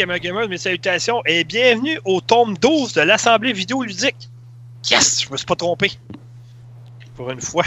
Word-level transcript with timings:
Gamer 0.00 0.18
Gamers, 0.18 0.48
mes 0.48 0.56
salutations 0.56 1.20
et 1.26 1.44
bienvenue 1.44 2.00
au 2.06 2.22
tome 2.22 2.56
12 2.56 2.94
de 2.94 3.02
l'Assemblée 3.02 3.52
vidéoludique. 3.52 4.30
Yes, 4.90 5.22
je 5.22 5.30
me 5.30 5.36
suis 5.36 5.44
pas 5.44 5.56
trompé. 5.56 5.92
Pour 7.14 7.30
une 7.30 7.42
fois. 7.42 7.64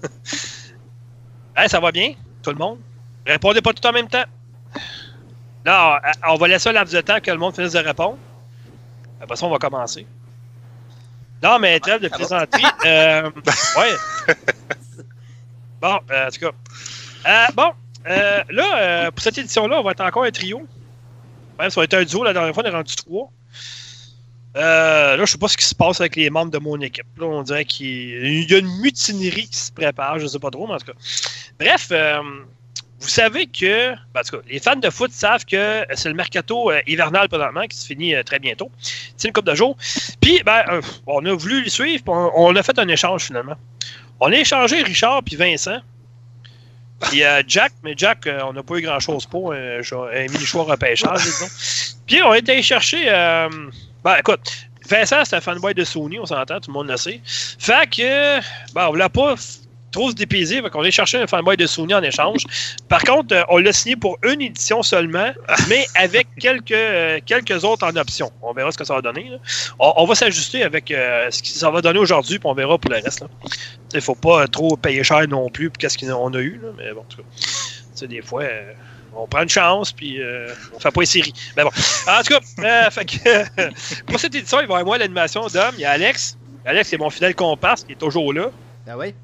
hey, 1.56 1.68
ça 1.68 1.80
va 1.80 1.90
bien, 1.90 2.14
tout 2.40 2.50
le 2.50 2.56
monde? 2.56 2.78
Répondez 3.26 3.60
pas 3.60 3.72
tout 3.72 3.84
en 3.84 3.90
même 3.90 4.06
temps. 4.06 4.22
Là, 5.64 6.00
on 6.28 6.36
va 6.36 6.46
laisser 6.46 6.68
un 6.68 6.72
laps 6.72 6.94
de 6.94 7.00
temps 7.00 7.18
que 7.18 7.32
le 7.32 7.38
monde 7.38 7.56
finisse 7.56 7.72
de 7.72 7.80
répondre. 7.80 8.18
Après 9.20 9.34
ça, 9.34 9.44
on 9.46 9.50
va 9.50 9.58
commencer. 9.58 10.06
Non, 11.42 11.58
mais 11.58 11.80
trêve 11.80 12.00
de 12.00 12.06
plaisanterie. 12.06 12.62
Euh, 12.86 13.28
ouais. 13.76 14.36
Bon, 15.80 15.98
euh, 16.12 16.28
en 16.28 16.30
tout 16.30 16.38
cas. 16.38 16.52
Euh, 17.26 17.52
bon, 17.54 17.72
euh, 18.06 18.44
là, 18.50 18.78
euh, 18.78 19.10
pour 19.10 19.20
cette 19.20 19.38
édition-là, 19.38 19.80
on 19.80 19.82
va 19.82 19.90
être 19.90 20.04
encore 20.04 20.22
un 20.22 20.30
trio. 20.30 20.64
Si 21.70 21.78
on 21.78 21.82
était 21.82 21.96
un 21.96 22.04
duo 22.04 22.24
la 22.24 22.32
dernière 22.32 22.54
fois, 22.54 22.62
on 22.64 22.66
est 22.66 22.70
rendu 22.70 22.94
trois. 22.96 23.30
Euh, 24.56 25.16
là, 25.16 25.24
je 25.24 25.32
sais 25.32 25.38
pas 25.38 25.48
ce 25.48 25.56
qui 25.56 25.64
se 25.64 25.74
passe 25.74 26.00
avec 26.00 26.16
les 26.16 26.28
membres 26.28 26.50
de 26.50 26.58
mon 26.58 26.78
équipe. 26.80 27.06
Là, 27.18 27.26
on 27.26 27.42
dirait 27.42 27.64
qu'il 27.64 28.50
y 28.50 28.54
a 28.54 28.58
une 28.58 28.80
mutinerie 28.80 29.48
qui 29.48 29.58
se 29.58 29.72
prépare, 29.72 30.18
je 30.18 30.26
sais 30.26 30.38
pas 30.38 30.50
trop, 30.50 30.66
mais 30.66 30.74
en 30.74 30.78
tout 30.78 30.86
cas. 30.86 30.98
Bref, 31.58 31.88
euh, 31.90 32.20
vous 33.00 33.08
savez 33.08 33.46
que, 33.46 33.90
ben, 34.12 34.20
en 34.20 34.22
tout 34.22 34.36
cas, 34.36 34.42
les 34.48 34.58
fans 34.58 34.76
de 34.76 34.90
foot 34.90 35.10
savent 35.10 35.44
que 35.46 35.86
c'est 35.94 36.08
le 36.08 36.14
mercato 36.14 36.70
euh, 36.70 36.80
hivernal 36.86 37.28
présentement 37.28 37.66
qui 37.66 37.76
se 37.78 37.86
finit 37.86 38.14
très 38.24 38.38
bientôt. 38.38 38.70
C'est 39.16 39.28
une 39.28 39.32
couple 39.32 39.50
de 39.50 39.54
jours. 39.54 39.76
Puis, 40.20 40.42
ben, 40.44 40.62
on 41.06 41.24
a 41.24 41.32
voulu 41.32 41.62
les 41.62 41.70
suivre, 41.70 42.04
on, 42.08 42.30
on 42.34 42.54
a 42.56 42.62
fait 42.62 42.78
un 42.78 42.88
échange 42.88 43.24
finalement. 43.24 43.56
On 44.20 44.26
a 44.26 44.36
échangé 44.36 44.82
Richard 44.82 45.22
puis 45.22 45.36
Vincent. 45.36 45.80
Puis 47.08 47.24
euh, 47.24 47.42
Jack, 47.46 47.72
mais 47.82 47.94
Jack, 47.96 48.26
euh, 48.26 48.40
on 48.44 48.52
n'a 48.52 48.62
pas 48.62 48.76
eu 48.76 48.82
grand-chose 48.82 49.26
pour. 49.26 49.54
J'ai- 49.54 49.96
un 49.96 50.22
mini-choix 50.32 50.64
repêchage, 50.64 51.22
disons. 51.22 51.96
Puis 52.06 52.22
on 52.22 52.30
a 52.30 52.38
été 52.38 52.60
chercher. 52.62 53.04
euh, 53.08 53.48
ben 54.04 54.16
écoute, 54.18 54.40
Vincent, 54.88 55.24
c'est 55.24 55.36
un 55.36 55.40
fanboy 55.40 55.74
de 55.74 55.84
Sony, 55.84 56.18
on 56.18 56.26
s'entend, 56.26 56.60
tout 56.60 56.70
le 56.70 56.74
monde 56.74 56.88
le 56.88 56.96
sait. 56.96 57.20
Fait 57.24 57.88
que, 57.88 58.40
ben, 58.74 58.86
on 58.86 58.90
voulait 58.90 59.08
pas 59.08 59.34
trop 59.92 60.10
se 60.10 60.14
dépayser, 60.14 60.60
fait 60.62 60.70
qu'on 60.70 60.82
a 60.82 60.90
cherché 60.90 61.18
un 61.18 61.26
fanboy 61.26 61.56
de 61.56 61.66
Sony 61.66 61.94
en 61.94 62.02
échange. 62.02 62.44
Par 62.88 63.02
contre, 63.04 63.34
euh, 63.34 63.42
on 63.48 63.58
l'a 63.58 63.72
signé 63.72 63.96
pour 63.96 64.18
une 64.24 64.40
édition 64.42 64.82
seulement, 64.82 65.32
mais 65.68 65.86
avec 65.94 66.26
quelques, 66.40 66.72
euh, 66.72 67.20
quelques 67.24 67.64
autres 67.64 67.86
en 67.86 67.94
option. 67.96 68.30
On 68.42 68.52
verra 68.52 68.72
ce 68.72 68.78
que 68.78 68.84
ça 68.84 68.94
va 68.94 69.02
donner. 69.02 69.28
là. 69.30 69.36
On, 69.78 69.92
on 69.96 70.06
va 70.06 70.14
s'ajuster 70.14 70.62
avec 70.62 70.90
euh, 70.90 71.30
ce 71.30 71.42
que 71.42 71.48
ça 71.48 71.70
va 71.70 71.80
donner 71.80 71.98
aujourd'hui, 71.98 72.38
puis 72.38 72.48
on 72.48 72.54
verra 72.54 72.78
pour 72.78 72.90
le 72.90 72.98
reste. 72.98 73.24
Il 73.94 74.00
faut 74.00 74.14
pas 74.14 74.48
trop 74.48 74.76
payer 74.76 75.04
cher 75.04 75.28
non 75.28 75.48
plus 75.50 75.70
pour 75.70 75.78
qu'est-ce 75.78 75.98
qu'on 75.98 76.34
a 76.34 76.38
eu. 76.40 76.60
Là, 76.62 76.68
mais 76.76 76.92
bon, 76.92 77.00
en 77.00 77.04
tout 77.04 77.18
cas, 77.18 78.06
des 78.06 78.22
fois, 78.22 78.42
euh, 78.42 78.72
on 79.14 79.26
prend 79.26 79.42
une 79.42 79.48
chance, 79.48 79.92
puis 79.92 80.20
euh, 80.20 80.48
on 80.74 80.80
fait 80.80 80.90
pas 80.90 81.00
les 81.00 81.06
séries. 81.06 81.32
Mais 81.56 81.62
bon, 81.62 81.70
en 82.08 82.22
tout 82.22 82.34
cas, 82.34 82.40
euh, 82.86 82.90
fait 82.90 83.04
que, 83.04 84.02
pour 84.06 84.18
cette 84.18 84.34
édition, 84.34 84.60
il 84.60 84.66
va 84.66 84.74
y 84.74 84.80
avoir 84.80 84.84
moi 84.84 84.98
l'animation 84.98 85.46
d'homme. 85.46 85.74
Il 85.74 85.80
y 85.80 85.84
a 85.84 85.90
Alex. 85.90 86.36
Alex, 86.64 86.88
c'est 86.88 86.98
mon 86.98 87.10
fidèle 87.10 87.34
comparse 87.34 87.84
qui 87.84 87.92
est 87.92 87.96
toujours 87.96 88.32
là. 88.32 88.50
Ah 88.86 88.96
oui? 88.96 89.14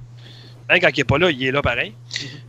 Même 0.68 0.80
quand 0.80 0.88
il 0.94 0.98
n'est 1.00 1.04
pas 1.04 1.18
là, 1.18 1.30
il 1.30 1.42
est 1.46 1.50
là 1.50 1.62
pareil. 1.62 1.94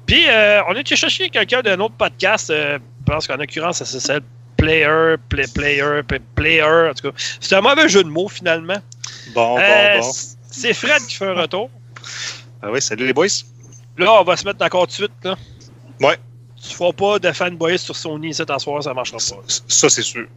Puis, 0.05 0.25
euh, 0.27 0.61
on 0.67 0.75
a 0.75 0.79
été 0.79 0.95
chercher 0.95 1.29
quelqu'un 1.29 1.61
d'un 1.61 1.79
autre 1.79 1.95
podcast. 1.95 2.49
euh, 2.49 2.77
je 3.07 3.11
pense 3.13 3.27
qu'en 3.27 3.37
l'occurrence, 3.37 3.83
ça 3.83 3.99
s'appelle 3.99 4.23
Player, 4.57 5.15
play, 5.29 5.45
Player, 5.53 6.01
play- 6.05 6.19
Player. 6.35 6.89
En 6.89 6.93
tout 6.93 7.11
cas, 7.11 7.17
c'est 7.39 7.55
un 7.55 7.61
mauvais 7.61 7.87
jeu 7.87 8.03
de 8.03 8.09
mots 8.09 8.27
finalement. 8.27 8.77
Bon, 9.33 9.57
Euh, 9.57 9.99
bon, 9.99 10.05
bon. 10.05 10.11
C'est 10.51 10.73
Fred 10.73 11.01
qui 11.07 11.15
fait 11.15 11.27
un 11.27 11.33
retour. 11.33 11.69
Ah 12.61 12.69
oui, 12.71 12.81
salut 12.81 13.05
les 13.07 13.13
boys. 13.13 13.27
Là, 13.97 14.19
on 14.19 14.23
va 14.23 14.35
se 14.35 14.43
mettre 14.45 14.59
d'accord 14.59 14.81
tout 14.87 14.87
de 14.87 14.93
suite. 14.93 15.11
Là. 15.23 15.37
Ouais. 16.01 16.17
Tu 16.61 16.75
feras 16.75 16.91
pas 16.91 17.19
de 17.19 17.31
fanboy 17.31 17.79
sur 17.79 17.95
Sony 17.95 18.33
cet 18.33 18.51
soir, 18.59 18.83
ça 18.83 18.93
marchera 18.93 19.17
pas. 19.17 19.43
Ça, 19.67 19.87
c'est 19.89 20.01
sûr. 20.01 20.27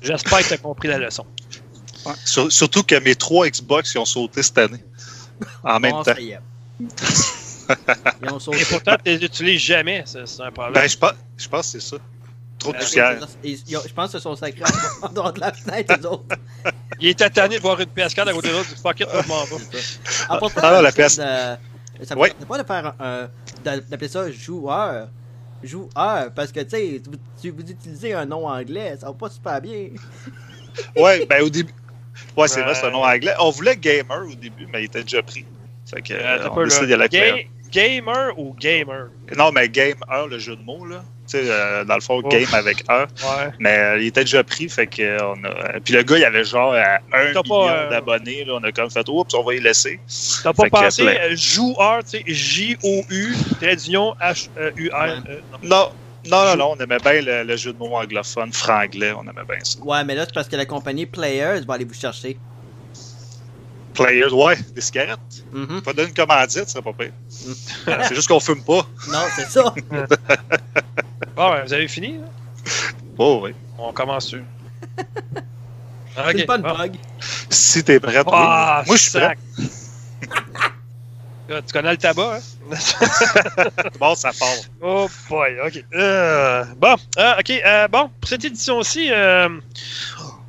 J'espère 0.00 0.38
que 0.38 0.44
tu 0.48 0.54
as 0.54 0.58
compris 0.58 0.88
la 0.88 0.98
leçon. 0.98 1.26
Ouais. 2.06 2.14
Surtout 2.50 2.82
que 2.82 2.94
mes 2.96 3.14
trois 3.14 3.48
Xbox 3.48 3.94
ils 3.94 3.98
ont 3.98 4.04
sauté 4.04 4.42
cette 4.42 4.58
année. 4.58 4.82
En 5.64 5.80
même 5.80 5.92
Bon, 5.92 6.02
temps. 6.02 6.12
Et 8.52 8.64
pourtant, 8.68 8.96
tu 9.02 9.10
les 9.10 9.24
utilises 9.24 9.60
jamais, 9.60 10.02
c'est 10.06 10.26
c'est 10.26 10.42
un 10.42 10.50
problème. 10.50 10.74
Ben, 10.74 10.88
je 10.88 10.96
pense, 10.98 11.12
je 11.36 11.48
pense 11.48 11.72
que 11.72 11.80
c'est 11.80 11.88
ça. 11.88 11.96
Trop 12.58 12.72
de 12.72 12.76
Euh, 12.76 12.80
poussière. 12.80 13.18
Je 13.44 13.92
pense 13.92 14.06
que 14.12 14.18
ce 14.18 14.20
sont 14.20 14.36
sacrés 14.36 14.62
en 15.02 15.08
dehors 15.08 15.32
de 15.32 15.40
la 15.40 15.52
fenêtre, 15.52 15.94
eux 16.00 16.06
autres. 16.06 16.36
Il 17.00 17.08
était 17.08 17.30
tanné 17.30 17.56
de 17.56 17.62
voir 17.62 17.80
une 17.80 17.86
PS4 17.86 18.28
à 18.28 18.32
côté 18.32 18.48
de 18.48 18.52
l'autre. 18.54 18.68
du 18.68 18.76
Fuck 18.80 19.00
it, 19.00 19.08
je 19.12 19.28
m'en 19.28 19.44
vais. 19.44 19.56
Ah, 20.28 20.38
Ah, 20.62 20.82
la 20.82 20.90
ça 20.90 21.02
PS. 21.08 21.16
de- 21.18 22.04
Ça 22.04 22.14
tentait 22.16 22.34
pas 22.48 22.58
de 22.58 22.64
faire 22.66 22.94
un. 23.00 23.28
d'a- 23.64 23.80
d'appeler 23.80 24.08
ça 24.08 24.30
joueur. 24.30 25.08
Joueur, 25.62 26.32
parce 26.34 26.50
que 26.50 26.60
tu 26.60 26.70
sais, 26.70 27.02
vous 27.50 27.70
utilisez 27.70 28.14
un 28.14 28.26
nom 28.26 28.48
anglais, 28.48 28.96
ça 29.00 29.06
va 29.06 29.12
pas 29.12 29.30
super 29.30 29.60
bien. 29.60 29.90
Ouais, 30.96 31.24
ben 31.26 31.42
au 31.42 31.48
début. 31.50 31.72
Ouais, 32.36 32.48
c'est 32.48 32.62
vrai, 32.62 32.74
c'est 32.74 32.86
un 32.86 32.90
nom 32.90 33.04
anglais. 33.04 33.32
On 33.40 33.50
voulait 33.50 33.76
gamer 33.76 34.24
au 34.30 34.34
début, 34.34 34.66
mais 34.72 34.82
il 34.82 34.84
était 34.86 35.02
déjà 35.02 35.22
pris. 35.22 35.44
Fait 35.92 36.02
que, 36.02 36.14
Euh, 36.14 36.48
on 36.50 36.54
pas 36.54 36.60
a 36.62 36.64
décidé 36.64 36.80
le- 36.82 37.08
d'y 37.08 37.16
aller 37.18 37.28
avec 37.30 37.46
Ga-. 37.46 37.50
Gamer 37.72 38.38
ou 38.38 38.54
gamer? 38.54 39.08
Non, 39.36 39.50
mais 39.50 39.68
Game 39.68 39.96
1, 40.08 40.26
le 40.26 40.38
jeu 40.38 40.56
de 40.56 40.62
mots, 40.62 40.84
là. 40.86 41.02
Tu 41.26 41.38
sais, 41.38 41.44
euh, 41.46 41.84
dans 41.84 41.94
le 41.94 42.00
fond. 42.02 42.20
Game 42.20 42.46
avec 42.52 42.84
1. 42.88 43.02
Ouais. 43.04 43.06
Mais 43.60 43.78
euh, 43.78 43.98
il 43.98 44.08
était 44.08 44.24
déjà 44.24 44.44
pris, 44.44 44.68
fait 44.68 44.86
que 44.86 45.00
euh, 45.02 45.18
on 45.34 45.42
a. 45.44 45.80
Puis 45.80 45.94
le 45.94 46.02
gars, 46.02 46.18
il 46.18 46.24
avait 46.24 46.44
genre 46.44 46.74
un 46.74 46.98
million 47.10 47.32
d'abonnés. 47.90 48.44
Là, 48.44 48.54
on 48.56 48.62
a 48.64 48.72
comme 48.72 48.90
fait, 48.90 49.08
oups, 49.08 49.32
on 49.34 49.42
va 49.42 49.54
y 49.54 49.60
laisser. 49.60 50.00
T'as 50.42 50.52
pas 50.52 50.68
pensé 50.68 51.02
joueur, 51.36 52.02
tu 52.04 52.18
sais, 52.18 52.24
J-O-U, 52.26 53.34
trait 53.60 53.76
d'union, 53.76 54.14
H-U-R. 54.20 55.22
euh, 55.28 55.40
non. 55.50 55.58
Non, 55.62 55.88
non, 56.30 56.44
non, 56.44 56.56
non, 56.56 56.70
on 56.72 56.76
aimait 56.82 56.98
bien 56.98 57.20
le, 57.20 57.42
le 57.44 57.56
jeu 57.56 57.72
de 57.72 57.78
mots 57.78 57.96
anglophone, 57.96 58.52
franglais, 58.52 59.12
on 59.12 59.22
aimait 59.22 59.44
bien 59.48 59.58
ça. 59.62 59.78
Ouais, 59.80 60.04
mais 60.04 60.14
là, 60.14 60.24
c'est 60.24 60.34
parce 60.34 60.48
que 60.48 60.56
la 60.56 60.66
compagnie 60.66 61.06
Players 61.06 61.60
va 61.66 61.74
aller 61.74 61.84
vous 61.84 61.94
chercher. 61.94 62.38
Players, 63.94 64.32
ouais, 64.32 64.56
des 64.74 64.80
cigarettes. 64.80 65.18
Mhm. 65.52 65.82
Pas 65.82 65.92
donner 65.92 66.08
une 66.08 66.14
commandite, 66.14 66.64
ce 66.66 66.70
serait 66.72 66.82
pas 66.82 66.92
pire. 66.94 67.12
Mm. 67.28 67.52
C'est 68.08 68.14
juste 68.14 68.28
qu'on 68.28 68.40
fume 68.40 68.62
pas. 68.64 68.86
Non, 69.12 69.18
c'est 69.36 69.46
ça. 69.48 69.74
Bon, 71.36 71.50
ben, 71.50 71.64
vous 71.64 71.72
avez 71.72 71.88
fini? 71.88 72.18
là? 72.18 72.24
Oh, 73.18 73.40
oui. 73.42 73.54
On 73.78 73.92
commence 73.92 74.26
sur. 74.26 74.40
C'est 76.34 76.44
pas 76.46 76.56
une 76.56 76.62
bon. 76.62 76.76
bug. 76.76 76.96
Si 77.48 77.82
t'es 77.82 77.98
prête, 77.98 78.26
oui. 78.26 78.32
Ah, 78.34 78.82
Moi, 78.86 78.96
je 78.96 79.02
suis 79.02 79.12
prêt. 79.18 79.36
Tu 81.60 81.72
connais 81.72 81.90
le 81.92 81.96
tabac, 81.98 82.36
hein? 82.36 82.40
Bon, 84.00 84.14
ça 84.14 84.30
part. 84.38 84.48
Oh 84.80 85.08
boy, 85.28 85.56
ok. 85.66 85.84
Euh, 85.94 86.64
bon, 86.76 86.96
euh, 87.18 87.32
ok, 87.38 87.50
euh, 87.50 87.88
bon, 87.88 88.10
pour 88.20 88.28
cette 88.28 88.44
édition-ci, 88.44 89.08
euh, 89.12 89.48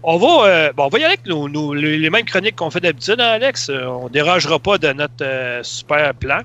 on 0.03 0.17
va, 0.17 0.47
euh, 0.47 0.73
bon, 0.73 0.85
on 0.85 0.89
va 0.89 0.99
y 0.99 1.03
aller 1.03 1.13
avec 1.13 1.25
nos, 1.25 1.47
nos- 1.49 1.73
les, 1.73 2.09
mêmes 2.09 2.25
chroniques 2.25 2.55
qu'on 2.55 2.69
fait 2.69 2.79
d'habitude, 2.79 3.19
hein, 3.19 3.31
Alex? 3.33 3.69
On 3.69 4.09
dérogera 4.09 4.59
pas 4.59 4.77
de 4.77 4.91
notre 4.93 5.13
euh, 5.23 5.61
super 5.63 6.13
plan. 6.13 6.41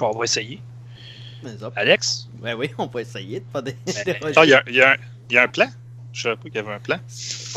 On 0.00 0.10
va 0.16 0.24
essayer. 0.24 0.60
Alex? 1.76 2.28
Ouais, 2.40 2.54
oui, 2.54 2.70
on 2.78 2.88
peut 2.88 3.00
essayer 3.00 3.40
de 3.40 3.44
pas 3.44 3.62
Ben, 3.62 3.74
déroger. 4.04 4.34
Ah, 4.36 4.44
il 4.44 4.48
y 4.72 4.76
y 4.76 4.82
a 4.82 4.90
un- 4.92 4.96
il 5.30 5.34
y 5.34 5.38
a 5.38 5.42
un 5.42 5.48
plan? 5.48 5.66
Je 6.12 6.22
savais 6.22 6.36
pas 6.36 6.42
qu'il 6.42 6.54
y 6.54 6.58
avait 6.58 6.74
un 6.74 6.78
plan. 6.78 6.98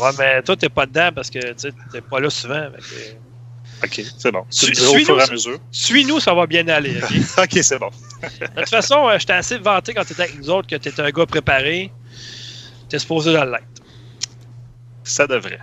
Ouais, 0.00 0.10
mais 0.18 0.42
toi, 0.42 0.56
t'es 0.56 0.68
pas 0.70 0.86
dedans 0.86 1.10
parce 1.14 1.28
que 1.30 1.38
tu 1.38 1.58
sais, 1.58 1.72
t'es 1.92 2.00
pas 2.00 2.20
là 2.20 2.30
souvent. 2.30 2.68
que- 2.70 3.25
Ok, 3.84 4.02
c'est 4.18 4.32
bon. 4.32 4.44
Tu 4.50 4.74
Suis- 4.74 4.84
au 4.84 4.90
suis-nous, 4.90 5.04
fur 5.04 5.18
et 5.18 5.22
à 5.22 5.26
ça. 5.26 5.32
mesure. 5.32 5.58
Suis-nous, 5.70 6.20
ça 6.20 6.32
va 6.34 6.46
bien 6.46 6.66
aller, 6.68 6.96
ok? 7.38 7.58
C'est 7.62 7.78
bon. 7.78 7.90
De 8.22 8.60
toute 8.60 8.68
façon, 8.70 9.08
euh, 9.08 9.18
j'étais 9.18 9.34
assez 9.34 9.58
vanté 9.58 9.92
quand 9.94 10.04
t'étais 10.04 10.22
avec 10.22 10.38
nous 10.38 10.48
autres 10.50 10.66
que 10.68 10.76
t'étais 10.76 11.02
un 11.02 11.10
gars 11.10 11.26
préparé. 11.26 11.92
T'es 12.88 12.98
supposé 12.98 13.32
de 13.32 13.36
l'être. 13.38 13.64
Ça 15.04 15.26
devrait. 15.26 15.60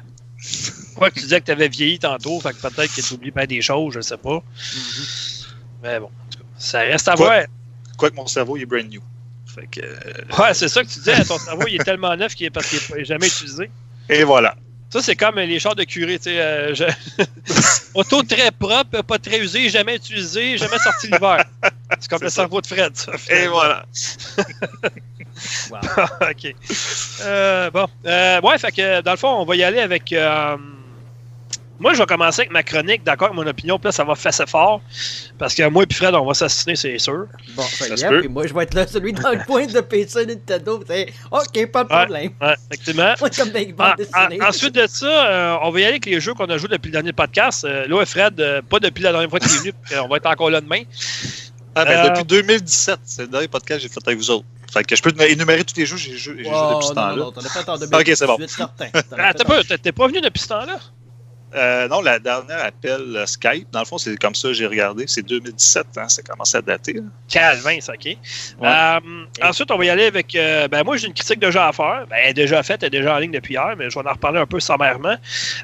Quoi 0.95 1.09
que 1.09 1.15
tu 1.15 1.21
disais 1.21 1.39
que 1.41 1.45
t'avais 1.45 1.67
vieilli 1.69 1.97
tantôt, 1.99 2.39
fait 2.39 2.51
que 2.53 2.61
peut-être 2.67 2.93
que 2.93 3.01
t'oublies 3.01 3.31
bien 3.31 3.45
des 3.45 3.61
choses, 3.61 3.93
je 3.95 4.01
sais 4.01 4.17
pas. 4.17 4.35
Mhm. 4.35 5.05
Mais 5.81 5.99
bon, 5.99 6.05
en 6.07 6.29
tout 6.29 6.39
cas, 6.39 6.45
ça 6.57 6.79
reste 6.81 7.07
à 7.07 7.15
Quoi? 7.15 7.25
voir. 7.25 7.43
Quoique 7.97 8.15
mon 8.15 8.27
cerveau, 8.27 8.57
il 8.57 8.63
est 8.63 8.65
brand 8.65 8.87
new. 8.87 9.01
Fait 9.47 9.67
que. 9.67 9.81
euh, 9.81 10.13
Ouais, 10.39 10.53
c'est 10.53 10.67
ça 10.67 10.83
que 10.83 10.87
tu 10.89 10.99
disais. 10.99 11.23
Ton 11.25 11.37
cerveau, 11.39 11.63
il 11.67 11.75
est 11.75 11.83
tellement 11.83 12.15
neuf 12.15 12.35
qu'il 12.35 12.45
est 12.45 12.49
parce 12.51 12.67
qu'il 12.67 12.79
n'est 12.95 13.05
jamais 13.05 13.27
utilisé. 13.27 13.69
Et 14.09 14.23
voilà. 14.23 14.55
Ça, 14.93 15.01
c'est 15.01 15.15
comme 15.15 15.39
les 15.39 15.59
chars 15.59 15.73
de 15.75 15.83
curé, 15.85 16.19
tu 16.19 16.25
sais. 16.25 16.39
euh, 16.39 16.75
je- 16.75 16.83
Auto 17.95 18.21
très 18.21 18.51
propre, 18.51 19.01
pas 19.01 19.17
très 19.17 19.39
usé, 19.39 19.67
jamais 19.69 19.95
utilisé, 19.95 20.55
jamais 20.57 20.77
sorti 20.77 21.07
l'hiver. 21.07 21.43
C'est 21.99 22.07
comme 22.09 22.21
le 22.21 22.29
ça. 22.29 22.35
cerveau 22.35 22.61
de 22.61 22.67
Fred, 22.67 22.95
ça. 22.95 23.11
Et 23.31 23.47
voilà. 23.47 23.85
Wow. 25.71 25.79
OK. 26.29 26.55
Euh, 27.21 27.71
bon. 27.71 27.87
Euh, 28.05 28.39
ouais, 28.41 28.57
fait 28.59 28.71
que 28.71 29.01
dans 29.01 29.11
le 29.11 29.17
fond, 29.17 29.29
on 29.39 29.45
va 29.45 29.55
y 29.55 29.63
aller 29.63 29.79
avec. 29.79 30.13
Moi, 31.79 31.93
je 31.93 31.99
vais 31.99 32.05
commencer 32.05 32.41
avec 32.41 32.51
ma 32.51 32.63
chronique, 32.63 33.03
d'accord, 33.03 33.27
avec 33.29 33.35
mon 33.37 33.47
opinion, 33.47 33.77
puis 33.79 33.85
là, 33.87 33.91
ça 33.91 34.03
va 34.03 34.15
fesser 34.15 34.45
fort. 34.47 34.81
Parce 35.37 35.53
que 35.55 35.67
moi 35.69 35.83
et 35.83 35.85
puis 35.85 35.97
Fred, 35.97 36.13
on 36.15 36.25
va 36.25 36.33
s'assassiner, 36.33 36.75
c'est 36.75 36.97
sûr. 36.99 37.25
Bon, 37.55 37.63
ça 37.63 37.95
Ça 37.97 38.09
y 38.11 38.13
est, 38.15 38.19
puis 38.19 38.29
moi, 38.29 38.45
je 38.47 38.53
vais 38.53 38.63
être 38.63 38.73
là, 38.73 38.87
celui 38.87 39.11
dans 39.13 39.31
le 39.31 39.39
coin 39.47 39.65
de 39.65 39.81
PC 39.81 40.25
Nintendo. 40.25 40.83
c'est 40.87 41.07
Ok, 41.31 41.71
pas 41.71 41.83
de 41.83 41.89
problème. 41.89 42.31
Ouais, 42.41 42.55
effectivement. 42.71 43.13
Comme 43.19 43.49
dessinées. 43.97 44.41
en- 44.41 44.47
ensuite 44.47 44.75
de 44.75 44.87
ça, 44.87 45.27
euh, 45.27 45.57
on 45.63 45.71
va 45.71 45.79
y 45.79 45.83
aller 45.83 45.91
avec 45.93 46.05
les 46.05 46.19
jeux 46.21 46.33
qu'on 46.33 46.45
a 46.45 46.57
joués 46.57 46.69
depuis 46.69 46.87
le 46.89 46.93
dernier 46.93 47.11
podcast. 47.13 47.65
Euh, 47.65 47.87
là, 47.87 48.05
Fred, 48.05 48.39
euh, 48.39 48.61
pas 48.61 48.79
depuis 48.79 49.03
la 49.03 49.11
dernière 49.11 49.29
fois 49.29 49.39
qu'il 49.39 49.51
est 49.51 49.59
venu, 49.59 49.73
qu'on 49.89 50.07
va 50.07 50.17
être 50.17 50.25
encore 50.27 50.49
là 50.51 50.61
demain. 50.61 50.83
Ah, 51.75 51.85
ben, 51.85 52.05
Euh, 52.05 52.09
depuis 52.09 52.23
2017, 52.25 52.99
c'est 53.03 53.21
le 53.23 53.27
dernier 53.29 53.47
podcast 53.47 53.81
que 53.81 53.87
j'ai 53.87 53.93
fait 53.93 53.99
avec 54.07 54.19
vous 54.19 54.29
autres. 54.29 54.45
Fait 54.71 54.83
que 54.83 54.95
je 54.95 55.01
peux 55.01 55.11
énumérer 55.27 55.63
tous 55.63 55.75
les 55.77 55.85
jeux 55.85 55.95
que 55.95 56.01
j'ai 56.01 56.17
joué 56.17 56.33
Wow, 56.45 56.73
depuis 56.75 56.87
ce 56.87 56.93
non, 56.93 57.01
non, 57.01 57.09
temps-là. 57.09 57.15
non, 57.15 57.31
t'en 57.31 57.41
as 57.41 57.49
fait 57.49 57.69
en 57.69 57.75
Ok, 57.75 58.11
c'est 58.15 58.25
bon. 58.27 58.35
2018, 58.37 58.49
certain. 58.49 58.85
T'en 58.87 59.17
as 59.17 59.23
Ah, 59.23 59.27
fait 59.29 59.33
t'as 59.33 59.43
en- 59.43 59.47
pas, 59.47 59.63
t'es- 59.63 59.77
t'es 59.79 59.91
pas 59.91 60.07
venu 60.07 60.21
depuis 60.21 60.39
ce 60.39 60.47
temps-là? 60.49 60.79
Euh, 61.55 61.87
non, 61.87 62.01
la 62.01 62.19
dernière 62.19 62.63
appel 62.65 63.01
euh, 63.15 63.25
Skype, 63.25 63.67
dans 63.71 63.79
le 63.79 63.85
fond, 63.85 63.97
c'est 63.97 64.15
comme 64.17 64.33
ça 64.35 64.47
que 64.47 64.53
j'ai 64.55 64.65
regardé. 64.65 65.05
C'est 65.07 65.21
2017, 65.21 65.85
hein, 65.97 66.09
ça 66.09 66.21
commence 66.23 66.55
à 66.55 66.61
dater. 66.61 66.93
là. 66.93 67.01
Calvin, 67.29 67.79
ça, 67.79 67.93
OK. 67.93 68.17
Euh, 68.61 68.99
ensuite, 69.43 69.69
on 69.71 69.77
va 69.77 69.85
y 69.85 69.89
aller 69.89 70.05
avec. 70.05 70.35
euh, 70.35 70.67
ben, 70.67 70.83
moi, 70.83 70.97
j'ai 70.97 71.07
une 71.07 71.13
critique 71.13 71.39
jeu 71.51 71.59
à 71.59 71.71
faire. 71.71 72.05
Ben, 72.09 72.15
elle 72.23 72.29
est 72.31 72.33
déjà 72.33 72.63
faite, 72.63 72.81
elle 72.83 72.87
est 72.87 72.99
déjà 72.99 73.15
en 73.15 73.19
ligne 73.19 73.31
depuis 73.31 73.53
hier, 73.53 73.73
mais 73.77 73.89
je 73.89 73.99
vais 73.99 74.07
en 74.07 74.11
reparler 74.13 74.39
un 74.39 74.45
peu 74.47 74.59
sommairement. 74.59 75.15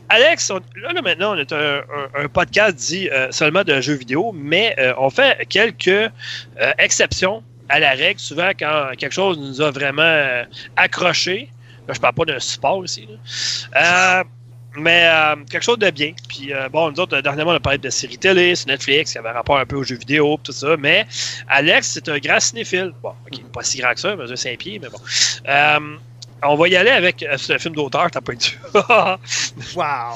Alex, 0.09 0.49
on- 0.51 0.61
là, 0.75 0.93
là, 0.93 1.01
maintenant, 1.01 1.33
on 1.35 1.37
est 1.37 1.51
un, 1.53 1.77
un- 1.79 2.23
un 2.23 2.27
podcast 2.27 2.75
dit 2.75 3.09
seulement 3.31 3.63
de 3.63 3.81
jeux 3.81 3.95
vidéo, 3.95 4.31
mais 4.33 4.75
on 4.97 5.09
fait 5.09 5.45
quelques 5.49 6.11
exceptions 6.77 7.43
à 7.67 7.79
la 7.79 7.91
règle. 7.91 8.19
Souvent, 8.19 8.49
quand 8.59 8.89
quelque 8.97 9.13
chose 9.13 9.37
nous 9.37 9.61
a 9.61 9.71
vraiment 9.71 10.43
accroché, 10.75 11.49
là, 11.87 11.93
je 11.93 11.99
parle 11.99 12.13
pas 12.15 12.25
d'un 12.25 12.39
support 12.39 12.83
ici, 12.85 13.07
là. 13.73 14.23
Mais 14.75 15.09
euh, 15.11 15.35
quelque 15.49 15.63
chose 15.63 15.79
de 15.79 15.89
bien. 15.89 16.13
Puis 16.27 16.53
euh, 16.53 16.69
bon, 16.69 16.91
nous 16.91 16.99
autres, 16.99 17.19
dernièrement, 17.21 17.53
on 17.53 17.55
a 17.55 17.59
parlé 17.59 17.79
de 17.79 17.89
séries 17.89 18.17
télé, 18.17 18.55
sur 18.55 18.67
Netflix, 18.67 19.11
qui 19.11 19.17
avait 19.17 19.31
rapport 19.31 19.57
un 19.57 19.65
peu 19.65 19.75
aux 19.77 19.83
jeux 19.83 19.97
vidéo, 19.97 20.39
tout 20.43 20.51
ça. 20.51 20.77
Mais 20.77 21.07
Alex, 21.47 21.91
c'est 21.93 22.07
un 22.09 22.19
grand 22.19 22.39
cinéphile. 22.39 22.93
Bon, 23.01 23.13
ok, 23.25 23.43
pas 23.51 23.63
si 23.63 23.79
grand 23.79 23.93
que 23.93 23.99
ça, 23.99 24.15
mesure 24.15 24.37
5 24.37 24.57
pieds, 24.59 24.79
mais 24.79 24.89
bon. 24.89 24.99
Euh, 25.47 25.97
on 26.43 26.55
va 26.55 26.67
y 26.67 26.75
aller 26.75 26.91
avec. 26.91 27.25
C'est 27.37 27.55
un 27.55 27.59
film 27.59 27.75
d'auteur, 27.75 28.09
t'as 28.11 28.21
pas 28.21 28.33
dit. 28.33 28.55
Wow! 29.75 30.15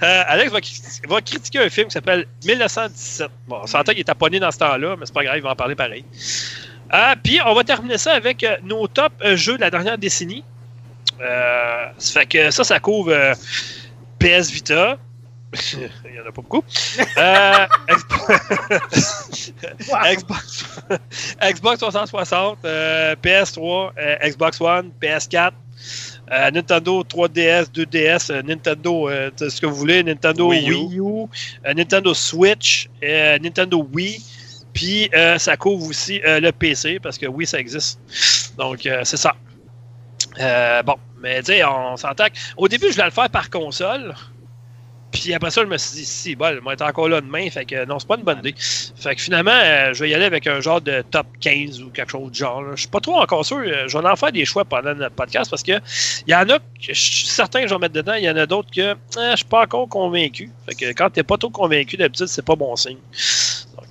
Alex 0.00 0.52
va, 0.52 0.60
va 1.08 1.20
critiquer 1.20 1.58
un 1.60 1.70
film 1.70 1.88
qui 1.88 1.94
s'appelle 1.94 2.26
1917. 2.44 3.28
Bon, 3.48 3.60
on 3.62 3.66
s'entend 3.66 3.92
qu'il 3.92 4.00
est 4.00 4.04
taponné 4.04 4.38
dans 4.38 4.50
ce 4.50 4.58
temps-là, 4.58 4.96
mais 4.98 5.06
c'est 5.06 5.14
pas 5.14 5.24
grave, 5.24 5.36
il 5.36 5.42
va 5.42 5.50
en 5.50 5.56
parler 5.56 5.74
pareil. 5.74 6.04
Puis 7.24 7.40
on 7.44 7.54
va 7.54 7.64
terminer 7.64 7.98
ça 7.98 8.12
avec 8.12 8.46
nos 8.62 8.86
top 8.86 9.12
jeux 9.34 9.56
de 9.56 9.62
la 9.62 9.70
dernière 9.70 9.98
décennie. 9.98 10.44
Euh, 11.20 11.86
ça 11.98 12.20
fait 12.20 12.26
que 12.26 12.50
ça, 12.50 12.64
ça 12.64 12.80
couvre 12.80 13.12
euh, 13.12 13.34
PS 14.18 14.50
Vita. 14.50 14.98
il 15.72 16.12
n'y 16.12 16.18
en 16.18 16.22
a 16.28 16.32
pas 16.32 16.42
beaucoup. 16.42 16.64
Euh, 17.16 17.66
Xbox- 17.88 19.52
Xbox, 20.16 20.64
Xbox 21.40 21.78
360, 21.78 22.58
euh, 22.64 23.14
PS3, 23.22 23.90
euh, 23.96 24.16
Xbox 24.28 24.60
One, 24.60 24.90
PS4, 25.00 25.52
euh, 26.32 26.50
Nintendo 26.50 27.02
3DS, 27.04 27.66
2DS, 27.72 28.32
euh, 28.32 28.42
Nintendo, 28.42 29.08
euh, 29.08 29.30
ce 29.36 29.60
que 29.60 29.66
vous 29.66 29.76
voulez, 29.76 30.02
Nintendo 30.02 30.48
Wii 30.48 30.70
Wii 30.72 30.98
U. 30.98 31.02
U, 31.02 31.28
euh, 31.66 31.74
Nintendo 31.74 32.12
Switch, 32.14 32.88
euh, 33.04 33.38
Nintendo 33.38 33.86
Wii, 33.92 34.20
puis 34.72 35.08
euh, 35.14 35.38
ça 35.38 35.56
couvre 35.56 35.86
aussi 35.88 36.20
euh, 36.24 36.40
le 36.40 36.50
PC, 36.50 36.98
parce 37.00 37.16
que 37.16 37.26
oui, 37.26 37.46
ça 37.46 37.60
existe. 37.60 38.00
Donc, 38.58 38.86
euh, 38.86 39.02
c'est 39.04 39.16
ça. 39.18 39.36
Euh, 40.40 40.82
bon, 40.82 40.96
mais 41.20 41.40
tu 41.40 41.46
sais, 41.52 41.64
on 41.64 41.96
s'entend 41.96 42.26
Au 42.56 42.68
début, 42.68 42.86
je 42.88 42.92
voulais 42.94 43.04
le 43.06 43.10
faire 43.10 43.30
par 43.30 43.50
console. 43.50 44.14
Puis 45.12 45.32
après 45.32 45.52
ça, 45.52 45.62
je 45.62 45.68
me 45.68 45.78
suis 45.78 45.98
dit, 45.98 46.04
si, 46.04 46.34
bon, 46.34 46.60
moi, 46.60 46.72
être 46.72 46.82
encore 46.82 47.08
là 47.08 47.20
demain, 47.20 47.48
fait 47.48 47.64
que 47.64 47.84
non, 47.84 48.00
c'est 48.00 48.08
pas 48.08 48.16
une 48.16 48.24
bonne 48.24 48.40
idée. 48.40 48.52
Fait 48.58 49.14
que 49.14 49.22
finalement, 49.22 49.52
euh, 49.52 49.92
je 49.94 50.02
vais 50.02 50.10
y 50.10 50.14
aller 50.14 50.24
avec 50.24 50.48
un 50.48 50.60
genre 50.60 50.80
de 50.80 51.02
top 51.08 51.28
15 51.40 51.80
ou 51.82 51.90
quelque 51.90 52.10
chose 52.10 52.32
du 52.32 52.38
genre. 52.40 52.64
Je 52.74 52.80
suis 52.80 52.88
pas 52.88 52.98
trop 52.98 53.20
encore 53.20 53.46
sûr. 53.46 53.58
euh, 53.58 53.86
Je 53.86 53.96
vais 53.96 54.08
en 54.08 54.16
faire 54.16 54.32
des 54.32 54.44
choix 54.44 54.64
pendant 54.64 54.92
notre 54.92 55.14
podcast 55.14 55.50
parce 55.50 55.62
que 55.62 55.80
il 56.26 56.32
y 56.32 56.34
en 56.34 56.48
a 56.50 56.58
que 56.58 56.62
je 56.88 56.92
suis 56.94 57.26
certain 57.28 57.62
que 57.62 57.68
je 57.68 57.74
vais 57.74 57.78
mettre 57.78 57.94
dedans, 57.94 58.14
il 58.14 58.24
y 58.24 58.30
en 58.30 58.36
a 58.36 58.44
d'autres 58.46 58.70
que 58.74 58.80
euh, 58.80 58.94
je 59.30 59.36
suis 59.36 59.44
pas 59.44 59.62
encore 59.62 59.88
convaincu. 59.88 60.50
Fait 60.68 60.74
que 60.74 60.86
quand 60.94 61.10
t'es 61.10 61.22
pas 61.22 61.38
trop 61.38 61.50
convaincu, 61.50 61.96
d'habitude, 61.96 62.26
c'est 62.26 62.44
pas 62.44 62.56
bon 62.56 62.74
signe. 62.74 62.98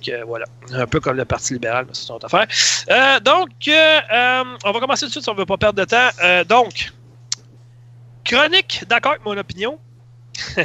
Donc 0.04 0.14
euh, 0.14 0.24
voilà. 0.24 0.46
Un 0.72 0.86
peu 0.86 1.00
comme 1.00 1.16
le 1.16 1.24
Parti 1.24 1.54
libéral, 1.54 1.84
mais 1.86 1.94
c'est 1.94 2.08
une 2.08 2.16
autre 2.16 2.26
affaire. 2.26 2.46
Euh, 2.90 3.20
donc, 3.20 3.50
euh, 3.68 4.00
euh, 4.12 4.44
on 4.64 4.72
va 4.72 4.80
commencer 4.80 5.02
tout 5.02 5.06
de 5.06 5.12
suite 5.12 5.24
si 5.24 5.30
on 5.30 5.34
veut 5.34 5.46
pas 5.46 5.56
perdre 5.56 5.80
de 5.80 5.84
temps. 5.84 6.10
Donc, 6.48 6.92
chronique, 8.24 8.84
d'accord 8.88 9.12
avec 9.12 9.24
mon 9.24 9.36
opinion. 9.36 9.78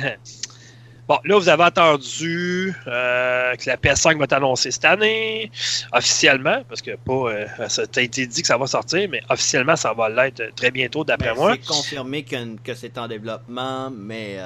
Bon, 1.07 1.17
là, 1.25 1.39
vous 1.39 1.49
avez 1.49 1.63
entendu 1.63 2.71
euh, 2.85 3.55
que 3.55 3.67
la 3.67 3.77
PS5 3.77 4.19
va 4.19 4.25
être 4.25 4.33
annoncée 4.33 4.69
cette 4.69 4.85
année, 4.85 5.49
officiellement, 5.91 6.61
parce 6.69 6.83
que 6.83 6.97
pas, 6.97 7.67
ça 7.67 7.81
a 7.81 8.01
été 8.01 8.27
dit 8.27 8.41
que 8.43 8.47
ça 8.47 8.59
va 8.59 8.67
sortir, 8.67 9.09
mais 9.09 9.23
officiellement, 9.27 9.75
ça 9.75 9.91
va 9.91 10.07
l'être 10.07 10.53
très 10.55 10.69
bientôt, 10.69 11.03
d'après 11.03 11.29
Ben, 11.29 11.35
moi. 11.35 11.53
C'est 11.53 11.65
confirmé 11.65 12.21
que, 12.21 12.57
que 12.57 12.75
c'est 12.75 12.95
en 12.99 13.07
développement, 13.07 13.89
mais. 13.89 14.37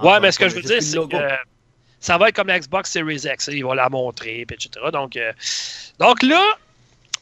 Ouais, 0.00 0.20
mais 0.20 0.30
ce 0.30 0.38
que 0.38 0.48
je 0.48 0.54
veux 0.54 0.62
dire, 0.62 0.80
c'est 0.80 0.98
que 0.98 1.16
ça 2.00 2.18
va 2.18 2.28
être 2.28 2.36
comme 2.36 2.48
la 2.48 2.58
Xbox 2.58 2.90
Series 2.90 3.22
X. 3.24 3.48
Ils 3.52 3.62
vont 3.62 3.72
la 3.72 3.88
montrer, 3.88 4.42
etc. 4.42 4.70
Donc, 4.92 5.16
euh, 5.16 5.32
donc 5.98 6.22
là, 6.22 6.44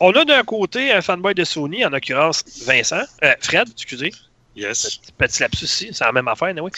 on 0.00 0.12
a 0.12 0.24
d'un 0.24 0.42
côté 0.44 0.92
un 0.92 1.00
fanboy 1.00 1.34
de 1.34 1.44
Sony, 1.44 1.84
en 1.84 1.90
l'occurrence 1.90 2.44
Vincent, 2.66 3.02
euh, 3.24 3.34
Fred, 3.40 3.68
excusez. 3.70 4.12
Yes. 4.54 4.82
Petit, 4.82 5.12
petit 5.12 5.42
lapsus 5.42 5.64
ici, 5.64 5.88
c'est 5.92 6.04
la 6.04 6.12
même 6.12 6.28
affaire, 6.28 6.54
oui. 6.60 6.70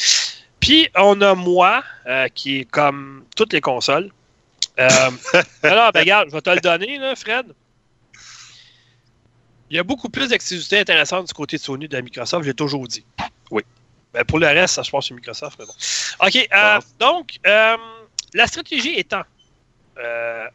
Puis, 0.61 0.89
on 0.97 1.21
a 1.21 1.35
moi, 1.35 1.85
euh, 2.07 2.29
qui 2.29 2.61
est 2.61 2.65
comme 2.65 3.25
toutes 3.37 3.53
les 3.53 3.61
consoles. 3.61 4.11
Euh, 4.79 4.89
alors, 5.63 5.93
ben, 5.93 6.01
regarde, 6.01 6.29
je 6.29 6.35
vais 6.35 6.41
te 6.41 6.51
le 6.51 6.61
donner, 6.61 6.99
là, 6.99 7.15
Fred. 7.15 7.47
Il 9.71 9.77
y 9.77 9.79
a 9.79 9.83
beaucoup 9.83 10.09
plus 10.09 10.29
d'activités 10.29 10.79
intéressantes 10.79 11.29
du 11.29 11.35
côté 11.35 11.57
de 11.59 11.63
Sony 11.63 11.89
de 11.89 12.01
Microsoft, 12.01 12.45
j'ai 12.45 12.55
toujours 12.55 12.87
dit. 12.89 13.05
Oui. 13.51 13.63
Ben, 14.13 14.25
pour 14.25 14.39
le 14.39 14.47
reste, 14.47 14.75
ça, 14.75 14.83
je 14.83 14.91
pense 14.91 15.05
que 15.05 15.09
c'est 15.09 15.15
Microsoft, 15.15 15.59
mais 15.59 15.67
bon. 15.67 16.27
OK, 16.27 16.49
euh, 16.53 16.81
donc, 16.99 17.39
euh, 17.47 17.77
la 18.35 18.47
stratégie 18.47 18.95
étant, 18.99 19.23
euh, 19.99 20.47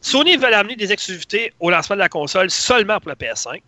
Sony 0.00 0.36
veut 0.36 0.54
amener 0.54 0.76
des 0.76 0.92
exclusivités 0.92 1.52
au 1.60 1.70
lancement 1.70 1.96
de 1.96 2.00
la 2.00 2.08
console 2.08 2.50
seulement 2.50 2.98
pour 3.00 3.08
la 3.08 3.16
PS5. 3.16 3.60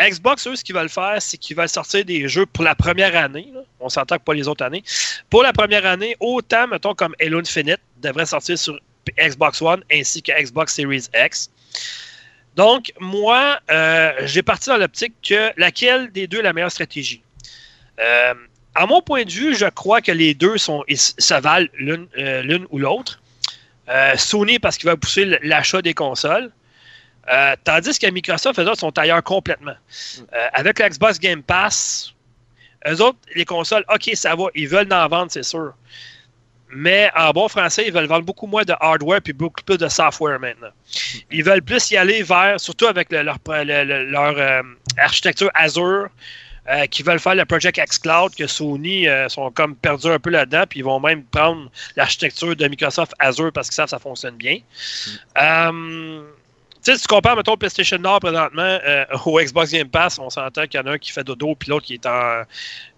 Xbox, 0.00 0.46
eux, 0.46 0.56
ce 0.56 0.64
qu'ils 0.64 0.74
veulent 0.74 0.88
faire, 0.88 1.16
c'est 1.20 1.38
qu'ils 1.38 1.56
veulent 1.56 1.68
sortir 1.68 2.04
des 2.04 2.28
jeux 2.28 2.46
pour 2.46 2.64
la 2.64 2.74
première 2.74 3.16
année. 3.16 3.48
là. 3.54 3.60
On 3.80 3.88
s'entend 3.88 4.18
que 4.18 4.24
pas 4.24 4.34
les 4.34 4.48
autres 4.48 4.64
années. 4.64 4.82
Pour 5.30 5.42
la 5.42 5.52
première 5.52 5.86
année, 5.86 6.16
autant, 6.20 6.66
mettons, 6.66 6.94
comme 6.94 7.14
Halo 7.20 7.40
Infinite 7.40 7.80
devrait 7.98 8.26
sortir 8.26 8.58
sur 8.58 8.78
Xbox 9.18 9.62
One 9.62 9.82
ainsi 9.92 10.22
que 10.22 10.32
Xbox 10.32 10.74
Series 10.74 11.08
X. 11.14 11.50
Donc, 12.56 12.92
moi, 13.00 13.58
euh, 13.70 14.12
j'ai 14.24 14.42
parti 14.42 14.68
dans 14.68 14.76
l'optique 14.76 15.14
que 15.22 15.50
laquelle 15.56 16.10
des 16.12 16.26
deux 16.26 16.38
est 16.38 16.42
la 16.42 16.52
meilleure 16.52 16.70
stratégie. 16.70 17.22
Euh, 18.00 18.34
à 18.74 18.86
mon 18.86 19.00
point 19.02 19.24
de 19.24 19.30
vue, 19.30 19.54
je 19.54 19.66
crois 19.66 20.00
que 20.00 20.12
les 20.12 20.34
deux 20.34 20.58
sont, 20.58 20.84
se 20.94 21.34
valent 21.40 21.68
l'une 21.74 22.08
euh, 22.18 22.58
ou 22.70 22.78
l'autre. 22.78 23.20
Euh, 23.88 24.16
Sony 24.16 24.58
parce 24.58 24.76
qu'il 24.78 24.88
va 24.88 24.96
pousser 24.96 25.38
l'achat 25.42 25.82
des 25.82 25.94
consoles. 25.94 26.50
Tandis 27.64 27.98
que 27.98 28.10
Microsoft, 28.10 28.58
eux 28.58 28.64
autres, 28.68 28.80
sont 28.80 28.98
ailleurs 28.98 29.22
complètement. 29.22 29.76
Avec 30.52 30.78
le 30.78 30.88
Xbox 30.88 31.18
Game 31.18 31.42
Pass, 31.42 32.12
eux 32.86 33.00
autres, 33.00 33.18
les 33.34 33.46
consoles, 33.46 33.84
OK, 33.88 34.10
ça 34.14 34.34
va, 34.34 34.44
ils 34.54 34.68
veulent 34.68 34.92
en 34.92 35.08
vendre, 35.08 35.30
c'est 35.30 35.42
sûr. 35.42 35.72
Mais 36.68 37.10
en 37.16 37.30
bon 37.30 37.48
français, 37.48 37.84
ils 37.86 37.92
veulent 37.92 38.06
vendre 38.08 38.24
beaucoup 38.26 38.46
moins 38.46 38.64
de 38.64 38.74
hardware 38.80 39.22
puis 39.22 39.32
beaucoup 39.32 39.62
plus 39.62 39.78
de 39.78 39.88
software 39.88 40.38
maintenant. 40.40 40.68
Ils 41.30 41.44
veulent 41.44 41.62
plus 41.62 41.90
y 41.92 41.96
aller 41.96 42.22
vers, 42.22 42.58
surtout 42.60 42.86
avec 42.86 43.10
le- 43.10 43.22
leur, 43.22 43.38
le- 43.46 43.84
le- 43.84 44.04
leur 44.10 44.62
architecture 44.98 45.50
Azure, 45.54 46.08
euh, 46.68 46.86
qui 46.86 47.02
veulent 47.02 47.20
faire 47.20 47.34
le 47.34 47.44
Project 47.44 47.78
X 47.78 47.98
Cloud, 47.98 48.34
que 48.34 48.46
Sony 48.46 49.08
euh, 49.08 49.28
sont 49.28 49.50
comme 49.50 49.76
perdus 49.76 50.08
un 50.08 50.18
peu 50.18 50.30
là-dedans, 50.30 50.64
puis 50.68 50.80
ils 50.80 50.84
vont 50.84 51.00
même 51.00 51.24
prendre 51.24 51.70
l'architecture 51.96 52.56
de 52.56 52.68
Microsoft 52.68 53.12
Azure 53.18 53.52
parce 53.52 53.68
qu'ils 53.68 53.76
savent 53.76 53.86
que 53.86 53.90
ça 53.90 53.98
fonctionne 53.98 54.36
bien. 54.36 54.58
Euh, 55.38 56.22
tu 56.82 56.92
sais, 56.92 56.96
si 56.96 57.02
tu 57.02 57.08
compares, 57.08 57.36
mettons, 57.36 57.56
PlayStation 57.56 57.98
Nord 57.98 58.20
présentement 58.20 58.78
au 59.24 59.40
Xbox 59.40 59.72
Game 59.72 59.88
Pass, 59.88 60.18
on 60.18 60.30
s'entend 60.30 60.66
qu'il 60.66 60.80
y 60.80 60.82
en 60.82 60.86
a 60.86 60.92
un 60.92 60.98
qui 60.98 61.12
fait 61.12 61.24
dodo, 61.24 61.54
puis 61.54 61.70
l'autre 61.70 61.86
qui 61.86 61.94
est 61.94 62.06
en. 62.06 62.42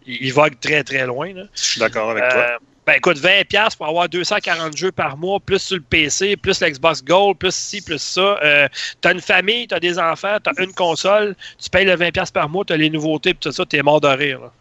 Il, 0.07 0.27
il 0.27 0.33
vogue 0.33 0.59
très, 0.61 0.83
très 0.83 1.07
loin. 1.07 1.33
Là. 1.33 1.45
Je 1.55 1.61
suis 1.61 1.81
d'accord 1.81 2.11
avec 2.11 2.29
toi. 2.29 2.59
Ben 2.87 2.93
écoute, 2.95 3.19
20$ 3.19 3.76
pour 3.76 3.87
avoir 3.88 4.09
240 4.09 4.76
jeux 4.76 4.93
par 4.93 5.16
mois, 5.16 5.40
plus 5.40 5.59
sur 5.59 5.76
le 5.76 5.83
PC, 5.83 6.37
plus 6.37 6.61
l'Xbox 6.61 7.02
Gold, 7.02 7.37
plus 7.37 7.52
ci, 7.52 7.83
plus 7.83 7.99
ça. 7.99 8.38
Euh, 8.45 8.69
t'as 9.00 9.12
une 9.12 9.21
famille, 9.21 9.66
t'as 9.66 9.81
des 9.81 9.99
enfants, 9.99 10.37
t'as 10.40 10.52
une 10.62 10.73
console, 10.73 11.35
tu 11.61 11.69
payes 11.69 11.85
le 11.85 11.97
20$ 11.97 12.31
par 12.33 12.49
mois, 12.49 12.64
t'as 12.64 12.76
les 12.76 12.88
nouveautés, 12.88 13.35
puis 13.35 13.40
tout 13.40 13.50
ça, 13.52 13.64
t'es 13.66 13.83
mort 13.83 14.00
de 14.00 14.07
rire. 14.09 14.40
là. 14.40 14.52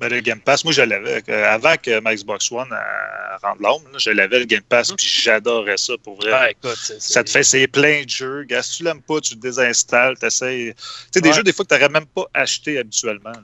Ben, 0.00 0.08
le 0.08 0.20
Game 0.20 0.40
Pass, 0.40 0.64
moi, 0.64 0.72
je 0.72 0.80
l'avais. 0.82 1.22
euh, 1.28 1.44
avant 1.54 1.74
que 1.76 2.00
ma 2.00 2.14
Xbox 2.14 2.50
One 2.50 2.72
euh, 2.72 3.36
rende 3.42 3.60
l'homme, 3.60 3.82
je 3.98 4.10
l'avais 4.10 4.40
le 4.40 4.44
Game 4.46 4.62
Pass, 4.62 4.90
puis 4.92 5.06
j'adorais 5.06 5.76
ça 5.76 5.92
pour 6.02 6.16
vrai. 6.16 6.30
Ah, 6.32 6.50
écoute, 6.50 6.76
c'est- 6.82 7.00
Ça 7.00 7.22
te 7.22 7.28
fait 7.30 7.40
essayer 7.40 7.68
plein 7.68 8.02
de 8.02 8.08
jeux. 8.08 8.44
Gars, 8.44 8.62
si 8.62 8.78
tu 8.78 8.84
l'aimes 8.84 9.02
pas, 9.02 9.20
tu 9.20 9.34
le 9.34 9.40
désinstalles, 9.40 10.16
tu 10.18 10.26
essaies. 10.26 10.74
Tu 10.74 10.82
sais, 11.12 11.20
des 11.20 11.28
Ouais. 11.28 11.34
jeux, 11.36 11.42
des 11.44 11.52
fois, 11.52 11.64
que 11.66 11.74
tu 11.74 11.78
n'aurais 11.80 11.92
même 11.92 12.06
pas 12.06 12.24
acheté 12.34 12.78
habituellement. 12.78 13.30
là. 13.30 13.40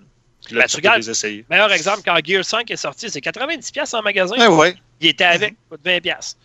Puis 0.50 0.56
là, 0.58 0.62
Ben, 0.64 0.68
tu 0.68 0.76
tu 0.76 0.82
peux 0.82 0.88
regardes- 0.88 1.02
les 1.02 1.10
essayer. 1.10 1.44
Meilleur 1.48 1.72
exemple, 1.72 2.00
quand 2.04 2.18
Gear 2.24 2.44
5 2.44 2.68
est 2.70 2.76
sorti, 2.76 3.08
c'est 3.08 3.20
90$ 3.20 3.94
en 3.94 4.02
magasin. 4.02 4.34
Ouais, 4.36 4.48
ouais. 4.48 4.74
Il 5.00 5.08
était 5.08 5.24
avec, 5.24 5.54
coûte 5.68 5.80
20$. 5.84 6.36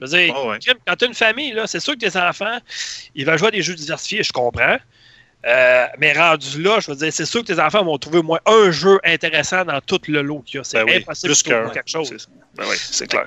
Je 0.00 0.06
veux 0.06 0.16
dire, 0.16 0.44
ouais. 0.46 0.56
Jim, 0.60 0.74
quand 0.86 0.96
tu 0.96 1.04
as 1.04 1.08
une 1.08 1.14
famille, 1.14 1.52
là, 1.52 1.66
c'est 1.66 1.80
sûr 1.80 1.94
que 1.94 1.98
tes 2.06 2.16
enfants, 2.16 2.58
ils 3.14 3.26
veulent 3.26 3.38
jouer 3.38 3.48
à 3.48 3.50
des 3.50 3.62
jeux 3.62 3.74
diversifiés, 3.74 4.22
je 4.22 4.32
comprends. 4.32 4.76
Euh, 5.44 5.86
mais 5.98 6.12
rendu 6.12 6.62
là, 6.62 6.78
je 6.80 6.88
veux 6.90 6.96
dire, 6.96 7.12
c'est 7.12 7.26
sûr 7.26 7.40
que 7.42 7.46
tes 7.52 7.58
enfants 7.60 7.84
vont 7.84 7.98
trouver 7.98 8.18
au 8.18 8.22
moins 8.22 8.38
un 8.46 8.70
jeu 8.70 9.00
intéressant 9.04 9.64
dans 9.64 9.80
tout 9.80 10.00
le 10.06 10.22
lot 10.22 10.38
qu'il 10.46 10.58
y 10.58 10.60
a. 10.60 10.64
C'est 10.64 10.84
Ben 10.84 11.00
impossible 11.02 11.34
de 11.34 11.38
trouver 11.40 11.68
que 11.68 11.74
quelque 11.74 11.90
chose. 11.90 12.28
Ben 12.54 12.64
oui, 12.68 12.76
c'est 12.78 13.08
clair. 13.08 13.24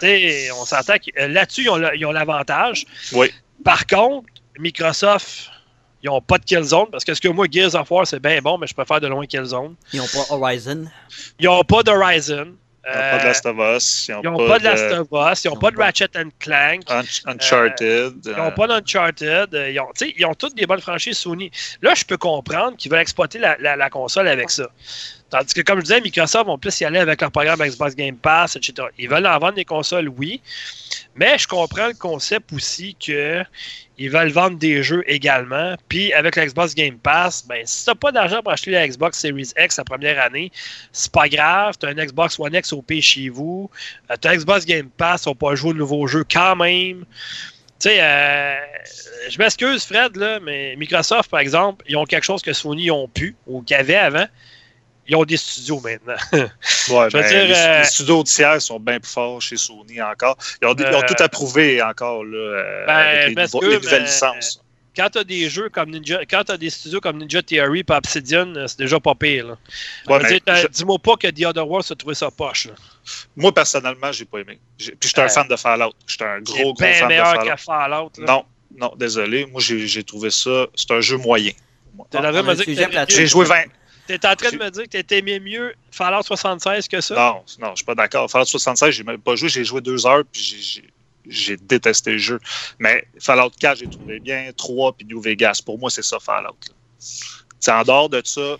On 0.57 0.63
s'entend 0.65 0.95
que 0.97 1.11
euh, 1.19 1.27
là-dessus, 1.27 1.63
ils 1.63 1.69
ont 1.69 1.75
le- 1.75 1.93
ils 1.95 2.05
ont 2.05 2.13
l'avantage. 2.13 2.85
Oui. 3.11 3.31
Par 3.65 3.85
contre, 3.85 4.27
Microsoft, 4.57 5.49
ils 6.05 6.09
n'ont 6.09 6.21
pas 6.21 6.37
de 6.37 6.45
Killzone 6.45 6.85
parce 6.91 7.03
que 7.03 7.13
ce 7.15 7.19
que 7.19 7.27
moi, 7.29 7.47
Gears 7.49 7.73
of 7.73 7.89
War, 7.89 8.05
c'est 8.05 8.19
bien 8.21 8.39
bon, 8.39 8.59
mais 8.59 8.67
je 8.67 8.75
préfère 8.75 9.01
de 9.01 9.07
loin 9.07 9.25
Killzone. 9.25 9.73
Ils 9.91 9.99
n'ont 9.99 10.05
pas 10.07 10.25
Horizon. 10.29 10.85
Ils 11.39 11.45
n'ont 11.47 11.63
pas 11.63 11.81
d'Horizon. 11.81 12.53
Ils 12.87 12.91
n'ont 12.91 13.17
pas 13.17 13.17
de 13.17 13.23
Last 13.25 13.45
of 13.47 13.57
Us. 13.57 14.07
Ils 14.09 14.29
n'ont 14.29 14.47
pas 14.47 14.59
de 14.59 14.63
Last 14.63 14.91
of 14.93 15.07
Us, 15.31 15.43
ils 15.43 15.47
n'ont 15.49 15.55
pas 15.55 15.71
de 15.71 15.77
Ratchet 15.77 16.09
and 16.15 16.29
Clank, 16.39 16.81
Un- 16.87 17.01
Uncharted. 17.31 18.13
ils 18.23 18.31
n'ont 18.37 18.51
pas 18.51 18.67
d'Uncharted, 18.67 19.55
euh, 19.55 19.71
ils 19.71 19.79
ont, 19.79 19.87
tu 19.97 20.05
sais, 20.05 20.13
ils 20.15 20.23
ont 20.27 20.35
toutes 20.35 20.53
des 20.55 20.67
bonnes 20.67 20.81
franchises 20.81 21.17
Sony. 21.17 21.49
Là, 21.81 21.95
je 21.95 22.03
peux 22.05 22.17
comprendre 22.17 22.77
qu'ils 22.77 22.91
veulent 22.91 23.01
exploiter 23.01 23.39
la, 23.39 23.57
la- 23.59 23.75
la 23.75 23.89
console 23.89 24.27
avec 24.27 24.51
ça. 24.51 24.67
Tandis 25.31 25.55
que, 25.55 25.61
comme 25.61 25.79
je 25.79 25.85
disais, 25.85 25.99
Microsoft 26.01 26.45
vont 26.45 26.59
plus 26.59 26.79
y 26.79 26.85
aller 26.85 26.99
avec 26.99 27.19
leur 27.19 27.31
programme 27.31 27.59
Xbox 27.59 27.95
Game 27.95 28.17
Pass, 28.17 28.55
etc. 28.55 28.87
Ils 28.99 29.09
veulent 29.09 29.25
en 29.25 29.39
vendre 29.39 29.55
des 29.55 29.65
consoles, 29.65 30.07
oui, 30.07 30.39
mais 31.15 31.37
je 31.37 31.47
comprends 31.47 31.87
le 31.87 31.93
concept 31.93 32.51
aussi 32.51 32.95
que 32.95 33.43
ils 33.97 34.09
veulent 34.09 34.31
vendre 34.31 34.57
des 34.57 34.83
jeux 34.83 35.03
également. 35.07 35.75
Puis 35.87 36.11
avec 36.11 36.35
la 36.35 36.45
Xbox 36.45 36.75
Game 36.75 36.97
Pass, 36.97 37.45
ben, 37.47 37.61
si 37.65 37.85
tu 37.85 37.89
n'as 37.89 37.95
pas 37.95 38.11
d'argent 38.11 38.41
pour 38.41 38.51
acheter 38.51 38.71
la 38.71 38.85
Xbox 38.85 39.19
Series 39.19 39.51
X 39.57 39.77
la 39.77 39.83
première 39.85 40.21
année, 40.21 40.51
c'est 40.91 41.11
pas 41.11 41.29
grave. 41.29 41.75
Tu 41.79 41.85
as 41.85 41.89
un 41.89 41.93
Xbox 41.93 42.37
One 42.37 42.53
X 42.53 42.73
au 42.73 42.81
pays 42.81 43.01
chez 43.01 43.29
vous. 43.29 43.69
tu 44.21 44.27
as 44.27 44.35
Xbox 44.35 44.65
Game 44.65 44.89
Pass, 44.89 45.25
on 45.27 45.35
peut 45.35 45.55
jouer 45.55 45.73
de 45.73 45.77
nouveaux 45.77 46.07
jeux 46.07 46.25
quand 46.29 46.57
même. 46.57 47.05
Tu 47.79 47.89
sais, 47.89 47.97
euh, 48.01 48.55
je 49.29 49.37
m'excuse, 49.37 49.85
Fred, 49.85 50.17
mais 50.43 50.75
Microsoft, 50.77 51.29
par 51.29 51.39
exemple, 51.39 51.85
ils 51.87 51.95
ont 51.95 52.05
quelque 52.05 52.23
chose 52.23 52.41
que 52.41 52.53
Sony 52.53 52.91
ont 52.91 53.07
pu 53.07 53.35
ou 53.47 53.61
qu'ils 53.61 53.77
avaient 53.77 53.95
avant. 53.95 54.25
Ils 55.07 55.15
ont 55.15 55.23
des 55.23 55.37
studios 55.37 55.79
maintenant. 55.81 56.15
Ouais, 56.89 57.09
Je 57.09 57.17
veux 57.17 57.23
ben, 57.23 57.29
dire, 57.29 57.45
les, 57.45 57.53
euh, 57.53 57.79
les 57.79 57.85
studios 57.85 58.23
tiers 58.23 58.61
sont 58.61 58.79
bien 58.79 58.99
plus 58.99 59.11
forts 59.11 59.41
chez 59.41 59.57
Sony 59.57 60.01
encore. 60.01 60.37
Ils 60.61 60.67
ont, 60.67 60.75
ils 60.77 60.85
ont 60.85 61.01
Euh, 61.01 61.07
tout 61.07 61.15
approuvé 61.23 61.81
encore 61.81 62.23
là, 62.23 62.37
euh, 62.37 62.85
ben, 62.85 62.93
avec 62.93 63.27
les, 63.29 63.35
que, 63.59 63.65
les 63.65 63.75
nouvelles 63.79 64.01
mais- 64.03 64.07
licences. 64.07 64.61
quand 64.95 65.09
tu 65.11 65.17
as 65.19 65.23
des 65.23 65.49
jeux 65.49 65.69
comme 65.69 65.89
Ninja, 65.89 66.19
quand 66.29 66.49
as 66.49 66.57
des 66.57 66.69
studios 66.69 67.01
comme 67.01 67.17
Ninja 67.17 67.41
Theory 67.41 67.79
et 67.87 67.91
Obsidian, 67.91 68.53
c'est 68.67 68.77
déjà 68.79 68.99
pas 68.99 69.13
pire. 69.15 69.57
Ouais, 70.07 70.19
Je 70.41 70.67
Dis-moi 70.67 70.97
pas 70.99 71.15
que 71.17 71.27
The 71.27 71.45
Other 71.45 71.67
World 71.67 71.85
se 71.85 71.93
trouvait 71.95 72.15
sa 72.15 72.29
poche. 72.31 72.67
là. 72.67 72.73
moi, 73.35 73.51
personnellement, 73.53 74.11
j'ai 74.11 74.25
pas 74.25 74.39
aimé. 74.39 74.59
Puis 74.77 74.93
j'étais 75.01 75.21
un 75.21 75.25
Euh, 75.25 75.29
fan 75.29 75.47
de 75.47 75.55
Fallout. 75.55 75.93
J'étais 76.07 76.23
un 76.25 76.39
gros, 76.41 76.55
gros 76.55 76.73
bien 76.75 76.93
fan 76.93 77.03
de 77.03 77.07
meilleur 77.09 77.33
Fallout. 77.35 77.57
Fallout. 77.57 78.11
là. 78.19 78.25
Non, 78.27 78.45
non, 78.77 78.93
désolé. 78.95 79.45
Moi, 79.47 79.61
j'ai 79.61 80.03
trouvé 80.03 80.29
ça. 80.29 80.67
C'est 80.75 80.91
un 80.91 81.01
jeu 81.01 81.17
moyen. 81.17 81.51
De 82.11 82.17
a 82.17 82.27
un 82.27 82.43
mieux- 82.43 83.05
J'ai 83.09 83.25
joué 83.27 83.45
20. 83.45 83.63
T'es 84.07 84.25
en 84.25 84.35
train 84.35 84.51
de 84.51 84.57
me 84.57 84.69
dire 84.69 84.87
que 84.87 85.01
t'aimais 85.01 85.39
mieux 85.39 85.73
Fallout 85.91 86.23
76 86.23 86.87
que 86.87 87.01
ça? 87.01 87.15
Non, 87.15 87.43
non, 87.59 87.71
je 87.71 87.77
suis 87.77 87.85
pas 87.85 87.95
d'accord. 87.95 88.29
Fallout 88.29 88.45
76, 88.45 88.91
j'ai 88.93 89.03
même 89.03 89.21
pas 89.21 89.35
joué. 89.35 89.49
J'ai 89.49 89.63
joué 89.63 89.81
deux 89.81 90.05
heures, 90.05 90.23
puis 90.31 90.41
j'ai- 91.27 91.57
détesté 91.57 92.11
le 92.11 92.17
jeu. 92.19 92.39
Mais 92.79 93.03
Fallout 93.19 93.49
4, 93.59 93.79
j'ai 93.79 93.87
trouvé 93.87 94.19
bien. 94.19 94.51
3, 94.55 94.93
puis 94.95 95.07
New 95.07 95.19
Vegas. 95.21 95.59
Pour 95.65 95.79
moi, 95.79 95.89
c'est 95.89 96.03
ça, 96.03 96.19
Fallout. 96.19 96.55
C'est 97.59 97.71
en 97.71 97.83
dehors 97.83 98.09
de 98.09 98.21
ça. 98.23 98.57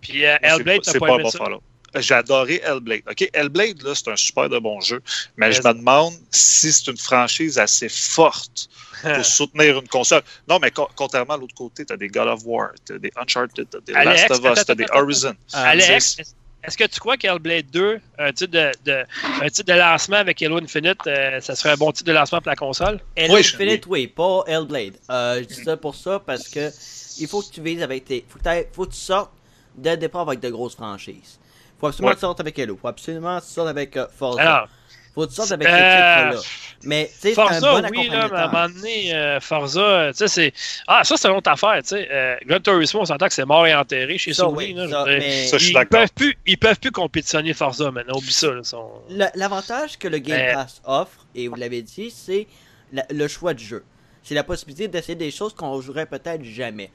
Puis 0.00 0.24
euh, 0.24 0.36
c'est 0.40 0.48
Hellblade, 0.48 0.76
pas- 0.76 0.82
t'as 0.92 0.92
pas, 0.92 1.06
pas 1.06 1.12
un 1.12 1.14
aimé 1.16 1.22
bon 1.24 1.30
ça? 1.30 1.38
Fallout. 1.38 1.62
J'ai 1.96 2.14
adoré 2.14 2.60
Hellblade. 2.64 3.02
OK, 3.10 3.28
Hellblade, 3.32 3.82
là, 3.82 3.94
c'est 3.94 4.08
un 4.08 4.16
super 4.16 4.48
de 4.48 4.58
bon 4.58 4.80
jeu. 4.80 5.00
Mais 5.36 5.50
je 5.52 5.60
me 5.68 5.72
demande 5.74 6.14
si 6.30 6.72
c'est 6.72 6.90
une 6.90 6.96
franchise 6.96 7.58
assez 7.58 7.88
forte 7.88 8.68
pour 9.02 9.24
soutenir 9.24 9.78
une 9.78 9.88
console. 9.88 10.22
Non, 10.48 10.58
mais 10.60 10.70
co- 10.70 10.88
contrairement 10.94 11.34
à 11.34 11.38
l'autre 11.38 11.54
côté, 11.54 11.84
tu 11.84 11.92
as 11.92 11.96
des 11.96 12.08
God 12.08 12.28
of 12.28 12.40
War, 12.44 12.70
tu 12.86 12.94
as 12.94 12.98
des 12.98 13.10
Uncharted, 13.16 13.68
tu 13.70 13.76
as 13.76 13.80
des 13.80 13.94
Alex, 13.94 14.28
Last 14.28 14.30
of 14.44 14.52
Us, 14.58 14.64
tu 14.64 14.70
as 14.72 14.74
des 14.74 14.86
Horizon. 14.92 15.34
Alex, 15.52 16.16
est-ce 16.62 16.76
que 16.76 16.84
tu 16.84 17.00
crois 17.00 17.16
qu'Hellblade 17.16 17.70
2, 17.70 17.98
un 18.18 18.32
titre 18.32 18.52
de, 18.52 18.70
de- 18.84 19.04
un 19.42 19.48
titre 19.48 19.72
de 19.72 19.78
lancement 19.78 20.18
avec 20.18 20.40
Halo 20.42 20.58
Infinite, 20.58 20.98
euh, 21.06 21.40
ça 21.40 21.56
serait 21.56 21.70
un 21.70 21.76
bon 21.76 21.90
titre 21.90 22.06
de 22.08 22.12
lancement 22.12 22.40
pour 22.40 22.50
la 22.50 22.56
console? 22.56 23.00
Halo 23.16 23.34
Oui, 23.34 23.40
Infinite, 23.40 23.86
oui, 23.86 24.06
pas 24.06 24.44
Hellblade. 24.46 24.94
Euh, 25.10 25.38
je 25.42 25.44
dis 25.46 25.64
ça 25.64 25.76
pour 25.76 25.94
ça 25.96 26.20
parce 26.20 26.46
que 26.48 26.70
il 27.18 27.26
faut 27.26 27.42
que 27.42 27.50
tu 27.52 27.62
vises 27.62 27.82
avec 27.82 28.04
tes. 28.04 28.24
Faut 28.28 28.38
que, 28.38 28.66
faut 28.72 28.84
que 28.86 28.92
tu 28.92 28.98
sortes 29.00 29.32
dès 29.74 29.92
le 29.92 29.96
départ 29.96 30.22
avec 30.28 30.40
de 30.40 30.50
grosses 30.50 30.74
franchises. 30.76 31.38
Faut 31.80 31.86
absolument 31.86 32.08
Ouais. 32.08 32.14
que 32.14 32.20
tu 32.20 32.26
sortes 32.26 32.40
avec 32.40 32.58
Halo. 32.58 32.78
Faut 32.80 32.88
absolument 32.88 33.38
que 33.40 33.44
tu 33.46 33.50
sortes 33.52 33.68
avec 33.68 33.96
euh, 33.96 34.06
Forza. 34.16 34.40
Alors, 34.40 34.68
faut 35.14 35.22
que 35.24 35.30
tu 35.30 35.34
sortes 35.36 35.52
avec 35.52 35.66
euh, 35.66 35.70
ces 35.70 36.36
titres-là. 36.36 36.40
Mais, 36.84 37.06
tu 37.12 37.12
sais, 37.20 37.34
c'est 37.34 37.40
un 37.40 37.46
Forza, 37.46 37.60
bon 37.60 37.88
oui, 37.90 38.08
là, 38.08 38.28
mais 38.30 38.36
à 38.38 38.44
un 38.44 38.46
moment 38.52 38.68
donné, 38.74 39.14
euh, 39.14 39.40
Forza, 39.40 39.80
euh, 39.80 40.10
tu 40.12 40.18
sais, 40.18 40.28
c'est. 40.28 40.52
Ah, 40.86 41.02
ça, 41.04 41.16
c'est 41.16 41.28
une 41.28 41.36
autre 41.36 41.50
affaire, 41.50 41.82
tu 41.82 41.88
sais. 41.88 42.08
Euh, 42.10 42.36
Gran 42.46 42.60
Turismo, 42.60 43.00
on 43.00 43.04
s'entend 43.04 43.26
que 43.26 43.34
c'est 43.34 43.44
mort 43.44 43.66
et 43.66 43.74
enterré 43.74 44.16
chez 44.18 44.32
Ça, 44.32 44.44
Sony. 44.44 44.56
oui, 44.56 44.72
là, 44.74 44.88
ça, 44.88 45.04
mais 45.06 45.46
Ça, 45.46 45.58
je 45.58 45.62
suis 45.64 45.72
ils, 45.72 45.74
d'accord. 45.74 46.00
peuvent 46.00 46.12
plus, 46.14 46.38
ils 46.46 46.58
peuvent 46.58 46.78
plus 46.78 46.90
compétitionner 46.92 47.52
Forza 47.54 47.90
maintenant. 47.90 48.16
Oublie 48.16 48.32
ça. 48.32 48.52
Là, 48.52 48.62
sont- 48.62 48.90
Le- 49.10 49.26
L'avantage 49.34 49.98
que 49.98 50.08
le 50.08 50.18
Game 50.18 50.38
Euh, 50.40 50.54
Pass 50.54 50.80
offre, 50.86 51.26
et 51.34 51.48
vous 51.48 51.56
l'avez 51.56 51.82
dit, 51.82 52.10
c'est 52.10 52.46
la- 52.92 53.06
le 53.10 53.26
choix 53.28 53.52
de 53.52 53.58
jeu. 53.58 53.84
C'est 54.22 54.34
la 54.34 54.44
possibilité 54.44 54.86
d'essayer 54.88 55.16
des 55.16 55.30
choses 55.30 55.54
qu'on 55.54 55.80
jouerait 55.80 56.06
peut-être 56.06 56.44
jamais. 56.44 56.90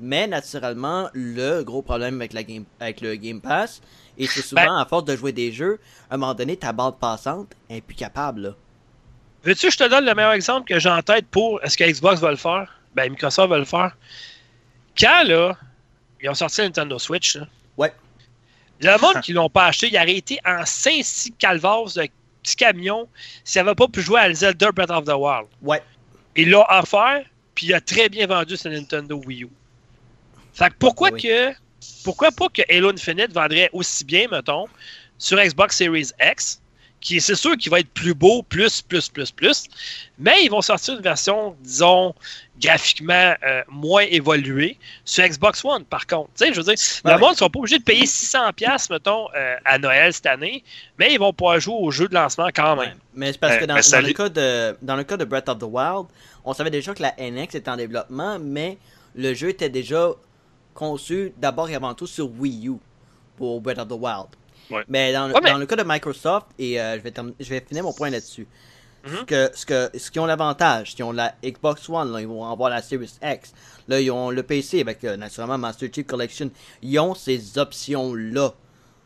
Mais 0.00 0.26
naturellement, 0.28 1.10
le 1.12 1.62
gros 1.62 1.82
problème 1.82 2.16
avec, 2.20 2.32
la 2.32 2.44
game, 2.44 2.64
avec 2.80 3.00
le 3.00 3.16
Game 3.16 3.40
Pass, 3.40 3.80
et 4.18 4.26
c'est 4.26 4.42
souvent 4.42 4.64
Ben- 4.64 4.76
à 4.76 4.84
force 4.84 5.04
de 5.04 5.16
jouer 5.16 5.32
des 5.32 5.52
jeux, 5.52 5.80
à 6.10 6.14
un 6.14 6.18
moment 6.18 6.34
donné, 6.34 6.56
ta 6.56 6.72
bande 6.72 6.98
passante 6.98 7.52
est 7.70 7.80
plus 7.80 7.94
capable. 7.94 8.40
Là. 8.42 8.50
Veux-tu 9.44 9.66
que 9.68 9.72
je 9.72 9.78
te 9.78 9.88
donne 9.88 10.04
le 10.04 10.14
meilleur 10.14 10.32
exemple 10.32 10.68
que 10.68 10.78
j'ai 10.78 10.88
en 10.90 11.00
tête 11.02 11.26
pour 11.28 11.62
est-ce 11.62 11.76
que 11.76 11.84
Xbox 11.84 12.20
va 12.20 12.30
le 12.30 12.36
faire? 12.36 12.80
Ben, 12.94 13.10
Microsoft 13.10 13.48
va 13.48 13.58
le 13.58 13.64
faire. 13.64 13.96
Quand, 14.98 15.22
là, 15.24 15.56
ils 16.20 16.28
ont 16.28 16.34
sorti 16.34 16.60
la 16.60 16.66
Nintendo 16.66 16.98
Switch, 16.98 17.36
là, 17.36 17.46
Ouais. 17.76 17.92
le 18.80 19.00
monde 19.00 19.20
qui 19.22 19.32
l'ont 19.32 19.48
pas 19.48 19.66
acheté, 19.66 19.88
il 19.92 19.96
aurait 19.96 20.16
été 20.16 20.38
en 20.44 20.64
5-6 20.64 21.32
calvars 21.38 21.84
de 21.94 22.08
petits 22.42 22.56
camions 22.56 23.08
s'il 23.44 23.62
n'avait 23.62 23.76
pas 23.76 23.86
pu 23.86 24.00
jouer 24.02 24.20
à 24.20 24.32
Zelda 24.34 24.72
Breath 24.72 24.90
of 24.90 25.04
the 25.04 25.12
Wild. 25.14 25.46
Ouais. 25.62 25.82
Il 26.34 26.50
l'a 26.50 26.66
offert, 26.80 27.22
puis 27.54 27.66
il 27.66 27.74
a 27.74 27.80
très 27.80 28.08
bien 28.08 28.26
vendu 28.26 28.56
sa 28.56 28.70
Nintendo 28.70 29.20
Wii 29.24 29.44
U. 29.44 29.48
Fait 30.52 30.70
que 30.70 30.74
pourquoi 30.78 31.10
Oui. 31.12 31.22
que 31.22 31.52
pourquoi 32.04 32.30
pas 32.32 32.48
que 32.48 32.62
Halo 32.70 32.90
Infinite 32.90 33.32
vendrait 33.32 33.70
aussi 33.72 34.04
bien, 34.04 34.26
mettons, 34.30 34.68
sur 35.18 35.38
Xbox 35.38 35.76
Series 35.76 36.10
X, 36.22 36.60
qui 37.00 37.20
c'est 37.20 37.34
sûr 37.36 37.56
qu'il 37.56 37.70
va 37.70 37.80
être 37.80 37.92
plus 37.92 38.14
beau, 38.14 38.42
plus, 38.42 38.82
plus, 38.82 39.08
plus, 39.08 39.30
plus, 39.30 39.64
mais 40.18 40.44
ils 40.44 40.48
vont 40.50 40.62
sortir 40.62 40.94
une 40.94 41.00
version, 41.02 41.56
disons, 41.60 42.14
graphiquement 42.60 43.34
euh, 43.44 43.62
moins 43.68 44.02
évoluée 44.02 44.78
sur 45.04 45.24
Xbox 45.26 45.64
One, 45.64 45.84
par 45.84 46.06
contre. 46.06 46.30
Tu 46.36 46.46
sais, 46.46 46.52
je 46.52 46.60
veux 46.60 46.64
dire, 46.64 46.74
le 47.04 47.16
Ouais. 47.16 47.18
monde 47.18 47.32
ne 47.32 47.36
sont 47.36 47.48
pas 47.50 47.58
obligés 47.60 47.78
de 47.78 47.84
payer 47.84 48.06
600$, 48.06 48.88
mettons, 48.90 49.28
euh, 49.36 49.56
à 49.64 49.78
Noël 49.78 50.12
cette 50.12 50.26
année, 50.26 50.64
mais 50.98 51.12
ils 51.14 51.18
vont 51.18 51.32
pouvoir 51.32 51.60
jouer 51.60 51.76
au 51.78 51.90
jeu 51.90 52.08
de 52.08 52.14
lancement 52.14 52.48
quand 52.54 52.76
même. 52.76 52.98
Mais 53.14 53.32
c'est 53.32 53.38
parce 53.38 53.56
Ouais, 53.56 53.58
que 53.58 53.64
dans, 53.64 53.80
dans 53.88 54.00
le 54.00 54.10
cas 54.10 54.28
de, 54.28 54.76
dans 54.82 54.96
le 54.96 55.04
cas 55.04 55.16
de 55.16 55.24
Breath 55.24 55.48
of 55.48 55.58
the 55.58 55.64
Wild, 55.64 56.06
on 56.44 56.52
savait 56.54 56.70
déjà 56.70 56.94
que 56.94 57.02
la 57.02 57.14
NX 57.18 57.54
était 57.54 57.70
en 57.70 57.76
développement, 57.76 58.38
mais 58.38 58.78
le 59.14 59.34
jeu 59.34 59.50
était 59.50 59.70
déjà 59.70 60.10
conçu 60.78 61.32
d'abord 61.36 61.68
et 61.68 61.74
avant 61.74 61.94
tout 61.94 62.06
sur 62.06 62.30
Wii 62.38 62.68
U 62.68 62.76
pour 63.36 63.60
Breath 63.60 63.78
of 63.78 63.88
the 63.88 63.92
Wild. 63.92 64.26
Ouais. 64.70 64.84
Mais, 64.88 65.12
dans, 65.12 65.26
le- 65.28 65.34
Ouais, 65.34 65.40
mais- 65.42 65.50
dans 65.50 65.58
le 65.58 65.66
cas 65.66 65.76
de 65.76 65.82
Microsoft, 65.84 66.46
et 66.58 66.80
euh, 66.80 66.96
je, 66.98 67.02
vais 67.02 67.12
je 67.40 67.48
vais 67.48 67.64
finir 67.66 67.82
mon 67.84 67.92
point 67.92 68.10
là-dessus, 68.10 68.46
Mhm. 69.04 69.16
ce, 69.20 69.24
que, 69.24 69.50
ce, 69.54 69.64
que, 69.66 69.90
ce 69.98 70.10
qui 70.10 70.18
ont 70.20 70.26
l'avantage, 70.26 70.94
ils 70.98 71.02
ont 71.02 71.12
la 71.12 71.34
Xbox 71.44 71.88
One, 71.88 72.12
là, 72.12 72.20
ils 72.20 72.26
vont 72.26 72.44
avoir 72.44 72.68
la 72.70 72.82
Series 72.82 73.12
X, 73.22 73.52
là 73.88 74.00
ils 74.00 74.10
ont 74.10 74.30
le 74.30 74.42
PC 74.42 74.80
avec 74.80 75.02
euh, 75.04 75.16
naturellement 75.16 75.56
Master 75.58 75.88
Chief 75.92 76.06
Collection, 76.06 76.50
ils 76.82 76.98
ont 76.98 77.14
ces 77.14 77.58
options-là. 77.58 78.52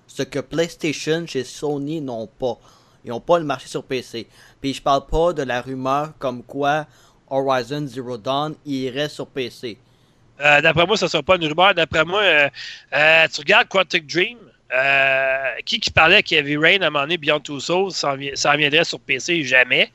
Ce 0.09 0.23
que 0.25 0.41
PlayStation 0.41 1.25
chez 1.26 1.45
Sony 1.45 2.00
n'ont 2.02 2.26
pas. 2.26 2.59
Ils 3.05 3.11
n'ont 3.11 3.21
pas 3.21 3.38
le 3.38 3.45
marché 3.45 3.67
sur 3.69 3.83
PC. 3.85 4.29
Puis 4.61 4.75
je 4.75 4.83
parle 4.83 5.07
pas 5.07 5.33
de 5.33 5.43
la 5.43 5.61
rumeur 5.62 6.12
comme 6.19 6.43
quoi 6.43 6.87
Horizon 7.31 7.87
Zero 7.87 8.17
Dawn 8.19 8.55
irait 8.67 9.09
sur 9.09 9.26
PC. 9.26 9.79
Euh, 10.41 10.61
D'après 10.61 10.87
moi, 10.87 10.97
ça 10.97 11.07
ne 11.07 11.11
sera 11.11 11.23
pas 11.23 11.37
une 11.37 11.47
rumeur. 11.47 11.75
D'après 11.75 12.05
moi, 12.05 12.21
euh, 12.23 12.49
euh, 12.95 13.27
tu 13.33 13.41
regardes 13.41 13.69
Quantic 13.69 14.07
Dream, 14.07 14.39
euh, 14.75 15.37
qui 15.65 15.79
qui 15.81 15.91
parlait 15.91 16.23
qu'il 16.23 16.37
y 16.37 16.41
avait 16.41 16.57
Rain 16.57 16.81
à 16.83 16.87
un 16.87 16.91
moment 16.91 17.03
donné, 17.05 17.19
Beyond 17.19 17.41
Two 17.41 17.61
Souls, 17.61 17.93
ça 17.93 18.12
en, 18.12 18.17
vi- 18.17 18.35
ça 18.35 18.53
en 18.53 18.57
viendrait 18.57 18.85
sur 18.85 18.99
PC 19.01 19.45
jamais. 19.45 19.91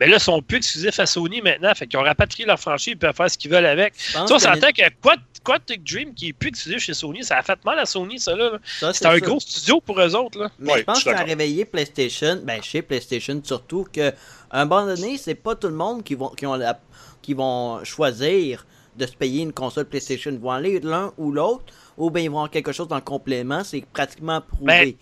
Mais 0.00 0.06
là, 0.06 0.16
ils 0.16 0.20
sont 0.20 0.40
plus 0.42 0.56
exclusifs 0.58 0.98
à 0.98 1.06
Sony 1.06 1.40
maintenant. 1.42 1.72
Fait 1.74 1.86
qu'ils 1.86 1.98
ont 1.98 2.02
rapatrié 2.02 2.46
leur 2.46 2.58
franchise, 2.58 2.94
ils 2.94 2.98
peuvent 2.98 3.14
faire 3.14 3.30
ce 3.30 3.38
qu'ils 3.38 3.50
veulent 3.50 3.66
avec. 3.66 3.94
Ça, 3.96 4.24
on 4.34 4.38
que 4.38 4.42
s'entend 4.42 4.72
que 4.72 4.82
Quant- 5.02 5.22
Quantic 5.44 5.84
Dream, 5.84 6.14
qui 6.14 6.28
est 6.28 6.32
plus 6.32 6.48
exclusif 6.48 6.82
chez 6.82 6.94
Sony, 6.94 7.22
ça 7.22 7.36
a 7.38 7.42
fait 7.42 7.62
mal 7.64 7.78
à 7.78 7.84
Sony, 7.86 8.18
ça 8.18 8.34
là. 8.34 8.52
C'est 8.94 9.04
un 9.06 9.18
gros 9.18 9.40
studio 9.40 9.80
pour 9.80 10.00
eux 10.00 10.16
autres. 10.16 10.38
Là. 10.40 10.50
Mais 10.58 10.72
Ouais, 10.72 10.78
je 10.80 10.84
pense 10.84 10.98
que 11.04 11.10
ça 11.10 11.10
a 11.10 11.24
réveillé 11.28 11.64
PlayStation, 11.66 12.40
ben 12.42 12.62
chez 12.62 12.80
PlayStation 12.82 13.40
surtout, 13.44 13.86
que 13.92 14.08
à 14.50 14.62
un 14.62 14.64
moment 14.64 14.86
donné, 14.86 15.18
c'est 15.18 15.34
pas 15.34 15.54
tout 15.54 15.68
le 15.68 15.74
monde 15.74 16.02
qui 16.02 16.14
vont, 16.14 16.30
qui, 16.30 16.46
ont 16.46 16.54
la- 16.56 16.80
qui 17.20 17.34
vont 17.34 17.84
choisir 17.84 18.64
de 18.96 19.06
se 19.06 19.14
payer 19.14 19.42
une 19.42 19.52
console 19.52 19.86
PlayStation. 19.86 20.30
Ils 20.30 20.38
vont 20.38 20.50
aller 20.50 20.80
l'un 20.80 21.12
ou 21.16 21.32
l'autre, 21.32 21.72
ou 21.96 22.10
bien 22.10 22.22
ils 22.22 22.30
vont 22.30 22.38
avoir 22.38 22.50
quelque 22.50 22.72
chose 22.72 22.88
en 22.90 23.00
complément, 23.00 23.64
c'est 23.64 23.84
pratiquement 23.92 24.40
prouvé. 24.40 24.64
Ben, 24.64 24.94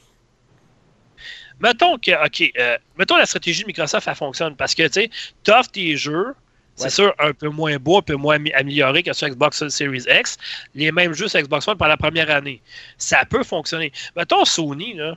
Mettons 1.63 1.97
que, 1.97 2.27
OK, 2.27 2.53
euh, 2.59 2.77
mettons 2.99 3.17
la 3.17 3.27
stratégie 3.27 3.63
de 3.63 3.69
Microsoft, 3.69 4.09
elle 4.09 4.15
fonctionne 4.17 4.57
parce 4.57 4.75
que, 4.75 4.83
tu 4.89 5.03
sais, 5.03 5.11
tu 5.45 5.51
offres 5.53 5.71
tes 5.71 5.97
jeux, 5.97 6.35
C'est 6.75 6.91
sûr, 6.91 7.15
un 7.19 7.33
peu 7.33 7.49
moins 7.49 7.77
beau, 7.77 7.99
un 7.99 8.03
peu 8.03 8.17
moins 8.17 8.39
amélioré 8.55 9.03
que 9.03 9.13
sur 9.13 9.29
Xbox 9.29 9.69
Series 9.69 10.05
X. 10.09 10.39
Les 10.75 10.91
mêmes 10.91 11.13
jeux 11.13 11.29
sur 11.29 11.41
Xbox 11.41 11.69
One 11.69 11.77
par 11.77 11.87
la 11.87 11.97
première 11.97 12.31
année. 12.31 12.61
Ça 12.97 13.25
peut 13.27 13.45
fonctionner. 13.45 13.93
Mettons 14.17 14.45
Sony, 14.45 14.95
là. 14.95 15.17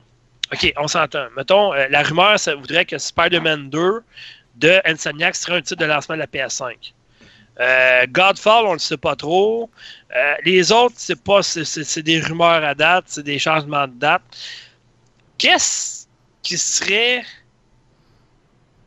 OK, 0.52 0.72
on 0.76 0.86
s'entend. 0.86 1.26
Mettons, 1.36 1.72
euh, 1.72 1.88
la 1.88 2.02
rumeur, 2.02 2.38
ça 2.38 2.54
voudrait 2.54 2.84
que 2.84 2.98
Spider-Man 2.98 3.70
2 3.70 4.02
de 4.56 4.80
Insomniac 4.84 5.34
serait 5.34 5.56
un 5.56 5.62
titre 5.62 5.80
de 5.80 5.86
lancement 5.86 6.14
de 6.14 6.20
la 6.20 6.26
PS5. 6.26 6.92
Euh, 7.58 8.06
Godfall, 8.10 8.64
on 8.66 8.70
ne 8.70 8.74
le 8.74 8.78
sait 8.78 8.96
pas 8.96 9.16
trop. 9.16 9.70
Euh, 10.14 10.34
les 10.44 10.72
autres, 10.72 10.94
c'est 10.98 11.22
pas, 11.22 11.42
c'est 11.42 12.02
des 12.02 12.20
rumeurs 12.20 12.64
à 12.64 12.74
date, 12.74 13.04
c'est 13.08 13.22
des 13.22 13.38
changements 13.38 13.86
de 13.86 13.94
date. 13.94 14.22
Qu'est-ce 15.38 16.06
qui 16.42 16.58
serait. 16.58 17.24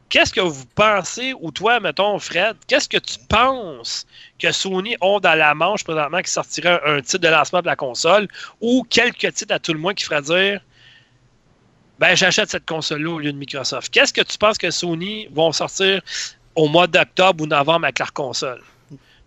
Qu'est-ce 0.10 0.34
que 0.34 0.42
vous 0.42 0.66
pensez, 0.74 1.34
ou 1.40 1.52
toi, 1.52 1.80
mettons, 1.80 2.18
Fred, 2.18 2.56
qu'est-ce 2.66 2.90
que 2.90 2.98
tu 2.98 3.20
penses 3.30 4.08
que 4.40 4.52
Sony 4.52 4.96
ont 5.02 5.20
dans 5.20 5.38
la 5.38 5.54
manche 5.54 5.84
présentement 5.84 6.20
qui 6.24 6.32
sortirait 6.32 6.82
un, 6.84 7.00
titre 7.02 7.20
de 7.20 7.28
lancement 7.28 7.62
de 7.62 7.68
la 7.68 7.76
console, 7.76 8.28
ou 8.60 8.84
quelques 8.90 9.32
titres 9.34 9.54
à 9.54 9.60
tout 9.60 9.72
le 9.72 9.78
moins 9.78 9.94
qui 9.94 10.06
ferait 10.06 10.24
dire 10.24 10.62
ben 12.00 12.16
j'achète 12.16 12.50
cette 12.50 12.66
console-là 12.66 13.12
au 13.12 13.20
lieu 13.20 13.32
de 13.32 13.38
Microsoft. 13.38 13.90
Qu'est-ce 13.92 14.14
que 14.14 14.22
tu 14.22 14.38
penses 14.38 14.58
que 14.58 14.72
Sony 14.72 15.28
vont 15.32 15.52
sortir 15.52 16.02
au 16.56 16.68
mois 16.68 16.88
d'octobre 16.88 17.44
ou 17.44 17.48
novembre 17.48 17.86
avec 17.86 18.00
leur 18.00 18.14
console. 18.14 18.62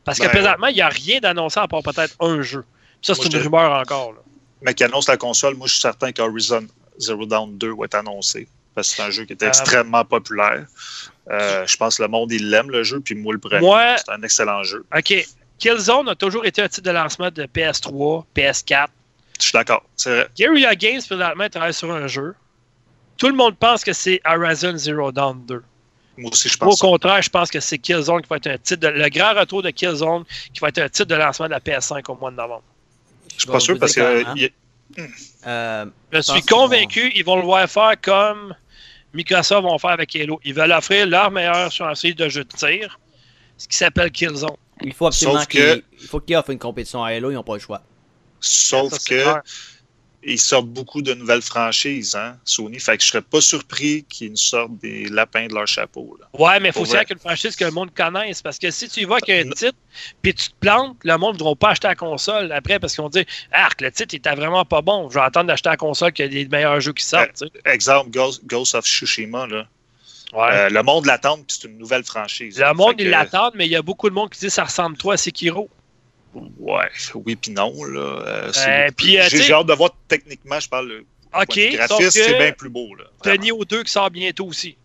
Parce 0.05 0.19
que 0.19 0.25
ben, 0.25 0.31
présentement, 0.31 0.67
il 0.67 0.75
n'y 0.75 0.81
a 0.81 0.89
rien 0.89 1.21
d'annoncé 1.21 1.61
à 1.61 1.69
part 1.69 1.83
peut-être 1.83 2.15
un 2.21 2.43
jeu. 2.43 2.65
Ça, 3.01 3.15
c'est 3.15 3.33
une 3.33 3.41
rumeur 3.41 3.73
encore. 3.73 4.15
Mais 4.63 4.75
qui 4.75 4.85
annonce 4.85 5.09
la 5.09 5.17
console, 5.17 5.55
moi, 5.57 5.67
je 5.67 5.73
suis 5.73 5.81
certain 5.81 6.13
qu'Horizon 6.13 6.67
Zero 6.99 7.27
Dawn 7.27 7.57
2 7.59 7.75
va 7.75 7.85
être 7.85 7.95
annoncé. 7.95 8.49
Parce 8.75 8.91
que 8.91 8.97
c'est 8.97 9.03
un 9.03 9.11
jeu 9.11 9.25
qui 9.25 9.33
est 9.33 9.43
euh, 9.43 9.49
extrêmement 9.49 10.05
populaire. 10.05 10.67
Euh, 11.31 11.67
je 11.67 11.77
pense 11.77 11.97
que 11.97 12.03
le 12.03 12.09
monde, 12.09 12.33
il 12.33 12.49
l'aime, 12.49 12.71
le 12.71 12.83
jeu, 12.83 13.01
puis 13.01 13.15
moi, 13.15 13.35
le 13.35 13.39
premier. 13.39 13.97
C'est 13.99 14.13
un 14.13 14.23
excellent 14.23 14.63
jeu. 14.63 14.85
OK. 14.97 15.15
Killzone 15.59 16.09
a 16.09 16.15
toujours 16.15 16.45
été 16.45 16.63
un 16.63 16.69
titre 16.69 16.89
de 16.89 16.91
lancement 16.91 17.31
de 17.31 17.45
PS3, 17.45 18.25
PS4. 18.35 18.89
Je 19.39 19.45
suis 19.45 19.53
d'accord. 19.53 19.85
Guerrilla 20.37 20.75
Games, 20.75 21.01
présentement, 21.05 21.49
travaille 21.49 21.75
sur 21.75 21.93
un 21.93 22.07
jeu. 22.07 22.35
Tout 23.17 23.29
le 23.29 23.35
monde 23.35 23.57
pense 23.57 23.85
que 23.85 23.93
c'est 23.93 24.21
Horizon 24.25 24.77
Zero 24.77 25.13
Dawn 25.13 25.45
2. 25.47 25.63
Moi 26.17 26.31
aussi, 26.31 26.49
je 26.49 26.57
pense. 26.57 26.83
Au 26.83 26.91
contraire, 26.91 27.23
je 27.23 27.31
pense 27.31 27.51
que 27.51 27.61
c'est 27.61 27.79
Killzone 27.79 28.23
qui 28.23 28.29
va 28.29 28.37
être 28.37 28.47
un 28.47 28.59
titre, 28.59 28.81
de, 28.81 28.89
le 28.89 29.09
grand 29.09 29.35
retour 29.35 29.63
de 29.63 29.71
Killzone 29.71 30.25
qui 30.53 30.61
va 30.61 30.69
être 30.69 30.79
un 30.79 30.89
titre 30.89 31.09
de 31.09 31.15
lancement 31.15 31.47
de 31.47 31.53
la 31.53 31.61
PS5 31.61 32.03
au 32.09 32.17
mois 32.17 32.31
de 32.31 32.37
novembre. 32.37 32.65
Je 33.35 33.41
suis 33.43 33.51
pas 33.51 33.61
sûr 33.61 33.79
parce 33.79 33.95
que. 33.95 34.25
Euh, 35.47 35.87
je 36.13 36.21
suis 36.21 36.43
convaincu 36.43 37.11
qu'ils 37.11 37.25
vont 37.25 37.37
le 37.37 37.43
voir 37.43 37.67
faire 37.67 37.95
comme 38.03 38.55
Microsoft 39.15 39.63
vont 39.63 39.79
faire 39.79 39.91
avec 39.91 40.15
Halo. 40.15 40.39
Ils 40.45 40.55
veulent 40.55 40.73
offrir 40.73 41.07
leur 41.07 41.31
meilleure 41.31 41.71
chance 41.71 42.05
de 42.05 42.29
jeu 42.29 42.45
de 42.45 42.49
tir, 42.49 42.99
ce 43.57 43.67
qui 43.67 43.77
s'appelle 43.77 44.11
Killzone. 44.11 44.57
Il 44.83 44.93
faut 44.93 45.07
absolument 45.07 45.45
qu'ils 45.47 45.83
qu 46.27 46.37
offrent 46.37 46.51
une 46.51 46.59
compétition 46.59 47.03
à 47.03 47.09
Halo, 47.09 47.31
ils 47.31 47.35
n'ont 47.35 47.43
pas 47.43 47.55
le 47.55 47.61
choix. 47.61 47.83
Sauf 48.41 48.93
que 49.05 49.25
ils 50.25 50.39
sortent 50.39 50.69
beaucoup 50.69 51.03
de 51.03 51.15
nouvelles 51.15 51.43
franchises, 51.43 52.15
hein, 52.15 52.37
Sony. 52.45 52.79
Fait 52.79 52.97
que 52.97 53.03
je 53.03 53.09
serais 53.09 53.23
pas 53.23 53.41
surpris 53.41 54.05
qu'ils 54.09 54.31
nous 54.31 54.37
sortent 54.37 54.79
des 54.79 55.09
lapins 55.09 55.47
de 55.47 55.55
leur 55.55 55.67
chapeau. 55.67 56.17
Là. 56.21 56.27
Ouais, 56.39 56.61
mais 56.61 56.69
il 56.69 56.73
faut 56.73 56.83
aussi 56.83 56.97
qu'une 57.07 57.19
franchise 57.19 57.57
que 57.57 57.65
le 57.65 57.71
monde 57.71 57.93
connaisse. 57.95 58.41
Parce 58.41 58.59
que 58.59 58.71
si 58.71 58.89
tu 58.89 59.01
y 59.01 59.05
vas 59.05 59.17
avec 59.17 59.47
un 59.47 59.51
titre, 59.51 59.77
puis 60.23 60.35
tu 60.35 60.49
te 60.49 60.55
plantes, 60.61 60.97
le 61.03 61.17
monde 61.17 61.35
ne 61.35 61.39
voudra 61.39 61.55
pas 61.57 61.71
acheter 61.71 61.89
la 61.89 61.97
console 61.97 62.53
après 62.53 62.79
parce 62.79 62.95
qu'ils 62.95 63.03
vont 63.03 63.11
dire 63.11 63.25
Arc, 63.51 63.81
le 63.81 63.91
titre 63.91 64.15
était 64.15 64.35
vraiment 64.35 64.65
pas 64.65 64.81
bon. 64.81 65.11
Je 65.11 65.15
vais 65.15 65.25
attendre 65.25 65.49
d'acheter 65.49 65.71
la 65.71 65.77
console 65.77 66.13
qu'il 66.13 66.27
y 66.27 66.29
a 66.29 66.45
des 66.45 66.49
meilleurs 66.49 66.81
jeux 66.81 66.93
qui 66.93 67.05
sortent. 67.05 67.43
exemple, 67.65 68.11
Ghost, 68.11 68.75
of 68.75 68.85
Tsushima. 68.85 69.47
Là. 69.47 69.67
Ouais. 70.33 70.49
Euh, 70.51 70.69
le 70.71 70.83
monde 70.83 71.07
l'attend, 71.07 71.37
puis 71.37 71.45
c'est 71.49 71.69
une 71.69 71.79
nouvelle 71.79 72.05
franchise. 72.05 72.59
Le 72.59 72.73
monde, 72.75 72.95
il 72.99 73.11
l'attend, 73.11 73.51
mais 73.55 73.67
il 73.67 73.73
y 73.73 73.77
a 73.77 73.83
beaucoup 73.83 74.09
de 74.09 74.15
monde 74.15 74.31
qui 74.31 74.41
dit 74.41 74.51
ça 74.51 74.65
ressemble 74.65 74.97
toi 74.97 75.15
à 75.15 75.17
Sekiro. 75.17 75.69
Ouais, 76.35 76.89
oui 77.15 77.37
puis 77.37 77.51
non. 77.51 77.73
Là. 77.85 78.01
Euh, 78.01 78.53
euh, 78.57 78.89
euh, 78.89 79.29
j'ai 79.29 79.53
hâte 79.53 79.67
de 79.67 79.75
voir 79.75 79.91
techniquement, 80.09 80.59
je 80.61 80.69
parle. 80.69 81.05
Ok, 81.35 81.59
graphisme, 81.73 82.11
c'est 82.11 82.39
bien 82.39 82.53
plus 82.53 82.69
beau. 82.69 82.95
Là, 82.95 83.05
Tony 83.23 83.53
au 83.53 83.65
2 83.65 83.85
qui 83.85 83.91
sort 83.91 84.11
bientôt 84.11 84.47
aussi. 84.47 84.77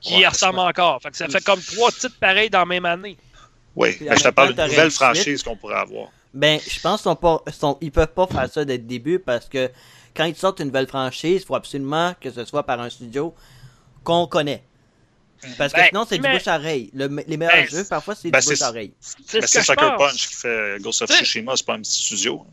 Qui 0.00 0.26
ressemble 0.26 0.58
encore. 0.58 1.00
Fait 1.00 1.10
que 1.10 1.16
ça 1.16 1.28
fait 1.28 1.44
comme 1.44 1.60
trois 1.60 1.90
titres 1.92 2.18
pareils 2.18 2.50
dans 2.50 2.60
la 2.60 2.66
même 2.66 2.84
année. 2.84 3.16
Oui, 3.74 3.96
mais 4.00 4.16
je 4.16 4.24
te 4.24 4.28
parle 4.28 4.54
d'une 4.54 4.64
nouvelle 4.64 4.90
franchise 4.90 5.42
qu'on 5.42 5.56
pourrait 5.56 5.76
avoir. 5.76 6.08
Ben, 6.34 6.58
je 6.66 6.80
pense 6.80 7.02
qu'ils 7.02 7.10
ne 7.10 7.90
peuvent 7.90 8.06
pas 8.08 8.26
faire 8.26 8.50
ça 8.50 8.64
dès 8.64 8.78
le 8.78 8.82
début 8.82 9.18
parce 9.18 9.48
que 9.48 9.70
quand 10.14 10.24
ils 10.24 10.34
sortent 10.34 10.60
une 10.60 10.66
nouvelle 10.66 10.86
franchise, 10.86 11.42
il 11.42 11.46
faut 11.46 11.54
absolument 11.54 12.14
que 12.20 12.30
ce 12.30 12.44
soit 12.44 12.64
par 12.64 12.80
un 12.80 12.90
studio 12.90 13.34
qu'on 14.02 14.26
connaît. 14.26 14.62
Parce 15.58 15.72
que 15.72 15.78
ben, 15.78 15.86
sinon, 15.88 16.06
c'est 16.08 16.18
du 16.18 16.28
bouche-oreille. 16.28 16.90
les 16.94 17.08
meilleurs 17.08 17.52
ben, 17.52 17.68
jeux, 17.68 17.84
parfois, 17.84 18.14
c'est 18.14 18.30
ben, 18.30 18.40
du 18.40 18.46
bouche-oreille. 18.46 18.92
C'est 19.00 19.46
Sucker 19.46 19.94
Punch 19.98 20.28
qui 20.28 20.34
fait 20.34 20.76
Ghost 20.80 21.02
of 21.02 21.10
Tsushima, 21.10 21.56
c'est 21.56 21.66
pas 21.66 21.74
un 21.74 21.80
petit 21.80 22.04
studio. 22.04 22.46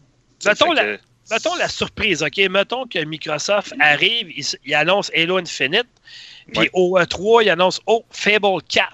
Mettons 0.46 0.72
la, 0.72 0.98
mettons 1.30 1.56
la, 1.56 1.68
surprise, 1.68 2.24
OK? 2.24 2.38
Mettons 2.50 2.88
que 2.88 3.04
Microsoft 3.04 3.74
arrive, 3.80 4.32
il, 4.64 4.76
annonce 4.76 5.12
Halo 5.16 5.38
Infinite, 5.38 5.88
puis 6.54 6.70
au 6.74 6.98
E3, 6.98 7.44
il 7.44 7.50
annonce 7.50 7.80
Oh, 7.86 8.04
Fable 8.10 8.62
4. 8.68 8.88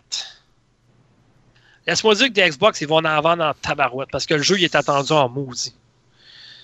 Laisse-moi 1.87 2.15
dire 2.15 2.27
que 2.27 2.33
des 2.33 2.49
Xbox, 2.49 2.81
ils 2.81 2.87
vont 2.87 3.05
en 3.05 3.21
vendre 3.21 3.43
en 3.43 3.53
tabarouette, 3.53 4.09
parce 4.11 4.25
que 4.25 4.33
le 4.33 4.41
jeu, 4.41 4.57
il 4.57 4.63
est 4.63 4.75
attendu 4.75 5.11
en 5.13 5.29
maudit. 5.29 5.73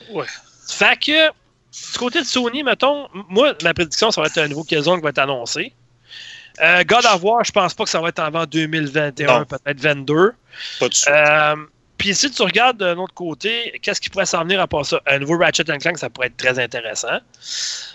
Ouais. 0.09 0.25
Fait 0.67 0.97
que, 0.99 1.29
du 1.29 1.97
côté 1.97 2.21
de 2.21 2.25
Sony, 2.25 2.63
mettons, 2.63 3.07
moi, 3.29 3.53
ma 3.63 3.73
prédiction, 3.73 4.11
ça 4.11 4.19
va 4.19 4.27
être 4.27 4.39
un 4.39 4.47
nouveau 4.47 4.63
Killzone 4.63 4.97
qui 4.97 5.03
va 5.03 5.09
être 5.09 5.19
annoncé. 5.19 5.73
Euh, 6.61 6.83
God 6.83 7.05
of 7.05 7.23
War, 7.23 7.43
je 7.43 7.51
pense 7.51 7.73
pas 7.73 7.83
que 7.83 7.89
ça 7.89 8.01
va 8.01 8.09
être 8.09 8.19
avant 8.19 8.45
2021, 8.45 9.45
peut-être 9.45 9.79
22. 9.79 10.33
Pas 10.79 10.89
de. 10.89 10.95
Euh, 11.07 11.55
puis 11.97 12.15
si 12.15 12.31
tu 12.31 12.41
regardes 12.41 12.77
d'un 12.77 12.97
autre 12.97 13.13
côté, 13.13 13.79
qu'est-ce 13.81 14.01
qui 14.01 14.09
pourrait 14.09 14.25
s'en 14.25 14.43
venir 14.43 14.59
à 14.59 14.67
part 14.67 14.85
ça? 14.85 14.99
Un 15.05 15.19
nouveau 15.19 15.37
Ratchet 15.37 15.63
Clank, 15.63 15.97
ça 15.97 16.09
pourrait 16.09 16.27
être 16.27 16.37
très 16.37 16.57
intéressant. 16.57 17.19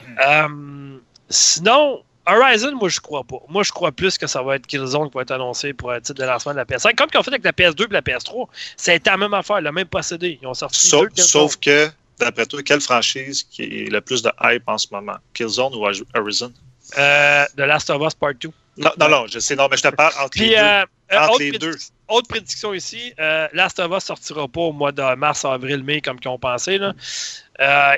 Hmm. 0.01 0.15
Euh, 0.25 0.99
sinon, 1.29 2.03
Horizon, 2.27 2.75
moi, 2.77 2.89
je 2.89 3.01
crois 3.01 3.25
pas. 3.25 3.39
Moi, 3.49 3.63
je 3.63 3.73
crois 3.73 3.93
plus 3.93 4.19
que 4.19 4.27
ça 4.27 4.43
va 4.43 4.57
être 4.57 4.67
Killzone 4.67 5.09
qui 5.09 5.15
va 5.15 5.23
être 5.23 5.31
annoncé 5.31 5.73
pour 5.73 5.93
un 5.93 6.01
titre 6.01 6.21
de 6.21 6.25
lancement 6.25 6.53
de 6.53 6.57
la 6.57 6.65
PS5. 6.65 6.95
Comme 6.95 7.09
qu'ils 7.09 7.21
ont 7.21 7.23
fait 7.23 7.31
avec 7.31 7.45
la 7.45 7.53
PS2 7.53 7.85
et 7.85 7.93
la 7.93 8.01
PS3, 8.01 8.49
ça 8.77 8.93
a 8.93 8.95
été 8.95 9.11
la 9.11 9.17
même 9.17 9.35
affaire, 9.35 9.61
le 9.61 9.73
même 9.73 9.87
possédé. 9.87 10.39
Ils 10.43 10.47
ont 10.47 10.55
sorti 10.55 10.87
sauf, 10.87 11.09
sauf 11.17 11.57
que, 11.57 11.89
d'après 12.19 12.47
toi, 12.47 12.63
quelle 12.63 12.81
franchise 12.81 13.45
qui 13.45 13.63
est 13.63 13.91
le 13.91 14.01
plus 14.01 14.23
de 14.23 14.31
hype 14.43 14.65
en 14.67 14.79
ce 14.79 14.89
moment? 14.91 15.17
Killzone 15.35 15.75
ou 15.75 15.87
Horizon? 16.15 16.53
Euh, 16.99 17.45
The 17.57 17.61
Last 17.61 17.91
of 17.91 18.03
Us 18.03 18.15
Part 18.15 18.35
2. 18.35 18.51
Non, 18.79 18.91
non, 18.99 19.09
non, 19.09 19.27
je 19.27 19.39
sais, 19.39 19.57
non, 19.57 19.69
mais 19.71 19.77
je 19.77 19.83
te 19.83 19.89
parle 19.89 20.13
entre 20.23 20.39
les 20.39 20.51
deux. 20.51 20.57
Euh, 20.57 20.85
euh, 21.13 21.19
entre 21.19 21.39
les 21.41 21.53
deux. 21.53 21.77
Autre 22.09 22.29
prédiction 22.29 22.75
ici, 22.75 23.13
Last 23.53 23.79
of 23.81 23.97
Us 23.97 24.05
sortira 24.05 24.47
pas 24.47 24.61
au 24.61 24.73
mois 24.73 24.93
de 24.93 25.15
mars, 25.15 25.45
avril, 25.45 25.83
mai, 25.83 26.01
comme 26.01 26.19
ils 26.23 26.29
ont 26.29 26.39
pensé. 26.39 26.79
Là. 26.79 26.95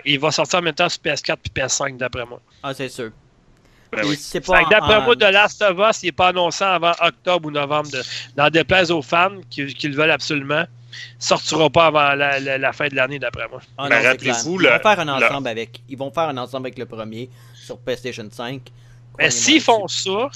il 0.04 0.18
va 0.18 0.30
sortir 0.30 0.60
en 0.60 0.62
même 0.62 0.74
temps 0.74 0.88
sur 0.88 1.02
PS4 1.02 1.32
et 1.32 1.60
PS5, 1.60 1.96
d'après 1.96 2.24
moi. 2.24 2.40
Ah, 2.62 2.72
c'est 2.74 2.88
sûr. 2.88 3.10
Ben 3.90 4.04
d'après 4.70 5.00
moi, 5.02 5.16
The 5.16 5.32
Last 5.32 5.62
of 5.62 5.78
Us, 5.78 6.02
il 6.02 6.06
n'est 6.06 6.12
pas 6.12 6.28
annoncé 6.28 6.62
avant 6.62 6.92
octobre 7.00 7.48
ou 7.48 7.50
novembre. 7.50 7.90
De, 7.90 8.02
dans 8.36 8.50
des 8.50 8.64
places 8.64 8.90
aux 8.90 9.02
fans 9.02 9.40
qui, 9.50 9.62
le 9.62 9.94
veulent 9.94 10.10
absolument, 10.10 10.64
sortira 11.18 11.70
pas 11.70 11.86
avant 11.86 12.14
la, 12.14 12.72
fin 12.72 12.88
de 12.88 12.94
l'année, 12.94 13.18
d'après 13.18 13.48
moi. 13.48 13.60
Ah, 13.78 13.88
ben, 13.88 14.06
rappelez-vous, 14.06 14.60
ils 14.60 14.68
vont 14.68 14.78
faire 14.78 15.00
un 15.00 15.08
ensemble 15.08 15.48
avec. 15.48 15.80
Ils 15.88 15.96
vont 15.98 16.10
faire 16.10 16.28
un 16.28 16.36
ensemble 16.36 16.66
avec 16.66 16.78
le 16.78 16.86
premier 16.86 17.30
sur 17.68 17.78
PlayStation 17.78 18.28
5. 18.30 18.62
Mais 19.18 19.30
s'ils 19.30 19.60
font 19.60 19.86
ça, 19.88 20.30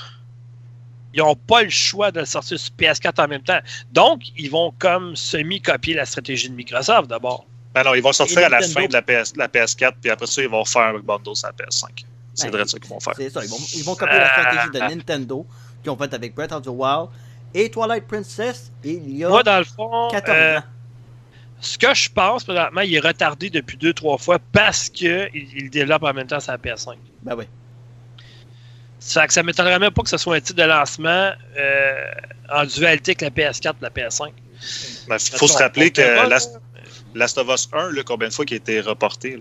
ils 1.15 1.19
n'ont 1.19 1.37
pas 1.37 1.63
le 1.63 1.71
choix 1.71 2.11
de 2.11 2.21
le 2.21 2.27
sortir 2.27 2.59
sur 2.59 2.73
PS4 2.75 3.25
en 3.25 3.29
même 3.29 3.43
temps. 3.43 3.61
Donc, 3.93 4.23
ils 4.37 4.51
vont 4.51 4.73
comme 4.79 5.17
semi-copier 5.17 5.95
la 5.95 6.07
stratégie 6.07 6.49
de 6.49 6.55
Microsoft 6.55 7.09
d'abord. 7.09 7.47
Ben 7.75 7.85
non, 7.85 7.95
ils 7.95 8.03
vont 8.03 8.13
sortir 8.13 8.45
à 8.45 8.49
la 8.49 8.61
fin 8.61 8.87
de 8.87 8.93
la, 8.93 9.03
PS, 9.03 9.35
la, 9.37 9.49
PS4, 9.49 9.95
puis 10.01 10.11
après 10.11 10.27
ça, 10.27 10.43
ils 10.43 10.49
vont 10.49 10.65
faire 10.65 10.83
un 10.83 10.99
bundle 10.99 11.35
sur 11.35 11.49
la 11.49 11.53
PS5. 11.53 12.05
C'est 12.35 12.51
ben, 12.51 12.59
vrai 12.59 12.69
ça 12.69 12.79
qu'ils 12.79 12.91
vont 12.91 13.01
faire. 13.01 13.15
C'est 13.17 13.31
ça, 13.31 13.41
ils 13.43 13.85
vont, 13.85 13.95
copier 13.95 14.19
la 14.19 14.31
stratégie 14.31 14.71
de 14.73 14.79
Nintendo 14.79 15.47
qu'ils 15.83 15.91
ont 15.91 15.97
fait 15.97 16.13
avec 16.13 16.35
Breath 16.35 16.53
of 16.53 16.63
the 16.63 16.69
Wild 16.69 17.09
et 17.55 17.71
Twilight 17.71 18.07
Princess 18.07 18.71
il 18.85 19.17
y 19.17 19.25
a 19.25 19.29
Moi, 19.29 19.43
dans 19.43 19.59
le 19.59 19.65
fond, 19.65 20.09
14 20.11 20.37
euh, 20.37 20.59
ans. 20.59 20.63
Ce 21.63 21.79
que 21.79 21.95
je 21.95 22.11
pense, 22.11 22.43
présentement, 22.43 22.81
il 22.81 22.93
est 22.93 23.01
retardé 23.01 23.49
depuis 23.49 23.77
deux, 23.77 23.95
trois 23.95 24.19
fois 24.19 24.41
parce 24.53 24.89
qu'il 24.89 25.31
il 25.33 25.71
développe 25.71 26.03
en 26.03 26.13
même 26.13 26.27
temps 26.27 26.41
sa 26.41 26.57
PS5. 26.57 26.97
Ben 27.23 27.37
oui. 27.37 27.45
Ça 28.99 29.27
ne 29.27 29.43
m'étonnerait 29.43 29.79
même 29.79 29.93
pas 29.93 30.03
que 30.03 30.09
ce 30.09 30.17
soit 30.17 30.37
un 30.37 30.41
titre 30.41 30.61
de 30.61 30.69
lancement 30.69 31.31
euh, 31.57 32.05
en 32.51 32.65
dualité 32.65 33.13
avec 33.13 33.21
la 33.21 33.31
PS4 33.31 33.71
et 33.71 33.75
la 33.81 33.91
PS5. 33.91 34.29
Il 34.29 35.09
ben, 35.09 35.19
faut 35.19 35.47
se 35.47 35.59
rappeler 35.59 35.93
que 35.93 36.03
Last, 37.15 37.39
of 37.39 37.49
Us 37.49 37.69
1, 37.73 37.93
là, 37.93 38.03
combien 38.05 38.29
de 38.29 38.33
fois 38.33 38.45
qu'il 38.45 38.57
a 38.57 38.59
été 38.59 38.81
reporté? 38.81 39.41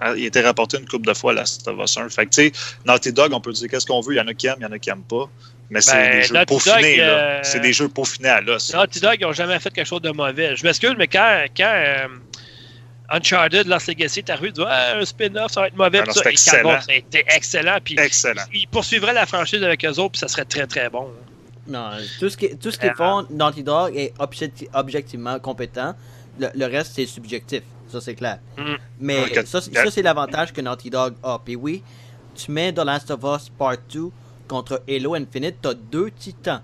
Hein, 0.00 0.14
il 0.16 0.24
a 0.24 0.26
été 0.26 0.40
rapporté 0.40 0.76
une 0.76 0.88
couple 0.88 1.06
de 1.06 1.14
fois 1.14 1.32
Last 1.32 1.68
of 1.68 1.78
Us 1.78 1.96
1. 1.96 2.08
Fait 2.08 2.26
que, 2.26 2.30
tu 2.30 2.42
sais, 2.46 2.52
Naughty 2.84 3.12
Dog, 3.12 3.32
on 3.32 3.40
peut 3.40 3.52
dire 3.52 3.68
qu'est-ce 3.68 3.86
qu'on 3.86 4.00
veut. 4.00 4.14
Il 4.14 4.16
y 4.16 4.20
en 4.20 4.26
a 4.26 4.34
qui 4.34 4.48
aiment, 4.48 4.56
il 4.58 4.62
y 4.62 4.66
en 4.66 4.72
a 4.72 4.78
qui 4.80 4.88
n'aiment 4.88 5.02
pas. 5.04 5.30
Mais 5.70 5.80
c'est 5.80 5.92
ben, 5.92 6.20
des 6.20 6.22
jeux 6.22 6.44
peaufinés, 6.46 6.96
là. 6.96 7.04
Euh, 7.04 7.40
c'est 7.44 7.60
des 7.60 7.72
jeux 7.72 7.88
peaufinés 7.88 8.28
à 8.28 8.40
l'os. 8.40 8.72
Naughty 8.74 9.00
Dog, 9.00 9.16
ils 9.20 9.22
n'ont 9.24 9.32
jamais 9.32 9.58
fait 9.60 9.70
quelque 9.72 9.86
chose 9.86 10.02
de 10.02 10.10
mauvais. 10.10 10.56
Je 10.56 10.64
m'excuse, 10.64 10.94
mais 10.98 11.06
quand, 11.06 11.44
quand 11.56 11.72
euh, 11.72 12.08
Uncharted, 13.08 13.66
Lost 13.66 13.88
Legacy 13.88 14.24
arrivé, 14.28 14.52
ils 14.56 14.64
ah, 14.66 14.96
un 14.96 15.04
spin-off, 15.04 15.52
ça 15.52 15.60
va 15.62 15.66
être 15.68 15.76
mauvais. 15.76 16.02
Ah 16.06 16.12
c'était 16.12 16.30
excellent. 16.30 16.80
C'était 16.80 17.24
excellent. 17.28 17.78
Puis 17.82 17.96
excellent. 17.98 18.42
Ils 18.52 18.68
poursuivraient 18.68 19.12
la 19.14 19.26
franchise 19.26 19.62
avec 19.62 19.84
eux 19.84 19.90
autres, 19.90 20.12
puis 20.12 20.18
ça 20.20 20.28
serait 20.28 20.44
très, 20.44 20.66
très 20.66 20.88
bon. 20.90 21.08
Non, 21.66 21.90
tout 22.18 22.28
ce 22.28 22.36
qui- 22.36 22.56
tout 22.56 22.70
ce 22.70 22.78
qu'ils 22.78 22.90
Euh, 22.90 22.94
font, 22.94 23.26
Naughty 23.30 23.62
Dog 23.62 23.96
est 23.96 24.12
objecti- 24.18 24.68
objectivement 24.72 25.38
compétent. 25.38 25.94
Le, 26.38 26.48
le 26.54 26.66
reste, 26.66 26.92
c'est 26.96 27.06
subjectif. 27.06 27.62
Ça, 27.88 28.00
c'est 28.00 28.14
clair. 28.14 28.38
Mm. 28.56 28.74
Mais 29.00 29.44
ça, 29.44 29.60
c'est- 29.60 29.74
ça, 29.74 29.90
c'est 29.90 30.02
l'avantage 30.02 30.52
que 30.52 30.60
Naughty 30.60 30.90
Dog 30.90 31.14
a. 31.22 31.38
Puis 31.44 31.56
oui, 31.56 31.82
tu 32.34 32.50
mets 32.50 32.72
The 32.72 32.78
Last 32.84 33.10
of 33.10 33.20
Us 33.24 33.50
Part 33.50 33.76
2 33.92 34.10
contre 34.50 34.82
Halo 34.88 35.14
Infinite, 35.14 35.58
t'as 35.62 35.74
deux 35.74 36.10
titans. 36.10 36.60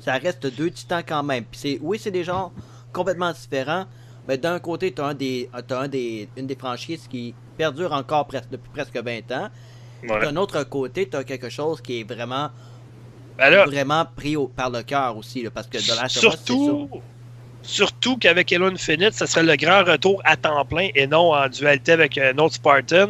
Ça 0.00 0.12
reste 0.14 0.46
deux 0.54 0.70
titans 0.70 1.02
quand 1.06 1.22
même. 1.22 1.44
Puis 1.44 1.58
c'est, 1.62 1.78
oui, 1.80 1.98
c'est 1.98 2.10
des 2.10 2.24
genres 2.24 2.52
complètement 2.92 3.32
différents. 3.32 3.86
Mais 4.28 4.36
d'un 4.36 4.58
côté, 4.60 4.92
t'as 4.92 5.06
un 5.06 5.14
des, 5.14 5.48
t'as 5.66 5.80
un 5.80 5.88
des, 5.88 6.28
une 6.36 6.46
des 6.46 6.56
franchises 6.56 7.06
qui 7.08 7.34
perdure 7.56 7.92
encore 7.92 8.26
presque, 8.26 8.50
depuis 8.50 8.70
presque 8.70 8.96
20 8.96 9.32
ans. 9.32 9.48
Ouais. 10.06 10.20
D'un 10.20 10.36
autre 10.36 10.62
côté, 10.64 11.08
t'as 11.08 11.24
quelque 11.24 11.48
chose 11.48 11.80
qui 11.80 12.00
est 12.00 12.04
vraiment, 12.04 12.50
vraiment 13.38 14.04
pris 14.14 14.36
au- 14.36 14.48
par 14.48 14.68
le 14.68 14.82
cœur 14.82 15.16
aussi. 15.16 15.42
là, 15.42 15.50
parce 15.50 15.66
que 15.68 15.78
Us, 15.78 15.90
c'est 16.08 16.18
surtout, 16.20 16.88
surtout 17.62 18.16
qu'avec 18.18 18.52
Halo 18.52 18.66
Infinite, 18.66 19.14
ça 19.14 19.26
serait 19.26 19.44
le 19.44 19.56
grand 19.56 19.84
retour 19.84 20.20
à 20.24 20.36
temps 20.36 20.64
plein 20.66 20.88
et 20.94 21.06
non 21.06 21.32
en 21.32 21.48
dualité 21.48 21.92
avec 21.92 22.18
un 22.18 22.36
autre 22.38 22.54
Spartan. 22.56 23.08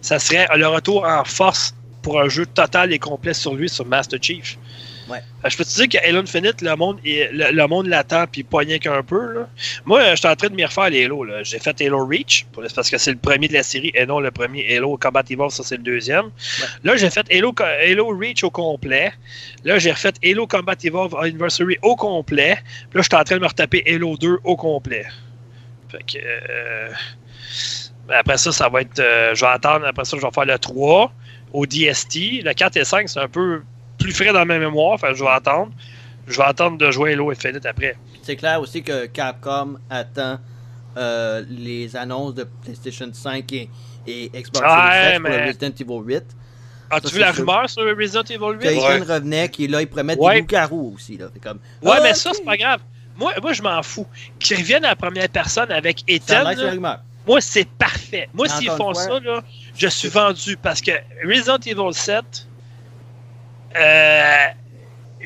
Ça 0.00 0.18
serait 0.18 0.46
le 0.56 0.66
retour 0.68 1.04
en 1.04 1.24
force 1.24 1.74
pour 2.04 2.20
un 2.20 2.28
jeu 2.28 2.46
total 2.46 2.92
et 2.92 2.98
complet 3.00 3.34
sur 3.34 3.54
lui, 3.54 3.68
sur 3.68 3.84
Master 3.86 4.18
Chief. 4.22 4.56
Ouais. 5.08 5.18
Je 5.50 5.54
peux 5.56 5.64
te 5.66 5.74
dire 5.74 5.86
que 5.88 6.08
Halo 6.08 6.20
Infinite, 6.20 6.62
le 6.62 6.74
monde, 6.76 6.98
est- 7.04 7.30
le, 7.30 7.50
le 7.52 7.66
monde 7.66 7.86
l'attend 7.88 8.24
puis 8.26 8.42
pas 8.42 8.58
rien 8.60 8.78
qu'un 8.78 9.02
peu. 9.02 9.34
Là. 9.34 9.48
Moi, 9.84 10.12
je 10.12 10.16
suis 10.16 10.26
en 10.28 10.34
train 10.34 10.48
de 10.48 10.54
m'y 10.54 10.64
refaire 10.64 10.88
les 10.88 11.04
Halo. 11.04 11.26
J'ai 11.42 11.58
fait 11.58 11.78
Halo 11.82 12.06
Reach 12.06 12.46
parce 12.74 12.88
que 12.88 12.96
c'est 12.96 13.10
le 13.10 13.18
premier 13.18 13.48
de 13.48 13.52
la 13.52 13.62
série 13.62 13.90
et 13.94 14.06
non 14.06 14.18
le 14.20 14.30
premier 14.30 14.74
Halo 14.74 14.96
Combat 14.96 15.22
Evolved, 15.28 15.52
ça 15.52 15.62
c'est 15.62 15.76
le 15.76 15.82
deuxième. 15.82 16.30
Là, 16.84 16.96
j'ai 16.96 17.10
fait 17.10 17.26
Halo, 17.30 17.52
Reach 18.18 18.44
au 18.44 18.50
complet. 18.50 19.12
Là, 19.64 19.78
j'ai 19.78 19.92
refait 19.92 20.14
Halo 20.24 20.46
Combat 20.46 20.74
Evolved 20.82 21.18
Anniversary 21.20 21.76
au 21.82 21.96
complet. 21.96 22.56
Puis 22.90 22.96
là, 22.98 23.02
je 23.02 23.08
suis 23.10 23.14
en 23.20 23.24
train 23.24 23.36
de 23.36 23.42
me 23.42 23.46
retaper 23.48 23.82
Halo 23.86 24.16
2 24.16 24.38
au 24.44 24.56
complet. 24.56 25.04
Fait 25.90 25.98
que. 25.98 26.18
euh, 26.24 26.88
après 28.08 28.38
ça, 28.38 28.52
ça 28.52 28.68
va 28.70 28.80
être. 28.80 28.98
euh, 29.00 29.34
je 29.34 29.40
vais 29.44 29.50
attendre. 29.50 29.86
Après 29.86 30.04
ça, 30.06 30.16
je 30.16 30.22
vais 30.22 30.32
faire 30.32 30.44
le 30.46 30.58
3 30.58 31.12
au 31.54 31.64
DST. 31.64 32.42
Le 32.44 32.52
4 32.52 32.76
et 32.76 32.84
5, 32.84 33.08
c'est 33.08 33.20
un 33.20 33.28
peu 33.28 33.62
plus 33.98 34.12
frais 34.12 34.32
dans 34.34 34.44
ma 34.44 34.58
mémoire. 34.58 35.00
Fait 35.00 35.08
que 35.08 35.14
je 35.14 35.24
vais 35.24 35.30
attendre. 35.30 35.72
Je 36.26 36.36
vais 36.36 36.44
attendre 36.44 36.76
de 36.78 36.90
jouer 36.90 37.12
Halo 37.14 37.30
Infinite 37.30 37.64
après. 37.64 37.96
C'est 38.22 38.36
clair 38.36 38.60
aussi 38.60 38.82
que 38.82 39.06
Capcom 39.06 39.78
attend 39.88 40.38
euh, 40.96 41.42
les 41.48 41.96
annonces 41.96 42.34
de 42.34 42.46
PlayStation 42.62 43.08
5 43.12 43.52
et, 43.52 43.68
et 44.06 44.28
Xbox 44.28 44.60
Ouais, 44.60 44.66
Series 44.68 45.08
X 45.08 45.20
pour 45.20 45.30
mais- 45.30 45.38
le 45.38 45.46
Resident 45.46 45.74
Evil 45.80 46.14
8. 46.14 46.24
As-tu 46.90 47.14
vu 47.14 47.18
la 47.20 47.32
sûr. 47.32 47.46
rumeur 47.46 47.68
sur 47.70 47.82
Resident 47.96 48.22
Evil 48.22 48.58
8? 48.58 48.58
Quelqu'un 48.60 49.14
revenait 49.14 49.48
qui 49.48 49.66
là, 49.68 49.80
il 49.80 49.86
pourrait 49.86 50.04
mettre 50.04 50.22
Ouais. 50.22 50.34
des 50.34 50.40
loups-garous 50.40 50.92
aussi. 50.94 51.16
Là. 51.16 51.26
C'est 51.32 51.42
comme, 51.42 51.58
Ouais, 51.82 51.92
Ah, 51.96 52.00
mais 52.02 52.10
ok. 52.10 52.16
ça, 52.16 52.30
c'est 52.34 52.44
pas 52.44 52.56
grave. 52.56 52.80
Moi, 53.16 53.32
moi 53.42 53.52
je 53.52 53.62
m'en 53.62 53.82
fous. 53.82 54.06
Qu'ils 54.38 54.56
reviennent 54.58 54.84
à 54.84 54.88
la 54.90 54.96
première 54.96 55.28
personne 55.28 55.70
avec 55.72 56.00
Ça 56.00 56.04
Ethan. 56.08 56.44
Moi, 57.26 57.40
c'est 57.40 57.68
parfait. 57.68 58.28
Moi, 58.34 58.48
s'ils 58.48 58.70
font 58.70 58.94
ça, 58.94 59.18
là, 59.20 59.42
je 59.76 59.88
suis 59.88 60.08
vendu 60.08 60.56
parce 60.56 60.80
que 60.80 60.92
Resident 61.26 61.58
Evil 61.58 61.94
7, 61.94 62.46
euh, 63.76 64.44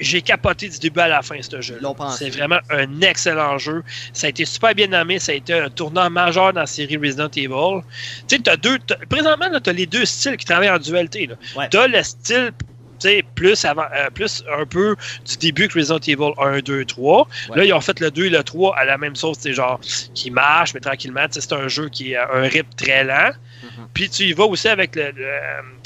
j'ai 0.00 0.22
capoté 0.22 0.68
du 0.68 0.78
début 0.78 1.00
à 1.00 1.08
la 1.08 1.22
fin, 1.22 1.36
ce 1.40 1.60
jeu. 1.60 1.80
C'est 2.16 2.30
vraiment 2.30 2.60
un 2.70 3.00
excellent 3.00 3.58
jeu. 3.58 3.82
Ça 4.12 4.26
a 4.26 4.30
été 4.30 4.44
super 4.44 4.74
bien 4.74 4.86
nommé. 4.86 5.18
Ça 5.18 5.32
a 5.32 5.34
été 5.34 5.52
un 5.54 5.70
tournant 5.70 6.08
majeur 6.08 6.52
dans 6.52 6.60
la 6.60 6.66
série 6.66 6.96
Resident 6.96 7.28
Evil. 7.34 7.82
Tu 8.28 8.36
sais, 8.36 8.42
t'as 8.42 8.56
deux. 8.56 8.78
Présentement, 9.08 9.46
tu 9.60 9.70
as 9.70 9.72
les 9.72 9.86
deux 9.86 10.04
styles 10.04 10.36
qui 10.36 10.44
travaillent 10.44 10.70
en 10.70 10.78
dualité. 10.78 11.28
Ouais. 11.56 11.68
T'as 11.68 11.88
le 11.88 12.02
style. 12.02 12.52
Sais, 12.98 13.24
Plus, 13.34 13.64
avant, 13.64 13.86
euh, 13.94 14.10
plus 14.10 14.42
un 14.58 14.64
peu 14.66 14.96
du 15.26 15.36
début 15.36 15.68
que 15.68 15.78
Resident 15.78 15.98
Evil 15.98 16.32
1, 16.38 16.60
2, 16.60 16.84
3. 16.84 17.28
Ouais. 17.50 17.56
Là, 17.56 17.64
ils 17.64 17.72
ont 17.72 17.80
fait 17.80 18.00
le 18.00 18.10
2 18.10 18.26
et 18.26 18.30
le 18.30 18.42
3 18.42 18.76
à 18.76 18.84
la 18.84 18.98
même 18.98 19.16
sauce, 19.16 19.38
c'est 19.40 19.52
genre 19.52 19.80
qui 20.14 20.30
marche, 20.30 20.74
mais 20.74 20.80
tranquillement. 20.80 21.26
C'est 21.30 21.52
un 21.52 21.68
jeu 21.68 21.88
qui 21.88 22.14
a 22.14 22.28
un 22.32 22.42
rythme 22.42 22.70
très 22.76 23.04
lent. 23.04 23.30
Mhm. 23.62 23.88
Puis 23.94 24.08
tu 24.08 24.24
y 24.24 24.32
vas 24.32 24.44
aussi 24.44 24.68
avec 24.68 24.94
le, 24.96 25.10
le, 25.16 25.38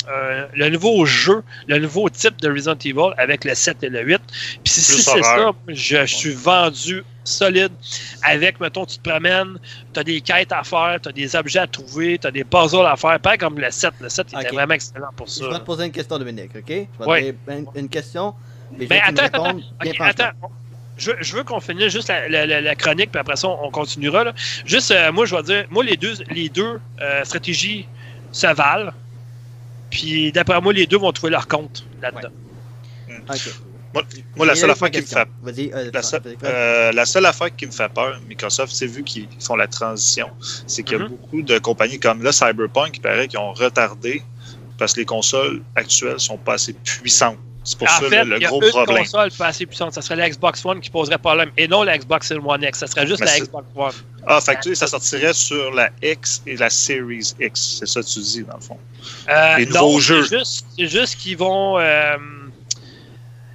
euh, 0.09 0.47
le 0.55 0.69
nouveau 0.71 1.05
jeu, 1.07 1.43
le 1.67 1.79
nouveau 1.79 2.09
type 2.09 2.41
de 2.41 2.51
Resident 2.51 2.77
Evil 2.85 3.15
avec 3.19 3.45
le 3.45 3.55
7 3.55 3.83
et 3.85 3.89
le 3.89 4.03
8. 4.03 4.21
Puis 4.65 4.73
si, 4.73 4.81
c'est 4.81 5.23
ça, 5.23 5.53
je 5.69 6.05
suis 6.07 6.33
vendu 6.35 7.05
solide. 7.25 7.71
Avec, 8.25 8.59
mettons, 8.61 8.85
tu 8.85 8.99
te 8.99 9.09
promènes, 9.09 9.59
tu 9.95 10.01
as 10.01 10.05
des 10.05 10.21
quêtes 10.21 10.53
à 10.53 10.63
faire, 10.65 10.99
tu 11.03 11.09
as 11.09 11.13
des 11.13 11.37
objets 11.37 11.61
à 11.61 11.67
trouver, 11.67 12.19
tu 12.19 12.27
as 12.27 12.31
des 12.31 12.45
puzzles 12.45 12.87
à 12.87 12.97
faire. 12.97 13.19
Pas 13.21 13.37
comme 13.37 13.59
le 13.59 13.71
7. 13.71 13.93
Le 14.01 14.09
7 14.09 14.27
était 14.41 14.49
vraiment 14.55 14.75
excellent 14.75 15.11
pour 15.17 15.29
ça. 15.29 15.45
Je 15.45 15.51
vais 15.51 15.59
te 15.61 15.65
poser 15.65 15.85
une 15.87 15.93
question, 15.93 16.19
Dominique, 16.19 16.51
ok? 16.57 16.65
Je 16.69 16.73
vais 16.75 16.87
te 16.99 17.05
Ouais. 17.09 17.23
dire 17.23 17.35
une, 17.49 17.67
une 17.77 17.89
question. 17.89 18.35
Mais 18.77 18.87
me 18.87 19.21
attends, 19.23 19.59
attends, 19.79 20.05
attends. 20.05 20.51
Je, 20.99 21.11
veux- 21.11 21.17
je 21.21 21.37
veux 21.37 21.43
qu'on 21.45 21.59
finisse 21.61 21.93
juste 21.93 22.09
la, 22.09 22.29
la- 22.29 22.47
la- 22.47 22.61
la 22.61 22.75
chronique, 22.75 23.11
puis 23.11 23.19
après 23.21 23.37
ça, 23.37 23.49
on, 23.49 23.67
on 23.67 23.71
continuera. 23.71 24.25
là. 24.25 24.33
Juste, 24.65 24.91
euh, 24.91 25.11
moi, 25.11 25.25
je 25.27 25.35
vais 25.35 25.43
dire, 25.43 25.65
moi, 25.71 25.83
les 25.85 25.97
deux, 25.97 26.13
les 26.31 26.49
deux 26.49 26.81
euh, 27.01 27.25
stratégies 27.25 27.87
se 28.31 28.47
valent. 28.47 28.93
Puis, 29.93 30.33
d'après 30.33 30.61
moi, 30.61 30.73
les 30.73 30.87
deux 30.87 30.97
vont 30.97 31.13
trouver 31.13 31.31
leur 31.31 31.47
compte 31.47 31.87
là-dedans. 32.01 32.31
Moi, 34.37 34.47
la 34.47 34.55
seule 34.55 34.71
affaire 34.71 34.91
qui 34.91 35.01
me 35.03 35.07
fait 35.07 35.29
euh, 35.75 35.91
La, 35.93 36.03
seule- 36.03 36.23
euh, 36.45 36.93
la 36.93 37.05
seule 37.07 37.27
affaire 37.27 37.55
qui 37.55 37.67
me 37.67 37.71
fait 37.71 37.93
peur, 37.93 38.19
Microsoft, 38.27 38.73
c'est 38.75 38.87
vu 38.87 39.05
qu'ils 39.05 39.29
font 39.39 39.55
la 39.55 39.69
transition, 39.69 40.31
c'est 40.67 40.83
qu'il 40.83 40.95
y 40.95 41.01
a 41.01 41.05
Mhm. 41.05 41.09
beaucoup 41.11 41.43
de 41.43 41.59
compagnies 41.59 42.01
comme 42.01 42.23
là, 42.23 42.33
Cyberpunk, 42.33 42.97
il 42.97 43.01
paraît 43.01 43.29
qu'ils 43.29 43.39
ont 43.39 43.53
retardé 43.53 44.23
parce 44.79 44.95
que 44.95 45.01
les 45.01 45.07
consoles 45.07 45.63
actuelles 45.75 46.19
sont 46.21 46.39
pas 46.39 46.55
assez 46.55 46.73
puissantes. 46.73 47.39
C'est 47.65 47.79
pour 47.79 47.87
en 47.89 47.91
ça 47.93 48.09
fait, 48.09 48.25
le 48.25 48.37
il 48.39 48.43
y 48.43 48.45
a 48.45 48.49
gros 48.49 48.61
une 48.63 48.71
problème. 48.71 48.99
console 49.05 49.31
pas 49.33 49.47
assez 49.47 49.67
puissante. 49.67 49.93
Ça 49.95 50.03
serait 50.03 50.17
la 50.17 50.29
Xbox 50.29 50.65
One 50.65 50.81
qui 50.81 50.91
poserait 50.91 51.19
problème. 51.19 51.51
Et 51.57 51.69
non 51.69 51.85
la 51.85 51.97
Xbox 51.97 52.33
One 52.33 52.63
X. 52.63 52.79
Ça 52.81 52.87
serait 52.89 53.07
juste 53.07 53.21
Mais 53.21 53.27
la 53.27 53.39
Xbox 53.39 53.67
One. 53.77 53.93
Ah, 54.27 54.41
fait 54.41 54.57
que 54.63 54.75
ça 54.75 54.87
sortirait 54.89 55.33
sur 55.33 55.73
la 55.73 55.91
X 56.03 56.43
et 56.47 56.57
la 56.57 56.71
Series 56.71 57.33
X. 57.41 57.77
C'est 57.79 57.87
ça 57.87 58.01
que 58.03 58.07
tu 58.07 58.19
dis, 58.21 58.43
dans 58.43 58.57
le 58.57 58.61
fond. 58.63 58.79
Euh, 59.29 59.59
Les 59.59 59.67
nouveaux 59.67 60.01
jeux. 60.01 60.25
C'est 60.77 60.89
juste 60.89 61.17
qu'ils 61.17 61.37
vont. 61.37 61.79
euh, 61.79 62.17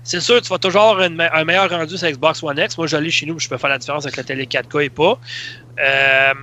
c'est 0.04 0.22
sûr, 0.22 0.42
tu 0.42 0.48
vas 0.48 0.58
toujours 0.58 0.84
avoir 0.84 1.06
une 1.06 1.20
un 1.20 1.44
meilleur 1.44 1.70
rendu 1.70 1.98
sur 1.98 2.10
Xbox 2.10 2.42
One 2.42 2.58
X. 2.58 2.78
Moi, 2.78 2.88
j'allais 2.88 3.10
chez 3.10 3.26
nous, 3.26 3.38
je 3.40 3.50
peux 3.50 3.58
faire 3.58 3.70
la 3.70 3.78
différence 3.78 4.06
avec 4.06 4.16
la 4.16 4.24
télé 4.24 4.46
4K 4.46 4.86
et 4.86 4.90
pas. 4.90 5.20
Euh, 5.84 6.34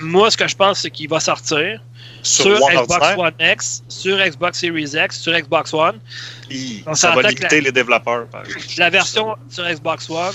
moi, 0.00 0.30
ce 0.30 0.36
que 0.36 0.48
je 0.48 0.56
pense, 0.56 0.80
c'est 0.80 0.90
qu'il 0.90 1.08
va 1.08 1.20
sortir 1.20 1.80
Sur, 2.22 2.56
Xbox 2.58 2.90
ordinaire, 2.90 3.18
One 3.18 3.34
X, 3.40 3.82
sur 3.88 4.16
Xbox 4.18 4.58
Series 4.60 4.92
X, 4.96 5.20
sur 5.20 5.32
Xbox 5.38 5.74
One. 5.74 5.98
On 6.86 6.94
ça 6.94 7.10
va 7.12 7.22
limiter 7.22 7.56
la- 7.60 7.60
les 7.64 7.72
développeurs. 7.72 8.26
par 8.28 8.44
exemple. 8.44 8.64
La 8.78 8.90
version 8.90 9.36
sur 9.48 9.64
Xbox 9.68 10.08
One, 10.10 10.34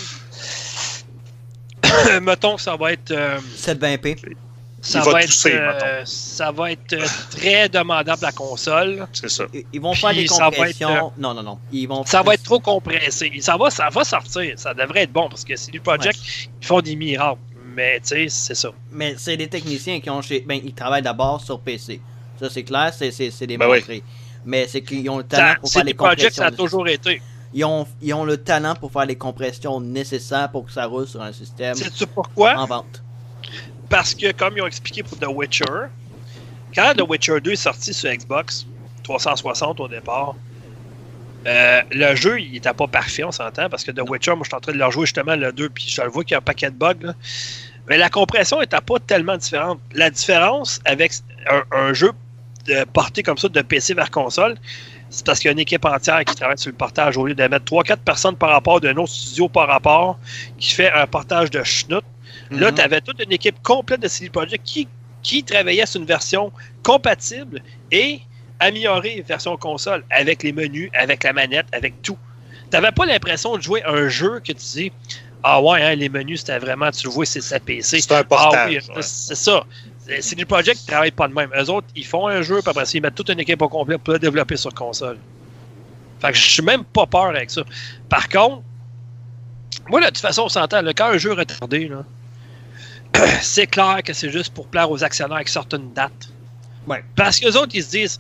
mettons 2.22 2.56
que 2.56 2.62
ça 2.62 2.76
va 2.76 2.94
être. 2.94 3.12
euh, 3.12 3.40
720p. 3.58 4.36
ça, 4.82 5.00
Il 5.00 5.06
va 5.06 5.12
va 5.12 5.22
être 5.24 5.46
euh, 5.48 6.02
ça 6.06 6.52
va 6.52 6.72
être 6.72 6.94
euh, 6.94 7.06
très 7.32 7.70
demandable 7.70 8.22
la 8.22 8.32
console. 8.32 9.08
C'est 9.14 9.30
ça. 9.30 9.46
Ils- 9.74 9.82
vont 9.82 9.94
faire 9.94 10.14
des 10.14 10.24
être, 10.26 10.38
compressions. 10.40 11.12
Non, 11.18 11.34
non, 11.34 11.44
non. 11.44 11.60
Ils 11.72 11.88
vont 11.88 12.06
Ça 12.06 12.22
va 12.22 12.34
être 12.36 12.44
trop 12.44 12.60
compressé. 12.60 13.32
Ça 13.42 13.58
va, 13.58 13.70
ça 13.70 13.90
va 13.90 14.04
sortir. 14.04 14.54
Ça 14.58 14.74
devrait 14.74 15.04
être 15.04 15.12
bon 15.14 15.30
parce 15.30 15.44
que 15.44 15.56
CD 15.56 15.80
Projekt, 15.80 16.20
ils 16.62 16.66
font 16.66 16.82
des 16.82 16.96
miracles. 16.96 17.40
Mais 17.78 18.00
tu 18.00 18.08
sais, 18.08 18.28
c'est 18.30 18.56
ça. 18.56 18.70
Mais 18.92 19.14
c'est 19.20 19.38
des 19.38 19.48
techniciens 19.48 20.00
qui 20.02 20.10
ont 20.10 20.22
chez. 20.24 20.40
Ben, 20.42 20.60
ils 20.64 20.74
travaillent 20.74 21.04
d'abord 21.04 21.40
sur 21.42 21.60
PC. 21.60 22.02
Ça, 22.40 22.50
c'est 22.50 22.64
clair, 22.64 22.92
c'est, 22.92 23.12
c'est, 23.12 23.30
c'est 23.30 23.46
Ben 23.46 23.60
démontré. 23.60 24.02
Mais 24.46 24.68
c'est 24.68 24.82
qu'ils 24.82 25.08
ont 25.12 25.20
le 25.20 25.24
talent 25.24 25.54
Ça- 25.54 25.60
pour 25.60 25.72
faire 25.72 25.84
les 25.84 25.94
compressions. 25.94 26.30
ça 26.32 26.46
a 26.48 26.52
toujours 26.52 26.88
été. 26.88 27.22
Ils 27.54 27.64
ont, 27.64 27.88
ils 28.02 28.14
ont 28.16 28.26
le 28.26 28.38
talent 28.38 28.74
pour 28.76 28.92
faire 28.92 29.06
les 29.06 29.16
compressions 29.16 29.80
nécessaires 29.80 30.50
pour 30.52 30.66
que 30.66 30.72
ça 30.72 30.86
roule 30.88 31.08
sur 31.08 31.22
un 31.22 31.32
système 31.32 31.76
Sais-tu 31.76 32.08
pourquoi? 32.08 32.56
en 32.58 32.66
vente. 32.66 33.04
Parce 33.90 34.14
que, 34.16 34.32
comme 34.32 34.58
ils 34.58 34.62
ont 34.62 34.68
expliqué 34.68 35.04
pour 35.04 35.18
The 35.20 35.28
Witcher, 35.28 35.64
quand 36.76 36.94
The 36.98 37.08
Witcher 37.08 37.40
2 37.42 37.52
est 37.52 37.56
sorti 37.56 37.94
sur 37.94 38.12
Xbox 38.12 38.66
360 39.04 39.80
au 39.80 39.88
départ, 39.88 40.36
euh, 41.46 41.82
le 41.92 42.16
jeu, 42.16 42.42
il 42.42 42.58
était 42.58 42.74
pas 42.74 42.88
parfait, 42.88 43.24
on 43.24 43.32
s'entend, 43.32 43.70
parce 43.70 43.84
que 43.86 43.92
The 43.92 44.02
Witcher, 44.10 44.32
moi, 44.32 44.42
je 44.44 44.50
suis 44.50 44.56
en 44.56 44.60
train 44.60 44.74
de 44.74 44.78
le 44.78 44.86
rejouer 44.86 45.06
justement 45.06 45.36
le 45.36 45.52
2, 45.54 45.70
puis 45.70 45.86
je 45.88 46.02
le 46.02 46.10
vois 46.10 46.24
qu'il 46.24 46.32
y 46.32 46.36
a 46.36 46.40
un 46.40 46.42
paquet 46.42 46.70
de 46.70 46.76
bugs. 46.76 46.96
là. 47.02 47.14
Mais 47.88 47.98
la 47.98 48.10
compression 48.10 48.60
n'était 48.60 48.82
pas 48.82 49.00
tellement 49.06 49.38
différente. 49.38 49.80
La 49.94 50.10
différence 50.10 50.80
avec 50.86 51.14
un, 51.50 51.64
un 51.72 51.94
jeu 51.94 52.12
de 52.66 52.84
porté 52.86 53.24
comme 53.24 53.38
ça 53.38 53.48
de 53.48 53.62
PC 53.62 53.94
vers 53.94 54.12
console, 54.12 54.56
c'est 55.10 55.26
parce 55.26 55.40
qu'il 55.40 55.48
y 55.48 55.50
a 55.50 55.54
une 55.54 55.60
équipe 55.60 55.86
entière 55.86 56.24
qui 56.26 56.36
travaille 56.36 56.58
sur 56.58 56.70
le 56.70 56.76
portage 56.76 57.16
au 57.16 57.26
lieu 57.26 57.34
de 57.34 57.44
mettre 57.48 57.64
3-4 57.66 57.98
personnes 57.98 58.36
par 58.36 58.50
rapport 58.50 58.82
d'un 58.82 58.96
autre 58.98 59.14
studio 59.14 59.48
par 59.48 59.68
rapport 59.70 60.20
qui 60.58 60.74
fait 60.74 60.92
un 60.92 61.08
portage 61.08 61.50
de 61.50 61.64
schnout. 61.64 62.04
Là, 62.52 62.72
Mhm. 62.72 62.76
tu 62.76 62.82
avais 62.82 63.00
toute 63.02 63.24
une 63.24 63.32
équipe 63.32 63.62
complète 63.64 64.02
de 64.02 64.08
CD 64.10 64.30
Projekt 64.30 64.66
qui, 64.66 64.88
qui 65.24 65.44
travaillait 65.46 65.86
sur 65.86 66.02
une 66.02 66.08
version 66.08 66.52
compatible 66.84 67.62
et 67.92 68.20
améliorée 68.60 69.24
version 69.26 69.56
console 69.56 70.04
avec 70.10 70.44
les 70.44 70.52
menus, 70.52 70.90
avec 70.94 71.24
la 71.24 71.32
manette, 71.32 71.68
avec 71.72 72.02
tout. 72.02 72.18
Tu 72.64 72.70
n'avais 72.72 72.92
pas 72.92 73.06
l'impression 73.06 73.56
de 73.56 73.62
jouer 73.62 73.82
un 73.86 74.10
jeu 74.10 74.40
que 74.42 74.52
tu 74.52 74.66
dis 74.74 74.92
Ah 75.44 75.62
ouais, 75.62 75.82
hein, 75.82 75.96
les 75.96 76.10
menus, 76.10 76.40
c'était 76.42 76.58
vraiment, 76.60 76.92
tu 76.92 77.08
le 77.08 77.14
vois, 77.14 77.26
c'est 77.26 77.42
sa 77.42 77.60
PC. 77.60 78.02
C'est 78.02 78.12
un 78.12 78.18
Ah 78.20 78.24
portage. 78.24 78.70
oui, 78.70 78.96
ouais. 78.96 79.02
c'est 79.02 79.36
ça. 79.36 79.64
CD 80.20 80.46
Projekt 80.46 80.82
ne 80.84 80.88
travaille 80.88 81.12
pas 81.12 81.28
de 81.28 81.34
même. 81.34 81.50
Eux 81.58 81.70
autres, 81.70 81.88
ils 81.96 82.06
font 82.06 82.28
un 82.28 82.42
jeu, 82.42 82.62
puis 82.62 82.70
après 82.70 82.84
ils 82.86 83.02
mettent 83.02 83.16
toute 83.16 83.30
une 83.30 83.40
équipe 83.40 83.62
au 83.62 83.70
complet 83.70 83.98
pour 83.98 84.14
le 84.14 84.20
développer 84.20 84.56
sur 84.56 84.74
console. 84.74 85.18
Fait 86.22 86.32
que 86.32 86.38
je 86.38 86.50
suis 86.50 86.64
même 86.64 86.84
pas 86.84 87.06
peur 87.06 87.28
avec 87.28 87.52
ça. 87.52 87.62
Par 88.10 88.28
contre, 88.30 88.64
moi, 89.90 90.00
là, 90.02 90.08
de 90.08 90.14
toute 90.16 90.22
façon, 90.22 90.44
on 90.44 90.50
s'entend, 90.50 90.82
quand 90.96 91.08
un 91.12 91.18
jeu 91.18 91.32
est 91.32 91.36
retardé, 91.36 91.88
là, 91.88 92.04
c'est 93.42 93.68
clair 93.68 94.02
que 94.04 94.14
c'est 94.14 94.30
juste 94.30 94.54
pour 94.54 94.68
plaire 94.68 94.90
aux 94.90 95.04
actionnaires 95.04 95.44
qui 95.44 95.52
sortent 95.52 95.74
une 95.74 95.94
date. 95.94 96.30
Ouais. 96.88 97.04
Parce 97.16 97.40
que 97.40 97.46
les 97.46 97.56
autres, 97.56 97.72
ils 97.74 97.84
se 97.84 97.92
disent, 97.92 98.20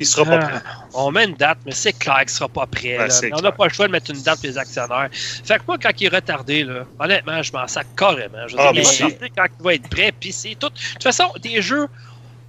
Il 0.00 0.06
sera 0.06 0.24
pas 0.24 0.38
ah, 0.42 0.46
prêt. 0.60 0.62
on 0.94 1.10
met 1.12 1.24
une 1.24 1.34
date, 1.34 1.58
mais 1.64 1.72
c'est 1.72 1.92
clair 1.92 2.20
qu'il 2.20 2.30
sera 2.30 2.48
pas 2.48 2.66
prêt. 2.66 2.98
On 3.32 3.40
n'a 3.40 3.52
pas 3.52 3.66
le 3.68 3.72
choix 3.72 3.86
de 3.86 3.92
mettre 3.92 4.10
une 4.10 4.20
date 4.22 4.40
pour 4.40 4.48
les 4.48 4.58
actionnaires. 4.58 5.08
Fait 5.12 5.56
que 5.58 5.62
moi, 5.68 5.76
quand 5.80 5.90
il 6.00 6.06
est 6.06 6.14
retardé, 6.14 6.64
là, 6.64 6.84
honnêtement, 6.98 7.42
je 7.42 7.52
m'en 7.52 7.66
sac 7.68 7.86
carrément. 7.96 8.46
Je 8.48 8.54
veux 8.56 8.60
Ah, 8.60 8.72
dire, 8.72 8.82
il 8.82 8.86
sortir 8.86 9.28
quand 9.36 9.46
il 9.58 9.64
va 9.64 9.74
être 9.74 9.88
prêt, 9.88 10.12
puis 10.18 10.32
c'est 10.32 10.56
tout. 10.58 10.68
De 10.68 10.74
toute 10.94 11.02
façon, 11.02 11.24
des 11.40 11.62
jeux. 11.62 11.86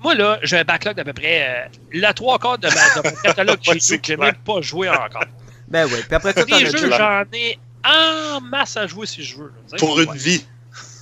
Moi, 0.01 0.15
là, 0.15 0.39
j'ai 0.43 0.57
un 0.57 0.63
backlog 0.63 0.95
d'à 0.95 1.03
peu 1.03 1.13
près. 1.13 1.47
euh, 1.47 1.67
la 1.93 2.13
trois 2.13 2.37
quarts 2.37 2.57
de, 2.57 2.67
ma, 2.67 2.73
de 3.01 3.09
mon 3.09 3.15
catalogue 3.23 3.59
c'est 3.79 3.95
nous 3.95 3.99
que 4.01 4.07
j'ai 4.07 4.17
même 4.17 4.35
pas 4.35 4.61
joué 4.61 4.89
encore. 4.89 5.23
Ben 5.67 5.85
oui. 5.85 5.99
Puis 6.05 6.15
après 6.15 6.33
ça, 6.33 6.43
Des 6.45 6.65
jeux, 6.67 6.91
j'en 6.91 7.23
ai 7.33 7.57
en 7.83 8.41
masse 8.41 8.77
à 8.77 8.85
jouer 8.87 9.05
si 9.07 9.23
je 9.23 9.37
veux. 9.37 9.53
là. 9.71 9.77
Pour 9.79 9.99
une 9.99 10.09
Ouais. 10.09 10.17
vie. 10.17 10.45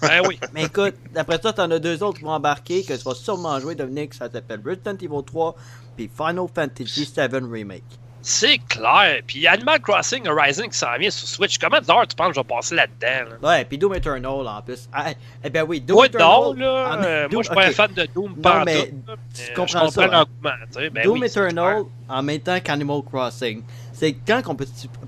Ben 0.02 0.22
oui. 0.28 0.40
Mais 0.54 0.66
écoute, 0.66 0.96
après 1.16 1.40
ça, 1.42 1.52
t'en 1.54 1.70
as 1.72 1.80
deux 1.80 2.02
autres 2.04 2.20
qui 2.20 2.24
vont 2.26 2.32
embarquer, 2.32 2.84
que 2.84 2.94
tu 2.94 3.04
vas 3.04 3.16
sûrement 3.16 3.60
jouer, 3.60 3.76
Dominique, 3.76 4.14
ça 4.14 4.30
s'appelle 4.32 4.62
Resident 4.66 4.96
Evil 5.02 5.24
3, 5.26 5.56
puis 5.96 6.10
Final 6.16 6.46
Fantasy 6.54 7.12
VII 7.16 7.40
Remake. 7.52 7.84
C'est 8.26 8.58
clair. 8.70 9.20
Puis 9.28 9.46
Animal 9.48 9.82
Crossing 9.82 10.26
Horizon 10.30 10.70
qui 10.70 10.78
s'en 10.78 10.96
vient 10.98 11.10
sur 11.10 11.28
Switch. 11.28 11.58
Comment 11.58 11.82
d'heures 11.82 12.08
tu 12.08 12.16
penses 12.16 12.30
que 12.30 12.36
je 12.36 12.40
vais 12.40 12.48
passer 12.48 12.74
là-dedans? 12.76 13.32
Là? 13.42 13.50
Ouais, 13.50 13.66
puis 13.66 13.78
Doom 13.78 13.96
Eternal 13.96 14.48
en 14.48 14.62
plus. 14.62 14.88
Ah, 14.94 15.08
eh 15.44 15.50
ben 15.50 15.66
oui, 15.68 15.82
Doom 15.82 16.06
Eternal. 16.06 16.30
non, 16.30 16.54
là. 16.54 16.98
en- 16.98 17.04
euh, 17.04 17.28
Doom- 17.28 17.34
moi, 17.34 17.44
je 17.44 17.48
suis 17.48 17.56
pas 17.56 17.66
un 17.68 17.72
fan 17.72 17.92
de 17.94 18.06
Doom. 18.16 18.36
Non, 18.42 18.64
mais 18.64 18.86
tout, 18.88 18.92
tu 19.36 19.42
mais 19.50 19.54
comprends 19.56 19.68
je 19.68 19.74
comprends 19.74 19.92
ça, 19.92 20.04
hein. 20.04 20.08
l'engouement. 20.08 20.66
tu 20.74 20.80
sais. 20.80 20.90
Ben 20.90 21.04
Doom 21.04 21.20
oui, 21.20 21.28
Eternal 21.28 21.84
en 22.08 22.24
même 22.24 22.40
temps 22.40 22.60
qu'Animal 22.62 23.02
Crossing. 23.12 23.62
C'est 23.92 24.14
quand 24.26 24.42
qu'on 24.42 24.56
peut 24.56 24.66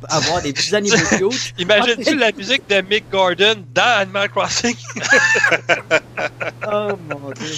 avoir 0.10 0.42
des 0.42 0.52
petits 0.52 0.76
animaux 0.76 0.98
cute. 1.18 1.54
Imagine-tu 1.58 2.18
la 2.18 2.34
musique 2.34 2.68
de 2.70 2.82
Mick 2.82 3.10
Gordon 3.10 3.64
dans 3.74 3.98
Animal 4.00 4.28
Crossing? 4.30 4.76
Oh 6.68 6.92
mon 7.10 7.32
dieu. 7.32 7.54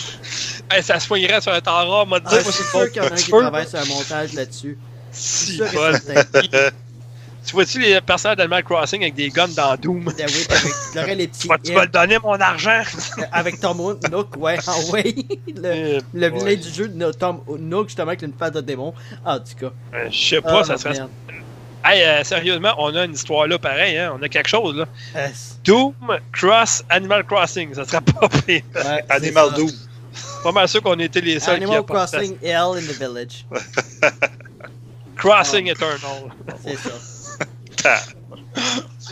Hey, 0.69 0.83
ça 0.83 0.99
se 0.99 1.07
soignerait 1.07 1.39
sur 1.41 1.53
un 1.53 1.61
temps 1.61 1.87
rare, 1.89 2.05
m'a 2.07 2.19
dit. 2.19 2.25
Ah, 2.29 2.33
moi, 2.35 2.41
je 2.45 2.51
suis 2.51 2.63
c'est 2.63 2.69
sûr 2.77 2.91
qu'il 2.91 3.01
y 3.01 3.05
en 3.05 3.09
a 3.09 3.13
un 3.13 3.15
qui 3.15 3.29
travaille 3.31 3.67
sur 3.67 3.79
un 3.79 3.85
montage 3.85 4.33
là-dessus. 4.33 4.77
Si. 5.11 5.61
Tu 7.45 7.53
vois-tu 7.53 7.79
les 7.79 8.01
personnages 8.01 8.35
d'Animal 8.35 8.61
Crossing 8.65 9.01
avec 9.01 9.15
des 9.15 9.29
guns 9.29 9.47
dans 9.47 9.77
Doom? 9.77 10.03
Ben 10.17 10.27
oui, 10.27 10.47
avec, 10.97 11.15
les 11.17 11.27
petits 11.29 11.39
Tu 11.43 11.47
vas, 11.47 11.57
tu 11.57 11.71
vas 11.73 11.85
le 11.85 11.87
donner 11.91 12.19
mon 12.19 12.33
argent? 12.41 12.81
avec 13.31 13.61
Tom 13.61 13.77
Nook, 14.11 14.35
ouais, 14.37 14.57
ah 14.67 14.75
ouais. 14.91 15.15
Le, 15.55 15.99
le 16.13 16.29
vilain 16.29 16.55
du 16.55 16.69
jeu 16.69 16.89
de 16.89 17.11
Tom 17.13 17.39
Nook, 17.57 17.87
justement, 17.87 18.09
avec 18.09 18.21
une 18.23 18.33
face 18.33 18.51
de 18.51 18.59
démon. 18.59 18.93
En 19.23 19.39
tout 19.39 19.55
cas. 19.57 19.71
Euh, 19.93 20.09
Je 20.11 20.27
sais 20.27 20.41
pas, 20.41 20.59
Ah, 20.59 20.63
ça 20.65 20.77
serait. 20.77 20.91
merde. 20.95 21.09
Hey, 21.85 22.03
euh, 22.03 22.21
sérieusement, 22.25 22.73
on 22.79 22.93
a 22.93 23.05
une 23.05 23.13
histoire 23.13 23.47
là 23.47 23.57
pareil, 23.57 23.97
hein? 23.97 24.13
On 24.19 24.21
a 24.21 24.27
quelque 24.27 24.49
chose 24.49 24.75
là. 24.75 24.85
Euh, 25.15 25.27
Doom 25.63 25.93
Cross 26.33 26.83
Animal 26.89 27.23
Crossing, 27.23 27.73
ça 27.73 27.85
serait 27.85 28.01
pas 28.01 28.27
pire. 28.27 28.61
ouais, 28.75 29.05
Animal 29.07 29.51
ça. 29.51 29.55
Doom. 29.55 29.71
Pas 30.47 30.53
mal 30.53 30.67
sûr 30.69 30.81
qu'on 30.81 30.97
était 30.99 31.19
les 31.19 31.41
seuls 31.41 31.57
qui 31.57 31.63
Animal 31.65 31.79
fait 31.85 31.93
Crossing 31.93 32.37
Hell 32.41 32.77
in 32.77 32.87
the 32.87 32.97
Village. 32.97 33.45
Crossing 35.17 35.67
Eternal. 35.67 36.31
C'est 36.63 36.77
ça. 37.83 37.99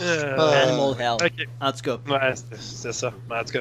Euh, 0.02 0.36
Animal 0.66 0.94
Hell. 1.00 1.26
ok, 1.26 1.48
En 1.60 1.72
tout 1.72 1.78
cas. 1.82 1.98
ouais, 2.12 2.34
c'est- 2.60 2.92
ça. 2.92 3.12
Mais 3.30 3.36
en 3.36 3.44
tout 3.44 3.52
cas, 3.52 3.58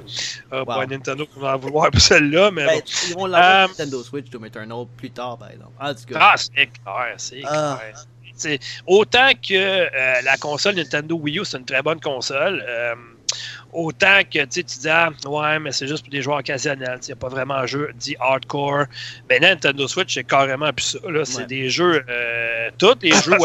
euh, 0.54 0.60
Wow. 0.60 0.66
pas 0.66 0.86
Nintendo 0.86 1.26
qui 1.26 1.40
va 1.40 1.56
en 1.56 1.58
vouloir 1.58 1.92
pour 1.92 2.02
celle-là, 2.02 2.50
mais 2.52 2.66
Ben, 2.66 2.80
bon. 2.80 2.84
ils 3.10 3.14
vont 3.14 3.26
l'avoir 3.28 3.68
sur 3.70 3.78
Nintendo 3.78 4.04
Switch 4.04 4.30
Doom 4.30 4.46
Eternal 4.46 4.86
plus 4.98 5.12
tard, 5.12 5.38
par 5.38 5.52
exemple. 5.52 5.72
En 5.80 5.94
tout 5.94 6.06
cas. 6.12 6.20
Ah, 6.20 6.34
c'est 6.38 6.52
clair, 6.54 7.14
c'est 7.18 7.42
Ah. 7.46 7.80
clair. 8.42 8.58
Autant 8.88 9.32
que 9.34 9.54
euh, 9.54 10.22
la 10.24 10.38
console 10.38 10.76
Nintendo 10.76 11.16
Wii 11.16 11.40
U, 11.40 11.46
c'est 11.46 11.58
une 11.58 11.66
très 11.66 11.82
bonne 11.82 12.00
console, 12.02 12.64
euh, 12.68 12.96
autant 13.76 14.22
que 14.24 14.40
tu 14.46 14.48
sais, 14.50 14.64
tu 14.64 14.80
dis, 14.80 14.90
ah, 14.90 15.10
ouais, 15.28 15.60
mais 15.60 15.72
c'est 15.72 15.88
juste 15.88 16.04
pour 16.04 16.12
des 16.12 16.22
joueurs 16.22 16.40
occasionnels, 16.40 17.00
il 17.04 17.08
n'y 17.08 17.12
a 17.14 17.16
pas 17.16 17.30
vraiment 17.30 17.56
un 17.56 17.66
jeu 17.66 17.92
dit 17.96 18.16
hardcore. 18.20 18.86
Mais 19.30 19.40
là, 19.40 19.50
Nintendo 19.50 19.88
Switch, 19.88 20.14
c'est 20.14 20.24
carrément 20.24 20.72
plus 20.74 20.98
ça. 21.02 21.12
là. 21.12 21.26
C'est 21.26 21.40
Ouais. 21.40 21.46
des 21.46 21.70
jeux, 21.70 22.04
euh, 22.10 22.70
tous 22.78 22.96
les 23.02 23.12
jeux 23.12 23.38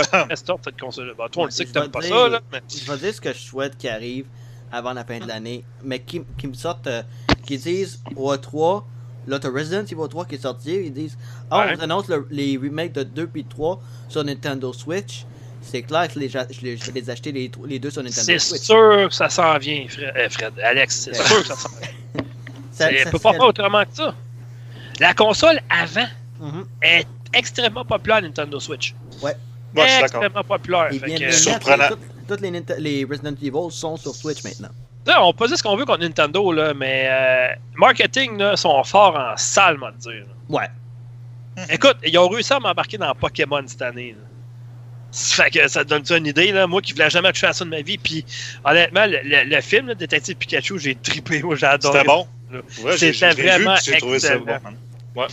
sortent 0.44 0.64
cette 0.64 0.80
console. 0.80 1.14
Bon, 1.18 1.28
toi, 1.28 1.42
on 1.42 1.46
le 1.46 1.46
Ouais, 1.46 1.50
sait 1.50 1.64
que 1.64 1.70
t'aimes 1.72 1.90
pas 1.90 2.00
dire- 2.00 2.16
ça, 2.16 2.28
là, 2.28 2.40
mais 2.52 2.60
Je 2.68 2.90
vais 2.90 2.98
dire 2.98 3.14
ce 3.14 3.20
que 3.20 3.32
je 3.32 3.38
souhaite 3.38 3.76
qui 3.76 3.88
arrive 3.88 4.26
avant 4.72 4.92
la 4.92 5.04
fin 5.04 5.18
de 5.18 5.26
l'année, 5.26 5.64
mais 5.82 5.98
qui, 6.00 6.22
qui 6.38 6.46
me 6.46 6.54
sortent, 6.54 6.86
euh, 6.86 7.02
qui 7.46 7.58
disent 7.58 8.00
au 8.16 8.32
E3, 8.32 8.84
là 9.26 9.38
t'as 9.38 9.50
Resident 9.50 9.82
Evil 9.84 10.08
3 10.08 10.24
qui 10.26 10.36
est 10.36 10.42
sorti, 10.42 10.74
ils 10.74 10.92
disent, 10.92 11.18
ah 11.50 11.66
Ouais. 11.66 11.74
on 11.76 11.82
annonce 11.82 12.08
le- 12.08 12.26
les 12.30 12.56
remakes 12.56 12.92
de 12.92 13.02
2 13.02 13.26
puis 13.26 13.44
3 13.44 13.80
sur 14.08 14.22
Nintendo 14.24 14.72
Switch. 14.72 15.24
C'est 15.62 15.82
clair 15.82 16.08
que 16.12 16.18
les, 16.18 16.28
je, 16.28 16.38
les, 16.62 16.76
je 16.76 16.86
vais 16.90 17.00
les 17.00 17.10
acheter 17.10 17.32
les, 17.32 17.50
les 17.66 17.78
deux 17.78 17.90
sur 17.90 18.02
Nintendo 18.02 18.24
c'est 18.26 18.38
Switch. 18.38 18.62
sûr 18.62 19.08
que 19.08 19.14
ça 19.14 19.28
s'en 19.28 19.56
vient, 19.58 19.84
Fred. 19.88 20.12
euh, 20.16 20.28
Fred. 20.30 20.52
Alex, 20.64 21.00
c'est 21.02 21.10
Ouais. 21.18 21.26
sûr 21.26 21.40
que 21.42 21.46
ça 21.48 21.56
s'en 21.56 21.68
vient. 21.80 21.88
Ça- 22.72 22.88
C'est- 22.88 23.04
ça 23.04 23.10
peut 23.10 23.18
pas 23.18 23.32
faire 23.32 23.42
autrement 23.42 23.84
que 23.84 23.94
ça. 23.94 24.14
La 25.00 25.12
console 25.12 25.60
avant 25.68 26.06
Mhm. 26.40 26.64
est 26.82 27.06
extrêmement 27.34 27.84
populaire 27.84 28.22
Nintendo 28.22 28.58
Switch. 28.58 28.94
moi, 29.20 29.32
je 29.32 29.80
suis 29.80 29.88
d'accord. 30.00 30.00
extrêmement 30.02 30.44
populaire. 30.44 30.88
Ils 30.92 30.98
Fait 31.00 31.06
viennent 31.06 31.18
que, 31.18 31.24
de 31.24 31.28
mettre 31.30 31.38
surprenant. 31.38 31.84
les- 31.84 31.88
toutes, 31.90 32.26
toutes 32.66 32.78
les, 32.78 33.04
Resident 33.04 33.34
Evil 33.42 33.70
sont 33.70 33.96
sur 33.98 34.14
Switch 34.14 34.42
maintenant. 34.42 34.70
Ça, 35.06 35.22
on 35.22 35.32
peut 35.34 35.46
dire 35.46 35.58
ce 35.58 35.62
qu'on 35.62 35.76
veut 35.76 35.84
contre 35.84 36.00
Nintendo, 36.00 36.52
là, 36.52 36.72
mais 36.74 37.06
euh, 37.10 37.48
marketing 37.76 38.38
là, 38.38 38.56
sont 38.56 38.82
forts 38.84 39.16
en 39.16 39.36
salle, 39.36 39.76
moi, 39.76 39.92
dire. 39.98 40.24
Ouais. 40.48 40.68
Écoute, 41.68 41.96
ils 42.06 42.16
ont 42.18 42.28
réussi 42.28 42.52
à 42.54 42.60
m'embarquer 42.60 42.96
dans 42.96 43.14
Pokémon 43.14 43.62
cette 43.66 43.82
année. 43.82 44.12
là. 44.18 44.24
Ça 45.12 45.44
fait 45.44 45.50
que 45.50 45.68
ça 45.68 45.84
te 45.84 45.88
donne 45.88 46.04
une 46.18 46.26
idée, 46.26 46.52
là? 46.52 46.66
Moi 46.66 46.80
qui 46.82 46.92
voulais 46.92 47.10
jamais 47.10 47.32
toucher 47.32 47.48
à 47.48 47.52
ça 47.52 47.64
de 47.64 47.70
ma 47.70 47.82
vie, 47.82 47.98
puis 47.98 48.24
honnêtement, 48.64 49.06
le, 49.06 49.18
le- 49.24 49.44
le 49.54 49.60
film, 49.60 49.88
là, 49.88 49.94
Détective 49.94 50.36
Pikachu, 50.36 50.78
j'ai 50.78 50.94
trippé, 50.94 51.42
moi 51.42 51.56
j'ai 51.56 51.66
adoré. 51.66 51.98
C'était 51.98 52.06
bon. 52.08 52.26
Ouais, 52.84 52.96
C'était 52.96 53.30
vu, 53.34 53.42
vraiment 53.42 53.76
ça 53.76 53.92
excellent. 53.92 54.40
bon. 54.44 54.58
man. 55.16 55.26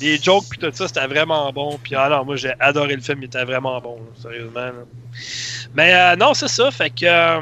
Les 0.00 0.18
jokes 0.20 0.46
puis 0.50 0.58
tout 0.58 0.70
ça, 0.74 0.88
c'était 0.88 1.06
vraiment 1.06 1.52
bon. 1.52 1.78
Puis 1.82 1.94
alors, 1.94 2.24
moi 2.26 2.34
j'ai 2.36 2.52
adoré 2.58 2.96
le 2.96 3.02
film, 3.02 3.18
il 3.22 3.26
était 3.26 3.44
vraiment 3.44 3.80
bon, 3.80 3.96
là, 3.96 4.20
sérieusement. 4.22 4.60
là. 4.60 4.72
Mais 5.74 5.94
euh, 5.94 6.16
non, 6.16 6.34
c'est 6.34 6.48
ça, 6.48 6.70
fait 6.72 6.90
que 6.90 7.04
euh, 7.06 7.40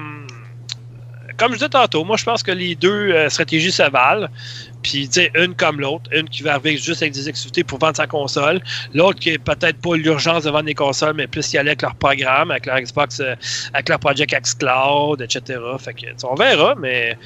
comme 1.38 1.52
je 1.52 1.56
disais 1.58 1.68
tantôt, 1.70 2.04
moi 2.04 2.16
je 2.18 2.24
pense 2.24 2.42
que 2.42 2.52
les 2.52 2.74
deux 2.74 3.11
euh, 3.12 3.28
stratégies 3.30 3.72
se 3.72 3.82
valent. 3.90 4.28
Puis, 4.83 5.09
tu 5.09 5.21
sais, 5.21 5.31
une 5.35 5.55
comme 5.55 5.81
l'autre. 5.81 6.11
Une 6.12 6.29
qui 6.29 6.42
va 6.42 6.55
arriver 6.55 6.77
juste 6.77 7.03
avec 7.03 7.14
des 7.14 7.29
activités 7.29 7.64
pour 7.64 7.79
vendre 7.79 7.97
sa 7.97 8.07
console. 8.07 8.61
L'autre 8.95 9.21
qui 9.21 9.31
est 9.31 9.38
peut-être 9.38 9.79
pas 9.81 9.97
l'urgence 9.97 10.45
de 10.45 10.51
vendre 10.51 10.64
des 10.64 10.75
consoles, 10.75 11.14
mais 11.14 11.27
plus 11.27 11.53
y 11.53 11.59
aller 11.59 11.71
avec 11.71 11.83
leur 11.83 11.95
programme, 11.95 12.51
avec 12.51 12.66
leur 12.66 12.81
Xbox, 12.81 13.21
euh, 13.21 13.35
avec 13.73 13.88
leur 13.88 13.99
Project 13.99 14.33
X 14.33 14.55
Cloud, 14.55 15.21
etc. 15.23 15.59
Fait 15.79 15.95
que, 15.95 16.07
on 16.25 16.35
verra, 16.35 16.75
mais 16.79 17.16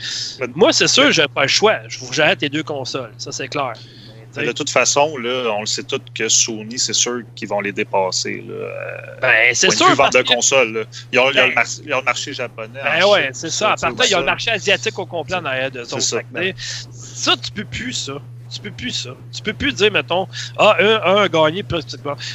moi, 0.55 0.73
c'est 0.73 0.89
sûr, 0.89 1.11
j'ai 1.13 1.29
pas 1.29 1.43
le 1.43 1.49
choix. 1.49 1.79
Je 1.89 1.99
vous 1.99 2.13
j'arrête 2.13 2.41
les 2.43 2.49
deux 2.49 2.63
consoles. 2.63 3.13
Ça, 3.19 3.33
c'est 3.33 3.49
clair. 3.49 3.73
De 4.45 4.53
toute 4.53 4.71
façon, 4.71 5.17
là, 5.17 5.51
on 5.57 5.61
le 5.61 5.67
sait 5.67 5.83
tous 5.83 6.01
que 6.15 6.29
Sony, 6.29 6.79
c'est 6.79 6.93
sûr 6.93 7.23
qu'ils 7.35 7.49
vont 7.49 7.61
les 7.61 7.73
dépasser. 7.73 8.45
Là, 8.47 8.55
euh, 8.55 9.21
Ben, 9.21 9.55
c'est 9.55 9.71
sûr. 9.71 9.95
vente 9.95 10.13
de 10.13 10.19
là. 10.19 10.85
Ils 11.13 11.19
ont, 11.19 11.31
Ben- 11.33 11.53
le 11.85 12.03
marché 12.03 12.33
japonais. 12.33 12.81
Ben 12.83 13.05
en 13.05 13.13
ouais, 13.13 13.23
Chine, 13.25 13.31
c'est 13.33 13.51
ça. 13.51 13.73
À 13.73 13.77
tu 13.77 13.81
part 13.83 13.91
sais, 13.93 13.97
ça, 13.97 14.05
il 14.07 14.11
y 14.11 14.15
a 14.15 14.19
le 14.21 14.25
marché 14.27 14.51
asiatique 14.51 14.99
au 14.99 15.07
complet 15.07 15.37
en 15.37 15.45
arrière 15.45 15.71
de 15.71 15.85
ça. 15.85 16.19
Ça. 17.17 17.35
Tu 17.43 17.51
peux 17.51 17.65
plus 17.65 17.93
ça. 17.95 18.15
Tu 18.49 18.61
peux 18.61 18.71
plus 18.71 18.93
ça. 18.93 19.11
Tu 19.35 19.43
peux 19.43 19.53
plus 19.53 19.73
dire, 19.73 19.91
mettons, 19.91 20.29
ah, 20.57 20.77
un, 20.79 21.03
un 21.03 21.23
a 21.23 21.29
gagné 21.29 21.65
plus. 21.65 21.83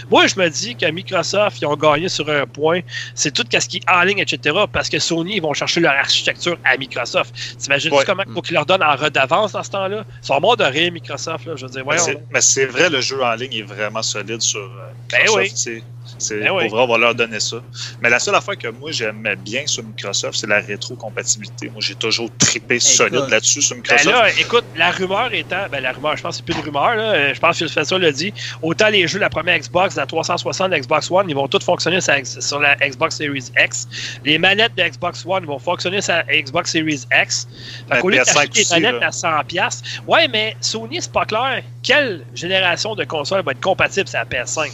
Moi, 0.09 0.27
je 0.27 0.37
me 0.37 0.49
dis 0.49 0.75
qu'à 0.75 0.91
Microsoft, 0.91 1.61
ils 1.61 1.65
ont 1.65 1.77
gagné 1.77 2.09
sur 2.09 2.27
un 2.29 2.45
point. 2.45 2.81
C'est 3.15 3.31
tout 3.33 3.45
ce 3.49 3.65
qui 3.69 3.77
est 3.77 3.89
en 3.89 4.01
ligne, 4.01 4.19
etc. 4.19 4.57
Parce 4.73 4.89
que 4.89 4.99
Sony, 4.99 5.37
ils 5.37 5.41
vont 5.41 5.53
chercher 5.53 5.79
leur 5.79 5.93
architecture 5.93 6.57
à 6.65 6.75
Microsoft. 6.75 7.33
T'imagines 7.57 7.93
Ouais. 7.93 8.03
comment 8.05 8.23
il 8.27 8.33
faut 8.33 8.41
qu'ils 8.41 8.55
leur 8.55 8.65
donnent 8.65 8.83
en 8.83 8.95
redavance 8.97 9.53
dans 9.53 9.63
ce 9.63 9.69
temps-là? 9.71 10.03
Ils 10.21 10.25
sont 10.27 10.39
morts 10.41 10.57
de 10.57 10.65
rire, 10.65 10.91
Microsoft. 10.91 11.45
Là. 11.45 11.53
Je 11.55 11.65
veux 11.65 11.71
dire, 11.71 11.79
Mais 11.79 11.95
voyons. 11.95 12.03
c'est- 12.03 12.23
Mais 12.29 12.41
c'est 12.41 12.65
vrai, 12.65 12.89
le 12.89 12.99
jeu 12.99 13.23
en 13.23 13.33
ligne 13.35 13.53
est 13.53 13.61
vraiment 13.63 14.01
solide 14.01 14.41
sur 14.41 14.59
euh, 14.59 14.91
Ben 15.11 15.19
Microsoft. 15.21 15.67
oui. 15.67 15.83
C'est- 16.17 16.39
Ben 16.39 16.47
pour 16.49 16.57
oui. 16.57 16.67
vrai, 16.69 16.81
on 16.81 16.87
va 16.87 16.97
leur 16.97 17.15
donner 17.15 17.39
ça. 17.39 17.57
Mais 18.01 18.09
la 18.09 18.19
seule 18.19 18.35
affaire 18.35 18.57
que 18.57 18.67
moi 18.67 18.91
j'aimais 18.91 19.35
bien 19.35 19.65
sur 19.67 19.83
Microsoft, 19.83 20.37
c'est 20.39 20.47
la 20.47 20.59
rétrocompatibilité. 20.59 21.69
Moi, 21.69 21.81
j'ai 21.81 21.95
toujours 21.95 22.29
trippé 22.37 22.79
solide 22.79 23.27
là-dessus 23.29 23.61
sur 23.61 23.75
Ben 23.75 23.81
Microsoft. 23.81 24.05
là, 24.15 24.29
écoute, 24.39 24.65
la 24.75 24.91
rumeur 24.91 25.33
étant, 25.33 25.67
ben 25.71 25.81
la 25.81 25.91
rumeur, 25.91 26.17
je 26.17 26.23
pense 26.23 26.37
que 26.39 26.43
c'est 26.45 26.45
plus 26.53 26.59
une 26.59 26.65
rumeur, 26.65 26.95
là, 26.95 27.13
euh, 27.13 27.33
je 27.33 27.39
pense 27.39 27.51
que 27.59 27.65
Phil 27.65 27.69
Spencer 27.69 27.99
l'a 27.99 28.11
dit, 28.11 28.33
autant 28.61 28.89
les 28.89 29.07
jeux 29.07 29.19
de 29.19 29.21
la 29.23 29.29
première 29.29 29.57
Xbox, 29.57 29.95
la 29.95 30.05
360, 30.05 30.71
la 30.71 30.79
Xbox 30.79 31.09
One, 31.11 31.29
ils 31.29 31.35
vont 31.35 31.47
tous 31.47 31.63
fonctionner 31.63 32.01
sur, 32.01 32.59
la 32.59 32.75
Xbox 32.75 33.15
Series 33.17 33.51
X. 33.57 33.87
Les 34.25 34.37
manettes 34.37 34.75
de 34.75 34.83
Xbox 34.83 35.23
One 35.25 35.45
vont 35.45 35.59
fonctionner 35.59 36.01
sur 36.01 36.13
la 36.13 36.23
Xbox 36.41 36.71
Series 36.71 37.05
X. 37.11 37.47
Fait 37.91 37.99
qu'au 37.99 38.09
lieu 38.09 38.17
de 38.17 38.23
PS5 38.23 38.33
t'acheter 38.33 38.63
des 38.75 38.81
manettes 38.81 39.01
là. 39.01 39.07
à 39.07 39.11
100$, 39.11 39.43
piastres, 39.45 39.83
ouais, 40.07 40.27
mais 40.27 40.55
Sony, 40.61 41.01
c'est 41.01 41.11
pas 41.11 41.25
clair. 41.25 41.63
Quelle 41.83 42.25
génération 42.33 42.95
de 42.95 43.03
console 43.03 43.43
va 43.43 43.51
être 43.51 43.61
compatible 43.61 44.07
sur 44.07 44.19
la 44.19 44.25
PS5? 44.25 44.69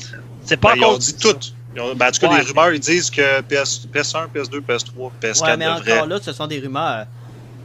C'est 0.48 0.58
pas 0.58 0.70
Ben, 0.72 0.78
ils 0.78 0.84
encore 0.84 0.96
ont 0.96 0.98
dit 0.98 1.16
tout. 1.18 1.36
Ils 1.76 1.82
ont- 1.82 1.94
ben, 1.96 2.08
en 2.08 2.12
tout 2.12 2.20
cas, 2.22 2.30
Ouais. 2.30 2.40
les 2.40 2.46
rumeurs, 2.48 2.72
ils 2.74 2.80
disent 2.80 3.10
que 3.12 3.42
PS, 3.42 3.86
PS1, 3.94 4.28
PS2, 4.34 4.62
PS3, 4.62 5.12
PS4 5.22 5.44
Ouais, 5.52 5.58
mais 5.58 5.68
encore 5.68 6.08
là, 6.08 6.20
ce 6.22 6.34
sont 6.34 6.48
des 6.48 6.60
rumeurs. 6.60 7.06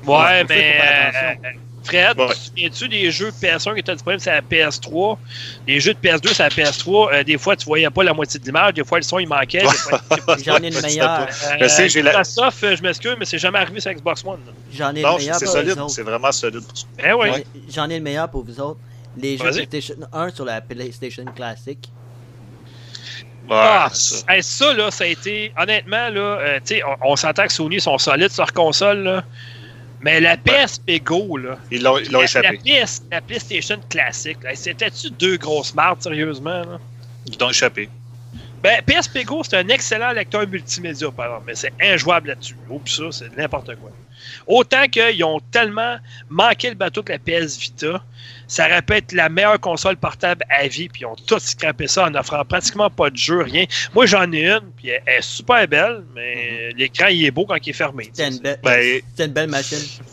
Ouais, 0.07 0.45
mais 0.49 0.79
attention. 0.81 1.21
euh, 1.45 1.49
euh, 1.49 1.51
Fred, 1.85 2.17
Ouais. 2.19 2.27
tu 2.29 2.35
te 2.35 2.45
souviens-tu 2.77 2.89
des 2.89 3.11
jeux 3.11 3.31
PS1 3.41 3.75
qui 3.75 3.81
étaient 3.81 3.93
disponibles 3.95 4.21
sur 4.23 4.31
la 4.33 4.41
PS3? 4.43 5.19
Les 5.67 5.81
jeux 5.81 5.95
de 5.95 5.99
PS2 5.99 6.33
sur 6.33 6.45
la 6.45 6.51
PS3, 6.51 7.11
euh, 7.13 7.25
des 7.25 7.39
fois, 7.39 7.57
tu 7.57 7.65
voyais 7.67 7.89
pas 7.91 8.03
la 8.05 8.13
moitié 8.13 8.39
de 8.39 8.45
l'image, 8.45 8.75
des 8.75 8.85
fois, 8.85 8.99
le 8.99 9.03
son, 9.03 9.19
il 9.19 9.27
manquait. 9.29 9.65
J'en 10.45 10.59
ai 10.59 10.69
une 10.69 10.81
meilleure. 10.81 11.27
Je 11.61 11.67
sais, 11.69 11.89
j'ai 11.89 12.03
la- 12.03 12.11
Microsoft, 12.11 12.77
je 12.77 12.83
m'excuse, 12.83 13.17
mais 13.19 13.25
c'est 13.25 13.39
jamais 13.39 13.59
arrivé 13.59 13.81
sur 13.81 13.93
Xbox 13.93 14.25
One. 14.25 14.41
J'en 14.73 14.95
ai 14.95 15.03
Non, 15.03 15.17
meilleure 15.17 15.37
c'est 15.37 15.45
pour 15.47 15.55
solide. 15.55 15.71
vous 15.75 15.81
autres. 15.83 15.91
C'est 15.95 16.03
vraiment 16.03 16.31
solide. 16.33 16.61
pour. 16.61 17.05
Eh. 17.05 17.13
Ouais. 17.15 17.45
J'en 17.73 17.89
ai 17.91 17.97
le 17.99 18.05
meilleur 18.05 18.29
pour 18.29 18.45
vous 18.45 18.61
autres. 18.61 18.79
Les 19.17 19.37
jeux. 19.37 19.51
PlayStation 19.51 19.95
1 20.13 20.31
sur 20.31 20.45
la 20.45 20.61
PlayStation 20.61 21.25
classique. 21.35 21.91
Ah, 23.51 23.91
ça. 23.93 24.25
hey, 24.29 24.43
ça, 24.43 24.73
là, 24.73 24.91
ça 24.91 25.05
a 25.05 25.07
été. 25.09 25.53
Honnêtement, 25.59 26.09
là, 26.09 26.21
euh, 26.21 26.59
tu 26.65 26.77
sais, 26.77 26.83
on, 26.85 27.13
on 27.13 27.17
s'entend 27.17 27.47
que 27.47 27.53
Sony 27.53 27.81
sont 27.81 27.99
solides 27.99 28.31
sur 28.31 28.43
leur 28.43 28.53
console, 28.53 28.99
là. 29.03 29.25
Mais 30.01 30.21
la 30.21 30.37
PSP 30.37 31.03
Go, 31.03 31.37
là. 31.37 31.59
Ils 31.71 31.83
l'ont 31.83 31.99
ils 31.99 32.11
l'ont 32.11 32.21
la, 32.21 32.25
échappé. 32.25 32.61
la 32.65 32.85
PS 32.85 33.03
la 33.11 33.21
PlayStation 33.21 33.81
classique, 33.89 34.39
c'était-tu 34.55 35.11
deux 35.11 35.37
grosses 35.37 35.75
marques, 35.75 36.03
sérieusement, 36.03 36.63
là? 36.63 36.79
Ils 37.27 37.39
l'ont 37.39 37.51
échappé. 37.51 37.89
Ben, 38.63 38.81
PSP 38.83 39.25
Go, 39.25 39.43
c'est 39.43 39.57
un 39.57 39.69
excellent 39.69 40.13
lecteur 40.13 40.47
multimédia, 40.47 41.11
par 41.11 41.27
exemple, 41.27 41.45
mais 41.49 41.55
c'est 41.57 41.73
injouable 41.81 42.29
là-dessus. 42.29 42.55
Oups, 42.71 42.97
ça, 42.97 43.05
c'est 43.11 43.37
n'importe 43.37 43.75
quoi. 43.77 43.91
Autant 44.47 44.87
qu'ils 44.87 45.25
ont 45.25 45.41
tellement 45.51 45.97
manqué 46.31 46.69
le 46.69 46.77
bateau 46.77 47.03
que 47.03 47.13
la 47.13 47.19
PS 47.19 47.59
Vita, 47.59 48.03
ça 48.53 48.67
aurait 48.67 48.83
pu 48.83 48.93
être 48.93 49.13
la 49.13 49.31
meilleure 49.31 49.59
console 49.59 49.97
portable 49.97 50.45
à 50.51 50.67
vie, 50.69 50.89
puis 50.91 51.03
ils 51.03 51.07
ont 51.07 51.17
tous 51.27 51.39
scrappé 51.43 51.87
ça 51.89 52.05
en 52.07 52.15
offrant 52.15 52.45
pratiquement 52.45 52.91
pas 52.91 53.09
de 53.09 53.17
jeu, 53.17 53.41
rien. 53.41 53.65
Moi, 53.95 54.05
j'en 54.05 54.31
ai 54.31 54.47
une, 54.47 54.71
puis 54.77 54.89
elle 54.91 55.03
est 55.07 55.23
super 55.23 55.67
belle, 55.67 56.05
mais 56.15 56.71
l'écran, 56.77 57.07
il 57.07 57.25
est 57.25 57.31
beau 57.31 57.47
quand 57.47 57.57
il 57.65 57.71
est 57.71 57.73
fermé. 57.73 58.11
C'était 58.13 58.29
une, 58.29 58.43
be- 58.43 58.59
Ben, 58.63 59.01
une 59.21 59.33
belle 59.33 59.49
machine. 59.49 59.79
ben, 59.79 60.05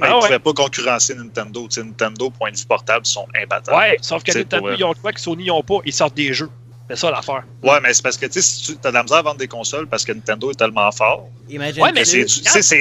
Ah 0.00 0.06
ils 0.06 0.08
ne 0.08 0.14
ouais. 0.14 0.20
pouvaient 0.22 0.38
pas 0.38 0.52
concurrencer 0.54 1.14
Nintendo. 1.14 1.68
Nintendo, 1.76 2.30
point 2.30 2.50
de 2.50 2.56
vue 2.56 2.64
portable, 2.64 3.04
sont 3.04 3.26
imbattables. 3.34 3.76
Ouais, 3.76 3.98
sauf 4.00 4.22
que 4.22 4.32
C'est 4.32 4.38
Nintendo, 4.38 4.72
ils 4.78 4.84
ont 4.84 4.94
quoi 4.94 5.12
que 5.12 5.20
Sony, 5.20 5.44
ils 5.44 5.50
ont 5.50 5.62
pas, 5.62 5.80
ils 5.84 5.92
sortent 5.92 6.14
des 6.14 6.32
jeux. 6.32 6.48
C'est 6.90 6.96
ça 6.96 7.10
l'affaire. 7.12 7.44
Ouais, 7.62 7.78
mais 7.80 7.94
c'est 7.94 8.02
parce 8.02 8.16
que 8.16 8.26
tu 8.26 8.32
sais, 8.32 8.42
si 8.42 8.62
tu 8.76 8.86
as 8.86 8.90
de 8.90 8.94
la 8.94 9.02
misère 9.04 9.18
à 9.18 9.22
vendre 9.22 9.36
des 9.38 9.46
consoles 9.46 9.86
parce 9.86 10.04
que 10.04 10.10
Nintendo 10.12 10.50
est 10.50 10.54
tellement 10.54 10.90
fort. 10.90 11.28
Imagine. 11.48 11.82
Ouais, 11.82 11.92
mais 11.92 12.04
c'est 12.04 12.24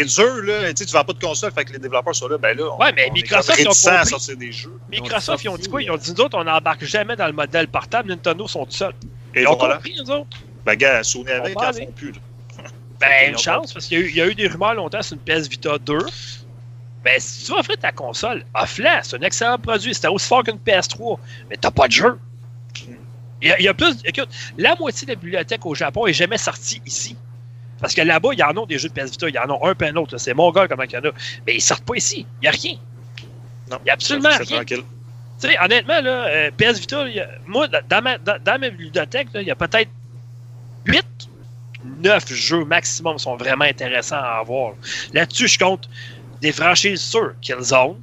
dur, 0.04 0.36
là. 0.44 0.74
Tu 0.74 0.86
tu 0.86 0.92
vends 0.94 1.04
pas 1.04 1.14
de 1.14 1.20
console, 1.20 1.52
fait 1.52 1.64
que 1.66 1.74
les 1.74 1.80
développeurs 1.80 2.16
sont 2.16 2.28
là. 2.28 2.38
Ben 2.40 2.58
là, 2.58 2.64
on, 2.74 2.78
Ouais, 2.82 2.92
mais 2.96 3.08
on 3.10 3.14
Microsoft, 3.14 3.60
ils 3.60 3.68
ont 3.68 3.92
à 3.92 4.06
sortir 4.06 4.36
des 4.36 4.52
jeux. 4.52 4.74
Microsoft, 4.90 5.44
ils 5.44 5.50
ont 5.50 5.58
dit 5.58 5.70
quoi? 5.70 5.84
Ils 5.84 5.92
ont 5.92 5.96
euh, 5.96 5.98
dit, 5.98 6.12
nous 6.12 6.22
autres, 6.22 6.38
on 6.38 6.44
n'embarque 6.44 6.84
jamais 6.86 7.16
dans 7.16 7.28
le 7.28 7.34
modèle 7.34 7.68
portable. 7.68 8.10
Nintendo 8.10 8.48
sont 8.48 8.66
tout 8.66 8.72
seuls. 8.72 8.94
Et 9.36 9.42
Ils 9.42 9.48
ont 9.48 9.56
voilà. 9.56 9.76
compris, 9.76 9.96
nous 10.04 10.10
autres. 10.12 10.38
Ben, 10.66 10.76
gars, 10.76 11.04
Sony 11.04 11.30
avec, 11.30 11.56
On 11.58 11.62
ils 11.62 11.66
aller. 11.66 11.86
font 11.86 11.92
plus, 11.92 12.12
là. 12.12 12.18
Ben, 13.00 13.32
une 13.32 13.38
chance, 13.38 13.72
parce 13.74 13.86
qu'il 13.86 14.00
y, 14.00 14.02
a 14.02 14.06
eu- 14.06 14.10
il 14.10 14.16
y 14.16 14.22
a 14.22 14.28
eu 14.28 14.36
des 14.36 14.48
rumeurs 14.48 14.74
longtemps 14.74 15.02
sur 15.02 15.16
une 15.16 15.22
PS 15.22 15.48
Vita 15.48 15.78
2. 15.78 16.00
Ben, 17.04 17.14
si 17.20 17.46
tu 17.46 17.52
veux 17.54 17.60
offrir 17.60 17.78
ta 17.78 17.92
console, 17.94 18.44
offre-la. 18.54 19.04
C'est 19.04 19.16
un 19.16 19.22
excellent 19.22 19.58
produit. 19.58 19.94
C'était 19.94 20.10
aussi 20.10 20.28
fort 20.28 20.44
qu'une 20.44 20.58
PS3. 20.58 21.18
Mais 21.50 21.56
t'as 21.56 21.72
pas 21.72 21.88
de 21.88 21.94
jeu. 21.94 22.20
Il 23.42 23.48
y, 23.48 23.52
a, 23.52 23.60
il 23.60 23.66
y 23.66 23.68
a 23.68 23.74
plus. 23.74 23.98
Écoute, 24.04 24.30
la 24.58 24.76
moitié 24.76 25.06
de 25.06 25.12
la 25.12 25.16
bibliothèque 25.16 25.66
au 25.66 25.74
Japon 25.76 26.08
est 26.08 26.14
jamais 26.14 26.38
sortie 26.38 26.82
ici. 26.86 27.16
Parce 27.80 27.94
que 27.94 28.02
là-bas, 28.02 28.30
il 28.34 28.40
y 28.40 28.44
en 28.44 28.52
a 28.62 28.66
des 28.66 28.78
jeux 28.78 28.90
de 28.90 28.94
PS 28.94 29.12
Vita. 29.12 29.30
Il 29.30 29.36
y 29.36 29.40
en 29.40 29.50
a 29.50 29.70
un 29.70 29.74
puis 29.76 29.88
un 29.88 29.96
autre. 29.96 30.18
C'est 30.18 30.34
mon 30.34 30.52
gars 30.52 30.68
comment 30.68 30.84
il 30.84 30.92
y 30.92 30.98
en 30.98 31.04
a. 31.06 31.12
Mais 31.48 31.56
ils 31.56 31.62
sortent 31.62 31.86
pas 31.86 31.96
ici. 31.96 32.26
Il 32.42 32.44
n'y 32.44 32.48
a 32.50 32.52
rien. 32.52 32.76
Non, 33.72 33.78
Il 33.84 33.88
y 33.88 33.90
a 33.90 33.94
absolument 33.94 34.30
rien. 34.30 34.58
tranquille. 34.58 34.84
Tu 35.42 35.48
sais, 35.48 35.58
honnêtement, 35.64 36.02
là, 36.02 36.26
euh, 36.28 36.52
PS 36.58 36.80
Vita, 36.80 37.00
a- 37.06 37.28
moi, 37.46 37.68
dans 37.70 38.02
ma, 38.02 38.18
dans, 38.18 38.38
dans 38.44 38.60
ma 38.60 38.70
bibliothèque, 38.70 39.30
il 39.36 39.44
y 39.44 39.52
a 39.52 39.56
peut-être 39.56 39.90
8, 40.86 41.06
9 41.86 42.34
jeux 42.34 42.66
maximum 42.66 43.16
qui 43.16 43.24
sont 43.24 43.38
vraiment 43.38 43.64
intéressants 43.64 44.18
à 44.18 44.40
avoir. 44.42 44.74
Là-dessus, 45.14 45.48
je 45.48 45.58
compte 45.60 45.90
des 46.42 46.52
franchises 46.52 47.00
sûres. 47.02 47.36
Killzone, 47.42 47.96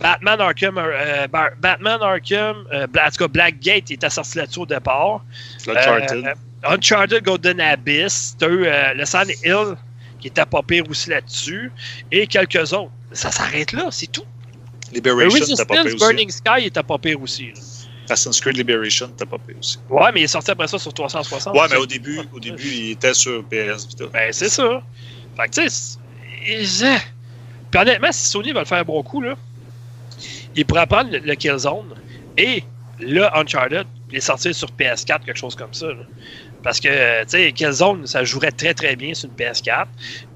Batman 0.00 0.40
Arkham, 0.40 0.76
euh, 0.78 1.26
Batman 1.28 1.98
Arkham, 2.02 2.66
euh, 2.72 2.86
en 2.86 3.10
tout 3.10 3.16
cas, 3.18 3.28
Blackgate 3.28 3.90
était 3.90 4.10
sorti 4.10 4.38
là-dessus 4.38 4.58
au 4.60 4.66
départ. 4.66 5.24
L'Uncharted. 5.66 6.26
Euh, 6.26 6.34
Uncharted 6.74 7.22
Golden 7.22 7.60
Abyss, 7.60 8.36
t'as 8.38 8.48
eu 8.48 8.64
euh, 8.66 8.94
le 8.94 9.04
Silent 9.04 9.34
Hill, 9.44 9.74
qui 10.18 10.28
était 10.28 10.46
pas 10.46 10.62
pire 10.62 10.84
aussi 10.88 11.10
là-dessus, 11.10 11.70
et 12.10 12.26
quelques 12.26 12.72
autres. 12.72 12.90
Ça 13.12 13.30
s'arrête 13.30 13.72
là, 13.72 13.88
c'est 13.90 14.10
tout. 14.10 14.24
Liberation, 14.92 15.54
t'as 15.56 15.64
pas 15.64 15.82
aussi. 15.82 15.96
Burning 15.96 16.30
Sky 16.30 16.66
était 16.66 16.82
pas 16.82 16.98
pire 16.98 17.20
aussi. 17.20 17.46
là. 17.54 17.60
Assassin's 18.10 18.38
Creed 18.40 18.56
Liberation, 18.58 19.10
t'as 19.16 19.24
pas 19.24 19.38
payé 19.38 19.58
aussi. 19.58 19.78
Ouais, 19.88 20.10
mais 20.12 20.20
il 20.20 20.24
est 20.24 20.28
sorti 20.28 20.50
après 20.50 20.68
ça 20.68 20.78
sur 20.78 20.92
360. 20.92 21.54
Ouais, 21.56 21.66
mais 21.70 21.76
au 21.76 21.86
début, 21.86 22.20
au 22.34 22.38
début, 22.40 22.62
il 22.62 22.90
était 22.90 23.14
sur 23.14 23.42
PS 23.46 23.86
Vita. 23.88 24.04
Ben, 24.12 24.30
c'est 24.30 24.50
ça. 24.50 24.82
Fait 25.38 25.48
que, 25.48 25.62
tu 25.62 25.70
sais, 25.70 25.98
et- 26.46 26.98
Puis 27.70 27.80
honnêtement, 27.80 28.12
si 28.12 28.26
Sony 28.26 28.52
va 28.52 28.60
le 28.60 28.66
faire 28.66 28.78
un 28.78 28.84
bon 28.84 29.02
coup, 29.02 29.22
là, 29.22 29.36
il 30.56 30.64
pourrait 30.66 30.86
prendre 30.86 31.10
le, 31.10 31.18
le 31.18 31.34
Killzone 31.34 31.94
et 32.38 32.62
le 33.00 33.22
Uncharted, 33.36 33.86
les 34.10 34.20
sortir 34.20 34.54
sur 34.54 34.68
PS4, 34.78 35.24
quelque 35.24 35.36
chose 35.38 35.54
comme 35.56 35.72
ça. 35.74 35.86
là. 35.88 35.94
Parce 36.62 36.80
que, 36.80 37.22
tu 37.24 37.28
sais, 37.30 37.52
Killzone, 37.52 38.06
ça 38.06 38.24
jouerait 38.24 38.50
très 38.52 38.72
très 38.72 38.96
bien 38.96 39.12
sur 39.12 39.28
une 39.28 39.34
PS4. 39.36 39.86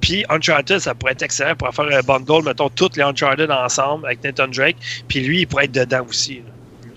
Puis 0.00 0.24
Uncharted, 0.28 0.78
ça 0.78 0.94
pourrait 0.94 1.12
être 1.12 1.22
excellent 1.22 1.54
pour 1.54 1.72
faire 1.74 1.86
un 1.86 2.02
bundle, 2.02 2.44
mettons, 2.44 2.68
toutes 2.68 2.96
les 2.96 3.02
Uncharted 3.02 3.50
ensemble 3.50 4.06
avec 4.06 4.22
Nathan 4.22 4.48
Drake. 4.48 4.76
Puis 5.08 5.20
lui, 5.20 5.40
il 5.40 5.46
pourrait 5.46 5.64
être 5.64 5.72
dedans 5.72 6.04
aussi. 6.08 6.42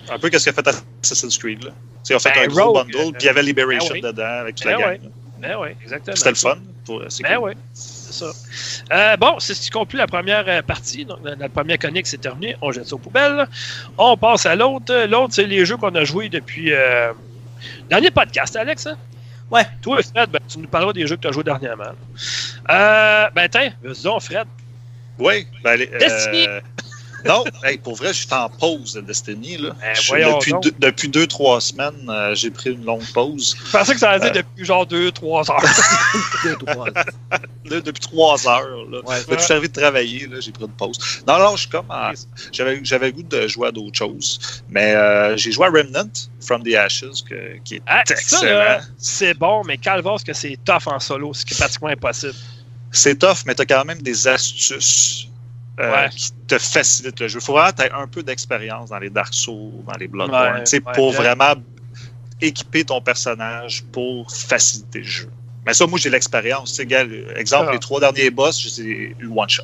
là. 0.07 0.15
Un 0.15 0.19
peu 0.19 0.29
qu'est-ce 0.29 0.49
qu'a 0.49 0.53
fait 0.61 0.75
Assassin's 1.03 1.37
Creed, 1.37 1.63
là. 1.63 1.69
Tu 1.71 1.75
sais, 2.03 2.13
ils 2.13 2.17
ont 2.17 2.19
fait 2.19 2.31
Ben, 2.33 2.43
un 2.43 2.47
gros 2.47 2.73
Rogue, 2.73 2.87
bundle, 2.87 2.97
euh, 2.97 3.11
puis 3.11 3.21
il 3.21 3.25
y 3.25 3.29
avait 3.29 3.43
Liberation 3.43 3.93
ben 3.93 3.95
oui. 3.95 4.01
dedans 4.01 4.23
avec 4.41 4.55
toute 4.55 4.65
Ben 4.65 4.71
la 4.71 4.77
oui. 4.77 4.97
gang. 4.97 5.03
là. 5.03 5.09
Ben 5.39 5.57
oui, 5.61 5.69
exactement. 5.83 6.15
C'était 6.15 6.29
le 6.29 6.35
fun. 6.35 6.57
Pour, 6.85 6.99
Ben 6.99 7.07
cool. 7.37 7.47
oui, 7.49 7.53
c'est 8.11 8.25
ça. 8.25 8.31
Euh, 8.91 9.17
bon, 9.17 9.39
c'est 9.39 9.53
ce 9.53 9.61
qui 9.61 9.69
conclut 9.69 9.97
la 9.97 10.07
première 10.07 10.43
euh, 10.47 10.61
partie. 10.61 11.05
Donc, 11.05 11.19
la, 11.23 11.35
la 11.35 11.49
première 11.49 11.77
chronique, 11.77 12.07
c'est 12.07 12.19
terminé. 12.19 12.55
On 12.61 12.71
jette 12.71 12.87
ça 12.87 12.95
aux 12.95 12.99
poubelles. 12.99 13.47
On 13.97 14.17
passe 14.17 14.45
à 14.45 14.55
l'autre. 14.55 15.05
L'autre, 15.07 15.33
c'est 15.33 15.45
les 15.45 15.65
jeux 15.65 15.77
qu'on 15.77 15.93
a 15.95 16.03
joués 16.03 16.29
depuis. 16.29 16.71
Euh... 16.73 17.11
Dernier 17.89 18.11
podcast, 18.11 18.55
Alex. 18.55 18.87
Hein? 18.87 18.97
Ouais. 19.49 19.65
Toi, 19.81 19.99
Fred, 20.01 20.29
ben, 20.29 20.39
tu 20.47 20.59
nous 20.59 20.67
parleras 20.67 20.93
des 20.93 21.05
jeux 21.07 21.15
que 21.15 21.21
tu 21.21 21.27
as 21.27 21.31
joués 21.31 21.43
dernièrement. 21.43 21.91
Euh, 22.69 23.29
ben, 23.35 23.49
tiens, 23.49 23.71
vas-y 23.83 24.03
donc, 24.03 24.21
Fred. 24.21 24.47
Oui, 25.19 25.45
ben, 25.63 25.75
les- 25.77 25.87
Destiny. 25.87 26.47
Non, 27.25 27.43
hey, 27.63 27.77
pour 27.77 27.95
vrai, 27.95 28.09
je 28.13 28.19
suis 28.25 28.33
en 28.33 28.49
pause 28.49 28.93
de 28.93 29.01
Destiny. 29.01 29.57
Là. 29.57 29.71
Ben, 29.79 29.95
Je 29.95 30.13
depuis, 30.35 30.53
deux, 30.61 30.71
depuis 30.79 31.09
deux, 31.09 31.27
trois 31.27 31.59
semaines, 31.61 32.07
euh, 32.09 32.33
j'ai 32.35 32.49
pris 32.51 32.71
une 32.71 32.83
longue 32.85 33.05
pause. 33.13 33.55
Je 33.65 33.71
pensais 33.71 33.93
que 33.93 33.99
ça 33.99 34.11
allait 34.11 34.27
Euh. 34.27 34.41
depuis 34.43 34.65
genre 34.65 34.85
2-3 34.85 35.49
heures. 35.51 35.61
Deux, 36.43 36.55
trois. 36.55 36.87
Là, 36.89 37.81
depuis 37.81 38.01
trois 38.01 38.47
heures. 38.47 38.85
Là. 38.89 38.99
Ouais. 39.05 39.19
Depuis 39.19 39.35
que 39.35 39.39
je 39.39 39.43
suis 39.45 39.53
arrivé 39.53 39.67
de 39.67 39.73
travailler, 39.79 40.29
j'ai 40.39 40.51
pris 40.51 40.63
une 40.65 40.71
pause. 40.71 40.97
Non, 41.27 41.39
non, 41.39 41.51
je 41.55 41.61
suis 41.61 41.69
comme. 41.69 41.85
en- 41.89 42.11
J'avais, 42.51 42.75
le 42.75 43.11
goût 43.11 43.23
de 43.23 43.47
jouer 43.47 43.67
à 43.67 43.71
d'autres 43.71 43.97
choses. 43.97 44.39
Mais 44.69 44.93
euh, 44.95 45.35
j'ai 45.37 45.51
joué 45.51 45.67
à 45.67 45.69
Remnant 45.69 46.09
From 46.45 46.63
the 46.63 46.73
Ashes, 46.75 47.23
que- 47.27 47.57
qui 47.63 47.75
est 47.75 47.81
Ah, 47.87 48.03
ça, 48.07 48.13
excellent. 48.15 48.79
c'est 48.97 49.33
bon, 49.33 49.63
mais 49.65 49.77
calvasse 49.77 50.23
que 50.23 50.33
c'est 50.33 50.57
tough 50.65 50.87
en 50.87 50.99
solo, 50.99 51.33
ce 51.33 51.45
qui 51.45 51.53
est 51.53 51.57
pratiquement 51.57 51.89
impossible. 51.89 52.33
C'est 52.91 53.17
tough, 53.17 53.37
mais 53.45 53.55
tu 53.55 53.61
as 53.61 53.65
quand 53.65 53.85
même 53.85 54.01
des 54.01 54.27
astuces 54.27 55.27
euh, 55.81 55.91
Ouais. 55.91 56.09
qui 56.09 56.31
te 56.47 56.57
facilitent 56.57 57.19
le 57.19 57.27
jeu. 57.27 57.39
Il 57.41 57.45
faut 57.45 57.53
vraiment 57.53 57.71
que 57.71 57.81
tu 57.83 57.89
un 57.93 58.07
peu 58.07 58.23
d'expérience 58.23 58.89
dans 58.89 58.99
les 58.99 59.09
Dark 59.09 59.33
Souls, 59.33 59.83
dans 59.87 59.97
les 59.99 60.07
Bloodborne, 60.07 60.57
Ouais, 60.59 60.63
tu 60.63 60.69
pour 60.81 61.11
vraiment 61.11 61.53
équiper 62.41 62.83
ton 62.83 63.01
personnage 63.01 63.83
pour 63.91 64.29
faciliter 64.31 64.99
le 64.99 65.05
jeu. 65.05 65.29
Mais 65.65 65.73
ça, 65.73 65.85
moi, 65.85 65.99
j'ai 65.99 66.09
l'expérience. 66.09 66.73
Tu 66.73 66.81
exemple, 67.35 67.67
Ah. 67.69 67.73
les 67.73 67.79
trois 67.79 67.99
derniers 67.99 68.29
boss, 68.31 68.59
je 68.61 68.67
les 68.81 68.89
ai 68.89 69.15
eu 69.19 69.27
one-shot. 69.35 69.63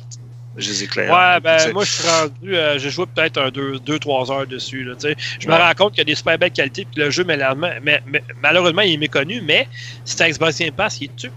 Je 0.56 0.70
les 0.70 0.84
ai. 0.84 0.88
Ouais, 1.10 1.40
ben 1.40 1.56
Tu 1.64 1.72
moi 1.72 1.84
je 1.84 1.90
suis 1.92 2.08
rendu, 2.08 2.56
euh, 2.56 2.78
j'ai 2.78 2.90
joué 2.90 3.06
peut-être 3.06 3.38
un 3.38 3.48
2-3 3.50 4.30
heures 4.32 4.46
dessus. 4.46 4.82
Là, 4.82 4.94
tu 4.96 5.02
sais. 5.02 5.16
je 5.38 5.46
me 5.48 5.54
rends 5.54 5.72
compte 5.76 5.90
qu'il 5.92 5.98
y 5.98 6.02
a 6.02 6.04
des 6.04 6.16
super 6.16 6.36
belles 6.36 6.50
qualités, 6.52 6.84
puis 6.84 7.00
le 7.00 7.10
jeu, 7.10 7.22
malheureusement, 7.24 7.70
mais, 7.82 8.02
mais- 8.06 8.22
malheureusement, 8.42 8.82
il 8.82 8.94
est 8.94 8.96
méconnu, 8.96 9.40
mais 9.40 9.68
si 10.04 10.16
t'as 10.16 10.28
Xbox 10.28 10.58
Game 10.58 10.72
Pass, 10.72 11.00
il 11.00 11.04
est 11.04 11.14
dessus. 11.14 11.30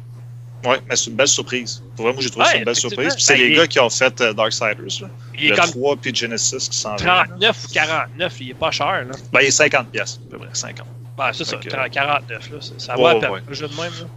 Ouais, 0.64 0.80
mais 0.88 0.95
c'est 0.95 1.09
une 1.09 1.16
belle 1.16 1.28
surprise. 1.28 1.82
Pour 1.95 2.05
vrai, 2.05 2.14
moi, 2.14 2.22
j'ai 2.22 2.30
trouvé 2.30 2.45
Ouais, 2.45 2.51
ça 2.51 2.57
une 2.57 2.64
belle 2.66 2.76
surprise. 2.76 3.14
Puis 3.16 3.24
c'est 3.24 3.34
Ben, 3.34 3.41
les 3.41 3.47
il- 3.49 3.55
gars 3.55 3.68
qui 3.68 3.80
ont 3.80 3.89
fait 3.89 4.22
euh, 4.22 4.34
Darksiders. 4.34 4.76
Là. 5.01 5.07
Il 5.38 5.45
est 5.45 5.49
le 5.49 5.55
comme 5.55 5.70
3 5.72 5.95
puis 5.97 6.14
Genesis 6.14 6.70
qui 6.70 6.78
s'en 6.78 6.95
vient. 6.97 7.05
là. 7.07 7.24
39 7.28 7.57
ou 7.64 7.74
49, 7.74 8.34
il 8.41 8.49
est 8.51 8.53
pas 8.53 8.72
cher. 8.72 9.05
Là. 9.05 9.12
Ben, 9.34 9.39
il 9.41 9.47
est 9.47 9.51
50 9.51 9.89
pièces, 9.91 10.20
à 10.28 10.32
peu 10.32 10.38
près 10.38 10.49
50. 10.53 10.86
Ben, 11.18 11.32
c'est 11.34 11.43
ça, 11.45 11.57
que- 11.57 11.70
30, 11.70 11.89
49. 11.91 12.49
Là, 12.51 12.57
ça, 12.78 12.95
Ouais, 12.97 13.03
va 13.03 13.09
à 13.09 13.14
ouais, 13.16 13.20
peine, 13.22 13.32
ouais. 13.32 13.39
le 13.47 13.53
jeu 13.53 13.68
de 13.68 13.74
même. 13.76 13.91
Là. 13.99 14.07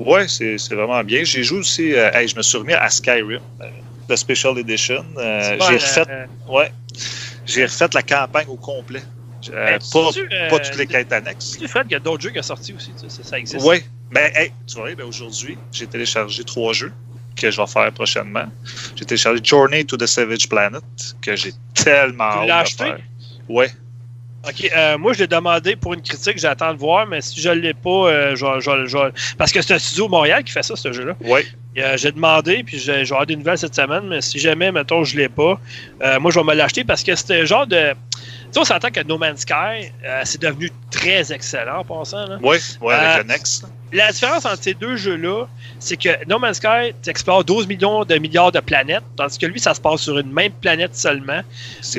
Ouais, 0.00 0.26
c'est 0.28 0.58
c'est 0.58 0.74
vraiment 0.74 1.02
bien. 1.04 1.22
J'ai 1.24 1.42
joué 1.44 1.58
aussi. 1.60 1.94
euh, 1.94 2.10
hey, 2.12 2.26
je 2.28 2.36
me 2.36 2.42
suis 2.42 2.58
remis 2.58 2.72
à 2.74 2.90
Skyrim, 2.90 3.40
euh, 3.60 3.64
le 4.08 4.16
Special 4.16 4.58
Edition. 4.58 5.04
Euh, 5.16 5.56
j'ai 5.68 5.76
refait, 5.76 6.04
ouais, 6.48 6.72
j'ai 7.46 7.64
refait 7.64 7.88
la 7.94 8.02
campagne 8.02 8.46
au 8.48 8.56
complet. 8.56 9.02
Euh, 9.52 9.66
ben, 9.66 9.78
pas, 9.92 10.10
euh, 10.32 10.48
pas 10.50 10.58
toutes 10.60 10.76
les 10.76 10.86
quêtes 10.86 11.12
annexes. 11.12 11.50
sais-tu, 11.52 11.68
Fred, 11.68 11.84
qu'il 11.84 11.92
y 11.92 11.96
a 11.96 12.00
d'autres 12.00 12.22
jeux 12.22 12.30
qui 12.30 12.36
sont 12.36 12.42
sortis 12.42 12.72
aussi, 12.72 12.92
tu 12.92 13.08
sais, 13.08 13.22
ça, 13.22 13.38
existe. 13.38 13.64
Oui, 13.66 13.82
mais 14.10 14.32
hey, 14.34 14.52
tu 14.66 14.78
vois, 14.78 14.94
ben, 14.94 15.04
aujourd'hui, 15.04 15.58
j'ai 15.72 15.86
téléchargé 15.86 16.44
trois 16.44 16.72
jeux 16.72 16.92
que 17.36 17.50
je 17.50 17.60
vais 17.60 17.66
faire 17.66 17.92
prochainement. 17.92 18.46
J'ai 18.96 19.04
téléchargé 19.04 19.40
Journey 19.42 19.84
to 19.84 19.96
the 19.96 20.06
Savage 20.06 20.48
Planet, 20.48 20.82
que 21.20 21.34
j'ai 21.36 21.52
tellement 21.74 22.42
Tu 22.42 22.46
l'as 22.48 22.58
acheté? 22.58 22.84
Ouais, 23.48 23.70
Ok, 24.46 24.70
euh, 24.76 24.98
moi 24.98 25.14
je 25.14 25.20
l'ai 25.20 25.26
demandé 25.26 25.74
pour 25.74 25.94
une 25.94 26.02
critique, 26.02 26.38
j'attends 26.38 26.74
de 26.74 26.78
voir, 26.78 27.06
mais 27.06 27.22
si 27.22 27.40
je 27.40 27.48
ne 27.48 27.54
l'ai 27.54 27.72
pas, 27.72 28.34
je 28.34 28.44
vais- 28.44 28.60
je 28.60 28.70
vais- 28.70 28.86
je 28.86 28.98
vais- 28.98 29.12
parce 29.38 29.50
que 29.50 29.62
c'est 29.62 29.72
un 29.72 29.78
studio 29.78 30.06
Montréal 30.06 30.44
qui 30.44 30.52
fait 30.52 30.62
ça, 30.62 30.76
ce 30.76 30.92
jeu-là. 30.92 31.16
ouais. 31.22 31.46
Euh, 31.76 31.96
j'ai 31.96 32.12
demandé, 32.12 32.62
puis 32.62 32.78
j'ai 32.78 33.02
avoir 33.02 33.26
des 33.26 33.34
nouvelles 33.34 33.58
cette 33.58 33.74
semaine, 33.74 34.06
mais 34.06 34.20
si 34.20 34.38
jamais, 34.38 34.70
mettons, 34.70 35.02
je 35.02 35.16
l'ai 35.16 35.28
pas, 35.28 35.60
euh, 36.02 36.20
moi, 36.20 36.30
je 36.30 36.38
vais 36.38 36.44
me 36.44 36.54
l'acheter 36.54 36.84
parce 36.84 37.02
que 37.02 37.14
c'était 37.16 37.44
genre 37.46 37.66
de. 37.66 37.92
Tu 37.92 37.96
sais, 38.52 38.60
on 38.60 38.64
s'entend 38.64 38.90
que 38.90 39.00
No 39.02 39.18
Man's 39.18 39.40
Sky, 39.40 39.90
euh, 40.04 40.20
c'est 40.24 40.40
devenu 40.40 40.70
très 40.92 41.32
excellent 41.32 41.80
en 41.80 41.84
passant. 41.84 42.26
Là. 42.26 42.38
Oui, 42.40 42.58
oui, 42.80 42.94
avec 42.94 43.08
Euh, 43.08 43.22
le 43.22 43.24
Next. 43.24 43.66
La 43.92 44.12
différence 44.12 44.44
entre 44.46 44.62
ces 44.62 44.74
deux 44.74 44.96
jeux-là, 44.96 45.46
c'est 45.80 45.96
que 45.96 46.24
No 46.28 46.38
Man's 46.38 46.58
Sky, 46.58 46.94
tu 47.02 47.10
explores 47.10 47.42
12 47.44 47.66
millions 47.66 48.04
de 48.04 48.14
milliards 48.18 48.52
de 48.52 48.60
planètes, 48.60 49.02
tandis 49.16 49.38
que 49.38 49.46
lui, 49.46 49.58
ça 49.58 49.74
se 49.74 49.80
passe 49.80 50.02
sur 50.02 50.16
une 50.18 50.32
même 50.32 50.52
planète 50.52 50.94
seulement. 50.94 51.40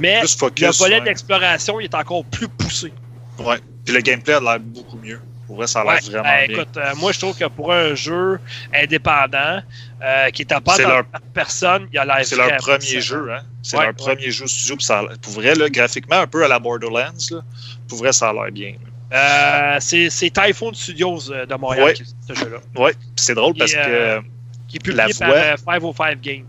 Mais 0.01 0.19
plus 0.19 0.37
Le 0.41 0.77
volet 0.77 0.99
ouais. 0.99 1.01
d'exploration, 1.01 1.81
il 1.81 1.85
est 1.85 1.95
encore 1.95 2.23
plus 2.25 2.47
poussé. 2.47 2.93
Ouais. 3.39 3.57
Puis 3.83 3.93
le 3.93 3.99
gameplay 4.01 4.33
a 4.35 4.39
l'air 4.39 4.59
beaucoup 4.59 4.97
mieux. 4.97 5.19
Pour 5.47 5.57
vrai, 5.57 5.67
ça 5.67 5.81
a 5.81 5.83
l'air 5.83 5.93
Ouais, 5.93 5.99
vraiment 6.09 6.23
ben, 6.23 6.47
bien. 6.47 6.57
écoute, 6.57 6.77
euh, 6.77 6.95
moi 6.95 7.11
je 7.11 7.19
trouve 7.19 7.37
que 7.37 7.45
pour 7.45 7.71
un 7.71 7.93
jeu 7.93 8.39
indépendant 8.73 9.61
euh, 10.01 10.29
qui 10.31 10.41
est 10.41 10.51
à 10.51 10.59
part 10.61 10.75
C'est 10.75 10.83
dans 10.83 10.89
leur- 10.89 11.05
personne, 11.33 11.87
il 11.93 11.99
a 11.99 12.05
l'air 12.05 12.25
C'est 12.25 12.35
leur 12.35 12.57
premier 12.57 13.01
jeu, 13.01 13.31
hein? 13.31 13.41
C'est 13.61 13.77
Ouais, 13.77 13.83
leur 13.83 13.89
ouais. 13.89 13.93
premier 14.15 14.31
jeu 14.31 14.47
studio. 14.47 14.77
Ça, 14.79 14.99
a- 14.99 15.17
pour 15.21 15.33
vrai, 15.33 15.53
là, 15.55 15.69
graphiquement, 15.69 16.17
un 16.17 16.27
peu 16.27 16.43
à 16.43 16.47
la 16.47 16.57
Borderlands, 16.59 17.11
là, 17.31 17.41
pour 17.87 17.97
vrai, 17.99 18.11
ça 18.11 18.29
a 18.29 18.33
l'air 18.33 18.51
bien. 18.51 18.73
Euh, 19.13 19.77
c'est 19.79 20.09
Typhoon 20.33 20.73
Studios 20.73 21.19
de 21.29 21.55
Montréal 21.55 21.93
qui 21.93 22.03
ce 22.27 22.33
jeu-là. 22.33 22.57
Puis 22.73 22.95
c'est 23.17 23.35
drôle 23.35 23.53
parce 23.55 23.71
que 23.73 24.19
Qui 24.67 24.77
est 24.77 24.79
publié 24.79 25.13
La 25.19 25.27
voix- 25.27 25.35
euh, 25.37 25.57
505 25.57 26.21
Games. 26.21 26.45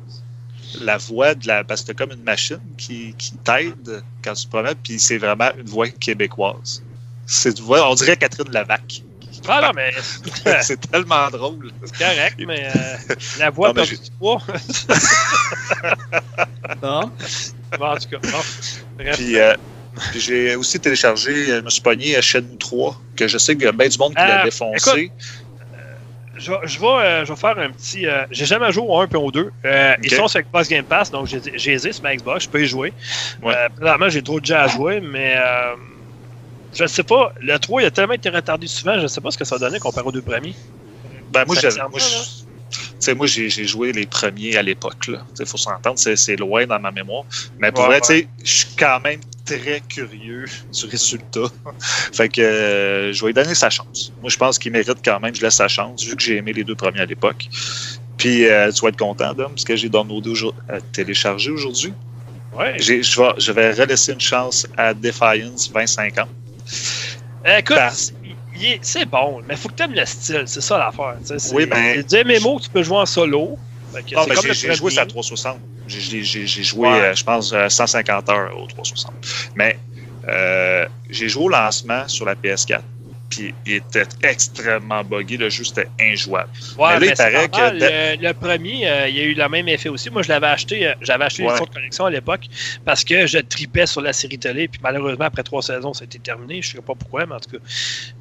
la 0.81 0.97
voix 0.97 1.35
de 1.35 1.47
la. 1.47 1.65
Parce 1.65 1.83
que 1.83 1.89
t'as 1.89 1.95
comme 1.95 2.13
une 2.17 2.25
machine 2.25 2.61
qui, 2.79 3.15
qui 3.19 3.37
t'aide 3.37 4.03
quand 4.25 4.33
tu 4.33 4.47
te 4.47 4.51
promènes, 4.51 4.75
puis 4.83 4.99
c'est 4.99 5.19
vraiment 5.19 5.51
une 5.59 5.67
voix 5.67 5.89
québécoise. 5.89 6.83
C'est 7.27 7.55
on 7.89 7.95
dirait 7.95 8.17
Catherine 8.17 8.51
Lavac. 8.53 9.03
Ah 9.49 9.61
non, 9.63 9.71
mais 9.77 9.93
c'est 10.63 10.91
tellement 10.91 11.29
drôle. 11.31 11.71
c'est 11.85 11.99
correct, 11.99 12.37
mais 12.47 12.69
euh, 12.75 13.15
la 13.39 13.51
voix 13.51 13.69
Non, 13.69 13.75
mais 13.77 13.87
perd 13.87 14.03
du 14.03 14.11
poids. 14.19 14.43
Bon, 17.79 17.87
en 17.87 17.97
tout 17.97 18.09
cas, 18.09 18.19
bon. 18.23 18.39
Bref. 18.99 19.17
Puis, 19.17 19.39
euh, 19.39 19.55
puis 20.11 20.21
j'ai 20.21 20.57
aussi 20.57 20.79
téléchargé, 20.81 21.31
euh, 21.51 21.61
je 21.61 21.65
me 21.65 21.71
suis 21.71 21.81
pogné 21.83 22.17
à 22.17 22.23
Shenmue 22.23 22.57
3, 22.59 23.01
que 23.17 23.29
je 23.29 23.39
sais 23.39 23.55
qu'il 23.55 23.65
y 23.65 23.69
a 23.69 23.73
bien 23.73 23.89
du 23.89 23.99
monde 23.99 24.15
qui 24.15 24.23
l'a 24.23 24.41
Euh, 24.41 24.45
défoncé. 24.45 25.11
Je, 26.39 26.51
vais- 26.51 26.59
je 26.65 26.79
vais, 26.81 26.87
euh, 26.87 27.25
je 27.25 27.33
vais 27.33 27.39
faire 27.39 27.59
un 27.59 27.71
petit. 27.71 28.07
euh, 28.07 28.27
j'ai 28.31 28.45
jamais 28.45 28.71
joué 28.71 28.85
au 28.87 28.99
1 29.01 29.07
et 29.09 29.17
au 29.17 29.31
2. 29.31 29.51
Euh, 29.65 29.95
Ils 30.03 30.11
sont 30.15 30.29
sur 30.29 30.41
Xbox 30.43 30.69
Game 30.69 30.85
Pass, 30.85 31.11
donc 31.11 31.29
j'ai 31.29 31.79
sur 31.79 32.03
ma 32.03 32.15
Xbox, 32.15 32.45
je 32.45 32.49
peux 32.51 32.63
y 32.63 32.67
jouer. 32.67 32.93
Ouais. 33.43 33.55
Euh, 33.57 33.69
présentement, 33.75 34.09
j'ai 34.11 34.23
trop 34.23 34.39
de 34.39 34.45
jeux 34.47 34.57
à 34.57 34.69
jouer, 34.69 35.01
mais 35.01 35.35
euh, 35.37 35.75
je 36.77 36.83
ne 36.83 36.89
sais 36.89 37.03
pas. 37.03 37.33
Le 37.41 37.59
3, 37.59 37.83
il 37.83 37.87
a 37.87 37.91
tellement 37.91 38.15
été 38.15 38.29
retardé 38.29 38.67
souvent, 38.67 38.97
je 38.97 39.03
ne 39.03 39.09
sais 39.09 39.21
pas 39.21 39.31
ce 39.31 39.39
que 39.39 39.45
ça 39.45 39.57
a 39.57 39.59
donné 39.59 39.79
comparé 39.79 40.07
aux 40.07 40.13
deux 40.13 40.23
premiers. 40.23 40.55
Ben, 41.31 41.45
moi, 41.47 41.57
j'avais- 41.61 41.81
moi, 41.91 41.99
je- 41.99 42.07
tu 42.71 42.79
sais, 42.99 43.15
moi, 43.15 43.27
j'ai 43.27 43.49
joué 43.49 43.93
les 43.93 44.07
premiers 44.07 44.57
à 44.57 44.63
l'époque. 44.63 45.09
Il 45.41 45.47
faut 45.47 45.57
s'entendre, 45.57 45.99
c'est- 45.99 46.17
c'est 46.17 46.37
loin 46.37 46.67
dans 46.67 46.79
ma 46.79 46.91
mémoire. 46.91 47.25
Mais 47.59 47.73
pour 47.73 47.83
Ouais, 47.89 47.99
vrai, 47.99 48.01
tu 48.01 48.07
sais, 48.07 48.29
je 48.45 48.51
suis 48.59 48.77
quand 48.79 49.01
même 49.01 49.21
très 49.45 49.81
curieux 49.89 50.45
du 50.73 50.87
résultat. 50.87 51.49
fait 52.13 52.29
que 52.29 52.41
euh, 52.41 53.13
je 53.13 53.21
vais 53.23 53.29
lui 53.29 53.35
donner 53.35 53.55
sa 53.55 53.71
chance. 53.71 54.13
Moi, 54.21 54.29
je 54.31 54.37
pense 54.37 54.59
qu'il 54.59 54.73
mérite 54.73 54.99
quand 55.05 55.21
même, 55.21 55.35
je 55.35 55.43
laisse 55.43 55.55
sa 55.55 55.69
chance, 55.69 56.03
vu 56.05 56.17
que 56.17 56.23
j'ai 56.23 56.37
aimé 56.37 56.53
les 56.53 56.65
deux 56.65 56.75
premiers 56.75 57.01
à 57.01 57.07
l'époque. 57.07 57.47
Puis, 58.17 58.47
euh, 58.47 58.73
tu 58.73 58.81
vas 58.81 58.89
être 58.89 58.97
content, 58.97 59.35
Dom, 59.35 59.49
parce 59.53 59.65
que 59.65 59.77
j'ai 59.77 59.89
downloadé 59.89 60.31
aujourd'hui, 60.31 60.61
euh, 60.71 60.81
téléchargé 60.93 61.51
aujourd'hui. 61.51 61.93
Ouais. 62.53 62.75
J'ai- 62.79 63.03
Je 63.03 63.21
vais, 63.21 63.29
je 63.39 63.53
vais 63.53 63.73
relaisser 63.73 64.13
une 64.13 64.21
chance 64.21 64.67
à 64.77 64.95
Defiance 64.95 65.71
2050. 65.71 66.29
Euh, 67.47 67.59
écoute, 67.59 67.77
Parce- 67.77 68.13
est- 68.61 68.79
c'est 68.83 69.07
bon, 69.07 69.41
mais 69.47 69.55
il 69.55 69.57
faut 69.57 69.69
que 69.69 69.75
tu 69.75 69.83
aimes 69.85 69.95
le 69.95 70.05
style, 70.05 70.43
c'est 70.47 70.61
ça 70.61 70.79
l'affaire. 70.79 71.17
Oui, 71.53 71.67
ben- 71.67 72.03
C'est 72.09 72.25
du 72.25 72.31
MMO 72.33 72.59
que 72.59 72.65
tu 72.65 72.71
peux 72.71 72.83
jouer 72.83 72.99
en 72.99 73.07
solo. 73.07 73.57
Non, 74.13 74.27
mais 74.29 74.35
comme 74.35 74.53
j'ai 74.53 74.75
joué 74.75 74.91
ça 74.91 75.03
à 75.03 75.07
360. 75.07 75.59
J'ai- 75.87 76.25
joué, 76.65 76.89
Ouais. 76.89 77.01
euh, 77.01 77.15
je 77.15 77.23
pense, 77.23 77.53
euh, 77.53 77.69
150 77.69 78.29
heures 78.29 78.51
au 78.59 78.67
360. 78.67 79.13
Mais 79.55 79.79
euh, 80.29 80.87
j'ai 81.09 81.29
joué 81.29 81.45
au 81.45 81.49
lancement 81.49 82.09
sur 82.09 82.25
la 82.27 82.35
PS4. 82.35 82.83
Puis 83.29 83.53
il 83.67 83.75
était 83.75 84.05
extrêmement 84.23 85.03
buggy. 85.03 85.37
Le 85.37 85.51
jeu, 85.51 85.65
c'était 85.65 85.89
injouable. 86.01 86.49
Ouais, 86.79 86.99
Mais 87.01 87.07
là, 87.07 87.07
il 87.07 87.17
c'est 87.17 87.33
paraît 87.33 87.49
normal, 87.49 87.79
que- 87.79 87.85
Le, 88.23 88.29
le 88.29 88.35
premier, 88.35 88.89
euh, 88.89 89.09
il 89.09 89.17
y 89.17 89.21
a 89.21 89.25
eu 89.25 89.35
le 89.35 89.49
même 89.49 89.69
effet 89.69 89.89
aussi. 89.89 90.11
Moi, 90.11 90.23
je 90.23 90.29
l'avais 90.29 90.47
acheté, 90.47 90.87
euh, 90.87 90.95
j'avais 91.01 91.25
acheté 91.25 91.43
Ouais. 91.43 91.53
les 91.59 91.67
de 91.67 91.71
collection 91.73 92.05
à 92.07 92.11
l'époque 92.11 92.43
parce 92.85 93.03
que 93.05 93.27
je 93.27 93.39
tripais 93.39 93.87
sur 93.87 94.01
la 94.01 94.13
série 94.13 94.39
télé. 94.39 94.69
Puis 94.69 94.81
malheureusement, 94.83 95.25
après 95.25 95.43
trois 95.43 95.63
saisons, 95.63 95.93
ça 95.93 96.03
a 96.03 96.05
été 96.05 96.19
terminé. 96.19 96.63
Je 96.63 96.71
ne 96.71 96.77
sais 96.77 96.83
pas 96.83 96.95
pourquoi, 96.95 97.27
mais 97.27 97.35
en 97.35 97.41
tout 97.41 97.51
cas. 97.51 97.65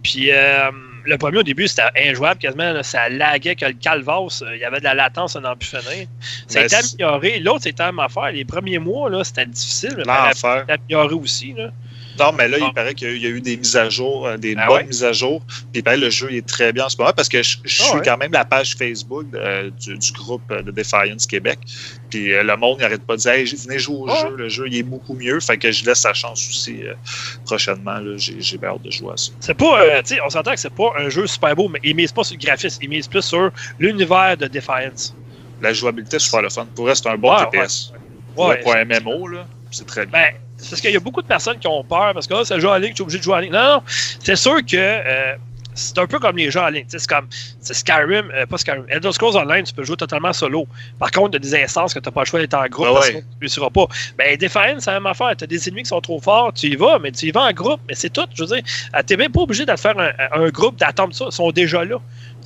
Puis 0.03 0.31
euh, 0.31 0.71
le 1.05 1.17
premier, 1.17 1.37
au 1.37 1.43
début, 1.43 1.67
c'était 1.67 1.83
injouable 2.09 2.39
quasiment. 2.39 2.73
là, 2.73 2.81
ça 2.83 3.07
laguait 3.09 3.55
que 3.55 3.65
le 3.65 3.73
calvas. 3.73 4.43
Il 4.53 4.59
y 4.59 4.65
avait 4.65 4.79
de 4.79 4.83
la 4.85 4.95
latence 4.95 5.35
à 5.35 5.39
n'en 5.39 5.55
plus 5.55 5.67
finir. 5.69 6.07
Ça 6.47 6.59
a 6.61 6.65
été 6.65 6.75
amélioré. 6.75 7.39
L'autre, 7.39 7.63
c'était 7.63 7.83
à 7.83 7.91
ma 7.91 8.05
affaire. 8.05 8.31
Les 8.31 8.43
premiers 8.45 8.79
mois, 8.79 9.09
là, 9.09 9.23
c'était 9.23 9.45
difficile. 9.45 9.95
Mais 9.97 10.03
a 10.11 10.31
amélioré 10.67 11.13
aussi. 11.13 11.53
Là. 11.53 11.69
Non, 12.20 12.32
mais 12.32 12.47
là, 12.47 12.57
Ah. 12.61 12.66
il 12.70 12.74
paraît 12.74 12.93
qu'il 12.93 13.18
y, 13.18 13.26
a 13.26 13.30
eu- 13.30 13.41
des 13.41 13.57
mises 13.57 13.76
à 13.76 13.89
jour, 13.89 14.26
euh, 14.26 14.38
des 14.38 14.55
Ah 14.57 14.68
bonnes 14.68 14.76
ouais? 14.78 14.84
mises 14.86 15.03
à 15.03 15.11
jour. 15.11 15.41
Puis 15.74 15.82
ben, 15.82 15.99
le 15.99 16.09
jeu 16.09 16.32
est 16.34 16.47
très 16.47 16.72
bien 16.72 16.86
en 16.86 16.89
ce 16.89 16.97
moment 16.97 17.11
parce 17.16 17.28
que 17.30 17.43
je, 17.43 17.57
je 17.63 17.82
Ah 17.84 17.86
suis 17.88 17.95
ouais? 17.97 18.01
quand 18.05 18.18
même 18.18 18.32
la 18.32 18.45
page 18.45 18.76
Facebook 18.78 19.26
euh, 19.34 19.70
du, 19.82 19.97
du 19.97 20.11
groupe 20.13 20.41
euh, 20.51 20.61
de 20.61 20.72
Defiance 20.72 21.28
Québec. 21.28 21.59
Puis 22.09 22.32
euh, 22.34 22.43
le 22.43 22.55
monde 22.55 22.80
n'arrête 22.80 23.03
pas 23.05 23.16
de 23.18 23.22
dire 23.22 23.32
hey, 23.32 23.45
venez 23.45 23.80
jouer 23.80 23.95
au 23.97 24.09
Ah 24.09 24.28
jeu. 24.30 24.36
Le 24.36 24.47
jeu 24.49 24.66
il 24.68 24.78
est 24.78 24.84
beaucoup 24.84 25.13
mieux. 25.16 25.39
Fait 25.39 25.57
que 25.57 25.72
je 25.72 25.86
laisse 25.86 25.99
sa 25.99 26.13
chance 26.13 26.47
aussi 26.49 26.84
euh, 26.84 26.93
prochainement. 27.45 27.99
J'ai 28.18 28.57
hâte 28.63 28.82
de 28.84 28.91
jouer 28.91 29.13
à 29.13 29.18
ça. 29.18 29.32
C'est 29.39 29.53
pas, 29.53 29.82
euh, 29.82 30.01
tu 30.01 30.16
sais, 30.16 30.22
on 30.26 30.30
s'entend 30.30 30.51
que 30.53 30.59
c'est 30.59 30.74
pas 30.74 30.91
un 30.97 31.09
jeu 31.09 31.28
super 31.28 31.55
beau, 31.55 31.68
mais 31.68 31.80
il 31.84 31.95
mise 31.95 32.11
pas 32.11 32.24
sur 32.24 32.38
le 32.39 32.45
graphisme, 32.45 32.80
il 32.82 32.89
mise 32.89 33.07
plus 33.07 33.22
sur 33.24 33.51
l'univers 33.80 34.38
de 34.38 34.47
Defiance. 34.47 35.13
La 35.61 35.74
jouabilité, 35.74 36.20
c'est 36.20 36.26
super 36.26 36.41
le 36.41 36.49
fun. 36.49 36.66
Pour 36.76 36.86
vrai, 36.86 36.95
c'est 36.95 37.07
un 37.07 37.18
bon 37.18 37.36
TPS. 37.36 37.91
Pour, 38.36 38.47
Ouais, 38.47 38.59
pour 38.61 38.76
un 38.76 38.84
MMO, 38.84 39.28
là, 39.28 39.47
c'est 39.72 39.88
très 39.88 40.05
bien. 40.05 40.20
Ben, 40.20 40.34
c'est 40.57 40.69
parce 40.69 40.81
qu'il 40.81 40.91
y 40.91 40.97
a 40.97 40.99
beaucoup 40.99 41.21
de 41.21 41.27
personnes 41.27 41.59
qui 41.59 41.67
ont 41.67 41.83
peur 41.83 42.13
parce 42.13 42.27
que 42.27 42.43
c'est 42.43 42.53
un 42.55 42.59
jeu 42.59 42.69
en 42.69 42.77
ligne, 42.77 42.93
tu 42.93 43.01
es 43.01 43.01
obligé 43.01 43.19
de 43.19 43.23
jouer 43.23 43.35
en 43.35 43.39
ligne. 43.39 43.51
Non, 43.51 43.63
non, 43.75 43.83
c'est 43.87 44.35
sûr 44.35 44.57
que 44.65 44.75
euh, 44.75 45.35
c'est 45.73 45.97
un 45.99 46.07
peu 46.07 46.19
comme 46.19 46.37
les 46.37 46.49
jeux 46.49 46.61
en 46.61 46.69
ligne. 46.69 46.85
C'est 46.87 47.05
comme 47.05 47.27
c'est 47.59 47.73
Skyrim, 47.73 48.31
euh, 48.33 48.45
pas 48.45 48.57
Skyrim. 48.57 48.85
Elder 48.87 49.11
Scrolls 49.11 49.35
Online, 49.35 49.63
tu 49.63 49.73
peux 49.73 49.83
jouer 49.83 49.97
totalement 49.97 50.31
solo. 50.31 50.67
Par 50.99 51.11
contre, 51.11 51.31
il 51.31 51.33
y 51.33 51.35
a 51.35 51.39
des 51.39 51.63
instances 51.63 51.93
que 51.93 51.99
tu 51.99 52.07
n'as 52.07 52.13
pas 52.13 52.21
le 52.21 52.25
choix 52.25 52.39
d'être 52.39 52.53
en 52.53 52.65
groupe 52.67 52.87
Ouais, 52.87 52.93
parce 52.93 53.07
ouais. 53.07 53.13
que 53.15 53.19
tu 53.19 53.25
ne 53.35 53.39
réussiras 53.41 53.69
pas. 53.69 53.87
Ben, 54.17 54.37
Defiance, 54.37 54.83
c'est 54.83 54.91
la 54.91 54.99
même 54.99 55.07
affaire. 55.07 55.35
Tu 55.37 55.43
as 55.43 55.47
des 55.47 55.67
ennemis 55.67 55.83
qui 55.83 55.89
sont 55.89 56.01
trop 56.01 56.19
forts, 56.21 56.53
tu 56.53 56.67
y 56.67 56.75
vas, 56.75 56.99
mais 56.99 57.11
tu 57.11 57.25
y 57.27 57.31
vas 57.31 57.43
en 57.43 57.51
groupe. 57.51 57.81
Mais 57.89 57.95
c'est 57.95 58.09
tout. 58.09 58.25
Je 58.33 58.43
veux 58.43 58.55
dire, 58.55 58.63
tu 58.63 59.13
n'es 59.13 59.17
même 59.17 59.31
pas 59.31 59.41
obligé 59.41 59.65
de 59.65 59.75
faire 59.75 59.99
un, 59.99 60.11
un 60.31 60.49
groupe, 60.49 60.77
d'attendre 60.77 61.13
ça. 61.13 61.25
Ils 61.27 61.33
sont 61.33 61.51
déjà 61.51 61.83
là. 61.83 61.97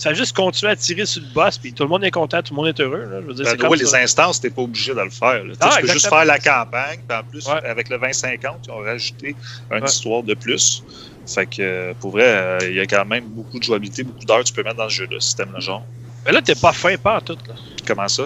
Fais 0.01 0.15
juste 0.15 0.35
continuer 0.35 0.71
à 0.71 0.75
tirer 0.75 1.05
sur 1.05 1.21
le 1.21 1.27
boss, 1.33 1.57
puis 1.57 1.73
tout 1.73 1.83
le 1.83 1.89
monde 1.89 2.03
est 2.05 2.11
content, 2.11 2.41
tout 2.41 2.53
le 2.53 2.55
monde 2.57 2.67
est 2.67 2.79
heureux. 2.79 3.03
là. 3.11 3.19
Je 3.21 3.25
veux 3.27 3.33
dire, 3.33 3.43
Ben, 3.45 3.51
c'est 3.51 3.57
comme 3.57 3.69
ouais, 3.71 3.77
ça. 3.77 3.97
les 3.97 4.03
instances, 4.03 4.39
t'es 4.39 4.49
pas 4.49 4.61
obligé 4.61 4.93
de 4.93 5.01
le 5.01 5.09
faire. 5.09 5.43
là. 5.43 5.53
Ah, 5.59 5.71
tu 5.75 5.81
peux 5.87 5.91
juste 5.93 6.07
faire 6.07 6.25
la 6.25 6.39
campagne, 6.39 6.99
puis 7.07 7.17
en 7.17 7.23
plus, 7.23 7.45
Ouais. 7.47 7.65
avec 7.65 7.89
le 7.89 7.97
2050, 7.97 8.61
ils 8.67 8.71
ont 8.71 8.77
rajouté 8.79 9.35
une 9.71 9.77
Ouais. 9.83 9.85
histoire 9.89 10.23
de 10.23 10.33
plus. 10.33 10.83
Fait 11.27 11.45
que, 11.45 11.57
euh, 11.59 11.93
pour 11.99 12.11
vrai, 12.11 12.23
euh, 12.25 12.57
il 12.63 12.73
y 12.75 12.79
a 12.79 12.85
quand 12.87 13.05
même 13.05 13.25
beaucoup 13.25 13.59
de 13.59 13.63
jouabilité, 13.63 14.03
beaucoup 14.03 14.23
d'heures 14.25 14.39
que 14.39 14.45
tu 14.45 14.53
peux 14.53 14.63
mettre 14.63 14.77
dans 14.77 14.85
le 14.85 14.89
jeu-là, 14.89 15.17
si 15.19 15.35
t'aimes 15.35 15.51
le 15.53 15.59
genre. 15.61 15.85
Mais 16.25 16.31
là, 16.31 16.41
t'es 16.41 16.55
pas 16.55 16.73
fin, 16.73 16.95
pas 16.97 17.17
en 17.17 17.21
tout. 17.21 17.37
Là. 17.47 17.53
Comment 17.85 18.07
ça? 18.07 18.23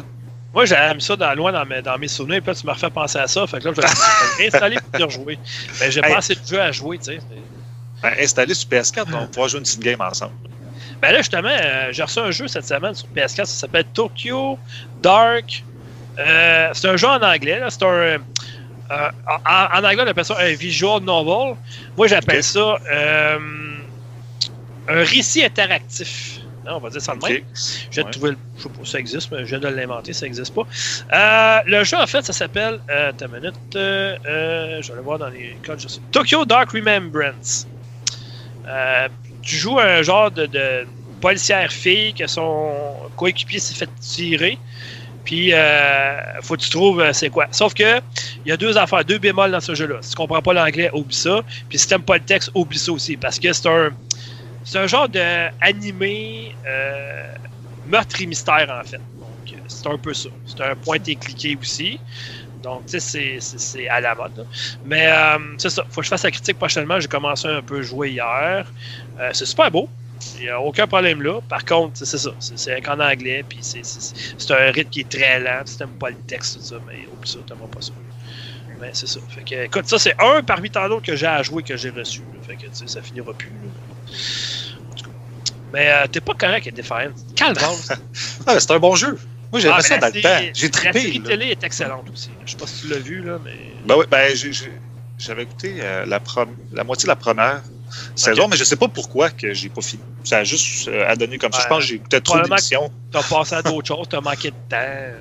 Moi, 0.53 0.65
j'avais 0.65 0.93
mis 0.93 1.01
ça 1.01 1.15
dans, 1.15 1.33
loin 1.33 1.51
dans 1.51 1.65
mes, 1.65 1.81
dans 1.81 1.97
mes 1.97 2.07
souvenirs, 2.07 2.41
puis 2.41 2.51
là, 2.51 2.55
tu 2.55 2.65
me 2.67 2.71
refais 2.71 2.89
penser 2.91 3.17
à 3.17 3.27
ça. 3.27 3.45
Fait 3.47 3.59
que 3.59 3.67
là, 3.69 3.73
je 3.75 3.81
vais 3.81 3.87
réinstaller 4.37 4.77
pour 4.91 5.05
rejouer. 5.05 5.39
Mais 5.81 5.89
j'ai 5.91 5.99
Hey. 6.05 6.11
pas 6.11 6.17
assez 6.19 6.35
de 6.35 6.45
jeux 6.47 6.61
à 6.61 6.71
jouer, 6.71 6.97
tu 6.99 7.05
sais. 7.05 7.19
Ben, 8.01 8.13
installer 8.19 8.53
sur 8.53 8.69
PS4, 8.69 9.05
on 9.07 9.11
va 9.21 9.25
pouvoir 9.25 9.49
jouer 9.49 9.57
une 9.59 9.63
petite 9.65 9.79
game 9.81 9.99
ensemble. 10.01 10.33
Ben 11.03 11.11
là, 11.11 11.17
justement, 11.17 11.49
euh, 11.49 11.89
j'ai 11.91 12.01
reçu 12.03 12.19
un 12.19 12.31
jeu 12.31 12.47
cette 12.47 12.65
semaine 12.65 12.93
sur 12.93 13.07
PS4, 13.15 13.35
ça 13.35 13.45
s'appelle 13.45 13.83
Tokyo 13.93 14.57
Dark. 15.01 15.63
Euh, 16.17 16.69
c'est 16.73 16.87
un 16.87 16.95
jeu 16.97 17.07
en 17.07 17.21
anglais, 17.21 17.59
là. 17.59 17.69
C'est 17.69 17.83
un. 17.83 17.87
euh, 17.87 18.19
en, 18.89 19.79
en 19.79 19.83
anglais, 19.83 20.03
on 20.05 20.07
appelle 20.07 20.23
ça 20.25 20.37
un 20.39 20.53
visual 20.53 21.01
novel. 21.01 21.55
Moi, 21.97 22.07
j'appelle 22.07 22.43
ça 22.43 22.77
un 24.87 25.03
récit 25.03 25.43
interactif. 25.43 26.39
Non, 26.65 26.75
on 26.77 26.79
va 26.79 26.89
dire 26.89 27.01
ça 27.01 27.13
de 27.15 27.19
même. 27.25 27.37
Ok. 27.37 27.43
Je 27.55 27.89
viens 27.91 28.03
de 28.03 28.07
Ouais. 28.07 28.11
trouver 28.11 28.31
le- 28.31 28.37
Je 28.57 28.63
sais 28.63 28.69
pas 28.69 28.75
si 28.85 28.91
ça 28.91 28.99
existe, 28.99 29.31
mais 29.31 29.39
je 29.39 29.45
viens 29.45 29.59
de 29.59 29.67
l'inventer, 29.67 30.13
ça 30.13 30.25
n'existe 30.25 30.53
pas. 30.55 30.61
Euh, 31.13 31.59
le 31.65 31.83
jeu, 31.83 31.97
en 31.97 32.07
fait, 32.07 32.23
ça 32.23 32.31
s'appelle. 32.31 32.79
Euh, 32.89 33.09
attends 33.09 33.25
une 33.27 33.39
minute. 33.41 33.55
euh, 33.75 34.81
je 34.81 34.87
vais 34.87 34.93
aller 34.93 35.01
voir 35.03 35.19
dans 35.19 35.27
les 35.27 35.57
codes. 35.65 35.79
je 35.81 35.89
sais. 35.89 35.99
Tokyo 36.11 36.45
Dark 36.45 36.71
Remembrance. 36.71 37.67
Tu 39.43 39.55
joues 39.55 39.79
un 39.79 40.01
genre 40.01 40.31
de, 40.31 40.87
policière 41.21 41.71
fille 41.71 42.13
que 42.13 42.27
son 42.27 42.73
coéquipier 43.15 43.59
s'est 43.59 43.75
fait 43.75 43.89
tirer. 44.01 44.57
Puis, 45.23 45.53
euh, 45.53 46.41
faut 46.41 46.55
que 46.57 46.61
tu 46.61 46.69
trouves 46.69 46.99
euh, 46.99 47.13
c'est 47.13 47.29
quoi. 47.29 47.47
Sauf 47.51 47.73
que, 47.73 48.01
il 48.45 48.49
y 48.49 48.51
a 48.51 48.57
deux 48.57 48.77
affaires, 48.77 49.05
deux 49.05 49.19
bémols 49.19 49.51
dans 49.51 49.61
ce 49.61 49.73
jeu-là. 49.73 49.99
Si 50.01 50.09
tu 50.09 50.15
comprends 50.17 50.41
pas 50.41 50.51
l'anglais, 50.51 50.89
oublie 50.91 51.15
ça. 51.15 51.41
Puis, 51.69 51.79
si 51.79 51.87
tu 51.87 51.97
pas 51.99 52.17
le 52.17 52.23
texte, 52.23 52.51
oublie 52.53 52.77
ça 52.77 52.91
aussi. 52.91 53.15
Parce 53.15 53.39
que 53.39 53.53
c'est 53.53 53.69
un, 53.69 53.91
c'est 54.65 54.79
un 54.79 54.87
genre 54.87 55.09
de 55.09 55.47
animé 55.61 56.55
euh, 56.65 57.33
meurtre 57.87 58.21
et 58.21 58.25
mystère, 58.25 58.67
en 58.69 58.85
fait. 58.85 58.97
Donc, 58.97 59.53
euh, 59.53 59.57
c'est 59.67 59.87
un 59.87 59.97
peu 59.97 60.13
ça. 60.13 60.29
C'est 60.45 60.61
un 60.61 60.75
point 60.75 60.97
et 61.07 61.15
cliqué 61.15 61.57
aussi. 61.59 61.99
Donc, 62.63 62.85
tu 62.85 62.99
sais, 62.99 63.39
c'est- 63.41 63.87
à 63.89 63.99
la 63.99 64.15
mode. 64.15 64.47
Mais 64.85 65.07
euh, 65.07 65.37
c'est 65.57 65.69
ça. 65.69 65.85
Faut 65.89 66.01
que 66.01 66.05
je 66.05 66.09
fasse 66.09 66.23
la 66.23 66.31
critique 66.31 66.57
prochainement. 66.57 66.99
J'ai 66.99 67.07
commencé 67.09 67.47
un 67.47 67.61
peu 67.61 67.79
à 67.79 67.81
jouer 67.81 68.11
hier. 68.11 68.73
Euh, 69.19 69.29
c'est 69.33 69.45
super 69.45 69.69
beau. 69.69 69.89
Il 70.37 70.43
n'y 70.43 70.49
a 70.49 70.59
aucun 70.61 70.87
problème 70.87 71.21
là. 71.21 71.41
Par 71.49 71.65
contre, 71.65 71.97
c'est 71.97 72.17
ça. 72.17 72.31
C'est 72.39 72.57
c'est 72.57 72.81
qu'en 72.81 72.99
anglais, 72.99 73.43
puis 73.47 73.59
c'est- 73.61 74.53
un 74.53 74.71
rythme 74.71 74.89
qui 74.89 75.01
est 75.01 75.09
très 75.09 75.39
lent. 75.41 75.63
Si 75.65 75.77
t'aimes 75.77 75.89
pas 75.99 76.09
le 76.09 76.15
texte, 76.27 76.53
tout 76.53 76.61
ça, 76.61 76.75
mais 76.87 77.05
oublie 77.07 77.29
ça, 77.29 77.39
pas 77.67 77.81
ça. 77.81 77.91
Mais 78.79 78.91
c'est 78.93 79.07
ça. 79.07 79.19
Fait 79.27 79.43
que, 79.43 79.65
écoute, 79.65 79.87
ça, 79.87 79.99
c'est 79.99 80.15
un 80.19 80.41
parmi 80.43 80.69
tant 80.69 80.87
d'autres 80.87 81.05
que 81.05 81.15
j'ai 81.15 81.27
à 81.27 81.43
jouer 81.43 81.63
que 81.63 81.75
j'ai 81.75 81.89
reçu. 81.89 82.21
Fait 82.47 82.55
que, 82.55 82.67
tu 82.67 82.69
sais, 82.73 82.87
ça 82.87 83.01
finira 83.01 83.33
plus. 83.33 83.51
Mais 85.73 85.89
euh, 85.89 86.07
t'es 86.07 86.21
pas 86.21 86.33
correct 86.35 86.67
avec 86.67 86.75
Defiant. 86.75 87.11
Calme, 87.35 87.57
c'est 88.59 88.71
un 88.71 88.79
bon 88.79 88.95
jeu. 88.95 89.19
Moi, 89.53 89.59
j'aimais 89.59 89.81
ça 89.83 89.97
dans 89.99 90.07
le 90.07 90.13
temps. 90.13 90.39
J'ai 90.55 90.67
La 90.67 90.73
série 90.81 90.91
trippé. 90.91 91.19
là. 91.19 91.29
télé 91.29 91.45
est 91.51 91.63
excellente 91.63 92.09
aussi. 92.11 92.31
Je 92.43 92.51
sais 92.51 92.57
pas 92.57 92.65
si 92.65 92.81
tu 92.81 92.87
l'as 92.87 92.97
vu, 92.97 93.21
là, 93.21 93.37
mais. 93.45 93.51
Ben 93.85 93.95
oui, 93.97 94.05
ben 94.09 94.35
j'avais 95.19 95.43
écouté 95.43 95.75
euh, 95.79 96.05
la, 96.07 96.19
prom- 96.19 96.55
la 96.73 96.83
moitié 96.83 97.03
de 97.05 97.09
la 97.09 97.15
première 97.15 97.61
saison, 98.15 98.47
mais 98.47 98.57
je 98.57 98.63
sais 98.63 98.75
pas 98.75 98.87
pourquoi 98.87 99.29
que 99.29 99.53
j'ai 99.53 99.69
pas 99.69 99.81
fini. 99.83 100.01
Ça 100.23 100.39
a 100.39 100.43
juste 100.43 100.87
euh, 100.87 101.07
à 101.07 101.15
donner 101.15 101.37
comme 101.37 101.53
ça. 101.53 101.59
Je 101.61 101.67
pense 101.67 101.83
que 101.83 101.85
j'ai 101.85 101.95
écouté 101.95 102.19
trop 102.19 102.39
d'émissions. 102.41 102.91
T'as 103.11 103.21
passé 103.21 103.53
à 103.53 103.61
d'autres 103.61 103.87
choses, 103.87 104.07
t'as 104.09 104.21
manqué 104.21 104.49
de 104.49 104.55
temps. 104.67 105.11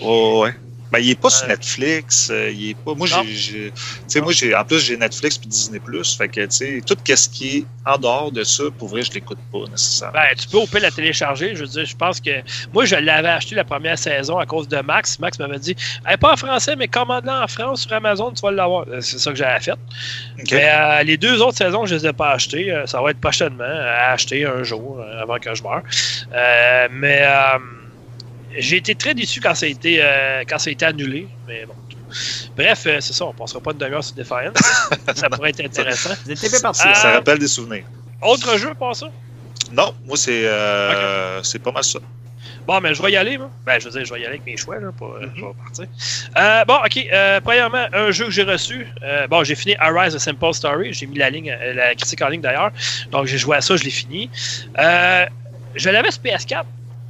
Oh, 0.00 0.40
ouais. 0.44 0.54
Ben, 0.92 0.98
il 1.00 1.10
est 1.10 1.20
pas 1.20 1.30
sur. 1.30 1.48
Netflix. 1.48 2.28
euh, 2.30 2.50
il 2.50 2.70
est 2.70 2.74
pas. 2.74 2.94
Moi, 2.94 3.06
j'ai. 3.06 3.34
j'ai- 3.34 3.72
Tu 3.72 3.82
sais, 4.08 4.20
moi, 4.20 4.32
j'ai. 4.32 4.54
En 4.54 4.64
plus, 4.64 4.78
j'ai 4.80 4.96
Netflix 4.96 5.36
puis 5.38 5.48
Disney 5.48 5.80
Plus. 5.80 6.16
Fait 6.16 6.28
que, 6.28 6.40
tu 6.42 6.46
sais, 6.50 6.80
tout 6.86 6.96
ce 7.06 7.28
qui 7.28 7.56
est 7.58 7.64
en 7.84 7.98
dehors 7.98 8.30
de 8.32 8.42
ça, 8.44 8.64
pour 8.78 8.88
vrai, 8.88 9.02
je 9.02 9.12
l'écoute 9.12 9.38
pas 9.52 9.64
nécessairement. 9.70 10.14
Ben, 10.14 10.34
tu 10.36 10.46
peux 10.48 10.58
au 10.58 10.66
pire 10.66 10.80
la 10.80 10.90
télécharger. 10.90 11.54
Je 11.54 11.62
veux 11.62 11.68
dire, 11.68 11.84
je 11.84 11.96
pense 11.96 12.20
que. 12.20 12.30
Moi, 12.72 12.84
je 12.84 12.96
l'avais 12.96 13.28
acheté 13.28 13.54
la 13.54 13.64
première 13.64 13.98
saison 13.98 14.38
à 14.38 14.46
cause 14.46 14.68
de 14.68 14.78
Max. 14.80 15.18
Max 15.18 15.38
m'avait 15.38 15.58
dit 15.58 15.76
pas 16.20 16.32
en 16.32 16.36
français, 16.36 16.76
mais 16.76 16.88
commande-la 16.88 17.44
en 17.44 17.48
France 17.48 17.82
sur 17.82 17.92
Amazon, 17.92 18.32
tu 18.32 18.40
vas 18.42 18.50
l'avoir. 18.52 18.86
Euh, 18.88 19.00
C'est 19.00 19.18
ça 19.18 19.30
que 19.32 19.36
j'avais 19.36 19.60
fait. 19.60 19.74
Mais 20.52 20.68
euh, 20.70 21.02
les 21.02 21.16
deux 21.16 21.40
autres 21.42 21.56
saisons, 21.58 21.84
je 21.86 21.94
les 21.96 22.06
ai 22.06 22.12
pas 22.12 22.30
achetées. 22.32 22.72
Ça 22.86 23.00
va 23.02 23.10
être 23.10 23.20
prochainement 23.20 23.64
à 23.64 24.12
acheter 24.12 24.44
un 24.44 24.62
jour 24.62 25.00
avant 25.20 25.38
que 25.38 25.54
je 25.54 25.62
meure. 25.62 25.82
Euh, 26.32 26.88
mais 26.92 27.22
euh, 27.22 27.58
j'ai 28.58 28.76
été 28.76 28.94
très 28.94 29.14
déçu 29.14 29.40
quand 29.40 29.54
ça 29.54 29.66
a 29.66 29.68
été, 29.68 29.98
euh, 30.02 30.42
quand 30.48 30.58
ça 30.58 30.70
a 30.70 30.72
été 30.72 30.84
annulé. 30.84 31.28
Mais 31.46 31.66
bon. 31.66 31.74
Bref, 32.56 32.84
euh, 32.86 33.00
c'est 33.00 33.12
ça, 33.12 33.26
on 33.26 33.32
passera 33.32 33.60
pas 33.60 33.72
une 33.72 33.78
demi-heure 33.78 34.04
sur 34.04 34.14
Defiant. 34.14 34.52
ça 35.14 35.28
pourrait 35.28 35.50
être 35.50 35.60
intéressant. 35.60 36.10
Vous. 36.24 36.32
Ah. 36.64 36.72
Ça 36.94 37.12
rappelle 37.12 37.38
des 37.38 37.48
souvenirs. 37.48 37.84
Autre 38.22 38.56
jeu, 38.58 38.74
pas 38.74 38.94
ça? 38.94 39.10
Non, 39.72 39.94
moi, 40.06 40.16
c'est 40.16 40.46
euh, 40.46 41.42
c'est 41.42 41.58
pas 41.58 41.72
mal 41.72 41.84
ça. 41.84 41.98
Bon, 42.66 42.80
mais 42.80 42.94
je 42.94 43.02
vais 43.02 43.12
y 43.12 43.16
aller, 43.16 43.38
moi. 43.38 43.50
Ben, 43.64 43.78
je 43.78 43.86
veux 43.86 43.90
dire, 43.92 44.04
je 44.04 44.12
vais 44.12 44.20
y 44.20 44.24
aller 44.24 44.34
avec 44.34 44.46
mes 44.46 44.56
choix, 44.56 44.78
là, 44.78 44.90
pour, 44.96 45.08
Mhm. 45.08 45.32
je 45.36 45.40
vais 45.44 45.52
partir. 45.64 45.86
Euh, 46.36 46.64
bon, 46.64 46.76
OK. 46.84 47.06
euh, 47.12 47.40
premièrement, 47.40 47.86
un 47.92 48.10
jeu 48.10 48.24
que 48.26 48.30
j'ai 48.30 48.42
reçu. 48.42 48.86
Euh, 49.02 49.26
bon, 49.28 49.44
j'ai 49.44 49.54
fini 49.54 49.76
Arise 49.78 50.14
A 50.14 50.18
Simple 50.18 50.52
Story. 50.52 50.92
J'ai 50.92 51.06
mis 51.06 51.18
la 51.18 51.30
ligne, 51.30 51.56
la 51.74 51.94
critique 51.94 52.22
en 52.22 52.28
ligne 52.28 52.40
d'ailleurs. 52.40 52.70
Donc, 53.10 53.26
j'ai 53.26 53.38
joué 53.38 53.56
à 53.56 53.60
ça, 53.60 53.76
je 53.76 53.84
l'ai 53.84 53.90
fini. 53.90 54.30
Euh, 54.78 55.26
je 55.74 55.90
l'avais 55.90 56.10
sur 56.10 56.22
PS4, 56.22 56.64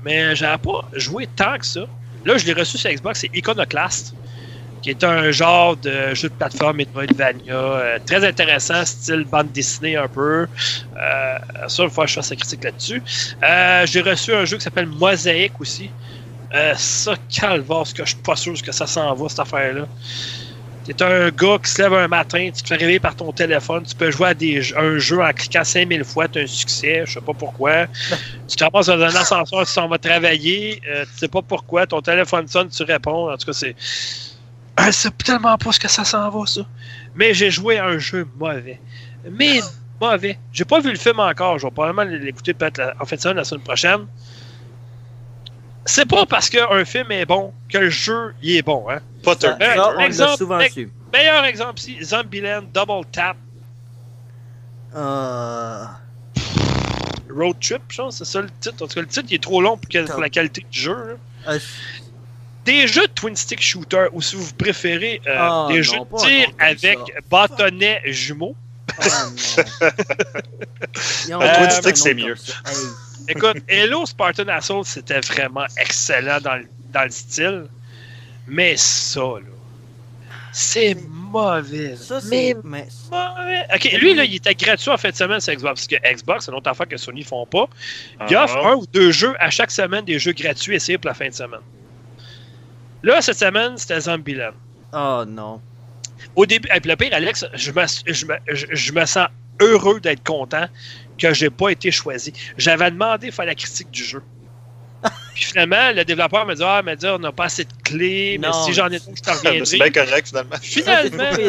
mais 0.06 0.36
j'avais 0.36 0.58
pas 0.58 0.88
joué 0.94 1.26
tant 1.26 1.58
que 1.58 1.66
ça. 1.66 1.80
Là, 2.24 2.38
je 2.38 2.46
l'ai 2.46 2.52
reçu 2.52 2.78
sur 2.78 2.88
Xbox, 2.88 3.20
c'est 3.20 3.30
Iconoclast, 3.34 4.14
qui 4.80 4.90
est 4.90 5.02
un 5.02 5.32
genre 5.32 5.76
de 5.76 6.14
jeu 6.14 6.28
de 6.28 6.34
plateforme 6.34 6.76
Metroidvania 6.76 7.52
euh, 7.52 7.98
très 8.06 8.24
intéressant, 8.24 8.84
style 8.84 9.24
bande 9.24 9.50
dessinée 9.50 9.96
un 9.96 10.06
peu. 10.06 10.46
Euh, 10.96 11.38
ça, 11.66 11.82
il 11.82 11.90
faut 11.90 12.02
que 12.02 12.06
je 12.06 12.14
fasse 12.14 12.30
la 12.30 12.36
critique 12.36 12.62
là-dessus. 12.62 13.02
Euh, 13.42 13.84
j'ai 13.84 14.00
reçu 14.00 14.32
un 14.32 14.44
jeu 14.44 14.56
qui 14.58 14.62
s'appelle 14.62 14.86
Mosaïque 14.86 15.60
aussi. 15.60 15.90
Euh, 16.54 16.74
ça, 16.76 17.14
calvaire, 17.28 17.82
que 17.92 18.04
je 18.04 18.10
suis 18.10 18.22
pas 18.22 18.36
sûr 18.36 18.54
que 18.62 18.70
ça 18.70 18.86
s'en 18.86 19.12
va, 19.12 19.28
cette 19.28 19.40
affaire-là. 19.40 19.88
T'es 20.86 21.02
un 21.02 21.30
gars 21.30 21.58
qui 21.62 21.70
se 21.70 21.82
lève 21.82 21.94
un 21.94 22.06
matin, 22.06 22.48
tu 22.54 22.62
te 22.62 22.68
fais 22.68 22.76
réveiller 22.76 23.00
par 23.00 23.16
ton 23.16 23.32
téléphone, 23.32 23.82
tu 23.82 23.96
peux 23.96 24.12
jouer 24.12 24.28
à 24.28 24.34
des, 24.34 24.72
un 24.76 24.98
jeu 24.98 25.20
en 25.20 25.32
cliquant 25.32 25.64
5000 25.64 26.04
fois, 26.04 26.28
tu 26.28 26.38
as 26.38 26.42
un 26.42 26.46
succès, 26.46 27.02
je 27.04 27.14
sais 27.14 27.20
pas 27.20 27.32
pourquoi. 27.34 27.86
tu 28.48 28.54
te 28.56 28.62
ramasses 28.62 28.86
dans 28.86 29.00
un 29.00 29.14
ascenseur, 29.14 29.66
tu 29.66 29.72
s'en 29.72 29.88
vas 29.88 29.98
travailler, 29.98 30.80
euh, 30.88 31.04
tu 31.04 31.18
sais 31.18 31.28
pas 31.28 31.42
pourquoi, 31.42 31.88
ton 31.88 32.00
téléphone 32.00 32.46
sonne, 32.46 32.68
tu 32.68 32.84
réponds. 32.84 33.32
En 33.32 33.36
tout 33.36 33.46
cas, 33.46 33.52
c'est. 33.52 33.74
Ah, 34.76 34.92
c'est 34.92 35.16
tellement 35.18 35.58
pas 35.58 35.72
ce 35.72 35.80
que 35.80 35.88
ça 35.88 36.04
s'en 36.04 36.30
va, 36.30 36.46
ça. 36.46 36.60
Mais 37.16 37.34
j'ai 37.34 37.50
joué 37.50 37.78
à 37.78 37.86
un 37.86 37.98
jeu 37.98 38.28
mauvais. 38.38 38.80
Mais 39.28 39.60
mauvais. 40.00 40.38
J'ai 40.52 40.64
pas 40.64 40.78
vu 40.78 40.92
le 40.92 40.98
film 40.98 41.18
encore. 41.18 41.58
Je 41.58 41.66
vais 41.66 41.72
probablement 41.72 42.04
l'écouter 42.04 42.54
peut-être 42.54 42.94
en 43.00 43.04
fait 43.06 43.20
ça 43.20 43.32
la 43.32 43.42
semaine 43.42 43.64
prochaine. 43.64 44.06
C'est 45.88 46.04
pas 46.06 46.26
parce 46.26 46.50
qu'un 46.50 46.84
film 46.84 47.12
est 47.12 47.24
bon 47.26 47.52
que 47.70 47.78
le 47.78 47.90
jeu 47.90 48.34
il 48.42 48.56
est 48.56 48.62
bon. 48.62 48.86
Hein? 48.90 48.98
Potter. 49.22 49.52
Ça, 49.60 49.74
ça, 49.74 49.90
on 49.90 49.98
l'a 49.98 50.06
exemple, 50.06 50.36
souvent 50.36 50.60
su. 50.68 50.90
Meilleur 51.12 51.44
exemple 51.44 51.78
ici, 51.78 51.96
Zombieland 52.02 52.62
Double 52.74 53.06
Tap 53.12 53.36
Euh, 54.94 55.84
Road 57.30 57.56
Trip, 57.60 57.82
je 57.88 57.96
pense, 57.98 58.18
c'est 58.18 58.24
ça 58.24 58.40
le 58.40 58.48
titre. 58.60 58.82
En 58.82 58.86
tout 58.86 58.94
cas, 58.94 59.00
le 59.00 59.06
titre 59.06 59.26
il 59.30 59.34
est 59.34 59.42
trop 59.42 59.60
long 59.60 59.76
pour, 59.76 59.88
que- 59.88 60.06
pour 60.10 60.20
la 60.20 60.30
qualité 60.30 60.64
du 60.70 60.78
jeu. 60.78 61.18
euh, 61.48 61.58
Des 62.64 62.86
jeux 62.88 63.06
de 63.06 63.12
twin 63.12 63.36
stick 63.36 63.62
shooter 63.62 64.06
ou 64.12 64.22
si 64.22 64.36
vous 64.36 64.52
préférez 64.54 65.20
euh, 65.26 65.36
Ah, 65.38 65.66
des 65.68 65.76
non, 65.76 65.82
jeux 65.82 65.98
de 66.00 66.18
tir 66.18 66.48
avec 66.58 66.80
ça. 66.80 66.90
bâtonnet 67.30 68.00
jumeaux. 68.06 68.56
oh 68.98 69.02
non. 71.28 71.36
Ont 71.36 71.40
Un 71.40 71.54
twin 71.54 71.70
stick, 71.70 71.96
c'est 71.96 72.14
mieux. 72.14 72.34
Écoute, 73.28 73.58
Hello 73.68 74.06
Spartan 74.06 74.48
Assault, 74.48 74.84
c'était 74.84 75.20
vraiment 75.20 75.66
excellent 75.78 76.40
dans 76.40 76.54
le, 76.56 76.66
dans 76.92 77.04
le 77.04 77.10
style. 77.10 77.66
Mais 78.46 78.76
ça, 78.76 79.20
là, 79.20 79.40
c'est 80.52 80.96
mauvais. 81.08 81.96
Ça, 81.96 82.20
mais 82.30 82.54
c'est. 82.54 82.56
Mais, 82.64 82.86
mauvais. 83.10 83.66
Ok, 83.74 83.92
lui, 84.00 84.14
là, 84.14 84.24
il 84.24 84.36
était 84.36 84.54
gratuit 84.54 84.90
en 84.90 84.96
fin 84.96 85.10
de 85.10 85.16
semaine 85.16 85.40
sur 85.40 85.52
Xbox. 85.54 85.86
Parce 85.86 86.00
que 86.02 86.14
Xbox, 86.14 86.44
c'est 86.44 86.50
une 86.52 86.56
autre 86.56 86.70
affaire 86.70 86.88
que 86.88 86.96
Sony 86.96 87.22
font 87.24 87.44
pas. 87.46 87.68
Ils 88.30 88.36
Ah. 88.36 88.44
offrent 88.44 88.64
un 88.66 88.74
ou 88.76 88.86
deux 88.86 89.10
jeux 89.10 89.34
à 89.38 89.50
chaque 89.50 89.70
semaine, 89.70 90.04
des 90.04 90.18
jeux 90.18 90.32
gratuits 90.32 90.74
essayés 90.76 90.98
pour 90.98 91.08
la 91.08 91.14
fin 91.14 91.28
de 91.28 91.34
semaine. 91.34 91.60
Là, 93.02 93.20
cette 93.20 93.38
semaine, 93.38 93.76
c'était 93.76 94.00
Zombieland. 94.00 94.52
oh 94.92 95.24
non. 95.26 95.60
Au 96.34 96.46
début, 96.46 96.68
le 96.72 96.94
pire, 96.96 97.10
Alex, 97.12 97.44
je 97.54 97.70
me, 97.72 97.84
je 98.06 98.26
me, 98.26 98.34
je, 98.52 98.66
je 98.70 98.92
me 98.92 99.04
sens 99.06 99.28
heureux 99.60 100.00
d'être 100.00 100.22
content 100.24 100.66
que 101.18 101.32
j'ai 101.34 101.50
pas 101.50 101.70
été 101.70 101.90
choisi. 101.90 102.32
J'avais 102.58 102.90
demandé 102.90 103.28
de 103.28 103.32
faire 103.34 103.44
la 103.46 103.54
critique 103.54 103.90
du 103.90 104.04
jeu. 104.04 104.22
Puis 105.34 105.44
finalement, 105.44 105.92
le 105.92 106.04
développeur 106.04 106.46
me 106.46 106.54
dit 106.54 106.62
Ah, 106.64 106.82
mais 106.84 106.96
dit, 106.96 107.06
on 107.06 107.18
n'a 107.18 107.32
pas 107.32 107.44
assez 107.44 107.64
de 107.64 107.72
clés, 107.84 108.38
mais 108.40 108.48
si 108.64 108.72
j'en 108.72 108.88
ai 108.88 108.98
trop, 109.00 109.14
je 109.16 109.22
t'en 109.22 109.34
c'est 109.34 109.48
reviendrai. 109.60 109.90
bien 109.90 110.04
correct, 110.04 110.28
finalement. 110.28 110.56
Finalement, 110.60 111.24
C'est 111.32 111.42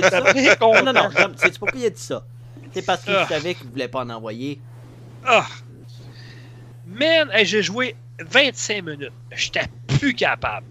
j'étais 0.44 0.56
content. 0.58 0.84
Non, 0.84 0.94
non, 0.94 1.10
non. 1.10 1.34
C'est 1.38 1.58
pourquoi 1.58 1.80
il 1.80 1.86
a 1.86 1.90
dit 1.90 2.02
ça. 2.02 2.26
C'est 2.74 2.86
parce 2.86 3.04
qu'il 3.04 3.14
Ah. 3.16 3.26
savait 3.28 3.56
qu'il 3.56 3.68
voulait 3.70 3.88
pas 3.88 4.02
en 4.02 4.10
envoyer. 4.10 4.60
Ah. 5.26 5.46
Man, 6.86 7.30
hey, 7.34 7.46
j'ai 7.46 7.64
joué 7.64 7.96
25 8.20 8.84
minutes. 8.84 9.12
J'étais 9.36 9.66
plus 10.00 10.14
capable. 10.14 10.66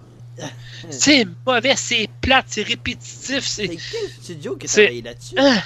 C'est 0.90 1.26
mauvais, 1.46 1.74
c'est 1.76 2.08
plate, 2.20 2.44
c'est 2.48 2.62
répétitif, 2.62 3.44
c'est. 3.44 3.66
C'est 3.66 3.76
quel 3.76 4.10
studio 4.10 4.56
qui 4.56 4.66
a 4.66 4.68
C'est- 4.68 4.82
travaillé 4.82 5.02
là-dessus? 5.02 5.34
Ah. 5.38 5.62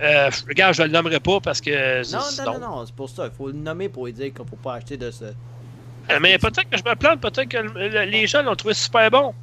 Euh, 0.00 0.30
regarde, 0.48 0.74
je 0.74 0.82
le 0.82 0.88
nommerai 0.90 1.18
pas 1.20 1.40
parce 1.40 1.60
que. 1.60 2.02
Non, 2.12 2.18
non, 2.46 2.58
non, 2.60 2.76
non, 2.76 2.86
c'est 2.86 2.94
pour 2.94 3.08
ça. 3.10 3.26
Il 3.26 3.32
faut 3.36 3.48
le 3.48 3.52
nommer 3.54 3.88
pour 3.88 4.06
lui 4.06 4.12
dire 4.12 4.32
qu'on 4.34 4.44
peut 4.44 4.56
pas 4.56 4.74
acheter 4.74 4.96
de 4.96 5.10
ce. 5.10 5.24
Euh, 5.24 6.18
Mais 6.20 6.38
peut-être 6.38 6.70
que 6.70 6.78
je 6.78 6.84
me 6.88 6.94
plante, 6.94 7.20
peut-être 7.20 7.48
que 7.48 7.56
le- 7.58 7.88
le- 7.88 8.04
les 8.04 8.26
gens 8.26 8.42
l'ont 8.42 8.54
trouvé 8.56 8.74
super 8.74 9.10
bon. 9.10 9.34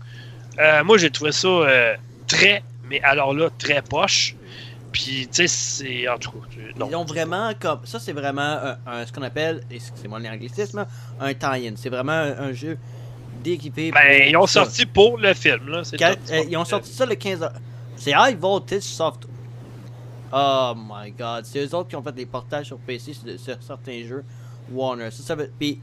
Euh, 0.60 0.84
moi, 0.84 0.98
j'ai 0.98 1.10
trouvé 1.10 1.32
ça 1.32 1.48
euh, 1.48 1.96
très, 2.28 2.64
mais 2.90 3.02
alors 3.04 3.34
là, 3.34 3.50
très 3.58 3.82
poche. 3.82 4.36
Puis, 4.94 5.28
tu 5.28 5.46
sais, 5.46 5.48
c'est. 5.48 6.08
En 6.08 6.18
tout 6.18 6.32
cas, 6.32 6.38
je- 6.52 6.80
non. 6.80 6.88
Ils 6.90 6.96
ont 6.96 7.04
vraiment 7.04 7.52
comme. 7.60 7.82
Ça, 7.84 8.00
c'est 8.00 8.14
vraiment 8.14 8.42
un, 8.42 8.78
un- 8.88 9.06
ce 9.06 9.12
qu'on 9.12 9.24
appelle, 9.24 9.62
excusez-moi 9.70 10.20
l'anglicisme, 10.20 10.86
un 11.20 11.34
tie-in. 11.34 11.74
C'est 11.76 11.90
vraiment 11.90 12.14
un, 12.14 12.38
un 12.40 12.54
jeu 12.54 12.78
d'équipé. 13.44 13.92
Ben, 13.92 14.30
ils 14.30 14.38
ont 14.38 14.48
ça. 14.48 14.64
sorti 14.64 14.86
pour 14.86 15.18
le 15.18 15.34
film, 15.34 15.68
là. 15.68 15.84
c'est 15.84 15.98
Quand- 15.98 16.14
tout. 16.14 16.32
euh, 16.34 16.44
ils 16.50 16.56
ont 16.56 16.64
sorti 16.66 16.92
ça 16.94 17.06
le 17.06 17.16
15 17.16 17.48
C'est 17.98 18.14
High 18.18 18.40
Voltage 18.40 18.82
Soft. 18.84 19.28
Oh 20.38 20.74
my 20.76 21.12
god. 21.12 21.46
C'est 21.46 21.66
eux 21.66 21.74
autres 21.76 21.88
qui 21.90 21.96
ont 21.96 22.04
fait 22.04 22.12
des 22.12 22.26
portages 22.26 22.66
sur 22.68 22.78
PC 22.78 23.14
sur, 23.14 23.64
certains 23.64 24.04
jeux. 24.04 24.26
Warner. 24.72 25.10
Ça, 25.12 25.24
ça 25.24 25.36
veut. 25.36 25.50
Puis, 25.58 25.80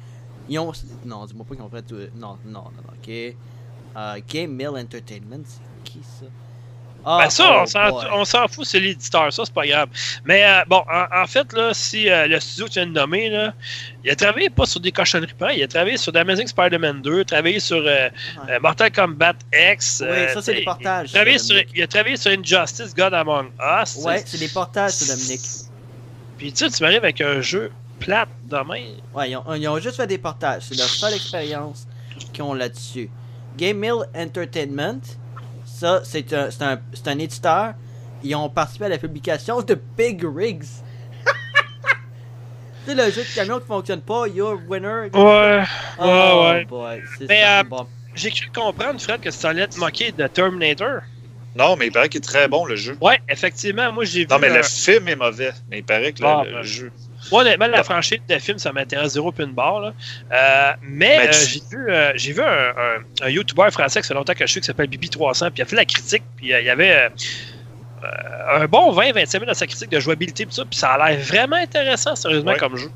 ils 0.49 0.59
ont. 0.59 0.73
Non, 1.07 1.25
dis-moi 1.25 1.47
pas 1.49 1.55
qu'ils 1.55 1.65
ont 1.65 1.71
fait. 1.71 1.83
tout- 1.83 1.97
Non, 2.15 2.37
non, 2.45 2.65
non, 2.65 2.83
non. 2.87 2.93
Ok. 3.01 3.09
Euh, 3.09 4.21
Game 4.29 4.53
Mill 4.55 4.69
Entertainment. 4.69 5.45
C'est 5.47 5.61
qui 5.85 6.01
ça? 6.03 6.27
Ah, 7.05 7.19
Ben 7.25 7.31
ça, 7.31 7.65
oh 7.65 8.01
on 8.13 8.25
s'en- 8.25 8.47
fout, 8.49 8.65
c'est 8.65 8.79
l'éditeur, 8.79 9.33
ça, 9.33 9.43
c'est 9.45 9.53
pas 9.55 9.67
grave. 9.67 9.89
Mais 10.25 10.45
euh, 10.45 10.63
bon, 10.69 10.83
en, 10.91 11.23
en 11.23 11.27
fait, 11.27 11.53
là, 11.53 11.75
si 11.75 12.09
euh, 12.09 12.27
le 12.29 12.39
studio 12.39 12.67
que 12.67 12.71
tu 12.71 12.79
viens 12.79 12.87
de 12.87 12.93
nommer, 12.93 13.29
là, 13.29 13.53
il 14.05 14.11
a 14.11 14.15
travaillé 14.17 14.51
pas 14.51 14.67
sur 14.67 14.79
des 14.81 14.93
cochonneries 14.93 15.35
pareilles, 15.35 15.59
il 15.59 15.63
a 15.65 15.69
travaillé 15.69 15.97
sur 15.97 16.13
The 16.13 16.17
Amazing 16.17 16.47
Spider-Man 16.47 17.03
2, 17.03 17.25
travaillé 17.25 17.59
sur 17.61 17.79
euh, 17.79 18.09
Ouais. 18.47 18.59
Mortal 18.61 18.93
Kombat 18.93 19.35
X. 19.53 20.03
Oui, 20.07 20.17
ça, 20.33 20.43
c'est 20.43 20.55
des 20.55 20.63
portages, 20.63 21.11
Il 21.13 21.17
a, 21.17 21.21
travaillé 21.21 21.39
ça, 21.39 21.45
sur, 21.47 21.55
Dominique. 21.57 21.73
il 21.77 21.83
a 21.83 21.87
travaillé 21.89 22.17
sur 22.17 22.31
Injustice, 22.31 22.95
God 22.95 23.15
Among 23.15 23.51
Us. 23.83 23.97
Ouais, 24.05 24.23
c'est 24.25 24.39
des 24.39 24.49
portages, 24.49 24.93
ça, 24.93 25.15
Dominique. 25.17 25.41
Puis 26.39 26.53
tu 26.53 26.65
sais, 26.65 26.71
tu 26.71 26.83
m'arrives 26.83 26.99
avec 27.05 27.21
un 27.21 27.41
jeu 27.41 27.71
plate 28.01 28.29
demain. 28.49 28.83
Ouais, 29.15 29.31
ils 29.31 29.37
ont, 29.37 29.55
ils 29.55 29.69
ont 29.69 29.79
juste 29.79 29.97
fait 29.97 30.07
des 30.07 30.19
portages. 30.19 30.65
C'est 30.69 30.77
leur 30.77 30.89
seule 30.89 31.15
expérience 31.15 31.87
qu'ils 32.33 32.43
ont 32.43 32.55
là-dessus. 32.55 33.11
Game 33.57 33.79
Mill 33.79 34.05
Entertainment, 34.17 35.01
ça, 35.83 36.01
c'est 36.05 36.33
un, 36.33 36.51
c'est 36.51 36.63
un, 36.63 36.81
c'est 36.95 37.09
un 37.09 37.19
éditeur. 37.19 37.75
Ils 38.23 38.35
ont 38.37 38.49
participé 38.49 38.85
à 38.85 38.89
la 38.89 38.99
publication 38.99 39.61
de 39.63 39.75
Big 39.99 40.23
Rigs. 40.25 40.63
sais, 42.87 42.95
le 42.95 43.11
jeu 43.11 43.23
de 43.25 43.35
camion 43.35 43.59
qui 43.59 43.67
fonctionne 43.67 44.01
pas, 44.01 44.29
Your 44.29 44.61
Winner. 44.69 45.11
Ouais, 45.13 45.65
Oh, 45.99 46.05
ouais, 46.05 46.51
ouais. 46.53 46.65
boy, 46.67 47.03
c'est 47.19 47.29
Mais, 47.29 47.41
ça, 47.43 47.61
euh, 47.61 47.63
bon. 47.65 47.87
J'ai 48.15 48.31
cru 48.31 48.47
comprendre, 48.55 49.01
Fred, 49.01 49.21
que 49.21 49.31
tu 49.31 49.47
allais 49.47 49.67
te 49.67 49.79
moquer 49.81 50.13
de 50.13 50.27
Terminator. 50.29 51.01
Non, 51.57 51.75
mais 51.77 51.87
il 51.89 51.93
paraît 51.93 52.09
qu'il 52.09 52.19
est 52.19 52.25
très 52.25 52.47
bon, 52.49 52.65
le 52.65 52.77
jeu. 52.77 52.97
Ouais, 53.01 53.21
effectivement, 53.29 53.91
moi 53.93 54.05
j'ai 54.05 54.21
vu. 54.21 54.27
Non, 54.31 54.39
mais 54.39 54.49
le 54.51 54.63
film 54.63 55.09
est 55.09 55.17
mauvais. 55.17 55.53
Mais 55.71 55.79
il 55.81 55.85
paraît 55.85 56.13
que 56.13 56.23
le- 56.23 56.29
Ah, 56.29 56.43
le, 56.47 56.53
ben. 56.53 56.63
jeu. 56.63 56.93
Moi, 57.33 57.43
honnêtement, 57.43 57.67
la 57.67 57.83
franchise 57.83 58.21
de 58.29 58.39
film, 58.39 58.59
ça 58.59 58.73
m'intéresse 58.73 59.13
zéro 59.15 59.33
puis 59.33 59.45
une 59.45 59.53
barre. 59.53 59.81
Là. 59.81 59.93
Euh, 60.33 60.73
mais 60.83 61.19
Mais 61.19 61.29
euh, 61.29 61.33
j'ai 61.33 61.61
vu, 61.71 61.91
euh, 61.91 62.13
j'ai 62.15 62.33
vu 62.33 62.41
un, 62.43 62.45
un, 62.47 63.27
un 63.27 63.29
YouTuber 63.29 63.71
français 63.73 64.01
que 64.01 64.07
ça 64.07 64.15
fait 64.15 64.19
longtemps 64.19 64.35
que 64.35 64.47
je 64.47 64.51
suis 64.53 64.61
qui 64.61 64.67
s'appelle 64.67 64.89
Bibi300, 64.89 65.47
puis 65.51 65.59
il 65.59 65.63
a 65.63 65.65
fait 65.65 65.77
la 65.77 65.85
critique, 65.85 66.23
puis 66.37 66.53
euh, 66.53 66.61
il 66.61 66.67
y 66.67 66.71
avait 66.71 66.93
euh, 66.95 67.09
euh, 68.05 68.63
un 68.63 68.67
bon 68.67 68.93
20-25 68.95 69.33
minutes 69.35 69.49
dans 69.49 69.55
sa 69.55 69.67
critique 69.67 69.91
de 69.91 69.99
jouabilité, 70.01 70.47
puis 70.47 70.55
ça, 70.55 70.65
puis 70.65 70.79
ça 70.79 70.91
a 70.93 71.11
l'air 71.11 71.19
vraiment 71.21 71.57
intéressant, 71.57 72.15
sérieusement, 72.15 72.53
Ouais. 72.53 72.59
comme 72.59 72.77
jeu. 72.77 72.91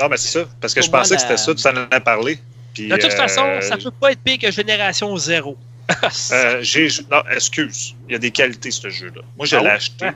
Non, 0.00 0.08
mais 0.08 0.16
c'est 0.16 0.38
ça. 0.40 0.46
Parce 0.60 0.74
que 0.74 0.80
Pour 0.80 0.86
je 0.86 0.90
pensais 0.90 1.14
que 1.16 1.20
c'était 1.22 1.36
ça, 1.36 1.54
tu 1.54 1.66
en 1.68 1.86
as 1.90 2.00
parlé. 2.00 2.38
Puis, 2.74 2.88
De 2.88 2.96
toute 2.96 3.04
euh, 3.12 3.16
façon, 3.16 3.60
ça 3.60 3.76
peut 3.76 3.90
pas 3.90 4.12
être 4.12 4.20
pire 4.22 4.38
que 4.38 4.50
Génération 4.50 5.14
Zéro. 5.16 5.56
euh, 6.32 6.58
j'ai. 6.62 6.88
Non, 7.10 7.22
excuse. 7.30 7.94
Il 8.08 8.12
y 8.12 8.14
a 8.14 8.18
des 8.18 8.30
qualités, 8.30 8.70
ce 8.70 8.88
jeu-là. 8.88 9.20
Moi, 9.36 9.44
je 9.46 9.56
Ah 9.56 9.60
l'ai 9.60 9.68
acheté. 9.68 10.06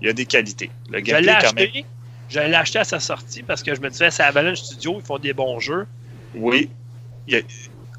Il 0.00 0.08
y 0.08 0.10
a 0.10 0.12
des 0.12 0.26
qualités. 0.26 0.70
Le 0.90 0.98
je 0.98 1.04
gameplay, 1.04 1.36
quand 1.40 1.54
même. 1.54 1.84
L'ai 2.36 2.54
acheté 2.54 2.78
à 2.78 2.84
sa 2.84 3.00
sortie 3.00 3.42
parce 3.42 3.62
que 3.62 3.74
je 3.74 3.80
me 3.80 3.88
disais, 3.90 4.10
c'est 4.10 4.22
Avalanche 4.22 4.58
Studio, 4.58 4.96
ils 5.00 5.06
font 5.06 5.18
des 5.18 5.32
bons 5.32 5.60
jeux. 5.60 5.86
Oui. 6.34 6.68
Il 7.26 7.34
y 7.34 7.36
a, 7.36 7.40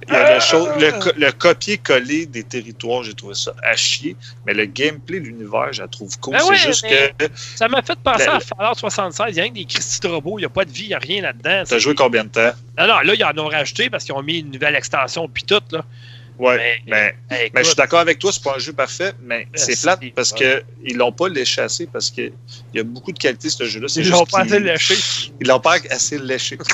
il 0.08 0.14
y 0.14 0.16
a 0.16 0.36
le, 0.36 0.40
chose- 0.40 0.70
le, 0.80 0.92
co- 1.00 1.12
le 1.18 1.32
copier-coller 1.32 2.26
des 2.26 2.44
territoires, 2.44 3.04
j'ai 3.04 3.14
trouvé 3.14 3.36
ça 3.36 3.54
à 3.64 3.76
chier. 3.76 4.16
Mais 4.46 4.54
le 4.54 4.66
gameplay, 4.66 5.20
l'univers, 5.20 5.72
je 5.74 5.82
la 5.82 5.88
trouve 5.88 6.18
cool. 6.20 6.34
Ben 6.34 6.40
c'est 6.48 6.56
juste 6.56 6.86
que. 6.88 7.28
Ça 7.56 7.68
m'a 7.68 7.82
fait 7.82 8.00
penser 8.00 8.28
à 8.28 8.40
Fallout 8.40 8.76
76. 8.76 9.28
Il 9.30 9.36
y 9.36 9.40
a 9.40 9.44
rien 9.44 9.52
que 9.52 9.58
des 9.58 9.66
Christy 9.66 10.00
de 10.02 10.08
robots, 10.08 10.40
il 10.40 10.42
n'y 10.42 10.46
a 10.46 10.50
pas 10.50 10.66
de 10.66 10.72
vie, 10.72 10.84
il 10.84 10.88
n'y 10.90 10.94
a 10.94 11.00
rien 11.00 11.22
là-dedans. 11.22 11.64
T'as 11.68 11.78
joué 11.80 11.96
combien 11.96 12.24
de 12.24 12.30
temps? 12.30 12.52
Non, 12.78 12.88
non, 12.88 13.00
là, 13.02 13.14
ils 13.14 13.24
en 13.24 13.38
ont 13.38 13.48
rajouté 13.50 13.90
parce 13.90 14.04
qu'ils 14.04 14.14
ont 14.16 14.24
mis 14.24 14.40
une 14.40 14.52
nouvelle 14.52 14.76
extension 14.76 15.28
puis 15.28 15.44
tout, 15.44 15.62
là. 15.72 15.84
Ouais. 16.40 16.58
Mais- 16.58 16.82
Mais, 16.88 17.16
Hey, 17.38 17.52
mais 17.54 17.62
je 17.64 17.68
suis 17.68 17.76
d'accord 17.76 18.00
avec 18.00 18.18
toi, 18.18 18.32
c'est 18.32 18.42
pas 18.44 18.56
un 18.56 18.60
jeu 18.60 18.72
parfait, 18.74 19.12
mais 19.22 19.48
c'est 19.56 19.80
plate 19.82 20.00
parce 20.16 20.32
ouais. 20.32 20.64
qu'ils 20.86 20.98
l'ont 20.98 21.12
pas 21.12 21.28
léché 21.30 21.62
assez 21.62 21.86
parce 21.86 22.10
qu'il 22.10 22.32
y 22.74 22.80
a 22.80 22.84
beaucoup 22.84 23.12
de 23.12 23.20
qualités 23.20 23.50
ce 23.50 23.66
jeu-là. 23.66 23.88
Ils 23.96 24.10
l'ont 24.10 24.26
pas 24.26 24.40
assez 24.42 24.60
lâché. 24.60 24.96
Ils 25.42 25.48
l'ont 25.48 25.60
pas 25.60 25.76
assez 25.92 26.18
léché. 26.18 26.58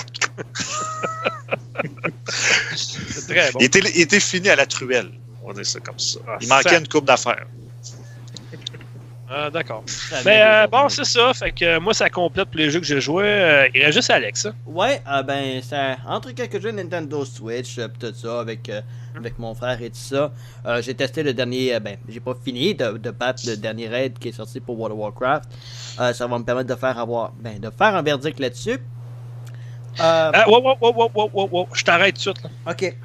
C'est 2.26 3.28
très 3.34 3.52
bon. 3.52 3.60
Il, 3.60 3.66
était, 3.66 3.80
il 3.80 4.02
était 4.02 4.20
fini 4.20 4.50
à 4.50 4.56
la 4.56 4.66
truelle. 4.66 5.12
On 5.44 5.48
va 5.50 5.54
dire 5.54 5.66
ça 5.66 5.80
comme 5.80 6.00
ça. 6.00 6.20
Ah, 6.28 6.38
il 6.42 6.48
manquait 6.48 6.70
ça- 6.70 6.78
une 6.80 6.88
coupe 6.88 7.06
d'affaires. 7.06 7.46
Ah, 9.30 9.50
D'accord. 9.50 9.84
Mais 10.24 10.36
vient 10.38 10.48
euh, 10.64 10.68
bon, 10.68 10.88
c'est 10.88 11.04
ça. 11.04 11.34
Fait 11.34 11.52
que 11.52 11.66
euh, 11.66 11.80
moi, 11.80 11.94
ça 11.96 12.10
complète 12.10 12.46
pour 12.50 12.58
les 12.58 12.70
jeux 12.70 12.80
que 12.80 12.86
j'ai 12.86 13.02
joués. 13.02 13.24
Euh, 13.26 13.68
il 13.74 13.82
reste 13.84 13.98
juste 13.98 14.10
Alex. 14.12 14.46
hein. 14.46 14.54
Ouais, 14.68 15.02
ah 15.06 15.24
ben, 15.24 15.62
ça, 15.64 15.98
entre 16.08 16.32
quelques 16.32 16.62
jeux 16.62 16.72
Nintendo 16.72 17.26
Switch, 17.26 17.78
euh, 17.80 17.88
tout 18.00 18.14
ça, 18.14 18.40
avec, 18.42 18.70
euh, 18.70 18.82
avec 19.18 19.40
mon 19.40 19.54
frère 19.54 19.82
et 19.82 19.90
tout 19.90 19.96
ça, 19.98 20.32
euh, 20.66 20.82
j'ai 20.82 20.94
testé 20.94 21.24
le 21.24 21.34
dernier, 21.34 21.76
euh, 21.76 21.80
ben, 21.80 21.98
j'ai 22.08 22.20
pas 22.20 22.36
fini 22.36 22.76
de, 22.76 22.98
de 22.98 23.12
battre 23.12 23.44
le 23.48 23.56
dernier 23.58 23.88
raid 23.88 24.18
qui 24.20 24.30
est 24.30 24.32
sorti 24.34 24.60
pour 24.60 24.78
World 24.78 24.94
of 24.98 25.00
Warcraft. 25.04 25.50
Euh, 26.00 26.14
ça 26.14 26.28
va 26.28 26.38
me 26.40 26.44
permettre 26.44 26.70
de 26.70 26.76
faire 26.76 26.98
avoir, 27.00 27.32
ben, 27.40 27.60
de 27.60 27.70
faire 27.70 27.96
un 27.96 28.02
verdict 28.02 28.40
là-dessus. 28.40 28.80
Euh, 30.00 30.32
Ah, 30.34 30.44
wow, 30.48 30.62
wow, 30.62 30.78
wow, 30.82 30.94
wow, 30.94 31.12
wow, 31.14 31.30
wow, 31.34 31.50
wow. 31.52 31.68
Je 31.74 31.84
t'arrête 31.84 32.16
tout 32.16 32.32
de 32.32 32.38
suite. 32.38 32.44
Là. 32.44 32.72
ok. 32.72 32.96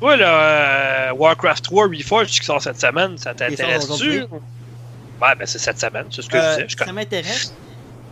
Toi, 0.00 0.16
là, 0.16 1.14
Warcraft 1.14 1.64
3 1.64 1.86
Reforged 1.86 2.30
qui 2.40 2.44
sort 2.44 2.60
cette 2.60 2.80
semaine, 2.80 3.16
ça 3.16 3.32
t'intéresse-tu? 3.32 4.22
Ouais, 4.22 5.34
ben 5.38 5.46
c'est 5.46 5.60
cette 5.60 5.78
semaine, 5.78 6.06
c'est 6.10 6.22
ce 6.22 6.28
que 6.28 6.36
je 6.36 6.50
disais. 6.56 6.66
Je 6.68 6.76
ça 6.76 6.92
m'intéresse, 6.92 7.54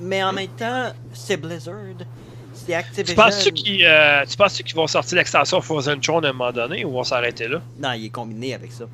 mais 0.01 0.22
en 0.22 0.32
même 0.32 0.47
temps, 0.49 0.93
c'est 1.12 1.36
Blizzard. 1.36 1.74
Tu 2.94 3.14
penses-tu 3.14 3.52
qu'ils 3.52 3.84
euh, 3.84 4.24
tu 4.28 4.36
penses-tu 4.36 4.62
qu'ils 4.62 4.76
vont 4.76 4.86
sortir 4.86 5.16
l'extension 5.16 5.60
Frozen 5.60 6.00
Throne 6.00 6.24
à 6.24 6.28
un 6.28 6.32
moment 6.32 6.52
donné 6.52 6.84
ou 6.84 6.92
vont 6.92 7.04
s'arrêter 7.04 7.48
là? 7.48 7.60
Non, 7.78 7.92
il 7.92 8.06
est 8.06 8.10
combiné 8.10 8.54
avec 8.54 8.72
ça. 8.72 8.84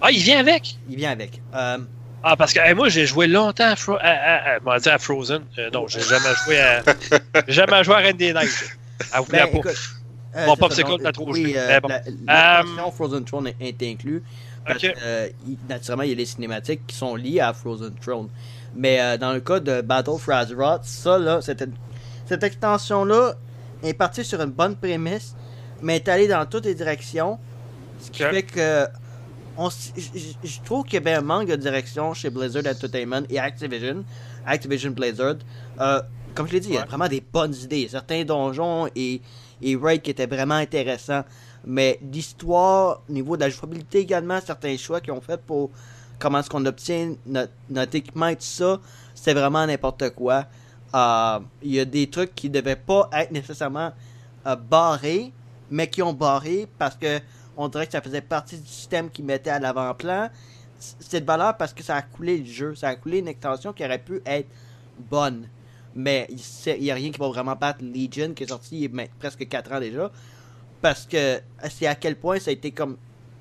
Ah, 0.00 0.10
il 0.10 0.20
vient 0.20 0.40
avec! 0.40 0.76
Il 0.88 0.96
vient 0.96 1.10
avec. 1.12 1.40
Euh, 1.54 1.78
Ah, 2.24 2.36
parce 2.36 2.52
que 2.52 2.60
hey, 2.60 2.74
moi, 2.74 2.88
j'ai 2.88 3.06
joué 3.06 3.26
longtemps 3.26 3.68
à, 3.70 3.76
Fro 3.76 3.96
à, 4.00 4.98
Frozen. 4.98 5.42
Euh, 5.58 5.70
non, 5.72 5.86
j'ai 5.88 6.00
jamais 6.00 6.34
joué 6.44 6.58
à. 6.60 6.82
j'ai 7.46 7.52
jamais 7.52 7.84
joué 7.84 7.94
à 7.94 7.98
Reine 7.98 8.16
des 8.16 8.32
Neiges. 8.32 8.76
À 9.12 9.20
vous 9.20 9.26
Ben, 9.30 9.46
pas. 9.46 9.48
écoute, 9.58 9.66
euh, 10.36 10.46
Mon 10.46 10.56
popsicle 10.56 11.02
l'a 11.02 11.12
trop 11.12 11.30
oui, 11.32 11.42
joué, 11.42 11.54
euh, 11.56 11.80
bon. 11.80 11.88
la- 11.88 11.96
Euh, 11.98 12.62
l'extension 12.62 12.90
Frozen 12.92 13.24
Throne 13.24 13.52
est, 13.60 13.82
inclus. 13.82 14.22
Parce 14.64 14.84
euh, 14.84 15.28
il- 15.46 15.58
naturellement, 15.68 16.04
il 16.04 16.10
y 16.10 16.12
a 16.12 16.16
les 16.16 16.24
cinématiques 16.26 16.86
qui 16.86 16.96
sont 16.96 17.16
liées 17.16 17.40
à 17.40 17.52
Frozen 17.52 17.94
Throne. 18.00 18.28
Mais 18.74 19.00
euh, 19.00 19.16
dans 19.18 19.32
le 19.32 19.40
cas 19.40 19.60
de 19.60 19.80
Battle 19.82 20.18
for 20.18 20.34
Azeroth, 20.34 20.84
ça, 20.84 21.18
là, 21.18 21.40
cette, 21.42 21.68
cette 22.32 22.44
extension-là 22.44 23.34
est 23.82 23.92
partie 23.92 24.24
sur 24.24 24.40
une 24.40 24.52
bonne 24.52 24.74
prémisse, 24.74 25.34
mais 25.82 25.96
est 25.96 26.08
allée 26.08 26.28
dans 26.28 26.46
toutes 26.46 26.64
les 26.64 26.74
directions. 26.74 27.38
Ce 28.00 28.10
qui 28.10 28.22
fait 28.22 28.42
que. 28.42 28.86
on 29.58 29.68
Je 29.68 30.60
trouve 30.64 30.84
qu'il 30.84 30.94
y 30.94 30.96
avait 30.96 31.12
un 31.12 31.20
manque 31.20 31.48
de 31.48 31.56
direction 31.56 32.14
chez 32.14 32.30
Blizzard 32.30 32.62
Entertainment 32.66 33.24
et 33.28 33.38
Activision. 33.38 34.02
Activision 34.46 34.92
Blizzard. 34.92 35.36
Euh, 35.78 36.00
comme 36.34 36.48
je 36.48 36.54
l'ai 36.54 36.60
dit, 36.60 36.68
il 36.68 36.74
y 36.76 36.78
a 36.78 36.86
vraiment 36.86 37.06
des 37.06 37.20
bonnes 37.20 37.54
idées. 37.54 37.86
Certains 37.90 38.24
donjons 38.24 38.88
et, 38.96 39.20
et 39.60 39.76
raids 39.76 39.98
qui 39.98 40.10
étaient 40.10 40.26
vraiment 40.26 40.54
intéressants. 40.54 41.24
Mais 41.66 42.00
l'histoire, 42.10 43.02
au 43.10 43.12
niveau 43.12 43.36
de 43.36 43.42
la 43.42 43.50
jouabilité 43.50 43.98
également, 43.98 44.40
certains 44.40 44.78
choix 44.78 45.02
qu'ils 45.02 45.12
ont 45.12 45.20
fait 45.20 45.38
pour 45.38 45.70
comment 46.18 46.38
est-ce 46.38 46.48
qu'on 46.48 46.64
obtient 46.64 47.14
notre, 47.26 47.52
notre 47.68 47.94
équipement 47.94 48.28
et 48.28 48.36
tout 48.36 48.42
ça, 48.42 48.80
c'est 49.14 49.34
vraiment 49.34 49.66
n'importe 49.66 50.08
quoi. 50.14 50.46
Euh, 50.94 51.38
Il 51.62 51.72
y 51.74 51.80
a 51.80 51.84
des 51.84 52.08
trucs 52.10 52.34
qui 52.34 52.50
devaient 52.50 52.76
pas 52.76 53.08
être 53.12 53.30
nécessairement 53.30 53.92
euh, 54.46 54.56
barrés, 54.56 55.32
mais 55.70 55.88
qui 55.88 56.02
ont 56.02 56.12
barré 56.12 56.68
parce 56.78 56.96
que 56.96 57.20
on 57.56 57.68
dirait 57.68 57.86
que 57.86 57.92
ça 57.92 58.00
faisait 58.02 58.20
partie 58.22 58.58
du 58.58 58.66
système 58.66 59.10
qu'ils 59.10 59.24
mettaient 59.24 59.50
à 59.50 59.58
l'avant-plan. 59.58 60.30
C'est 60.78 61.20
de 61.20 61.26
valeur 61.26 61.56
parce 61.56 61.72
que 61.72 61.82
ça 61.82 61.96
a 61.96 62.02
coulé 62.02 62.38
le 62.38 62.44
jeu, 62.46 62.74
ça 62.74 62.88
a 62.88 62.96
coulé 62.96 63.18
une 63.18 63.28
extension 63.28 63.72
qui 63.72 63.84
aurait 63.84 63.98
pu 63.98 64.20
être 64.26 64.48
bonne. 64.98 65.48
Mais 65.94 66.26
il 66.30 66.80
n'y 66.82 66.90
a 66.90 66.94
rien 66.94 67.10
qui 67.10 67.18
va 67.20 67.28
vraiment 67.28 67.54
battre 67.54 67.80
Legion 67.84 68.32
qui 68.34 68.44
est 68.44 68.48
sorti 68.48 68.76
il 68.76 68.82
y 68.82 68.86
a 68.86 68.88
ma- 68.90 69.08
presque 69.18 69.46
4 69.46 69.72
ans 69.72 69.80
déjà. 69.80 70.10
Parce 70.80 71.06
que 71.06 71.40
c'est 71.70 71.86
à 71.86 71.94
quel 71.94 72.16
point 72.16 72.38
ça 72.40 72.50
a 72.50 72.54
été 72.54 72.70
comme 72.72 72.96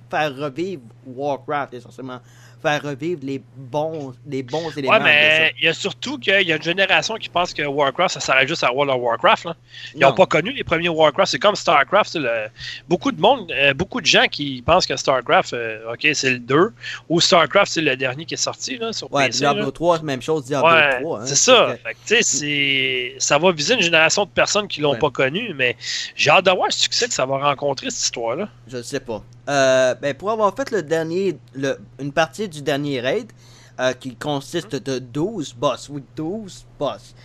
faire 0.09 0.35
revivre 0.35 0.83
Warcraft 1.07 1.73
essentiellement. 1.73 2.19
Faire 2.61 2.81
revivre 2.83 3.21
les 3.23 3.41
bons, 3.55 4.13
les 4.27 4.43
bons 4.43 4.69
éléments 4.77 4.93
Ouais, 4.93 4.99
mais 5.03 5.53
il 5.59 5.65
y 5.65 5.67
a 5.67 5.73
surtout 5.73 6.17
qu'il 6.19 6.41
y 6.47 6.51
a 6.53 6.55
une 6.57 6.61
génération 6.61 7.15
qui 7.15 7.27
pense 7.29 7.53
que 7.53 7.63
Warcraft, 7.63 8.13
ça 8.13 8.19
s'arrête 8.19 8.47
juste 8.47 8.63
à 8.63 8.71
World 8.71 8.91
of 8.93 9.01
Warcraft. 9.01 9.45
Là. 9.45 9.55
Ils 9.95 9.99
n'ont 10.01 10.09
Non. 10.09 10.15
pas 10.15 10.25
connu 10.27 10.51
les 10.51 10.63
premiers 10.63 10.89
Warcraft. 10.89 11.31
C'est 11.31 11.39
comme 11.39 11.55
StarCraft. 11.55 12.15
le- 12.15 12.47
Beaucoup 12.87 13.11
de 13.11 13.19
monde, 13.19 13.51
euh, 13.51 13.73
beaucoup 13.73 13.99
de 14.01 14.05
gens 14.05 14.25
qui 14.29 14.61
pensent 14.65 14.85
que 14.85 14.95
StarCraft, 14.95 15.53
euh, 15.53 15.93
ok, 15.93 16.07
c'est 16.13 16.31
le 16.31 16.39
2, 16.39 16.71
ou 17.09 17.19
StarCraft, 17.21 17.71
c'est 17.71 17.81
le 17.81 17.95
dernier 17.95 18.25
qui 18.25 18.33
est 18.35 18.37
sorti 18.37 18.77
là, 18.77 18.93
sur 18.93 19.11
Ouais, 19.13 19.27
PC. 19.27 19.39
Diablo 19.39 19.65
là. 19.65 19.71
3, 19.71 20.01
même 20.03 20.21
chose, 20.21 20.45
Diablo 20.45 20.69
Ouais, 20.69 20.99
3. 21.01 21.21
hein. 21.21 21.25
c'est 21.25 21.35
ça. 21.35 21.75
que- 21.83 21.89
Fait 22.07 22.21
que, 22.25 23.19
ça 23.19 23.37
va 23.37 23.51
viser 23.51 23.73
une 23.75 23.81
génération 23.81 24.25
de 24.25 24.29
personnes 24.29 24.67
qui 24.67 24.81
l'ont 24.81 24.91
Ouais. 24.91 24.99
pas 24.99 25.09
connu, 25.09 25.53
mais 25.55 25.75
j'ai 26.15 26.29
hâte 26.29 26.45
de 26.45 26.51
voir 26.51 26.67
le 26.67 26.73
succès 26.73 27.07
que 27.07 27.13
ça 27.13 27.25
va 27.25 27.37
rencontrer, 27.37 27.89
cette 27.89 28.03
histoire-là. 28.03 28.49
Je 28.67 28.77
ne 28.77 28.81
sais 28.83 28.99
pas. 28.99 29.23
Euh, 29.49 29.95
ben, 29.95 30.13
pour 30.13 30.29
avoir 30.31 30.55
fait 30.55 30.69
le 30.71 30.83
dernier, 30.83 31.37
le, 31.53 31.77
une 31.99 32.11
partie 32.13 32.47
du 32.51 32.61
dernier 32.61 33.01
raid, 33.01 33.31
euh, 33.79 33.93
qui 33.93 34.15
consiste 34.15 34.75
de 34.75 34.99
12 34.99 35.53
boss, 35.55 35.89
oui, 35.89 36.03
12 36.15 36.65
boss. 36.77 37.15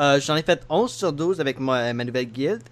Euh, 0.00 0.20
J'en 0.20 0.36
ai 0.36 0.42
fait 0.42 0.62
11 0.68 0.92
sur 0.92 1.12
12 1.12 1.40
avec 1.40 1.58
ma, 1.58 1.92
ma 1.92 2.04
nouvelle 2.04 2.26
guilde. 2.30 2.62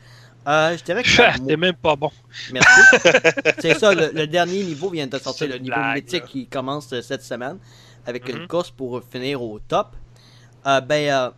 Euh, 0.46 0.76
je 0.76 0.84
dirais 0.84 1.02
que 1.02 1.08
T'es 1.46 1.56
même 1.56 1.74
pas 1.74 1.96
bon. 1.96 2.10
Merci. 2.52 2.80
C'est 3.60 3.78
ça, 3.78 3.94
le, 3.94 4.10
le 4.12 4.26
dernier 4.26 4.62
niveau 4.62 4.90
vient 4.90 5.06
de 5.06 5.18
sortir, 5.18 5.48
le 5.48 5.54
niveau 5.58 5.74
blague, 5.74 5.96
mythique 6.04 6.22
là. 6.22 6.28
qui 6.28 6.46
commence 6.46 6.88
cette 7.00 7.22
semaine, 7.22 7.58
avec 8.06 8.28
une 8.28 8.40
Mhm. 8.40 8.46
course 8.46 8.70
pour 8.70 9.02
finir 9.10 9.42
au 9.42 9.58
top. 9.58 9.96
Euh, 10.66 10.80
ben, 10.82 11.08
euh, 11.10 11.30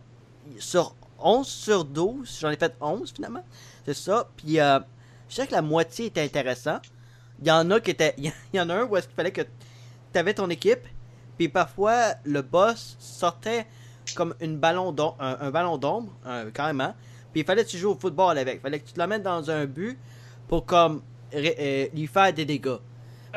sur 0.59 0.93
11 1.19 1.47
sur 1.47 1.85
12, 1.85 2.37
j'en 2.41 2.49
ai 2.49 2.57
fait 2.57 2.73
11 2.81 3.13
finalement, 3.15 3.43
c'est 3.85 3.93
ça. 3.95 4.29
Puis, 4.35 4.59
euh, 4.59 4.79
je 5.29 5.35
dirais 5.35 5.47
que 5.47 5.53
la 5.53 5.61
moitié 5.61 6.07
était 6.07 6.21
intéressant. 6.21 6.79
Il 7.41 7.47
y 7.47 7.51
en 7.51 7.69
a 7.71 7.79
qui 7.79 7.91
étaient. 7.91 8.13
Il 8.17 8.31
y 8.53 8.59
en 8.59 8.69
a 8.69 8.75
un 8.75 8.83
où 8.83 8.97
est-ce 8.97 9.07
qu'il 9.07 9.15
fallait 9.15 9.31
que 9.31 9.41
tu 10.17 10.19
avais 10.19 10.33
ton 10.33 10.49
équipe, 10.49 10.79
puis 11.37 11.47
parfois 11.47 12.15
le 12.23 12.41
boss 12.41 12.97
sortait 12.99 13.67
comme 14.15 14.33
une 14.41 14.57
ballon 14.57 14.95
un, 15.19 15.37
un 15.39 15.51
ballon 15.51 15.77
d'ombre, 15.77 16.11
carrément. 16.55 16.95
Puis 17.31 17.41
il 17.41 17.45
fallait 17.45 17.63
que 17.63 17.69
tu 17.69 17.77
joues 17.77 17.91
au 17.91 17.95
football 17.95 18.35
avec. 18.39 18.55
Il 18.55 18.61
fallait 18.61 18.79
que 18.79 18.87
tu 18.87 18.93
te 18.93 18.99
l'amènes 18.99 19.21
dans 19.21 19.51
un 19.51 19.65
but 19.65 19.95
pour 20.47 20.65
comme 20.65 21.03
euh, 21.35 21.87
lui 21.93 22.07
faire 22.07 22.33
des 22.33 22.45
dégâts. 22.45 22.79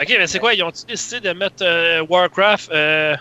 Ok, 0.00 0.08
mais 0.08 0.26
c'est 0.26 0.38
quoi 0.38 0.54
Ils 0.54 0.62
ont 0.62 0.72
décidé 0.88 1.20
de 1.20 1.34
mettre 1.34 1.62
euh, 1.62 2.02
Warcraft, 2.08 2.70
euh, 2.72 3.14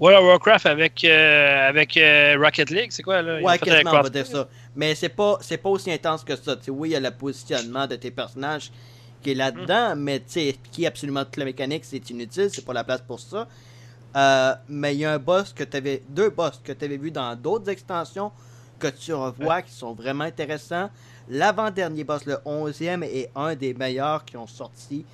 World 0.00 0.20
of 0.20 0.28
Warcraft 0.28 0.64
avec, 0.64 1.04
avec 1.04 1.98
Rocket 2.38 2.70
League? 2.70 2.92
C'est 2.92 3.02
quoi 3.02 3.20
là? 3.20 3.40
Ils 3.40 3.44
Ouais, 3.44 3.58
quasiment, 3.58 3.90
on 3.90 4.02
va 4.02 4.08
dire 4.08 4.26
ça. 4.26 4.48
Mais 4.74 4.94
c'est 4.94 5.10
pas, 5.10 5.36
c'est 5.42 5.58
pas 5.58 5.68
aussi 5.68 5.92
intense 5.92 6.24
que 6.24 6.34
ça. 6.34 6.56
Tu 6.56 6.64
sais, 6.64 6.70
oui, 6.70 6.90
il 6.90 6.92
y 6.92 6.96
a 6.96 7.00
le 7.00 7.10
positionnement 7.10 7.86
de 7.86 7.96
tes 7.96 8.10
personnages 8.10 8.70
qui 9.22 9.30
est 9.30 9.34
là-dedans, 9.34 9.94
mais 9.96 10.18
tu 10.20 10.24
sais, 10.28 10.48
expliquer 10.48 10.86
absolument 10.86 11.24
toute 11.24 11.36
la 11.38 11.44
mécanique, 11.44 11.84
c'est 11.84 12.10
inutile, 12.10 12.48
c'est 12.52 12.64
pas 12.64 12.72
la 12.72 12.84
place 12.84 13.00
pour 13.02 13.20
ça. 13.20 13.48
Euh, 14.14 14.54
mais 14.68 14.94
il 14.94 14.98
y 15.00 15.04
a 15.04 15.12
un 15.14 15.18
boss 15.18 15.52
que 15.52 15.64
t'avais, 15.64 16.02
deux 16.08 16.30
boss 16.30 16.60
que 16.62 16.72
tu 16.72 16.84
avais 16.84 16.98
vu 16.98 17.10
dans 17.10 17.34
d'autres 17.34 17.70
extensions 17.70 18.30
que 18.78 18.88
tu 18.88 19.12
revois 19.14 19.62
qui 19.62 19.72
sont 19.72 19.94
vraiment 19.94 20.24
intéressants. 20.24 20.90
L'avant-dernier 21.28 22.04
boss, 22.04 22.26
le 22.26 22.34
11e, 22.44 23.04
est 23.04 23.30
un 23.34 23.54
des 23.54 23.72
meilleurs 23.74 24.24
qui 24.24 24.36
ont 24.36 24.46
sorti 24.46 25.06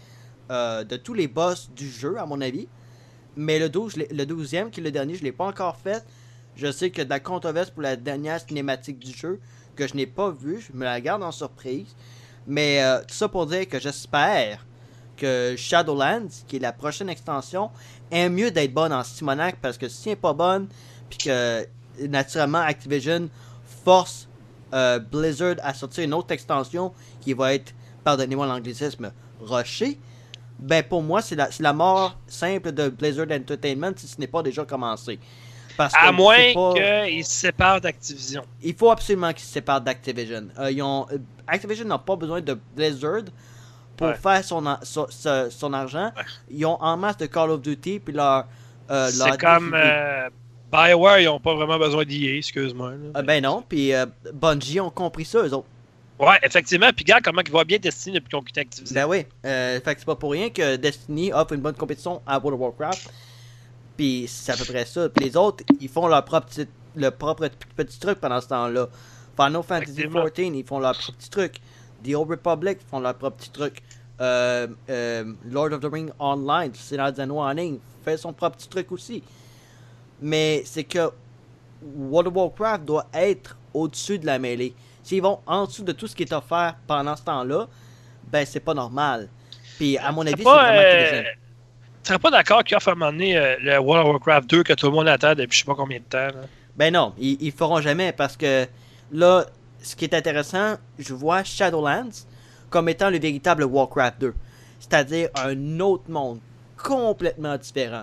euh, 0.51 0.83
de 0.83 0.97
tous 0.97 1.15
les 1.15 1.29
boss 1.29 1.71
du 1.77 1.89
jeu, 1.89 2.19
à 2.19 2.27
mon 2.27 2.41
avis. 2.41 2.67
Mais 3.37 3.59
le, 3.59 3.69
12, 3.69 3.93
je 3.93 3.99
l'ai- 4.01 4.09
le 4.11 4.25
12e, 4.25 4.71
qui 4.71 4.81
est 4.81 4.83
le 4.83 4.91
dernier, 4.91 5.15
je 5.15 5.21
ne 5.21 5.25
l'ai 5.27 5.33
pas 5.33 5.45
encore 5.47 5.77
fait. 5.77 6.05
Je 6.57 6.73
sais 6.73 6.91
a 6.99 7.05
de 7.05 7.11
la 7.11 7.21
controverse 7.21 7.71
pour 7.71 7.83
la 7.83 7.95
dernière 7.95 8.41
cinématique 8.41 8.99
du 8.99 9.13
jeu 9.13 9.39
que 9.77 9.87
je 9.87 9.95
n'ai 9.95 10.07
pas 10.07 10.31
vue. 10.31 10.61
Je 10.61 10.77
me 10.77 10.83
la 10.85 11.01
garde 11.01 11.23
en 11.23 11.31
surprise. 11.31 11.95
Mais 12.47 12.83
euh, 12.83 13.01
tout 13.01 13.15
ça 13.15 13.29
pour 13.29 13.47
dire 13.47 13.69
que 13.69 13.79
j'espère 13.79 14.65
que 15.17 15.55
Shadowlands, 15.57 16.29
qui 16.47 16.57
est 16.57 16.61
la 16.61 16.73
prochaine 16.73 17.09
extension, 17.09 17.71
est 18.11 18.29
mieux 18.29 18.51
d'être 18.51 18.73
bonne 18.73 18.93
en 18.93 19.05
Simonac 19.05 19.57
parce 19.61 19.77
que 19.77 19.89
si 19.89 20.09
elle 20.09 20.13
n'est 20.13 20.17
pas 20.17 20.33
bonne, 20.33 20.69
puis 21.11 21.19
que 21.19 21.67
naturellement 22.07 22.61
Activision 22.61 23.29
force 23.85 24.29
euh, 24.73 24.99
Blizzard 24.99 25.57
à 25.63 25.75
sortir 25.75 26.05
une 26.05 26.15
autre 26.15 26.33
extension 26.33 26.93
qui 27.21 27.33
va 27.33 27.55
être, 27.55 27.75
pardonnez-moi 28.05 28.47
l'anglicisme, 28.47 29.13
rushée, 29.41 29.99
ben 30.59 30.83
pour 30.83 31.03
moi 31.03 31.23
c'est 31.23 31.37
la 31.37 31.73
mort 31.73 32.19
simple 32.27 32.73
de 32.73 32.89
Blizzard 32.89 33.29
Entertainment 33.31 33.93
si 33.97 34.07
ce 34.07 34.21
n'est 34.21 34.27
pas 34.27 34.43
déjà 34.43 34.65
commencé. 34.65 35.19
Parce 35.79 35.95
À 35.95 36.09
que 36.11 36.15
moins 36.15 36.53
pas- 36.55 36.75
qu'ils 37.07 37.25
se 37.25 37.31
séparent 37.31 37.81
d'Activision. 37.81 38.43
il 38.63 38.75
faut 38.75 38.91
absolument 38.91 39.33
qu'ils 39.33 39.45
se 39.47 39.53
séparent 39.53 39.81
d'Activision. 39.81 40.49
Euh, 40.59 40.71
ils 40.73 40.83
ont, 40.83 41.07
euh, 41.13 41.19
Activision 41.47 41.87
n'a 41.87 41.99
pas 41.99 42.17
besoin 42.17 42.41
de 42.41 42.59
Blizzard 42.77 43.23
pour 43.97 44.09
Ouais. 44.09 44.15
faire 44.17 44.45
son, 44.45 44.67
a- 44.67 44.81
son, 44.83 45.73
argent. 45.73 46.13
Ouais. 46.17 46.23
Ils 46.51 46.67
ont 46.67 46.83
en 46.83 46.97
masse 46.97 47.17
de 47.17 47.27
Call 47.27 47.51
of 47.51 47.63
Duty 47.63 48.01
puis 48.01 48.13
leur. 48.13 48.47
euh, 48.91 49.09
leur 49.19 49.33
C'est 49.33 49.41
comme 49.41 49.73
euh, 49.75 50.29
BioWare, 50.73 51.21
ils 51.21 51.27
n'ont 51.27 51.39
pas 51.41 51.55
vraiment 51.55 51.79
besoin 51.79 52.05
d'IA, 52.05 52.37
excuse-moi. 52.39 52.93
Ah, 53.15 53.23
ben 53.23 53.43
non, 53.43 53.63
puis 53.67 53.95
euh, 53.95 54.05
Bungie 54.35 54.81
ont 54.81 54.91
compris 54.91 55.25
ça, 55.25 55.39
eux 55.39 55.55
autres. 55.55 55.69
Ouais, 56.19 56.39
effectivement. 56.43 56.91
Puis 56.93 57.05
regarde 57.05 57.23
comment 57.23 57.43
il 57.47 57.53
va 57.53 57.63
bien 57.63 57.79
Destiny 57.79 58.17
depuis 58.17 58.31
qu'on 58.31 58.43
quitté 58.43 58.63
Activision. 58.63 58.95
Ben 59.01 59.07
oui. 59.07 59.25
Euh, 59.47 59.81
fait 59.81 59.95
que 59.95 60.01
c'est 60.01 60.07
pas 60.07 60.17
pour 60.17 60.33
rien 60.33 60.51
que 60.51 60.75
Destiny 60.75 61.33
offre 61.33 61.53
une 61.55 61.61
bonne 61.61 61.77
compétition 61.77 62.21
à 62.27 62.39
World 62.41 62.55
of 62.55 62.61
Warcraft. 62.61 63.09
Puis 63.99 64.27
c'est 64.29 64.53
à 64.53 64.57
peu 64.57 64.65
près 64.65 64.85
ça. 64.87 65.09
Puis 65.09 65.25
les 65.25 65.37
autres, 65.37 65.65
ils 65.81 65.89
font 65.89 66.07
leur 66.07 66.25
propre 66.25 66.47
petit, 66.47 66.69
leur 66.95 67.13
propre 67.13 67.49
petit 67.77 67.99
truc 67.99 68.21
pendant 68.21 68.41
ce 68.41 68.47
temps-là. 68.47 68.89
Final 69.37 69.63
Fantasy. 69.63 70.05
XIV, 70.07 70.57
ils 70.57 70.65
font 70.65 70.79
leur 70.79 70.97
propre 70.97 71.19
petit 71.19 71.29
truc. 71.29 71.61
The 72.05 72.15
Old 72.15 72.31
Republic 72.31 72.79
font 72.89 73.01
leur 73.01 73.15
propre 73.15 73.37
petit 73.39 73.51
truc. 73.51 73.83
Euh, 74.21 74.69
euh, 74.89 75.33
Lord 75.51 75.73
of 75.73 75.81
the 75.81 75.93
Ring 75.93 76.11
Online, 76.21 76.73
Seigneur 76.75 77.13
des 77.13 77.21
Anneaux 77.21 77.41
en 77.41 77.51
ligne, 77.53 77.79
fait 78.05 78.17
son 78.17 78.33
propre 78.33 78.57
petit 78.57 78.69
truc 78.69 78.93
aussi. 78.93 79.23
Mais 80.23 80.63
c'est 80.65 80.85
que 80.85 81.11
World 81.97 82.29
of 82.29 82.35
Warcraft 82.35 82.85
doit 82.85 83.07
être 83.13 83.57
au-dessus 83.75 84.19
de 84.21 84.27
la 84.27 84.39
mêlée. 84.39 84.75
S'ils 85.03 85.23
vont 85.23 85.41
en 85.45 85.67
dessous 85.67 85.83
de 85.83 85.93
tout 85.93 86.07
ce 86.07 86.15
qui 86.15 86.23
est 86.23 86.33
offert 86.33 86.77
pendant 86.87 87.17
ce 87.17 87.23
temps-là, 87.25 87.67
ben 88.31 88.47
c'est 88.47 88.61
pas 88.61 88.75
normal. 88.75 89.29
Puis 89.77 89.99
à 89.99 90.13
mon 90.13 90.23
Tu 90.23 90.29
avis, 90.29 90.43
c'est 90.43 90.49
vraiment 90.49 90.81
euh, 90.83 91.23
serais 92.09 92.19
pas 92.19 92.31
d'accord 92.31 92.65
qu'il 92.65 92.77
offre 92.77 92.89
à 92.89 92.93
un 92.93 92.95
moment 92.95 93.13
donné 93.13 93.37
euh, 93.37 93.57
le 93.61 93.79
World 93.79 94.07
of 94.07 94.13
Warcraft 94.13 94.51
2 94.51 94.63
que 94.65 94.73
tout 94.73 94.87
le 94.87 94.93
monde 94.93 95.09
attend 95.09 95.35
depuis 95.35 95.55
je 95.55 95.59
sais 95.61 95.65
pas 95.65 95.75
combien 95.75 95.99
de 95.99 96.05
temps. 96.05 96.19
là. 96.19 96.33
Ben 96.77 96.93
non, 96.93 97.13
ils, 97.19 97.37
ils 97.41 97.53
feront 97.53 97.81
jamais 97.81 98.13
parce 98.13 98.37
que 98.37 98.67
là, 99.13 99.45
ce 99.83 99.97
qui 99.97 100.05
est 100.05 100.15
intéressant, 100.15 100.77
je 100.99 101.15
vois 101.15 101.43
Shadowlands 101.45 102.25
comme 102.71 102.89
étant 102.89 103.11
le 103.11 103.19
véritable 103.19 103.65
Warcraft 103.65 104.21
2. 104.21 104.35
C'est-à-dire 104.81 105.29
un 105.35 105.81
autre 105.81 106.05
monde 106.09 106.39
complètement 106.83 107.57
différent. 107.57 108.03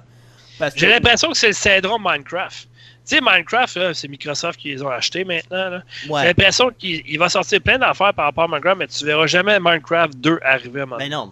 Parce 0.60 0.74
que- 0.74 0.80
J'ai 0.80 0.88
l'impression 0.89 1.30
que 1.32 1.38
c'est 1.38 1.47
le 1.47 1.53
syndrome 1.53 2.01
Minecraft. 2.03 2.68
Tu 3.08 3.16
sais, 3.16 3.22
Minecraft, 3.22 3.76
là, 3.78 3.93
c'est 3.93 4.08
Microsoft 4.08 4.60
qui 4.60 4.70
les 4.70 4.82
ont 4.82 4.89
achetés 4.89 5.24
maintenant. 5.24 5.70
là. 5.70 5.84
J'ai 6.03 6.10
Ouais. 6.10 6.26
l'impression 6.26 6.72
qu'il 6.72 7.03
il 7.08 7.20
va 7.20 7.30
sortir 7.30 7.62
plein 7.62 7.78
d'affaires 7.78 8.14
par 8.14 8.26
rapport 8.26 8.45
à 8.45 8.47
Minecraft, 8.47 8.80
mais 8.80 8.88
tu 8.88 9.06
verras 9.06 9.28
jamais 9.28 9.60
Minecraft 9.60 10.16
2 10.18 10.39
arriver 10.43 10.80
à 10.80 10.84
un 10.84 10.86
moment 10.88 10.97
Ben 10.97 11.12
non. 11.12 11.32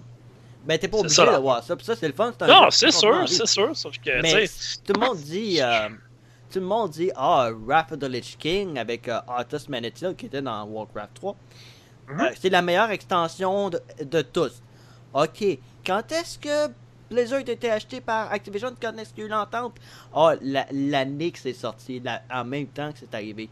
Ben 0.66 0.78
t'es 0.80 0.88
pas 0.88 0.98
obligé 0.98 1.16
ça, 1.16 1.26
de 1.26 1.42
voir 1.42 1.64
ça. 1.64 1.76
Puis 1.76 1.86
ça, 1.86 1.96
c'est 1.96 2.08
le 2.08 2.14
fun. 2.14 2.32
un 2.40 2.48
Non, 2.48 2.70
c'est 2.72 2.92
sûr, 2.92 3.28
c'est 3.28 3.46
sûr. 3.48 3.76
Sauf 3.76 3.98
que, 3.98 4.22
Mais 4.22 4.48
tout 4.86 4.94
le 4.94 5.00
monde 5.00 5.18
dit, 5.18 5.62
euh, 5.62 5.90
tout 6.52 6.60
le 6.60 6.66
monde 6.66 6.90
dit, 6.92 7.12
ah, 7.16 7.50
of 7.52 8.00
the 8.00 8.04
Lich 8.04 8.38
King 8.38 8.78
avec 8.80 9.08
euh, 9.08 9.20
Arthas 9.28 9.66
Menethil 9.68 10.16
qui 10.16 10.28
était 10.28 10.42
dans 10.42 10.64
Warcraft 10.66 11.14
3. 11.16 11.36
Mhm. 12.08 12.20
Euh, 12.22 12.30
c'est 12.40 12.50
la 12.50 12.62
meilleure 12.62 12.92
extension 12.92 13.70
de, 13.70 13.82
de 14.04 14.22
tous. 14.22 14.62
Ok, 15.14 15.44
quand 15.86 16.12
est-ce 16.12 16.40
que 16.40 16.72
Blizzard 17.12 17.40
a 17.46 17.52
été 17.52 17.70
acheté 17.70 18.02
par 18.02 18.32
Activision 18.32 18.74
Quand 18.82 18.96
est-ce 18.98 19.14
qu'il 19.14 19.20
y 19.20 19.24
a 19.24 19.28
eu 19.28 19.32
l'entente 19.32 19.76
Ah, 20.16 20.34
la- 20.42 20.66
l'année 20.72 21.32
que 21.32 21.40
c'est 21.40 21.54
sorti, 21.54 22.00
la- 22.00 22.22
en 22.32 22.44
même 22.46 22.68
temps 22.68 22.92
que 22.92 23.00
c'est 23.00 23.14
arrivé. 23.14 23.50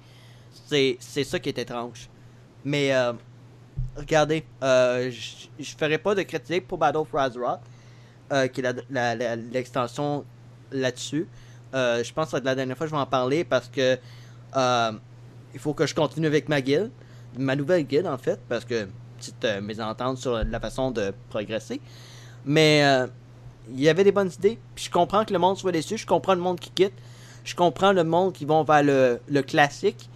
C'est 0.67 0.97
c'est 0.99 1.23
ça 1.23 1.39
qui 1.39 1.49
est 1.49 1.57
étrange. 1.59 2.09
Mais 2.63 2.93
euh, 2.93 3.13
regardez, 3.95 4.45
euh, 4.63 5.11
je 5.11 5.75
ferai 5.77 5.97
pas 5.97 6.15
de 6.15 6.21
critique 6.23 6.67
pour 6.67 6.77
Battle 6.77 7.03
for 7.09 7.19
Azeroth, 7.19 7.59
euh, 8.31 8.47
qui 8.47 8.61
est 8.61 8.85
l'extension 9.51 10.25
là-dessus. 10.71 11.27
Euh, 11.73 12.03
je 12.03 12.13
pense 12.13 12.31
que 12.31 12.37
la 12.37 12.55
dernière 12.55 12.77
fois 12.77 12.87
je 12.87 12.91
vais 12.91 12.97
en 12.97 13.05
parler 13.05 13.43
parce 13.43 13.67
que 13.69 13.97
euh, 14.55 14.91
il 15.53 15.59
faut 15.59 15.73
que 15.73 15.85
je 15.85 15.95
continue 15.95 16.27
avec 16.27 16.49
ma 16.49 16.61
guilde, 16.61 16.91
ma 17.37 17.55
nouvelle 17.55 17.83
guilde 17.83 18.07
en 18.07 18.17
fait, 18.17 18.39
parce 18.49 18.65
que 18.65 18.87
petite 19.17 19.45
mésentente 19.61 20.17
sur 20.17 20.43
la 20.43 20.59
façon 20.59 20.91
de 20.91 21.13
progresser. 21.29 21.79
Mais 22.45 22.83
il 23.69 23.79
y 23.79 23.87
avait 23.89 24.03
des 24.03 24.11
bonnes 24.11 24.31
idées. 24.31 24.57
Puis 24.75 24.85
je 24.85 24.91
comprends 24.91 25.23
que 25.25 25.33
le 25.33 25.39
monde 25.39 25.57
soit 25.57 25.71
déçu, 25.71 25.97
je 25.97 26.07
comprends 26.07 26.33
le 26.33 26.41
monde 26.41 26.59
qui 26.59 26.71
quitte, 26.71 26.93
je 27.43 27.55
comprends 27.55 27.93
le 27.93 28.03
monde 28.03 28.33
qui 28.33 28.45
vont 28.45 28.63
vers 28.63 28.83
le, 28.83 29.19
le 29.27 29.41
classique, 29.43 30.09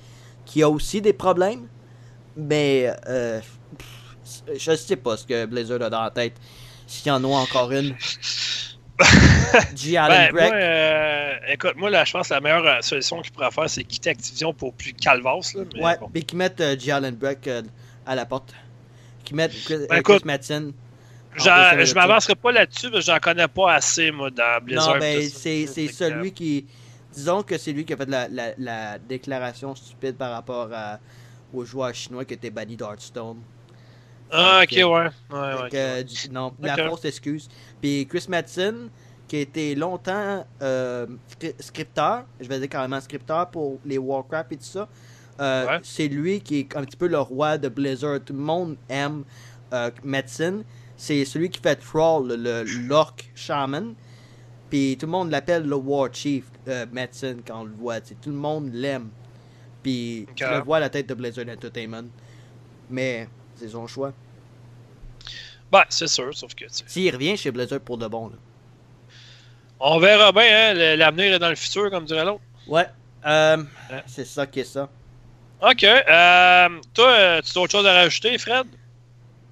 qui 0.46 0.64
a 0.64 0.70
aussi 0.70 1.02
des 1.02 1.14
problèmes. 1.14 1.68
Mais 2.38 2.94
euh, 3.08 3.40
je 4.56 4.76
sais 4.76 4.96
pas 4.96 5.18
ce 5.18 5.26
que 5.26 5.46
Blizzard 5.46 5.82
a 5.82 5.90
dans 5.90 6.04
la 6.04 6.12
tête. 6.12 6.36
S'il 6.88 7.08
y 7.08 7.12
en 7.12 7.24
a 7.24 7.28
encore 7.28 7.72
une. 7.72 7.96
G. 9.76 9.98
Allen 9.98 10.32
ben, 10.34 10.48
moi, 10.48 10.56
euh, 10.56 11.34
écoute, 11.50 11.74
moi, 11.76 11.90
là, 11.90 12.06
je 12.06 12.14
pense 12.14 12.30
que 12.30 12.34
la 12.34 12.40
meilleure 12.40 12.66
euh, 12.66 12.82
solution 12.82 13.22
qu'il 13.22 13.32
pourrait 13.32 13.52
faire, 13.52 13.70
c'est 13.70 13.84
quitter 13.84 14.12
Activision 14.12 14.54
pour 14.54 14.74
plus 14.74 14.94
calvasse. 14.94 15.54
Là, 15.54 15.64
mais 15.74 15.84
ouais, 15.84 15.98
bon. 16.00 16.10
mais 16.14 16.22
qui 16.22 16.36
mettent 16.36 16.62
euh, 16.62 16.78
G. 16.80 16.92
Allen 16.92 17.16
Breck 17.16 17.48
euh, 17.48 17.62
à 18.06 18.16
la 18.16 18.26
porte. 18.26 18.54
Qui 19.24 19.34
mettent 19.34 19.52
Chris, 19.52 19.80
Ben, 19.90 19.98
écoute, 19.98 20.20
Chris 20.20 20.26
Madsen. 20.26 20.74
Je 21.36 21.94
m'avancerai 21.94 22.36
pas 22.36 22.52
là-dessus, 22.54 22.90
parce 22.90 23.06
que 23.06 23.12
j'en 23.12 23.20
connais 23.20 23.48
pas 23.48 23.74
assez, 23.74 24.12
moi, 24.12 24.30
dans 24.30 24.64
Blizzard. 24.64 24.94
Non, 24.94 25.00
ben, 25.00 25.18
tout 25.22 25.30
ça. 25.30 25.40
c'est 25.40 25.88
celui 25.88 26.32
qui. 26.32 26.66
Disons 27.14 27.44
que 27.44 27.58
c'est 27.58 27.72
lui 27.72 27.86
qui 27.86 27.94
a 27.94 27.98
fait 27.98 28.10
la, 28.10 28.28
la, 28.28 28.54
la 28.58 29.00
déclaration 29.00 29.74
stupide 29.74 30.18
par 30.18 30.32
rapport 30.32 30.70
à, 30.74 31.00
aux 31.54 31.64
joueurs 31.64 31.94
chinois 31.94 32.26
qui 32.26 32.34
étaient 32.34 32.50
bannis 32.50 32.76
d'Hearthstone. 32.76 33.38
Ah, 34.32 34.62
ok, 34.64 34.72
ouais. 34.72 35.10
euh, 35.74 36.04
du- 36.04 36.30
non, 36.32 36.54
la 36.62 36.76
fausse 36.90 37.06
excuse. 37.06 37.48
Puis 37.82 38.06
Chris 38.08 38.26
Madsen, 38.28 38.90
qui 39.28 39.38
a 39.38 39.40
été 39.40 39.76
longtemps 39.76 40.46
euh, 40.62 41.08
scri- 41.40 41.56
scripteur, 41.60 42.26
je 42.40 42.48
vais 42.48 42.60
dire 42.60 42.70
carrément 42.70 43.00
scripteur 43.02 43.50
pour 43.50 43.80
les 43.86 43.98
Warcraft 43.98 44.52
et 44.52 44.58
tout 44.58 44.64
ça, 44.64 44.88
euh, 45.40 45.66
Ouais. 45.68 45.80
c'est 45.84 46.08
lui 46.08 46.42
qui 46.42 46.60
est 46.60 46.76
un 46.76 46.84
petit 46.84 46.98
peu 46.98 47.08
le 47.08 47.20
roi 47.20 47.58
de 47.58 47.70
Blizzard. 47.70 48.20
Tout 48.26 48.34
le 48.34 48.40
monde 48.40 48.78
aime 48.90 49.24
euh, 49.74 49.90
Madsen. 50.04 50.64
C'est 50.98 51.26
celui 51.26 51.50
qui 51.50 51.60
fait 51.60 51.76
Thrall, 51.76 52.28
le, 52.30 52.64
l'orc 52.88 53.16
shaman. 53.36 53.94
Puis 54.70 54.98
tout 55.00 55.06
le 55.06 55.12
monde 55.12 55.30
l'appelle 55.30 55.64
le 55.68 55.76
War 55.76 56.10
Chief, 56.14 56.46
Madsen, 56.92 57.42
quand 57.46 57.62
on 57.62 57.66
le 57.66 57.74
voit. 57.74 58.00
Tout 58.02 58.30
le 58.30 58.36
monde 58.36 58.70
l'aime. 58.74 59.10
Puis 59.84 60.26
tu 60.36 60.44
Ok. 60.46 60.52
le 60.52 60.60
vois 60.62 60.78
à 60.78 60.80
la 60.82 60.90
tête 60.90 61.08
de 61.10 61.14
Blizzard 61.14 61.46
Entertainment. 61.50 62.08
Mais 62.90 63.28
c'est 63.56 63.70
son 63.70 63.88
choix. 63.88 64.14
Ben, 65.72 65.84
c'est 65.89 66.08
sûr, 66.08 66.36
sauf 66.36 66.53
que, 66.56 66.66
S'il 66.70 67.12
revient 67.14 67.36
chez 67.38 67.51
Blizzard 67.51 67.80
pour 67.80 67.97
de 67.97 68.08
bon, 68.08 68.28
là. 68.30 68.36
On 69.80 69.99
verra 69.99 70.32
bien, 70.32 70.43
hein, 70.72 70.95
l'avenir 70.95 71.34
est 71.34 71.39
dans 71.39 71.49
le 71.49 71.56
futur, 71.56 71.89
comme 71.89 72.06
dirait 72.06 72.24
l'autre. 72.26 72.41
Ouais. 72.68 72.86
Euh, 73.26 73.58
Ouais. 73.91 74.03
C'est 74.08 74.26
ça 74.26 74.45
qui 74.47 74.62
est 74.62 74.64
ça. 74.64 74.89
Ok. 75.62 75.84
Euh, 75.84 76.70
toi, 76.93 77.41
tu 77.41 77.58
as 77.58 77.62
autre 77.62 77.72
chose 77.72 77.86
à 77.86 77.93
rajouter, 77.93 78.38
Fred? 78.38 78.68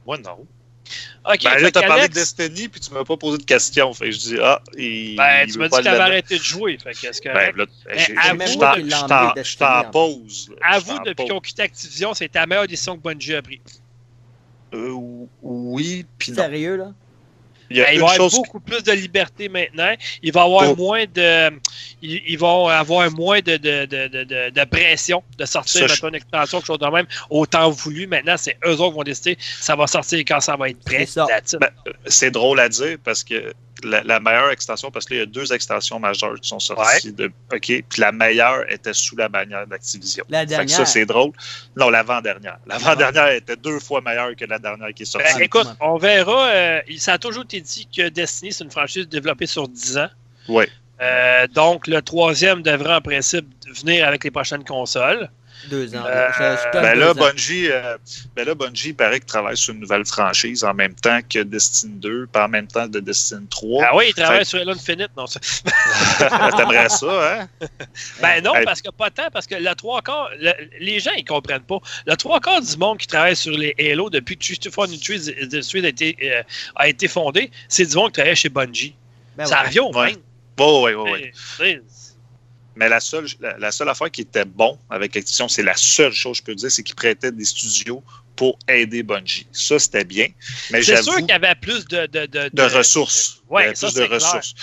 Moi, 0.05 0.17
non. 0.19 0.45
Ok. 1.25 1.43
Ben, 1.43 1.57
là, 1.59 1.71
t'as 1.71 1.87
parlé 1.87 2.07
de 2.07 2.13
Destiny, 2.13 2.67
puis 2.67 2.79
tu 2.79 2.91
m'as 2.93 3.03
pas 3.03 3.17
posé 3.17 3.37
de 3.37 3.43
questions. 3.43 3.93
Fait 3.93 4.05
que 4.05 4.11
je 4.11 4.17
dis, 4.19 4.37
ah, 4.41 4.61
il. 4.77 5.15
Ben, 5.15 5.43
il 5.47 5.51
tu 5.53 5.57
m'as 5.59 5.67
dit 5.69 5.77
que 5.77 5.83
t'avais 5.83 5.99
arrêté 5.99 6.37
de 6.37 6.43
jouer. 6.43 6.77
Fait 6.77 6.93
qu'est-ce 6.93 7.21
que. 7.21 7.29
Ben, 7.33 7.55
là, 7.55 7.65
Mais 7.87 7.97
j'ai- 7.99 8.15
avoue 8.17 8.41
je 8.41 8.47
suis 8.47 8.57
que 8.59 8.63
en- 8.65 8.73
qu'il 8.73 8.87
l'a 8.87 8.95
je 8.95 8.95
suis 8.95 9.03
emmené 9.13 9.15
en- 9.15 9.33
je 9.35 9.43
suis 9.43 9.57
Destiny, 9.57 9.69
en 9.69 9.79
en 9.79 9.91
pause. 9.91 10.49
là. 10.49 10.55
Je 10.55 10.81
suis 10.81 10.91
Avoue, 10.91 10.97
en 11.01 11.03
depuis 11.03 11.27
qu'on 11.27 11.39
quitté 11.39 11.61
Activision, 11.63 12.13
c'est 12.13 12.29
ta 12.29 12.45
meilleure 12.45 12.67
décision 12.67 12.97
que 12.97 13.01
Bungie 13.01 13.35
a 13.35 13.41
prise. 13.41 13.59
Euh, 14.73 14.93
oui, 15.41 16.05
puis 16.17 16.31
non. 16.31 16.37
Sérieux, 16.43 16.75
là? 16.77 16.91
Il 17.69 17.77
y 17.77 17.81
a 17.81 17.85
Ben, 17.85 17.91
il 17.93 17.95
une 17.95 18.01
va 18.05 18.11
y 18.11 18.15
avoir 18.15 18.29
beaucoup 18.31 18.59
plus 18.59 18.83
de 18.83 18.91
liberté 18.91 19.49
maintenant. 19.49 19.93
Il 20.21 20.31
va 20.33 20.41
y 20.41 20.43
avoir 20.43 20.69
Oh. 20.71 20.75
moins 20.75 21.05
de. 21.05 21.49
Ils, 22.01 22.21
ils 22.27 22.37
vont 22.37 22.67
avoir 22.67 23.09
moins 23.11 23.39
de, 23.39 23.57
de, 23.57 23.85
de, 23.85 24.07
de, 24.09 24.23
de- 24.25 24.49
de 24.51 24.63
pression 24.65 25.23
de 25.37 25.45
sortir 25.45 25.89
Ça, 25.89 26.07
une 26.07 26.15
extension, 26.15 26.59
quelque 26.59 26.67
chose 26.67 26.79
de 26.79 26.85
même, 26.87 27.07
autant 27.29 27.69
voulu. 27.71 28.05
Maintenant, 28.05 28.35
c'est 28.37 28.57
eux 28.65 28.73
autres 28.73 28.89
qui 28.91 28.95
vont 28.97 29.03
décider 29.03 29.37
ça 29.39 29.75
va 29.75 29.87
sortir 29.87 30.19
quand 30.19 30.39
ça 30.41 30.55
va 30.55 30.69
être 30.69 30.83
prêt. 30.83 31.05
C'est. 31.07 31.57
Ben, 31.59 31.69
c'est 32.05 32.31
drôle 32.31 32.59
à 32.59 32.69
dire 32.69 32.97
parce 33.03 33.23
que 33.23 33.53
la, 33.87 34.03
la 34.03 34.19
meilleure 34.19 34.49
extension, 34.49 34.91
parce 34.91 35.05
qu'il 35.05 35.17
y 35.17 35.21
a 35.21 35.25
deux 35.25 35.53
extensions 35.53 35.99
majeures 35.99 36.39
qui 36.39 36.49
sont 36.49 36.59
sorties. 36.59 37.11
De, 37.13 37.25
OK. 37.53 37.61
Puis 37.61 37.83
la 37.97 38.11
meilleure 38.11 38.71
était 38.71 38.93
sous 38.93 39.15
la 39.15 39.29
bannière 39.29 39.67
d'Activision. 39.67 40.25
La 40.29 40.39
Fait 40.39 40.45
que 40.45 40.49
dernière. 40.49 40.75
ça, 40.77 40.85
c'est 40.85 41.05
drôle. 41.05 41.31
Non, 41.75 41.89
l'avant-dernière. 41.89 42.57
L'avant-dernière 42.65 43.29
était 43.31 43.55
deux 43.55 43.79
fois 43.79 44.01
meilleure 44.01 44.35
que 44.35 44.45
la 44.45 44.59
dernière 44.59 44.93
qui 44.93 45.03
est 45.03 45.05
sortie. 45.05 45.33
Ben, 45.35 45.41
écoute, 45.43 45.67
on 45.79 45.97
verra. 45.97 46.47
euh, 46.49 46.81
ça 46.97 47.13
a 47.13 47.17
toujours 47.17 47.43
été 47.43 47.61
dit 47.61 47.87
que 47.95 48.09
Destiny, 48.09 48.53
c'est 48.53 48.63
une 48.63 48.71
franchise 48.71 49.07
développée 49.07 49.45
sur 49.45 49.67
10 49.67 49.97
ans. 49.97 50.09
Ouais. 50.47 50.67
Euh, 51.01 51.47
donc, 51.47 51.87
le 51.87 52.01
troisième 52.01 52.61
devrait 52.61 52.95
en 52.95 53.01
principe 53.01 53.47
venir 53.75 54.07
avec 54.07 54.23
les 54.23 54.31
prochaines 54.31 54.63
consoles. 54.63 55.29
Deux 55.69 55.95
ans. 55.95 56.03
Euh, 56.05 56.27
Je- 56.37 56.43
je 56.43 56.71
donne 56.73 56.81
Ben 56.81 56.93
deux 56.95 56.99
là, 56.99 57.11
ans. 57.11 57.13
Bungie, 57.13 57.67
euh, 57.71 57.97
ben 58.35 58.45
là, 58.45 58.53
Bungie, 58.55 58.89
il 58.89 58.95
paraît 58.95 59.19
qu'il 59.19 59.27
travaille 59.27 59.55
sur 59.57 59.73
une 59.73 59.79
nouvelle 59.79 60.05
franchise 60.05 60.63
en 60.63 60.73
même 60.73 60.93
temps 60.95 61.19
que 61.29 61.39
Destiny 61.39 61.93
2, 61.95 62.27
pas 62.27 62.45
en 62.45 62.49
même 62.49 62.67
temps 62.67 62.87
de 62.87 62.99
Destiny 62.99 63.45
3. 63.47 63.85
Ah 63.89 63.95
oui, 63.95 64.05
il 64.09 64.13
travaille 64.13 64.39
Fait- 64.39 64.45
sur 64.45 64.59
Halo 64.59 64.71
Infinite. 64.73 65.09
Non, 65.17 65.25
ça- 65.27 65.39
T'aimerais 66.57 66.89
ça, 66.89 67.39
hein? 67.41 67.67
Ben 68.21 68.43
non, 68.43 68.53
parce 68.65 68.81
que 68.81 68.89
pas 68.91 69.09
tant, 69.09 69.29
parce 69.31 69.47
que 69.47 69.55
le 69.55 69.73
trois 69.75 70.01
quarts, 70.01 70.29
le- 70.39 70.53
les 70.79 70.99
gens, 70.99 71.11
ils 71.17 71.23
comprennent 71.25 71.61
pas. 71.63 71.79
Le 72.05 72.15
trois 72.15 72.39
quarts 72.39 72.61
du 72.61 72.77
monde 72.77 72.97
qui 72.97 73.07
travaille 73.07 73.35
sur 73.35 73.55
les 73.57 73.73
Halo 73.79 74.09
depuis 74.09 74.37
que 74.37 74.43
the 75.47 75.61
Suite 75.61 75.85
a 75.85 75.87
été, 75.87 76.17
euh, 76.23 76.43
a 76.75 76.87
été 76.87 77.07
fondé, 77.07 77.51
c'est 77.67 77.85
du 77.85 77.95
monde 77.95 78.07
qui 78.11 78.13
travaille 78.19 78.35
chez 78.35 78.49
Bungie. 78.49 78.95
Ben 79.37 79.45
ça 79.45 79.61
ouais. 79.61 79.67
revient 79.67 79.79
au 79.79 79.91
Ouais. 79.93 80.07
même. 80.07 80.17
Oui, 80.59 80.93
oui, 80.95 81.31
oui. 81.59 81.79
Mais, 82.75 82.89
la 82.89 82.99
seule, 82.99 83.27
la, 83.39 83.57
la 83.57 83.71
seule 83.71 83.89
affaire 83.89 84.09
qui 84.09 84.21
était 84.21 84.45
bon 84.45 84.77
avec 84.89 85.15
Activision, 85.15 85.47
c'est 85.47 85.63
la 85.63 85.75
seule 85.75 86.11
chose 86.13 86.39
que 86.41 86.51
je 86.51 86.53
peux 86.53 86.55
dire, 86.55 86.71
c'est 86.71 86.83
qu'ils 86.83 86.95
prêtaient 86.95 87.31
des 87.31 87.45
studios 87.45 88.03
pour 88.35 88.57
aider 88.67 89.03
Bungie. 89.03 89.45
Ça, 89.51 89.77
c'était 89.77 90.03
bien. 90.03 90.27
Mais 90.71 90.81
C'est 90.81 91.01
sûr 91.03 91.17
qu'il 91.17 91.27
y 91.27 91.31
avait 91.33 91.53
plus 91.55 91.85
de, 91.85 92.07
de, 92.07 92.25
de, 92.25 92.49
de 92.51 92.63
ressources. 92.63 93.43
Ça, 93.75 93.87
plus 93.89 93.93
de 93.93 94.05
clair. 94.05 94.09
ressources. 94.19 94.55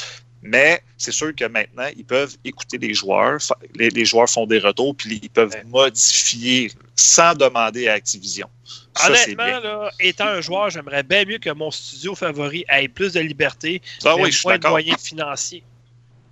Mais 0.42 0.82
c'est 0.96 1.12
sûr 1.12 1.34
que 1.36 1.44
maintenant, 1.44 1.88
ils 1.96 2.04
peuvent 2.04 2.34
écouter 2.44 2.78
les 2.78 2.94
joueurs. 2.94 3.38
Les, 3.74 3.90
les 3.90 4.04
joueurs 4.06 4.28
font 4.28 4.46
des 4.46 4.58
retours, 4.58 4.96
puis 4.96 5.20
ils 5.22 5.28
peuvent 5.30 5.50
Ouais. 5.52 5.64
modifier 5.66 6.72
sans 6.96 7.34
demander 7.34 7.88
à 7.88 7.92
Activision. 7.92 8.48
Ça, 8.96 9.08
Honnêtement, 9.08 9.44
là, 9.44 9.90
étant 10.00 10.26
un 10.26 10.40
joueur, 10.40 10.70
j'aimerais 10.70 11.02
bien 11.02 11.24
mieux 11.24 11.38
que 11.38 11.50
mon 11.50 11.70
studio 11.70 12.14
favori 12.14 12.64
ait 12.68 12.88
plus 12.88 13.12
de 13.12 13.20
liberté, 13.20 13.80
Ah 14.04 14.14
mais 14.16 14.24
oui, 14.24 14.36
moins 14.44 14.58
de 14.58 14.66
moyens 14.68 15.00
financiers. 15.00 15.62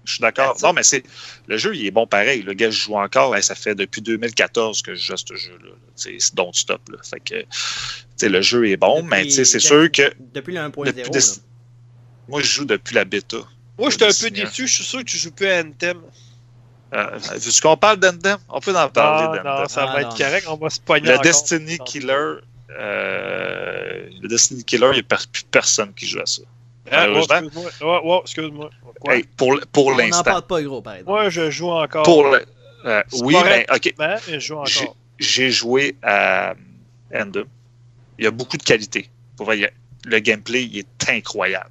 Je 0.09 0.15
suis 0.15 0.23
d'accord. 0.23 0.57
Non, 0.63 0.73
mais 0.73 0.83
c'est 0.83 1.03
le 1.47 1.57
jeu, 1.59 1.77
il 1.77 1.87
est 1.87 1.91
bon 1.91 2.07
pareil. 2.07 2.43
Le 2.43 2.55
gars, 2.55 2.71
je 2.71 2.81
joue 2.81 2.95
encore. 2.97 3.37
Ça 3.43 3.55
fait 3.55 3.75
depuis 3.75 4.01
2014 4.01 4.83
que 4.83 4.95
je 4.95 5.01
joue 5.07 5.13
à 5.13 5.17
ce 5.19 5.37
jeu-là. 5.37 5.69
là. 5.69 5.75
C'est 5.97 6.17
don't 6.35 6.53
stop. 6.55 6.81
Là. 6.91 6.99
Fait 7.03 7.21
que, 7.21 8.27
le 8.27 8.41
jeu 8.43 8.69
est 8.69 8.77
bon, 8.77 9.03
mais 9.03 9.29
c'est 9.31 9.45
sûr 9.45 9.91
que 9.93 10.11
Depuis 10.35 10.55
le 10.55 10.61
1.0. 10.61 10.85
depuis 10.87 11.03
là. 11.03 11.09
Desti- 11.11 11.41
moi, 12.29 12.41
je 12.41 12.47
joue 12.47 12.65
depuis 12.65 12.95
la 12.95 13.05
bêta. 13.05 13.37
Moi, 13.79 13.91
j'étais 13.91 14.05
un 14.05 14.09
peu 14.09 14.13
Destiny, 14.31 14.41
déçu. 14.45 14.67
Je 14.67 14.75
suis 14.75 14.85
sûr 14.85 14.99
que 15.01 15.05
tu 15.05 15.17
joues 15.19 15.31
plus 15.33 15.47
à 15.49 15.61
Anthem. 15.61 15.99
Euh, 16.95 17.19
Vu 17.37 17.51
qu'on 17.61 17.77
parle 17.77 17.99
d'Endem, 17.99 18.39
on 18.49 18.61
peut 18.61 18.75
en 18.75 18.89
parler 18.89 19.39
Ah, 19.45 19.61
non, 19.61 19.69
ça 19.69 19.83
Ah, 19.89 19.93
va 19.95 20.03
non. 20.03 20.09
être 20.09 20.17
correct. 20.17 20.47
On 20.49 20.57
va 20.57 20.71
se 20.71 20.81
pogner 20.81 21.07
Le 21.07 21.13
encore. 21.13 21.23
Destiny. 21.23 21.79
Killer, 21.85 22.37
euh, 22.99 24.09
le 24.23 24.29
Destiny 24.29 24.65
Killer, 24.65 24.89
il 24.93 24.95
n'y 24.95 25.01
a 25.01 25.17
plus 25.33 25.43
personne 25.51 25.93
qui 25.95 26.07
joue 26.07 26.21
à 26.21 26.27
ça. 26.27 26.43
Ouais, 26.91 26.97
Malheureusement. 26.97 27.37
excuse-moi. 27.37 27.71
Ouais, 28.03 28.11
ouais, 28.13 28.19
excuse-moi. 28.23 28.71
Quoi? 29.01 29.15
Hey, 29.17 29.25
pour 29.37 29.61
pour 29.73 29.87
On 29.89 29.91
n'en 29.93 29.97
l'instant. 29.99 30.23
parle 30.25 30.47
pas 30.47 30.63
gros, 30.63 30.83
par 30.83 30.95
exemple. 30.95 31.11
Moi, 31.11 31.29
je 31.31 31.51
joue 31.51 31.71
encore. 31.71 32.03
Pour 32.05 32.25
le, 32.29 32.45
euh, 32.85 33.03
oui, 33.21 33.37
mais. 33.45 33.67
OK. 33.75 33.95
Mais 33.99 34.17
je 34.27 34.39
joue 34.39 34.65
J'ai- 34.67 34.81
encore. 34.85 34.97
J'ai 35.19 35.51
joué 35.51 35.97
à 36.03 36.55
Endem. 37.15 37.45
Il 38.19 38.25
y 38.25 38.29
a 38.29 38.31
beaucoup 38.31 38.57
de 38.57 38.63
qualité. 38.63 39.09
Pour 39.37 39.47
vrai, 39.47 39.59
il 39.59 39.61
y 39.63 39.65
a- 39.67 39.71
le 40.05 40.19
gameplay 40.21 40.65
il 40.65 40.79
est 40.79 41.09
incroyable. 41.11 41.71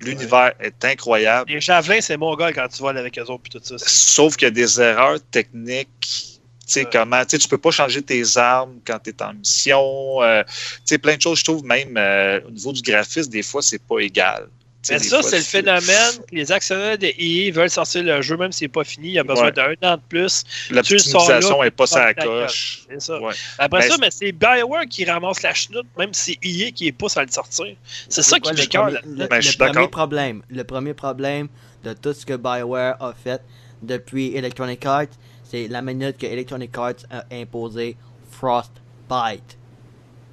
L'univers 0.00 0.52
est 0.60 0.84
incroyable. 0.84 1.50
Les 1.50 1.60
javelins, 1.60 2.00
c'est 2.00 2.16
mon 2.16 2.34
gars 2.36 2.52
quand 2.52 2.68
tu 2.68 2.80
voles 2.82 2.98
avec 2.98 3.18
eux 3.18 3.22
autres 3.22 3.42
puis 3.42 3.50
tout 3.58 3.60
ça. 3.62 3.76
Sauf 3.78 4.36
qu'il 4.36 4.46
y 4.46 4.48
a 4.48 4.50
des 4.50 4.80
erreurs 4.80 5.18
techniques. 5.30 5.88
Tu 6.00 6.72
sais, 6.72 6.84
Ouais. 6.84 6.90
comment, 6.92 7.22
tu 7.22 7.30
sais, 7.30 7.38
tu 7.38 7.48
peux 7.48 7.58
pas 7.58 7.70
changer 7.70 8.02
tes 8.02 8.24
armes 8.36 8.80
quand 8.84 8.98
tu 8.98 9.10
es 9.10 9.22
en 9.22 9.32
mission. 9.34 10.20
euh, 10.22 10.42
tu 10.44 10.52
sais, 10.86 10.98
plein 10.98 11.16
de 11.16 11.22
choses, 11.22 11.38
je 11.38 11.44
trouve, 11.44 11.64
même 11.64 11.96
euh, 11.96 12.40
au 12.46 12.50
niveau 12.50 12.72
du 12.72 12.82
graphisme, 12.82 13.30
des 13.30 13.42
fois, 13.44 13.62
c'est 13.62 13.80
pas 13.80 14.00
égal. 14.00 14.48
Mais 14.90 14.98
ça, 14.98 15.22
c'est 15.22 15.38
le 15.38 15.42
phénomène. 15.42 16.12
que 16.30 16.34
Les 16.34 16.52
actionnaires 16.52 16.98
de 16.98 17.06
EA 17.18 17.50
veulent 17.52 17.70
sortir 17.70 18.02
le 18.02 18.22
jeu, 18.22 18.36
même 18.36 18.52
s'il 18.52 18.66
n'est 18.66 18.72
pas 18.72 18.84
fini. 18.84 19.08
Il 19.08 19.12
y 19.14 19.18
a 19.18 19.24
besoin 19.24 19.46
Ouais. 19.46 19.52
d'un 19.52 19.74
an 19.82 19.96
de 19.96 20.02
plus. 20.08 20.44
L'optimisation 20.70 21.62
n'est 21.62 21.70
pas 21.70 21.84
la 21.94 22.14
coche. 22.14 22.82
C'est 22.88 23.00
ça. 23.00 23.20
Ouais. 23.20 23.32
Après 23.58 23.80
Ben, 23.80 23.90
ça, 23.90 23.96
mais 24.00 24.10
c'est 24.10 24.32
Bioware 24.32 24.86
qui 24.88 25.04
ramasse 25.04 25.42
la 25.42 25.54
chenoute, 25.54 25.86
même 25.98 26.12
si 26.12 26.38
c'est 26.42 26.48
EA 26.48 26.70
qui 26.70 26.86
est 26.88 26.92
pousse 26.92 27.16
à 27.16 27.24
le 27.24 27.30
sortir. 27.30 27.74
C'est 28.08 28.22
ça 28.22 28.36
qui 28.36 28.42
quoi, 28.42 28.52
pique 28.52 28.70
cœur. 28.70 28.90
Le, 28.90 29.26
Ben, 29.26 29.36
le 29.36 29.42
suis 29.42 29.56
premier 29.56 29.88
problème, 29.88 30.42
le 30.50 30.64
premier 30.64 30.94
problème 30.94 31.48
de 31.84 31.92
tout 31.92 32.12
ce 32.12 32.24
que 32.26 32.34
BioWare 32.34 32.96
a 33.00 33.12
fait 33.12 33.40
depuis 33.82 34.34
Electronic 34.36 34.84
Arts, 34.86 35.06
c'est 35.44 35.68
la 35.68 35.82
minute 35.82 36.18
que 36.18 36.26
Electronic 36.26 36.76
Arts 36.76 36.94
a 37.10 37.24
imposé 37.32 37.96
Frostbite. 38.30 39.58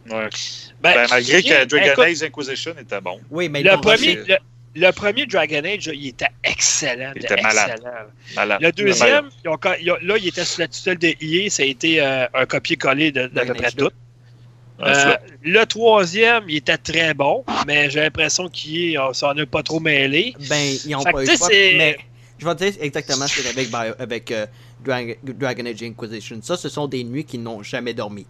Ouais. 0.09 0.29
Ben, 0.81 0.93
Ben, 0.95 1.07
malgré 1.09 1.41
que 1.43 1.65
Dragon 1.65 1.85
écoute, 1.93 2.03
Age 2.05 2.23
Inquisition 2.23 2.73
était 2.79 3.01
bon. 3.01 3.19
Oui, 3.31 3.47
mais 3.49 3.63
le 3.63 3.79
premier, 3.79 4.15
le, 4.15 4.35
le 4.75 4.91
premier 4.91 5.25
Dragon 5.25 5.61
Age, 5.63 5.89
il 5.93 6.07
était 6.09 6.27
excellent. 6.43 7.13
Il 7.15 7.23
était 7.23 7.41
malade. 7.41 7.69
excellent. 7.71 7.91
Malade. 8.35 8.61
Le 8.61 8.71
deuxième, 8.71 9.29
ils 9.45 9.49
ont- 9.49 9.57
ils 9.79 9.91
ont- 9.91 9.97
là, 10.01 10.17
il 10.17 10.27
était 10.27 10.43
sous 10.45 10.59
la 10.61 10.67
tutelle 10.67 10.97
de 10.97 11.13
EA. 11.21 11.49
Ça 11.49 11.63
a 11.63 11.65
été 11.65 12.01
euh, 12.01 12.25
un 12.33 12.45
copier-coller 12.45 13.11
de, 13.11 13.27
de 13.27 13.39
à 13.39 13.45
peu 13.45 13.53
près 13.53 13.71
tout. 13.71 13.89
Euh, 14.81 15.15
le 15.43 15.63
troisième, 15.65 16.43
il 16.49 16.57
était 16.57 16.77
très 16.77 17.13
bon, 17.13 17.45
mais 17.67 17.89
j'ai 17.89 18.01
l'impression 18.01 18.49
qu'il 18.49 18.99
s'en 19.13 19.37
a 19.37 19.45
pas 19.45 19.63
trop 19.63 19.79
mêlé. 19.79 20.35
ben, 20.49 20.75
ils 20.85 20.95
ont 20.95 21.01
Fait 21.01 21.11
pas 21.11 21.23
eu 21.23 21.27
choix, 21.37 21.47
mais 21.49 21.97
je 22.39 22.45
vais 22.45 22.55
te 22.55 22.63
dire 22.65 22.73
exactement 22.81 23.27
ce 23.27 23.41
que 23.41 23.47
avec, 23.47 23.69
avec 23.99 24.31
euh, 24.31 24.47
Drag- 24.83 25.17
Dragon 25.23 25.65
Age 25.67 25.83
Inquisition. 25.83 26.39
Ça, 26.41 26.57
ce 26.57 26.67
sont 26.67 26.87
des 26.87 27.03
nuits 27.03 27.23
qui 27.23 27.37
n'ont 27.37 27.61
jamais 27.63 27.93
dormi. 27.93 28.25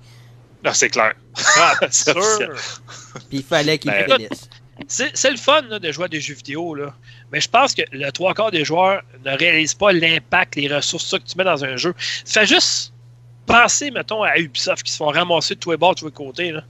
Ah, 0.63 0.73
c'est 0.73 0.89
clair. 0.89 1.13
Ah, 1.57 1.73
C'est 1.91 2.13
sûr. 2.13 2.55
Puis 3.29 3.39
il 3.39 3.43
fallait 3.43 3.77
qu'ils 3.77 3.91
Ben, 3.91 4.05
finissent. 4.05 4.49
C'est 4.87 5.15
c'est 5.15 5.31
le 5.31 5.37
fun 5.37 5.61
là, 5.63 5.79
de 5.79 5.91
jouer 5.91 6.05
à 6.05 6.07
des 6.07 6.19
jeux 6.19 6.33
vidéo, 6.33 6.73
là. 6.73 6.95
mais 7.31 7.39
je 7.39 7.47
pense 7.47 7.75
que 7.75 7.83
le 7.91 8.11
trois 8.11 8.33
quarts 8.33 8.51
des 8.51 8.65
joueurs 8.65 9.01
ne 9.23 9.37
réalisent 9.37 9.75
pas 9.75 9.91
l'impact, 9.91 10.55
les 10.55 10.73
ressources 10.73 11.05
ça 11.05 11.19
que 11.19 11.25
tu 11.25 11.37
mets 11.37 11.43
dans 11.43 11.63
un 11.63 11.77
jeu. 11.77 11.93
Fais 12.25 12.45
juste 12.47 12.93
penser, 13.45 13.91
mettons, 13.91 14.23
à 14.23 14.37
Ubisoft 14.37 14.83
qui 14.83 14.91
se 14.91 14.97
font 14.97 15.07
ramasser 15.07 15.55
de 15.55 15.59
tous 15.59 15.71
les 15.71 15.77
bords, 15.77 15.95
de 15.95 15.99
tous 15.99 16.05
les 16.05 16.11
côtés. 16.11 16.51
Là. 16.51 16.63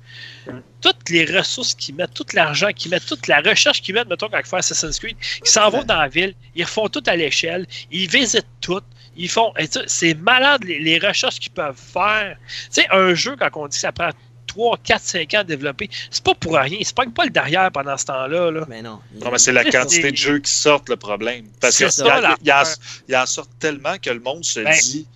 Toutes 0.81 1.09
les 1.09 1.25
ressources 1.25 1.75
qu'ils 1.75 1.95
mettent, 1.95 2.13
tout 2.13 2.25
l'argent 2.33 2.69
qu'ils 2.75 2.91
mettent, 2.91 3.05
toute 3.05 3.27
la 3.27 3.41
recherche 3.41 3.81
qu'ils 3.81 3.95
mettent, 3.95 4.09
mettons, 4.09 4.27
quand 4.27 4.39
ils 4.39 4.45
font 4.45 4.57
Assassin's 4.57 4.99
Creed, 4.99 5.15
ils 5.43 5.47
s'en 5.49 5.69
vont 5.69 5.83
dans 5.83 5.97
la 5.99 6.07
ville, 6.07 6.33
ils 6.55 6.63
refont 6.63 6.89
tout 6.89 7.03
à 7.05 7.15
l'échelle, 7.15 7.65
ils 7.91 8.09
visitent 8.09 8.47
tout. 8.59 8.81
Ils 9.15 9.29
font. 9.29 9.53
et 9.57 9.67
tu 9.67 9.79
sais, 9.79 9.85
C'est 9.87 10.13
malade 10.15 10.63
les, 10.63 10.79
les 10.79 10.99
recherches 10.99 11.39
qu'ils 11.39 11.51
peuvent 11.51 11.77
faire. 11.77 12.37
Tu 12.47 12.81
sais, 12.81 12.87
un 12.91 13.13
jeu, 13.13 13.35
quand 13.37 13.49
on 13.55 13.67
dit 13.67 13.75
que 13.77 13.81
ça 13.81 13.91
prend 13.91 14.09
3, 14.47 14.77
4, 14.83 15.01
5 15.01 15.33
ans 15.33 15.39
à 15.39 15.43
développer, 15.43 15.89
c'est 16.11 16.23
pas 16.23 16.35
pour 16.35 16.55
rien. 16.55 16.77
Ils 16.79 16.85
se 16.85 16.93
pognent 16.93 17.11
pas 17.11 17.25
le 17.25 17.31
derrière 17.31 17.71
pendant 17.71 17.97
ce 17.97 18.05
temps-là. 18.05 18.51
Là. 18.51 18.65
Mais 18.69 18.81
non. 18.81 18.99
Non, 19.21 19.31
mais 19.31 19.37
c'est 19.39 19.51
la 19.51 19.63
quantité 19.63 20.11
de 20.11 20.17
jeux 20.17 20.39
qui 20.39 20.51
sortent 20.51 20.89
le 20.89 20.97
problème. 20.97 21.45
Parce 21.59 21.75
C'est 21.75 21.85
que 21.85 21.91
ça, 21.91 22.35
il 22.41 22.47
y 22.47 23.11
y, 23.11 23.15
en 23.17 23.25
sort 23.25 23.47
tellement 23.59 23.97
que 23.97 24.09
le 24.09 24.19
monde 24.19 24.43
se 24.43 24.59
Ben. 24.59 24.77
dit 24.79 25.07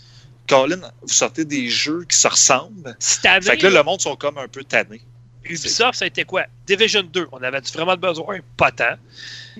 Colin, 0.47 0.79
vous 1.01 1.07
sortez 1.09 1.45
des 1.45 1.69
jeux 1.69 2.05
qui 2.09 2.15
se 2.17 2.27
ressemblent. 2.27 2.97
Année, 3.25 3.41
Fait 3.45 3.57
que 3.57 3.67
là, 3.67 3.79
le 3.79 3.83
monde 3.83 4.01
sont 4.01 4.15
comme 4.15 4.37
un 4.37 4.47
peu 4.47 4.63
tannés. 4.63 5.01
Ubisoft, 5.49 5.99
ça 5.99 6.05
a 6.05 6.07
été 6.07 6.23
quoi? 6.23 6.45
Division 6.65 7.03
2, 7.03 7.27
on 7.31 7.41
avait 7.41 7.59
vraiment 7.73 7.95
besoin? 7.95 8.39
Pas 8.55 8.71
tant. 8.71 8.95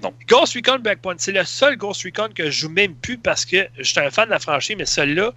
Non. 0.02 0.14
Ghost 0.28 0.54
Recon 0.56 0.80
Breakpoint, 0.80 1.16
c'est 1.18 1.32
le 1.32 1.44
seul 1.44 1.78
Ghost 1.78 2.04
Recon 2.04 2.30
que 2.34 2.46
je 2.46 2.62
joue 2.62 2.70
même 2.70 2.96
plus 2.96 3.18
parce 3.18 3.46
que 3.46 3.68
j'étais 3.80 4.02
un 4.02 4.10
fan 4.10 4.26
de 4.26 4.32
la 4.32 4.40
franchise, 4.40 4.76
mais 4.78 4.86
celui-là, 4.86 5.32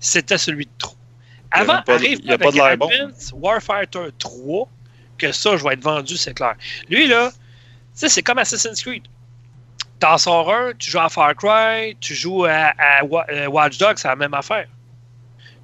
c'était 0.00 0.38
celui 0.38 0.66
de 0.66 0.70
trop. 0.78 0.96
Avant, 1.52 1.82
pas 1.82 1.94
arrive 1.94 2.20
il 2.22 2.26
y 2.26 2.30
a 2.30 2.34
avec 2.34 2.46
pas 2.46 2.52
de 2.52 2.56
l'air 2.56 2.76
bon. 2.76 2.90
Warfighter 3.32 4.08
3, 4.18 4.68
que 5.18 5.32
ça, 5.32 5.56
je 5.56 5.64
vais 5.64 5.74
être 5.74 5.82
vendu, 5.82 6.16
c'est 6.16 6.34
clair. 6.34 6.54
Lui, 6.88 7.06
là, 7.06 7.30
c'est 7.94 8.22
comme 8.22 8.38
Assassin's 8.38 8.82
Creed. 8.82 9.04
T'en 9.98 10.16
sors 10.16 10.52
un, 10.52 10.72
tu 10.78 10.90
joues 10.90 11.00
à 11.00 11.08
Far 11.08 11.34
Cry, 11.34 11.96
tu 12.00 12.14
joues 12.14 12.44
à, 12.46 12.72
à 12.78 13.02
euh, 13.02 13.46
Watch 13.48 13.76
Dogs, 13.78 13.98
c'est 13.98 14.08
la 14.08 14.16
même 14.16 14.32
affaire. 14.32 14.66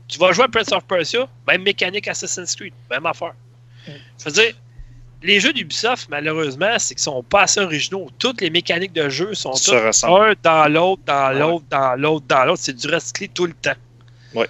Tu 0.09 0.19
vas 0.19 0.33
jouer 0.33 0.45
à 0.45 0.49
Prince 0.49 0.73
of 0.73 0.85
Persia, 0.85 1.27
même 1.49 1.63
mécanique 1.63 2.07
Assassin's 2.07 2.55
Creed, 2.55 2.75
même 2.91 3.07
affaire. 3.07 3.35
Je 3.87 4.25
veux 4.25 4.31
dire, 4.33 4.53
les 5.23 5.41
jeux 5.41 5.53
d'Ubisoft, 5.53 6.09
malheureusement, 6.11 6.79
c'est 6.79 6.95
qu'ils 6.95 7.03
sont 7.03 7.23
pas 7.23 7.43
assez 7.43 7.61
originaux. 7.61 8.11
Toutes 8.19 8.41
les 8.41 8.51
mécaniques 8.51 8.93
de 8.93 9.09
jeu 9.09 9.35
sont 9.35 9.53
toutes 9.53 9.75
un 9.75 10.33
dans 10.43 10.69
l'autre, 10.73 11.03
dans 11.07 11.29
Ouais. 11.33 11.39
l'autre, 11.39 11.65
dans 11.71 11.95
l'autre, 11.97 12.27
dans 12.29 12.45
l'autre. 12.45 12.63
C'est 12.63 12.77
du 12.77 12.87
recyclé 12.89 13.29
tout 13.29 13.47
le 13.47 13.55
temps. 13.55 13.73
Ouais. 14.35 14.47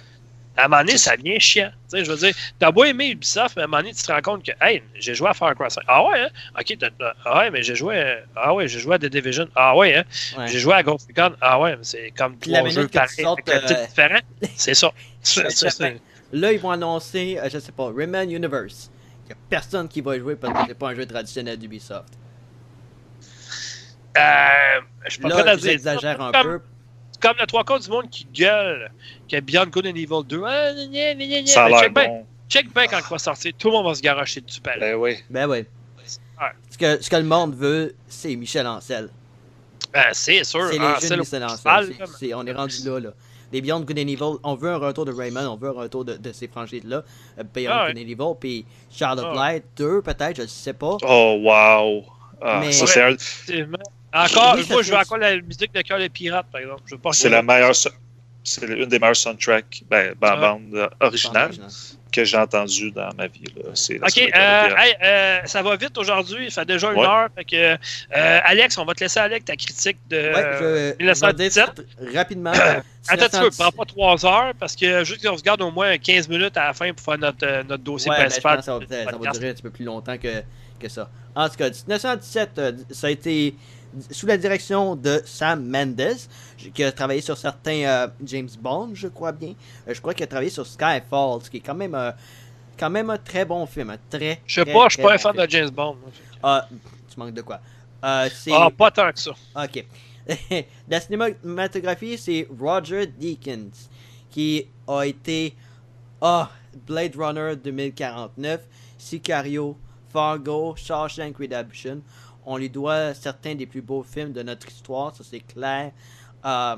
À 0.57 0.65
un 0.65 0.67
moment 0.67 0.81
donné, 0.83 0.97
ça 0.97 1.15
devient 1.15 1.39
chiant. 1.39 1.69
Tu 1.89 1.99
sais, 1.99 2.03
je 2.05 2.11
veux 2.11 2.17
dire, 2.17 2.33
t'as 2.59 2.71
beau 2.71 2.83
aimer 2.83 3.09
Ubisoft, 3.11 3.55
mais 3.55 3.61
à 3.61 3.65
un 3.65 3.67
moment 3.67 3.81
donné, 3.83 3.93
tu 3.93 4.03
te 4.03 4.11
rends 4.11 4.21
compte 4.21 4.43
que, 4.43 4.51
hey, 4.59 4.83
j'ai 4.95 5.13
joué 5.15 5.29
à 5.29 5.33
Far 5.33 5.55
Cry 5.55 5.69
5. 5.71 5.83
Ah 5.87 6.03
ouais, 6.03 6.19
hein? 6.21 6.29
Ok, 6.59 6.75
ah 7.25 7.37
ouais, 7.37 7.51
mais 7.51 7.63
j'ai 7.63 7.75
joué, 7.75 7.99
à- 8.01 8.17
ah 8.35 8.53
ouais, 8.53 8.67
j'ai 8.67 8.79
joué 8.79 8.95
à 8.95 8.99
The 8.99 9.05
Division. 9.05 9.47
Ah 9.55 9.75
ouais, 9.77 9.95
hein? 9.95 10.03
Ouais. 10.37 10.47
J'ai 10.47 10.59
joué 10.59 10.73
à 10.73 10.83
Ghost 10.83 11.07
Recon. 11.07 11.35
Ah 11.41 11.59
ouais, 11.59 11.77
mais 11.77 11.83
c'est 11.83 12.11
comme 12.17 12.37
trois 12.39 12.67
jeux 12.69 12.87
pareils, 12.87 13.25
avec 13.25 13.49
un 13.49 13.59
titre 13.59 13.79
euh, 13.79 13.85
différent. 13.85 14.19
C'est 14.55 14.73
ça. 14.73 14.91
Là, 16.33 16.51
ils 16.51 16.59
vont 16.59 16.71
annoncer, 16.71 17.37
euh, 17.39 17.47
je 17.51 17.59
sais 17.59 17.71
pas, 17.71 17.89
Rayman 17.95 18.29
Universe. 18.29 18.89
Il 19.27 19.33
n'y 19.33 19.33
a 19.33 19.37
personne 19.49 19.87
qui 19.87 20.01
va 20.01 20.15
y 20.15 20.19
jouer 20.19 20.35
parce 20.35 20.53
que 20.53 20.59
c'est 20.69 20.73
pas 20.77 20.89
un 20.89 20.95
jeu 20.95 21.05
traditionnel 21.05 21.57
d'Ubisoft. 21.57 22.13
Euh, 24.17 24.21
je 25.05 25.11
suis 25.11 25.21
pas 25.21 25.29
prêt 25.29 25.41
à 25.41 25.45
Là, 25.45 25.55
dire. 25.57 25.71
j'exagère 25.71 26.21
un 26.21 26.31
Comme- 26.31 26.43
peu. 26.43 26.61
C'est 27.11 27.21
comme 27.21 27.35
le 27.39 27.47
trois 27.47 27.63
quarts 27.63 27.79
du 27.79 27.89
monde 27.89 28.09
qui 28.09 28.25
gueule 28.33 28.91
que 29.31 29.39
Beyond 29.39 29.67
Good 29.67 29.87
and 29.87 29.95
Evil 29.95 30.23
2. 30.27 30.43
Ah, 30.45 30.71
gna, 30.73 30.85
gna, 30.85 31.13
gna, 31.15 31.25
gna, 31.25 31.41
gna. 31.41 31.47
Ça 31.47 31.65
a 31.65 31.69
l'air 31.69 31.79
check 31.81 31.93
bien, 31.93 32.07
bon. 32.07 32.25
check 32.49 32.73
bien 32.73 32.87
quand 32.87 32.99
il 32.99 33.09
va 33.09 33.17
sortir. 33.19 33.51
Tout 33.57 33.67
le 33.69 33.73
monde 33.73 33.87
va 33.87 33.95
se 33.95 34.01
garocher 34.01 34.41
dessus, 34.41 34.61
pareil. 34.61 34.79
Ben 34.79 34.95
oui. 34.95 35.17
Ben. 35.29 35.47
Ouais. 35.49 35.65
Ce 36.69 36.77
que, 36.77 37.01
ce 37.01 37.09
que 37.09 37.15
le 37.15 37.23
monde 37.23 37.55
veut, 37.55 37.95
c'est 38.07 38.35
Michel 38.35 38.67
Ancel. 38.67 39.09
Ben, 39.93 40.05
c'est 40.13 40.43
sûr. 40.43 40.67
C'est 40.67 40.73
les 40.73 40.79
Ah, 40.85 40.97
Michel 41.01 41.43
Ancel. 41.43 42.35
on 42.35 42.45
est 42.45 42.51
rendu 42.53 42.75
là, 42.85 42.99
là. 42.99 43.09
Les 43.53 43.61
Beyond 43.61 43.81
Good 43.81 43.97
and 43.99 44.07
Evil, 44.07 44.37
on 44.43 44.55
veut 44.55 44.69
un 44.71 44.77
retour 44.77 45.05
de 45.05 45.11
Raymond, 45.13 45.47
on 45.47 45.55
veut 45.55 45.69
un 45.69 45.73
retour 45.83 46.03
de, 46.05 46.17
de 46.17 46.31
ces 46.33 46.47
franchises-là. 46.47 47.03
Euh, 47.39 47.43
Beyond 47.53 47.71
Ah 47.73 47.85
ouais. 47.85 47.93
Good 47.93 48.03
and 48.03 48.09
Evil, 48.09 48.35
puis 48.39 48.65
Charlotte 48.91 49.27
Ah 49.31 49.35
Light, 49.35 49.63
2 49.77 50.01
peut-être, 50.01 50.41
je 50.41 50.47
sais 50.47 50.73
pas. 50.73 50.97
Oh, 51.03 51.37
wow. 51.41 52.03
Ah, 52.41 52.59
Mais- 52.59 52.71
ça, 52.71 52.85
c'est 52.87 53.01
un-. 53.03 53.15
Encore, 54.13 54.55
Oui, 54.55 54.65
moi, 54.69 54.81
je 54.81 54.91
veux 54.91 54.97
encore 54.97 55.17
la 55.17 55.35
musique 55.41 55.73
de 55.73 55.81
Cœur 55.81 55.99
des 55.99 56.09
Pirates, 56.09 56.47
par 56.51 56.61
exemple. 56.61 56.81
Je 56.85 56.95
veux 56.95 57.01
pas 57.01 57.11
c'est 57.13 57.29
la 57.29 57.41
meilleure. 57.41 57.75
so- 57.75 57.89
C'est 58.43 58.65
une 58.65 58.85
des 58.85 58.97
meilleures 58.99 59.15
soundtracks, 59.15 59.83
ben, 59.89 60.13
ben, 60.19 60.29
Ah. 60.31 60.35
bande 60.37 60.73
euh, 60.73 60.87
originale 61.01 61.51
que 62.11 62.23
j'ai 62.23 62.37
entendue 62.37 62.91
dans 62.91 63.09
ma 63.17 63.27
vie. 63.27 63.43
là. 63.55 63.71
C'est 63.73 63.97
la 63.99 64.07
Ok, 64.07 64.17
euh, 64.17 64.75
hey, 64.77 64.95
euh, 65.03 65.39
ça 65.45 65.61
va 65.61 65.75
vite 65.75 65.97
aujourd'hui. 65.97 66.45
Il 66.45 66.51
fait 66.51 66.65
déjà 66.65 66.91
une 66.91 66.99
Ouais. 66.99 67.05
heure. 67.05 67.27
Fait 67.35 67.45
que, 67.45 67.55
euh, 67.55 67.77
Alex, 68.43 68.77
on 68.77 68.85
va 68.85 68.93
te 68.93 69.03
laisser 69.03 69.19
avec 69.19 69.45
ta 69.45 69.55
critique 69.55 69.97
de. 70.09 70.17
Ouais, 70.17 70.33
je, 70.53 70.57
je 70.59 70.63
vais 70.65 70.95
1917. 70.99 71.69
dire 71.75 72.13
rapidement. 72.15 72.51
Attends, 73.09 73.25
tu 73.29 73.37
veux, 73.37 73.49
1917. 73.49 73.57
prends 73.59 73.71
pas 73.71 73.85
trois 73.85 74.25
heures 74.25 74.53
parce 74.59 74.75
que 74.75 75.03
juste 75.03 75.25
qu'on 75.25 75.37
se 75.37 75.43
garde 75.43 75.61
au 75.61 75.71
moins 75.71 75.97
15 75.97 76.27
minutes 76.27 76.57
à 76.57 76.65
la 76.67 76.73
fin 76.73 76.91
pour 76.93 77.05
faire 77.05 77.17
notre, 77.17 77.63
notre 77.63 77.83
dossier 77.83 78.11
Ouais, 78.11 78.17
ben, 78.17 78.23
je 78.23 78.27
principal. 78.41 78.55
pense 78.57 78.65
que 78.65 78.71
ça 78.95 79.05
va, 79.05 79.11
ça 79.23 79.31
durer 79.31 79.49
un 79.49 79.53
petit 79.53 79.61
peu 79.63 79.69
plus 79.71 79.85
longtemps 79.85 80.17
que, 80.17 80.41
que 80.79 80.89
ça. 80.89 81.09
En 81.35 81.47
tout 81.47 81.55
cas, 81.55 81.69
1917, 81.69 82.49
euh, 82.57 82.71
ça 82.91 83.07
a 83.07 83.09
été 83.11 83.55
sous 84.11 84.25
la 84.27 84.37
direction 84.37 84.95
de 84.95 85.21
Sam 85.25 85.63
Mendes, 85.65 86.17
qui 86.57 86.83
a 86.83 86.91
travaillé 86.91 87.21
sur 87.21 87.37
certains 87.37 87.83
euh, 87.83 88.07
James 88.23 88.49
Bond, 88.59 88.91
je 88.93 89.07
crois 89.07 89.31
bien. 89.31 89.53
Euh, 89.87 89.93
je 89.93 90.01
crois 90.01 90.13
qu'il 90.13 90.23
a 90.23 90.27
travaillé 90.27 90.49
sur 90.49 90.65
Skyfall, 90.65 91.41
ce 91.43 91.49
qui 91.49 91.57
est 91.57 91.61
quand 91.61 91.75
même, 91.75 91.95
euh, 91.95 92.11
quand 92.77 92.89
même 92.89 93.09
un 93.09 93.17
très 93.17 93.45
bon 93.45 93.65
film. 93.65 93.91
Un 93.91 93.97
très, 94.09 94.41
Je 94.45 94.55
sais 94.55 94.65
très, 94.65 94.73
pas, 94.73 94.89
je 94.89 94.93
suis 94.95 95.03
pas 95.03 95.13
un 95.13 95.17
fan 95.17 95.33
film. 95.33 95.45
de 95.45 95.51
James 95.51 95.69
Bond. 95.69 95.97
Ah, 96.41 96.67
tu 97.09 97.19
manques 97.19 97.33
de 97.33 97.41
quoi? 97.41 97.59
Ah, 98.01 98.27
pas 98.77 98.91
tant 98.91 99.11
que 99.11 99.19
ça. 99.19 99.31
Ok. 99.55 99.85
la 100.89 100.99
cinématographie, 100.99 102.17
c'est 102.17 102.47
Roger 102.59 103.07
Deakins, 103.07 103.71
qui 104.29 104.67
a 104.87 105.03
été 105.03 105.55
ah, 106.21 106.49
Blade 106.85 107.15
Runner 107.15 107.55
2049, 107.55 108.61
Sicario, 108.97 109.77
Fargo, 110.09 110.75
Shawshank 110.75 111.37
Redemption. 111.37 112.01
On 112.45 112.57
lui 112.57 112.69
doit 112.69 113.13
certains 113.13 113.55
des 113.55 113.65
plus 113.65 113.81
beaux 113.81 114.03
films 114.03 114.31
de 114.31 114.41
notre 114.41 114.67
histoire, 114.67 115.15
ça 115.15 115.23
c'est 115.23 115.41
clair. 115.41 115.91
Euh, 116.45 116.75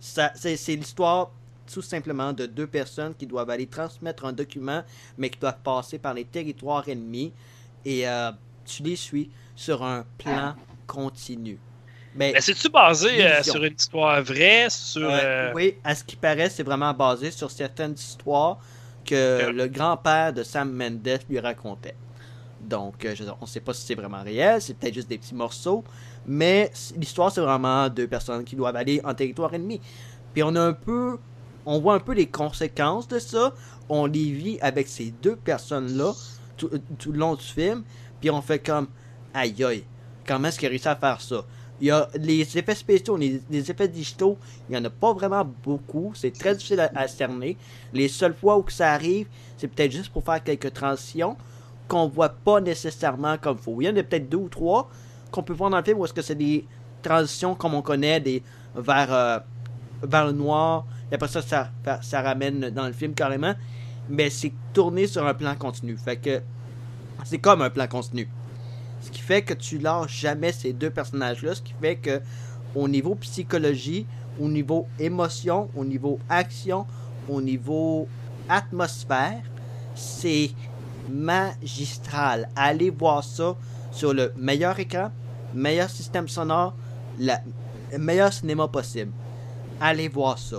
c'est 0.00 0.76
l'histoire 0.76 1.30
tout 1.72 1.82
simplement 1.82 2.32
de 2.32 2.46
deux 2.46 2.66
personnes 2.66 3.14
qui 3.14 3.26
doivent 3.26 3.50
aller 3.50 3.66
transmettre 3.66 4.24
un 4.24 4.32
document, 4.32 4.82
mais 5.16 5.30
qui 5.30 5.38
doivent 5.38 5.60
passer 5.62 5.98
par 5.98 6.14
les 6.14 6.24
territoires 6.24 6.88
ennemis. 6.88 7.32
Et 7.84 8.08
euh, 8.08 8.30
tu 8.64 8.82
les 8.82 8.96
suis 8.96 9.30
sur 9.56 9.82
un 9.82 10.04
plan 10.18 10.54
continu. 10.86 11.58
Mais, 12.14 12.32
Mais 12.34 12.40
c'est-tu 12.40 12.68
basé 12.68 13.24
euh, 13.24 13.42
sur 13.42 13.64
une 13.64 13.74
histoire 13.74 14.22
vraie 14.22 14.66
sur, 14.68 15.08
euh, 15.10 15.50
oui, 15.54 15.76
à 15.82 15.94
ce 15.94 16.04
qui 16.04 16.16
paraît, 16.16 16.50
c'est 16.50 16.62
vraiment 16.62 16.92
basé 16.92 17.30
sur 17.30 17.50
certaines 17.50 17.94
histoires 17.94 18.58
que 19.04 19.50
le 19.50 19.66
grand-père 19.66 20.32
de 20.32 20.42
Sam 20.42 20.70
Mendes 20.70 21.20
lui 21.28 21.40
racontait. 21.40 21.96
Donc, 22.60 22.94
je 23.02 23.24
on 23.24 23.42
ne 23.42 23.46
sait 23.46 23.60
pas 23.60 23.72
si 23.72 23.86
c'est 23.86 23.94
vraiment 23.94 24.22
réel, 24.22 24.60
c'est 24.60 24.74
peut-être 24.74 24.94
juste 24.94 25.08
des 25.08 25.18
petits 25.18 25.34
morceaux, 25.34 25.82
mais 26.26 26.70
l'histoire, 26.96 27.32
c'est 27.32 27.40
vraiment 27.40 27.88
deux 27.88 28.06
personnes 28.06 28.44
qui 28.44 28.56
doivent 28.56 28.76
aller 28.76 29.00
en 29.04 29.14
territoire 29.14 29.52
ennemi. 29.54 29.80
Puis 30.32 30.42
on 30.42 30.54
a 30.54 30.60
un 30.60 30.72
peu, 30.72 31.18
on 31.66 31.80
voit 31.80 31.94
un 31.94 32.00
peu 32.00 32.12
les 32.12 32.26
conséquences 32.26 33.08
de 33.08 33.18
ça, 33.18 33.52
on 33.88 34.06
les 34.06 34.30
vit 34.30 34.58
avec 34.60 34.88
ces 34.88 35.12
deux 35.22 35.36
personnes-là 35.36 36.12
tout, 36.56 36.70
tout 36.98 37.12
le 37.12 37.18
long 37.18 37.34
du 37.34 37.44
film, 37.44 37.82
puis 38.20 38.30
on 38.30 38.40
fait 38.40 38.60
comme, 38.60 38.88
aïe 39.34 39.62
aïe, 39.64 39.84
comment 40.26 40.48
est-ce 40.48 40.58
qu'il 40.58 40.66
a 40.66 40.70
réussi 40.70 40.88
à 40.88 40.96
faire 40.96 41.20
ça? 41.20 41.44
Il 41.80 41.86
y 41.86 41.90
a 41.90 42.08
les 42.14 42.56
effets 42.56 42.76
spéciaux, 42.76 43.16
les, 43.16 43.40
effets 43.50 43.88
digitaux, 43.88 44.38
il 44.68 44.72
n'y 44.72 44.78
en 44.78 44.84
a 44.84 44.90
pas 44.90 45.12
vraiment 45.12 45.44
beaucoup. 45.64 46.12
C'est 46.14 46.30
très 46.30 46.54
difficile 46.54 46.88
à, 46.94 47.08
cerner. 47.08 47.56
Les 47.92 48.06
seules 48.06 48.34
fois 48.34 48.56
où 48.56 48.64
ça 48.68 48.92
arrive, 48.92 49.26
c'est 49.56 49.66
peut-être 49.66 49.90
juste 49.90 50.12
pour 50.12 50.22
faire 50.22 50.42
quelques 50.44 50.72
transitions 50.72 51.36
qu'on 51.88 52.06
voit 52.06 52.28
pas 52.28 52.60
nécessairement 52.60 53.36
comme 53.36 53.58
faut. 53.58 53.80
Il 53.80 53.86
y 53.86 53.88
en 53.88 53.96
a 53.96 54.02
peut-être 54.04 54.28
deux 54.28 54.36
ou 54.36 54.48
trois 54.48 54.88
qu'on 55.32 55.42
peut 55.42 55.52
voir 55.52 55.70
dans 55.70 55.78
le 55.78 55.82
film 55.82 55.98
où 55.98 56.04
est-ce 56.04 56.12
que 56.12 56.22
c'est 56.22 56.36
des 56.36 56.64
transitions 57.02 57.54
comme 57.56 57.74
on 57.74 57.82
connaît 57.82 58.20
des 58.20 58.42
vers, 58.76 59.12
euh, 59.12 59.38
vers 60.02 60.26
le 60.26 60.32
noir. 60.32 60.86
Et 61.10 61.16
après 61.16 61.28
ça, 61.28 61.42
ça, 61.42 61.70
ça 62.00 62.22
ramène 62.22 62.70
dans 62.70 62.86
le 62.86 62.92
film 62.92 63.14
carrément. 63.14 63.54
Mais 64.08 64.30
c'est 64.30 64.52
tourné 64.72 65.06
sur 65.06 65.26
un 65.26 65.34
plan 65.34 65.54
continu. 65.56 65.96
Fait 65.96 66.16
que 66.16 66.40
c'est 67.24 67.38
comme 67.38 67.62
un 67.62 67.70
plan 67.70 67.86
continu. 67.86 68.28
Ce 69.00 69.10
qui 69.10 69.20
fait 69.20 69.42
que 69.42 69.54
tu 69.54 69.78
lâches 69.78 70.20
jamais 70.20 70.52
ces 70.52 70.72
deux 70.72 70.90
personnages-là. 70.90 71.54
Ce 71.56 71.62
qui 71.62 71.74
fait 71.80 71.96
que 71.96 72.20
au 72.74 72.88
niveau 72.88 73.14
psychologie, 73.16 74.06
au 74.40 74.48
niveau 74.48 74.86
émotion, 74.98 75.68
au 75.76 75.84
niveau 75.84 76.18
action, 76.28 76.86
au 77.28 77.40
niveau 77.40 78.08
atmosphère, 78.48 79.42
c'est 79.94 80.50
magistral. 81.10 82.48
Allez 82.56 82.90
voir 82.90 83.24
ça 83.24 83.56
sur 83.90 84.14
le 84.14 84.32
meilleur 84.36 84.78
écran, 84.78 85.10
meilleur 85.54 85.88
système 85.90 86.28
sonore, 86.28 86.74
le 87.18 87.34
meilleur 87.98 88.32
cinéma 88.32 88.68
possible. 88.68 89.12
Allez 89.80 90.08
voir 90.08 90.38
ça. 90.38 90.58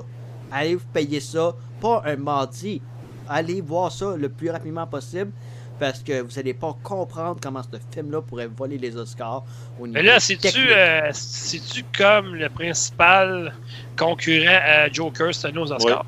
Allez 0.51 0.75
vous 0.75 0.85
payer 0.93 1.19
ça, 1.19 1.55
pas 1.81 2.03
un 2.05 2.15
mardi. 2.15 2.81
Allez 3.27 3.61
voir 3.61 3.91
ça 3.91 4.15
le 4.17 4.29
plus 4.29 4.49
rapidement 4.49 4.85
possible 4.85 5.31
parce 5.79 5.99
que 6.03 6.21
vous 6.21 6.31
n'allez 6.35 6.53
pas 6.53 6.77
comprendre 6.83 7.39
comment 7.41 7.61
ce 7.63 7.77
film-là 7.93 8.21
pourrait 8.21 8.47
voler 8.47 8.77
les 8.77 8.95
Oscars 8.95 9.43
au 9.79 9.87
niveau 9.87 9.93
Mais 9.93 10.03
là, 10.03 10.19
c'est-tu 10.19 10.59
euh, 10.69 11.09
c'est-tu 11.13 11.83
comme 11.97 12.35
le 12.35 12.49
principal 12.49 13.53
concurrent 13.97 14.59
à 14.63 14.89
Joker 14.91 15.33
cette 15.33 15.45
année 15.45 15.57
aux 15.59 15.71
Oscars? 15.71 16.05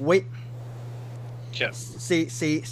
Oui. 0.00 0.24
C'est- 1.72 2.62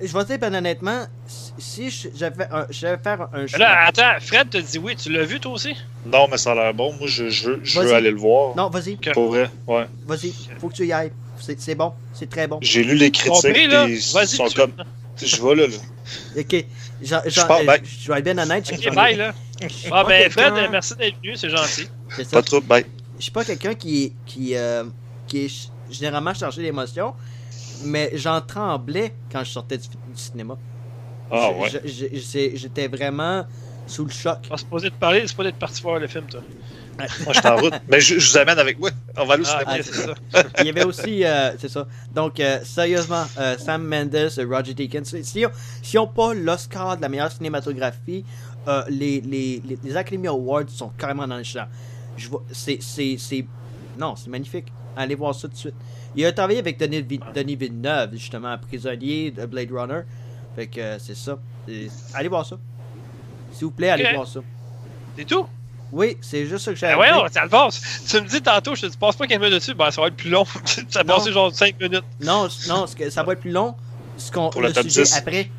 Je 0.00 0.12
vais 0.12 0.22
te 0.24 0.28
dire, 0.28 0.38
ben, 0.38 0.54
honnêtement, 0.54 1.06
si- 1.26 1.52
si 1.58 1.90
je- 1.90 2.08
j'avais 2.14 2.46
je 2.70 2.86
vais 2.86 2.98
faire 3.02 3.22
un 3.32 3.42
Mais 3.42 3.48
choix. 3.48 3.58
là, 3.60 3.86
attends, 3.86 4.20
Fred 4.20 4.50
te 4.50 4.58
dit 4.58 4.78
oui, 4.78 4.94
tu 4.94 5.10
l'as 5.10 5.24
vu 5.24 5.40
toi 5.40 5.52
aussi? 5.52 5.74
Non, 6.04 6.28
mais 6.30 6.36
ça 6.36 6.52
a 6.52 6.54
l'air 6.54 6.74
bon. 6.74 6.92
Moi, 6.98 7.06
je, 7.08 7.30
je, 7.30 7.50
veux- 7.50 7.60
je 7.62 7.80
veux 7.80 7.94
aller 7.94 8.10
le 8.10 8.18
voir. 8.18 8.54
Non, 8.56 8.68
vas-y. 8.68 8.96
Pour 8.96 9.28
vrai, 9.28 9.50
ouais. 9.66 9.86
vas-y, 10.06 10.34
faut 10.58 10.68
que 10.68 10.74
tu 10.74 10.86
y 10.86 10.92
ailles. 10.92 11.12
C'est 11.40 11.58
c'est 11.60 11.74
bon, 11.74 11.92
c'est 12.12 12.28
très 12.28 12.46
bon. 12.46 12.58
J'ai 12.62 12.82
lu 12.84 12.94
les 12.94 13.10
critiques, 13.10 13.52
puis 13.52 13.68
ils 13.88 14.00
sont 14.00 14.48
tu- 14.48 14.54
comme... 14.56 14.72
Je 15.22 15.42
vais 15.42 15.54
là, 15.54 15.66
là. 15.66 15.76
Ok, 16.38 16.64
j'en- 17.02 17.20
j'en- 17.24 17.30
Je 17.42 17.46
pars, 17.46 17.60
euh, 17.60 17.64
bye. 17.64 17.80
je 17.84 18.12
vais 18.12 18.18
être 18.18 18.24
bien 18.24 18.38
honnête. 18.38 18.70
Ok, 18.72 18.94
bye, 18.94 19.16
là. 19.16 19.34
je 19.62 19.66
Ah, 19.90 20.04
ben, 20.04 20.30
Fred, 20.30 20.44
quelqu'un- 20.44 20.56
euh, 20.56 20.68
merci 20.70 20.94
d'être 20.96 21.16
venu, 21.22 21.36
c'est 21.36 21.48
gentil. 21.50 21.88
c'est 22.14 22.24
ça. 22.24 22.30
Pas 22.36 22.42
trop, 22.42 22.60
bye. 22.60 22.84
Je 23.18 23.22
suis 23.22 23.30
pas 23.32 23.44
quelqu'un 23.44 23.74
qui, 23.74 24.12
qui, 24.26 24.54
euh, 24.56 24.84
qui 25.26 25.44
est 25.46 25.48
ch- 25.48 25.68
généralement 25.90 26.34
chargé 26.34 26.62
d'émotions, 26.62 27.14
mais 27.84 28.10
j'en 28.14 28.40
tremblais 28.40 29.14
quand 29.30 29.44
je 29.44 29.50
sortais 29.50 29.78
du, 29.78 29.88
du 29.88 29.96
cinéma. 30.14 30.56
Ah 31.30 31.50
ouais. 31.52 31.68
J'étais 31.84 32.88
vraiment 32.88 33.44
sous 33.86 34.04
le 34.04 34.10
choc. 34.10 34.38
On 34.50 34.56
se 34.56 34.64
posait 34.64 34.90
de 34.90 34.94
parler, 34.94 35.24
c'est 35.26 35.36
pas 35.36 35.44
d'être 35.44 35.58
parti 35.58 35.82
voir 35.82 35.98
le 35.98 36.06
film, 36.06 36.24
toi. 36.26 36.40
Moi, 36.98 37.06
je 37.34 37.38
suis 37.40 37.48
en 37.48 37.56
route. 37.56 37.74
Mais 37.88 38.00
je, 38.00 38.18
je 38.18 38.30
vous 38.30 38.38
amène 38.38 38.58
avec 38.58 38.78
moi. 38.78 38.90
On 39.16 39.24
va 39.26 39.34
aller 39.34 39.42
au 39.42 39.46
Ah, 39.48 39.60
cinéma. 39.60 39.76
ok, 39.78 39.84
c'est 39.84 40.42
ça. 40.42 40.44
Il 40.60 40.66
y 40.66 40.68
avait 40.70 40.84
aussi, 40.84 41.24
euh, 41.24 41.50
c'est 41.58 41.68
ça. 41.68 41.86
Donc, 42.14 42.40
euh, 42.40 42.60
sérieusement, 42.64 43.24
euh, 43.38 43.58
Sam 43.58 43.84
Mendes, 43.86 44.30
Roger 44.50 44.72
Deakins, 44.72 45.04
si 45.04 45.44
on 45.44 45.50
si 45.82 45.98
on 45.98 46.06
pas 46.06 46.32
l'Oscar 46.32 46.96
de 46.96 47.02
la 47.02 47.08
meilleure 47.08 47.30
cinématographie, 47.30 48.24
euh, 48.66 48.82
les, 48.88 49.20
les, 49.20 49.62
les, 49.64 49.78
les 49.82 49.96
Academy 49.96 50.26
Awards 50.28 50.68
sont 50.68 50.88
carrément 50.96 51.26
dans 51.28 51.36
le 51.36 51.44
champ. 51.44 51.66
Je 52.16 52.28
vois, 52.28 52.42
c'est, 52.50 52.78
c'est, 52.80 53.16
c'est, 53.18 53.44
non, 53.98 54.16
c'est 54.16 54.30
magnifique. 54.30 54.72
Allez 54.96 55.14
voir 55.16 55.34
ça 55.34 55.48
tout 55.48 55.54
de 55.54 55.58
suite. 55.58 55.74
Il 56.16 56.24
a 56.24 56.32
travaillé 56.32 56.58
avec 56.58 56.78
Denis, 56.78 57.02
Vi- 57.02 57.20
Denis 57.34 57.56
Villeneuve, 57.56 58.10
justement, 58.14 58.56
prisonnier 58.58 59.30
de 59.30 59.44
Blade 59.46 59.70
Runner. 59.70 60.00
Fait 60.54 60.66
que 60.66 60.80
euh, 60.80 60.98
c'est 60.98 61.16
ça. 61.16 61.38
Et 61.68 61.88
allez 62.14 62.28
voir 62.28 62.46
ça. 62.46 62.56
S'il 63.52 63.66
vous 63.66 63.70
plaît, 63.70 63.90
allez 63.90 64.12
voir 64.14 64.26
ça. 64.26 64.40
C'est 65.16 65.24
tout? 65.24 65.46
Oui, 65.92 66.16
c'est 66.20 66.46
juste 66.46 66.64
ça 66.64 66.72
que 66.74 66.84
à 66.84 66.88
dire. 66.88 66.96
voyons, 66.96 67.26
ça 67.30 67.44
le 67.44 67.48
passe. 67.48 68.04
Tu 68.08 68.20
me 68.20 68.26
dis 68.28 68.42
tantôt, 68.42 68.74
je 68.74 68.82
te 68.82 68.86
dis, 68.86 68.96
passe 68.96 69.14
pas 69.16 69.26
15 69.26 69.38
minutes 69.38 69.54
dessus, 69.54 69.74
ben 69.74 69.90
ça 69.90 70.00
va 70.00 70.08
être 70.08 70.16
plus 70.16 70.30
long. 70.30 70.44
ça 70.88 71.02
va 71.02 71.04
passer 71.04 71.32
genre 71.32 71.54
5 71.54 71.78
minutes. 71.80 72.02
Non, 72.20 72.48
non, 72.68 72.86
ça 72.86 73.22
va 73.22 73.32
être 73.34 73.40
plus 73.40 73.52
long. 73.52 73.74
Ce 74.16 74.30
qu'on, 74.32 74.50
Pour 74.50 74.62
le 74.62 74.72
sujet 74.74 75.02
10. 75.02 75.16
après. 75.16 75.50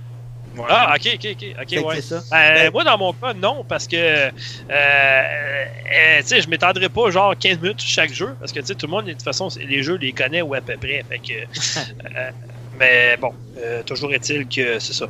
Ah, 0.70 0.96
ok, 0.96 1.10
ok, 1.16 1.28
ok, 1.32 1.56
ok, 1.62 1.86
ouais. 1.86 1.96
c'est 1.96 2.02
ça. 2.02 2.24
Ben, 2.32 2.54
Ben- 2.54 2.72
moi, 2.72 2.84
dans 2.84 2.98
mon 2.98 3.14
cas, 3.14 3.34
non, 3.34 3.64
parce 3.68 3.88
que, 3.88 3.96
euh, 3.96 4.30
euh, 4.72 6.20
tu 6.22 6.28
sais, 6.28 6.42
je 6.42 6.50
m'étendrai 6.50 6.90
pas 6.90 7.10
genre 7.12 7.36
15 7.38 7.60
minutes 7.60 7.82
chaque 7.82 8.14
jeu, 8.14 8.36
parce 8.40 8.52
que, 8.52 8.60
tu 8.60 8.68
sais, 8.68 8.76
tout 8.76 8.88
le 8.88 8.92
monde, 8.92 9.06
de 9.06 9.12
toute 9.12 9.24
façon, 9.24 9.50
les 9.60 9.84
jeux, 9.84 9.96
les 9.98 10.14
connaît 10.14 10.42
ou 10.42 10.54
à 10.54 10.62
peu 10.62 10.78
près, 10.78 11.04
fait 11.10 11.20
que, 11.20 11.34
euh, 12.18 12.32
mais 12.80 13.18
bon, 13.18 13.34
euh, 13.58 13.84
toujours 13.84 14.14
est-il 14.14 14.48
que 14.48 14.80
c'est 14.80 14.94
ça. 14.94 15.08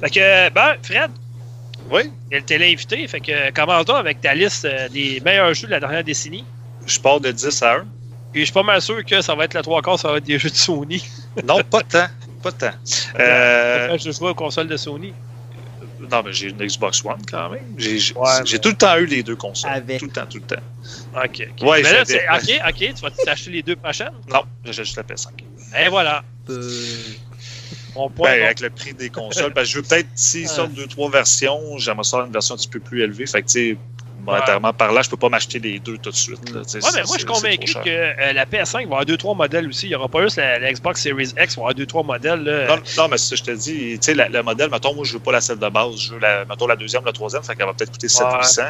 Fait 0.00 0.10
que, 0.10 0.50
ben, 0.50 0.74
Fred, 0.82 1.10
Oui? 1.90 2.10
Elle 2.30 2.42
t'est 2.42 2.56
invité. 2.56 3.06
Fait 3.06 3.20
que 3.20 3.50
commence 3.52 3.84
donc 3.84 3.96
avec 3.96 4.20
ta 4.20 4.34
liste 4.34 4.64
euh, 4.64 4.88
des 4.88 5.20
meilleurs 5.24 5.54
jeux 5.54 5.66
de 5.66 5.72
la 5.72 5.80
dernière 5.80 6.02
décennie. 6.04 6.44
Je 6.84 6.98
pars 6.98 7.20
de 7.20 7.30
10 7.30 7.62
à 7.62 7.76
1. 7.76 7.86
Puis 8.32 8.40
je 8.42 8.44
suis 8.46 8.52
pas 8.52 8.62
mal 8.62 8.82
sûr 8.82 9.04
que 9.04 9.20
ça 9.20 9.34
va 9.34 9.44
être 9.44 9.54
le 9.54 9.62
trois 9.62 9.80
quarts, 9.82 9.98
ça 9.98 10.10
va 10.10 10.18
être 10.18 10.24
des 10.24 10.38
jeux 10.38 10.50
de 10.50 10.54
Sony. 10.54 11.02
Non, 11.44 11.62
pas 11.62 11.82
tant. 11.82 12.06
Pas 12.46 12.52
tant. 12.52 12.76
Euh... 13.18 13.98
Je 13.98 14.10
joue 14.12 14.28
aux 14.28 14.34
consoles 14.34 14.68
de 14.68 14.76
Sony? 14.76 15.12
non, 15.98 16.22
mais 16.24 16.32
j'ai 16.32 16.50
une 16.50 16.64
Xbox 16.64 17.04
One 17.04 17.20
quand 17.28 17.50
même. 17.50 17.74
J'ai 17.76 17.96
Ouais, 18.14 18.28
mais- 18.52 18.58
tout 18.58 18.68
le 18.68 18.76
temps 18.76 18.96
eu 18.98 19.06
les 19.06 19.22
deux 19.24 19.34
consoles. 19.34 19.72
Avec. 19.72 19.98
Tout 19.98 20.04
le 20.06 20.12
temps, 20.12 20.26
tout 20.26 20.38
le 20.38 20.44
temps. 20.44 20.62
Ok. 21.24 21.46
Ouais, 21.62 21.82
Mais 21.82 21.92
là, 21.92 22.04
c'est- 22.04 22.24
ok, 22.28 22.62
ok. 22.68 22.94
Tu 22.94 23.02
vas 23.02 23.10
t'acheter 23.10 23.50
les 23.50 23.62
deux 23.62 23.74
prochaines? 23.76 24.12
Non, 24.28 24.42
j'ai 24.64 24.72
juste 24.72 24.96
la 24.96 25.02
PS5. 25.02 25.30
Et 25.76 25.88
voilà. 25.88 26.22
Euh. 26.50 26.70
Ben, 28.18 28.42
avec 28.44 28.60
le 28.60 28.70
prix 28.70 28.92
des 28.94 29.08
consoles, 29.10 29.52
que 29.54 29.64
je 29.64 29.76
veux 29.78 29.82
peut-être, 29.82 30.08
s'ils 30.14 30.48
sortent 30.48 30.74
deux, 30.74 30.86
trois 30.86 31.10
versions, 31.10 31.78
j'aimerais 31.78 32.04
ça 32.04 32.18
une 32.18 32.32
version 32.32 32.54
un 32.54 32.58
petit 32.58 32.68
peu 32.68 32.78
plus 32.78 33.02
élevée. 33.02 33.26
Fait 33.26 33.42
que, 33.42 33.46
tu 33.48 33.52
sais, 33.72 33.78
monétairement 34.26 34.72
par 34.72 34.92
là, 34.92 35.02
je 35.02 35.08
peux 35.10 35.16
pas 35.16 35.28
m'acheter 35.28 35.58
les 35.58 35.78
deux 35.80 35.98
tout 35.98 36.10
de 36.10 36.14
suite. 36.16 36.40
Là, 36.50 36.60
Ouais, 36.60 36.80
moi, 36.82 36.90
je 36.92 37.18
suis 37.18 37.24
convaincu 37.24 37.72
que 37.84 37.88
euh, 37.88 38.32
la 38.32 38.44
PS5 38.46 38.72
va 38.74 38.80
avoir 38.82 39.04
deux, 39.06 39.16
trois 39.16 39.34
modèles 39.34 39.68
aussi. 39.68 39.86
Il 39.86 39.90
n'y 39.90 39.94
aura 39.94 40.08
pas 40.08 40.22
juste 40.22 40.36
la, 40.36 40.58
la 40.58 40.72
Xbox 40.72 41.00
Series 41.02 41.24
X, 41.24 41.34
il 41.36 41.56
va 41.56 41.62
avoir 41.62 41.74
deux, 41.74 41.86
trois 41.86 42.02
modèles. 42.02 42.42
Là. 42.42 42.66
Non, 42.76 42.82
non, 42.96 43.08
mais 43.08 43.18
c'est 43.18 43.36
ça, 43.36 43.36
je 43.36 43.42
te 43.44 43.50
dis, 43.52 43.98
tu 43.98 43.98
sais, 44.02 44.14
la- 44.14 44.28
le 44.28 44.42
modèle, 44.42 44.70
mettons, 44.70 44.94
moi, 44.94 45.04
je 45.04 45.12
veux 45.14 45.20
pas 45.20 45.32
la 45.32 45.40
celle 45.40 45.58
de 45.58 45.68
base, 45.68 45.96
je 45.98 46.14
veux 46.14 46.20
la, 46.20 46.44
mettons, 46.44 46.66
la 46.66 46.76
deuxième, 46.76 47.04
la 47.04 47.12
troisième, 47.12 47.42
fait 47.42 47.54
qu'elle 47.54 47.66
va 47.66 47.74
peut-être 47.74 47.90
coûter 47.92 48.08
7 48.08 48.26
Ouais. 48.26 48.38
800. 48.38 48.62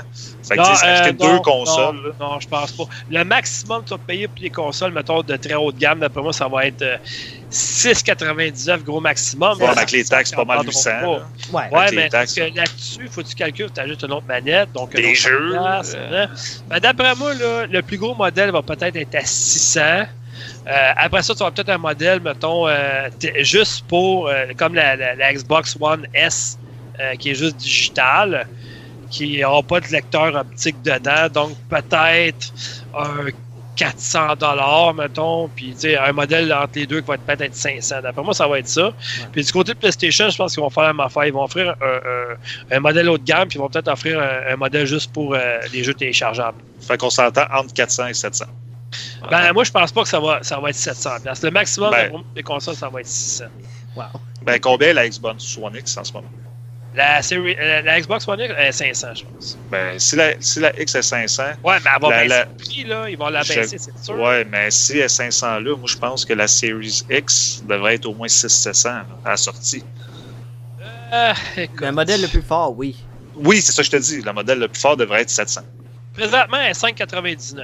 Fait 0.46 0.54
que, 0.56 0.60
Non, 0.60 0.64
acheter 0.68 1.08
euh, 1.08 1.12
deux 1.12 1.38
consoles, 1.40 2.14
Non, 2.20 2.30
non, 2.32 2.40
je 2.40 2.48
pense 2.48 2.72
pas. 2.72 2.84
Le 3.08 3.24
maximum 3.24 3.80
que 3.82 3.88
tu 3.88 3.94
vas 3.94 3.98
payer 3.98 4.28
pour 4.28 4.42
les 4.42 4.50
consoles, 4.50 4.92
mettons, 4.92 5.22
de 5.22 5.36
très 5.36 5.54
haut 5.54 5.72
de 5.72 5.78
gamme, 5.78 6.00
d'après 6.00 6.22
moi, 6.22 6.32
ça 6.32 6.48
va 6.48 6.66
être 6.66 6.82
euh, 6.82 6.96
6,99 7.50 8.82
gros 8.82 9.00
maximum. 9.00 9.58
Ouais, 9.60 9.68
avec 9.68 9.90
les 9.92 10.04
taxes, 10.04 10.32
pas 10.32 10.44
mal 10.44 10.56
prendront 10.58 10.72
800. 10.72 10.90
pas. 10.90 11.00
là. 11.00 11.26
ouais. 11.52 11.78
Ouais, 11.78 11.86
mais 11.94 12.08
là-dessus, 12.08 13.00
il 13.02 13.08
faut 13.08 13.22
que 13.22 13.28
tu 13.28 13.34
calcules, 13.34 13.70
tu 13.72 13.80
ajoutes 13.80 14.02
une 14.02 14.12
autre 14.12 14.26
manette. 14.26 14.72
Donc, 14.72 14.94
Des 14.94 15.14
jeux, 15.14 15.54
euh. 15.54 15.58
hein. 15.58 16.26
Ben, 16.68 16.80
D'après 16.80 17.14
moi, 17.14 17.34
là, 17.34 17.66
le 17.66 17.82
plus 17.82 17.98
gros 17.98 18.14
modèle 18.14 18.50
va 18.50 18.62
peut-être 18.62 18.96
être 18.96 19.14
à 19.14 19.24
600. 19.24 19.80
Euh, 19.80 20.90
après 20.96 21.22
ça, 21.22 21.34
tu 21.34 21.40
vas 21.44 21.50
peut-être 21.50 21.68
un 21.70 21.78
modèle, 21.78 22.20
mettons, 22.20 22.66
euh, 22.68 23.08
juste 23.40 23.84
pour, 23.86 24.28
euh, 24.28 24.46
comme 24.56 24.74
la, 24.74 24.96
la- 24.96 25.14
la 25.14 25.32
Xbox 25.32 25.76
One 25.80 26.06
S, 26.12 26.58
qui 27.18 27.30
est 27.30 27.34
juste 27.34 27.56
digital, 27.56 28.46
qui 29.10 29.38
n'aura 29.40 29.62
pas 29.62 29.80
de 29.80 29.86
lecteur 29.88 30.34
optique 30.34 30.80
dedans. 30.82 31.28
Donc, 31.32 31.56
peut-être 31.68 32.52
un 32.98 33.26
400 33.76 34.36
dollars, 34.36 34.94
mettons, 34.94 35.48
puis 35.48 35.74
un 35.98 36.12
modèle 36.12 36.52
entre 36.52 36.72
les 36.76 36.86
deux 36.86 37.00
qui 37.02 37.06
va 37.06 37.14
être 37.14 37.22
peut-être 37.26 37.54
500. 37.54 37.96
D'après 38.02 38.22
moi, 38.22 38.34
ça 38.34 38.48
va 38.48 38.58
être 38.58 38.68
ça. 38.68 38.92
Puis 39.32 39.44
du 39.44 39.52
côté 39.52 39.74
de 39.74 39.78
PlayStation, 39.78 40.28
je 40.30 40.36
pense 40.36 40.54
qu'ils 40.54 40.62
vont 40.62 40.70
faire 40.70 40.84
la 40.84 40.92
même 40.92 41.00
affaire. 41.06 41.26
Ils 41.26 41.32
vont 41.32 41.44
offrir 41.44 41.76
un, 41.80 41.84
un- 41.84 42.76
un 42.76 42.80
modèle 42.80 43.08
haut 43.08 43.18
de 43.18 43.24
gamme, 43.24 43.48
puis 43.48 43.58
ils 43.58 43.60
vont 43.60 43.68
peut-être 43.68 43.88
offrir 43.88 44.18
un, 44.20 44.52
un 44.52 44.56
modèle 44.56 44.86
juste 44.86 45.12
pour 45.12 45.34
euh, 45.34 45.58
les 45.72 45.84
jeux 45.84 45.94
téléchargeables. 45.94 46.58
Fait 46.80 46.96
qu'on 46.98 47.10
s'entend 47.10 47.44
entre 47.52 47.72
400 47.74 48.06
et 48.08 48.14
700. 48.14 48.46
Ben, 49.30 49.52
moi, 49.52 49.64
je 49.64 49.70
pense 49.70 49.92
pas 49.92 50.02
que 50.02 50.08
ça 50.08 50.20
va, 50.20 50.38
ça 50.42 50.58
va 50.58 50.70
être 50.70 50.76
700 50.76 51.10
pièces. 51.22 51.42
Le 51.42 51.50
maximum 51.50 51.90
Ben. 51.90 52.12
de- 52.12 52.18
des 52.34 52.42
consoles, 52.42 52.76
ça 52.76 52.88
va 52.88 53.00
être 53.00 53.06
600. 53.06 53.44
Wow. 53.94 54.04
Ben, 54.42 54.58
combien 54.60 54.92
la 54.92 55.08
Xbox 55.08 55.58
One 55.60 55.74
X 55.76 55.96
en 55.98 56.04
ce 56.04 56.12
moment? 56.12 56.28
La, 56.96 57.20
série, 57.20 57.54
euh, 57.60 57.82
la 57.82 58.00
Xbox 58.00 58.26
One 58.26 58.40
X, 58.40 58.54
est 58.56 58.72
500, 58.72 59.08
je 59.16 59.24
pense. 59.24 59.58
Ben, 59.70 59.98
si 59.98 60.16
la, 60.16 60.32
si 60.40 60.60
la 60.60 60.80
X 60.80 60.94
est 60.94 61.02
500, 61.02 61.42
Ouais, 61.62 61.76
mais 61.84 61.90
elle 61.94 62.00
va 62.02 62.08
La- 62.10 62.22
baisser 62.24 62.48
le 62.48 62.64
prix, 62.64 62.84
là. 62.84 63.10
Ils 63.10 63.18
vont 63.18 63.28
la 63.28 63.40
baisser, 63.40 63.76
c'est 63.78 63.98
sûr. 64.02 64.14
ouais, 64.18 64.44
mais 64.46 64.70
si 64.70 64.92
elle 64.92 65.00
est 65.04 65.08
500 65.08 65.60
là, 65.60 65.76
moi, 65.76 65.86
je 65.86 65.96
pense 65.98 66.24
que 66.24 66.32
la 66.32 66.48
Series 66.48 67.02
X 67.10 67.62
devrait 67.68 67.96
être 67.96 68.06
au 68.06 68.14
moins 68.14 68.28
600-700 68.28 68.84
là, 68.88 69.06
à 69.26 69.30
la 69.30 69.36
sortie. 69.36 69.84
Euh, 71.12 71.32
écoute, 71.56 71.80
Le 71.82 71.92
modèle 71.92 72.22
le 72.22 72.28
plus 72.28 72.42
fort, 72.42 72.74
oui. 72.76 72.96
Oui, 73.36 73.60
c'est 73.60 73.72
ça 73.72 73.82
que 73.82 73.86
je 73.86 73.90
te 73.90 73.96
dis. 73.96 74.22
Le 74.22 74.32
modèle 74.32 74.58
le 74.58 74.68
plus 74.68 74.80
fort 74.80 74.96
devrait 74.96 75.20
être 75.22 75.30
700. 75.30 75.60
présentement, 76.14 76.56
elle 76.56 76.70
est 76.70 76.80
5,99. 76.80 77.62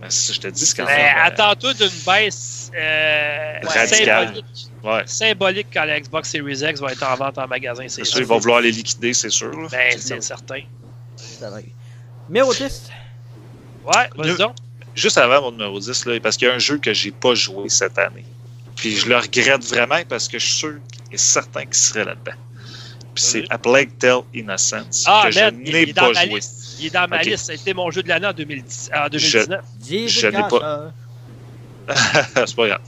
Ben, 0.00 0.10
ça 0.10 0.32
je 0.32 0.40
te 0.40 0.48
dis. 0.48 0.66
C'est 0.66 0.76
quand 0.76 0.84
même, 0.86 0.98
euh, 0.98 1.20
attends-toi 1.24 1.74
d'une 1.74 1.88
baisse 2.06 2.70
euh, 2.76 3.58
Radicale. 3.62 4.26
symbolique, 4.26 4.44
Ouais. 4.84 5.02
symbolique 5.06 5.66
quand 5.72 5.84
la 5.84 5.98
Xbox 6.00 6.30
Series 6.30 6.60
X 6.70 6.80
va 6.80 6.92
être 6.92 7.02
en 7.02 7.14
vente 7.16 7.38
en 7.38 7.46
magasin, 7.48 7.86
c'est 7.88 8.04
sûr, 8.04 8.20
ils 8.20 8.26
vont 8.26 8.38
vouloir 8.38 8.60
les 8.60 8.70
liquider, 8.72 9.14
c'est 9.14 9.30
sûr. 9.30 9.50
Ben, 9.70 9.96
c'est 9.98 10.22
certain. 10.22 10.60
Numéro 12.28 12.52
10. 12.52 12.90
Ouais, 13.84 13.92
vas-y 14.16 14.36
donc. 14.36 14.54
Juste 14.94 15.18
avant 15.18 15.42
mon 15.42 15.52
numéro 15.52 15.78
10, 15.78 16.06
là, 16.06 16.20
parce 16.20 16.36
qu'il 16.36 16.48
y 16.48 16.50
a 16.50 16.54
un 16.54 16.58
jeu 16.58 16.78
que 16.78 16.92
j'ai 16.92 17.10
pas 17.10 17.34
joué 17.34 17.68
cette 17.68 17.98
année. 17.98 18.24
Puis 18.74 18.96
je 18.96 19.08
le 19.08 19.16
regrette 19.18 19.64
vraiment 19.64 20.00
parce 20.08 20.28
que 20.28 20.38
je 20.38 20.46
suis 20.46 20.56
sûr 20.56 20.74
et 21.12 21.16
certain 21.18 21.64
qu'il 21.64 21.74
serait 21.74 22.04
là-dedans. 22.04 22.32
Puis 23.14 23.24
c'est 23.24 23.40
Oui. 23.40 23.46
A 23.50 23.58
Plague 23.58 23.96
Tale 23.98 24.20
Innocence 24.34 25.04
Ah, 25.06 25.22
que 25.26 25.30
je 25.32 25.40
n'ai 25.50 25.92
pas 25.92 26.12
joué. 26.12 26.26
liste. 26.36 26.65
Il 26.78 26.86
est 26.86 26.90
dans 26.90 27.08
ma 27.08 27.22
liste. 27.22 27.46
C'était 27.56 27.74
mon 27.74 27.90
jeu 27.90 28.02
de 28.02 28.08
l'année 28.08 28.26
en, 28.26 28.32
2010, 28.32 28.90
en 28.94 29.08
2019. 29.08 29.64
David 29.80 30.08
Je 30.08 30.26
n'ai 30.26 30.32
pas- 30.48 30.92
c'est 32.34 32.56
pas 32.56 32.66
grave. 32.66 32.80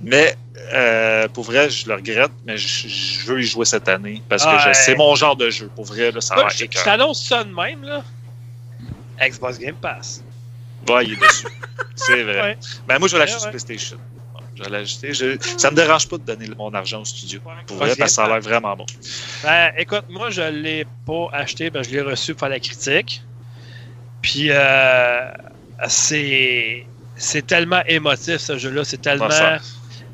Mais 0.00 0.36
euh, 0.72 1.26
pour 1.28 1.44
vrai, 1.44 1.68
je 1.70 1.88
le 1.88 1.94
regrette, 1.94 2.30
mais 2.46 2.56
je, 2.56 2.86
je 2.88 3.26
veux 3.26 3.40
y 3.40 3.44
jouer 3.44 3.64
cette 3.64 3.88
année 3.88 4.22
parce 4.28 4.44
que 4.44 4.48
Ah, 4.50 4.68
ouais. 4.68 4.74
c'est 4.74 4.94
mon 4.94 5.14
genre 5.16 5.34
de 5.34 5.50
jeu. 5.50 5.68
Pour 5.74 5.84
vrai, 5.84 6.12
là, 6.12 6.20
ça 6.20 6.36
va 6.36 6.48
je 6.48 6.64
je 6.70 6.84
t'annonce 6.84 7.24
ça 7.26 7.42
de 7.42 7.52
même, 7.52 7.82
là. 7.82 8.04
Xbox 9.20 9.58
Game 9.58 9.74
Pass. 9.74 10.22
Ouais, 10.88 11.04
il 11.04 11.12
est 11.14 11.16
dessus. 11.16 11.46
c'est 11.96 12.22
vrai. 12.22 12.42
Ouais. 12.42 12.58
Ben, 12.86 12.98
moi, 12.98 13.08
je 13.08 13.12
vais 13.14 13.18
l'acheter 13.20 13.34
Ouais, 13.34 13.40
sur 13.40 13.46
ouais. 13.46 13.50
PlayStation. 13.64 13.96
Je 14.64 14.70
vais 14.70 14.78
l'acheter. 14.78 15.12
Je- 15.14 15.36
Ça 15.58 15.70
me 15.70 15.76
dérange 15.76 16.08
pas 16.08 16.18
de 16.18 16.22
donner 16.24 16.48
mon 16.56 16.72
argent 16.74 17.00
au 17.00 17.04
studio. 17.04 17.40
Pour 17.66 17.76
vrai, 17.76 17.88
parce 17.96 17.98
que 18.10 18.14
ça 18.14 18.24
a 18.24 18.28
l'air 18.28 18.40
vraiment 18.40 18.76
bon. 18.76 18.86
Ben, 19.42 19.72
écoute, 19.78 20.04
moi, 20.08 20.30
je 20.30 20.42
l'ai 20.42 20.86
pas 21.06 21.28
acheté, 21.32 21.70
ben, 21.70 21.82
je 21.82 21.90
l'ai 21.90 22.00
reçu 22.00 22.32
pour 22.34 22.40
faire 22.40 22.48
la 22.50 22.60
critique. 22.60 23.22
Puis, 24.20 24.46
euh, 24.50 25.30
c'est. 25.88 26.86
C'est 27.14 27.46
tellement 27.46 27.82
émotif, 27.86 28.38
ce 28.38 28.58
jeu-là. 28.58 28.84
C'est 28.84 29.00
tellement. 29.02 29.28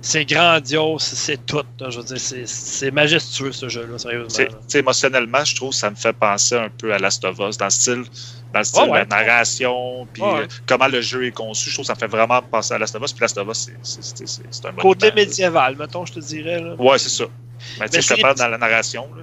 C'est 0.01 0.25
grandiose, 0.25 1.03
c'est 1.03 1.45
tout. 1.47 1.63
là. 1.81 1.91
Je 1.91 1.99
veux 1.99 2.05
dire, 2.05 2.19
c'est- 2.47 2.91
majestueux, 2.93 3.51
ce 3.53 3.69
jeu-là, 3.69 3.99
sérieusement. 3.99 4.29
Là. 4.45 4.79
émotionnellement, 4.79 5.45
je 5.45 5.57
trouve 5.57 5.73
ça 5.73 5.91
me 5.91 5.97
fait 5.97 6.13
penser 6.13 6.55
un 6.57 6.69
peu 6.69 6.93
à 6.95 6.99
Last 6.99 7.25
of 7.25 7.39
Us, 7.41 7.57
dans 7.57 7.65
le 7.67 7.71
style, 7.71 8.05
dans 8.53 8.61
le 8.61 8.65
style 8.65 8.91
ouais. 8.91 8.99
la 9.01 9.05
narration, 9.05 10.07
puis 10.13 10.23
ouais. 10.23 10.41
euh, 10.41 10.47
comment 10.67 10.89
le 10.89 11.01
jeu 11.01 11.27
est 11.27 11.33
conçu. 11.33 11.71
Je 11.71 11.75
trouve 11.75 11.85
que 11.85 11.89
ça 11.89 11.95
me 11.95 11.99
fait 11.99 12.07
vraiment 12.07 12.41
penser 12.43 12.75
à 12.75 12.79
Last 12.79 12.95
of 12.97 13.03
Us. 13.03 13.13
Puis 13.13 13.21
Last 13.23 13.39
of 13.39 13.49
Us, 13.49 13.71
c'est- 13.83 14.67
un 14.67 14.73
Côté 14.73 14.83
monument, 14.83 15.01
là. 15.01 15.13
médiéval, 15.15 15.77
mettons, 15.77 16.07
je 16.07 16.15
te 16.15 16.21
dirais. 16.21 16.61
Là. 16.61 16.75
Ouais, 16.79 16.99
c'est 16.99 17.11
ça. 17.11 17.25
Mais 17.81 17.89
tu 17.89 18.01
sais, 18.01 18.03
je 18.03 18.15
te 18.15 18.21
parle 18.21 18.37
dans 18.37 18.49
la 18.49 18.59
narration. 18.59 19.09
là. 19.15 19.23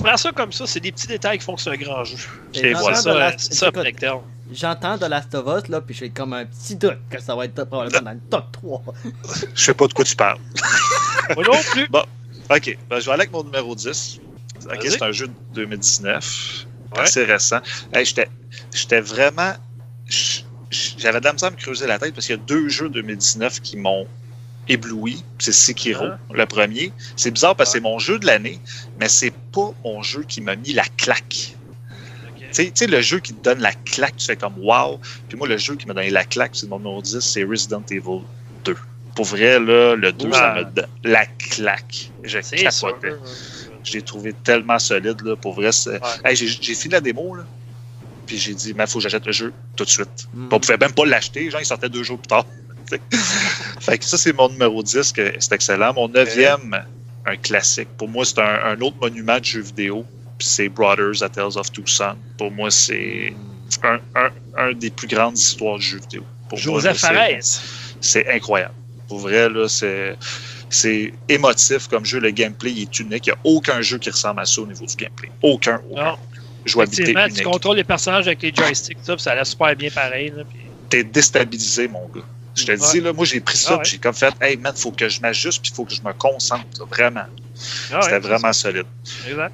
Prends 0.00 0.16
ça 0.16 0.32
comme 0.32 0.52
ça, 0.52 0.66
c'est 0.66 0.80
des 0.80 0.90
petits 0.90 1.06
détails 1.06 1.38
qui 1.38 1.44
font 1.44 1.54
que 1.54 1.60
c'est 1.60 1.70
un 1.70 1.76
grand 1.76 2.02
jeu. 2.04 2.16
Voilà. 2.54 3.34
C'est 3.38 3.50
de 3.50 3.54
ça, 3.54 3.70
la-. 3.70 4.20
J'entends 4.52 4.98
de 4.98 5.06
Last 5.06 5.34
of 5.34 5.46
Us, 5.46 5.68
là, 5.68 5.80
puis 5.80 5.94
j'ai 5.94 6.10
comme 6.10 6.32
un 6.32 6.44
petit 6.44 6.76
doute 6.76 6.98
que 7.08 7.20
ça 7.20 7.34
va 7.36 7.44
être 7.44 7.64
probablement 7.64 8.02
dans 8.02 8.12
le 8.12 8.20
top 8.28 8.52
3. 8.52 8.82
Je 9.54 9.62
sais 9.62 9.74
pas 9.74 9.86
de 9.86 9.92
quoi 9.92 10.04
tu 10.04 10.16
parles. 10.16 10.38
Moi 11.36 11.44
non 11.44 11.58
plus. 11.70 11.88
OK, 12.50 12.78
ben, 12.90 12.98
je 12.98 13.06
vais 13.06 13.12
aller 13.12 13.22
avec 13.22 13.32
mon 13.32 13.44
numéro 13.44 13.74
10. 13.74 14.20
OK, 14.66 14.78
c'est 14.82 15.02
un 15.02 15.12
jeu 15.12 15.28
de 15.28 15.32
2019, 15.54 16.66
Ouais. 16.96 17.02
assez 17.02 17.24
récent. 17.24 17.60
Hey, 17.94 18.04
J'étais 18.04 19.00
vraiment... 19.00 19.52
J'avais 20.98 21.20
de 21.20 21.24
la 21.24 21.32
misère 21.32 21.48
à 21.48 21.50
me 21.52 21.56
creuser 21.56 21.86
la 21.86 21.98
tête 21.98 22.14
parce 22.14 22.26
qu'il 22.26 22.36
y 22.36 22.38
a 22.38 22.42
deux 22.42 22.68
jeux 22.68 22.88
2019 22.88 23.60
qui 23.60 23.76
m'ont 23.76 24.06
ébloui. 24.68 25.22
C'est 25.38 25.52
Sekiro, 25.52 26.04
Ah. 26.06 26.18
le 26.32 26.46
premier. 26.46 26.92
C'est 27.16 27.30
bizarre 27.30 27.56
parce 27.56 27.70
que 27.70 27.78
c'est 27.78 27.82
mon 27.82 27.98
jeu 27.98 28.18
de 28.18 28.26
l'année, 28.26 28.58
mais 28.98 29.08
c'est 29.08 29.32
pas 29.52 29.72
mon 29.84 30.02
jeu 30.02 30.22
qui 30.26 30.40
m'a 30.40 30.56
mis 30.56 30.72
la 30.72 30.84
claque. 30.96 31.56
Tu 32.54 32.70
sais- 32.74 32.86
le 32.86 33.00
jeu 33.00 33.18
qui 33.20 33.32
te 33.34 33.42
donne 33.42 33.60
la 33.60 33.72
claque, 33.72 34.16
tu 34.16 34.26
fais 34.26 34.36
comme 34.36 34.58
wow. 34.58 35.00
Puis 35.28 35.38
moi, 35.38 35.48
le 35.48 35.56
jeu 35.56 35.74
qui 35.76 35.86
m'a 35.86 35.94
donné 35.94 36.10
la 36.10 36.24
claque, 36.24 36.52
c'est 36.54 36.68
mon 36.68 36.78
numéro 36.78 37.00
10, 37.00 37.20
c'est 37.20 37.44
Resident 37.44 37.82
Evil 37.90 38.20
2. 38.64 38.76
Pour 39.14 39.24
vrai, 39.26 39.58
là, 39.58 39.94
le 39.94 40.12
2, 40.12 40.32
ça 40.32 40.54
me 40.56 40.64
donne 40.64 40.86
la 41.04 41.24
claque. 41.26 42.10
Je 42.24 42.40
sûr. 42.40 42.58
capotais. 42.58 43.12
Je 43.84 43.94
l'ai 43.94 44.02
trouvé 44.02 44.32
tellement 44.32 44.78
solide, 44.78 45.20
là, 45.22 45.36
pour 45.36 45.54
vrai. 45.54 45.70
Hey, 46.24 46.36
j'ai 46.36 46.74
fini 46.74 46.92
la 46.92 47.00
démo, 47.00 47.34
là. 47.34 47.44
Puis 48.26 48.38
j'ai 48.38 48.54
dit, 48.54 48.74
il 48.78 48.86
faut 48.86 48.98
que 48.98 49.02
j'achète 49.02 49.26
le 49.26 49.32
jeu 49.32 49.52
tout 49.76 49.84
de 49.84 49.90
suite. 49.90 50.28
Mm. 50.32 50.48
On 50.52 50.60
pouvait 50.60 50.76
même 50.76 50.92
pas 50.92 51.04
l'acheter, 51.04 51.50
genre, 51.50 51.60
il 51.60 51.66
sortait 51.66 51.88
deux 51.88 52.02
jours 52.02 52.18
plus 52.18 52.28
tard. 52.28 52.46
fait 53.80 53.98
que 53.98 54.04
ça, 54.04 54.18
c'est 54.18 54.32
mon 54.32 54.48
numéro 54.48 54.82
10, 54.82 55.12
que 55.12 55.32
c'est 55.38 55.52
excellent. 55.52 55.94
Mon 55.94 56.08
neuvième, 56.08 56.84
un 57.26 57.36
classique. 57.36 57.88
Pour 57.96 58.08
moi, 58.08 58.24
c'est 58.24 58.38
un, 58.38 58.64
un 58.64 58.80
autre 58.80 58.96
monument 59.00 59.38
de 59.38 59.44
jeux 59.44 59.62
vidéo. 59.62 60.04
C'est 60.38 60.68
Brothers, 60.68 61.22
A 61.22 61.28
Tales 61.28 61.56
of 61.56 61.70
Two 61.72 61.86
Sons. 61.86 62.16
Pour 62.36 62.50
moi, 62.50 62.70
c'est 62.70 63.32
un, 63.82 63.98
un, 64.14 64.30
un 64.56 64.72
des 64.72 64.90
plus 64.90 65.08
grandes 65.08 65.38
histoires 65.38 65.76
de 65.76 65.82
jeux 65.82 66.00
vidéo. 66.00 66.24
Pour 66.48 66.58
Joseph 66.58 66.98
Fares. 66.98 67.60
c'est 68.00 68.28
incroyable. 68.28 68.74
Pour 69.08 69.20
vrai, 69.20 69.48
là, 69.48 69.68
c'est, 69.68 70.16
c'est 70.74 71.12
émotif 71.28 71.88
comme 71.88 72.04
jeu. 72.04 72.20
Le 72.20 72.30
gameplay 72.30 72.70
il 72.72 72.82
est 72.82 72.98
unique. 73.00 73.26
Il 73.26 73.30
n'y 73.30 73.34
a 73.34 73.38
aucun 73.44 73.80
jeu 73.80 73.98
qui 73.98 74.10
ressemble 74.10 74.40
à 74.40 74.44
ça 74.44 74.60
au 74.60 74.66
niveau 74.66 74.86
du 74.86 74.96
gameplay. 74.96 75.30
Aucun. 75.42 75.80
aucun. 75.90 76.04
Non. 76.04 76.16
Jouabilité 76.64 77.10
Effectivement, 77.10 77.36
tu 77.36 77.42
contrôles 77.42 77.76
les 77.76 77.84
personnages 77.84 78.26
avec 78.26 78.40
les 78.42 78.52
joysticks, 78.54 78.98
ça, 79.02 79.18
ça 79.18 79.32
a 79.32 79.34
l'air 79.34 79.46
super 79.46 79.74
bien 79.74 79.90
pareil. 79.90 80.32
Puis- 80.50 80.60
T'es 80.88 81.02
déstabilisé, 81.04 81.88
mon 81.88 82.06
gars. 82.14 82.22
Je 82.54 82.64
te 82.66 82.72
dis, 82.72 83.00
là, 83.00 83.12
moi, 83.12 83.24
j'ai 83.24 83.40
pris 83.40 83.56
ça, 83.56 83.72
Ah 83.74 83.78
ouais. 83.78 83.84
j'ai 83.84 83.98
comme 83.98 84.14
fait, 84.14 84.32
hey, 84.40 84.56
man, 84.58 84.74
faut 84.76 84.92
que 84.92 85.08
je 85.08 85.20
m'ajuste, 85.22 85.62
puis 85.62 85.72
faut 85.74 85.84
que 85.84 85.94
je 85.94 86.02
me 86.02 86.12
concentre, 86.12 86.66
là, 86.78 86.84
vraiment. 86.88 87.24
Ah 87.92 88.00
C'était 88.02 88.18
vraiment 88.18 88.52
solide. 88.52 88.84
Exact. 89.26 89.52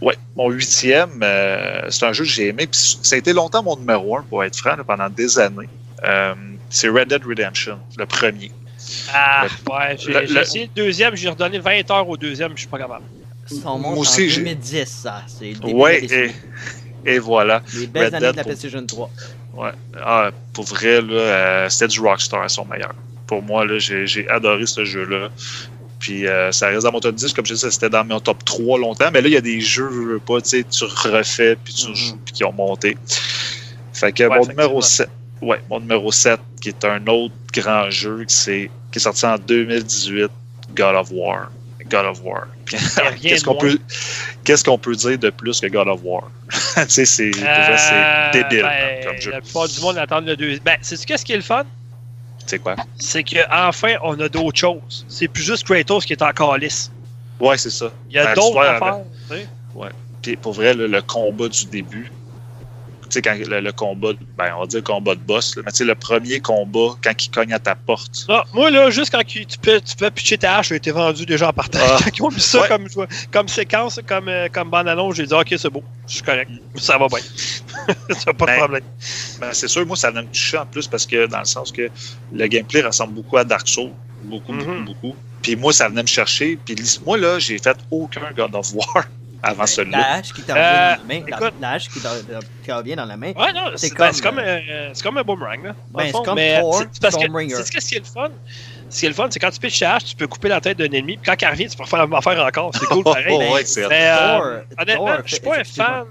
Ouais, 0.00 0.16
mon 0.36 0.48
huitième, 0.50 1.20
euh, 1.22 1.90
c'est 1.90 2.06
un 2.06 2.12
jeu 2.12 2.24
que 2.24 2.30
j'ai 2.30 2.48
aimé. 2.48 2.66
Puis 2.66 2.98
ça 3.02 3.16
a 3.16 3.18
été 3.18 3.32
longtemps 3.32 3.62
mon 3.62 3.76
numéro 3.76 4.16
un, 4.16 4.22
pour 4.22 4.42
être 4.44 4.56
franc, 4.56 4.76
là, 4.76 4.84
pendant 4.84 5.10
des 5.10 5.38
années. 5.38 5.68
Euh, 6.04 6.34
c'est 6.70 6.88
Red 6.88 7.08
Dead 7.08 7.24
Redemption, 7.24 7.78
le 7.96 8.06
premier. 8.06 8.52
Ah, 9.12 9.46
ouais, 9.70 9.96
j'ai 9.98 10.12
le- 10.12 10.40
essayé 10.40 10.64
le 10.74 10.82
deuxième, 10.84 11.14
j'ai 11.16 11.28
redonné 11.28 11.58
20 11.58 11.90
heures 11.90 12.08
au 12.08 12.16
deuxième, 12.16 12.52
je 12.54 12.60
suis 12.60 12.68
pas 12.68 12.78
capable. 12.78 13.04
Ça 13.46 13.54
Moi 13.64 13.78
monte 13.78 13.98
aussi, 13.98 14.26
en 14.26 14.28
j'ai- 14.28 14.40
2010, 14.42 14.86
ça. 15.02 15.22
C'est 15.26 15.52
le 15.52 15.54
début 15.54 15.72
Ouais, 15.72 16.04
et, 16.04 16.30
et 17.06 17.18
voilà. 17.18 17.62
Les 17.74 17.86
belles 17.86 18.06
Red 18.06 18.14
années 18.14 18.26
Dead 18.26 18.32
de 18.32 18.36
la 18.36 18.42
pour- 18.42 18.52
PlayStation 18.52 18.86
3. 18.86 19.10
Ouais. 19.54 19.70
Ah, 20.02 20.30
pour 20.52 20.64
vrai, 20.64 21.00
là, 21.00 21.12
euh, 21.14 21.68
c'était 21.68 21.88
du 21.88 22.00
Rockstar 22.00 22.42
à 22.42 22.48
son 22.48 22.64
meilleur. 22.66 22.94
Pour 23.26 23.42
moi, 23.42 23.64
là, 23.64 23.78
j'ai, 23.78 24.06
j'ai 24.06 24.28
adoré 24.28 24.66
ce 24.66 24.84
jeu-là. 24.84 25.28
Puis 25.98 26.26
euh, 26.28 26.52
ça 26.52 26.68
reste 26.68 26.84
dans 26.84 26.92
mon 26.92 27.00
top 27.00 27.14
10, 27.16 27.32
comme 27.32 27.44
je 27.46 27.54
disais, 27.54 27.70
c'était 27.70 27.90
dans 27.90 28.04
mon 28.04 28.20
top 28.20 28.44
3 28.44 28.78
longtemps. 28.78 29.10
Mais 29.12 29.20
là, 29.20 29.28
il 29.28 29.34
y 29.34 29.36
a 29.36 29.40
des 29.40 29.60
jeux, 29.60 29.88
je 29.90 29.98
veux 30.12 30.18
pas, 30.20 30.40
tu 30.40 30.50
sais, 30.50 30.64
tu 30.64 30.84
refais, 30.84 31.56
puis 31.56 31.74
tu 31.74 31.88
Mhm. 31.88 31.94
joues, 31.94 32.18
puis 32.24 32.34
qui 32.34 32.44
ont 32.44 32.52
monté. 32.52 32.96
Fait 33.92 34.12
que 34.12 34.22
Ouais, 34.24 34.28
mon 34.38 34.46
numéro 34.46 34.78
effectivement. 34.78 34.80
7, 34.82 35.08
ouais, 35.42 35.60
mon 35.68 35.80
numéro 35.80 36.12
7, 36.12 36.38
qui 36.58 36.68
est 36.70 36.84
un 36.84 37.06
autre 37.06 37.34
grand 37.52 37.90
jeu, 37.90 38.24
qui, 38.24 38.34
c'est- 38.34 38.70
qui 38.92 38.98
est 38.98 39.02
sorti 39.02 39.26
en 39.26 39.36
2018, 39.38 40.30
God 40.74 40.94
of 40.96 41.08
War. 41.12 41.50
God 41.90 42.04
of 42.06 42.20
War. 42.22 42.46
Qu'est-ce 43.22 43.44
qu'on 43.44 43.54
peut, 43.56 43.78
peut 44.82 44.96
dire 44.96 45.18
de 45.18 45.30
plus 45.30 45.60
que 45.60 45.66
God 45.68 45.88
of 45.88 46.00
War? 46.02 46.30
c'est, 46.88 47.30
Euh, 47.42 48.30
débile 48.32 48.62
ben, 48.62 49.04
comme 49.06 49.20
jeu. 49.20 49.30
La 49.30 49.40
plupart 49.40 49.68
du 49.68 49.80
monde 49.80 49.96
attend 49.98 50.20
le 50.20 50.36
deuxième. 50.36 50.62
Ben, 50.64 50.76
c'est 50.82 51.02
qu'est-ce 51.04 51.24
qui 51.24 51.32
est 51.32 51.36
le 51.36 51.42
fun? 51.42 51.64
C'est 52.46 52.58
quoi? 52.58 52.76
C'est 52.98 53.24
qu'enfin, 53.24 53.94
on 54.02 54.18
a 54.20 54.28
d'autres 54.28 54.58
choses. 54.58 55.04
C'est 55.08 55.28
plus 55.28 55.42
juste 55.42 55.64
Kratos 55.64 56.04
qui 56.04 56.12
est 56.14 56.22
encore 56.22 56.56
lisse. 56.58 56.90
Ouais, 57.40 57.56
c'est 57.58 57.70
ça. 57.70 57.90
Il 58.10 58.16
y 58.16 58.18
a 58.18 58.26
Ben, 58.26 58.34
d'autres 58.34 58.60
affaires. 58.60 58.98
tu 59.30 59.36
sais. 59.36 59.48
Puis 60.22 60.36
pour 60.36 60.52
vrai, 60.52 60.74
là, 60.74 60.86
le 60.88 61.00
combat 61.02 61.48
du 61.48 61.64
début, 61.66 62.10
quand 63.16 63.34
le, 63.34 63.60
le 63.60 63.72
combat, 63.72 64.10
ben, 64.36 64.52
on 64.56 64.60
va 64.60 64.66
dire 64.66 64.82
combat 64.82 65.14
de 65.14 65.20
boss, 65.20 65.56
là, 65.56 65.62
mais 65.64 65.72
tu 65.72 65.78
sais, 65.78 65.84
le 65.84 65.94
premier 65.94 66.40
combat, 66.40 66.96
quand 67.02 67.12
il 67.24 67.30
cogne 67.30 67.52
à 67.52 67.58
ta 67.58 67.74
porte. 67.74 68.26
Non, 68.28 68.42
moi, 68.54 68.70
là, 68.70 68.90
juste 68.90 69.10
quand 69.10 69.24
tu 69.26 69.44
peux, 69.60 69.80
tu 69.80 69.96
peux 69.96 70.10
pitcher 70.10 70.38
ta 70.38 70.58
hache, 70.58 70.72
a 70.72 70.76
été 70.76 70.90
vendu 70.90 71.26
déjà 71.26 71.48
en 71.48 71.52
partage. 71.52 71.82
Ah. 71.84 71.98
Quand 72.04 72.10
ils 72.16 72.22
ont 72.22 72.30
mis 72.30 72.40
ça 72.40 72.60
Ouais. 72.62 72.68
comme, 72.68 72.86
comme 73.30 73.48
séquence, 73.48 74.00
comme, 74.06 74.28
euh, 74.28 74.48
comme 74.52 74.70
bande-annonce, 74.70 75.16
j'ai 75.16 75.26
dit, 75.26 75.34
OK, 75.34 75.54
c'est 75.56 75.70
beau, 75.70 75.82
je 76.06 76.14
suis 76.14 76.22
correct. 76.22 76.50
Ça 76.76 76.98
va 76.98 77.06
bien. 77.08 77.18
ça 78.18 78.32
pas 78.32 78.46
de 78.46 78.50
Ben, 78.50 78.58
problème. 78.58 78.84
Ben, 79.40 79.50
c'est 79.52 79.68
sûr, 79.68 79.86
moi, 79.86 79.96
ça 79.96 80.10
venait 80.10 80.22
me 80.22 80.28
toucher 80.28 80.58
en 80.58 80.66
plus 80.66 80.86
parce 80.86 81.06
que, 81.06 81.26
dans 81.26 81.38
le 81.40 81.44
sens 81.44 81.72
que 81.72 81.88
le 82.32 82.46
gameplay 82.46 82.82
ressemble 82.82 83.14
beaucoup 83.14 83.36
à 83.38 83.44
Dark 83.44 83.66
Souls. 83.68 83.90
Beaucoup, 84.24 84.52
Mhm. 84.52 84.64
beaucoup, 84.64 84.84
beaucoup. 84.84 85.16
Puis 85.42 85.54
moi, 85.56 85.72
ça 85.72 85.88
venait 85.88 86.02
me 86.02 86.08
chercher. 86.08 86.58
Puis 86.64 86.74
moi, 87.06 87.16
là, 87.16 87.38
j'ai 87.38 87.58
fait 87.58 87.76
aucun 87.90 88.22
God 88.36 88.54
of 88.54 88.72
War 88.74 89.06
avant 89.42 89.66
celui-là. 89.66 89.98
La 89.98 90.12
hache 90.14 90.32
qui 90.32 90.42
t'en 90.42 90.54
Euh, 90.56 90.94
revient 90.94 91.20
dans 91.30 91.38
la 91.38 91.50
main. 91.50 91.50
la- 91.60 91.70
hache 91.70 91.88
qui 91.88 92.00
t'en 92.00 92.10
qui 92.64 92.72
revient 92.72 92.96
dans 92.96 93.04
la 93.04 93.16
main. 93.16 93.32
Ouais, 93.36 93.52
non, 93.52 93.70
c'est 93.76 93.90
comme, 93.90 94.06
ben, 94.06 94.12
c'est 94.12 94.22
comme, 94.22 94.38
euh, 94.38 94.58
euh, 94.68 94.90
c'est 94.92 95.02
comme 95.02 95.18
un 95.18 95.22
boomerang. 95.22 95.64
Là, 95.64 95.74
Ben, 95.94 96.04
c'est 96.06 96.12
comme 96.12 96.34
mais 96.34 96.60
Thor, 96.60 96.82
parce 97.00 97.16
que 97.16 97.20
c'est 97.20 97.80
ce 97.80 97.88
qui 97.88 97.94
est 97.96 97.98
le 98.00 98.04
fun. 98.04 98.28
Ce 98.90 99.00
qui 99.00 99.06
est 99.06 99.08
le 99.10 99.14
fun, 99.14 99.26
c'est 99.30 99.38
quand 99.38 99.50
tu 99.50 99.58
pitches 99.60 99.80
ta 99.80 99.94
hache, 99.96 100.04
tu 100.06 100.16
peux 100.16 100.26
couper 100.26 100.48
la 100.48 100.60
tête 100.60 100.78
d'un 100.78 100.86
ennemi, 100.86 101.16
puis 101.18 101.26
quand 101.26 101.40
il 101.40 101.46
revient, 101.48 101.68
tu 101.68 101.76
peux 101.76 101.82
refaire 101.84 101.98
la 102.00 102.06
même 102.06 102.14
affaire 102.18 102.44
encore. 102.44 102.70
C'est 102.74 102.86
cool, 102.86 103.04
pareil. 103.04 103.26
Oh, 103.30 103.38
mais- 103.38 103.52
ouais, 103.52 103.62
mais, 103.88 104.08
euh, 104.10 104.16
Thor, 104.18 104.46
honnêtement, 104.78 105.06
Thor, 105.06 105.18
je 105.24 105.30
suis 105.34 105.40
pas 105.40 105.58
un 105.60 105.64
fan. 105.64 106.04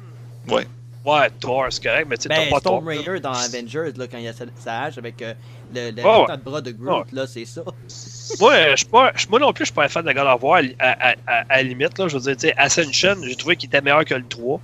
Ouais. 0.50 0.68
Ouais, 1.06 1.30
Thor, 1.40 1.66
c'est 1.70 1.84
correct, 1.84 2.08
mais 2.10 2.18
tu 2.18 2.24
sais, 2.24 2.30
Ben, 2.30 2.36
t'as 2.36 2.44
pas 2.50 2.60
Thor. 2.62 2.82
Stormbringer 2.82 3.20
dans 3.22 3.32
Avengers, 3.32 3.94
là, 3.96 4.08
quand 4.12 4.18
il 4.18 4.24
y 4.26 4.28
a 4.28 4.34
sa, 4.34 4.44
sa 4.58 4.82
hache 4.84 4.98
avec 4.98 5.22
euh, 5.22 5.34
le, 5.74 5.92
le 5.92 5.92
de 6.38 6.44
bras 6.44 6.62
de 6.62 6.72
Groot, 6.72 7.12
là, 7.12 7.28
c'est 7.28 7.46
ça. 7.46 7.62
Moi, 8.40 8.72
je 8.72 8.76
suis 8.78 8.86
pas, 8.88 9.12
je- 9.16 9.28
moi 9.30 9.40
non 9.40 9.54
plus, 9.54 9.64
je 9.64 9.68
suis 9.68 9.74
pas 9.76 9.86
un 9.86 9.88
fan 9.88 10.04
de 10.06 10.12
God 10.12 10.28
of 10.28 10.44
War. 10.44 10.62
À, 10.80 11.10
à, 11.10 11.16
à, 11.28 11.44
à 11.50 11.58
la 11.58 11.64
limite, 11.64 11.98
là, 11.98 12.08
je 12.10 12.18
veux 12.18 12.22
dire, 12.22 12.36
tu 12.36 12.48
sais, 12.48 12.54
Ascension, 12.58 13.16
j'ai 13.24 13.36
trouvé 13.36 13.56
qu'il 13.56 13.68
était 13.68 13.80
meilleur 13.82 14.04
que 14.04 14.14
le 14.16 14.26
3. 14.28 14.60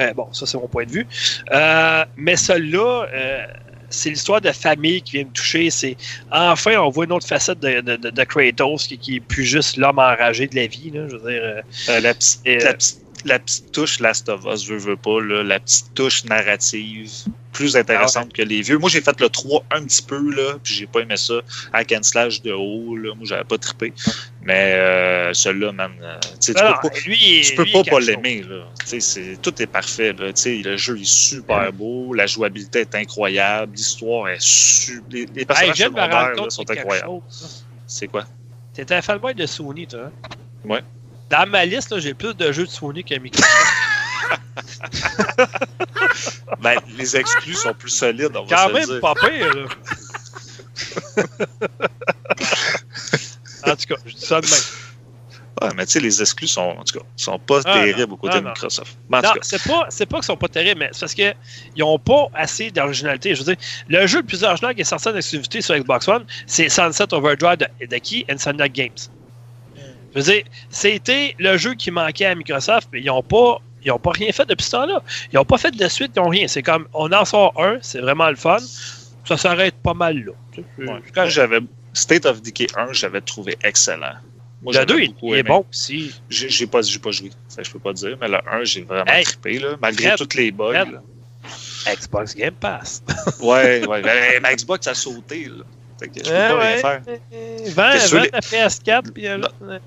Euh, 0.00 0.12
bon, 0.14 0.32
ça, 0.32 0.46
c'est 0.46 0.56
mon 0.58 0.66
point 0.66 0.84
de 0.84 0.90
vue. 0.90 1.06
Euh, 1.52 2.04
mais 2.16 2.34
celui-là, 2.34 3.06
euh, 3.14 3.46
c'est 3.88 4.10
l'histoire 4.10 4.40
de 4.40 4.50
famille 4.50 5.00
qui 5.02 5.12
vient 5.18 5.24
me 5.26 5.30
toucher. 5.30 5.70
C'est 5.70 5.96
enfin, 6.32 6.76
on 6.78 6.88
voit 6.90 7.04
une 7.04 7.12
autre 7.12 7.28
facette 7.28 7.60
de, 7.60 7.80
de, 7.80 7.94
de, 7.94 8.10
de 8.10 8.24
Kratos 8.24 8.88
qui, 8.88 8.98
qui 8.98 9.16
est 9.16 9.20
plus 9.20 9.44
juste 9.44 9.76
l'homme 9.76 10.00
enragé 10.00 10.48
de 10.48 10.56
la 10.56 10.66
vie. 10.66 10.90
Là, 10.92 11.06
je 11.08 11.16
veux 11.16 11.30
dire, 11.30 11.42
euh, 11.44 11.60
Euh, 11.90 12.00
la, 12.00 12.14
petite, 12.14 13.00
la, 13.24 13.38
petite, 13.38 13.72
touche 13.72 14.00
Last 14.00 14.28
of 14.28 14.44
Us, 14.44 14.68
veux, 14.68 14.76
veux 14.76 14.96
pas, 14.96 15.20
là, 15.20 15.42
la 15.42 15.60
petite 15.60 15.94
touche 15.94 16.24
narrative, 16.24 17.10
plus 17.52 17.76
intéressante 17.76 18.28
Ah 18.30 18.36
que 18.36 18.42
les 18.42 18.62
vieux. 18.62 18.78
Moi, 18.78 18.90
j'ai 18.90 19.00
fait 19.00 19.18
le 19.20 19.28
3 19.28 19.64
un 19.70 19.84
petit 19.84 20.02
peu, 20.02 20.34
là, 20.34 20.58
puis 20.62 20.74
j'ai 20.74 20.86
pas 20.86 21.00
aimé 21.00 21.16
ça. 21.16 21.40
Hack 21.72 21.92
and 21.92 22.02
slash 22.02 22.42
de 22.42 22.52
haut, 22.52 22.96
là, 22.96 23.14
moi, 23.14 23.24
j'avais 23.24 23.44
pas 23.44 23.56
trippé. 23.58 23.92
Mais 24.42 24.74
euh, 24.74 25.32
celui-là, 25.32 25.72
man, 25.72 25.92
euh, 26.02 26.18
tu 26.40 26.52
peux 26.52 26.60
pas. 26.60 26.80
lui, 27.06 27.42
Tu 27.42 27.54
peux 27.54 27.64
lui, 27.64 27.72
pas 27.72 27.84
pas 27.84 28.00
l'aimer, 28.00 28.44
tout 29.42 29.62
est 29.62 29.66
parfait, 29.66 30.12
là. 30.12 30.32
Le 30.44 30.76
jeu 30.76 30.98
est 30.98 31.04
super 31.04 31.72
beau, 31.72 32.12
la 32.12 32.26
jouabilité 32.26 32.80
est 32.80 32.94
incroyable, 32.94 33.74
l'histoire 33.74 34.28
est 34.28 34.40
su... 34.40 35.02
Les, 35.10 35.26
les 35.34 35.44
personnages 35.44 35.76
secondaires 35.76 36.34
là, 36.34 36.50
sont 36.50 36.70
incroyables. 36.70 37.22
C'est 37.86 38.08
quoi? 38.08 38.24
T'es 38.74 38.92
un 38.92 39.02
fanboy 39.02 39.34
de 39.34 39.46
Sony, 39.46 39.86
toi. 39.86 40.06
Hein? 40.06 40.28
Ouais. 40.64 40.82
Dans 41.30 41.48
ma 41.48 41.64
liste, 41.64 41.98
j'ai 41.98 42.14
plus 42.14 42.34
de 42.34 42.52
jeux 42.52 42.66
de 42.66 42.70
Sony 42.70 43.04
Microsoft. 43.08 43.54
Ben, 46.60 46.78
les 46.96 47.16
exclus 47.16 47.54
sont 47.54 47.74
plus 47.74 47.90
solides, 47.90 48.30
on 48.36 48.44
va 48.44 48.56
Quand 48.56 48.72
même 48.72 48.84
dire. 48.86 49.00
pas 49.00 49.14
pire, 49.14 49.54
là. 49.54 49.64
en 53.72 53.76
tout 53.76 53.86
cas, 53.88 53.94
je 54.06 54.14
dis 54.14 54.24
ça 54.24 54.40
de 54.40 54.46
même. 54.46 54.54
Ouais, 55.62 55.68
mais 55.76 55.86
tu 55.86 55.92
sais, 55.92 56.00
les 56.00 56.20
exclus 56.20 56.48
sont, 56.48 56.60
en 56.78 56.82
tout 56.84 56.98
cas, 56.98 57.04
sont 57.16 57.38
pas 57.38 57.60
Ah, 57.64 57.74
terribles 57.74 58.08
non. 58.08 58.14
aux 58.14 58.16
côtés 58.16 58.34
Ah, 58.36 58.40
de. 58.40 58.46
Microsoft. 58.48 58.96
Mais 59.08 59.18
en 59.18 59.22
Non, 59.22 59.32
c'est 59.42 59.62
pas, 59.62 59.86
c'est 59.88 60.06
pas 60.06 60.16
qu'ils 60.16 60.24
sont 60.24 60.36
pas 60.36 60.48
terribles, 60.48 60.80
mais 60.80 60.88
c'est 60.92 61.00
parce 61.00 61.14
qu'ils 61.14 61.34
n'ont 61.78 61.98
pas 61.98 62.26
assez 62.34 62.70
d'originalité. 62.70 63.34
Je 63.34 63.42
veux 63.44 63.54
dire, 63.54 63.64
le 63.88 64.06
jeu 64.06 64.18
le 64.20 64.26
plus 64.26 64.42
original 64.42 64.74
qui 64.74 64.80
est 64.82 64.84
sorti 64.84 65.08
en 65.08 65.16
exclusivité 65.16 65.60
sur 65.60 65.76
Xbox 65.76 66.08
One, 66.08 66.24
c'est 66.46 66.68
Sunset 66.68 67.12
Overdrive 67.12 67.58
de, 67.58 67.86
de 67.86 67.96
qui? 67.98 68.24
Insomniac 68.28 68.72
Games. 68.72 68.90
Je 70.14 70.20
veux 70.20 70.32
dire, 70.32 70.44
c'était 70.70 71.34
le 71.38 71.56
jeu 71.56 71.74
qui 71.74 71.90
manquait 71.90 72.26
à 72.26 72.34
Microsoft, 72.34 72.88
mais 72.92 73.00
ils 73.00 73.06
n'ont 73.06 73.22
pas, 73.22 73.60
ils 73.84 73.90
ont 73.90 73.98
pas 73.98 74.12
rien 74.12 74.30
fait 74.32 74.46
depuis 74.46 74.64
ce 74.64 74.72
temps-là. 74.72 75.02
Ils 75.32 75.36
n'ont 75.36 75.44
pas 75.44 75.58
fait 75.58 75.72
de 75.72 75.88
suite, 75.88 76.12
ils 76.16 76.20
n'ont 76.20 76.28
rien. 76.28 76.46
C'est 76.46 76.62
comme, 76.62 76.86
on 76.94 77.12
en 77.12 77.24
sort 77.24 77.52
un, 77.60 77.78
c'est 77.82 78.00
vraiment 78.00 78.28
le 78.30 78.36
fun. 78.36 78.58
Ça 79.24 79.36
s'arrête 79.36 79.74
pas 79.82 79.94
mal 79.94 80.18
là. 80.18 80.32
Ouais. 80.78 81.00
correct. 81.14 81.30
j'avais 81.30 81.60
State 81.94 82.26
of 82.26 82.42
Decay 82.42 82.66
1, 82.76 82.92
j'avais 82.92 83.20
trouvé 83.20 83.56
excellent. 83.64 84.14
Moi, 84.62 84.72
le 84.72 84.78
j'avais 84.78 84.86
2, 84.86 85.00
il, 85.22 85.34
est 85.34 85.42
bon 85.42 85.64
aussi. 85.70 86.14
J'ai 86.28 86.66
pas, 86.66 86.80
pas 87.02 87.10
joué, 87.10 87.30
ça, 87.48 87.62
je 87.62 87.70
peux 87.70 87.78
pas 87.78 87.92
dire, 87.92 88.16
mais 88.20 88.28
le 88.28 88.38
1, 88.48 88.64
j'ai 88.64 88.82
vraiment 88.82 89.10
Hey, 89.10 89.24
trippé, 89.24 89.58
là, 89.58 89.76
malgré 89.80 90.08
Fred, 90.08 90.18
tous 90.18 90.36
les 90.36 90.50
bugs. 90.50 90.72
Fred. 90.72 91.96
Xbox 91.98 92.34
Game 92.34 92.54
Pass. 92.54 93.02
Ouais, 93.40 93.86
ouais. 93.86 94.00
Ben, 94.00 94.40
ma 94.42 94.54
Xbox 94.54 94.86
a 94.86 94.94
sauté, 94.94 95.46
là. 95.46 95.64
Fait 96.04 96.20
que 96.20 96.26
je 96.26 96.30
peux 96.30 96.36
pas 96.36 96.58
rien 96.60 96.76
faire. 96.78 97.00
Vends, 97.74 97.92
Qu'est-ce 97.92 98.10
que 98.10 98.16
vends 98.16 98.22
les- 98.22 98.30
ta 98.30 98.38
PS4. 98.40 99.12
Puis, 99.12 99.26
euh, 99.28 99.38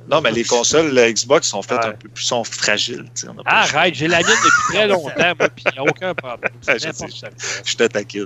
Non, 0.10 0.22
mais 0.22 0.32
les 0.32 0.44
consoles 0.46 0.92
la 0.94 1.12
Xbox 1.12 1.48
sont 1.48 1.62
faites 1.62 1.78
Ouais. 1.80 1.86
un 1.88 1.92
peu 1.94 2.10
plus 2.10 2.24
sont 2.24 2.44
fragiles. 2.44 3.04
tu 3.16 3.22
sais, 3.22 3.28
on 3.30 3.40
a 3.40 3.44
pas 3.44 3.62
le 3.62 3.68
choix. 3.68 3.80
Arrête, 3.80 3.96
j'ai 3.96 4.08
la 4.08 4.18
mienne 4.20 4.28
depuis 4.44 4.74
très 4.76 4.88
longtemps, 4.88 5.34
moi, 5.40 5.50
puis 5.56 5.64
il 5.68 5.72
n'y 5.74 5.78
a 5.80 5.84
aucun 5.84 6.14
problème. 6.14 6.52
Ouais, 6.68 6.80
je 6.80 6.92
sais. 6.92 7.28
Je 7.66 7.76
te 7.76 7.84
taquine. 7.84 8.24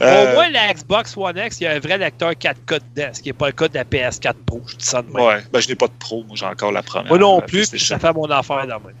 Au 0.00 0.04
Euh, 0.04 0.34
moins, 0.34 0.48
la 0.50 0.72
Xbox 0.72 1.16
One 1.16 1.36
X, 1.36 1.60
il 1.60 1.64
y 1.64 1.66
a 1.66 1.72
un 1.72 1.78
vrai 1.78 1.98
lecteur 1.98 2.30
4K 2.32 2.78
dedans, 2.94 3.10
ce 3.12 3.20
qui 3.20 3.28
n'est 3.28 3.32
pas 3.34 3.46
le 3.46 3.52
cas 3.52 3.68
de 3.68 3.74
la 3.74 3.84
PS4 3.84 4.34
Pro. 4.46 4.62
Je 4.66 4.76
dis 4.76 4.84
ça 4.84 5.02
de 5.02 5.08
même. 5.10 5.22
Ouais, 5.22 5.42
ben 5.52 5.60
je 5.60 5.68
n'ai 5.68 5.74
pas 5.74 5.86
de 5.88 5.92
pro, 5.98 6.22
moi 6.24 6.36
j'ai 6.36 6.46
encore 6.46 6.72
la 6.72 6.82
première. 6.82 7.08
Moi 7.08 7.18
non 7.18 7.40
plus, 7.40 7.68
puis 7.70 7.80
ça 7.80 7.98
fait 7.98 8.12
mon 8.12 8.30
affaire 8.30 8.66
dans 8.66 8.80
même. 8.80 8.94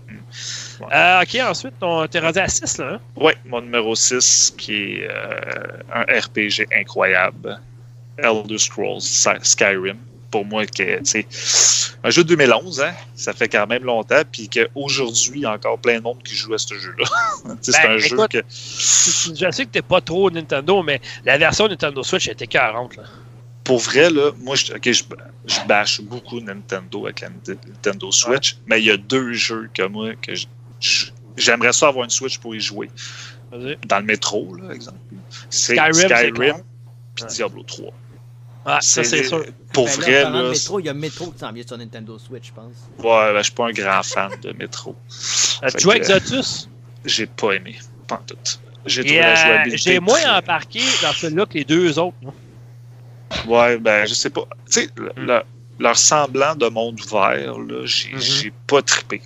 Ouais. 0.80 0.86
Euh, 0.92 1.22
ok, 1.22 1.40
ensuite, 1.48 1.74
t'es 2.10 2.18
rendu 2.18 2.38
à 2.40 2.48
6, 2.48 2.78
là. 2.78 2.94
Hein? 2.94 3.00
Ouais, 3.16 3.36
mon 3.46 3.60
numéro 3.60 3.94
6, 3.94 4.52
qui 4.58 4.96
est 4.98 5.08
euh, 5.08 5.38
un 5.94 6.02
RPG 6.02 6.66
incroyable. 6.76 7.60
Elder 8.18 8.58
Scrolls 8.58 9.00
Sky- 9.02 9.42
Skyrim. 9.42 9.98
Pour 10.30 10.44
moi, 10.44 10.66
que, 10.66 10.98
un 12.02 12.10
jeu 12.10 12.24
de 12.24 12.28
2011, 12.30 12.80
hein, 12.80 12.92
ça 13.14 13.32
fait 13.32 13.48
quand 13.48 13.68
même 13.68 13.84
longtemps, 13.84 14.22
puis 14.32 14.48
qu'aujourd'hui, 14.48 15.32
il 15.36 15.40
y 15.42 15.46
a 15.46 15.52
encore 15.52 15.78
plein 15.78 15.98
de 15.98 16.02
monde 16.02 16.20
qui 16.24 16.34
joue 16.34 16.52
à 16.54 16.58
ce 16.58 16.74
jeu-là. 16.74 17.04
Tu 17.62 17.70
sais, 17.70 17.78
c'est 17.80 17.82
Ben, 17.86 17.92
un 17.92 17.98
jeu 17.98 18.16
que. 18.28 18.38
Je 18.48 19.48
sais 19.52 19.64
que 19.64 19.70
t'es 19.70 19.82
pas 19.82 20.00
trop 20.00 20.28
Nintendo, 20.32 20.82
mais 20.82 21.00
la 21.24 21.38
version 21.38 21.68
Nintendo 21.68 22.02
Switch 22.02 22.26
était 22.26 22.48
40, 22.48 22.96
là. 22.96 23.04
Pour 23.62 23.78
vrai, 23.78 24.10
là, 24.10 24.32
moi, 24.40 24.56
je, 24.56 24.72
ok, 24.74 24.90
je, 24.90 25.04
je 25.46 25.60
bâche 25.68 26.00
beaucoup 26.00 26.40
Nintendo 26.40 27.04
avec 27.06 27.20
la 27.20 27.28
Nintendo 27.30 28.10
Switch, 28.10 28.56
mais 28.66 28.80
il 28.80 28.86
y 28.86 28.90
a 28.90 28.96
deux 28.96 29.32
jeux 29.34 29.70
que 29.72 29.86
moi, 29.86 30.14
que 30.20 30.32
j'aimerais 31.36 31.72
ça 31.72 31.86
avoir 31.88 32.04
une 32.04 32.10
Switch 32.10 32.38
pour 32.38 32.56
y 32.56 32.60
jouer. 32.60 32.90
Dans 33.86 34.00
le 34.00 34.04
métro, 34.04 34.56
là, 34.56 34.74
exemple. 34.74 34.98
C'est 35.48 35.76
Skyrim, 35.76 36.08
Skyrim, 36.08 36.54
puis 37.14 37.24
Ouais. 37.24 37.30
Diablo 37.30 37.62
3. 37.62 37.92
Ah, 38.66 38.78
ça, 38.80 39.04
c'est 39.04 39.24
sûr. 39.24 39.44
Pour 39.72 39.84
Ben 39.86 39.92
vrai, 40.00 40.22
là. 40.24 40.42
métro, 40.48 40.80
il 40.80 40.86
y 40.86 40.88
a 40.88 40.94
Metro 40.94 41.30
qui 41.30 41.38
s'en 41.38 41.52
vient 41.52 41.64
sur 41.66 41.76
Nintendo 41.76 42.18
Switch, 42.18 42.48
je 42.48 42.52
pense. 42.52 42.72
Ouais, 42.98 43.32
ben, 43.32 43.38
je 43.38 43.42
suis 43.42 43.52
pas 43.52 43.66
un 43.68 43.72
grand 43.72 44.02
fan 44.02 44.30
de 44.42 44.52
métro. 44.52 44.94
Euh, 45.62 45.68
Tu 45.76 45.80
joues 45.82 45.92
Exotus? 45.92 46.68
J'ai 47.04 47.26
pas 47.26 47.52
aimé. 47.52 47.76
Pas 48.06 48.16
en 48.16 48.24
tout. 48.26 48.36
J'ai 48.86 49.02
trouvé 49.04 49.18
la 49.20 49.32
euh, 49.32 49.36
jouabilité. 49.36 49.76
J'ai 49.92 50.00
moins 50.00 50.20
très- 50.20 50.30
embarqué 50.30 50.80
dans 51.02 51.12
celui-là 51.12 51.46
que 51.46 51.54
les 51.54 51.64
deux 51.64 51.98
autres. 51.98 52.16
moi. 52.22 52.34
Ouais, 53.46 53.78
ben, 53.78 54.06
je 54.06 54.14
sais 54.14 54.30
pas. 54.30 54.46
Tu 54.66 54.72
sais, 54.82 54.88
le- 54.96 55.08
Mm. 55.16 55.26
le- 55.26 55.42
leur 55.80 55.96
semblant 55.98 56.54
de 56.54 56.68
monde 56.68 57.00
ouvert, 57.00 57.58
là, 57.58 57.84
j'ai 57.84 58.10
j'ai 58.18 58.52
pas 58.66 58.80
trippé. 58.80 59.20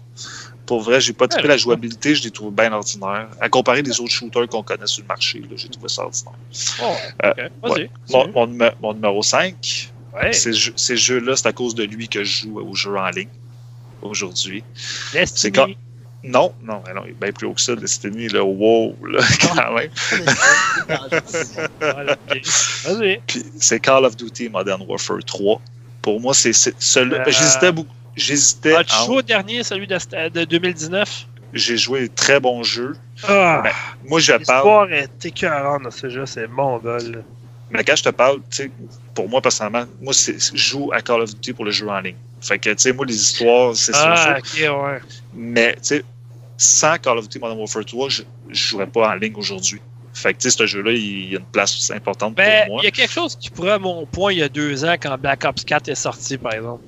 Pour 0.69 0.83
vrai, 0.83 1.01
j'ai 1.01 1.15
pas 1.15 1.25
Ouais, 1.25 1.29
trouvé 1.31 1.49
la 1.49 1.57
jouabilité, 1.57 2.15
je 2.15 2.23
l'ai 2.25 2.31
trouvé 2.31 2.51
bien 2.51 2.71
ordinaire. 2.75 3.29
À 3.41 3.49
comparer 3.49 3.83
des 3.83 3.99
autres 4.03 4.13
shooters 4.13 4.47
qu'on 4.49 4.63
connaît 4.63 4.87
sur 4.87 5.03
le 5.03 5.09
marché, 5.09 5.43
j'ai 5.57 5.69
trouvé 5.71 5.89
ça 5.89 6.03
ordinaire. 6.05 6.35
Oh, 6.83 6.95
Euh, 7.25 7.49
ouais. 7.71 7.91
Mon, 8.83 8.93
numéro 8.93 9.23
5, 9.23 9.91
Ouais. 10.15 10.31
ces, 10.35 10.53
jeux- 10.53 10.75
ces 10.77 10.99
jeux-là, 10.99 11.37
c'est 11.37 11.47
à 11.49 11.55
cause 11.55 11.75
de 11.75 11.85
lui 11.85 12.07
que 12.07 12.23
je 12.23 12.43
joue 12.43 12.61
aux 12.61 12.75
jeux 12.75 12.99
en 12.99 13.09
ligne 13.09 13.31
aujourd'hui. 14.03 14.63
Destiny. 15.15 15.41
c'est 15.41 15.53
quand- 15.53 15.69
Non, 16.23 16.53
non, 16.63 16.83
il 17.07 17.13
est 17.13 17.15
bien 17.19 17.33
plus 17.33 17.47
haut 17.47 17.55
que 17.55 17.63
ça, 17.63 17.75
Destiny, 17.75 18.29
là, 18.29 18.45
wow, 18.45 18.95
là, 19.07 19.21
quand 19.57 19.73
même. 19.73 19.89
C'est 23.59 23.81
Call 23.81 24.05
of 24.05 24.17
Duty 24.17 24.49
Modern 24.49 24.83
Warfare 24.87 25.25
3. 25.25 25.61
Pour 26.03 26.21
moi, 26.21 26.35
c'est 26.35 26.53
c'est- 26.53 26.75
celui- 26.79 27.15
Euh, 27.15 27.25
J'hésitais 27.27 27.73
beaucoup. 27.73 27.93
J'hésitais. 28.19 28.75
Joué 29.07 29.17
au 29.17 29.23
dernier, 29.23 29.63
celui 29.63 29.87
de, 29.87 30.29
de 30.29 30.45
2019? 30.45 31.27
J'ai 31.55 31.77
joué 31.77 32.01
des 32.01 32.09
très 32.11 32.41
bons 32.41 32.63
jeux. 32.63 32.95
Ah! 33.27 33.63
Ben, 33.65 33.73
Moi, 34.05 34.21
je 34.21 34.33
parle. 34.33 34.41
L'histoire 34.41 34.93
est 34.93 35.25
écœurante 35.27 35.83
dans 35.85 35.91
ce 35.91 36.11
jeu, 36.11 36.27
c'est 36.27 36.47
mon 36.47 36.79
vol. 36.79 37.25
Mais 37.71 37.85
quand 37.85 37.97
je 37.97 38.03
te 38.05 38.09
parle, 38.11 38.39
tu 38.51 38.57
sais, 38.65 38.71
pour 39.15 39.29
moi, 39.29 39.41
personnellement, 39.41 39.87
moi, 40.01 40.13
je 40.13 40.33
joue 40.57 40.91
à 40.93 41.01
Call 41.01 41.23
of 41.23 41.35
Duty 41.35 41.53
pour 41.53 41.65
le 41.65 41.71
jeu 41.71 41.89
en 41.89 42.01
ligne. 42.01 42.17
Fait 42.41 42.59
que, 42.59 42.71
tu 42.71 42.77
sais, 42.79 42.93
moi, 42.93 43.05
les 43.07 43.17
histoires, 43.17 43.75
c'est 43.75 43.93
ça. 43.93 44.15
Ah, 44.17 44.39
ok, 44.39 44.61
ouais. 44.61 45.01
Mais, 45.35 45.73
tu 45.75 45.79
sais, 45.83 46.05
sans 46.57 46.99
Call 46.99 47.19
of 47.19 47.25
Duty 47.29 47.39
Modern 47.39 47.59
Warfare 47.59 47.85
3, 47.85 48.09
je 48.09 48.23
ne 48.23 48.55
jouerais 48.55 48.87
pas 48.87 49.11
en 49.11 49.15
ligne 49.15 49.35
aujourd'hui. 49.37 49.81
Fait 50.15 50.33
que, 50.35 50.39
tu 50.39 50.51
sais, 50.51 50.57
ce 50.57 50.67
jeu-là, 50.67 50.93
il 50.93 51.33
y 51.33 51.37
a 51.37 51.39
une 51.39 51.45
place 51.47 51.91
importante 51.95 52.35
Ben, 52.35 52.67
pour 52.67 52.75
moi. 52.77 52.83
il 52.83 52.87
y 52.87 52.89
a 52.89 52.91
quelque 52.91 53.13
chose 53.13 53.37
qui 53.37 53.51
pourrait 53.51 53.73
à 53.73 53.79
mon 53.79 54.05
point 54.07 54.33
il 54.33 54.39
y 54.39 54.43
a 54.43 54.49
deux 54.49 54.85
ans 54.85 54.95
quand 55.01 55.17
Black 55.19 55.45
Ops 55.45 55.65
4 55.65 55.89
est 55.89 55.95
sorti, 55.95 56.39
par 56.39 56.55
exemple. 56.55 56.83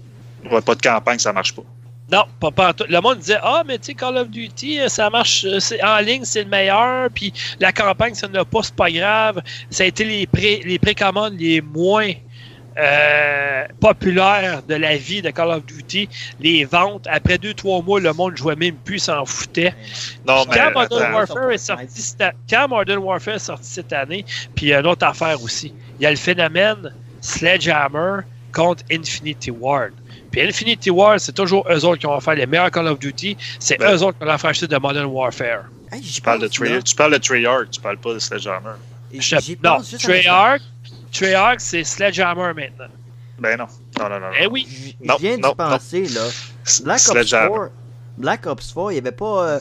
Pas 0.48 0.74
de 0.74 0.82
campagne, 0.82 1.18
ça 1.18 1.32
marche 1.32 1.54
pas. 1.54 1.62
Non, 2.10 2.24
pas, 2.40 2.50
pas. 2.50 2.74
Le 2.88 3.00
monde 3.00 3.18
disait 3.18 3.38
Ah, 3.42 3.62
mais 3.66 3.78
tu 3.78 3.86
sais, 3.86 3.94
Call 3.94 4.16
of 4.16 4.28
Duty, 4.28 4.80
euh, 4.80 4.88
ça 4.88 5.10
marche 5.10 5.44
euh, 5.44 5.58
en 5.82 5.98
ligne, 5.98 6.24
c'est 6.24 6.42
le 6.42 6.48
meilleur. 6.48 7.08
Puis 7.14 7.32
la 7.60 7.72
campagne, 7.72 8.14
ça 8.14 8.26
ne 8.26 8.34
l'a 8.34 8.44
pas, 8.44 8.62
c'est 8.62 8.74
pas 8.74 8.90
grave. 8.90 9.40
Ça 9.70 9.84
a 9.84 9.86
été 9.86 10.04
les, 10.04 10.26
pré, 10.26 10.60
les 10.64 10.78
précommandes 10.78 11.38
les 11.38 11.60
moins 11.60 12.10
euh, 12.78 13.64
populaires 13.78 14.62
de 14.64 14.74
la 14.74 14.96
vie 14.96 15.22
de 15.22 15.30
Call 15.30 15.50
of 15.50 15.64
Duty. 15.66 16.08
Les 16.40 16.64
ventes, 16.64 17.06
après 17.08 17.38
deux, 17.38 17.54
trois 17.54 17.80
mois, 17.80 18.00
le 18.00 18.12
monde 18.12 18.36
jouait 18.36 18.56
même 18.56 18.76
plus, 18.76 18.98
s'en 18.98 19.24
foutait. 19.24 19.74
Non, 20.26 20.44
mais. 20.48 20.56
Quand 20.56 20.72
Modern 20.72 21.02
attends. 21.02 21.14
Warfare 21.14 21.50
est 21.52 21.58
sorti 21.58 22.16
quand 22.48 22.68
Modern 22.68 22.98
Warfare 22.98 23.34
est 23.34 23.38
sorti 23.38 23.68
cette 23.68 23.92
année, 23.92 24.24
puis 24.56 24.66
il 24.66 24.68
y 24.70 24.74
a 24.74 24.80
une 24.80 24.86
autre 24.86 25.06
affaire 25.06 25.40
aussi. 25.42 25.72
Il 26.00 26.02
y 26.02 26.06
a 26.06 26.10
le 26.10 26.16
phénomène 26.16 26.92
Sledgehammer 27.20 28.22
contre 28.52 28.82
Infinity 28.90 29.52
Ward. 29.52 29.92
Puis 30.30 30.40
Infinity 30.42 30.90
Ward, 30.90 31.18
c'est 31.18 31.32
toujours 31.32 31.66
eux 31.70 31.84
autres 31.84 31.98
qui 31.98 32.06
ont 32.06 32.20
fait 32.20 32.36
les 32.36 32.46
meilleurs 32.46 32.70
Call 32.70 32.86
of 32.86 32.98
Duty. 32.98 33.36
C'est 33.58 33.78
Ben- 33.78 33.94
eux 33.94 34.02
autres 34.02 34.16
qui 34.18 34.24
ont 34.24 34.26
la 34.28 34.38
franchise 34.38 34.68
de 34.68 34.76
Modern 34.76 35.06
Warfare. 35.06 35.64
Hey, 35.92 36.00
Tu 36.02 36.20
parles 36.20 36.40
de. 36.40 36.46
Treyarch, 36.48 36.84
tu 36.84 36.94
parles 36.94 37.12
de 37.12 37.18
Treyarch, 37.18 37.70
tu 37.70 37.80
parles 37.80 37.98
pas 37.98 38.14
de 38.14 38.18
Sledgehammer. 38.20 38.70
Je- 39.12 39.56
non. 39.64 39.78
Treyarch, 39.98 40.60
Treyarch, 41.12 41.58
c'est 41.60 41.82
Sledgehammer 41.84 42.52
maintenant. 42.54 42.86
Ben 43.38 43.56
non. 43.58 43.66
Non, 43.98 44.08
non, 44.08 44.20
non. 44.20 44.26
non. 44.28 44.32
Eh 44.40 44.46
oui. 44.46 44.96
Non, 45.02 45.14
Je 45.16 45.22
viens 45.22 45.34
d'y 45.36 45.40
non, 45.42 45.48
non. 45.48 45.54
penser, 45.54 46.06
là. 46.08 46.20
Black 46.84 46.96
Ops 46.98 47.10
Sledgehammer. 47.10 47.48
4, 47.56 47.70
Black 48.18 48.46
Ops 48.46 48.72
4, 48.72 48.92
il 48.92 48.98
avait 48.98 49.12
pas, 49.12 49.48
euh, 49.48 49.58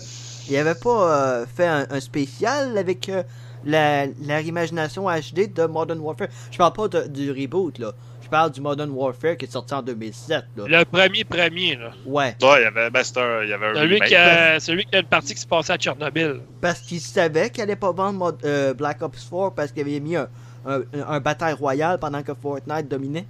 il 0.50 0.58
avait 0.58 0.76
pas 0.76 1.12
euh, 1.40 1.46
fait 1.56 1.66
un, 1.66 1.88
un 1.90 2.00
spécial 2.00 2.78
avec 2.78 3.10
euh, 3.10 3.24
la, 3.66 4.06
la 4.22 4.36
reimagination 4.38 5.06
HD 5.10 5.52
de 5.52 5.66
Modern 5.66 6.00
Warfare. 6.00 6.28
Je 6.52 6.58
parle 6.58 6.74
pas 6.74 6.88
de- 6.90 7.08
du 7.08 7.32
reboot, 7.32 7.80
là. 7.80 7.94
Je 8.30 8.32
parle 8.32 8.52
du 8.52 8.62
Modern 8.62 8.92
Warfare 8.92 9.38
qui 9.38 9.46
est 9.46 9.52
sorti 9.52 9.74
en 9.74 9.82
2007, 9.82 10.44
là. 10.56 10.64
Le 10.68 10.86
premier 10.86 11.24
premier, 11.24 11.76
là. 11.76 11.90
Ouais, 12.06 12.36
Ouais, 12.40 12.60
il 12.60 12.62
y 12.62 12.66
avait, 12.66 12.92
ben, 12.92 13.02
un- 13.16 13.44
il 13.44 13.50
y 13.50 13.54
avait 13.54 13.66
un 13.66 13.74
Celui 13.74 13.94
remake. 13.96 14.08
qui, 14.10 14.16
a, 14.16 14.60
celui 14.60 14.86
qui 14.86 14.96
a 14.96 15.00
une 15.00 15.06
partie 15.08 15.34
qui 15.34 15.42
se 15.42 15.48
passait 15.48 15.74
à 15.74 15.78
Tchernobyl. 15.78 16.42
parce 16.62 16.80
qu'il 16.82 17.00
savait 17.00 17.50
qu'il 17.50 17.64
allait 17.64 17.76
pas 17.76 17.92
vendre 17.92 18.38
euh, 18.46 18.76
Black 18.76 19.02
Ops 19.02 19.18
4 19.32 19.56
parce 19.56 19.72
qu'il 19.72 19.82
avait 19.82 20.00
mis 20.00 20.16
un, 20.16 20.28
un, 20.68 20.82
un 21.08 21.20
bataille 21.20 21.54
royale 21.56 21.98
pendant 21.98 22.22
que 22.22 22.34
Fortnite 22.40 22.88
dominait. 22.88 23.26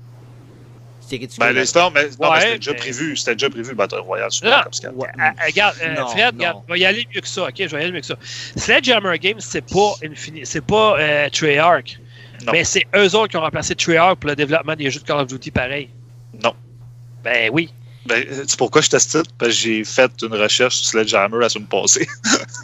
Ben, 1.39 1.53
les 1.53 1.65
stars, 1.65 1.91
mais, 1.91 2.09
non, 2.19 2.29
Ouais, 2.29 2.35
mais 2.35 2.41
c'était 2.41 2.55
déjà 2.57 2.71
mais- 2.73 2.77
prévu. 2.77 3.15
C'était 3.17 3.33
déjà 3.35 3.49
prévu 3.49 3.69
le 3.69 3.75
Battle 3.75 3.99
Royale 3.99 4.29
sur 4.31 4.45
Non. 4.45 4.51
Black 4.51 4.67
Ops 4.67 4.79
4. 4.81 4.95
Ouais. 4.95 5.07
Ah, 5.17 5.31
ah, 5.39 5.45
regarde, 5.47 5.75
euh, 5.81 5.95
Non, 5.95 6.07
Fred, 6.07 6.33
non. 6.35 6.39
regarde, 6.39 6.63
je 6.67 6.73
vais 6.73 6.79
y 6.81 6.85
aller 6.85 7.07
mieux 7.15 7.21
que 7.21 7.27
ça, 7.27 7.43
ok? 7.45 7.53
Je 7.57 7.65
vais 7.67 7.77
y 7.79 7.83
aller 7.83 7.91
mieux 7.93 8.01
que 8.01 8.05
ça. 8.05 8.15
Sledgehammer 8.57 9.17
Games, 9.17 9.39
c'est 9.39 9.61
pas 9.65 9.93
Infini- 10.03 10.43
c'est 10.45 10.61
pas 10.63 10.99
euh, 10.99 11.29
Treyarch. 11.29 11.99
Non. 12.45 12.51
Mais 12.53 12.63
c'est 12.63 12.85
eux 12.95 13.15
autres 13.15 13.27
qui 13.29 13.37
ont 13.37 13.41
remplacé 13.41 13.75
Treyarch 13.75 14.17
pour 14.19 14.29
le 14.29 14.35
développement 14.35 14.75
des 14.75 14.89
jeux 14.89 14.99
de 14.99 15.05
Call 15.05 15.19
of 15.19 15.27
Duty 15.27 15.51
pareil. 15.51 15.89
Non. 16.43 16.53
Ben 17.23 17.49
oui. 17.51 17.73
Ben, 18.05 18.25
c'est 18.47 18.57
pourquoi 18.57 18.81
je 18.81 18.89
teste 18.89 19.13
Parce 19.37 19.51
que 19.51 19.57
j'ai 19.57 19.83
fait 19.83 20.11
une 20.23 20.33
recherche 20.33 20.75
sur 20.77 20.87
Sledgehammer 20.91 21.37
la 21.39 21.49
semaine 21.49 21.67
passée. 21.67 22.07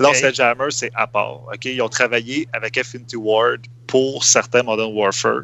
non, 0.00 0.08
Ok. 0.10 0.16
Sledgehammer, 0.16 0.66
c'est 0.70 0.90
à 0.94 1.06
part. 1.06 1.42
ok? 1.46 1.64
Ils 1.66 1.80
ont 1.82 1.88
travaillé 1.88 2.48
avec 2.52 2.76
Affinity 2.76 3.16
Ward 3.16 3.60
pour 3.86 4.24
certains 4.24 4.62
Modern 4.62 4.92
Warfare. 4.92 5.42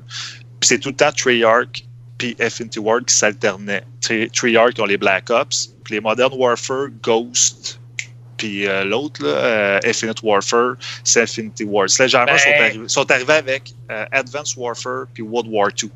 Puis 0.58 0.68
c'est 0.68 0.78
tout 0.78 0.90
le 0.90 0.96
temps 0.96 1.12
Treyarch 1.12 1.84
puis 2.18 2.36
Affinity 2.38 2.78
Ward 2.78 3.06
qui 3.06 3.14
s'alternaient. 3.14 3.82
Tre- 4.02 4.30
Treyarch 4.30 4.78
ont 4.78 4.84
les 4.84 4.98
Black 4.98 5.30
Ops, 5.30 5.72
puis 5.84 5.94
les 5.94 6.00
Modern 6.00 6.32
Warfare, 6.34 6.88
Ghost, 7.02 7.79
puis 8.40 8.66
euh, 8.66 8.84
l'autre, 8.84 9.22
là, 9.22 9.28
euh, 9.28 9.80
Infinite 9.84 10.22
Warfare, 10.22 10.76
c'est 11.04 11.20
Infinity 11.20 11.64
Ward. 11.64 11.90
Sledgehammer 11.90 12.32
Ben- 12.32 12.38
sont, 12.38 12.50
arrivés, 12.50 12.88
sont 12.88 13.10
arrivés 13.10 13.34
avec 13.34 13.74
euh, 13.90 14.06
Advanced 14.12 14.56
Warfare 14.56 15.04
puis 15.12 15.22
World 15.22 15.50
War 15.52 15.68
II. 15.82 15.90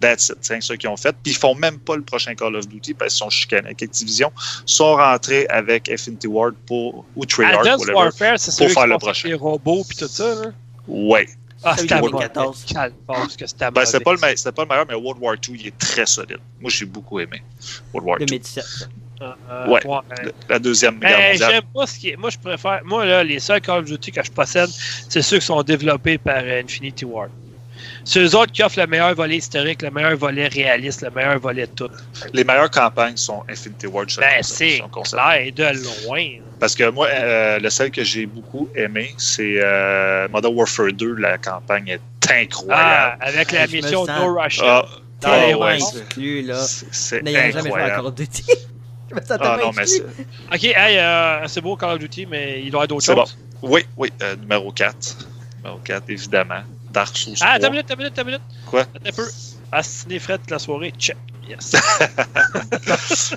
That's 0.00 0.30
it. 0.30 0.38
C'est 0.40 0.62
ça 0.62 0.74
qu'ils 0.74 0.88
ont 0.88 0.96
fait. 0.96 1.14
Puis 1.22 1.32
ils 1.32 1.36
font 1.36 1.54
même 1.54 1.78
pas 1.78 1.96
le 1.96 2.02
prochain 2.02 2.34
Call 2.34 2.56
of 2.56 2.66
Duty 2.66 2.94
parce 2.94 3.12
qu'ils 3.12 3.18
sont 3.18 3.28
chicanés 3.28 3.66
avec 3.66 3.82
Activision. 3.82 4.32
Ils 4.66 4.72
sont 4.72 4.96
rentrés 4.96 5.46
avec 5.50 5.90
Infinity 5.90 6.28
Ward 6.28 6.54
pour, 6.66 7.04
ou 7.14 7.26
Treyarch. 7.26 7.58
Advanced 7.58 7.80
whatever. 7.80 7.98
Warfare, 7.98 8.38
c'est 8.38 8.50
celui 8.52 8.72
faire 8.72 8.84
qui 8.84 8.88
le 8.88 8.98
prochain. 8.98 9.28
les 9.28 9.34
robots 9.34 9.84
puis 9.86 9.98
tout 9.98 10.08
ça, 10.08 10.34
là? 10.34 10.50
Ouais. 10.88 11.28
Ah, 11.62 11.76
c'était 11.76 11.94
de 11.94 12.00
mauvais. 12.00 12.12
2014. 12.12 12.64
Calme, 12.72 12.94
parce 13.06 13.36
que 13.36 13.46
c'était 13.46 13.70
Ben, 13.70 13.82
le 13.82 13.86
c'était 13.86 14.00
pas 14.00 14.62
le 14.62 14.68
meilleur, 14.68 14.86
mais 14.88 14.94
World 14.94 15.22
War 15.22 15.34
II, 15.34 15.60
il 15.60 15.66
est 15.66 15.78
très 15.78 16.06
solide. 16.06 16.40
Moi, 16.58 16.70
j'ai 16.70 16.86
beaucoup 16.86 17.20
aimé 17.20 17.42
World 17.92 18.08
War 18.08 18.20
II. 18.20 18.26
2017. 18.26 18.88
Euh, 19.22 19.66
Ouais. 19.68 19.86
ouais. 19.86 19.98
Le- 20.24 20.32
La 20.48 20.58
deuxième 20.58 20.98
guerre 20.98 21.18
mondiale. 21.30 21.50
j'aime 21.52 21.62
pas 21.74 21.86
ce 21.86 21.98
qui 21.98 22.10
est. 22.10 22.16
Moi, 22.16 22.30
je 22.30 22.38
préfère. 22.38 22.80
Moi, 22.84 23.04
là, 23.04 23.22
les 23.22 23.38
seuls 23.40 23.60
Call 23.60 23.78
of 23.80 23.84
Duty 23.84 24.10
que 24.12 24.22
je 24.24 24.30
possède, 24.30 24.68
c'est 25.08 25.22
ceux 25.22 25.38
qui 25.38 25.46
sont 25.46 25.62
développés 25.62 26.18
par 26.18 26.40
euh, 26.42 26.62
Infinity 26.62 27.04
Ward. 27.04 27.30
C'est 28.04 28.18
eux 28.20 28.36
autres 28.36 28.50
qui 28.50 28.62
offrent 28.64 28.80
le 28.80 28.86
meilleur 28.88 29.14
volet 29.14 29.36
historique, 29.36 29.80
le 29.82 29.90
meilleur 29.90 30.16
volet 30.16 30.48
réaliste, 30.48 31.02
le 31.02 31.10
meilleur 31.10 31.38
volet 31.38 31.66
de 31.66 31.72
tout. 31.72 31.88
Les 32.32 32.42
meilleures 32.42 32.70
campagnes 32.70 33.16
sont 33.16 33.44
Infinity 33.48 33.86
Ward. 33.86 34.08
je 34.10 34.18
Ben, 34.18 34.26
pense, 34.38 34.46
c'est 34.48 34.82
clair 35.08 35.34
et 35.40 35.50
de 35.52 35.64
loin. 36.06 36.26
Parce 36.58 36.74
que 36.74 36.90
moi, 36.90 37.06
euh, 37.08 37.58
le 37.60 37.70
seul 37.70 37.90
que 37.92 38.02
j'ai 38.02 38.26
beaucoup 38.26 38.68
aimé, 38.74 39.14
c'est 39.18 39.54
euh, 39.56 40.26
Modern 40.28 40.52
Warfare 40.54 40.92
2. 40.92 41.14
La 41.14 41.38
campagne 41.38 41.88
est 41.88 42.00
Ah, 42.28 42.34
incroyable. 42.40 43.16
avec 43.20 43.52
la 43.52 43.66
Je 43.66 43.70
me 43.70 43.76
mission 43.82 44.06
sens- 44.06 44.20
No 44.20 44.34
Russia. 44.40 44.64
Ah, 44.66 44.86
Dans 45.20 45.28
ah, 45.30 45.46
les 45.46 45.54
ouais, 45.54 45.78
rangs. 45.78 45.86
c'est- 45.86 45.98
exclu, 45.98 46.42
là. 46.42 46.54
c'est- 46.56 46.86
c'est 46.90 47.22
N'ayant 47.22 47.50
jamais. 47.52 47.70
Call 47.70 48.06
of 48.06 48.14
Duty. 48.16 48.44
Je 49.28 49.34
Ah 49.40 49.56
non, 49.60 49.70
mais 49.76 49.86
c'est- 49.86 50.02
Ok, 50.52 50.64
hey, 50.64 50.98
euh, 50.98 51.46
c'est 51.48 51.60
beau 51.60 51.76
Call 51.76 51.90
of 51.94 51.98
Duty, 51.98 52.26
mais 52.26 52.62
il 52.64 52.70
doit 52.70 52.80
y 52.80 52.84
avoir 52.84 52.88
d'autres 52.88 53.04
C'est 53.04 53.14
choses. 53.14 53.36
oui, 53.62 53.84
oui, 53.96 54.12
euh, 54.22 54.36
numéro 54.36 54.70
4. 54.72 55.16
Numéro 55.58 55.78
4, 55.84 56.04
évidemment. 56.10 56.62
Dark 56.92 57.16
Souls 57.16 57.34
3. 57.34 57.46
Ah, 57.48 57.52
attends 57.54 57.66
une 57.68 57.72
minute, 57.72 57.84
attends 57.90 57.94
une 57.94 57.98
minute, 58.04 58.12
attends 58.18 58.22
une 58.22 58.34
minute. 58.34 58.42
Quoi? 58.66 58.80
Attends 58.82 59.08
un 59.08 59.12
peu. 59.12 59.26
Assassiner 59.74 60.18
Fred 60.18 60.40
de 60.46 60.50
la 60.50 60.58
soirée, 60.58 60.92
check. 60.98 61.16
Yes. 61.48 61.74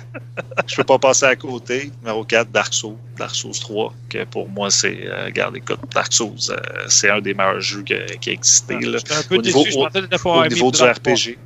Je 0.66 0.76
peux 0.76 0.84
pas 0.84 0.98
passer 0.98 1.24
à 1.26 1.36
côté. 1.36 1.90
Numéro 2.02 2.24
4, 2.24 2.50
Dark 2.50 2.72
Souls. 2.74 2.96
Dark 3.16 3.34
Souls 3.34 3.58
3, 3.58 3.92
que 4.08 4.24
pour 4.24 4.48
moi, 4.48 4.70
c'est. 4.70 5.06
Euh, 5.06 5.26
regarde, 5.26 5.56
écoute, 5.56 5.80
Dark 5.94 6.12
Souls, 6.12 6.36
euh, 6.50 6.56
c'est 6.88 7.10
un 7.10 7.20
des 7.20 7.34
meilleurs 7.34 7.60
jeux 7.60 7.82
que- 7.82 8.14
qui 8.18 8.30
a 8.30 8.32
existé. 8.32 8.78
là. 8.80 8.98
J'étais 8.98 9.14
un 9.14 9.22
peu 9.22 9.36
Au 9.36 9.42
déçu, 9.42 9.56
niveau- 9.56 9.88
je 10.12 10.28
Au 10.28 10.46
niveau 10.46 10.70
du. 10.70 10.82
RPG. 10.82 11.38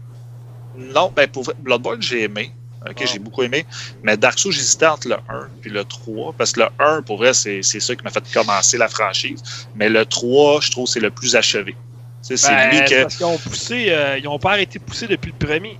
Non, 0.76 1.12
ben 1.14 1.28
pour 1.28 1.44
vrai, 1.44 1.54
Bloodborne, 1.58 2.00
j'ai 2.02 2.22
aimé. 2.24 2.52
Ok, 2.88 3.04
j'ai 3.04 3.18
beaucoup 3.18 3.42
aimé. 3.42 3.66
Mais 4.02 4.16
Dark 4.16 4.38
Souls, 4.38 4.52
j'hésitais 4.52 4.86
entre 4.86 5.08
le 5.08 5.16
1 5.28 5.48
et 5.66 5.68
le 5.68 5.84
3. 5.84 6.34
Parce 6.38 6.52
que 6.52 6.60
le 6.60 6.68
1, 6.78 7.02
pour 7.02 7.18
vrai, 7.18 7.34
c'est 7.34 7.62
ça 7.62 7.94
qui 7.94 8.02
m'a 8.02 8.10
fait 8.10 8.24
commencer 8.32 8.78
la 8.78 8.88
franchise. 8.88 9.42
Mais 9.74 9.88
le 9.90 10.06
3, 10.06 10.60
je 10.62 10.70
trouve 10.70 10.86
c'est 10.88 11.00
le 11.00 11.10
plus 11.10 11.36
achevé. 11.36 11.72
Tu 12.26 12.36
sais, 12.36 12.36
C'est 12.36 12.48
Ben, 12.48 12.70
lui 12.70 12.78
c'est 12.78 12.84
que. 12.86 13.02
Parce 13.02 13.16
qu'ils 13.16 13.26
ont 13.26 13.38
poussé, 13.38 13.86
euh, 13.90 14.18
ils 14.18 14.26
ont 14.28 14.38
pas 14.38 14.52
arrêté 14.52 14.78
de 14.78 14.84
pousser 14.84 15.06
depuis 15.06 15.32
le 15.38 15.46
premier. 15.46 15.78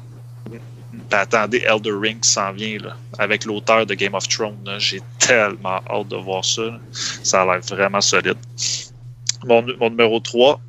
Ben, 1.10 1.18
attendez, 1.18 1.64
Elder 1.66 1.92
Ring 1.92 2.22
s'en 2.24 2.52
vient, 2.52 2.78
là, 2.78 2.96
avec 3.18 3.44
l'auteur 3.44 3.86
de 3.86 3.94
Game 3.94 4.14
of 4.14 4.28
Thrones. 4.28 4.58
J'ai 4.78 5.00
tellement 5.18 5.80
hâte 5.88 6.08
de 6.08 6.16
voir 6.16 6.44
ça. 6.44 6.62
là. 6.62 6.78
Ça 6.92 7.42
a 7.42 7.44
l'air 7.46 7.60
vraiment 7.60 8.00
solide. 8.00 8.36
Mon, 9.44 9.64
mon 9.78 9.88
numéro 9.90 10.20
3, 10.20 10.60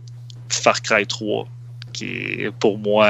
Far 0.49 0.81
Cry 0.81 1.05
3, 1.05 1.45
qui 1.91 2.43
est 2.43 2.51
pour 2.51 2.77
moi, 2.77 3.07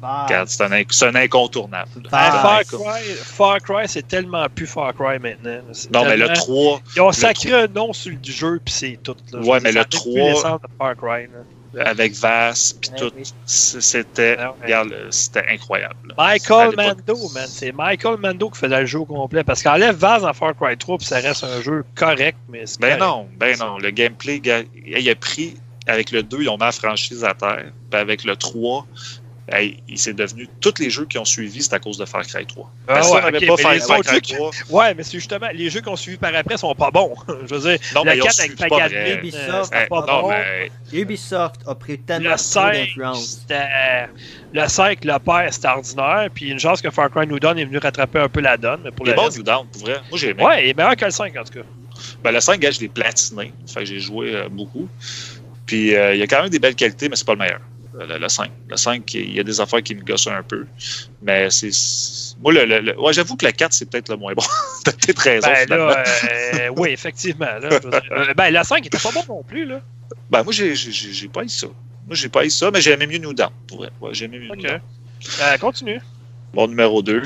Bah, 0.00 0.26
c'est 0.46 0.62
un, 0.62 0.72
un 0.72 1.14
incontournable. 1.14 1.90
Ah, 2.12 2.62
Far. 2.66 2.80
Cry, 2.80 3.02
Far 3.16 3.58
Cry, 3.60 3.88
c'est 3.88 4.06
tellement 4.06 4.46
plus 4.54 4.66
Far 4.66 4.94
Cry 4.94 5.18
maintenant. 5.18 5.60
Non, 5.92 6.04
mais 6.04 6.16
le 6.16 6.26
tellement- 6.26 6.34
3, 6.34 6.80
Ils 6.96 7.00
ont 7.02 7.12
sacré 7.12 7.52
un 7.52 7.66
nom 7.66 7.92
sur 7.92 8.12
le 8.12 8.18
jeu, 8.22 8.60
puis 8.64 8.72
c'est 8.74 8.98
tout. 9.02 9.16
Là. 9.32 9.40
Ouais, 9.40 9.60
mais 9.60 9.72
le 9.72 9.80
ça 9.80 9.80
aurait 9.80 9.88
pu 9.88 9.96
3 9.96 10.14
descendre 10.32 10.60
de 10.60 10.66
Far 10.78 10.96
Cry. 10.96 11.22
là. 11.26 11.40
avec 11.86 12.14
Vass, 12.14 12.72
puis 12.72 12.90
Ouais, 12.90 12.96
tout. 12.98 13.12
oui. 13.16 13.22
C- 13.46 13.80
C'était, 13.80 14.36
Ah 14.40 14.52
ouais. 14.60 14.88
c'était 15.10 15.44
incroyable. 15.50 16.12
Michael. 16.18 16.74
Mando, 16.76 17.28
man. 17.32 17.44
C'est 17.46 17.70
Michael 17.70 18.16
Mando 18.16 18.50
qui 18.50 18.58
faisait 18.58 18.80
le 18.80 18.86
jeu 18.86 18.98
au 18.98 19.04
complet. 19.04 19.44
Parce 19.44 19.62
qu'enlève 19.62 19.94
Vaz 19.94 20.22
dans 20.22 20.32
Far 20.32 20.56
Cry 20.56 20.76
3, 20.76 20.98
puis 20.98 21.06
ça 21.06 21.20
reste 21.20 21.44
un 21.44 21.62
jeu 21.62 21.84
correct, 21.94 22.36
mais 22.48 22.66
c'est 22.66 22.80
Ben 22.80 22.98
correct. 22.98 23.00
non, 23.02 23.28
ben 23.38 23.56
non. 23.60 23.78
Le 23.78 23.90
gameplay, 23.92 24.42
il 24.84 25.08
a 25.10 25.14
pris, 25.14 25.54
avec 25.90 26.10
le 26.10 26.22
2, 26.22 26.42
ils 26.42 26.48
ont 26.48 26.56
mis 26.56 26.64
la 26.64 26.72
franchise 26.72 27.24
à 27.24 27.34
terre. 27.34 27.72
Puis 27.90 28.00
avec 28.00 28.24
le 28.24 28.36
3, 28.36 28.86
hey, 29.52 29.82
il 29.88 29.98
s'est 29.98 30.12
devenu. 30.12 30.48
Tous 30.60 30.74
les 30.78 30.90
jeux 30.90 31.06
qui 31.06 31.18
ont 31.18 31.24
suivi, 31.24 31.62
c'est 31.62 31.72
à 31.74 31.78
cause 31.80 31.98
de 31.98 32.04
Far 32.04 32.22
Cry 32.22 32.46
3. 32.46 32.70
Ah 32.88 33.10
ouais, 33.10 33.20
n'avait 33.22 33.38
ok, 33.38 33.46
pas 33.46 33.70
mais 33.72 33.80
Far, 33.80 34.00
Cry 34.02 34.14
jeux 34.14 34.36
3. 34.36 34.50
Ouais, 34.70 34.94
mais 34.94 35.02
c'est 35.02 35.18
justement, 35.18 35.48
les 35.52 35.68
jeux 35.70 35.80
qu'on 35.82 35.96
suivi 35.96 36.16
par 36.18 36.34
après 36.34 36.56
sont 36.56 36.74
pas 36.74 36.90
bons. 36.90 37.14
Je 37.48 37.54
veux 37.54 37.70
dire, 37.70 37.78
Non, 37.94 38.04
mais 38.04 38.12
le 38.12 38.18
ils 38.18 38.22
ont 38.22 38.26
4 38.26 38.34
suivi, 38.34 38.62
avec 38.62 38.70
Pagan. 38.70 39.18
Ubisoft, 39.18 39.72
Eh, 39.84 39.88
pas 39.88 40.00
non, 40.06 40.22
bon. 40.22 40.28
mais 40.30 40.70
Ubisoft 40.92 41.60
a 41.66 41.74
pris 41.74 41.98
tellement 41.98 42.30
Le 42.30 42.36
trop 42.36 42.44
5, 42.44 42.72
d'influence. 42.74 43.38
c'était. 43.48 43.66
Le 44.52 44.68
5, 44.68 45.04
le 45.04 45.18
père, 45.18 45.48
c'était 45.52 45.68
ordinaire. 45.68 46.28
Puis 46.34 46.50
une 46.50 46.58
chance 46.60 46.80
que 46.80 46.90
Far 46.90 47.10
Cry 47.10 47.26
New 47.26 47.38
Dawn 47.40 47.58
est 47.58 47.64
venu 47.64 47.78
rattraper 47.78 48.20
un 48.20 48.28
peu 48.28 48.40
la 48.40 48.56
donne. 48.56 48.80
Mais 48.84 48.90
pour 48.92 49.06
il 49.06 49.10
est 49.10 49.12
le 49.12 49.16
bon 49.16 49.24
reste- 49.24 49.42
down, 49.42 49.66
pour 49.72 49.82
vrai. 49.82 50.00
Moi, 50.10 50.18
j'ai 50.18 50.28
aimé. 50.30 50.44
Ouais, 50.44 50.64
il 50.66 50.70
est 50.70 50.76
meilleur 50.76 50.94
que 50.96 51.04
le 51.04 51.10
5 51.10 51.36
en 51.36 51.44
tout 51.44 51.54
cas. 51.54 51.66
Ben, 52.24 52.30
le 52.32 52.40
5, 52.40 52.58
gars, 52.60 52.70
je 52.70 52.80
l'ai 52.80 52.88
platiné. 52.88 53.52
Fait 53.66 53.80
que 53.80 53.86
j'ai 53.86 54.00
joué 54.00 54.34
euh, 54.34 54.48
beaucoup. 54.48 54.88
Puis 55.70 55.94
euh, 55.94 56.14
il 56.14 56.18
y 56.18 56.22
a 56.22 56.26
quand 56.26 56.40
même 56.42 56.50
des 56.50 56.58
belles 56.58 56.74
qualités, 56.74 57.08
mais 57.08 57.14
c'est 57.14 57.24
pas 57.24 57.34
le 57.34 57.38
meilleur. 57.38 57.60
Euh, 58.00 58.06
Le, 58.06 58.18
le 58.18 58.28
5. 58.28 58.50
Le 58.68 58.76
5, 58.76 59.14
il 59.14 59.34
y 59.34 59.38
a 59.38 59.44
des 59.44 59.60
affaires 59.60 59.82
qui 59.84 59.94
me 59.94 60.02
gossent 60.02 60.26
un 60.26 60.42
peu. 60.42 60.66
Mais 61.22 61.48
c'est. 61.50 61.70
Moi, 62.42 62.52
le, 62.52 62.64
le- 62.64 62.80
le- 62.80 63.00
ouais, 63.00 63.12
j'avoue 63.12 63.36
que 63.36 63.46
le 63.46 63.52
4, 63.52 63.72
c'est 63.72 63.88
peut-être 63.88 64.08
le 64.08 64.16
moins 64.16 64.32
bon. 64.34 64.42
T'as 64.84 64.90
peut-être 64.92 65.18
raison. 65.20 65.46
Ben 65.48 65.68
là, 65.68 66.04
euh, 66.24 66.68
oui, 66.76 66.88
effectivement. 66.90 67.46
Là, 67.62 67.68
dire. 67.78 68.34
Ben 68.36 68.50
le 68.52 68.64
5 68.64 68.84
était 68.84 68.98
pas 68.98 69.12
bon 69.12 69.22
non 69.28 69.42
plus. 69.44 69.64
là. 69.64 69.80
Ben, 70.28 70.42
moi, 70.42 70.52
j'ai, 70.52 70.74
j'ai, 70.74 70.90
j'ai 70.92 71.28
pas 71.28 71.44
eu 71.44 71.48
ça. 71.48 71.68
Moi, 72.06 72.16
j'ai 72.16 72.28
pas 72.28 72.44
eu 72.44 72.50
ça, 72.50 72.68
mais 72.72 72.80
j'ai 72.80 72.90
aimé 72.90 73.06
mieux 73.06 73.18
New 73.18 73.32
Dawn. 73.32 73.50
Pour 73.68 73.78
vrai. 73.78 73.90
Ouais, 74.00 74.10
j'ai 74.12 74.24
aimé 74.24 74.40
mieux. 74.40 74.48
New. 74.56 74.80
Euh, 75.42 75.56
continue. 75.58 76.00
Mon 76.52 76.66
numéro 76.66 77.00
2, 77.00 77.22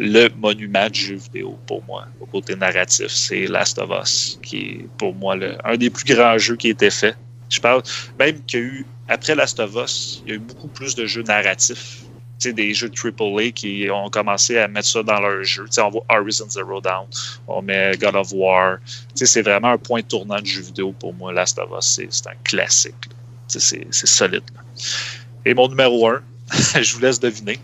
le 0.00 0.28
monument 0.30 0.90
du 0.90 0.98
jeu 1.00 1.14
vidéo 1.14 1.56
pour 1.64 1.84
moi, 1.84 2.06
au 2.20 2.26
côté 2.26 2.56
narratif, 2.56 3.06
c'est 3.06 3.46
Last 3.46 3.78
of 3.78 3.88
Us, 4.02 4.36
qui 4.42 4.56
est 4.58 4.88
pour 4.98 5.14
moi 5.14 5.36
le- 5.36 5.56
un 5.64 5.76
des 5.76 5.90
plus 5.90 6.04
grands 6.12 6.36
jeux 6.38 6.56
qui 6.56 6.66
a 6.66 6.70
été 6.70 6.90
fait. 6.90 7.14
Je 7.54 7.60
parle 7.60 7.82
même 8.18 8.42
qu'il 8.44 8.60
y 8.60 8.62
a 8.62 8.66
eu, 8.66 8.86
après 9.08 9.34
Last 9.34 9.60
of 9.60 9.74
Us, 9.76 10.22
il 10.24 10.28
y 10.28 10.32
a 10.32 10.34
eu 10.36 10.38
beaucoup 10.40 10.68
plus 10.68 10.94
de 10.94 11.06
jeux 11.06 11.22
narratifs. 11.22 12.00
Tu 12.40 12.48
sais, 12.48 12.52
des 12.52 12.74
jeux 12.74 12.88
de 12.90 12.96
AAA 12.96 13.52
qui 13.52 13.88
ont 13.90 14.10
commencé 14.10 14.58
à 14.58 14.66
mettre 14.66 14.88
ça 14.88 15.02
dans 15.04 15.20
leurs 15.20 15.44
jeux. 15.44 15.66
Tu 15.66 15.72
sais, 15.74 15.80
on 15.82 15.90
voit 15.90 16.04
Horizon 16.10 16.50
Zero 16.50 16.80
Dawn, 16.80 17.06
on 17.46 17.62
met 17.62 17.96
God 17.96 18.16
of 18.16 18.32
War. 18.32 18.78
Tu 18.84 19.18
sais, 19.18 19.26
c'est 19.26 19.42
vraiment 19.42 19.70
un 19.70 19.78
point 19.78 20.02
tournant 20.02 20.40
du 20.40 20.50
jeu 20.50 20.62
vidéo 20.62 20.92
pour 20.92 21.14
moi. 21.14 21.32
Last 21.32 21.58
of 21.60 21.70
Us, 21.78 22.00
c'est, 22.10 22.26
un 22.26 22.34
classique. 22.42 22.94
c'est, 23.46 23.60
c'est 23.60 24.06
solide. 24.06 24.42
là. 24.54 24.62
Et 25.46 25.54
mon 25.54 25.68
numéro 25.68 26.08
1, 26.08 26.22
je 26.82 26.94
vous 26.94 27.00
laisse 27.00 27.20
deviner. 27.20 27.58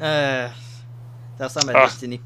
Euh, 0.00 0.48
ça 1.38 1.48
ressemble 1.48 1.70
à 1.76 1.80
Ah. 1.82 1.86
Destiny. 1.86 2.20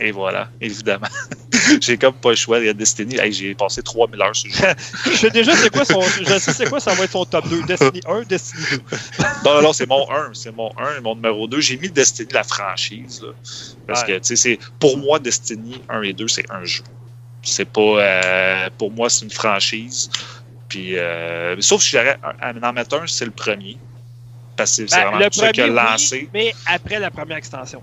Et 0.00 0.12
voilà, 0.12 0.50
évidemment. 0.60 1.08
j'ai 1.80 1.98
comme 1.98 2.14
pas 2.14 2.30
le 2.30 2.36
choix. 2.36 2.58
Il 2.60 2.66
y 2.66 2.68
a 2.68 2.72
Destiny. 2.74 3.18
Hey, 3.18 3.32
j'ai 3.32 3.54
passé 3.54 3.82
3000 3.82 4.20
heures 4.22 4.34
sur 4.36 4.48
le 4.48 4.54
jeu. 4.54 4.74
Je 5.06 5.16
sais 5.16 5.30
déjà 5.30 5.56
c'est 5.56 5.70
quoi 5.70 5.84
son. 5.84 6.00
Je 6.00 6.38
sais 6.38 6.52
c'est 6.52 6.68
quoi, 6.68 6.78
ça 6.80 6.94
va 6.94 7.04
être 7.04 7.10
son 7.12 7.24
top 7.24 7.48
2. 7.48 7.62
Destiny 7.64 8.00
1, 8.06 8.22
Destiny 8.22 8.62
2. 8.70 8.82
Non, 9.44 9.54
non, 9.54 9.62
non, 9.62 9.72
c'est 9.72 9.86
mon 9.88 10.08
1. 10.10 10.30
C'est 10.34 10.52
mon 10.52 10.70
1 10.78 10.96
et 10.98 11.00
mon 11.00 11.14
numéro 11.14 11.46
2. 11.48 11.60
J'ai 11.60 11.76
mis 11.78 11.88
Destiny, 11.90 12.28
la 12.32 12.44
franchise. 12.44 13.20
Là, 13.22 13.32
parce 13.86 14.02
Ouais. 14.02 14.06
que, 14.06 14.12
tu 14.18 14.20
sais, 14.24 14.36
c'est- 14.36 14.58
pour 14.78 14.98
moi, 14.98 15.18
Destiny 15.18 15.82
1 15.88 16.02
et 16.02 16.12
2, 16.12 16.28
c'est 16.28 16.48
un 16.50 16.64
jeu. 16.64 16.84
C'est 17.42 17.64
pas. 17.64 17.80
euh, 17.80 18.68
pour 18.78 18.90
moi, 18.92 19.08
c'est 19.10 19.24
une 19.24 19.30
franchise. 19.30 20.10
Puis, 20.68 20.96
euh, 20.98 21.56
sauf 21.60 21.82
si 21.82 21.90
j'aurais 21.96 22.18
en 22.42 22.72
mettre 22.72 22.96
un, 23.00 23.06
c'est 23.06 23.24
le 23.24 23.30
premier. 23.30 23.78
Parce 24.56 24.76
que 24.76 24.86
c'est 24.86 24.96
Ben, 24.96 25.02
vraiment 25.04 25.18
le 25.18 25.24
ça 25.32 25.52
qui 25.52 25.60
a 25.60 25.64
premier, 25.66 25.76
lancé. 25.76 26.18
oui, 26.22 26.30
mais 26.34 26.54
après 26.66 26.98
la 26.98 27.10
première 27.10 27.36
extension. 27.36 27.82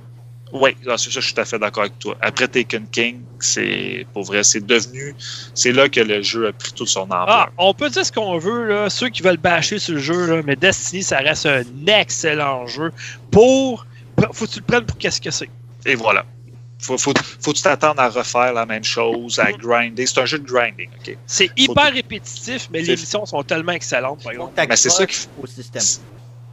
Oui, 0.54 0.76
là, 0.84 0.98
c'est 0.98 1.12
ça, 1.12 1.20
je 1.20 1.26
suis 1.26 1.34
tout 1.34 1.42
à 1.42 1.46
fait 1.46 1.60
d'accord 1.60 1.84
avec 1.84 2.00
toi. 2.00 2.16
Après 2.22 2.48
Taken 2.48 2.88
King, 2.92 3.22
c'est 3.40 4.06
pour 4.14 4.24
vrai, 4.24 4.44
c'est 4.44 4.66
devenu. 4.66 5.16
C'est 5.54 5.72
là 5.72 5.90
que 5.90 6.00
le 6.00 6.22
jeu 6.22 6.48
a 6.48 6.54
pris 6.54 6.72
toute 6.72 6.88
son 6.88 7.02
ampleur. 7.02 7.28
Ah, 7.28 7.50
on 7.58 7.74
peut 7.74 7.90
dire 7.90 8.06
ce 8.06 8.12
qu'on 8.12 8.38
veut, 8.38 8.68
là, 8.68 8.90
ceux 8.90 9.10
qui 9.10 9.22
veulent 9.22 9.38
bâcher 9.38 9.80
sur 9.80 9.96
le 9.96 10.00
jeu, 10.00 10.28
là, 10.28 10.42
mais 10.46 10.56
Destiny, 10.56 11.04
ça 11.04 11.18
reste 11.18 11.46
un 11.46 11.64
excellent 11.88 12.68
jeu 12.68 12.92
pour. 13.32 13.86
Faut 14.32 14.46
que 14.46 14.52
tu 14.52 14.60
le 14.60 14.66
prennes 14.66 14.86
pour 14.86 14.98
qu'est-ce 14.98 15.20
que 15.20 15.32
c'est. 15.32 15.50
Et 15.86 15.96
voilà. 15.96 16.26
Faut, 16.80 16.98
faut, 16.98 17.14
faut 17.42 17.52
que 17.52 17.58
tu 17.58 17.64
t'attendre 17.64 18.02
à 18.02 18.10
refaire 18.10 18.54
la 18.54 18.66
même 18.66 18.84
chose, 18.84 19.40
à 19.40 19.52
grinder. 19.52 20.06
C'est 20.06 20.20
un 20.20 20.26
jeu 20.26 20.40
de 20.40 20.48
grinding, 20.48 20.90
OK? 21.00 21.18
C'est 21.26 21.50
hyper 21.58 21.92
répétitif, 21.92 22.70
mais 22.72 22.82
les 22.82 22.96
missions 22.96 23.26
sont 23.26 23.44
tellement 23.44 23.72
excellentes, 23.72 24.24
par 24.24 24.32
exemple. 24.34 24.54
Mais 24.70 24.76
c'est 24.76 24.90
ça 24.90 25.06
qui 25.06 25.28
au 25.42 25.48
système. 25.48 25.82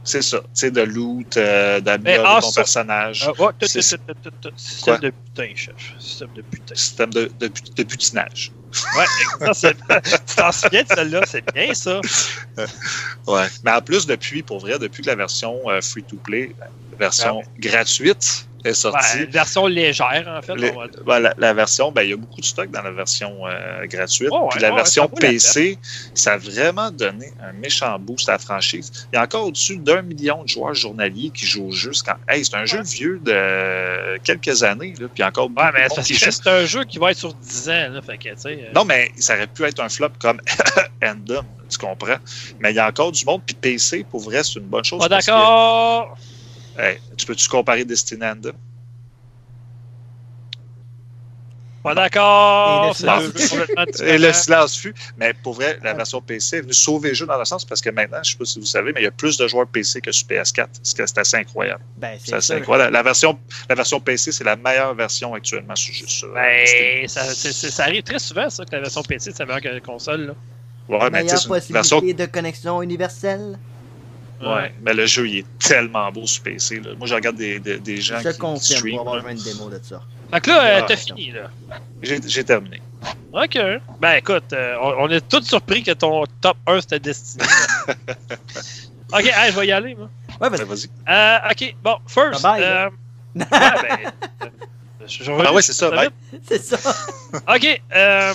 C'est 0.03 0.21
ça. 0.21 0.39
Tu 0.39 0.47
sais, 0.53 0.71
de 0.71 0.81
loot, 0.81 1.37
euh, 1.37 1.79
d'améliorer 1.79 2.27
ah, 2.27 2.39
ton 2.41 2.51
ça- 2.51 2.61
personnage, 2.61 3.23
Ah, 3.25 3.29
ouais, 3.41 3.51
tout, 3.59 3.67
tout, 3.67 3.79
tout, 3.79 3.97
tout, 3.97 4.13
tout, 4.21 4.31
tout. 4.41 4.49
Système 4.57 4.97
Quoi? 4.99 5.09
de 5.09 5.09
putain, 5.11 5.51
chef. 5.55 5.95
Système 5.97 6.33
de 6.33 6.41
putain. 6.41 6.75
système 6.75 7.13
de, 7.13 7.31
de, 7.39 7.51
de 7.77 7.83
butinage. 7.83 8.51
Ouais, 8.97 9.05
tu 9.55 10.35
t'en 10.35 10.51
souviens 10.51 10.83
de 10.83 10.87
celle-là, 10.87 11.21
c'est 11.27 11.43
bien 11.53 11.73
ça. 11.73 12.01
Ouais. 13.27 13.47
Mais 13.63 13.71
en 13.71 13.81
plus, 13.81 14.05
depuis, 14.07 14.43
pour 14.43 14.59
vrai, 14.59 14.79
depuis 14.79 15.03
que 15.03 15.09
la 15.09 15.15
version 15.15 15.59
euh, 15.69 15.79
free-to-play, 15.81 16.55
la 16.59 16.97
version 16.97 17.41
Ah 17.45 17.49
gratuite 17.59 18.49
est 18.63 18.73
sortie, 18.73 19.25
version 19.25 19.67
légère, 19.67 20.25
en 20.27 20.41
fait. 20.41 20.55
Va 20.55 20.87
ben, 21.05 21.19
la, 21.19 21.33
la 21.37 21.53
version, 21.53 21.91
ben, 21.91 22.03
il 22.03 22.09
y 22.09 22.13
a 22.13 22.17
beaucoup 22.17 22.41
de 22.41 22.45
stock 22.45 22.69
dans 22.71 22.81
la 22.81 22.91
version 22.91 23.45
euh, 23.47 23.85
gratuite. 23.85 24.29
Oh, 24.31 24.43
ouais, 24.43 24.47
Puis 24.51 24.59
la 24.61 24.71
version 24.71 25.07
PC, 25.07 25.79
ça 26.13 26.33
a 26.33 26.37
vraiment 26.37 26.91
donné 26.91 27.31
un 27.41 27.53
méchant 27.53 27.97
boost 27.99 28.29
à 28.29 28.33
la 28.33 28.37
franchise. 28.39 29.07
Il 29.11 29.15
y 29.15 29.19
a 29.19 29.23
encore 29.23 29.47
au-dessus 29.47 29.77
d'un 29.77 30.01
million 30.01 30.43
de 30.43 30.49
joueurs 30.49 30.73
journaliers 30.73 31.31
qui 31.33 31.45
jouent 31.45 31.71
quand- 32.05 32.15
Hey, 32.27 32.45
c'est 32.45 32.55
un 32.55 32.65
jeu 32.65 32.81
vieux 32.81 33.19
de 33.19 34.17
quelques 34.19 34.63
années. 34.63 34.93
Là, 34.99 35.07
puis 35.13 35.23
encore 35.23 35.49
beaucoup 35.49 35.67
de 35.67 36.03
c'est 36.31 36.47
un 36.47 36.65
jeu 36.65 36.83
qui 36.85 36.97
va 36.99 37.11
être 37.11 37.17
sur 37.17 37.33
10 37.33 37.69
ans, 37.69 37.89
là. 37.91 38.01
Fait 38.01 38.17
que, 38.17 38.29
euh, 38.29 38.71
Non, 38.73 38.85
mais 38.85 39.11
ça 39.17 39.35
aurait 39.35 39.47
pu 39.47 39.63
être 39.63 39.79
un 39.81 39.89
flop 39.89 40.09
comme 40.19 40.39
Endom, 41.03 41.45
tu 41.69 41.77
comprends? 41.77 42.17
Mais 42.59 42.71
il 42.71 42.75
y 42.75 42.79
a 42.79 42.87
encore 42.87 43.11
du 43.11 43.23
monde. 43.25 43.41
Puis 43.45 43.55
PC, 43.55 44.05
pour 44.09 44.21
vrai, 44.21 44.43
c'est 44.43 44.59
une 44.59 44.65
bonne 44.65 44.83
chose. 44.83 44.99
Pas 44.99 45.09
parce 45.09 45.25
que, 45.25 45.31
d'accord. 45.31 46.17
Hey, 46.77 46.99
tu 47.17 47.25
peux-tu 47.25 47.47
comparer? 47.49 47.85
Pas 51.83 51.91
Et 51.91 51.95
d'accord. 51.95 52.95
Et 54.01 54.17
le 54.17 54.31
silence 54.33 54.77
fut. 54.77 54.93
Mais 55.17 55.33
pour 55.33 55.53
vrai, 55.53 55.77
la 55.83 55.93
version 55.93 56.21
PC 56.21 56.57
est 56.57 56.61
venue 56.61 56.71
sauver 56.71 57.09
le 57.09 57.15
jeu 57.15 57.25
dans 57.25 57.37
le 57.37 57.43
sens 57.43 57.65
parce 57.65 57.81
que 57.81 57.89
maintenant, 57.89 58.19
je 58.23 58.29
ne 58.29 58.33
sais 58.33 58.37
pas 58.37 58.45
si 58.45 58.59
vous 58.59 58.65
savez, 58.65 58.93
mais 58.93 59.01
il 59.01 59.03
y 59.03 59.07
a 59.07 59.11
plus 59.11 59.37
de 59.37 59.45
joueurs 59.49 59.67
PC 59.67 59.99
que 59.99 60.11
sur 60.13 60.25
PS4. 60.27 60.67
Ce 60.81 60.95
que 60.95 61.05
C'est 61.05 61.17
assez 61.17 61.35
incroyable. 61.35 61.83
Ben, 61.97 62.17
C'est 62.23 62.35
assez 62.35 62.53
incroyable. 62.53 62.93
La 62.93 63.03
version, 63.03 63.37
la 63.67 63.75
version 63.75 63.99
PC, 63.99 64.31
c'est 64.31 64.45
la 64.45 64.55
meilleure 64.55 64.95
version 64.95 65.33
actuellement 65.33 65.75
sur, 65.75 65.93
sur 66.09 66.29
euh. 66.29 66.33
Ben, 66.35 67.07
ça, 67.09 67.25
ça 67.33 67.83
arrive 67.83 68.03
très 68.03 68.19
souvent, 68.19 68.49
ça, 68.49 68.63
que 68.63 68.71
la 68.71 68.81
version 68.81 69.03
PC, 69.03 69.31
c'est 69.35 69.45
meilleur 69.45 69.61
que 69.61 69.67
la 69.67 69.81
console, 69.81 70.27
là. 70.27 70.33
Ouais, 70.87 70.99
sais, 70.99 71.09
Meilleure 71.09 71.21
une 71.23 71.73
version. 71.73 71.97
possibilité 71.97 72.27
de 72.27 72.31
connexion 72.31 72.81
universelle. 72.81 73.59
Ouais, 74.45 74.73
mais 74.81 74.93
le 74.93 75.05
jeu, 75.05 75.27
il 75.27 75.37
est 75.39 75.45
tellement 75.59 76.11
beau 76.11 76.25
sur 76.25 76.43
PC. 76.43 76.79
là. 76.79 76.91
Moi, 76.97 77.07
je 77.07 77.15
regarde 77.15 77.35
des, 77.35 77.59
des, 77.59 77.77
des 77.79 78.01
gens 78.01 78.19
Je 78.23 78.29
qui 78.29 78.37
confirme 78.37 78.77
stream. 78.79 78.97
pour 78.97 79.09
avoir 79.09 79.23
là. 79.25 79.31
une 79.31 79.37
démo 79.41 79.69
de 79.69 79.79
ça. 79.81 80.01
Fait 80.31 80.41
que 80.41 80.49
là, 80.49 80.63
euh, 80.63 80.79
Ah, 80.81 80.85
t'as 80.87 80.95
fini, 80.95 81.31
là. 81.31 81.49
J'ai 82.01 82.43
terminé. 82.43 82.81
Ok. 83.31 83.57
Ben, 83.99 84.13
écoute, 84.13 84.51
euh, 84.53 84.75
on, 84.81 85.05
on 85.05 85.09
est 85.09 85.27
tous 85.27 85.43
surpris 85.43 85.83
que 85.83 85.91
ton 85.91 86.23
top 86.41 86.57
1 86.67 86.81
c'était 86.81 86.99
Destiny. 86.99 87.43
ok, 89.13 89.25
hey, 89.25 89.51
je 89.51 89.59
vais 89.59 89.67
y 89.67 89.71
aller, 89.71 89.95
moi. 89.95 90.09
Ouais, 90.41 90.49
Ouais, 90.49 90.63
Vas-y. 90.63 90.89
Euh, 91.09 91.37
ok, 91.51 91.75
bon, 91.83 91.97
first. 92.07 92.41
Bye 92.41 92.61
bye, 92.61 92.63
euh, 92.63 92.89
ouais, 93.35 93.45
ben, 93.51 95.07
je- 95.07 95.31
Ah 95.45 95.53
ouais, 95.53 95.61
c'est 95.61 95.73
ça, 95.73 95.91
c'est 96.47 96.63
ça. 96.63 96.77
Ok, 97.53 97.81
euh, 97.95 98.33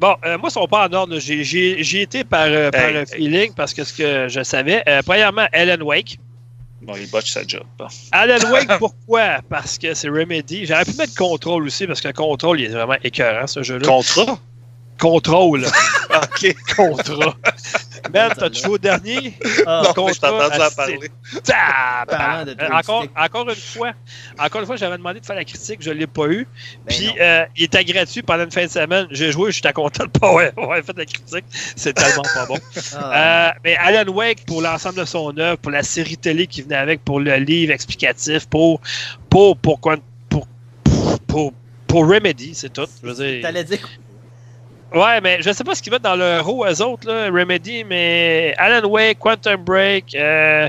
bon, 0.00 0.14
euh, 0.24 0.38
moi, 0.38 0.48
ils 0.48 0.52
sont 0.52 0.66
pas 0.66 0.88
en 0.88 0.92
ordre. 0.92 1.18
J'ai- 1.18 2.00
été 2.00 2.24
par, 2.24 2.46
euh, 2.46 2.70
par 2.70 2.82
Hey, 2.88 3.06
feeling 3.06 3.52
parce 3.54 3.74
que 3.74 3.84
ce 3.84 3.92
que 3.92 4.28
je 4.28 4.42
savais. 4.42 4.82
Euh, 4.88 5.02
premièrement, 5.04 5.46
Alan 5.52 5.84
Wake. 5.84 6.18
Bon, 6.80 6.94
il 6.96 7.10
botche 7.10 7.30
sa 7.30 7.44
job. 7.46 7.64
Bon. 7.76 7.86
Alan 8.12 8.36
Wake, 8.52 8.78
pourquoi? 8.78 9.40
Parce 9.48 9.78
que 9.78 9.94
c'est 9.94 10.08
Remedy. 10.08 10.64
J'aurais 10.64 10.84
pu 10.84 10.94
mettre 10.96 11.14
Control 11.16 11.64
aussi 11.64 11.86
parce 11.86 12.00
que 12.00 12.12
Control, 12.12 12.60
il 12.60 12.66
est 12.66 12.68
vraiment 12.68 12.96
écœurant, 13.02 13.46
ce 13.46 13.62
jeu-là. 13.62 13.86
Contrat? 13.86 14.38
Control. 14.98 15.64
OK. 16.10 16.56
Contra. 16.76 17.36
Man, 18.12 18.32
t'as 18.36 18.52
joué 18.52 18.68
au 18.70 18.78
dernier? 18.78 19.34
Ah, 19.66 19.82
Non, 19.84 19.88
mais 19.88 19.94
Contra, 19.94 20.12
je 20.12 20.20
t'ai 20.20 20.26
entendu 20.26 20.56
en 20.56 20.64
asti. 20.64 20.76
parler. 20.76 20.98
De 20.98 22.62
Euh, 22.62 22.68
encore, 22.72 23.04
encore 23.16 23.48
une 23.50 23.56
fois, 23.56 23.92
encore 24.38 24.60
une 24.62 24.66
fois, 24.66 24.76
j'avais 24.76 24.96
demandé 24.96 25.20
de 25.20 25.26
faire 25.26 25.36
la 25.36 25.44
critique, 25.44 25.82
je 25.82 25.90
ne 25.90 25.94
l'ai 25.94 26.06
pas 26.06 26.26
eu. 26.26 26.46
ben 26.86 26.94
Puis 26.94 27.12
euh, 27.20 27.44
il 27.56 27.64
était 27.64 27.84
gratuit 27.84 28.22
pendant 28.22 28.44
une 28.44 28.50
fin 28.50 28.64
de 28.64 28.70
semaine. 28.70 29.06
J'ai 29.10 29.32
joué, 29.32 29.52
j'étais 29.52 29.72
content 29.72 30.04
de 30.04 30.10
pas 30.10 30.32
ouais, 30.32 30.52
ouais, 30.56 30.82
fait 30.82 30.96
la 30.96 31.04
critique. 31.04 31.44
C'est 31.76 31.92
tellement 31.92 32.22
pas 32.22 32.46
bon. 32.46 32.58
Ah. 32.94 33.50
Euh, 33.50 33.52
mais 33.64 33.76
Alan 33.76 34.10
Wake, 34.12 34.46
pour 34.46 34.62
l'ensemble 34.62 34.96
de 34.96 35.04
son 35.04 35.36
œuvre, 35.38 35.58
pour 35.58 35.72
la 35.72 35.82
série 35.82 36.16
télé 36.16 36.46
qui 36.46 36.62
venait 36.62 36.76
avec, 36.76 37.04
pour 37.04 37.20
le 37.20 37.36
livre 37.36 37.72
explicatif, 37.72 38.46
pour 38.48 38.80
pour 39.28 39.56
pour 39.58 39.80
pour, 39.80 39.96
pour, 40.28 40.46
pour, 41.26 41.52
pour 41.86 42.08
Remedy, 42.08 42.54
c'est 42.54 42.72
tout. 42.72 42.86
Je 43.02 43.08
veux 43.08 43.14
dire, 43.14 43.42
T'allais 43.42 43.64
dire. 43.64 43.86
Ouais, 44.94 45.20
mais 45.20 45.42
je 45.42 45.52
sais 45.52 45.64
pas 45.64 45.74
ce 45.74 45.82
qu'ils 45.82 45.92
mettent 45.92 46.02
dans 46.02 46.16
leur 46.16 46.46
roue, 46.46 46.64
eux 46.64 46.82
autres, 46.82 47.06
là, 47.06 47.26
Remedy, 47.26 47.84
mais 47.84 48.54
Alan 48.56 48.88
Wake, 48.88 49.18
Quantum 49.18 49.62
Break, 49.62 50.14
euh, 50.14 50.68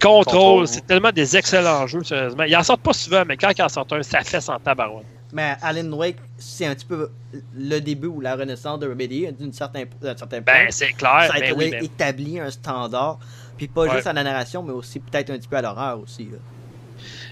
Control, 0.00 0.24
Control. 0.24 0.68
c'est 0.68 0.86
tellement 0.86 1.12
des 1.12 1.36
excellents 1.36 1.86
jeux, 1.86 2.02
sérieusement. 2.02 2.44
Ils 2.44 2.56
en 2.56 2.62
sortent 2.62 2.80
pas 2.82 2.94
souvent, 2.94 3.22
mais 3.26 3.36
quand 3.36 3.50
ils 3.56 3.62
en 3.62 3.68
sortent 3.68 3.92
un, 3.92 4.02
ça 4.02 4.22
fait 4.22 4.40
sans 4.40 4.58
tabarouette. 4.58 5.04
Mais 5.32 5.54
Alan 5.62 5.92
Wake, 5.92 6.16
c'est 6.38 6.66
un 6.66 6.74
petit 6.74 6.86
peu 6.86 7.10
le 7.54 7.78
début 7.80 8.08
ou 8.08 8.20
la 8.20 8.34
renaissance 8.34 8.80
de 8.80 8.88
Remedy 8.88 9.30
d'une 9.38 9.52
certaine, 9.52 9.86
d'un 10.00 10.16
certain 10.16 10.40
point. 10.42 10.54
Ben, 10.54 10.66
c'est 10.70 10.92
clair, 10.92 11.26
ça 11.28 11.34
a 11.34 11.38
mais 11.40 11.50
été 11.50 11.52
oui, 11.58 11.68
mais... 11.70 11.84
établi 11.84 12.40
un 12.40 12.50
standard. 12.50 13.18
Puis 13.56 13.68
pas 13.68 13.82
Ouais. 13.82 13.90
juste 13.94 14.06
à 14.06 14.12
la 14.14 14.24
narration, 14.24 14.62
mais 14.62 14.72
aussi 14.72 14.98
peut-être 15.00 15.30
un 15.30 15.38
petit 15.38 15.46
peu 15.48 15.56
à 15.56 15.62
l'horreur 15.62 16.00
aussi. 16.00 16.24
là. 16.24 16.38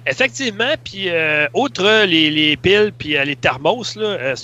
Effectivement, 0.06 0.74
puis 0.82 1.08
euh, 1.10 1.46
outre 1.54 2.04
les, 2.04 2.30
les 2.30 2.56
piles 2.56 2.92
puis 2.96 3.16
euh, 3.16 3.24
les 3.24 3.36
thermos, 3.36 3.96
euh, 3.96 4.34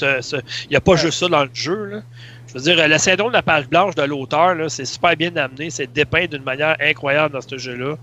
il 0.64 0.70
n'y 0.70 0.76
a 0.76 0.80
pas 0.80 0.96
juste 0.96 1.18
ça 1.20 1.28
dans 1.28 1.44
le 1.44 1.50
jeu. 1.54 1.84
Là. 1.86 2.02
Je 2.48 2.54
veux 2.54 2.60
dire, 2.60 2.78
euh, 2.78 2.86
le 2.86 2.98
syndrome 2.98 3.28
de 3.28 3.34
la 3.34 3.42
page 3.42 3.66
blanche 3.68 3.94
de 3.94 4.02
l'auteur, 4.02 4.56
c'est 4.70 4.84
super 4.84 5.16
bien 5.16 5.34
amené, 5.36 5.70
c'est 5.70 5.92
dépeint 5.92 6.26
d'une 6.26 6.42
manière 6.42 6.76
incroyable 6.80 7.34
dans 7.34 7.40
ce 7.40 7.56
jeu-là. 7.58 7.96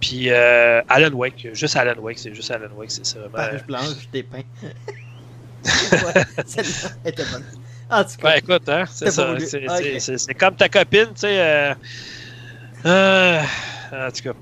Puis 0.00 0.30
euh, 0.30 0.80
Alan 0.88 1.12
Wake, 1.14 1.48
juste 1.54 1.76
Alan 1.76 1.98
Wake, 2.00 2.18
c'est 2.18 2.34
juste 2.34 2.50
Alan 2.50 2.68
Wake, 2.76 2.90
c'est 2.90 3.06
vraiment- 3.18 3.32
Page 3.32 3.64
blanche, 3.66 4.08
dépeint. 4.12 4.42
ouais, 5.64 6.24
celle-là 6.46 6.90
était 7.04 7.24
bonne. 7.24 7.44
En 7.90 8.04
tout 8.04 8.10
cas, 8.20 8.28
Ouais, 8.28 8.38
écoute, 8.38 8.68
hein, 8.68 8.84
c'est 8.92 9.10
ça. 9.10 10.34
comme 10.34 10.54
ta 10.56 10.68
copine, 10.68 11.06
tu 11.14 11.20
sais. 11.22 11.74
en 12.84 14.10
tout 14.14 14.22
cas. 14.22 14.32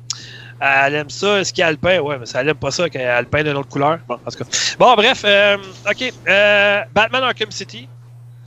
Elle 0.60 0.94
aime 0.94 1.10
ça, 1.10 1.40
est 1.40 1.60
alpin. 1.60 2.00
Ouais, 2.00 2.18
mais 2.18 2.26
ça, 2.26 2.40
elle 2.40 2.48
aime 2.48 2.56
pas 2.56 2.70
ça, 2.70 2.88
qu'elle 2.88 3.08
alpin 3.08 3.42
d'une 3.42 3.56
autre 3.56 3.68
couleur. 3.68 3.98
Bon, 4.08 4.14
en 4.14 4.30
tout 4.30 4.38
cas. 4.38 4.44
Bon, 4.78 4.94
bref, 4.94 5.22
euh, 5.24 5.56
ok. 5.88 6.12
euh, 6.28 6.80
Batman 6.94 7.22
Arkham 7.24 7.50
City, 7.50 7.88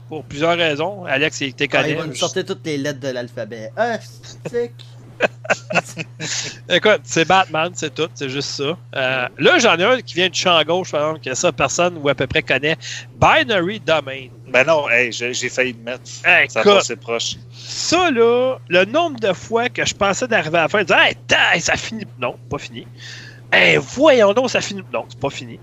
pour 0.08 0.24
plusieurs 0.24 0.56
raisons. 0.56 1.04
Alex, 1.04 1.40
il 1.40 1.48
était 1.48 1.68
ah, 1.72 1.82
connu. 1.82 1.90
il 1.90 1.96
va 1.96 2.06
nous 2.06 2.14
sortir 2.14 2.44
toutes 2.44 2.66
les 2.66 2.78
lettres 2.78 3.00
de 3.00 3.08
l'alphabet. 3.08 3.70
Ah, 3.76 3.98
Écoute, 6.68 7.00
c'est 7.04 7.26
Batman, 7.26 7.72
c'est 7.74 7.94
tout, 7.94 8.08
c'est 8.14 8.28
juste 8.28 8.50
ça. 8.50 8.76
Euh, 8.96 9.28
là, 9.38 9.58
j'en 9.58 9.76
ai 9.76 9.84
un 9.84 10.00
qui 10.00 10.14
vient 10.14 10.28
du 10.28 10.38
champ 10.38 10.62
gauche, 10.64 10.92
par 10.92 11.00
exemple, 11.02 11.24
que 11.24 11.34
ça, 11.34 11.52
personne 11.52 11.98
ou 11.98 12.08
à 12.08 12.14
peu 12.14 12.26
près 12.26 12.42
connaît. 12.42 12.76
Binary 13.20 13.80
Domain. 13.80 14.28
Ben 14.50 14.66
non, 14.66 14.88
hey, 14.90 15.12
j'ai 15.12 15.48
failli 15.48 15.72
le 15.72 15.78
mettre. 15.84 16.10
Hey, 16.24 16.50
Ça 16.50 16.62
passait 16.62 16.96
proche. 16.96 17.36
Ça, 17.52 18.10
là, 18.10 18.58
le 18.68 18.84
nombre 18.84 19.20
de 19.20 19.32
fois 19.32 19.68
que 19.68 19.84
je 19.84 19.94
pensais 19.94 20.26
d'arriver 20.26 20.58
à 20.58 20.62
la 20.62 20.68
fin, 20.68 20.80
de 20.80 20.84
dire, 20.84 20.98
hey, 20.98 21.60
ça 21.60 21.76
finit. 21.76 22.06
Non, 22.18 22.36
pas 22.48 22.58
fini. 22.58 22.86
Hey, 23.52 23.78
voyons 23.78 24.32
donc, 24.32 24.50
ça 24.50 24.60
finit. 24.60 24.84
Non, 24.92 25.04
c'est 25.08 25.18
pas 25.18 25.30
fini. 25.30 25.58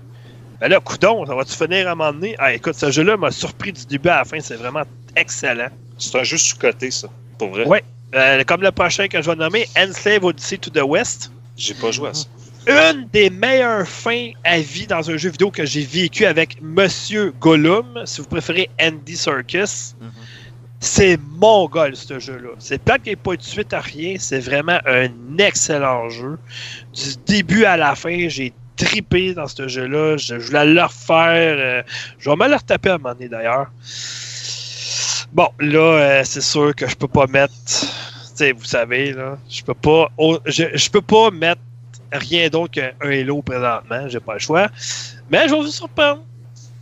Ben 0.60 0.68
là, 0.68 0.80
coudon, 0.80 1.24
ça 1.24 1.34
va-tu 1.34 1.54
finir 1.54 1.86
à 1.86 1.92
un 1.92 1.94
moment 1.94 2.12
donné? 2.12 2.34
Ah, 2.38 2.52
écoute, 2.52 2.74
ce 2.74 2.90
jeu-là 2.90 3.16
m'a 3.16 3.30
surpris 3.30 3.72
du 3.72 3.86
début 3.86 4.08
à 4.08 4.18
la 4.18 4.24
fin, 4.24 4.40
c'est 4.40 4.56
vraiment 4.56 4.82
excellent. 5.14 5.68
C'est 5.98 6.18
un 6.18 6.24
jeu 6.24 6.36
sous-coté, 6.36 6.90
ça. 6.90 7.08
Pour 7.38 7.50
vrai. 7.50 7.66
Ouais. 7.66 7.84
Euh, 8.14 8.42
comme 8.44 8.62
le 8.62 8.72
prochain 8.72 9.06
que 9.06 9.20
je 9.20 9.30
vais 9.30 9.36
nommer, 9.36 9.68
Enslave 9.76 10.24
Odyssey 10.24 10.58
to 10.58 10.70
the 10.70 10.82
West. 10.82 11.30
J'ai 11.56 11.74
pas 11.74 11.90
joué 11.90 12.08
à 12.08 12.14
ça. 12.14 12.26
Une 12.68 13.08
des 13.12 13.30
meilleures 13.30 13.88
fins 13.88 14.30
à 14.44 14.60
vie 14.60 14.86
dans 14.86 15.10
un 15.10 15.16
jeu 15.16 15.30
vidéo 15.30 15.50
que 15.50 15.64
j'ai 15.64 15.84
vécu 15.84 16.26
avec 16.26 16.60
Monsieur 16.60 17.32
Gollum, 17.40 18.02
si 18.04 18.20
vous 18.20 18.26
préférez 18.28 18.68
Andy 18.80 19.16
Serkis. 19.16 19.94
Mhm. 20.00 20.10
C'est 20.80 21.18
mon 21.38 21.66
goal, 21.66 21.96
ce 21.96 22.20
jeu-là. 22.20 22.50
C'est 22.60 22.80
plate 22.80 23.02
qu'il 23.02 23.10
n'y 23.10 23.14
ait 23.14 23.16
pas 23.16 23.34
de 23.36 23.42
suite 23.42 23.72
à 23.72 23.80
rien. 23.80 24.14
C'est 24.18 24.38
vraiment 24.38 24.78
un 24.86 25.08
excellent 25.38 26.08
jeu. 26.08 26.38
Du 26.94 27.16
début 27.26 27.64
à 27.64 27.76
la 27.76 27.96
fin, 27.96 28.28
j'ai 28.28 28.52
tripé 28.76 29.34
dans 29.34 29.48
ce 29.48 29.66
jeu-là. 29.66 30.18
Je, 30.18 30.38
je 30.38 30.46
voulais 30.46 30.66
le 30.66 30.82
refaire. 30.82 31.56
euh, 31.58 31.82
je 32.18 32.30
vais 32.30 32.36
me 32.36 32.48
le 32.48 32.54
retaper 32.54 32.90
à 32.90 32.94
un 32.94 32.98
moment 32.98 33.14
donné, 33.14 33.28
d'ailleurs. 33.28 33.72
Bon, 35.32 35.48
là, 35.58 35.78
euh, 35.80 36.22
c'est 36.24 36.42
sûr 36.42 36.74
que 36.76 36.86
je 36.86 36.94
peux 36.94 37.08
pas 37.08 37.26
mettre... 37.26 37.52
Vous 38.56 38.64
savez, 38.64 39.12
là, 39.14 39.36
je 39.50 39.64
peux 39.64 39.74
pas... 39.74 40.12
oh, 40.16 40.38
je, 40.46 40.64
je 40.72 40.90
peux 40.90 41.00
pas 41.00 41.32
mettre 41.32 41.60
rien 42.12 42.48
d'autre 42.48 42.72
qu'un 42.72 42.90
Halo 43.00 43.42
présentement. 43.42 44.08
J'ai 44.08 44.20
pas 44.20 44.34
le 44.34 44.38
choix. 44.38 44.68
Mais 45.30 45.48
je 45.48 45.54
vais 45.54 45.60
vous 45.60 45.66
surprendre. 45.68 46.22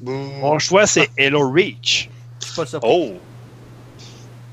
Mon 0.03 0.59
choix, 0.59 0.87
c'est 0.87 1.09
Halo 1.19 1.51
Reach. 1.51 2.09
Je 2.41 2.47
suis 2.47 2.55
pas 2.57 2.67
surpris. 2.67 2.89
Oh! 2.93 3.13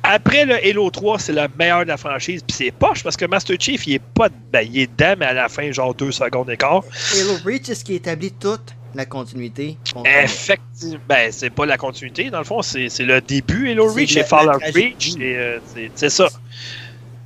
Après 0.05 0.43
le 0.45 0.55
Halo 0.55 0.89
3, 0.89 1.17
c'est 1.19 1.31
le 1.31 1.47
meilleur 1.57 1.83
de 1.83 1.87
la 1.87 1.95
franchise. 1.97 2.43
Puis 2.45 2.57
c'est 2.57 2.71
poche 2.71 3.03
parce 3.03 3.15
que 3.15 3.23
Master 3.25 3.55
Chief, 3.57 3.87
il 3.87 3.93
est 3.95 4.01
pas 4.01 4.27
ben, 4.51 4.61
il 4.69 4.79
est 4.79 4.87
dedans, 4.87 5.15
mais 5.17 5.25
à 5.27 5.33
la 5.33 5.47
fin, 5.47 5.71
genre 5.71 5.93
deux 5.95 6.11
secondes 6.11 6.47
d'écart. 6.47 6.83
Halo 7.13 7.37
Reach, 7.45 7.69
est 7.69 7.75
ce 7.75 7.85
qui 7.85 7.95
établit 7.95 8.31
toute 8.33 8.75
la 8.95 9.05
continuité? 9.05 9.77
qu'on- 9.93 10.03
Effectivement. 10.03 10.99
Ben, 11.07 11.31
c'est 11.31 11.49
pas 11.49 11.65
la 11.65 11.77
continuité, 11.77 12.29
dans 12.29 12.39
le 12.39 12.43
fond, 12.43 12.61
c'est 12.61 12.89
c'est 12.89 13.05
le 13.05 13.21
début 13.21 13.71
Halo 13.71 13.89
C'est 13.89 13.95
Reach 13.99 14.17
et 14.17 14.23
Fallout. 14.25 14.59
Reach. 14.75 15.15
et, 15.19 15.37
euh, 15.37 15.59
c'est- 15.73 15.91
C'est 15.95 16.09
ça. 16.09 16.27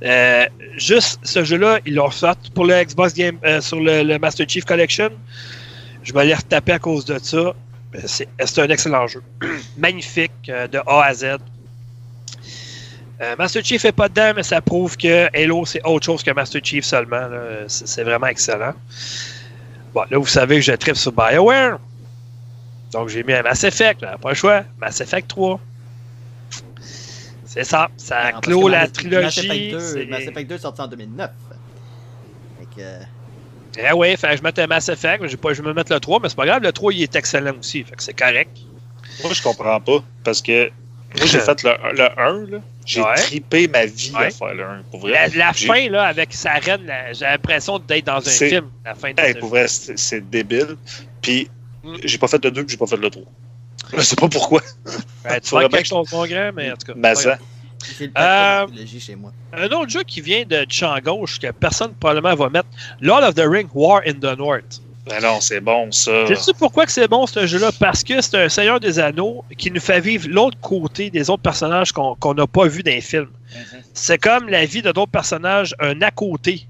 Euh, 0.04 0.46
juste 0.76 1.18
ce 1.22 1.42
jeu-là, 1.42 1.80
ils 1.84 1.94
l'ont 1.94 2.10
fait 2.10 2.38
pour 2.54 2.66
le 2.66 2.82
Xbox 2.84 3.14
Game 3.14 3.38
euh, 3.44 3.60
sur 3.60 3.80
le, 3.80 4.18
Master 4.18 4.48
Chief 4.48 4.64
Collection. 4.64 5.10
Je 6.02 6.12
vais 6.12 6.20
aller 6.20 6.34
retaper 6.34 6.72
à 6.72 6.78
cause 6.78 7.04
de 7.04 7.18
ça. 7.18 7.54
C'est 8.04 8.58
un 8.58 8.68
excellent 8.68 9.06
jeu. 9.06 9.22
Magnifique, 9.78 10.32
euh, 10.48 10.68
de 10.68 10.78
A 10.86 11.04
à 11.04 11.14
Z. 11.14 11.38
Master 13.36 13.64
Chief 13.64 13.84
est 13.84 13.90
pas 13.90 14.08
dedans, 14.08 14.32
mais 14.36 14.44
ça 14.44 14.60
prouve 14.60 14.96
que 14.96 15.28
Halo, 15.36 15.66
c'est 15.66 15.84
autre 15.84 16.06
chose 16.06 16.22
que 16.22 16.30
Master 16.30 16.60
Chief 16.62 16.84
seulement. 16.84 17.28
C'est 17.66 18.04
vraiment 18.04 18.28
excellent. 18.28 18.74
Bon, 19.92 20.04
là, 20.08 20.18
vous 20.18 20.26
savez 20.26 20.54
que 20.56 20.62
je 20.62 20.70
tripe 20.70 20.94
sur 20.94 21.10
BioWare. 21.10 21.80
Donc, 22.92 23.08
j'ai 23.08 23.24
mis 23.24 23.32
un 23.32 23.42
Mass 23.42 23.64
Effect. 23.64 24.00
Pas 24.00 24.28
le 24.28 24.34
choix. 24.36 24.62
Mass 24.80 25.00
Effect 25.00 25.26
3. 25.26 25.58
C'est 27.58 27.64
ça. 27.64 27.88
Ça 27.96 28.28
parce 28.30 28.40
clôt 28.46 28.68
la 28.68 28.82
Mass- 28.82 28.92
trilogie. 28.92 29.24
Mass 29.24 29.38
Effect 29.38 29.70
2, 29.72 29.78
c'est- 29.80 30.04
Mass 30.06 30.20
Effect 30.22 30.48
2 30.48 30.54
est 30.54 30.58
sorti 30.58 30.80
en 30.80 30.86
2009. 30.86 31.30
Fait 32.58 32.64
que, 32.76 32.80
euh, 32.80 33.00
Eh 33.78 33.92
oui, 33.94 34.16
fait 34.16 34.28
que 34.30 34.36
je 34.36 34.42
mette 34.42 34.58
un 34.60 34.66
Mass 34.68 34.88
Effect. 34.88 35.20
mais 35.22 35.28
j'ai 35.28 35.36
Pas, 35.36 35.52
je 35.54 35.62
vais 35.62 35.68
me 35.68 35.74
mettre 35.74 35.92
le 35.92 35.98
3, 36.00 36.20
mais 36.20 36.28
c'est 36.28 36.36
pas 36.36 36.46
grave. 36.46 36.62
Le 36.62 36.72
3, 36.72 36.92
il 36.92 37.02
est 37.02 37.16
excellent 37.16 37.54
aussi. 37.58 37.82
Fait 37.82 37.96
que 37.96 38.02
c'est 38.02 38.16
correct. 38.18 38.56
Moi, 39.24 39.32
je 39.32 39.42
comprends 39.42 39.80
pas. 39.80 40.04
Parce 40.22 40.40
que 40.40 40.68
moi, 41.16 41.26
j'ai 41.26 41.38
fait 41.40 41.62
le, 41.64 41.70
le 41.96 42.20
1. 42.20 42.46
là. 42.50 42.58
J'ai 42.86 43.02
Ouais. 43.02 43.14
tripé 43.16 43.66
ma 43.68 43.86
vie 43.86 44.12
Ouais. 44.16 44.26
à 44.26 44.30
faire 44.30 44.54
le 44.54 44.62
1. 44.64 44.82
Pour 44.90 45.00
vrai. 45.00 45.28
La, 45.34 45.52
fin, 45.52 45.88
là, 45.90 46.04
avec 46.04 46.32
sa 46.32 46.52
reine, 46.54 46.90
j'ai 47.12 47.24
l'impression 47.24 47.78
d'être 47.80 48.06
dans 48.06 48.16
un 48.18 48.20
film. 48.30 48.70
La 48.84 48.94
fin 48.94 49.12
de 49.12 49.20
Hey, 49.20 49.34
ce 49.34 49.38
pour 49.38 49.48
vrai, 49.50 49.66
c'est 49.68 49.98
c'est 49.98 50.20
débile. 50.30 50.76
Puis, 51.20 51.50
Mm. 51.82 51.96
j'ai 52.04 52.18
pas 52.18 52.28
fait 52.28 52.42
le 52.44 52.50
2 52.52 52.62
puis 52.64 52.72
j'ai 52.72 52.76
pas 52.78 52.86
fait 52.86 52.96
le 52.96 53.10
3. 53.10 53.24
Je 53.96 54.02
sais 54.02 54.16
pas 54.16 54.28
pourquoi. 54.28 54.62
Ouais, 55.24 55.40
tu 55.42 55.56
bien 55.56 55.68
quelque 55.68 55.86
chose, 55.86 56.12
mon 56.12 56.26
grand, 56.26 56.50
mais 56.54 56.70
en 56.70 56.76
tout 56.76 56.92
cas. 56.92 56.92
Ben, 56.96 57.14
ça. 57.14 57.38
Euh, 58.18 58.66
chez 58.98 59.14
moi. 59.14 59.32
Un 59.52 59.68
autre 59.68 59.88
jeu 59.88 60.02
qui 60.02 60.20
vient 60.20 60.44
de, 60.44 60.66
champ 60.68 60.98
gauche, 60.98 61.38
que 61.38 61.50
personne 61.52 61.94
probablement 61.94 62.34
va 62.34 62.50
mettre, 62.50 62.68
Lord 63.00 63.22
of 63.22 63.34
the 63.34 63.44
Ring 63.46 63.68
War 63.72 64.02
in 64.06 64.14
the 64.14 64.36
North. 64.36 64.80
Ben 65.06 65.22
non, 65.22 65.40
c'est 65.40 65.60
bon, 65.60 65.90
ça. 65.90 66.26
Sais-tu 66.26 66.58
pourquoi 66.58 66.84
que 66.84 66.92
c'est 66.92 67.08
bon 67.08 67.26
ce 67.26 67.46
jeu-là? 67.46 67.70
Parce 67.80 68.04
que 68.04 68.20
c'est 68.20 68.36
un 68.36 68.48
Seigneur 68.48 68.78
des 68.78 68.98
Anneaux 68.98 69.42
qui 69.56 69.70
nous 69.70 69.80
fait 69.80 70.00
vivre 70.00 70.28
l'autre 70.28 70.58
côté 70.60 71.08
des 71.08 71.30
autres 71.30 71.42
personnages 71.42 71.92
qu'on 71.92 72.14
qu'on 72.16 72.34
n'a 72.34 72.46
pas 72.46 72.66
vus 72.66 72.82
dans 72.82 72.90
les 72.90 73.00
films. 73.00 73.30
Mhm. 73.54 73.82
C'est 73.94 74.18
comme 74.18 74.50
la 74.50 74.66
vie 74.66 74.82
de 74.82 74.92
d'autres 74.92 75.10
personnages, 75.10 75.74
un 75.80 76.02
à 76.02 76.10
côté 76.10 76.66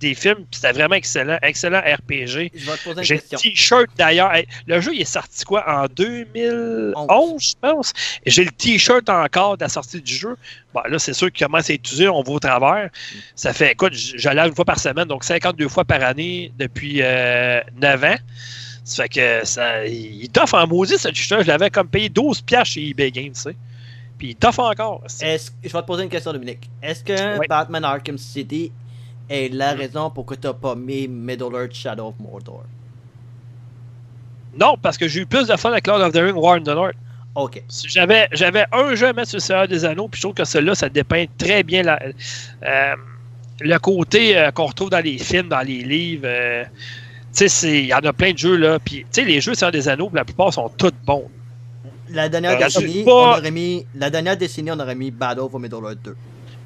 des 0.00 0.14
films, 0.14 0.36
puis 0.50 0.60
c'était 0.60 0.72
vraiment 0.72 0.94
excellent, 0.96 1.38
excellent 1.42 1.80
RPG. 1.80 2.26
Je 2.26 2.36
vais 2.36 2.76
te 2.76 2.84
poser 2.84 2.98
une 2.98 3.04
J'ai 3.04 3.14
le 3.16 3.20
question. 3.20 3.38
t-shirt 3.38 3.86
d'ailleurs. 3.96 4.34
Hey, 4.34 4.46
le 4.66 4.80
jeu 4.80 4.92
il 4.94 5.00
est 5.02 5.04
sorti 5.04 5.44
quoi 5.44 5.64
en 5.68 5.86
2011, 5.88 7.42
je 7.42 7.54
pense? 7.60 7.92
Et 8.24 8.30
j'ai 8.30 8.44
le 8.44 8.50
t-shirt 8.50 9.08
encore 9.08 9.56
de 9.56 9.62
la 9.64 9.68
sortie 9.68 10.00
du 10.00 10.14
jeu. 10.14 10.36
Bon, 10.74 10.80
là, 10.88 10.98
c'est 10.98 11.12
sûr 11.12 11.30
qu'il 11.32 11.46
commence 11.46 11.68
à 11.70 11.74
être 11.74 11.80
utilisé, 11.80 12.08
on 12.08 12.22
va 12.22 12.32
au 12.32 12.38
travers. 12.40 12.90
Ça 13.34 13.52
fait, 13.52 13.72
écoute, 13.72 13.92
j- 13.94 14.14
j'allais 14.16 14.46
une 14.46 14.54
fois 14.54 14.64
par 14.64 14.78
semaine, 14.78 15.06
donc 15.06 15.24
52 15.24 15.68
fois 15.68 15.84
par 15.84 16.02
année 16.02 16.52
depuis 16.58 17.00
euh, 17.02 17.60
9 17.80 18.04
ans. 18.04 18.14
Ça 18.84 19.02
fait 19.04 19.08
que 19.08 19.46
ça, 19.46 19.86
il 19.86 20.28
t'offre 20.30 20.54
en 20.54 20.66
maudit 20.66 20.98
ce 20.98 21.08
t-shirt. 21.08 21.42
Je 21.42 21.48
l'avais 21.48 21.70
comme 21.70 21.88
payé 21.88 22.08
12 22.08 22.40
piastres 22.42 22.74
chez 22.74 22.88
eBay 22.88 23.10
Games, 23.10 23.32
tu 23.32 23.40
sais. 23.40 23.56
Puis 24.18 24.28
il 24.30 24.34
t'offre 24.36 24.60
encore. 24.60 25.02
Est-ce- 25.20 25.50
je 25.62 25.68
vais 25.68 25.80
te 25.80 25.86
poser 25.86 26.02
une 26.04 26.08
question, 26.08 26.32
Dominique. 26.32 26.68
Est-ce 26.82 27.02
que. 27.04 27.46
Batman 27.48 27.84
Arkham 27.84 28.18
City 28.18 28.72
est 29.30 29.48
la 29.54 29.72
raison 29.72 30.10
pour 30.10 30.26
que 30.26 30.34
tu 30.34 30.46
n'as 30.46 30.52
pas 30.54 30.74
mis 30.74 31.06
Middle 31.08 31.54
Earth 31.54 31.72
Shadow 31.74 32.08
of 32.08 32.14
Mordor? 32.18 32.64
Non, 34.58 34.76
parce 34.80 34.98
que 34.98 35.06
j'ai 35.08 35.20
eu 35.20 35.26
plus 35.26 35.46
de 35.46 35.56
fun 35.56 35.70
avec 35.70 35.86
Lord 35.86 36.00
of 36.00 36.12
the 36.12 36.16
Ring 36.18 36.36
War 36.36 36.54
in 36.56 36.62
the 36.62 36.68
North. 36.68 36.94
Ok. 37.36 37.62
J'avais, 37.86 38.28
j'avais 38.32 38.64
un 38.72 38.94
jeu 38.96 39.06
à 39.08 39.12
mettre 39.12 39.28
sur 39.28 39.36
le 39.36 39.40
Seigneur 39.42 39.68
des 39.68 39.84
Anneaux, 39.84 40.08
puis 40.08 40.18
je 40.18 40.26
trouve 40.26 40.34
que 40.34 40.44
celui-là, 40.44 40.74
ça 40.74 40.88
dépeint 40.88 41.26
très 41.38 41.62
bien 41.62 41.82
la- 41.84 42.00
euh, 42.02 42.94
le 43.60 43.78
côté 43.78 44.36
euh, 44.36 44.50
qu'on 44.50 44.66
retrouve 44.66 44.90
dans 44.90 45.02
les 45.04 45.16
films, 45.18 45.48
dans 45.48 45.60
les 45.60 45.82
livres. 45.82 46.24
euh, 46.26 46.64
tu 47.32 47.48
sais, 47.48 47.78
il 47.82 47.86
y 47.86 47.94
en 47.94 47.98
a 47.98 48.12
plein 48.12 48.32
de 48.32 48.38
jeux, 48.38 48.56
là. 48.56 48.80
Puis, 48.80 49.02
tu 49.12 49.20
sais, 49.20 49.24
les 49.24 49.40
jeux 49.40 49.54
Seigneur 49.54 49.70
des 49.70 49.88
Anneaux, 49.88 50.10
la 50.12 50.24
plupart 50.24 50.52
sont 50.52 50.68
tous 50.76 50.90
bons. 51.06 51.30
La 52.08 52.28
dernière 52.28 52.58
décennie, 52.58 53.04
pas- 53.04 53.12
on 53.36 53.38
aurait 53.38 53.50
mis, 53.52 53.86
la 53.94 54.10
dernière 54.10 54.36
décennie, 54.36 54.72
on 54.72 54.80
aurait 54.80 54.96
mis 54.96 55.12
Battle 55.12 55.42
for 55.48 55.60
Middle 55.60 55.84
Earth 55.84 56.02
2. 56.02 56.16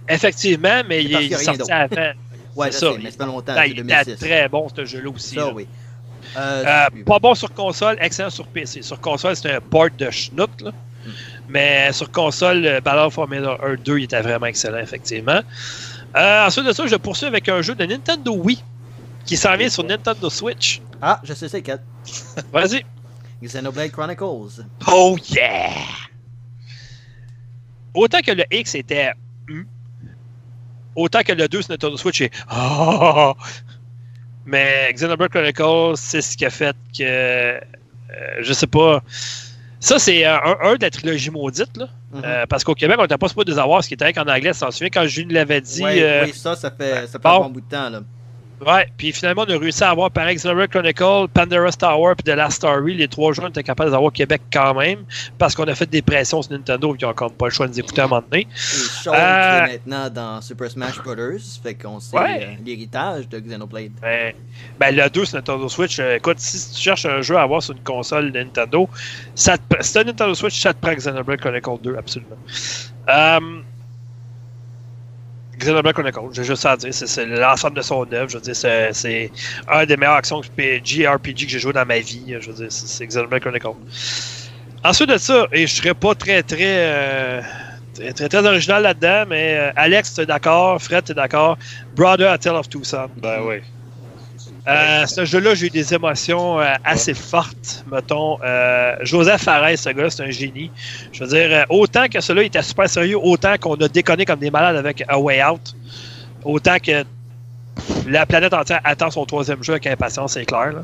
Effectivement, 0.09 0.81
mais 0.89 1.05
il 1.05 1.12
parce 1.12 1.24
est 1.24 1.45
sorti 1.45 1.70
avant. 1.73 2.12
Ouais, 2.56 2.70
C'est 2.70 2.81
je 2.81 2.86
ça, 2.86 2.93
sais, 2.93 2.98
mais 3.02 3.10
ça 3.10 3.16
fait 3.18 3.26
longtemps, 3.26 3.55
Ben, 3.55 3.62
c'est 3.62 3.70
il 3.70 3.78
était 3.81 4.05
2006. 4.05 4.16
très 4.26 4.48
bon, 4.48 4.68
ce 4.74 4.85
jeu-là 4.85 5.10
aussi. 5.10 5.35
Ça, 5.35 5.40
là. 5.47 5.52
oui. 5.55 5.66
Euh, 6.36 6.64
Euh, 6.66 7.05
pas 7.05 7.18
bon 7.18 7.35
sur 7.35 7.52
console, 7.52 7.97
excellent 8.01 8.31
sur 8.31 8.47
PC. 8.47 8.82
Sur 8.82 9.01
console, 9.01 9.36
c'est 9.36 9.52
un 9.55 9.60
port 9.60 9.89
de 9.97 10.10
schnout, 10.10 10.51
là. 10.60 10.72
Mais 11.48 11.93
sur 11.93 12.10
console, 12.10 12.64
euh, 12.66 12.81
Battle 12.81 13.10
Formula 13.10 13.59
1 13.62 13.74
2, 13.76 13.98
il 13.98 14.05
était 14.05 14.22
vraiment 14.22 14.47
excellent, 14.47 14.78
effectivement. 14.78 15.40
Euh, 16.16 16.47
ensuite 16.47 16.64
de 16.66 16.72
ça, 16.72 16.86
je 16.86 16.97
poursuis 16.97 17.26
avec 17.26 17.48
un 17.48 17.60
jeu 17.60 17.74
de 17.74 17.85
Nintendo 17.85 18.32
Wii 18.35 18.62
qui 19.26 19.36
s'en 19.36 19.55
vient 19.56 19.68
sur 19.68 19.85
Nintendo 19.85 20.31
Switch. 20.31 20.81
Ah, 21.02 21.20
je 21.24 21.35
sais 21.35 21.48
c'est 21.48 21.60
quel. 21.60 21.81
Vas-y. 22.52 22.85
Xenoblade 23.43 23.90
Chronicles. 23.90 24.64
Oh 24.90 25.16
yeah! 25.31 25.72
Autant 27.94 28.20
que 28.20 28.32
le 28.32 28.44
X 28.51 28.74
était 28.74 29.12
hum, 29.51 29.66
autant 30.97 31.23
que 31.23 31.33
le 31.33 31.49
2 31.49 31.62
sur 31.62 31.71
Nintendo 31.71 31.97
Switch 31.97 32.21
est 32.21 32.31
oh! 32.55 33.35
Mais 34.47 34.93
Xenoblade 34.93 35.31
Chronicles, 35.31 35.97
c'est 35.97 36.21
ce 36.21 36.37
qui 36.37 36.45
a 36.45 36.51
fait 36.51 36.77
que 36.97 37.03
euh, 37.03 37.61
je 38.41 38.53
sais 38.53 38.66
pas. 38.66 39.03
Ça, 39.81 39.99
c'est 39.99 40.25
un, 40.25 40.41
un 40.62 40.77
de 40.77 40.83
la 40.83 40.91
trilogie 40.91 41.31
maudite, 41.31 41.77
là. 41.77 41.89
Mhm. 42.12 42.23
Euh, 42.25 42.47
parce 42.47 42.62
qu'au 42.65 42.75
Québec, 42.75 42.97
on 42.99 43.03
n'était 43.03 43.19
pas 43.19 43.29
supposé 43.29 43.51
les 43.51 43.59
avoir, 43.59 43.83
ce 43.83 43.89
qui 43.89 43.95
était 43.95 44.12
qu'en 44.12 44.23
anglais, 44.23 44.53
tu 44.53 44.61
t'en 44.61 44.71
souviens, 44.71 44.89
quand 44.89 45.07
Jules 45.07 45.33
l'avait 45.33 45.61
dit. 45.61 45.83
Euh, 45.85 46.25
Oui, 46.25 46.33
ça, 46.33 46.55
ça 46.55 46.71
fait, 46.71 47.07
ça 47.07 47.12
fait 47.12 47.19
bon. 47.19 47.31
un 47.31 47.41
bon 47.41 47.51
bout 47.51 47.61
de 47.61 47.69
temps. 47.69 47.91
Là. 47.91 48.01
Ouais, 48.64 48.86
puis 48.97 49.12
finalement, 49.12 49.44
on 49.47 49.52
a 49.52 49.59
réussi 49.59 49.82
à 49.85 49.90
avoir 49.90 50.10
par 50.10 50.26
Xenoblade 50.32 50.70
Chronicle, 50.70 51.26
Pandora's 51.35 51.76
Tower 51.76 52.14
puis 52.16 52.24
The 52.32 52.36
Last 52.36 52.56
Story. 52.59 52.94
Les 52.94 53.09
trois 53.09 53.32
jeux, 53.32 53.43
on 53.44 53.48
était 53.48 53.62
capable 53.62 53.89
de 53.89 53.93
les 53.93 53.97
avoir 53.97 54.09
au 54.09 54.10
Québec 54.10 54.43
quand 54.52 54.74
même, 54.74 55.01
parce 55.39 55.55
qu'on 55.55 55.64
a 55.64 55.74
fait 55.74 55.90
des 55.90 56.01
pressions 56.02 56.40
sur 56.40 56.52
Nintendo, 56.52 56.94
ils 56.98 57.05
n'ont 57.05 57.10
encore 57.10 57.32
pas 57.32 57.47
le 57.47 57.51
choix 57.51 57.66
de 57.66 57.72
nous 57.72 57.81
écouter 57.81 58.01
à 58.01 58.05
un 58.05 58.09
moment 58.09 58.22
donné. 58.31 58.43
Et 58.47 59.09
Euh, 59.09 59.64
est 59.66 59.72
maintenant 59.72 60.09
dans 60.09 60.40
Super 60.40 60.70
Smash 60.70 60.98
Brothers. 61.02 61.40
Fait 61.62 61.74
qu'on 61.74 62.01
sait 62.01 62.16
Ouais. 62.16 62.43
euh, 62.43 62.55
l'héritage 62.64 63.28
de 63.28 63.39
Xenoblade. 63.40 63.93
Ben, 64.01 64.32
ben, 64.78 64.97
le 64.97 65.10
2 65.10 65.24
sur 65.24 65.36
Nintendo 65.36 65.68
Switch, 65.68 65.98
euh, 65.98 66.16
écoute, 66.16 66.39
si 66.39 66.74
tu 66.74 66.81
cherches 66.81 67.06
un 67.06 67.20
jeu 67.22 67.36
à 67.36 67.43
avoir 67.43 67.62
sur 67.62 67.74
une 67.74 67.82
console 67.82 68.31
Nintendo, 68.32 68.89
ça 69.35 69.59
te, 69.59 69.62
si 69.82 69.93
t'as 69.93 70.05
Nintendo 70.05 70.32
Switch, 70.35 70.59
ça 70.60 70.72
te 70.72 70.81
prend 70.81 70.94
Xenoblade 70.94 71.40
Chronicle 71.40 71.82
2, 71.82 71.97
absolument. 71.97 72.36
Euh, 73.09 73.40
Xenoblade 75.65 75.95
Chronicle, 75.95 76.20
j'ai 76.32 76.45
juste 76.45 76.62
ça 76.62 76.73
à 76.73 76.77
dire, 76.77 76.93
c'est, 76.93 77.27
l'ensemble 77.27 77.77
de 77.77 77.82
son 77.82 78.07
œuvre, 78.12 78.28
je 78.28 78.36
veux 78.36 78.43
dire, 78.43 78.57
c'est, 78.57 79.31
un 79.69 79.86
des 79.86 79.97
meilleures 79.97 80.15
actions 80.15 80.43
JRPG 80.43 81.47
que 81.47 81.51
j'ai 81.51 81.59
joué 81.59 81.73
dans 81.73 81.86
ma 81.86 81.99
vie, 81.99 82.36
je 82.41 82.51
veux 82.51 82.57
dire, 82.57 82.66
c'est, 82.70 83.07
Xenoblade 83.07 83.41
Chronicle. 83.41 83.69
Ensuite 84.85 85.09
de 85.09 85.16
ça, 85.16 85.47
et 85.53 85.66
je 85.66 85.74
serais 85.74 85.95
pas 85.95 86.15
très 86.15 86.43
très 86.43 86.59
euh, 86.61 87.41
très, 87.95 88.12
très, 88.12 88.28
très 88.28 88.47
original 88.47 88.82
là-dedans, 88.82 89.24
mais 89.28 89.57
euh, 89.57 89.73
Alex, 89.77 90.15
t'es 90.15 90.27
d'accord, 90.27 90.81
Fred, 90.82 91.05
t'es 91.05 91.15
d'accord, 91.15 91.57
Brother 91.97 92.31
A 92.31 92.39
Tale 92.39 92.57
of 92.57 92.69
Two 92.69 92.85
Sons. 92.85 93.09
Ben 93.16 93.41
oui. 93.43 93.62
Euh, 94.66 95.05
ce 95.07 95.24
jeu-là, 95.27 95.55
j'ai 95.55 95.66
eu 95.66 95.70
des 95.70 95.93
émotions 95.93 96.59
euh, 96.59 96.73
assez 96.85 97.12
fortes, 97.12 97.85
mettons. 97.91 98.39
Euh, 98.43 98.95
Joseph 99.03 99.43
Fares, 99.43 99.77
ce 99.77 99.91
gars-là, 99.91 100.09
c'est 100.11 100.23
un 100.23 100.31
génie. 100.31 100.70
Je 101.12 101.23
veux 101.24 101.28
dire, 101.31 101.66
autant 101.69 102.09
que 102.09 102.20
celui-là 102.20 102.47
était 102.47 102.62
super 102.62 102.89
sérieux, 102.89 103.19
autant 103.23 103.57
qu'on 103.61 103.74
a 103.74 103.89
déconné 103.89 104.24
comme 104.24 104.39
des 104.41 104.51
malades 104.51 104.77
avec 104.77 105.05
A 105.07 105.19
Way 105.19 105.45
Out, 105.45 105.74
autant 106.45 106.78
que 106.78 107.05
la 108.07 108.24
planète 108.24 108.55
entière 108.55 108.81
attend 108.85 109.11
son 109.11 109.27
troisième 109.27 109.62
jeu 109.62 109.74
avec 109.74 109.86
impatience, 109.86 110.32
c'est 110.32 110.47
clair. 110.47 110.73
là. 110.73 110.82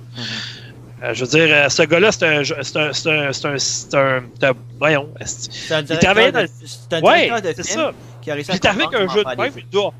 Euh, 1.02 1.14
je 1.14 1.24
veux 1.24 1.30
dire, 1.30 1.48
euh, 1.48 1.68
ce 1.70 1.82
gars-là, 1.84 2.12
c'est 2.12 2.26
un, 2.26 2.42
c'est 2.44 2.76
un, 2.76 2.92
c'est 2.92 3.46
un, 3.46 3.58
c'est 3.58 3.94
un, 3.94 4.52
voyons, 4.78 5.08
c'est 5.24 5.72
un 5.72 5.82
directeur 5.82 6.14
dans- 6.32 6.46
c'est 6.66 6.96
un 6.96 7.00
ouais, 7.00 7.24
directeur 7.28 7.54
de 7.54 7.62
film 7.62 7.78
ça. 7.80 7.92
qui 8.20 8.30
a 8.30 8.34
réussi 8.34 8.50
à 8.50 8.70
avec 8.70 8.88
un 8.94 9.08
jeu 9.08 9.24
de 9.24 9.28
même, 9.40 9.52
dis, 9.54 9.78
Ah, 9.82 9.90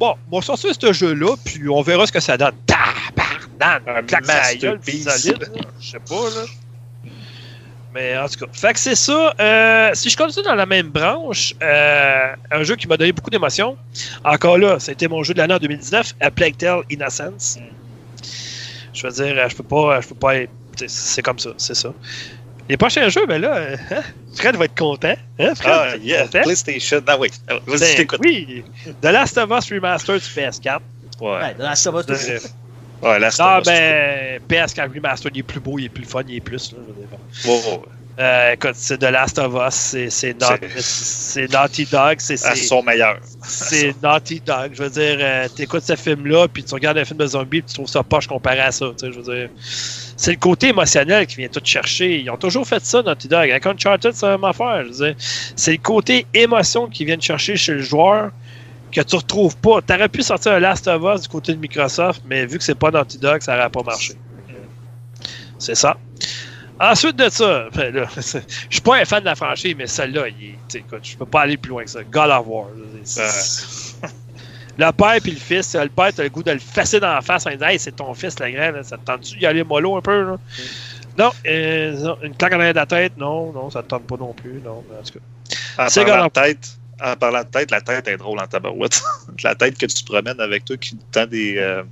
bon, 0.00 0.14
on 0.32 0.40
va 0.40 0.44
sortir 0.44 0.70
ce 0.80 0.92
jeu-là, 0.92 1.36
puis 1.44 1.68
on 1.68 1.80
verra 1.82 2.06
ce 2.08 2.10
que 2.12 2.18
ça 2.18 2.36
donne. 2.36 2.54
Tabarnak! 3.58 3.82
Un 3.88 4.02
Claque 4.06 4.26
sa 4.26 4.54
gueule, 4.54 4.80
solide, 4.84 5.40
là. 5.54 5.62
Je 5.80 5.90
sais 5.90 5.98
pas, 6.00 6.14
là. 6.30 6.44
Mais 7.94 8.16
en 8.18 8.28
tout 8.28 8.44
cas, 8.44 8.52
fait 8.52 8.74
que 8.74 8.78
c'est 8.78 8.94
ça. 8.94 9.34
Euh, 9.40 9.90
si 9.94 10.10
je 10.10 10.16
continue 10.16 10.44
dans 10.44 10.54
la 10.54 10.66
même 10.66 10.88
branche, 10.88 11.54
euh, 11.62 12.34
un 12.50 12.62
jeu 12.62 12.76
qui 12.76 12.86
m'a 12.86 12.96
donné 12.98 13.12
beaucoup 13.12 13.30
d'émotions, 13.30 13.76
encore 14.24 14.58
là, 14.58 14.78
c'était 14.78 15.08
mon 15.08 15.22
jeu 15.22 15.32
de 15.32 15.38
l'année 15.38 15.54
en 15.54 15.58
2019, 15.58 16.14
A 16.20 16.30
Plague 16.30 16.56
Tale 16.58 16.82
Innocence. 16.90 17.58
Je 18.92 19.06
veux 19.06 19.12
dire, 19.12 19.48
je 19.48 19.56
peux 19.56 19.62
pas, 19.62 20.00
je 20.02 20.08
peux 20.08 20.14
pas 20.14 20.36
être- 20.36 20.52
c'est- 20.86 21.22
comme 21.22 21.38
ça, 21.38 21.50
c'est 21.56 21.74
ça. 21.74 21.92
Les 22.68 22.76
prochains 22.76 23.08
jeux, 23.08 23.24
ben 23.26 23.40
là, 23.40 23.56
euh, 23.56 23.76
hein, 23.90 24.02
Fred 24.36 24.56
va 24.56 24.66
être 24.66 24.76
content. 24.76 25.14
Hein, 25.38 25.54
Fred? 25.54 25.72
Ah, 25.74 25.96
yeah. 25.96 26.24
content? 26.24 26.42
PlayStation. 26.42 27.00
Ah 27.06 27.16
oui. 27.18 27.30
Vas-y, 27.66 28.04
Ben, 28.04 28.06
oui, 28.22 28.64
The 29.00 29.06
Last 29.06 29.38
of 29.38 29.50
Us 29.50 29.72
Remastered 29.72 30.20
sur 30.20 30.34
PS4. 30.42 30.80
Ouais, 31.20 31.30
Ouais. 31.30 31.54
de 31.54 31.62
la 31.62 31.74
ça 31.74 31.90
va, 31.90 32.02
c'est 32.02 32.32
Euh, 32.34 32.38
Ouais, 33.02 33.18
là, 33.18 33.30
Non, 33.38 33.44
un- 33.44 33.60
ben, 33.62 34.40
PS4 34.48 34.92
Remastered, 34.94 35.36
il 35.36 35.40
est 35.40 35.42
plus 35.44 35.60
beau, 35.60 35.78
il 35.78 35.84
est 35.86 35.88
plus 35.88 36.04
fun, 36.04 36.22
il 36.28 36.36
est 36.36 36.40
plus. 36.40 36.72
Là, 36.72 36.78
je 36.82 36.92
veux 36.92 37.62
dire. 37.64 37.80
Euh, 38.20 38.52
écoute, 38.54 38.72
c'est 38.74 38.98
The 38.98 39.04
Last 39.12 39.38
of 39.38 39.54
Us, 39.54 39.74
c'est- 40.10 40.34
Naughty, 41.52 41.84
Dog, 41.86 42.16
c'est 42.18 42.34
À 42.44 42.56
c'est- 42.56 42.64
son 42.66 42.82
meilleur. 42.82 43.18
c'est 43.44 43.94
Naughty 44.02 44.42
Dog. 44.44 44.72
Je 44.74 44.82
veux 44.82 44.90
dire, 44.90 45.18
euh, 45.20 45.46
t'écoutes 45.54 45.84
ce 45.84 45.94
film-là, 45.94 46.48
puis 46.48 46.64
tu 46.64 46.74
regardes 46.74 46.98
un 46.98 47.04
film 47.04 47.18
de 47.20 47.26
zombie, 47.28 47.60
puis 47.62 47.68
tu 47.68 47.74
trouves 47.74 47.86
ça 47.88 48.02
poche 48.02 48.26
comparé 48.26 48.58
à 48.58 48.72
ça. 48.72 48.86
Je 49.00 49.06
veux 49.10 49.22
dire, 49.34 49.48
c'est 49.60 50.32
le 50.32 50.36
côté 50.38 50.70
émotionnel 50.70 51.28
qui 51.28 51.36
vient 51.36 51.46
tout 51.48 51.60
chercher. 51.62 52.18
Ils 52.18 52.28
ont 52.28 52.36
toujours 52.36 52.66
fait 52.66 52.84
ça, 52.84 53.00
Naughty 53.04 53.28
Dog. 53.28 53.48
Avec 53.50 53.64
Uncharted, 53.64 54.12
c'est 54.12 54.26
la 54.26 54.32
même 54.32 54.42
affaire. 54.42 54.84
C'est 55.54 55.70
le 55.72 55.78
côté 55.78 56.26
émotion 56.34 56.88
qui 56.88 57.04
vient 57.04 57.20
chercher 57.20 57.54
chez 57.54 57.74
le 57.74 57.82
joueur 57.82 58.32
que 58.92 59.00
tu 59.00 59.16
retrouves 59.16 59.56
pas. 59.56 59.80
T'aurais 59.82 60.08
pu 60.08 60.22
sortir 60.22 60.52
un 60.52 60.60
Last 60.60 60.86
of 60.88 61.02
Us 61.02 61.22
du 61.22 61.28
côté 61.28 61.54
de 61.54 61.58
Microsoft, 61.58 62.22
mais 62.26 62.46
vu 62.46 62.58
que 62.58 62.64
c'est 62.64 62.74
pas 62.74 62.90
Naughty 62.90 63.18
Dog, 63.18 63.40
ça 63.40 63.56
n'aurait 63.56 63.70
pas 63.70 63.82
marché. 63.82 64.14
C'est 65.58 65.74
ça. 65.74 65.96
Ensuite 66.80 67.16
de 67.16 67.28
ça, 67.28 67.68
ben 67.74 67.92
là, 67.92 68.06
je 68.16 68.20
suis 68.70 68.80
pas 68.80 68.98
un 68.98 69.04
fan 69.04 69.20
de 69.20 69.24
la 69.24 69.34
franchise, 69.34 69.74
mais 69.76 69.88
celle-là, 69.88 70.26
tu 70.68 70.84
je 71.02 71.16
peux 71.16 71.26
pas 71.26 71.40
aller 71.42 71.56
plus 71.56 71.70
loin 71.70 71.84
que 71.84 71.90
ça. 71.90 72.04
God 72.04 72.30
of 72.30 72.46
War. 72.46 72.66
Le 74.78 74.92
père 74.92 75.16
puis 75.20 75.32
le 75.32 75.38
fils, 75.38 75.74
le 75.74 75.88
père, 75.88 76.12
t'as 76.14 76.22
le 76.22 76.28
goût 76.28 76.44
de 76.44 76.52
le 76.52 76.60
fesser 76.60 77.00
dans 77.00 77.12
la 77.12 77.20
face 77.20 77.46
en 77.46 77.50
disant 77.50 77.66
Hey, 77.66 77.80
c'est 77.80 77.96
ton 77.96 78.14
fils, 78.14 78.36
grand, 78.36 78.70
là, 78.70 78.84
ça 78.84 78.96
te 78.96 79.04
tente-tu 79.04 79.36
d'y 79.36 79.46
aller 79.46 79.64
mollo 79.64 79.96
un 79.96 80.00
peu? 80.00 80.22
Là? 80.22 80.36
Non, 81.18 81.32
euh, 81.48 81.98
non, 82.00 82.16
une 82.22 82.36
claque 82.36 82.52
en 82.52 82.60
arrière 82.60 82.74
de 82.74 82.78
la 82.78 82.86
tête, 82.86 83.16
non, 83.16 83.52
non, 83.52 83.70
ça 83.70 83.82
te 83.82 83.88
tente 83.88 84.04
pas 84.04 84.16
non 84.16 84.32
plus. 84.32 84.60
Non, 84.64 84.84
en 84.96 85.02
tout 85.02 85.18
cas. 85.18 86.24
En 86.24 86.28
tête, 86.28 86.77
en 87.04 87.14
parlant 87.16 87.42
de 87.42 87.48
tête, 87.48 87.70
la 87.70 87.80
tête 87.80 88.08
est 88.08 88.16
drôle 88.16 88.38
en 88.40 88.46
tabarouette. 88.46 89.00
la 89.44 89.54
tête 89.54 89.78
que 89.78 89.86
tu 89.86 90.04
promènes 90.04 90.40
avec 90.40 90.64
toi 90.64 90.76
qui 90.76 90.96
tend 91.12 91.26
des, 91.26 91.56
euh, 91.58 91.82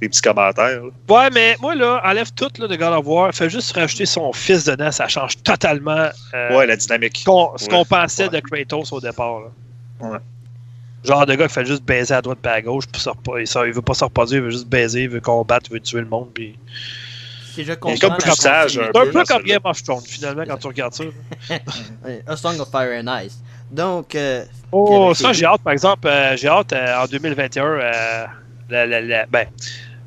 des 0.00 0.08
petits 0.08 0.20
commentaires. 0.22 0.82
là. 0.82 0.90
Ouais, 1.08 1.30
mais 1.30 1.56
moi, 1.60 1.74
là, 1.74 2.00
enlève 2.04 2.30
tout 2.34 2.50
là, 2.58 2.66
de 2.68 2.76
God 2.76 2.92
of 2.92 3.06
War, 3.06 3.32
fais 3.34 3.48
juste 3.50 3.72
rajouter 3.74 4.06
son 4.06 4.32
fils 4.32 4.64
dedans, 4.64 4.92
ça 4.92 5.08
change 5.08 5.42
totalement 5.42 6.08
euh, 6.34 6.56
Ouais, 6.56 6.66
la 6.66 6.76
dynamique. 6.76 7.18
ce 7.18 7.24
qu'on 7.24 7.56
ce 7.56 7.68
qu'on 7.68 7.78
Ouais. 7.78 7.84
pensait 7.88 8.28
Ouais. 8.28 8.40
de 8.40 8.40
Kratos 8.40 8.92
au 8.92 9.00
départ. 9.00 9.40
Là. 9.40 10.08
Ouais. 10.10 10.18
Genre 11.04 11.24
de 11.24 11.34
gars 11.34 11.48
qui 11.48 11.54
fait 11.54 11.64
juste 11.64 11.82
baiser 11.82 12.12
à 12.12 12.20
droite 12.20 12.38
et 12.44 12.48
à 12.48 12.60
gauche, 12.60 12.84
puis 12.86 13.00
il, 13.38 13.46
sort- 13.46 13.66
il 13.66 13.72
veut 13.72 13.80
pas 13.80 13.94
se 13.94 14.04
reposer, 14.04 14.36
il 14.36 14.42
veut 14.42 14.50
juste 14.50 14.66
baiser, 14.68 15.04
il 15.04 15.08
veut 15.08 15.20
combattre, 15.20 15.66
il 15.70 15.74
veut 15.74 15.80
tuer 15.80 16.00
le 16.00 16.06
monde. 16.06 16.28
Puis... 16.34 16.58
Je 17.56 17.72
comme 17.74 18.16
plus 18.16 18.30
sage, 18.36 18.78
un 18.78 18.82
C'est 18.84 18.88
un 18.88 18.92
peu 19.04 19.10
peu 19.10 19.12
dans 19.12 19.24
comme. 19.24 19.42
Game 19.42 19.60
of 19.64 19.82
Thrones, 19.82 20.02
finalement, 20.06 20.44
quand 20.46 20.56
tu 20.58 20.66
regardes 20.68 20.94
ça. 20.94 21.04
A 22.26 22.36
Song 22.36 22.58
of 22.60 22.70
Fire 22.70 23.02
and 23.02 23.08
Ice. 23.24 23.38
Donc, 23.70 24.14
euh, 24.14 24.44
Oh, 24.72 25.12
ça, 25.14 25.32
j'ai 25.32 25.46
hâte, 25.46 25.62
par 25.62 25.72
exemple, 25.72 26.06
euh, 26.06 26.36
j'ai 26.36 26.48
hâte 26.48 26.72
euh, 26.72 27.02
en 27.02 27.06
2021, 27.06 27.64
euh, 27.64 28.24
la- 28.68 28.86
la- 28.86 29.00
la- 29.00 29.26
ben, 29.26 29.46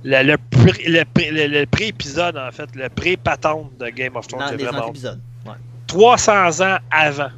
le 0.03 0.35
pré- 0.37 0.83
le 0.87 1.03
pré- 1.05 1.31
le- 1.31 1.47
le 1.47 1.65
pré-épisode, 1.65 2.37
en 2.37 2.51
fait, 2.51 2.69
le 2.75 2.87
pré-patente 2.89 3.77
de 3.77 3.87
Game 3.89 4.15
of 4.15 4.27
Thrones, 4.27 4.43
les 4.57 4.63
vraiment 4.63 4.83
hâte. 4.83 4.89
épisodes. 4.89 5.19
Ouais. 5.45 5.53
300 5.87 6.61
ans 6.61 6.77
avant. 6.91 7.29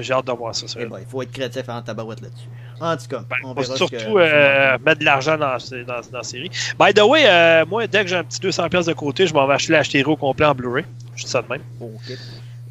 J'ai 0.00 0.12
hâte 0.12 0.26
de 0.26 0.32
voir 0.32 0.54
ça. 0.54 0.66
Eh 0.78 0.84
ben, 0.86 0.98
il 1.00 1.06
faut 1.06 1.22
être 1.22 1.32
créatif 1.32 1.68
en 1.68 1.82
tabarouette 1.82 2.20
là-dessus. 2.20 2.46
En 2.80 2.96
tout 2.96 3.06
cas, 3.08 3.22
Ben, 3.28 3.36
on 3.44 3.54
verra 3.54 3.76
surtout 3.76 3.96
que- 3.96 4.18
euh, 4.18 4.78
mettre 4.84 5.00
de 5.00 5.04
l'argent 5.04 5.36
dans, 5.36 5.56
dans, 5.86 6.00
dans 6.10 6.18
la 6.18 6.22
série. 6.24 6.50
By 6.78 6.92
the 6.94 7.02
way, 7.02 7.22
euh, 7.26 7.64
moi, 7.66 7.86
dès 7.86 8.02
que 8.02 8.08
j'ai 8.08 8.16
un 8.16 8.24
petit 8.24 8.40
200$ 8.40 8.68
piastres 8.68 8.88
de 8.90 8.96
côté, 8.96 9.26
je 9.26 9.34
m'en 9.34 9.46
vais 9.46 9.54
acheter 9.54 9.72
la 9.72 9.84
série 9.84 10.04
au 10.04 10.16
complet 10.16 10.46
en 10.46 10.54
Blu-ray. 10.54 10.84
Je 11.16 11.24
dis 11.24 11.30
ça 11.30 11.42
de 11.42 11.48
même. 11.48 11.62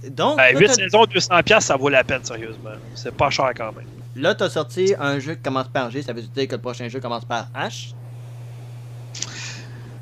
Donc, 0.10 0.38
Ben, 0.38 0.54
là, 0.54 0.60
8 0.60 0.68
t'as- 0.68 0.74
saisons, 0.74 1.04
200$, 1.06 1.44
piastres, 1.44 1.68
ça 1.68 1.76
vaut 1.78 1.90
la 1.90 2.04
peine, 2.04 2.24
sérieusement. 2.24 2.72
C'est 2.96 3.14
pas 3.16 3.30
cher 3.30 3.52
quand 3.56 3.72
même. 3.74 3.86
là, 4.16 4.34
t'as 4.36 4.50
sorti 4.50 4.94
un 5.00 5.20
jeu 5.20 5.36
qui 5.36 5.42
commence 5.42 5.68
par 5.68 5.90
G, 5.92 6.02
ça 6.02 6.12
veut 6.14 6.22
dire 6.22 6.48
que 6.48 6.56
le 6.56 6.62
prochain 6.62 6.88
jeu 6.90 7.00
commence 7.00 7.26
par 7.26 7.48
H? 7.56 7.94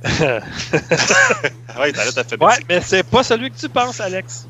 Ah 0.02 1.82
ouais, 1.82 1.92
fait 1.94 2.42
ouais, 2.42 2.54
mais 2.70 2.82
c'est 2.82 3.04
pas 3.04 3.24
celui 3.24 3.52
que 3.52 3.58
tu 3.58 3.68
penses, 3.70 4.00
Alex. 4.00 4.48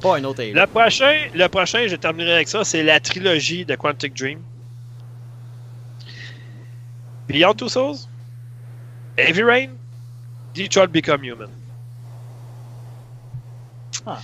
Pas 0.00 0.16
un 0.16 0.24
autre. 0.24 0.42
Le 0.42 0.66
prochain, 0.66 1.26
le 1.34 1.46
prochain, 1.48 1.86
je 1.86 1.96
terminerai 1.96 2.34
avec 2.36 2.48
ça, 2.48 2.64
c'est 2.64 2.82
la 2.82 2.98
trilogie 2.98 3.64
de 3.64 3.74
Quantic 3.76 4.14
Dream. 4.16 4.40
Beyond 7.28 7.54
Two 7.54 7.68
Souls, 7.68 7.96
Heavy 9.16 9.42
Rain, 9.42 9.68
Detroit 10.54 10.88
Become 10.88 11.22
Human. 11.24 11.48
Ah, 14.06 14.18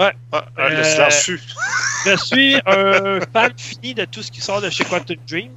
Euh, 0.00 0.10
le 0.70 0.84
silence 0.84 1.22
fut. 1.24 1.40
Je 2.06 2.16
suis 2.16 2.56
un 2.66 3.20
fan 3.32 3.52
fini 3.56 3.94
de 3.94 4.04
tout 4.04 4.22
ce 4.22 4.30
qui 4.30 4.40
sort 4.40 4.60
de 4.60 4.70
chez 4.70 4.84
Quantic 4.84 5.20
Dream, 5.26 5.50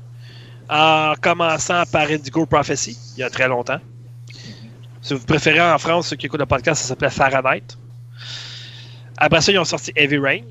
en 0.70 1.14
commençant 1.22 1.84
par 1.92 2.10
Indigo 2.10 2.46
Prophecy, 2.46 2.98
il 3.16 3.20
y 3.20 3.24
a 3.24 3.30
très 3.30 3.48
longtemps. 3.48 3.80
Si 5.02 5.14
vous 5.14 5.26
préférez 5.26 5.62
en 5.62 5.78
France, 5.78 6.08
ceux 6.10 6.16
qui 6.16 6.28
écoutent 6.28 6.40
le 6.40 6.46
podcast, 6.46 6.82
ça 6.82 6.88
s'appelait 6.88 7.10
Fahrenheit. 7.10 7.64
Après 9.18 9.42
ça, 9.42 9.52
ils 9.52 9.60
ont 9.60 9.66
sorti 9.66 9.92
Heavy 9.96 10.18
Rain, 10.18 10.42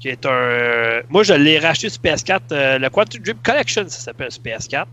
qui 0.00 0.08
est 0.08 0.24
un. 0.26 1.00
Moi, 1.08 1.22
je 1.22 1.34
l'ai 1.34 1.58
racheté 1.58 1.88
sur 1.88 2.00
PS4. 2.00 2.40
euh, 2.52 2.78
le 2.78 2.88
Quantum 2.90 3.22
Dream 3.22 3.38
Collection, 3.42 3.84
ça 3.88 3.98
s'appelle 4.00 4.30
sur 4.30 4.42
PS4. 4.42 4.86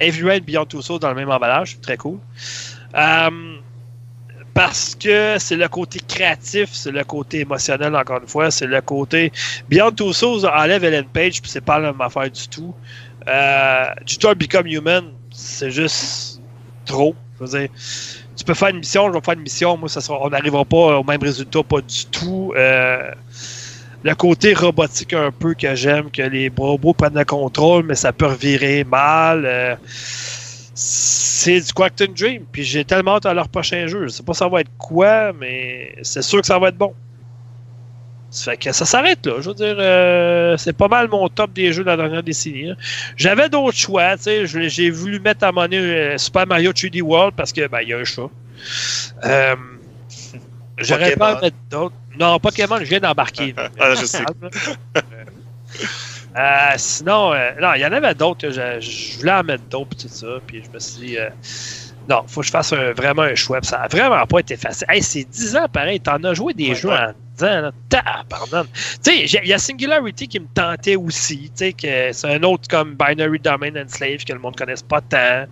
Heavy 0.00 0.22
Rain 0.22 0.38
Beyond 0.40 0.66
Two 0.66 0.82
Souls 0.82 1.00
dans 1.00 1.08
le 1.08 1.14
même 1.14 1.30
emballage. 1.30 1.80
Très 1.80 1.96
cool. 1.96 2.18
Euh, 2.94 3.56
parce 4.58 4.96
que 4.96 5.36
c'est 5.38 5.54
le 5.54 5.68
côté 5.68 6.00
créatif, 6.00 6.70
c'est 6.72 6.90
le 6.90 7.04
côté 7.04 7.42
émotionnel, 7.42 7.94
encore 7.94 8.20
une 8.20 8.26
fois. 8.26 8.50
C'est 8.50 8.66
le 8.66 8.80
côté. 8.80 9.30
Beyond 9.68 9.92
Two 9.92 10.12
Souls 10.12 10.44
enlève 10.46 10.82
Ellen 10.82 11.04
Page, 11.04 11.40
puis 11.40 11.48
c'est 11.48 11.60
pas 11.60 11.78
la 11.78 11.92
même 11.92 12.00
affaire 12.00 12.28
du 12.28 12.48
tout. 12.48 12.74
Euh, 13.28 13.84
Detroit 14.04 14.34
Become 14.34 14.66
Human, 14.66 15.12
c'est 15.30 15.70
juste 15.70 16.40
trop. 16.84 17.14
Je 17.38 17.44
veux 17.44 17.58
dire, 17.60 17.68
tu 18.36 18.44
peux 18.44 18.54
faire 18.54 18.70
une 18.70 18.78
mission, 18.78 19.06
je 19.06 19.12
vais 19.12 19.20
faire 19.20 19.34
une 19.34 19.42
mission, 19.42 19.76
moi, 19.76 19.88
ça 19.88 20.00
sera, 20.00 20.18
on 20.20 20.28
n'arrivera 20.28 20.64
pas 20.64 20.98
au 20.98 21.04
même 21.04 21.22
résultat, 21.22 21.62
pas 21.62 21.80
du 21.80 22.06
tout. 22.06 22.52
Euh, 22.56 23.12
le 24.02 24.14
côté 24.16 24.54
robotique 24.54 25.12
un 25.12 25.30
peu 25.30 25.54
que 25.54 25.72
j'aime, 25.76 26.10
que 26.10 26.22
les 26.22 26.50
robots 26.56 26.94
prennent 26.94 27.14
le 27.14 27.24
contrôle, 27.24 27.84
mais 27.84 27.94
ça 27.94 28.12
peut 28.12 28.26
revirer 28.26 28.82
mal. 28.82 29.44
euh, 29.46 29.76
c'est 30.80 31.60
du 31.60 31.72
Quantum 31.72 32.14
Dream, 32.14 32.44
puis 32.52 32.62
j'ai 32.62 32.84
tellement 32.84 33.16
hâte 33.16 33.26
à 33.26 33.34
leur 33.34 33.48
prochain 33.48 33.88
jeu. 33.88 34.04
Je 34.04 34.08
sais 34.12 34.22
pas 34.22 34.32
ça 34.32 34.46
va 34.46 34.60
être 34.60 34.70
quoi, 34.78 35.32
mais 35.32 35.96
c'est 36.02 36.22
sûr 36.22 36.40
que 36.40 36.46
ça 36.46 36.56
va 36.58 36.68
être 36.68 36.76
bon. 36.78 36.94
Ça 38.30 38.52
fait 38.52 38.58
que 38.58 38.70
ça 38.70 38.84
s'arrête 38.84 39.26
là. 39.26 39.40
Je 39.40 39.48
veux 39.48 39.54
dire, 39.54 39.74
euh, 39.78 40.56
c'est 40.56 40.74
pas 40.76 40.86
mal 40.86 41.08
mon 41.08 41.28
top 41.28 41.52
des 41.52 41.72
jeux 41.72 41.82
de 41.82 41.88
la 41.88 41.96
dernière 41.96 42.22
décennie. 42.22 42.70
hein. 42.70 42.76
J'avais 43.16 43.48
d'autres 43.48 43.76
choix, 43.76 44.16
tu 44.18 44.22
sais. 44.24 44.46
je- 44.46 44.68
J'ai 44.68 44.90
voulu 44.90 45.18
mettre 45.18 45.44
à 45.44 45.50
monnaie 45.50 45.78
euh, 45.78 46.16
Super 46.18 46.46
Mario 46.46 46.70
3D 46.72 47.00
World 47.02 47.34
parce 47.36 47.52
que 47.52 47.66
ben 47.66 47.80
il 47.80 47.88
y 47.88 47.92
a 47.94 47.98
un 47.98 48.04
chat. 48.04 48.28
Euh, 49.24 49.56
J'aurais 50.78 51.16
pas 51.16 51.30
à 51.38 51.40
mettre 51.42 51.56
d'autres. 51.70 51.94
Non, 52.20 52.38
Pokémon, 52.38 52.76
je 52.78 52.84
viens 52.84 53.00
d'embarquer. 53.00 53.52
Ah, 53.80 53.94
je 53.96 54.04
sais. 54.06 54.22
Euh, 56.38 56.74
sinon, 56.76 57.32
euh, 57.32 57.50
non, 57.60 57.72
il 57.74 57.80
y 57.80 57.86
en 57.86 57.92
avait 57.92 58.14
d'autres 58.14 58.42
que 58.42 58.50
je, 58.50 58.80
je 58.80 59.18
voulais 59.18 59.32
en 59.32 59.42
mettre 59.42 59.64
d'autres 59.64 59.96
tout 59.96 60.08
ça. 60.08 60.26
Puis 60.46 60.62
je 60.64 60.70
me 60.70 60.78
suis 60.78 61.06
dit, 61.08 61.18
euh, 61.18 61.30
non, 62.08 62.22
faut 62.26 62.40
que 62.42 62.46
je 62.46 62.52
fasse 62.52 62.72
un- 62.72 62.92
vraiment 62.92 63.22
un 63.22 63.34
choix. 63.34 63.60
Puis 63.60 63.68
ça 63.68 63.80
a 63.82 63.88
vraiment 63.88 64.24
pas 64.26 64.38
été 64.40 64.56
facile. 64.56 64.86
Hey, 64.88 65.02
c'est 65.02 65.24
10 65.24 65.56
ans 65.56 65.66
pareil. 65.72 66.00
T'en 66.00 66.22
as 66.24 66.34
joué 66.34 66.54
des 66.54 66.68
Ouais, 66.68 66.74
jeux 66.74 66.90
ouais. 66.90 66.96
en 66.96 67.12
10 67.36 67.44
ans. 67.44 67.60
là. 67.62 67.72
Tu 69.04 69.26
sais, 69.28 69.38
il 69.42 69.48
y 69.48 69.52
a 69.52 69.58
Singularity 69.58 70.28
qui 70.28 70.38
me 70.40 70.46
tentait 70.54 70.96
aussi. 70.96 71.50
Tu 71.50 71.50
sais, 71.56 71.72
que 71.72 72.12
c'est 72.12 72.32
un 72.32 72.42
autre 72.44 72.68
comme 72.68 72.94
Binary 72.94 73.38
Domain 73.40 73.72
and 73.76 73.88
Slave 73.88 74.24
que 74.24 74.32
le 74.32 74.38
monde 74.38 74.54
ne 74.54 74.58
connaisse 74.58 74.82
pas 74.82 75.00
tant. 75.00 75.44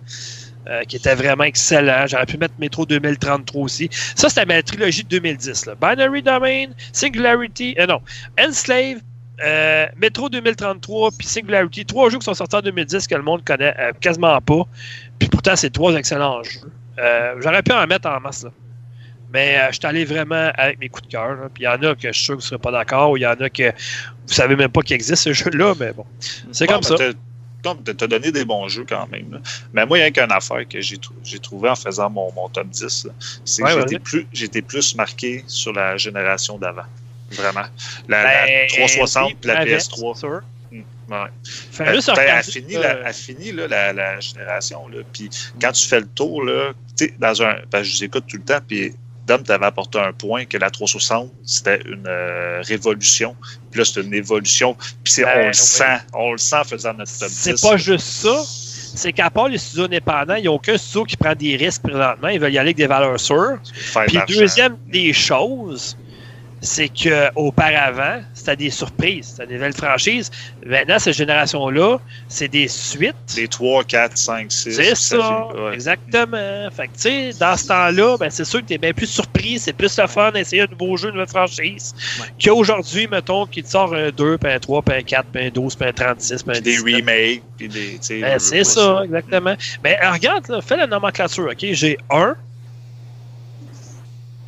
euh, 0.69 0.83
qui 0.83 0.97
était 0.97 1.15
vraiment 1.15 1.45
excellent. 1.45 2.07
J'aurais 2.07 2.25
pu 2.25 2.37
mettre 2.37 2.53
Metro 2.59 2.85
2033 2.85 3.61
aussi. 3.61 3.87
Ça, 4.15 4.27
c'était 4.27 4.45
ma 4.45 4.61
trilogie 4.61 5.01
de 5.05 5.07
2010. 5.07 5.65
Là. 5.65 5.75
Binary 5.81 6.21
Domain, 6.21 6.65
Singularity, 6.91 7.73
euh, 7.79 7.85
non, 7.85 8.01
Enslave, 8.37 8.97
euh, 9.43 9.85
Metro 9.97 10.29
2033 10.29 11.11
puis 11.17 11.27
Singularity. 11.27 11.85
Trois 11.85 12.09
jeux 12.09 12.17
qui 12.19 12.25
sont 12.25 12.33
sortis 12.33 12.55
en 12.55 12.61
2010 12.61 13.07
que 13.07 13.15
le 13.15 13.21
monde 13.21 13.43
connaît 13.45 13.73
euh, 13.79 13.91
quasiment 13.99 14.39
pas. 14.41 14.63
Puis 15.19 15.29
pourtant, 15.29 15.55
c'est 15.55 15.69
trois 15.69 15.93
excellents 15.95 16.41
jeux. 16.43 16.71
Euh, 16.99 17.35
J'aurais 17.41 17.61
pu 17.63 17.71
en 17.71 17.85
mettre 17.87 18.07
en 18.09 18.19
masse. 18.19 18.43
Là. 18.43 18.51
Mais 19.33 19.59
je 19.69 19.75
suis 19.75 19.85
allé 19.85 20.05
vraiment 20.05 20.51
avec 20.55 20.79
mes 20.79 20.89
coups 20.89 21.07
de 21.07 21.11
cœur. 21.11 21.37
Puis 21.53 21.63
il 21.63 21.65
y 21.65 21.67
en 21.67 21.81
a 21.83 21.95
que 21.95 22.07
je 22.07 22.11
suis 22.13 22.23
sûr 22.25 22.35
que 22.35 22.39
vous 22.41 22.45
ne 22.45 22.47
serez 22.49 22.59
pas 22.59 22.71
d'accord. 22.71 23.11
ou 23.11 23.17
Il 23.17 23.21
y 23.21 23.27
en 23.27 23.33
a 23.33 23.49
que 23.49 23.69
vous 23.71 24.33
savez 24.33 24.55
même 24.55 24.71
pas 24.71 24.81
qu'il 24.81 24.95
existe 24.95 25.23
ce 25.23 25.33
jeu-là. 25.33 25.73
Mais 25.79 25.91
bon, 25.93 26.05
c'est 26.51 26.65
comme 26.67 26.81
ça. 26.83 26.95
t'as- 26.97 28.07
donné 28.07 28.31
des 28.31 28.45
bons 28.45 28.67
jeux 28.69 28.85
quand 28.87 29.07
même. 29.11 29.33
là. 29.33 29.39
Mais 29.73 29.85
moi, 29.85 29.97
il 29.97 30.01
y 30.01 30.03
a 30.05 30.11
qu'une 30.11 30.31
affaire 30.31 30.65
que 30.69 30.79
j'ai 30.79 30.97
trou- 30.97 31.13
trouvé 31.43 31.69
en 31.69 31.75
faisant 31.75 32.09
mon, 32.09 32.31
mon 32.33 32.47
top 32.47 32.67
10, 32.69 33.05
là, 33.05 33.11
c'est 33.43 33.61
Ouais, 33.61 33.71
que 33.71 33.75
vas-y. 33.75 33.83
j'étais 33.89 33.99
plus, 33.99 34.27
j'étais 34.31 34.61
plus 34.61 34.95
marqué 34.95 35.43
sur 35.47 35.73
la 35.73 35.97
génération 35.97 36.57
d'avant. 36.57 36.83
Vraiment. 37.31 37.65
La, 38.07 38.23
Ben, 38.23 38.61
la 38.61 38.67
360 38.67 39.27
oui, 39.27 39.37
puis 39.41 39.47
la 39.49 39.59
avec, 39.59 39.79
PS3. 39.79 40.13
c'est 40.15 40.19
sûr. 40.19 40.41
Mm, 40.71 40.81
ouais. 41.11 41.17
Euh, 41.81 41.93
juste 41.93 42.11
ben, 42.15 42.21
elle 42.37 42.43
finit, 42.43 42.75
euh, 42.75 42.81
la, 42.81 43.07
elle 43.07 43.13
finit, 43.13 43.51
là, 43.51 43.67
la, 43.67 43.93
la 43.93 44.19
génération. 44.19 44.87
Là. 44.87 44.97
Puis 45.13 45.29
quand 45.61 45.71
tu 45.71 45.87
fais 45.87 45.99
le 45.99 46.07
tour, 46.07 46.43
là, 46.43 46.71
dans 47.19 47.41
un. 47.43 47.55
ben, 47.71 47.83
je 47.83 47.97
vous 47.97 48.03
écoute 48.03 48.25
tout 48.27 48.37
le 48.37 48.43
temps, 48.43 48.59
puis 48.67 48.93
Dom 49.25 49.43
t'avait 49.43 49.65
apporté 49.65 49.99
un 49.99 50.13
point 50.13 50.45
que 50.45 50.57
la 50.57 50.69
360, 50.69 51.29
c'était 51.45 51.81
une 51.85 52.05
euh, 52.07 52.61
révolution. 52.65 53.35
Puis 53.71 53.79
là, 53.79 53.85
c'est 53.85 54.01
une 54.01 54.13
évolution. 54.13 54.73
Puis 55.03 55.13
c'est- 55.13 55.23
Ben, 55.23 55.31
on 55.35 55.39
le 55.41 55.47
oui. 55.47 55.53
sent. 55.55 55.97
On 56.13 56.31
le 56.31 56.37
sent 56.37 56.55
en 56.55 56.63
faisant 56.63 56.93
notre 56.93 57.19
top 57.19 57.27
10. 57.27 57.35
C'est 57.55 57.61
pas 57.61 57.75
juste 57.77 58.07
ça. 58.07 58.41
C'est 58.95 59.11
qu'à 59.11 59.29
part 59.29 59.49
les 59.49 59.57
studios 59.57 59.83
indépendants, 59.83 60.35
il 60.35 60.43
n'y 60.43 60.47
a 60.47 60.51
aucun 60.51 60.77
studio 60.77 61.03
qui 61.03 61.17
prend 61.17 61.35
des 61.35 61.55
risques 61.57 61.83
présentement. 61.83 62.29
Ils 62.29 62.39
veulent 62.39 62.53
y 62.53 62.57
aller 62.57 62.69
avec 62.69 62.77
des 62.77 62.87
valeurs 62.87 63.19
sûres. 63.19 63.59
Puis 64.07 64.17
deuxième 64.29 64.77
des 64.87 65.11
choses, 65.13 65.97
c'est 66.61 66.89
que 66.89 67.29
auparavant, 67.35 68.21
c'était 68.33 68.55
des 68.55 68.69
surprises, 68.71 69.27
c'était 69.27 69.45
des 69.47 69.53
nouvelles 69.55 69.73
franchises. 69.73 70.31
Maintenant, 70.65 70.97
cette 70.97 71.13
génération-là, 71.13 71.99
c'est 72.27 72.47
des 72.47 72.67
suites. 72.67 73.15
Des 73.35 73.47
3, 73.47 73.83
4, 73.83 74.17
5, 74.17 74.51
6. 74.51 74.75
C'est 74.75 74.95
ça, 74.95 75.47
Ouais. 75.47 75.73
exactement. 75.75 76.67
Fait 76.71 76.87
que, 76.87 76.93
tu 76.93 76.99
sais, 77.01 77.33
dans 77.39 77.55
ce 77.55 77.67
temps-là, 77.67 78.17
ben, 78.17 78.29
c'est 78.31 78.43
sûr 78.45 78.61
que 78.61 78.65
tu 78.65 78.73
es 78.73 78.77
bien 78.79 78.91
plus 78.91 79.05
surpris, 79.07 79.59
c'est 79.59 79.73
plus 79.73 79.95
le 79.99 80.07
fun 80.07 80.31
d'essayer 80.31 80.63
un 80.63 80.67
nouveau 80.67 80.97
jeu, 80.97 81.09
une 81.09 81.13
nouvelle 81.13 81.27
franchise, 81.29 81.93
Ouais. 82.19 82.27
qu'aujourd'hui, 82.43 83.07
mettons, 83.07 83.45
qu'il 83.45 83.63
te 83.63 83.69
sort 83.69 83.93
un 83.93 84.09
2, 84.09 84.37
puis 84.39 84.51
un 84.51 84.59
3, 84.59 84.81
puis 84.81 84.95
un 84.95 85.03
4, 85.03 85.25
puis 85.31 85.45
un 85.45 85.49
12, 85.51 85.75
puis 85.75 85.87
un 85.87 85.93
36, 85.93 86.41
puis 86.43 86.57
un 86.57 86.61
des 86.61 86.71
19. 86.71 86.95
remakes, 86.95 87.43
puis 87.57 87.67
des. 87.67 87.99
Ben, 88.21 88.39
c'est 88.39 88.63
ça, 88.63 89.01
exactement. 89.03 89.55
Mais 89.83 89.97
euh, 90.03 90.11
regarde, 90.11 90.47
là, 90.49 90.59
fais 90.61 90.77
la 90.77 90.87
nomenclature, 90.87 91.49
OK? 91.51 91.65
J'ai 91.71 91.97
un. 92.09 92.35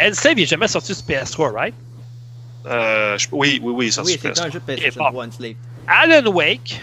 Enslave, 0.02 0.34
il 0.38 0.42
n'est 0.42 0.46
jamais 0.48 0.68
sorti 0.68 0.96
sur 0.96 1.06
PS3, 1.06 1.52
right? 1.54 1.74
Euh, 2.66 3.18
je- 3.18 3.28
oui, 3.32 3.60
oui, 3.64 3.74
oui, 3.76 3.92
ça 3.92 4.04
Oui, 4.04 4.18
c'est 4.22 4.38
un 4.40 4.50
jeu 4.52 4.60
de 4.66 4.74
Ok, 4.74 4.80
PS3 4.80 5.12
bon. 5.12 5.32
Slave. 5.32 5.54
Alan 5.88 6.32
Wake, 6.32 6.82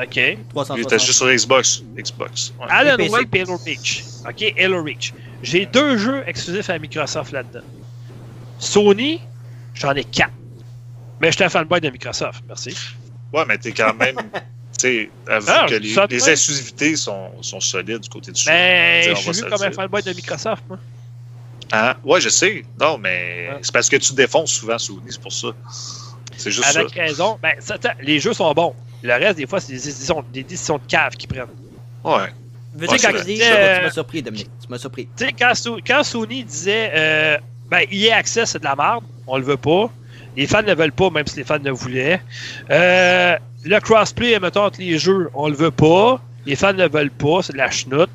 OK? 0.00 0.16
Il 0.16 0.22
était 0.22 0.38
360. 0.50 1.00
juste 1.00 1.12
sur 1.18 1.26
Xbox. 1.28 1.82
Xbox. 1.96 2.52
ouais. 2.60 2.66
Alan. 2.68 2.96
Wake 3.10 3.28
et 3.34 3.40
Halo 3.42 3.56
Reach. 3.64 4.04
OK, 4.28 4.54
Halo 4.58 4.82
Reach. 4.82 5.12
J'ai 5.42 5.66
deux 5.66 5.96
jeux 5.98 6.22
exclusifs 6.26 6.70
à 6.70 6.78
Microsoft 6.78 7.32
là-dedans. 7.32 7.64
Sony, 8.58 9.20
j'en 9.74 9.92
ai 9.94 10.04
quatre. 10.04 10.32
Mais 11.20 11.30
je 11.30 11.36
suis 11.36 11.44
un 11.44 11.48
fanboy 11.48 11.80
de 11.80 11.90
Microsoft, 11.90 12.42
merci. 12.46 12.76
Ouais, 13.32 13.44
mais 13.46 13.58
t'es 13.58 13.72
quand 13.72 13.94
même. 13.94 14.16
Tu 14.78 15.08
sais, 15.30 15.78
les, 15.80 15.96
les 16.10 16.28
exclusivités 16.28 16.96
sont, 16.96 17.30
sont 17.40 17.60
solides 17.60 18.00
du 18.00 18.10
côté 18.10 18.30
du 18.30 18.38
jeu. 18.38 18.50
Ben, 18.50 19.10
On 19.10 19.14
je 19.14 19.20
suis 19.22 19.32
vu 19.32 19.42
le 19.44 19.50
comme 19.50 19.62
un 19.62 19.70
fanboy 19.70 20.02
de 20.02 20.12
Microsoft, 20.12 20.64
moi. 20.68 20.78
Hein? 21.72 21.94
Ouais, 22.04 22.20
je 22.20 22.28
sais. 22.28 22.64
Non, 22.80 22.96
mais 22.98 23.48
Ouais. 23.50 23.58
c'est 23.62 23.72
parce 23.72 23.88
que 23.88 23.96
tu 23.96 24.12
défonces 24.14 24.52
souvent 24.52 24.78
Sony, 24.78 25.00
c'est 25.08 25.20
pour 25.20 25.32
ça. 25.32 25.48
C'est 26.36 26.50
juste 26.50 26.76
Avec 26.76 26.90
ça. 26.94 27.00
raison. 27.02 27.38
Ben, 27.42 27.54
ça, 27.60 27.76
les 28.02 28.20
jeux 28.20 28.32
sont 28.34 28.52
bons. 28.52 28.74
Le 29.02 29.12
reste, 29.14 29.38
des 29.38 29.46
fois, 29.46 29.60
c'est 29.60 29.68
des 29.72 29.78
décisions, 29.78 30.24
des 30.32 30.42
décisions 30.42 30.78
de 30.78 30.82
cave 30.86 31.14
qu'ils 31.16 31.28
prennent. 31.28 31.46
Ouais. 32.04 32.28
Veux 32.74 32.86
Ouais, 32.88 32.96
dire, 32.98 33.10
quand 33.10 33.24
dis 33.24 33.40
Euh, 33.42 33.78
tu 33.78 33.84
m'as 33.84 33.90
surpris, 33.90 34.22
Dominique. 34.22 34.50
Tu 34.62 34.68
m'as 34.68 34.78
surpris. 34.78 35.08
Tu 35.16 35.26
sais, 35.26 35.32
quand 35.86 36.02
Sony 36.04 36.44
disait 36.44 36.90
euh, 36.94 37.38
ben, 37.70 37.86
EA 37.90 38.16
Access, 38.18 38.50
c'est 38.50 38.58
de 38.58 38.64
la 38.64 38.76
merde, 38.76 39.04
on 39.26 39.38
le 39.38 39.44
veut 39.44 39.56
pas. 39.56 39.90
Les 40.36 40.46
fans 40.46 40.62
ne 40.62 40.74
veulent 40.74 40.92
pas, 40.92 41.08
même 41.10 41.26
si 41.26 41.38
les 41.38 41.44
fans 41.44 41.58
le 41.62 41.70
voulaient. 41.70 42.20
Euh, 42.70 43.36
le 43.64 43.80
crossplay, 43.80 44.38
mettons, 44.38 44.64
entre 44.64 44.80
les 44.80 44.98
jeux, 44.98 45.30
on 45.34 45.48
le 45.48 45.54
veut 45.54 45.70
pas. 45.70 46.20
Les 46.44 46.54
fans 46.54 46.74
ne 46.74 46.86
veulent 46.86 47.10
pas, 47.10 47.42
c'est 47.42 47.54
de 47.54 47.58
la 47.58 47.70
chenoute. 47.70 48.10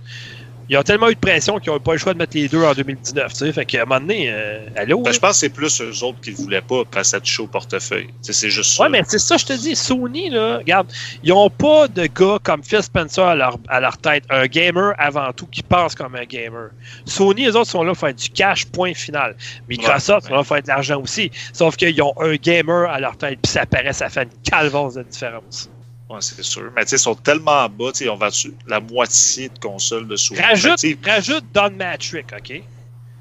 Ils 0.72 0.78
ont 0.78 0.84
tellement 0.84 1.10
eu 1.10 1.16
de 1.16 1.20
pression 1.20 1.60
qu'ils 1.60 1.74
n'ont 1.74 1.82
pas 1.82 1.92
eu 1.92 1.96
le 1.96 2.00
choix 2.00 2.14
de 2.14 2.18
mettre 2.18 2.38
les 2.38 2.48
deux 2.48 2.64
en 2.64 2.74
2019. 2.74 3.34
Tu 3.34 3.40
sais, 3.40 3.52
fait 3.52 3.66
qu'à 3.66 3.82
un 3.82 3.86
moment 3.86 4.00
donné, 4.00 4.30
euh, 4.32 4.60
allô? 4.78 5.02
Ben, 5.02 5.12
je 5.12 5.20
pense 5.20 5.32
que 5.32 5.38
c'est 5.40 5.50
plus 5.50 5.82
eux 5.82 6.04
autres 6.06 6.22
qui 6.22 6.32
ne 6.32 6.38
voulaient 6.38 6.62
pas 6.62 6.86
parce 6.90 7.08
que 7.08 7.10
ça 7.10 7.20
touche 7.20 7.42
au 7.42 7.48
portefeuille. 7.48 8.08
C'est 8.22 8.50
juste 8.50 8.78
ça. 8.78 8.84
Ouais, 8.84 8.90
mais 8.90 9.04
c'est 9.06 9.20
ça, 9.20 9.36
je 9.36 9.48
te 9.48 9.52
dis. 9.52 9.76
Sony, 9.76 10.30
là, 10.30 10.60
regarde, 10.60 10.88
ils 11.24 11.32
n'ont 11.32 11.50
pas 11.50 11.90
de 11.90 12.06
gars 12.06 12.38
comme 12.42 12.64
Phil 12.64 12.82
Spencer 12.82 13.22
à 13.22 13.36
leur, 13.36 13.58
à 13.68 13.82
leur 13.82 13.98
tête. 13.98 14.24
Un 14.30 14.46
gamer 14.46 14.94
avant 14.98 15.34
tout 15.34 15.46
qui 15.48 15.62
pense 15.62 15.94
comme 15.94 16.16
un 16.16 16.24
gamer. 16.24 16.70
Sony, 17.04 17.48
les 17.48 17.56
autres 17.58 17.70
sont 17.70 17.84
là 17.84 17.92
pour 17.92 18.00
faire 18.00 18.14
du 18.14 18.30
cash, 18.30 18.66
point 18.66 18.94
final. 18.94 19.36
Microsoft 19.68 20.24
Ouais, 20.24 20.30
sont 20.30 20.36
là 20.36 20.38
pour 20.38 20.48
faire 20.48 20.64
de 20.64 20.70
l'argent 20.70 21.02
aussi. 21.02 21.32
Sauf 21.52 21.76
qu'ils 21.76 22.02
ont 22.02 22.14
un 22.18 22.36
gamer 22.36 22.90
à 22.90 23.02
leur 23.02 23.18
tête, 23.18 23.40
puis 23.44 23.52
ça 23.52 23.66
paraît, 23.66 23.92
ça 23.92 24.08
fait 24.08 24.24
une 24.24 24.42
calvance 24.50 24.94
de 24.94 25.04
différence. 25.04 25.70
Ouais, 26.12 26.18
c'est 26.20 26.44
sûr. 26.44 26.72
Mais 26.76 26.84
tu 26.84 26.90
sais, 26.90 26.96
ils 26.98 27.00
sont 27.00 27.16
tellement 27.16 27.70
bas, 27.70 27.92
tu 27.94 28.04
sais, 28.04 28.10
on 28.10 28.18
va 28.18 28.30
dessus 28.30 28.54
la 28.68 28.80
moitié 28.82 29.48
de 29.50 29.58
consoles 29.60 30.08
de 30.08 30.16
Sony. 30.18 30.42
Rajoute, 30.42 30.84
rajoute 31.06 31.46
Don 31.54 31.72
Matrick, 31.72 32.28
OK? 32.38 32.50
ouais, 32.50 32.64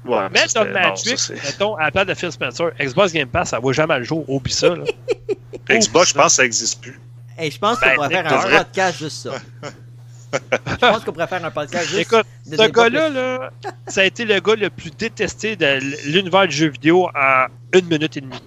mais 0.05 0.29
Mets 0.29 0.47
ça, 0.49 0.65
Don 0.65 0.71
Matrick, 0.73 1.19
mettons, 1.43 1.75
à 1.75 1.83
la 1.85 1.91
place 1.91 2.07
de 2.07 2.13
Phil 2.15 2.31
Spencer. 2.31 2.71
Xbox 2.79 3.13
Game 3.13 3.29
Pass, 3.29 3.49
ça 3.49 3.59
vaut 3.59 3.71
jamais 3.71 3.97
le 3.99 4.03
jour. 4.03 4.29
Oublie 4.29 4.51
ça, 4.51 4.75
là. 4.75 4.83
Xbox, 5.69 6.09
je 6.09 6.13
pense 6.15 6.25
que 6.25 6.31
ça 6.31 6.43
n'existe 6.43 6.81
plus. 6.81 6.99
Hey, 7.37 7.49
je 7.49 7.57
pense 7.59 7.79
Ben, 7.79 7.95
qu'on 7.95 8.03
pourrait 8.03 8.23
faire 8.23 8.45
un 8.45 8.57
podcast 8.63 8.97
juste 8.99 9.17
ça. 9.23 9.31
je 10.33 10.75
pense 10.75 11.03
qu'on 11.03 11.11
pourrait 11.13 11.27
faire 11.27 11.45
un 11.45 11.51
podcast 11.51 11.85
juste 11.87 11.99
Écoute, 12.01 12.25
de 12.45 12.57
ce 12.57 12.67
gars-là, 12.69 13.09
là, 13.09 13.51
ça 13.87 14.01
a 14.01 14.03
été 14.03 14.25
le 14.25 14.39
gars 14.39 14.55
le 14.55 14.69
plus 14.69 14.91
détesté 14.91 15.55
de 15.55 15.79
l'univers 16.09 16.47
du 16.47 16.55
jeu 16.55 16.67
vidéo 16.67 17.07
en 17.15 17.45
une 17.73 17.85
minute 17.85 18.17
et 18.17 18.21
demie. 18.21 18.41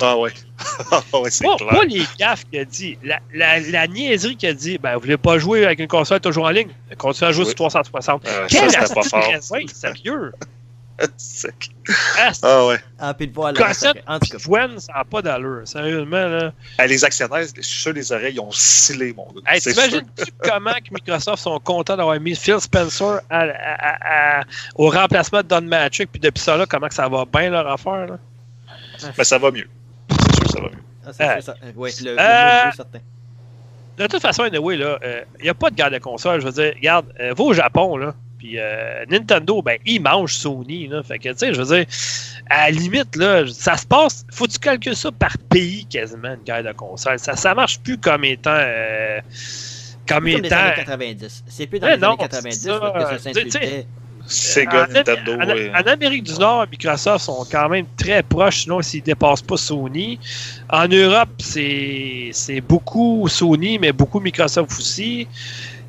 Ah 0.00 0.16
ouais. 0.16 0.32
Ah 0.92 1.02
ouais, 1.18 1.30
c'est 1.30 1.44
Pas, 1.44 1.56
clair. 1.56 1.68
pas 1.70 1.84
les 1.84 2.02
gaffes 2.18 2.44
qu'il 2.50 2.58
a 2.60 2.64
dit. 2.64 2.98
La, 3.02 3.18
la, 3.34 3.60
la 3.60 3.86
niaiserie 3.86 4.36
qu'il 4.36 4.48
a 4.48 4.52
dit. 4.54 4.78
Ben, 4.78 4.94
vous 4.94 5.00
voulez 5.00 5.16
pas 5.16 5.38
jouer 5.38 5.64
avec 5.64 5.78
une 5.80 5.88
console 5.88 6.20
toujours 6.20 6.44
en 6.46 6.50
ligne? 6.50 6.68
Continuez 6.96 7.28
à 7.28 7.32
jouer 7.32 7.42
Oui. 7.44 7.48
sur 7.50 7.56
360. 7.56 8.26
Euh, 8.26 8.46
Quel 8.48 8.70
ça, 8.70 8.80
pas 8.94 9.02
fort. 9.02 9.24
sérieux? 9.72 10.32
Sec. 11.16 11.70
Ah, 12.18 12.32
Ah 12.42 12.66
ouais. 12.66 12.78
Ah, 12.98 13.14
puis 13.14 13.28
de 13.28 13.32
voir 13.34 13.50
En 13.50 13.52
tout 13.52 13.62
cas. 13.62 13.72
ça 13.72 13.92
n'a 13.92 15.04
pas 15.08 15.22
d'allure. 15.22 15.62
Sérieusement, 15.64 16.26
là. 16.26 16.52
Ah, 16.76 16.86
les 16.88 17.04
actionnaires, 17.04 17.42
je 17.54 17.62
suis 17.62 17.80
sûr, 17.82 17.92
les 17.92 18.10
oreilles, 18.10 18.34
ils 18.34 18.40
ont 18.40 18.50
scellé, 18.50 19.12
mon 19.14 19.26
gars. 19.32 19.52
Hey. 19.54 19.60
T'imagines-tu 19.60 20.24
comment 20.42 20.72
que 20.74 20.92
Microsoft 20.92 21.40
sont 21.42 21.60
contents 21.60 21.96
d'avoir 21.96 22.18
mis 22.18 22.34
Phil 22.34 22.60
Spencer 22.60 23.20
à- 23.30 23.40
à- 23.42 23.44
à- 23.44 24.40
à- 24.40 24.44
au 24.74 24.90
remplacement 24.90 25.38
de 25.42 25.46
Don 25.46 25.60
Matrick, 25.62 26.10
puis 26.10 26.20
depuis 26.20 26.40
ça, 26.42 26.56
là, 26.56 26.66
comment 26.66 26.88
que 26.88 26.94
ça 26.94 27.08
va 27.08 27.24
bien 27.24 27.50
leur 27.50 27.68
affaire, 27.70 28.06
là? 28.08 28.18
Mais 29.16 29.22
ça 29.24 29.38
va 29.38 29.52
mieux. 29.52 29.68
C'est 30.10 30.34
sûr 30.34 30.44
que 30.46 30.50
ça 30.50 30.60
va 30.60 30.66
mieux. 30.70 30.82
Ah, 31.08 31.12
c'est 31.12 31.24
Euh, 31.24 31.34
sûr, 31.34 31.42
ça. 31.42 31.54
Ouais, 31.76 31.90
le, 32.02 32.12
le 32.14 32.20
euh, 32.20 32.64
mot 32.64 32.70
est 32.70 32.76
certain. 32.76 32.98
De 33.98 34.06
toute 34.06 34.22
façon, 34.22 34.42
anyway, 34.44 34.76
là, 34.76 34.98
il 35.40 35.42
n'y 35.44 35.48
a 35.48 35.54
pas 35.54 35.70
de 35.70 35.74
guerre 35.74 35.90
de 35.90 35.98
console. 35.98 36.40
Je 36.40 36.46
veux 36.46 36.52
dire, 36.52 36.72
regarde, 36.76 37.06
euh, 37.20 37.34
va 37.36 37.44
au 37.44 37.52
Japon, 37.52 37.96
là, 37.96 38.14
puis 38.38 38.58
euh, 38.58 39.04
Nintendo, 39.10 39.60
ben, 39.60 39.78
ils 39.84 40.00
mangent 40.00 40.34
Sony, 40.36 40.86
là. 40.86 41.02
Fait 41.02 41.18
que, 41.18 41.30
tu 41.30 41.38
sais, 41.38 41.52
je 41.52 41.60
veux 41.60 41.76
dire, 41.76 41.86
à 42.48 42.66
la 42.66 42.70
limite, 42.70 43.16
là, 43.16 43.44
ça 43.48 43.76
se 43.76 43.84
passe, 43.86 44.24
faut 44.30 44.46
que 44.46 44.52
tu 44.52 44.58
calcules 44.60 44.94
ça 44.94 45.10
par 45.10 45.36
pays, 45.50 45.84
quasiment, 45.86 46.34
une 46.34 46.44
guerre 46.44 46.62
de 46.62 46.72
console? 46.72 47.18
Ça, 47.18 47.34
ça 47.34 47.54
marche 47.54 47.80
plus 47.80 47.98
comme 47.98 48.24
étant... 48.24 48.50
euh, 48.54 49.20
comme 50.08 50.18
Comme 50.18 50.26
les 50.26 50.36
étant... 50.46 50.56
années 50.56 50.74
90. 50.76 51.44
C'est 51.48 51.66
plus 51.66 51.80
dans 51.80 51.88
Mais 51.88 51.96
les 51.96 52.00
non, 52.00 52.08
années 52.10 52.18
90 52.18 52.54
c'est 52.56 52.68
ça, 52.68 52.78
parce 52.80 53.10
que 53.10 53.18
ça 53.18 53.32
s'insultait. 53.34 53.86
Sega, 54.28 54.86
en, 54.88 54.92
Nintendo, 54.92 55.32
en- 55.34 55.86
Amérique 55.92 56.24
du 56.24 56.34
Nord, 56.38 56.66
Microsoft 56.70 57.24
sont 57.24 57.46
quand 57.50 57.68
même 57.68 57.86
très 57.96 58.22
proches, 58.22 58.62
sinon 58.64 58.82
s'ils 58.82 59.00
ne 59.00 59.06
dépassent 59.06 59.42
pas 59.42 59.56
Sony. 59.56 60.18
En 60.70 60.86
Europe, 60.88 61.30
c'est 61.38 62.60
beaucoup 62.68 63.26
Sony, 63.28 63.78
mais 63.78 63.92
beaucoup 63.92 64.20
Microsoft 64.20 64.70
aussi. 64.78 65.26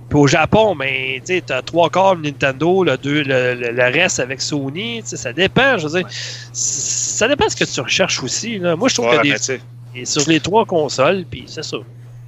Puis 0.09 0.17
au 0.17 0.25
Japon, 0.25 0.75
ben, 0.75 1.21
tu 1.23 1.41
as 1.49 1.61
trois 1.61 1.89
quarts 1.89 2.15
de 2.15 2.23
Nintendo, 2.23 2.83
le, 2.83 2.97
deux, 2.97 3.21
le, 3.21 3.53
le- 3.53 3.71
le 3.71 3.83
reste 3.83 4.19
avec 4.19 4.41
Sony. 4.41 5.01
Ça 5.05 5.31
dépend, 5.33 5.77
je 5.77 5.87
veux 5.87 5.99
dire. 5.99 6.07
Ça 6.51 7.27
dépend 7.27 7.45
de 7.45 7.51
ce 7.51 7.55
que 7.55 7.65
tu 7.65 7.79
recherches 7.81 8.23
aussi. 8.23 8.57
Là. 8.57 8.75
Moi, 8.75 8.89
je 8.89 8.95
trouve 8.95 9.07
Ouais, 9.09 9.17
que 9.17 9.57
des, 9.93 10.05
sur 10.05 10.27
les 10.27 10.39
trois 10.39 10.65
consoles, 10.65 11.25
puis 11.29 11.43
c'est 11.45 11.63
ça. 11.63 11.77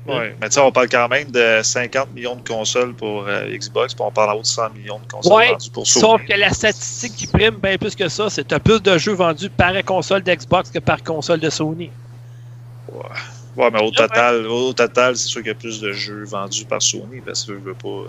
Ouais. 0.08 0.36
Mais 0.42 0.50
tu 0.50 0.56
sais, 0.56 0.60
on 0.60 0.72
parle 0.72 0.90
quand 0.90 1.08
même 1.08 1.32
de 1.32 1.62
50 1.64 2.12
millions 2.14 2.36
de 2.36 2.48
consoles 2.48 2.94
pour 2.94 3.26
euh, 3.28 3.46
Xbox, 3.48 3.94
puis 3.94 4.04
on 4.06 4.12
parle 4.12 4.32
en 4.32 4.34
haut 4.40 4.42
de 4.42 4.46
100 4.46 4.72
millions 4.72 5.00
de 5.00 5.12
consoles 5.12 5.34
Ouais, 5.34 5.52
vendues 5.52 5.70
pour 5.72 5.88
Sony. 5.88 6.06
Sauf 6.06 6.26
que 6.26 6.34
la 6.34 6.50
statistique 6.52 7.16
qui 7.16 7.28
prime 7.28 7.56
bien 7.56 7.78
plus 7.78 7.96
que 7.96 8.10
ça, 8.10 8.30
c'est 8.30 8.44
que 8.44 8.50
tu 8.50 8.56
as 8.56 8.60
plus 8.60 8.82
de 8.82 8.98
jeux 8.98 9.14
vendus 9.14 9.50
par 9.50 9.74
console 9.84 10.24
d'Xbox 10.24 10.70
que 10.72 10.80
par 10.80 11.04
console 11.04 11.40
de 11.40 11.50
Sony. 11.50 11.92
Ouais, 12.92 13.04
mais 13.58 13.80
au 13.82 13.86
Ouais. 13.86 13.92
total, 13.92 14.46
au 14.48 14.74
total, 14.74 15.16
c'est 15.18 15.28
sûr 15.28 15.42
qu'il 15.42 15.50
y 15.50 15.52
a 15.52 15.56
plus 15.56 15.80
de 15.82 15.92
jeux 15.92 16.24
vendus 16.26 16.66
par 16.66 16.82
Sony, 16.82 17.22
parce 17.26 17.44
que 17.46 17.54
je 17.54 17.60
veux 17.60 17.74
pas. 17.74 18.04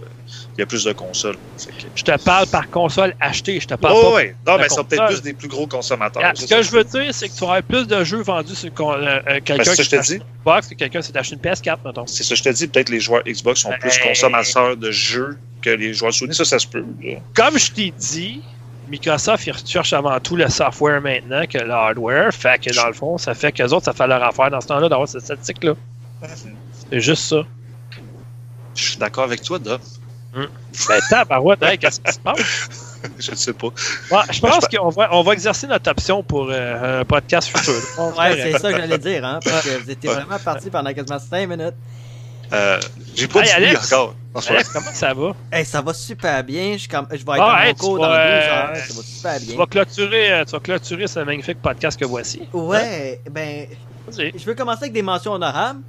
il 0.57 0.61
y 0.61 0.63
a 0.63 0.67
plus 0.67 0.85
de 0.85 0.93
consoles. 0.93 1.35
Que- 1.37 1.73
Je 1.97 2.03
te 2.05 2.23
parle 2.25 2.47
par 2.47 2.71
console 2.71 3.15
achetée, 3.21 3.59
je 3.61 3.67
te 3.67 3.75
parle 3.75 3.95
Oh, 3.97 4.03
pas. 4.11 4.15
ouais. 4.17 4.37
Non, 4.47 4.57
mais 4.59 4.67
ils 4.71 4.75
sont 4.75 4.85
peut-être 4.85 5.07
plus 5.07 5.23
des 5.23 5.33
plus 5.33 5.49
gros 5.49 5.67
consommateurs. 5.67 6.23
C'est 6.35 6.47
ce 6.47 6.55
que 6.55 6.63
je 6.63 6.71
veux 6.71 6.85
dire, 6.85 7.13
c'est 7.15 7.29
que 7.29 7.35
tu 7.37 7.43
auras 7.45 7.63
plus 7.63 7.87
de 7.87 8.05
jeux 8.05 8.23
vendus 8.23 8.55
sur 8.55 8.73
con- 8.73 8.93
euh, 8.93 9.21
euh, 9.27 9.41
quelqu'un 9.45 9.57
Ben, 9.57 9.65
c'est 9.65 9.85
ça 9.85 9.99
qui 9.99 10.15
une 10.15 10.21
Xbox 10.45 10.69
que 10.69 10.75
quelqu'un 10.75 11.03
s'est 11.03 11.17
acheté 11.17 11.35
une 11.37 11.41
PS4, 11.41 11.79
mettons. 11.85 12.07
C'est 12.07 12.23
ça 12.23 12.31
que 12.31 12.39
je 12.39 12.43
te 12.45 12.49
dis. 12.51 12.67
Peut-être 12.69 12.89
les 12.91 13.01
joueurs 13.01 13.23
Xbox 13.25 13.61
sont 13.61 13.73
plus 13.81 13.91
Hey. 13.97 14.09
consommateurs 14.09 14.77
de 14.77 14.91
jeux 14.91 15.39
que 15.61 15.71
les 15.71 15.93
joueurs 15.95 16.13
Sony. 16.15 16.35
Ça, 16.35 16.45
ça 16.45 16.59
se 16.59 16.67
peut. 16.67 16.85
là. 17.03 17.19
Comme 17.35 17.59
je 17.59 17.71
t'ai 17.73 17.91
dit, 17.97 18.41
Microsoft, 18.89 19.47
ils 19.47 19.53
recherchent 19.53 19.93
avant 19.93 20.19
tout 20.21 20.37
le 20.37 20.49
software 20.49 21.01
maintenant 21.01 21.45
que 21.47 21.59
le 21.59 21.71
hardware. 21.71 22.33
Fait 22.35 22.59
que 22.63 22.75
dans 22.75 22.87
le 22.87 22.93
fond, 22.93 23.17
ça 23.19 23.35
fait 23.35 23.53
qu'eux 23.53 23.69
autres, 23.69 23.85
ça 23.87 23.93
fait 23.93 24.07
leur 24.07 24.23
affaire 24.23 24.51
dans 24.51 24.61
ce 24.61 24.67
temps-là 24.69 24.89
d'avoir 24.89 25.09
cette 25.09 25.23
statistique-là. 25.23 25.75
C'est 26.91 27.01
juste 27.01 27.25
ça. 27.25 27.43
Je 28.75 28.83
suis 28.83 28.97
d'accord 28.99 29.25
avec 29.25 29.43
toi, 29.43 29.59
Dom. 29.59 29.79
Ben, 30.35 31.01
tabarouette, 31.11 31.63
hey, 31.63 31.77
qu'est-ce 31.79 32.01
qui 32.01 32.11
se 32.13 32.19
passe? 32.19 32.39
Je 33.19 33.33
ne 33.33 33.37
sais 33.37 33.53
pas. 33.53 33.67
Ouais, 33.67 34.23
je 34.31 34.41
pense 34.41 34.69
qu'on 34.69 34.89
va, 34.89 35.09
on 35.13 35.23
va 35.23 35.33
exercer 35.33 35.67
notre 35.67 35.91
option 35.91 36.23
pour 36.23 36.49
euh, 36.51 37.01
un 37.01 37.05
podcast 37.05 37.49
futur. 37.49 37.75
Ouais, 38.17 38.37
c'est 38.53 38.59
ça 38.59 38.73
que 38.73 38.79
j'allais 38.79 38.97
dire, 38.99 39.25
hein, 39.25 39.41
parce 39.45 39.65
que 39.65 39.83
vous 39.83 39.91
étiez 39.91 40.09
vraiment 40.09 40.39
parti 40.39 40.71
pendant 40.71 40.93
quasiment 40.95 41.19
5 41.19 41.49
minutes. 41.49 41.75
Euh, 42.53 42.81
J'ai 43.17 43.27
pas 43.27 43.41
Hey, 43.41 43.47
dit 43.47 43.53
Alex. 43.53 43.93
encore. 43.93 44.15
Comment 44.33 44.91
ça 44.93 45.13
va? 45.15 45.33
Hey, 45.53 45.65
ça 45.65 45.81
va 45.83 45.93
super 45.95 46.43
bien. 46.45 46.73
Je, 46.73 46.79
suis 46.79 46.89
comme- 46.89 47.07
je 47.11 47.17
vais 47.17 47.33
être 47.33 47.41
Ah, 47.41 47.67
hey, 47.69 47.75
tu 47.75 47.81
cours 47.81 47.99
vas, 48.01 48.07
dans 48.09 48.13
12 48.15 48.17
euh, 48.17 48.51
heures. 48.51 48.77
Ça 48.77 48.95
va 48.95 49.03
super 49.03 49.39
Tu 49.41 49.47
bien. 49.47 49.57
vas, 49.57 49.67
clôturer, 49.67 50.33
euh, 50.33 50.45
tu 50.45 50.53
vas 50.53 50.61
clôturer 50.61 51.07
ce 51.07 51.21
magnifique 51.21 51.61
podcast 51.61 51.99
que 52.01 52.05
voici. 52.07 52.43
Ouais, 52.53 53.21
ben, 53.31 53.67
Vas-y. 54.09 54.33
je 54.39 54.45
veux 54.45 54.55
commencer 54.55 54.85
avec 54.85 54.93
des 54.95 55.03
mentions 55.03 55.33
honorables. 55.33 55.81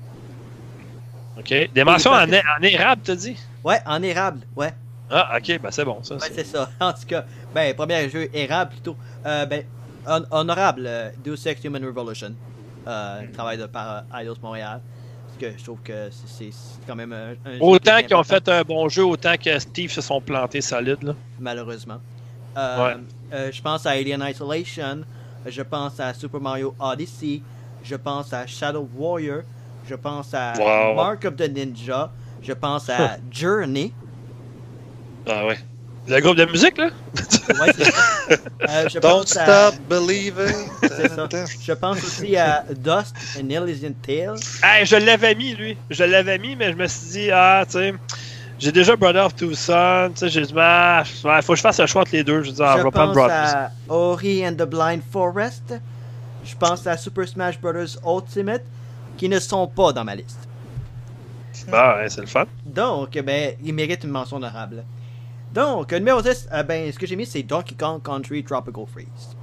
OK. 1.38 1.70
Des 1.74 1.84
mentions 1.84 2.12
en, 2.12 2.26
que- 2.28 2.60
en 2.60 2.62
érable, 2.64 3.02
t'as 3.04 3.16
dit? 3.16 3.38
Ouais, 3.64 3.80
en 3.86 4.02
érable, 4.04 4.42
ouais. 4.56 4.74
Ah, 5.10 5.38
OK, 5.38 5.60
ben 5.62 5.72
c'est 5.72 5.86
bon, 5.86 6.02
ça. 6.04 6.16
Ouais, 6.16 6.28
c'est- 6.34 6.44
ça. 6.44 6.70
En 6.80 6.92
tout 6.94 7.06
cas, 7.08 7.26
ben, 7.54 7.74
premier 7.76 8.10
jeu 8.10 8.30
érable 8.34 8.72
plutôt. 8.72 8.96
Euh, 9.26 9.46
ben, 9.46 9.64
hon- 10.08 10.26
honorable, 10.32 10.84
euh, 10.86 11.10
Deus 11.24 11.38
Ex 11.48 11.64
Human 11.64 11.84
Revolution. 11.86 12.34
Euh, 12.88 13.22
travail 13.34 13.58
de 13.58 13.66
par 13.66 14.04
euh, 14.14 14.20
Eidos 14.22 14.36
Montréal. 14.42 14.82
Que 15.44 15.58
je 15.58 15.64
trouve 15.64 15.80
que 15.84 16.10
c'est- 16.26 16.52
quand 16.88 16.96
même 16.96 17.12
un, 17.12 17.36
Autant 17.60 18.02
qu'ils 18.02 18.16
ont 18.16 18.24
fait 18.24 18.48
un 18.48 18.62
bon 18.62 18.88
jeu, 18.88 19.04
autant 19.04 19.36
que 19.36 19.60
Steve 19.60 19.92
se 19.92 20.00
sont 20.00 20.22
plantés 20.22 20.62
solides. 20.62 21.04
Là. 21.04 21.14
Malheureusement. 21.40 21.98
Euh, 22.56 22.86
Ouais. 22.96 23.02
euh, 23.34 23.52
je 23.52 23.62
pense 23.62 23.86
à 23.86 23.90
Alien 23.92 24.24
Isolation. 24.30 25.02
Je 25.46 25.62
pense 25.62 26.00
à 26.00 26.14
Super 26.14 26.40
Mario 26.40 26.74
Odyssey. 26.80 27.42
Je 27.84 27.96
pense 27.98 28.32
à 28.32 28.48
Shadow 28.48 28.88
Warrior. 28.96 29.42
Je 29.90 29.96
pense 29.96 30.34
à 30.34 30.54
Wow. 30.58 30.96
Mark 30.96 31.26
of 31.26 31.36
the 31.36 31.50
Ninja. 31.50 32.10
Je 32.42 32.54
pense 32.54 32.90
à 32.90 33.18
Journey. 33.32 33.92
Ah 35.28 35.46
ouais. 35.46 35.58
Le 36.08 36.20
groupe 36.20 36.36
de 36.36 36.46
musique, 36.46 36.78
là? 36.78 36.86
Ouais, 36.88 37.72
c'est 37.78 37.86
ça. 37.86 38.02
Euh, 38.70 38.88
je 38.90 39.00
Don't 39.00 39.24
à- 39.24 39.26
stop 39.26 39.76
believing. 39.90 40.68
C'est 40.82 41.10
ça. 41.10 41.28
Je 41.62 41.74
pense 41.74 41.98
aussi 41.98 42.38
à 42.38 42.64
Dust 42.74 43.14
and 43.38 43.50
Elysian 43.50 43.92
Tale. 44.02 44.36
Hey, 44.64 44.86
je 44.86 44.96
l'avais 44.96 45.36
mis, 45.36 45.54
lui. 45.54 45.78
Je 45.90 46.04
l'avais 46.06 46.38
mis, 46.40 46.56
mais 46.56 46.72
je 46.72 46.78
me 46.78 46.88
suis 46.88 47.08
dit, 47.10 47.32
ah, 47.32 47.64
tu 47.66 47.74
sais, 47.74 47.94
j'ai 48.58 48.72
déjà 48.72 48.96
Brother 48.96 49.26
of 49.26 49.36
Two 49.36 49.54
Sons. 49.54 50.12
Tu 50.14 50.20
sais, 50.20 50.30
j'ai 50.30 50.42
dit, 50.44 50.54
ah, 50.58 51.04
ouais, 51.26 51.42
faut 51.42 51.54
que 51.54 51.58
je 51.58 51.62
fasse 51.62 51.80
un 51.82 51.86
choix 51.86 52.02
entre 52.04 52.14
les 52.14 52.24
deux. 52.24 52.42
Je 52.44 52.52
dis, 52.52 52.62
ah, 52.64 52.74
je 52.76 52.80
je 52.80 52.84
vais 52.86 52.92
prendre 52.92 53.14
pense 53.14 53.30
à 53.30 53.72
Ori 53.90 54.48
and 54.48 54.54
the 54.54 54.64
Blind 54.64 55.02
Forest. 55.12 55.76
Je 56.46 56.56
pense 56.56 56.88
à 56.88 56.96
Super 56.98 57.28
Smash 57.28 57.60
Bros. 57.60 57.74
Ultimate, 58.06 58.64
qui 59.18 59.28
ne 59.28 59.40
sont 59.40 59.68
pas 59.68 59.92
dans 59.92 60.06
ma 60.06 60.16
liste. 60.16 60.48
Bah, 61.68 61.98
ouais, 61.98 62.10
c'est 62.10 62.22
le 62.22 62.28
fun. 62.28 62.46
Donc, 62.66 63.12
ben, 63.20 63.54
il 63.64 63.74
mérite 63.74 64.04
une 64.06 64.10
mention 64.12 64.38
honorable. 64.38 64.84
Donc, 65.54 65.92
numéro 65.94 66.22
10, 66.22 66.50
euh, 66.52 66.64
ben, 66.64 66.92
ce 66.92 66.98
que 66.98 67.06
j'ai 67.06 67.16
mis, 67.16 67.26
c'est 67.26 67.44
Donkey 67.44 67.76
Kong 67.80 68.02
Country 68.04 68.44
Tropical 68.44 68.86
Freeze. 68.92 69.36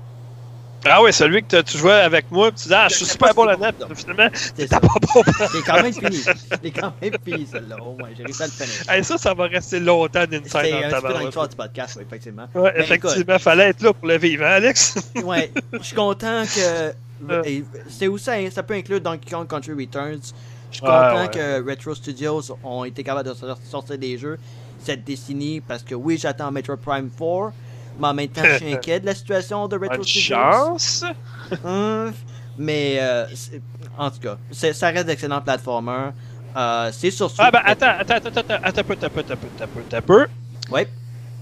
Ah 0.86 1.02
ouais, 1.02 1.12
celui 1.12 1.42
que 1.44 1.60
tu 1.60 1.76
jouais 1.76 1.92
avec 1.92 2.30
moi, 2.30 2.50
tu 2.52 2.66
dis, 2.68 2.74
ah, 2.74 2.86
je 2.88 2.94
suis 2.96 3.04
super 3.04 3.34
bon 3.34 3.44
là-dedans, 3.44 3.68
c'est 3.88 3.98
finalement, 3.98 4.30
C'est 4.32 4.66
ça. 4.66 4.80
pas 4.80 4.88
bon. 4.88 5.22
C'est 5.52 5.62
quand 5.66 5.82
même 5.82 5.92
fini. 5.92 6.16
C'est 6.16 6.70
quand 6.70 6.92
même 7.02 7.12
fini, 7.22 7.46
celle-là. 7.46 7.76
Au 7.82 7.92
moins, 7.98 8.08
j'ai 8.16 8.24
réussi 8.24 8.42
à 8.42 8.46
le 8.46 8.50
finir. 8.52 8.90
Hey, 8.90 9.04
ça, 9.04 9.18
ça 9.18 9.34
va 9.34 9.46
rester 9.46 9.78
longtemps 9.78 10.24
d'inside 10.24 10.48
C'est 10.50 10.70
dans 10.70 10.88
ta 10.88 11.02
peu 11.02 11.12
dans 11.12 11.18
l'histoire 11.20 11.48
du 11.48 11.54
podcast, 11.56 11.96
oui, 11.98 12.04
effectivement. 12.08 12.46
Ouais, 12.54 12.72
Ben, 12.74 12.82
effectivement, 12.82 13.38
fallait 13.38 13.68
être 13.68 13.82
là 13.82 13.92
pour 13.92 14.08
le 14.08 14.16
vivre, 14.16 14.42
hein, 14.44 14.52
Alex? 14.52 14.94
Ouais, 15.22 15.52
je 15.74 15.82
suis 15.82 15.94
content 15.96 16.44
que. 16.44 16.94
Euh. 17.30 17.42
et 17.44 17.62
C'est 17.90 18.08
où 18.08 18.16
ça, 18.16 18.32
hein, 18.32 18.48
ça 18.50 18.62
peut 18.62 18.72
inclure 18.74 19.02
Donkey 19.02 19.30
Kong 19.30 19.46
Country 19.46 19.72
Returns. 19.74 20.32
Je 20.70 20.76
suis 20.76 20.86
Ouais, 20.86 20.88
content 21.12 21.28
que 21.28 21.68
Retro 21.70 21.94
Studios 21.94 22.56
ont 22.64 22.84
été 22.86 23.04
capables 23.04 23.28
de 23.28 23.34
sor- 23.34 23.58
sortir 23.64 23.98
des 23.98 24.16
jeux 24.16 24.38
cette 24.84 25.04
décennie 25.04 25.60
parce 25.60 25.82
que 25.82 25.94
oui, 25.94 26.18
j'attends 26.18 26.50
Metro 26.50 26.76
Prime 26.76 27.10
4, 27.10 27.52
mais 28.00 28.06
en 28.08 28.14
même 28.14 28.28
temps, 28.28 28.42
je 28.44 28.56
suis 28.56 28.72
inquiet 28.74 29.00
de 29.00 29.06
la 29.06 29.14
situation 29.14 29.66
de 29.68 29.76
Retro 29.76 30.02
Studios. 30.02 30.36
chance. 30.36 31.04
Hum, 31.64 32.12
mais 32.58 32.98
euh, 33.00 33.26
en 33.98 34.10
tout 34.10 34.20
cas, 34.20 34.36
ça 34.52 34.88
reste 34.90 35.06
d'excellents 35.06 35.40
platformers. 35.40 36.12
Euh, 36.56 36.90
c'est 36.92 37.10
sur 37.10 37.26
Ah, 37.38 37.44
Switch. 37.50 37.52
ben, 37.52 37.60
attends, 37.64 37.86
attends, 37.98 38.14
attends, 38.14 38.40
attends, 38.40 38.54
attends, 38.62 38.80
un 38.80 38.84
peu, 38.84 38.92
attends, 38.94 39.06
un 39.06 39.10
peu, 39.10 39.20
attends, 39.20 39.32
un 39.32 39.36
peu, 39.36 39.46
attends, 39.80 39.96
un 39.96 40.00
peu, 40.02 40.20
attends 40.20 40.99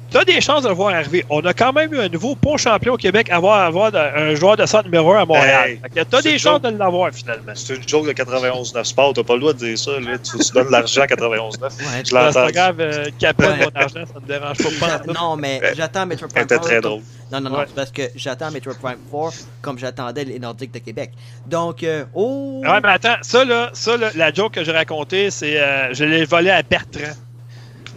Ouais. 0.09 0.25
T'as 0.25 0.25
des 0.25 0.41
chances 0.41 0.63
de 0.63 0.69
le 0.69 0.75
voir 0.75 0.95
arriver. 0.95 1.25
On 1.31 1.41
a 1.41 1.53
quand 1.53 1.73
même 1.73 1.93
eu 1.93 1.99
un 2.01 2.09
nouveau 2.09 2.35
pont 2.35 2.57
champion 2.57 2.95
au 2.95 2.97
Québec 2.97 3.29
à 3.31 3.37
avoir, 3.37 3.61
avoir 3.61 3.95
un 3.95 4.35
joueur 4.35 4.57
de 4.57 4.65
centre 4.67 4.85
numéro 4.85 5.13
1 5.13 5.23
à 5.23 5.25
Montréal. 5.25 5.71
Hey, 5.71 5.81
t'as 6.11 6.21
c'est 6.23 6.33
des 6.33 6.39
chances 6.39 6.63
de 6.63 6.69
l'avoir 6.69 7.13
finalement. 7.13 7.53
C'est 7.55 7.77
une 7.77 7.87
joke 7.89 8.07
de 8.07 8.13
91.9 8.13 8.85
Sport. 8.85 9.13
T'as 9.15 9.23
pas 9.23 9.35
le 9.35 9.41
droit 9.41 9.53
de 9.53 9.59
dire 9.59 9.79
ça. 9.79 9.93
Là. 10.01 10.19
Tu, 10.19 10.39
tu 10.39 10.53
donnes 10.53 10.71
l'argent 10.71 11.03
à 11.03 11.07
91.9. 11.07 11.63
Ouais, 11.63 11.69
Je 12.01 12.05
C'est 12.05 12.13
pas 12.15 12.25
l'entends. 12.27 12.47
grave, 12.51 12.77
euh, 12.81 13.05
Ouais. 13.05 13.57
mon 13.59 13.81
argent, 13.81 14.05
ça 14.13 14.21
me 14.21 14.27
dérange 14.27 14.57
pas. 14.59 15.13
Non, 15.13 15.37
mais 15.37 15.61
j'attends 15.77 16.07
Metro 16.07 16.27
Prime 16.29 16.45
était 16.45 16.59
très 16.59 16.75
4. 16.77 16.83
drôle. 16.83 17.03
Non, 17.31 17.41
non, 17.41 17.51
non, 17.51 17.59
Ouais. 17.59 17.65
c'est 17.69 17.75
parce 17.75 17.91
que 17.91 18.03
j'attends 18.17 18.51
Metro 18.51 18.73
Prime 18.83 18.99
4 19.13 19.33
comme 19.61 19.79
j'attendais 19.79 20.25
les 20.25 20.39
Nordiques 20.39 20.73
de 20.73 20.79
Québec. 20.79 21.11
Donc, 21.47 21.83
euh, 21.83 22.05
oh! 22.15 22.63
Ouais, 22.65 22.81
mais 22.83 22.89
attends, 22.89 23.17
ça 23.23 23.45
là, 23.45 23.71
ça 23.75 23.97
là, 23.97 24.11
la 24.15 24.33
joke 24.33 24.55
que 24.55 24.65
j'ai 24.65 24.73
racontée, 24.73 25.31
c'est 25.31 25.61
euh, 25.61 25.93
je 25.93 26.05
l'ai 26.05 26.25
volé 26.25 26.51
à 26.51 26.63
Bertrand. 26.63 27.13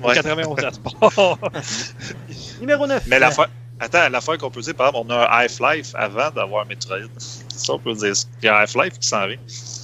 Au 0.04 0.08
Ouais. 0.08 0.16
91 0.16 0.64
à 0.64 0.72
sport. 0.72 1.40
Numéro 2.60 2.88
9. 2.88 3.04
Mais 3.08 3.20
l'affaire. 3.20 3.50
Attends, 3.80 4.10
l'affaire 4.10 4.38
qu'on 4.38 4.52
peut 4.52 4.62
dire, 4.62 4.76
par 4.76 4.90
exemple, 4.90 5.08
on 5.10 5.14
a 5.14 5.24
un 5.24 5.44
Half-Life 5.44 5.94
avant 5.96 6.30
d'avoir 6.30 6.68
Metroid. 6.68 6.98
Ça, 7.18 7.74
on 7.74 7.80
peut 7.80 7.94
dire. 7.94 8.14
Il 8.42 8.46
y 8.46 8.48
a 8.48 8.58
un 8.58 8.62
Half-Life 8.62 9.00
qui 9.00 9.08
s'en 9.08 9.26
vient. 9.26 9.38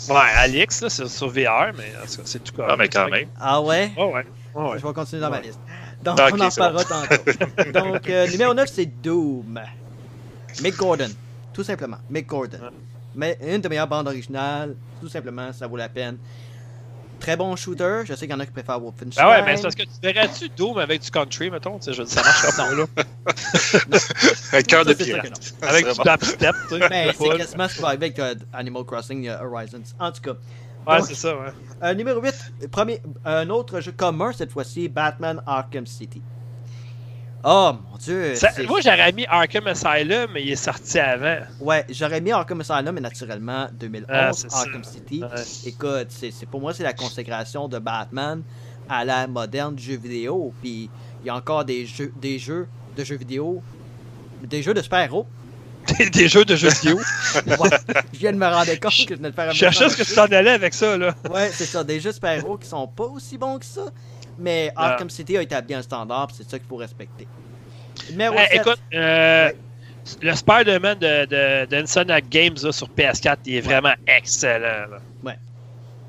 ouais, 0.09 0.31
Alix, 0.35 0.81
là, 0.81 0.89
c'est 0.89 1.07
sur 1.07 1.29
VR, 1.29 1.73
mais 1.75 1.91
en 1.99 2.05
tout 2.07 2.17
cas, 2.17 2.21
c'est 2.25 2.43
tout 2.43 2.53
correct. 2.53 2.71
Ah, 2.73 2.77
mais 2.77 2.87
quand 2.89 3.09
même. 3.09 3.27
Ah 3.39 3.59
ouais? 3.59 3.91
Ouais, 3.97 4.03
ouais. 4.03 4.25
ouais, 4.53 4.69
ouais. 4.71 4.79
Je 4.79 4.85
vais 4.85 4.93
continuer 4.93 5.21
dans 5.21 5.31
ma 5.31 5.41
liste. 5.41 5.59
Donc, 6.03 6.19
Ah, 6.21 6.29
on 6.31 6.39
en 6.39 6.49
parlera 6.49 6.83
tantôt. 6.83 7.71
Donc, 7.73 8.07
euh, 8.07 8.27
numéro 8.27 8.53
9, 8.53 8.69
c'est 8.71 8.85
Doom. 8.85 9.59
Mick 10.61 10.77
Gordon, 10.77 11.09
tout 11.51 11.63
simplement. 11.63 11.97
Mick 12.07 12.27
Gordon. 12.27 12.59
Ouais. 12.61 12.69
Mais 13.15 13.39
une 13.41 13.61
des 13.61 13.69
meilleures 13.69 13.87
bandes 13.87 14.07
originales, 14.07 14.75
tout 15.01 15.09
simplement, 15.09 15.51
ça 15.53 15.65
vaut 15.65 15.75
la 15.77 15.89
peine. 15.89 16.17
Très 17.19 17.35
bon 17.35 17.55
shooter, 17.55 18.01
je 18.05 18.13
sais 18.13 18.27
qu'il 18.27 18.31
y 18.31 18.33
en 18.33 18.39
a 18.39 18.45
qui 18.45 18.51
préfèrent 18.51 18.79
Wolfenstein. 18.79 19.23
Ah 19.25 19.29
ouais, 19.29 19.45
mais 19.45 19.57
c'est 19.57 19.63
parce 19.63 19.75
que 19.75 19.83
tu 19.83 19.89
verrais-tu 20.01 20.49
Doom 20.49 20.77
avec 20.77 21.01
du 21.01 21.11
country, 21.11 21.49
mettons? 21.49 21.77
Tu 21.79 21.85
sais, 21.85 21.93
je 21.93 22.01
veux 22.01 22.07
dire, 22.07 22.13
ça 22.13 22.23
marcherait 22.23 22.51
pas, 22.55 22.73
là. 22.75 22.85
Un 24.53 24.61
cœur 24.63 24.85
de 24.85 24.93
pirate. 24.93 25.53
Avec 25.61 25.85
du 25.87 25.93
dubstep, 26.03 26.55
tu 26.69 26.79
sais. 26.79 26.89
Ben, 26.89 27.13
c'est 27.17 27.37
quasiment 27.37 27.67
ce 27.67 27.75
qui 27.75 27.81
va 27.81 27.87
arriver 27.89 28.05
avec 28.05 28.19
euh, 28.19 28.35
Animal 28.53 28.83
Crossing 28.85 29.27
euh, 29.27 29.43
Horizons. 29.43 29.83
En 29.99 30.11
tout 30.11 30.21
cas. 30.21 30.33
Ouais, 30.87 31.01
c'est 31.01 31.15
ça, 31.15 31.35
ouais. 31.35 31.51
euh, 31.83 31.93
numéro 31.95 32.21
8, 32.21 32.69
premier, 32.71 33.01
un 33.25 33.49
autre 33.49 33.81
jeu 33.81 33.91
commun 33.91 34.31
cette 34.31 34.51
fois-ci, 34.51 34.87
Batman 34.87 35.41
Arkham 35.45 35.85
City. 35.85 36.21
Oh 37.43 37.71
mon 37.91 37.97
dieu. 37.97 38.35
Ça- 38.35 38.49
moi, 38.67 38.79
j'aurais 38.81 39.11
mis 39.13 39.25
Arkham 39.27 39.67
Asylum, 39.67 40.31
mais 40.33 40.43
il 40.43 40.51
est 40.51 40.55
sorti 40.55 40.99
avant. 40.99 41.37
Ouais, 41.59 41.85
j'aurais 41.89 42.19
mis 42.19 42.31
Arkham 42.31 42.59
Asylum, 42.61 42.91
mais 42.95 43.01
naturellement, 43.01 43.67
2011, 43.73 44.07
Ah, 44.09 44.31
ça. 44.33 44.57
Arkham 44.59 44.83
City. 44.83 45.21
Ouais. 45.23 45.43
Écoute, 45.65 46.07
c'est, 46.09 46.31
pour 46.49 46.59
moi, 46.59 46.73
c'est 46.73 46.83
la 46.83 46.93
consécration 46.93 47.67
de 47.67 47.79
Batman 47.79 48.41
à 48.89 49.05
la 49.05 49.27
moderne 49.27 49.75
du 49.75 49.83
jeu 49.83 49.97
vidéo. 49.97 50.53
Puis, 50.61 50.89
il 51.23 51.27
y 51.27 51.29
a 51.29 51.35
encore 51.35 51.63
des 51.63 51.85
jeux, 51.85 52.11
des 52.19 52.39
jeux 52.39 52.67
de 52.97 53.03
jeux 53.03 53.17
vidéo, 53.17 53.61
des 54.43 54.61
jeux 54.63 54.73
de 54.73 54.81
super-héros. 54.81 55.25
Des, 55.99 56.09
des 56.09 56.27
jeux 56.27 56.43
de 56.43 56.55
jeux 56.55 56.69
vidéo. 56.69 56.99
Ouais, 57.45 57.69
je 58.13 58.19
viens 58.19 58.33
de 58.33 58.37
me 58.37 58.45
rendre 58.47 58.71
compte 58.79 58.91
que 59.07 59.13
je 59.13 59.15
venais 59.15 59.29
de 59.29 59.35
faire 59.35 59.49
un 59.49 59.51
Je 59.51 59.57
cherchais 59.57 59.89
ce 59.89 59.95
que 59.95 60.03
tu 60.03 60.13
t'en 60.13 60.25
allais 60.25 60.51
avec 60.51 60.73
ça, 60.73 60.97
là. 60.97 61.13
Ouais, 61.31 61.49
c'est 61.53 61.65
ça. 61.65 61.83
Des 61.83 61.99
jeux 61.99 62.11
super-héros 62.11 62.57
qui 62.57 62.67
sont 62.67 62.87
pas 62.87 63.05
aussi 63.05 63.37
bons 63.37 63.57
que 63.59 63.65
ça. 63.65 63.85
Mais 64.37 64.71
Ah. 64.75 64.91
Arkham 64.91 65.09
City 65.09 65.37
a 65.37 65.41
établi 65.41 65.73
un 65.73 65.81
standard, 65.81 66.29
c'est 66.33 66.49
ça 66.49 66.59
qu'il 66.59 66.67
faut 66.67 66.75
respecter. 66.77 67.27
Numéro 68.11 68.35
Hey, 68.37 68.47
7. 68.51 68.55
écoute, 68.61 68.81
euh, 68.93 69.47
Ouais. 69.47 69.55
le 70.21 70.35
Spider-Man 70.35 70.99
de, 70.99 71.25
de, 71.25 72.19
Games 72.29 72.55
là, 72.63 72.71
sur 72.71 72.89
PS4, 72.89 73.37
il 73.45 73.55
est 73.55 73.61
vraiment 73.61 73.93
excellent. 74.05 74.89
là. 74.91 74.99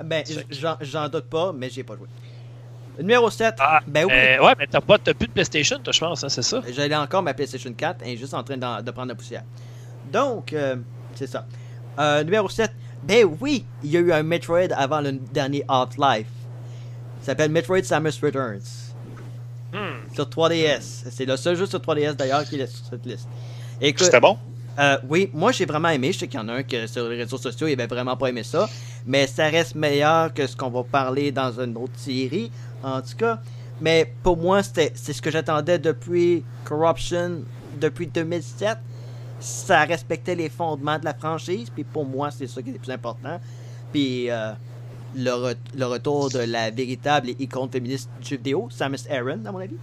Ben, 0.04 0.22
j'en, 0.80 1.08
doute 1.08 1.24
pas, 1.24 1.52
mais 1.52 1.68
j'ai 1.70 1.82
pas 1.82 1.96
joué. 1.96 2.06
Numéro 3.00 3.28
7. 3.30 3.56
Ah, 3.58 3.80
ben 3.84 4.04
oui. 4.04 4.12
Euh, 4.14 4.44
ouais, 4.44 4.52
mais 4.56 4.68
t'as, 4.68 4.80
pas, 4.80 4.96
t'as 4.96 5.12
plus 5.12 5.26
de 5.26 5.32
PlayStation, 5.32 5.76
toi, 5.80 5.92
je 5.92 5.98
pense, 5.98 6.22
hein, 6.22 6.28
c'est 6.28 6.42
ça? 6.42 6.62
J'allais 6.70 6.94
encore 6.94 7.20
ma 7.20 7.34
PlayStation 7.34 7.72
4 7.72 8.06
et 8.06 8.16
juste 8.16 8.32
en 8.32 8.44
train 8.44 8.56
de 8.56 8.90
prendre 8.92 9.08
la 9.08 9.14
poussière. 9.16 9.42
Donc, 10.12 10.52
euh, 10.52 10.76
c'est 11.16 11.26
ça. 11.26 11.46
Numéro 12.22 12.48
7. 12.48 12.70
Ben 13.02 13.24
oui, 13.40 13.64
il 13.82 13.90
y 13.90 13.96
a 13.96 14.00
eu 14.00 14.12
un 14.12 14.22
Metroid 14.22 14.72
avant 14.72 15.00
le 15.00 15.12
dernier 15.12 15.64
Half-Life. 15.68 16.26
Ça 17.28 17.32
s'appelle 17.32 17.50
Metroid 17.50 17.82
Samus 17.82 18.18
Returns. 18.22 18.94
Hmm. 19.70 20.14
Sur 20.14 20.24
3DS. 20.30 21.10
C'est 21.10 21.26
le 21.26 21.36
seul 21.36 21.56
jeu 21.56 21.66
sur 21.66 21.78
3DS 21.78 22.14
d'ailleurs 22.14 22.42
qui 22.44 22.58
est 22.58 22.66
sur 22.66 22.86
cette 22.86 23.04
liste. 23.04 23.28
C'était 23.98 24.18
bon? 24.18 24.38
Euh, 24.78 24.96
oui, 25.10 25.28
moi 25.34 25.52
j'ai 25.52 25.66
vraiment 25.66 25.90
aimé. 25.90 26.10
Je 26.10 26.20
sais 26.20 26.26
qu'il 26.26 26.40
y 26.40 26.42
en 26.42 26.48
a 26.48 26.54
un 26.54 26.62
que 26.62 26.86
sur 26.86 27.06
les 27.06 27.18
réseaux 27.18 27.36
sociaux, 27.36 27.66
il 27.66 27.74
avait 27.74 27.86
vraiment 27.86 28.16
pas 28.16 28.28
aimé 28.28 28.44
ça. 28.44 28.66
Mais 29.04 29.26
ça 29.26 29.46
reste 29.48 29.74
meilleur 29.74 30.32
que 30.32 30.46
ce 30.46 30.56
qu'on 30.56 30.70
va 30.70 30.82
parler 30.84 31.30
dans 31.30 31.60
une 31.60 31.76
autre 31.76 31.98
série, 31.98 32.50
en 32.82 33.02
tout 33.02 33.18
cas. 33.18 33.40
Mais 33.82 34.10
pour 34.22 34.38
moi, 34.38 34.62
c'était 34.62 34.92
c'est 34.94 35.12
ce 35.12 35.20
que 35.20 35.30
j'attendais 35.30 35.78
depuis 35.78 36.42
Corruption, 36.64 37.42
depuis 37.78 38.06
2007. 38.06 38.78
Ça 39.38 39.84
respectait 39.84 40.34
les 40.34 40.48
fondements 40.48 40.98
de 40.98 41.04
la 41.04 41.12
franchise. 41.12 41.68
Puis 41.68 41.84
pour 41.84 42.06
moi, 42.06 42.30
c'est 42.30 42.46
ça 42.46 42.62
qui 42.62 42.70
est 42.70 42.72
le 42.72 42.78
plus 42.78 42.90
important. 42.90 43.38
Puis 43.92 44.30
euh, 44.30 44.52
le, 45.14 45.30
re- 45.30 45.56
le 45.76 45.86
retour 45.86 46.30
de 46.30 46.40
la 46.40 46.70
véritable 46.70 47.30
icône 47.38 47.70
féministe 47.70 48.08
du 48.20 48.28
jeu 48.30 48.36
vidéo, 48.36 48.68
Samus 48.70 48.98
Aran, 49.10 49.44
à 49.46 49.52
mon 49.52 49.58
avis. 49.58 49.76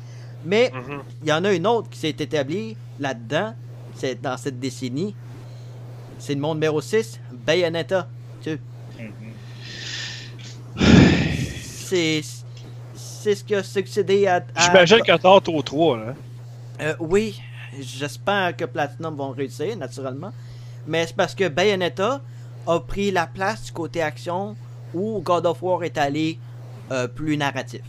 Mais 0.45 0.71
Mhm. 0.73 1.01
il 1.23 1.29
y 1.29 1.33
en 1.33 1.43
a 1.43 1.51
une 1.53 1.65
autre 1.67 1.89
qui 1.89 1.97
s'est 1.99 2.09
établie 2.19 2.77
là-dedans, 2.99 3.53
c'est 3.95 4.21
dans 4.21 4.37
cette 4.37 4.59
décennie. 4.59 5.15
C'est 6.19 6.35
le 6.35 6.39
monde 6.41 6.57
numéro 6.57 6.79
6, 6.81 7.19
Bayonetta. 7.31 8.07
Tu- 8.41 8.59
C'est 11.87 12.21
c'est 12.95 13.35
ce 13.35 13.43
qui 13.43 13.55
a 13.55 13.63
succédé 13.63 14.27
à. 14.27 14.35
à- 14.55 14.65
J'imagine 14.65 14.99
que 15.01 15.17
t'as 15.17 15.29
au 15.51 15.61
3, 15.61 15.97
là. 15.97 16.13
Euh, 16.81 16.93
oui, 16.99 17.41
j'espère 17.79 18.55
que 18.55 18.65
Platinum 18.65 19.15
vont 19.15 19.31
réussir, 19.31 19.75
naturellement. 19.77 20.31
Mais 20.87 21.07
c'est 21.07 21.15
parce 21.15 21.33
que 21.33 21.47
Bayonetta 21.47 22.21
a 22.67 22.79
pris 22.79 23.09
la 23.11 23.25
place 23.27 23.63
du 23.65 23.71
côté 23.71 24.01
action 24.01 24.55
où 24.95 25.21
God 25.21 25.45
of 25.45 25.61
War 25.61 25.83
est 25.83 25.97
allé 25.97 26.39
euh, 26.91 27.07
plus 27.07 27.37
narratif. 27.37 27.81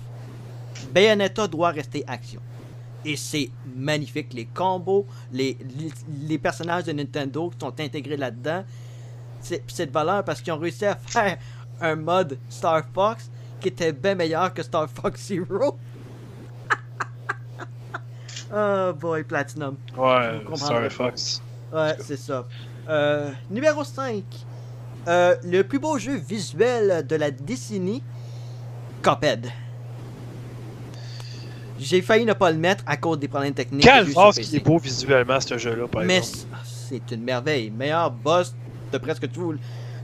Bayonetta 0.93 1.47
doit 1.47 1.71
rester 1.71 2.05
action. 2.07 2.41
Et 3.05 3.17
c'est 3.17 3.51
magnifique. 3.75 4.35
Les 4.35 4.47
combos, 4.47 5.07
les, 5.33 5.57
les, 5.79 5.93
les 6.27 6.39
personnages 6.39 6.85
de 6.85 6.93
Nintendo 6.93 7.51
qui 7.51 7.59
sont 7.65 7.81
intégrés 7.81 8.17
là-dedans. 8.17 8.65
C'est 9.41 9.87
de 9.87 9.93
valeur 9.93 10.25
parce 10.25 10.41
qu'ils 10.41 10.53
ont 10.53 10.59
réussi 10.59 10.85
à 10.87 10.97
faire 10.97 11.39
un 11.81 11.95
mode 11.95 12.37
Star 12.49 12.83
Fox 12.93 13.31
qui 13.61 13.69
était 13.69 13.93
bien 13.93 14.17
meilleur 14.17 14.53
que 14.53 14.63
Star 14.63 14.89
Fox 14.91 15.29
Zero. 15.29 15.79
oh 18.53 18.93
boy, 18.95 19.23
Platinum. 19.23 19.77
Ouais, 19.97 20.41
Star. 20.57 20.91
Fox. 20.91 21.41
Ouais, 21.73 21.97
c'est 22.01 22.19
ça. 22.19 22.45
Euh, 22.89 23.31
numéro 23.51 23.85
5. 23.85 24.25
Euh, 25.09 25.37
le 25.45 25.63
plus 25.63 25.79
beau 25.79 25.99
jeu 25.99 26.17
visuel 26.17 27.07
de 27.07 27.17
la 27.17 27.31
décennie, 27.31 28.03
Cuphead. 29.03 29.51
J'ai 31.79 32.01
failli 32.01 32.25
ne 32.25 32.33
pas 32.33 32.51
le 32.51 32.57
mettre 32.59 32.83
à 32.87 32.97
cause 32.97 33.19
des 33.19 33.29
problèmes 33.29 33.53
techniques. 33.53 33.85
que 33.85 33.89
Quel 33.89 34.05
j'ai 34.05 34.11
eu 34.11 34.13
sur 34.15 34.23
phase 34.23 34.37
PC. 34.37 34.51
qui 34.51 34.57
est 34.57 34.61
beau 34.61 34.79
visuellement, 34.79 35.39
ce 35.41 35.59
jeu-là, 35.59 35.87
par 35.87 36.03
Mais 36.05 36.17
exemple? 36.19 36.47
c'est 36.65 37.11
une 37.13 37.23
merveille. 37.23 37.71
Meilleur 37.71 38.11
boss 38.11 38.55
de 38.93 38.99
presque 38.99 39.31
tous 39.31 39.55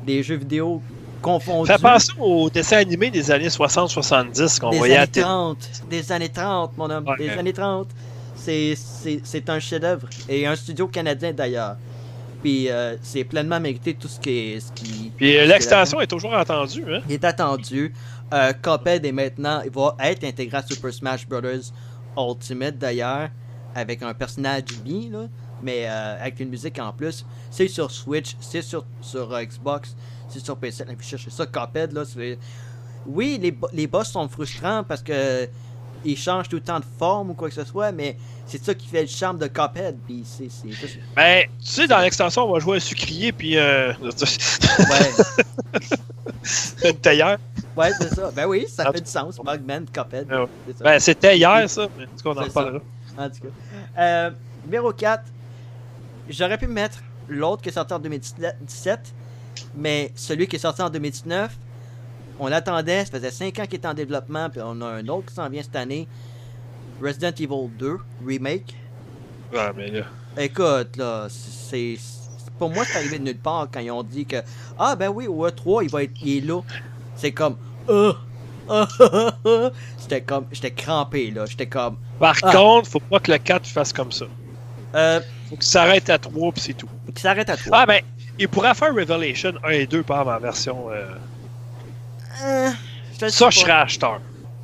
les 0.06 0.22
jeux 0.22 0.36
vidéo 0.36 0.82
confondus. 1.22 1.68
Ça 1.68 1.78
fait 1.78 1.82
penser 1.82 2.12
aux 2.20 2.50
dessins 2.50 2.76
animés 2.76 3.10
des 3.10 3.30
années 3.30 3.48
60-70 3.48 4.58
qu'on 4.60 4.70
voyait 4.70 4.96
à 4.96 5.02
années 5.02 5.10
télé. 5.10 5.24
30. 5.24 5.58
Des 5.88 6.12
années 6.12 6.28
30, 6.28 6.76
mon 6.76 6.90
homme. 6.90 7.06
Des 7.18 7.30
années 7.30 7.52
30. 7.54 7.88
C'est- 8.36 8.74
C'est 8.76 9.20
c'est 9.24 9.48
un 9.48 9.58
chef-d'œuvre. 9.58 10.08
Et 10.28 10.46
un 10.46 10.54
studio 10.56 10.88
canadien 10.88 11.32
d'ailleurs. 11.32 11.76
Puis 12.42 12.68
euh, 12.70 12.96
c'est 13.02 13.24
pleinement 13.24 13.60
mérité 13.60 13.94
tout 13.94 14.08
ce 14.08 14.18
qui 14.18 14.30
est. 14.30 14.60
Ce 14.60 14.72
qui, 14.72 15.12
Puis 15.16 15.32
l'extension 15.46 16.00
est 16.00 16.06
toujours 16.06 16.34
entendue, 16.34 16.84
hein? 16.92 17.00
il 17.08 17.12
est 17.14 17.24
attendu. 17.24 17.94
Euh, 18.32 18.52
Cuphead 18.52 19.04
est 19.04 19.12
maintenant, 19.12 19.60
il 19.64 19.70
va 19.70 19.94
être 20.00 20.24
intégré 20.24 20.58
à 20.58 20.62
Super 20.62 20.92
Smash 20.92 21.26
Bros. 21.28 21.40
Ultimate 22.16 22.76
d'ailleurs, 22.78 23.30
avec 23.74 24.02
un 24.02 24.12
personnage 24.12 24.64
Mi, 24.84 25.08
là, 25.10 25.26
mais 25.62 25.86
euh, 25.86 26.20
avec 26.20 26.40
une 26.40 26.48
musique 26.48 26.78
en 26.78 26.92
plus. 26.92 27.24
C'est 27.50 27.68
sur 27.68 27.90
Switch, 27.90 28.36
c'est 28.40 28.62
sur, 28.62 28.84
sur 29.00 29.32
euh, 29.32 29.44
Xbox, 29.44 29.96
c'est 30.28 30.44
sur 30.44 30.56
PC. 30.56 30.84
Là, 30.84 30.92
puis 30.96 31.06
cherchez 31.06 31.30
ça, 31.30 31.46
Cuphead, 31.46 31.92
là. 31.92 32.02
Oui, 33.06 33.38
les, 33.40 33.56
les 33.72 33.86
boss 33.86 34.10
sont 34.10 34.28
frustrants 34.28 34.84
parce 34.84 35.02
que 35.02 35.48
ils 36.04 36.16
changent 36.16 36.48
tout 36.48 36.56
le 36.56 36.62
temps 36.62 36.80
de 36.80 36.84
forme 36.98 37.30
ou 37.30 37.34
quoi 37.34 37.48
que 37.48 37.54
ce 37.54 37.64
soit, 37.64 37.92
mais 37.92 38.16
c'est 38.46 38.62
ça 38.62 38.74
qui 38.74 38.86
fait 38.88 39.02
le 39.02 39.08
charme 39.08 39.38
de 39.38 39.46
Cuphead. 39.46 39.96
Puis 40.06 40.24
c'est... 40.24 40.48
c'est 40.50 40.68
Ben, 41.16 41.44
tu 41.60 41.66
sais, 41.66 41.86
dans 41.86 41.98
l'extension, 41.98 42.48
on 42.48 42.52
va 42.52 42.58
jouer 42.58 42.76
un 42.76 42.80
sucrier 42.80 43.32
puis 43.32 43.56
euh, 43.56 43.92
Ouais, 44.02 45.10
une 46.84 46.96
tailleur. 46.98 47.38
ouais 47.76 47.90
c'est 48.00 48.14
ça. 48.14 48.30
Ben 48.34 48.46
oui, 48.46 48.66
ça 48.68 48.88
En 48.88 48.92
fait 48.92 49.00
du 49.00 49.10
sens. 49.10 49.38
Mugman, 49.38 49.86
Cuphead. 49.92 50.26
Ah 50.30 50.42
ouais. 50.42 50.48
c'est 50.66 50.78
ça. 50.78 50.84
Ben, 50.84 50.98
c'était 51.00 51.36
hier, 51.36 51.68
ça. 51.70 51.88
Mais 51.98 52.04
en 52.04 52.08
tout 52.08 52.22
cas, 52.24 52.30
on 52.30 52.42
en 52.42 52.44
reparlera. 52.44 52.80
En 53.18 53.28
tout 53.30 53.40
cas. 53.42 54.00
Euh, 54.00 54.30
numéro 54.64 54.92
4. 54.92 55.22
J'aurais 56.28 56.58
pu 56.58 56.66
mettre 56.66 56.98
l'autre 57.28 57.62
qui 57.62 57.68
est 57.68 57.72
sorti 57.72 57.92
en 57.92 57.98
2017, 57.98 59.00
mais 59.76 60.12
celui 60.14 60.46
qui 60.46 60.56
est 60.56 60.60
sorti 60.60 60.82
en 60.82 60.90
2019, 60.90 61.50
on 62.38 62.48
l'attendait, 62.48 63.04
ça 63.04 63.10
faisait 63.12 63.30
5 63.30 63.58
ans 63.58 63.64
qu'il 63.64 63.76
était 63.76 63.88
en 63.88 63.94
développement, 63.94 64.48
puis 64.50 64.60
on 64.64 64.80
a 64.80 64.86
un 64.86 65.06
autre 65.08 65.26
qui 65.28 65.34
s'en 65.34 65.48
vient 65.48 65.62
cette 65.62 65.76
année. 65.76 66.06
Resident 67.02 67.30
Evil 67.38 67.68
2 67.78 67.96
Remake. 68.26 68.74
Ouais, 69.52 69.70
mais 69.76 69.90
là. 69.90 70.04
Écoute, 70.38 70.96
là, 70.96 71.26
c'est. 71.28 71.96
Pour 72.58 72.70
moi, 72.70 72.84
c'est 72.86 72.98
arrivé 72.98 73.18
de 73.18 73.24
nulle 73.24 73.38
part 73.38 73.68
quand 73.72 73.80
ils 73.80 73.90
ont 73.90 74.02
dit 74.02 74.24
que. 74.24 74.36
Ah, 74.78 74.94
ben 74.96 75.08
oui, 75.08 75.26
au 75.26 75.46
E3, 75.48 75.84
il 75.84 75.90
va 75.90 76.02
être. 76.04 76.12
Il 76.22 76.38
est 76.38 76.40
là. 76.46 76.60
C'est 77.16 77.32
comme. 77.32 77.56
Ah. 77.88 78.86
J'étais 80.00 80.20
comme. 80.22 80.46
J'étais 80.52 80.70
crampé, 80.70 81.30
là. 81.30 81.44
J'étais 81.46 81.66
comme. 81.66 81.96
Par 82.18 82.36
Ah. 82.42 82.52
contre, 82.52 82.88
faut 82.88 83.00
pas 83.00 83.18
que 83.20 83.32
le 83.32 83.38
4 83.38 83.66
fasse 83.66 83.92
comme 83.92 84.12
ça. 84.12 84.26
Euh, 84.94 85.20
Faut 85.48 85.56
qu'il 85.56 85.64
s'arrête 85.64 86.08
à 86.10 86.18
3 86.18 86.52
puis 86.52 86.60
c'est 86.62 86.74
tout. 86.74 86.88
qui 87.14 87.20
s'arrête 87.22 87.48
à 87.50 87.56
toi. 87.56 87.78
Ah, 87.80 87.86
ben, 87.86 88.00
il 88.38 88.48
pourrait 88.48 88.74
faire 88.74 88.94
Revelation 88.94 89.54
1 89.64 89.70
et 89.70 89.86
2 89.86 90.02
par 90.02 90.26
en 90.28 90.38
version. 90.38 90.90
euh, 90.90 90.92
Euh, 90.94 91.06
je 91.06 91.06
le 91.06 91.10
sais 91.10 92.21
Ça, 92.38 92.72
pas. 93.46 93.50
je 93.50 93.58
serais 93.58 93.72
acheteur. 93.72 94.20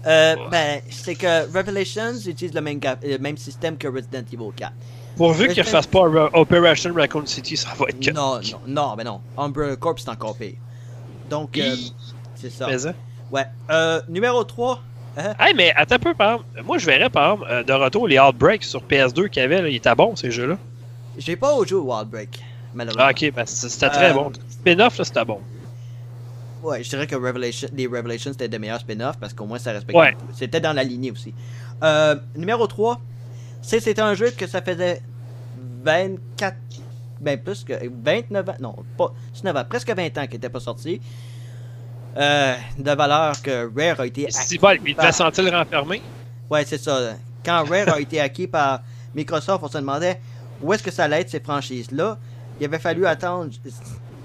Euh, 0.07 0.37
Ouais. 0.37 0.43
ben, 0.51 0.81
c'est 0.91 1.15
que 1.15 1.53
Revelations 1.57 2.15
utilise 2.27 2.55
le 2.55 2.61
même, 2.61 2.79
ga- 2.79 2.99
le 3.03 3.19
même 3.19 3.37
système 3.37 3.77
que 3.77 3.89
Resident 3.89 4.23
Evil 4.33 4.53
4. 4.57 4.73
Pourvu 5.17 5.49
qu'il 5.49 5.61
Resident- 5.63 5.65
fasse 5.71 5.87
pas 5.87 6.09
Ra- 6.09 6.31
Operation 6.35 6.95
Raccoon 6.95 7.27
City, 7.27 7.57
ça 7.57 7.71
va 7.77 7.87
être 7.89 8.01
que. 8.01 8.11
Non, 8.13 8.37
non, 8.41 8.61
non, 8.67 8.97
ben 8.97 9.05
non. 9.05 9.21
Umbrella 9.37 9.77
Corps, 9.77 9.97
c'est 9.99 10.09
encore 10.09 10.37
pire. 10.37 10.55
Donc, 11.29 11.59
euh, 11.59 11.75
c'est 12.37 12.51
ça. 12.51 12.69
Mais, 12.69 12.87
hein? 12.87 12.95
Ouais. 13.31 13.45
Euh, 13.71 14.01
numéro 14.09 14.43
3. 14.45 14.81
Hein? 15.17 15.35
Hey, 15.41 15.53
mais 15.55 15.73
attends 15.75 15.97
un 15.97 15.99
peu, 15.99 16.15
par 16.15 16.35
exemple. 16.35 16.63
Moi, 16.65 16.79
je 16.79 16.87
verrais, 16.87 17.11
par 17.11 17.33
exemple, 17.33 17.51
euh, 17.51 17.63
de 17.65 17.73
retour, 17.73 18.07
les 18.07 18.19
Outbreaks 18.21 18.63
sur 18.65 18.83
PS2 18.83 19.27
qu'il 19.29 19.43
y 19.43 19.45
avait, 19.45 19.61
là, 19.61 19.69
ils 19.69 19.77
étaient 19.77 19.95
bons, 19.97 20.15
ces 20.15 20.31
jeux-là. 20.31 20.57
J'ai 21.19 21.35
pas 21.35 21.53
au 21.53 21.65
Wild 21.65 22.09
Break, 22.09 22.41
malheureusement. 22.73 23.05
Ah, 23.07 23.11
ok, 23.11 23.33
ben, 23.35 23.45
c'était 23.45 23.91
très 23.91 24.11
Euh, 24.13 24.15
bon. 24.15 24.33
Spin-off, 24.49 24.97
là, 24.99 25.05
c'était 25.05 25.25
bon. 25.25 25.41
Ouais, 26.63 26.83
je 26.83 26.89
dirais 26.91 27.07
que 27.07 27.15
Revelation, 27.15 27.69
les 27.73 27.87
Revelations 27.87 28.33
c'était 28.33 28.49
des 28.49 28.59
meilleurs 28.59 28.81
spin-offs 28.81 29.19
parce 29.19 29.33
qu'au 29.33 29.47
moins 29.47 29.59
ça 29.59 29.73
respectait. 29.73 29.99
Ouais. 29.99 30.17
C'était 30.35 30.61
dans 30.61 30.73
la 30.73 30.83
lignée 30.83 31.11
aussi. 31.11 31.33
Euh, 31.83 32.17
numéro 32.35 32.67
3, 32.67 33.01
c'est 33.63 33.81
c'était 33.81 34.03
un 34.03 34.15
jeu 34.15 34.31
que 34.31 34.47
ça 34.47 34.63
faisait 34.63 35.03
24, 35.85 36.57
ben 37.21 37.41
plus 37.41 37.65
que 37.65 37.75
29 38.03 38.49
ans, 38.49 38.55
non, 38.61 38.77
pas 38.97 39.13
19 39.35 39.57
ans, 39.57 39.65
presque 39.69 39.95
20 39.95 40.19
ans 40.19 40.27
qu'il 40.27 40.37
était 40.37 40.49
pas 40.49 40.61
sorti. 40.61 41.01
Euh, 42.17 42.57
de 42.79 42.91
valeur 42.91 43.41
que 43.43 43.71
Rare 43.77 44.01
a 44.01 44.07
été 44.07 44.27
Si 44.31 44.59
bon, 44.59 44.77
il 44.85 44.97
devait 44.97 45.13
sentir 45.13 45.45
le 45.45 45.51
renfermé. 45.51 46.03
Ouais, 46.51 46.65
c'est 46.65 46.79
ça. 46.79 47.15
Quand 47.45 47.65
Rare 47.65 47.95
a 47.95 48.01
été 48.01 48.21
acquis 48.21 48.49
par 48.49 48.81
Microsoft, 49.15 49.63
on 49.63 49.69
se 49.69 49.79
demandait 49.79 50.21
où 50.61 50.73
est-ce 50.73 50.83
que 50.83 50.91
ça 50.91 51.05
allait 51.05 51.21
être 51.21 51.31
ces 51.31 51.39
franchises-là. 51.39 52.19
Il 52.59 52.65
avait 52.65 52.81
fallu 52.81 53.07
attendre 53.07 53.51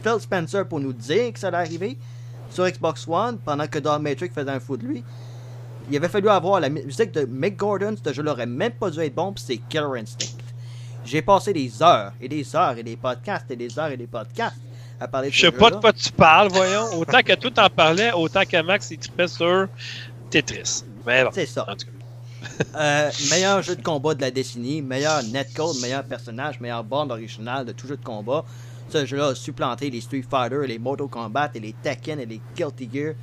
Phil 0.01 0.19
Spencer 0.19 0.67
pour 0.67 0.79
nous 0.79 0.93
dire 0.93 1.31
que 1.33 1.39
ça 1.39 1.49
allait 1.49 1.57
arriver 1.57 1.99
sur 2.53 2.69
Xbox 2.69 3.07
One 3.07 3.37
pendant 3.43 3.67
que 3.67 3.79
Don 3.79 3.99
Matrix 3.99 4.29
faisait 4.29 4.51
un 4.51 4.59
fou 4.59 4.77
de 4.77 4.85
lui. 4.85 5.03
Il 5.89 5.97
avait 5.97 6.07
fallu 6.07 6.29
avoir 6.29 6.59
la 6.59 6.69
musique 6.69 7.11
de 7.11 7.25
Mick 7.25 7.57
Gordon, 7.57 7.95
ce 8.01 8.13
jeu-là 8.13 8.31
aurait 8.31 8.45
même 8.45 8.71
pas 8.71 8.89
dû 8.89 8.99
être 8.99 9.15
bon, 9.15 9.33
puis 9.33 9.43
c'est 9.45 9.57
Killer 9.57 9.99
Instinct. 9.99 10.37
J'ai 11.05 11.21
passé 11.21 11.51
des 11.51 11.83
heures 11.83 12.13
et 12.21 12.29
des 12.29 12.55
heures 12.55 12.77
et 12.77 12.83
des 12.83 12.95
podcasts 12.95 13.51
et 13.51 13.55
des 13.57 13.77
heures 13.77 13.91
et 13.91 13.97
des 13.97 14.07
podcasts 14.07 14.55
à 14.99 15.07
parler 15.07 15.29
de 15.29 15.33
Je 15.33 15.41
sais 15.41 15.51
pas 15.51 15.69
de 15.69 15.75
quoi 15.75 15.91
tu 15.91 16.11
parles, 16.11 16.49
voyons. 16.49 16.97
Autant 16.97 17.21
que 17.21 17.33
tout 17.33 17.59
en 17.59 17.69
parlait, 17.69 18.13
autant 18.13 18.43
que 18.45 18.61
Max 18.61 18.89
il 18.91 18.97
trippait 18.97 19.27
sur 19.27 19.67
Tetris. 20.29 20.83
Mais 21.05 21.25
bon. 21.25 21.31
C'est 21.33 21.45
ça. 21.45 21.65
En 21.69 21.75
tout 21.75 21.87
cas. 21.87 21.91
Euh, 22.75 23.11
meilleur 23.31 23.61
jeu 23.61 23.75
de 23.75 23.81
combat 23.81 24.13
de 24.13 24.21
la 24.21 24.29
décennie, 24.29 24.81
meilleur 24.81 25.23
netcode, 25.23 25.77
meilleur 25.81 26.03
personnage, 26.03 26.59
meilleur 26.59 26.83
bande 26.83 27.11
originale 27.11 27.65
de 27.65 27.71
tout 27.71 27.87
jeu 27.87 27.97
de 27.97 28.03
combat. 28.03 28.45
Ce 28.93 29.07
jeu-là 29.07 29.29
a 29.29 29.35
supplanté 29.35 29.89
les 29.89 30.01
Street 30.01 30.23
Fighter, 30.29 30.67
les 30.67 30.77
Mortal 30.77 31.07
Kombat 31.07 31.49
et 31.55 31.59
les 31.59 31.73
Tekken 31.73 32.19
et 32.19 32.27
les 32.27 32.39
Guilty 32.55 32.87
Gear. 32.93 33.15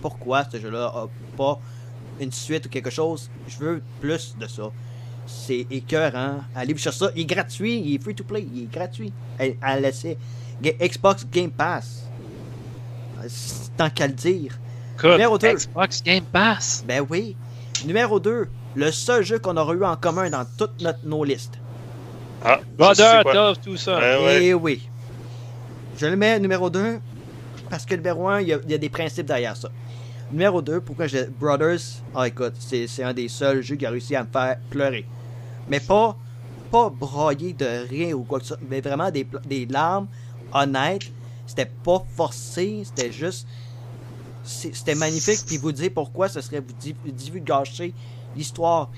Pourquoi 0.00 0.44
ce 0.50 0.58
jeu-là 0.58 0.86
a 0.86 1.06
pas 1.36 1.60
une 2.18 2.32
suite 2.32 2.64
ou 2.64 2.68
quelque 2.70 2.88
chose? 2.88 3.30
Je 3.46 3.58
veux 3.58 3.82
plus 4.00 4.34
de 4.40 4.46
ça. 4.46 4.70
C'est 5.26 5.66
écœurant. 5.70 6.38
Allez 6.54 6.72
vous 6.72 6.78
chercher 6.78 6.98
ça. 7.00 7.10
Il 7.14 7.22
est 7.22 7.24
gratuit, 7.26 7.78
il 7.78 7.94
est 7.94 7.98
free 8.02 8.14
to 8.14 8.24
play, 8.24 8.46
il 8.54 8.62
est 8.62 8.72
gratuit. 8.72 9.12
À, 9.60 9.78
laisser. 9.78 10.16
Xbox 10.62 11.26
Game 11.30 11.50
Pass. 11.50 12.08
Tant 13.76 13.90
qu'à 13.90 14.06
le 14.06 14.14
dire. 14.14 14.58
Écoute, 14.94 15.10
Numéro 15.10 15.36
deux. 15.36 15.52
Xbox 15.52 16.02
Game 16.02 16.24
Pass. 16.24 16.82
Ben 16.88 17.04
oui. 17.10 17.36
Numéro 17.84 18.18
2, 18.18 18.48
le 18.76 18.90
seul 18.90 19.22
jeu 19.22 19.38
qu'on 19.38 19.58
aura 19.58 19.74
eu 19.74 19.84
en 19.84 19.96
commun 19.96 20.30
dans 20.30 20.46
toutes 20.56 20.80
notre- 20.80 21.04
nos 21.06 21.22
listes. 21.22 21.58
Ah, 22.44 22.60
je 22.60 22.74
Brother, 23.22 23.60
tout 23.60 23.76
ça. 23.76 23.98
Ouais, 23.98 24.24
ouais. 24.24 24.44
Eh 24.46 24.54
oui. 24.54 24.88
Je 25.98 26.06
le 26.06 26.16
mets 26.16 26.38
numéro 26.38 26.68
2 26.70 27.00
parce 27.70 27.84
que 27.86 27.94
numéro 27.94 28.28
1, 28.28 28.40
il 28.42 28.48
y, 28.48 28.52
a- 28.52 28.58
il 28.64 28.70
y 28.70 28.74
a 28.74 28.78
des 28.78 28.88
principes 28.90 29.26
derrière 29.26 29.56
ça. 29.56 29.70
Numéro 30.30 30.60
2, 30.60 30.80
pourquoi 30.80 31.06
j'ai 31.06 31.24
Brothers 31.26 31.78
Ah 32.14 32.26
écoute, 32.28 32.54
c'est 32.58 32.86
c'est 32.86 33.02
un 33.04 33.14
des 33.14 33.28
seuls 33.28 33.62
jeux 33.62 33.76
qui 33.76 33.86
a 33.86 33.90
réussi 33.90 34.14
à 34.16 34.24
me 34.24 34.28
faire 34.30 34.56
pleurer. 34.70 35.06
Mais 35.68 35.80
pas 35.80 36.16
pas 36.70 36.90
brailler 36.90 37.52
de 37.52 37.88
rien 37.88 38.12
ou 38.12 38.24
quoi 38.24 38.40
que 38.40 38.44
ce 38.44 38.54
soit, 38.54 38.62
mais 38.68 38.80
vraiment 38.80 39.10
des, 39.10 39.26
des 39.46 39.66
larmes 39.66 40.08
honnêtes. 40.52 41.10
C'était 41.46 41.70
pas 41.84 42.02
forcé, 42.16 42.82
c'était 42.84 43.12
juste 43.12 43.46
c'était 44.44 44.94
magnifique 44.96 45.40
puis 45.46 45.56
vous 45.58 45.72
dire 45.72 45.90
pourquoi 45.94 46.28
ce 46.28 46.40
serait 46.40 46.60
vous 46.60 46.74
div- 46.80 46.94
divulgacher 47.12 47.94
l'histoire. 48.36 48.90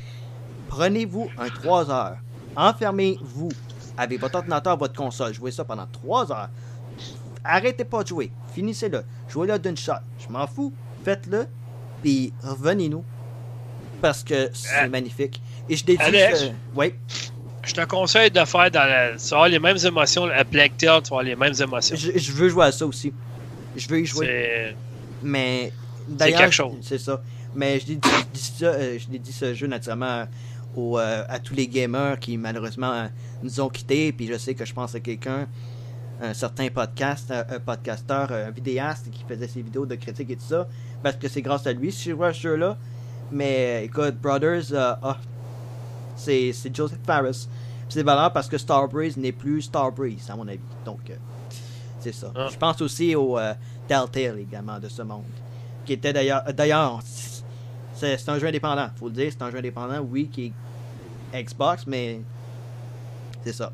Prenez-vous 0.68 1.28
un 1.38 1.48
3 1.48 1.90
heures. 1.90 2.16
Enfermez-vous 2.58 3.50
avec 3.96 4.20
votre 4.20 4.34
ordinateur, 4.36 4.76
votre 4.76 4.94
console. 4.94 5.32
Jouez 5.32 5.52
ça 5.52 5.64
pendant 5.64 5.86
3 5.86 6.32
heures. 6.32 6.48
Arrêtez 7.44 7.84
pas 7.84 8.02
de 8.02 8.08
jouer. 8.08 8.32
Finissez-le. 8.52 9.04
Jouez-le 9.28 9.58
d'une 9.60 9.76
shot. 9.76 9.92
Je 10.18 10.28
m'en 10.32 10.46
fous. 10.48 10.72
Faites-le. 11.04 11.46
Puis 12.02 12.32
revenez-nous. 12.42 13.04
Parce 14.02 14.24
que 14.24 14.50
c'est 14.52 14.84
Euh, 14.86 14.88
magnifique. 14.88 15.40
Et 15.68 15.76
je 15.76 15.84
dédie 15.84 16.02
Alex? 16.02 16.40
ce- 16.40 16.46
Oui. 16.74 16.94
Je 17.64 17.74
te 17.74 17.84
conseille 17.84 18.30
de 18.30 18.44
faire 18.44 18.70
dans 18.72 18.84
la. 18.84 19.10
Tu 19.12 19.18
vas 19.28 19.36
avoir 19.36 19.48
les 19.48 19.58
mêmes 19.58 19.76
émotions. 19.84 20.24
À 20.24 20.42
Black 20.42 20.76
Tail, 20.78 21.00
tu 21.02 21.10
vas 21.10 21.16
avoir 21.16 21.22
les 21.22 21.36
mêmes 21.36 21.54
émotions. 21.60 21.94
Je, 21.96 22.16
je 22.18 22.32
veux 22.32 22.48
jouer 22.48 22.64
à 22.66 22.72
ça 22.72 22.86
aussi. 22.86 23.12
Je 23.76 23.86
veux 23.88 24.00
y 24.00 24.06
jouer. 24.06 24.26
C'est. 24.26 24.76
Mais 25.22 25.72
d'ailleurs, 26.08 26.40
quelque 26.40 26.52
chose. 26.54 26.72
c'est 26.82 26.98
ça. 26.98 27.20
Mais 27.54 27.78
je 27.80 27.84
dis, 27.86 28.00
je 28.02 28.24
dis 28.32 28.52
ça, 28.58 28.66
euh, 28.66 28.98
je 28.98 29.06
dédie 29.08 29.32
ce 29.32 29.52
jeu 29.54 29.66
naturellement 29.66 30.26
aux, 30.78 30.98
euh, 30.98 31.24
à 31.28 31.38
tous 31.38 31.54
les 31.54 31.68
gamers 31.68 32.18
qui 32.18 32.36
malheureusement 32.36 32.92
euh, 32.92 33.06
nous 33.42 33.60
ont 33.60 33.68
quittés. 33.68 34.12
Puis 34.12 34.26
je 34.26 34.38
sais 34.38 34.54
que 34.54 34.64
je 34.64 34.72
pense 34.72 34.94
à 34.94 35.00
quelqu'un, 35.00 35.46
un 36.20 36.34
certain 36.34 36.68
podcast, 36.68 37.30
euh, 37.30 37.44
un 37.48 37.60
podcasteur, 37.60 38.32
un 38.32 38.50
vidéaste 38.50 39.10
qui 39.10 39.24
faisait 39.28 39.48
ses 39.48 39.62
vidéos 39.62 39.86
de 39.86 39.94
critique 39.94 40.30
et 40.30 40.36
tout 40.36 40.48
ça. 40.48 40.68
Parce 41.02 41.16
que 41.16 41.28
c'est 41.28 41.42
grâce 41.42 41.66
à 41.66 41.72
lui 41.72 41.92
si 41.92 42.10
je 42.10 42.14
vois 42.14 42.32
ce 42.32 42.40
jeu-là. 42.40 42.78
Mais 43.30 43.84
écoute, 43.84 44.16
Brothers, 44.16 44.72
euh, 44.72 44.94
ah, 45.02 45.18
c'est 46.16 46.52
Joseph 46.74 46.98
Farris. 47.04 47.46
Puis 47.88 47.94
C'est 47.94 48.02
valable 48.02 48.32
parce 48.34 48.48
que 48.48 48.58
Starbreeze 48.58 49.16
n'est 49.16 49.32
plus 49.32 49.62
Starbreeze, 49.62 50.30
à 50.30 50.36
mon 50.36 50.46
avis. 50.48 50.60
Donc, 50.84 51.10
euh, 51.10 51.16
c'est 52.00 52.14
ça. 52.14 52.32
Ah. 52.34 52.48
Je 52.50 52.56
pense 52.56 52.80
aussi 52.80 53.14
au 53.14 53.38
euh, 53.38 53.54
Telltale 53.86 54.38
également 54.38 54.78
de 54.78 54.88
ce 54.88 55.02
monde. 55.02 55.24
Qui 55.84 55.94
était 55.94 56.12
d'ailleurs. 56.12 56.44
D'ailleurs, 56.52 57.00
c'est 57.02 57.38
c'est 58.16 58.28
un 58.28 58.38
jeu 58.38 58.46
indépendant, 58.46 58.88
faut 58.96 59.08
le 59.08 59.14
dire. 59.14 59.32
C'est 59.32 59.42
un 59.42 59.50
jeu 59.50 59.58
indépendant, 59.58 59.98
oui, 60.00 60.28
qui 60.28 60.46
est 60.46 60.52
Xbox, 61.34 61.84
mais. 61.86 62.20
C'est 63.44 63.52
ça. 63.52 63.72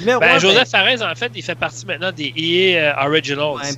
Numéro 0.00 0.20
Ben, 0.20 0.38
Joseph 0.38 0.68
Fares, 0.68 1.02
en 1.02 1.14
fait, 1.14 1.32
il 1.34 1.42
fait 1.42 1.54
partie 1.54 1.86
maintenant 1.86 2.12
des 2.12 2.32
EA 2.36 2.98
euh, 3.00 3.06
Originals. 3.06 3.54
Ouais. 3.56 3.70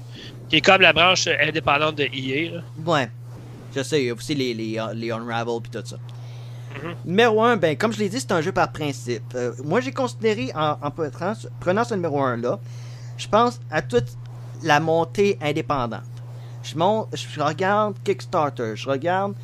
Qui 0.49 0.57
est 0.57 0.61
comme 0.61 0.81
la 0.81 0.93
branche 0.93 1.27
euh, 1.27 1.37
indépendante 1.41 1.97
de 1.97 2.05
EA. 2.05 2.55
là. 2.57 2.61
Ouais. 2.87 3.11
Je 3.77 3.83
sais, 3.83 4.01
il 4.03 4.07
y 4.07 4.11
a 4.11 4.15
aussi 4.15 4.35
les, 4.35 4.55
les, 4.55 4.79
euh, 4.79 4.93
les 4.95 5.11
Unravel 5.13 5.61
puis 5.63 5.71
tout 5.71 5.87
ça. 5.87 5.97
Mhm. 6.83 6.95
Numéro 7.05 7.43
1, 7.43 7.57
ben, 7.59 7.77
comme 7.77 7.93
je 7.93 7.99
l'ai 7.99 8.09
dit, 8.09 8.19
c'est 8.21 8.33
un 8.33 8.41
jeu 8.41 8.53
par 8.53 8.73
principe. 8.73 9.23
Euh, 9.35 9.53
moi, 9.63 9.81
j'ai 9.81 9.93
considéré, 9.93 10.51
en, 10.55 10.77
en 10.83 10.91
prenant, 10.91 11.35
ce- 11.35 11.49
prenant 11.61 11.85
ce 11.85 11.95
numéro 11.95 12.21
1 12.23 12.39
là, 12.39 12.59
je 13.17 13.29
pense 13.29 13.61
à 13.71 13.83
toute 13.83 14.07
la 14.63 14.81
montée 14.81 15.39
indépendante. 15.43 16.03
Je, 16.63 16.77
monte, 16.77 17.09
je 17.15 17.41
regarde 17.41 17.95
Kickstarter, 18.05 18.73
je 18.75 18.89
regarde 18.89 19.35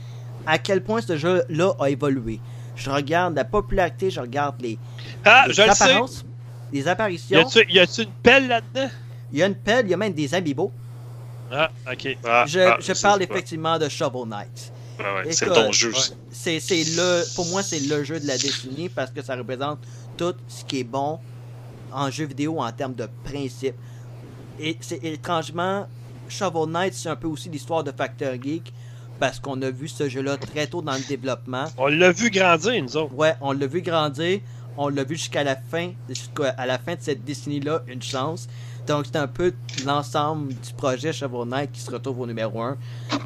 à 0.47 0.59
quel 0.59 0.82
point 0.82 1.01
ce 1.01 1.16
jeu-là 1.16 1.73
a 1.78 1.89
évolué. 1.91 2.41
Je 2.76 2.90
regarde 2.90 3.34
la 3.36 3.44
popularité, 3.44 4.10
je 4.10 4.20
regarde 4.20 4.60
les, 4.60 4.78
Ah, 5.24 5.44
les 5.46 5.55
je 5.55 5.62
le 5.62 5.72
sais. 5.72 5.84
apparences, 5.84 6.24
les 6.72 6.88
apparitions. 6.88 7.48
y 7.68 7.78
a-tu 7.78 8.02
une 8.02 8.10
pelle 8.22 8.48
là-dedans? 8.48 8.90
Il 9.32 9.38
y 9.38 9.42
a 9.42 9.46
une 9.46 9.55
pelle, 9.55 9.86
il 9.86 9.90
y 9.90 9.94
a 9.94 9.96
même 9.96 10.12
des 10.12 10.34
amiibo. 10.34 10.70
Ah, 11.52 11.70
ok. 11.90 12.16
Ah, 12.24 12.44
Je, 12.46 12.60
ah, 12.60 12.76
je 12.80 13.01
parle 13.01 13.22
effectivement 13.22 13.78
de 13.78 13.88
Shovel 13.88 14.26
Knight. 14.28 14.72
Ouais, 14.98 15.32
c'est 15.32 15.46
ton 15.46 15.72
jeu. 15.72 15.92
c'est 16.30 16.60
le 16.68 17.24
pour 17.34 17.46
moi 17.46 17.64
c'est 17.64 17.80
le 17.80 18.05
jeu 18.05 18.20
de 18.20 18.26
la 18.28 18.38
décennie 18.38 18.88
parce 18.88 19.10
que 19.10 19.22
ça 19.22 19.34
représente 19.34 19.80
tout 20.16 20.34
ce 20.46 20.64
qui 20.64 20.80
est 20.80 20.84
bon 20.84 21.18
en 21.92 22.10
jeu 22.12 22.26
vidéo 22.26 22.60
en 22.62 22.70
termes 22.70 22.94
de 22.94 23.09
principe 23.24 23.74
et 24.60 24.76
c'est 24.80 25.02
étrangement 25.02 25.88
Shovel 26.28 26.68
Knight 26.70 26.94
c'est 26.94 27.09
un 27.09 27.16
peu 27.16 27.26
aussi 27.26 27.48
l'histoire 27.48 27.82
de 27.82 27.90
Factor 27.90 28.34
Geek 28.40 28.72
parce 29.20 29.39
qu'on 29.41 29.61
a 29.62 29.70
vu 29.70 29.89
ce 29.89 30.09
jeu 30.09 30.23
là 30.23 30.36
très 30.36 30.66
tôt 30.66 30.82
dans 30.82 30.95
le 30.95 31.07
développement 31.09 31.65
On 31.78 31.86
l'a 31.86 32.11
vu 32.12 32.31
grandir, 32.31 32.82
nous 32.82 32.97
autres. 32.97 33.15
ouais 33.15 33.35
on 33.41 33.53
l'a 33.53 33.66
vu 33.66 33.81
grandir 33.82 34.41
on 34.77 34.89
l'a 34.89 35.05
vu 35.05 35.15
jusqu'à 35.16 35.45
la 35.45 35.55
fin 35.57 35.93
jusqu'à 36.09 36.66
la 36.66 36.78
fin 36.78 36.95
de 36.95 37.01
cette 37.01 37.24
décennie 37.24 37.61
là 37.61 37.82
une 37.86 38.03
chance 38.03 38.49
donc 38.86 39.07
c'est 39.07 39.16
un 39.16 39.28
peu 39.28 39.55
l'ensemble 39.86 40.49
du 40.49 40.73
projet 40.77 41.12
Shovel 41.12 41.49
Knight 41.49 41.73
qui 41.73 41.81
se 41.81 41.91
retrouve 41.91 42.20
au 42.20 42.27
numéro 42.27 42.61
1 42.61 42.77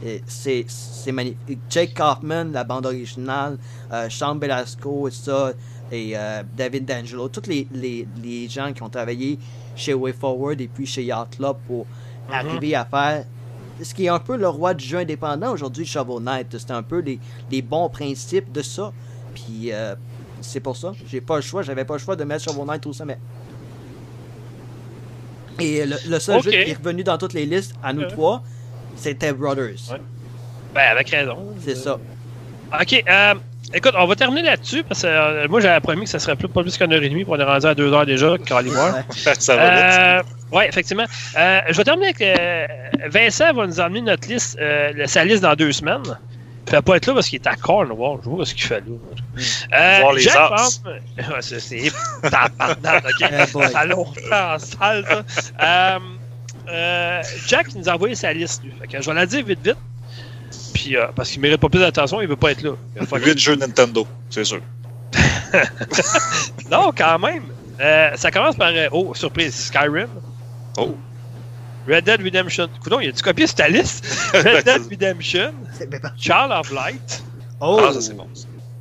et 0.05 0.23
c'est 0.27 0.65
c'est 0.69 1.10
magnifique. 1.10 1.59
Jake 1.69 1.94
Kaufman, 1.94 2.52
la 2.52 2.62
bande 2.62 2.86
originale, 2.86 3.59
euh, 3.93 4.09
Sean 4.09 4.36
Belasco 4.36 5.09
et 5.09 5.10
ça, 5.10 5.52
et 5.90 6.12
euh, 6.16 6.44
David 6.56 6.85
D'Angelo, 6.85 7.28
tous 7.28 7.48
les, 7.48 7.66
les, 7.73 8.06
les 8.23 8.48
gens 8.48 8.73
qui 8.73 8.82
ont 8.85 8.89
travaillé 8.89 9.36
chez 9.74 9.94
WayForward 9.94 10.60
et 10.60 10.69
puis 10.69 10.86
chez 10.86 11.02
Yacht 11.05 11.36
Club 11.39 11.56
pour 11.66 11.86
Mhm. 12.28 12.35
arriver 12.35 12.74
à 12.77 12.85
faire 12.85 13.24
ce 13.84 13.94
qui 13.94 14.06
est 14.06 14.09
un 14.09 14.18
peu 14.18 14.36
le 14.36 14.48
roi 14.48 14.74
du 14.74 14.84
jeu 14.84 14.98
indépendant 14.98 15.52
aujourd'hui, 15.52 15.86
Shovel 15.86 16.22
Knight. 16.22 16.56
C'est 16.59 16.70
un 16.70 16.82
peu 16.82 16.98
les, 17.00 17.18
les 17.50 17.62
bons 17.62 17.88
principes 17.88 18.52
de 18.52 18.62
ça. 18.62 18.92
Puis 19.34 19.72
euh, 19.72 19.94
c'est 20.40 20.60
pour 20.60 20.76
ça. 20.76 20.92
J'ai 21.06 21.20
pas 21.20 21.36
le 21.36 21.42
choix. 21.42 21.62
J'avais 21.62 21.84
pas 21.84 21.94
le 21.94 22.00
choix 22.00 22.16
de 22.16 22.24
mettre 22.24 22.44
Shovel 22.44 22.66
Knight 22.66 22.86
au 22.86 22.92
sommet. 22.92 23.18
Et 25.60 25.84
le, 25.84 25.96
le 26.09 26.18
seul 26.20 26.42
jeu 26.42 26.50
qui 26.50 26.56
est 26.56 26.78
revenu 26.78 27.02
dans 27.02 27.18
toutes 27.18 27.32
les 27.32 27.46
listes 27.46 27.74
à 27.82 27.92
nous 27.92 28.06
trois, 28.06 28.42
c'était 28.96 29.32
Brothers. 29.32 29.90
Ouais. 29.90 30.00
Ben, 30.74 30.90
avec 30.92 31.10
raison. 31.10 31.55
C'est 31.60 31.74
ça. 31.74 31.98
Ok, 32.80 33.02
euh, 33.09 33.34
écoute, 33.74 33.93
on 33.97 34.07
va 34.07 34.15
terminer 34.16 34.43
là-dessus 34.43 34.82
parce 34.85 35.03
que 35.03 35.07
euh, 35.07 35.49
moi 35.49 35.61
j'avais 35.61 35.81
promis 35.81 36.05
que 36.05 36.11
ça 36.11 36.19
serait 36.19 36.36
plus, 36.36 36.49
pas 36.49 36.62
plus 36.62 36.77
qu'une 36.77 36.93
heure 36.93 37.03
et 37.03 37.09
demie, 37.09 37.24
puis 37.24 37.32
on 37.35 37.39
est 37.40 37.45
rendu 37.45 37.66
à 37.66 37.74
deux 37.74 37.93
heures 37.93 38.07
déjà, 38.07 38.36
Calimore. 38.47 38.95
Ouais. 38.95 39.32
ça 39.39 39.57
va. 39.57 40.19
Euh, 40.19 40.23
oui, 40.53 40.65
effectivement. 40.69 41.05
Euh, 41.39 41.61
je 41.69 41.77
vais 41.77 41.85
terminer 41.85 42.07
avec. 42.09 42.20
euh, 42.23 42.66
Vincent 43.11 43.53
va 43.53 43.66
nous 43.66 43.81
emmener 43.81 44.01
notre 44.03 44.28
liste, 44.28 44.59
euh, 44.61 44.93
sa 45.07 45.24
liste 45.24 45.43
dans 45.43 45.55
deux 45.55 45.73
semaines. 45.73 46.03
pouvait 46.65 46.82
pas 46.82 46.97
être 46.97 47.07
là 47.07 47.15
parce 47.15 47.28
qu'il 47.28 47.36
était 47.39 47.49
à 47.51 47.57
Cornwall. 47.57 48.20
Je 48.24 48.28
vois 48.31 48.47
ce 48.47 48.55
qu'il 48.55 48.65
fait 48.65 48.81
là. 48.81 48.97
Euh, 49.78 50.01
Voir 50.01 50.12
les 50.15 50.23
Jack 50.23 50.35
Ouais, 51.19 51.24
c'est. 51.40 51.61
c'est- 51.61 51.89
ok? 51.89 53.62
Ça 53.73 53.85
longtemps 53.85 54.55
en 54.55 54.59
salle, 54.59 55.05
ça. 55.07 55.23
Euh, 55.62 55.99
euh, 56.70 57.23
Jack 57.47 57.74
nous 57.74 57.89
a 57.89 57.95
envoyé 57.95 58.15
sa 58.15 58.32
liste, 58.32 58.62
lui. 58.65 58.73
Fait 58.81 58.86
que 58.86 59.03
je 59.03 59.09
vais 59.09 59.15
la 59.15 59.27
dire 59.27 59.45
vite, 59.45 59.61
vite. 59.65 59.77
Puis, 60.78 60.96
euh, 60.96 61.06
parce 61.14 61.30
qu'il 61.30 61.40
mérite 61.40 61.60
pas 61.60 61.68
plus 61.68 61.80
d'attention, 61.80 62.20
il 62.20 62.28
veut 62.28 62.36
pas 62.36 62.52
être 62.52 62.62
là. 62.62 62.70
Fuck 63.06 63.24
8 63.24 63.36
jeux 63.38 63.56
Nintendo, 63.56 64.06
c'est 64.30 64.44
sûr. 64.44 64.60
Non, 66.70 66.92
quand 66.96 67.18
même. 67.18 67.44
Euh, 67.80 68.10
ça 68.16 68.30
commence 68.30 68.55
par. 68.56 68.68
euh, 68.72 68.88
oh, 68.92 69.12
surprise, 69.14 69.55
Skyrim. 69.55 70.09
Oh. 70.76 70.94
Red 71.88 72.05
Dead 72.05 72.22
Redemption. 72.22 72.68
Coudon, 72.82 73.00
il 73.00 73.09
a-tu 73.09 73.22
copié 73.22 73.46
sur 73.46 73.56
ta 73.56 73.68
liste? 73.68 74.05
Red 74.34 74.64
Dead 74.64 74.82
Redemption. 74.90 75.52
Child 76.18 76.50
of 76.52 76.70
Light. 76.70 77.22
Oh! 77.60 77.80
Ah, 77.82 77.92
ça 77.92 78.00
c'est 78.00 78.14
bon. 78.14 78.28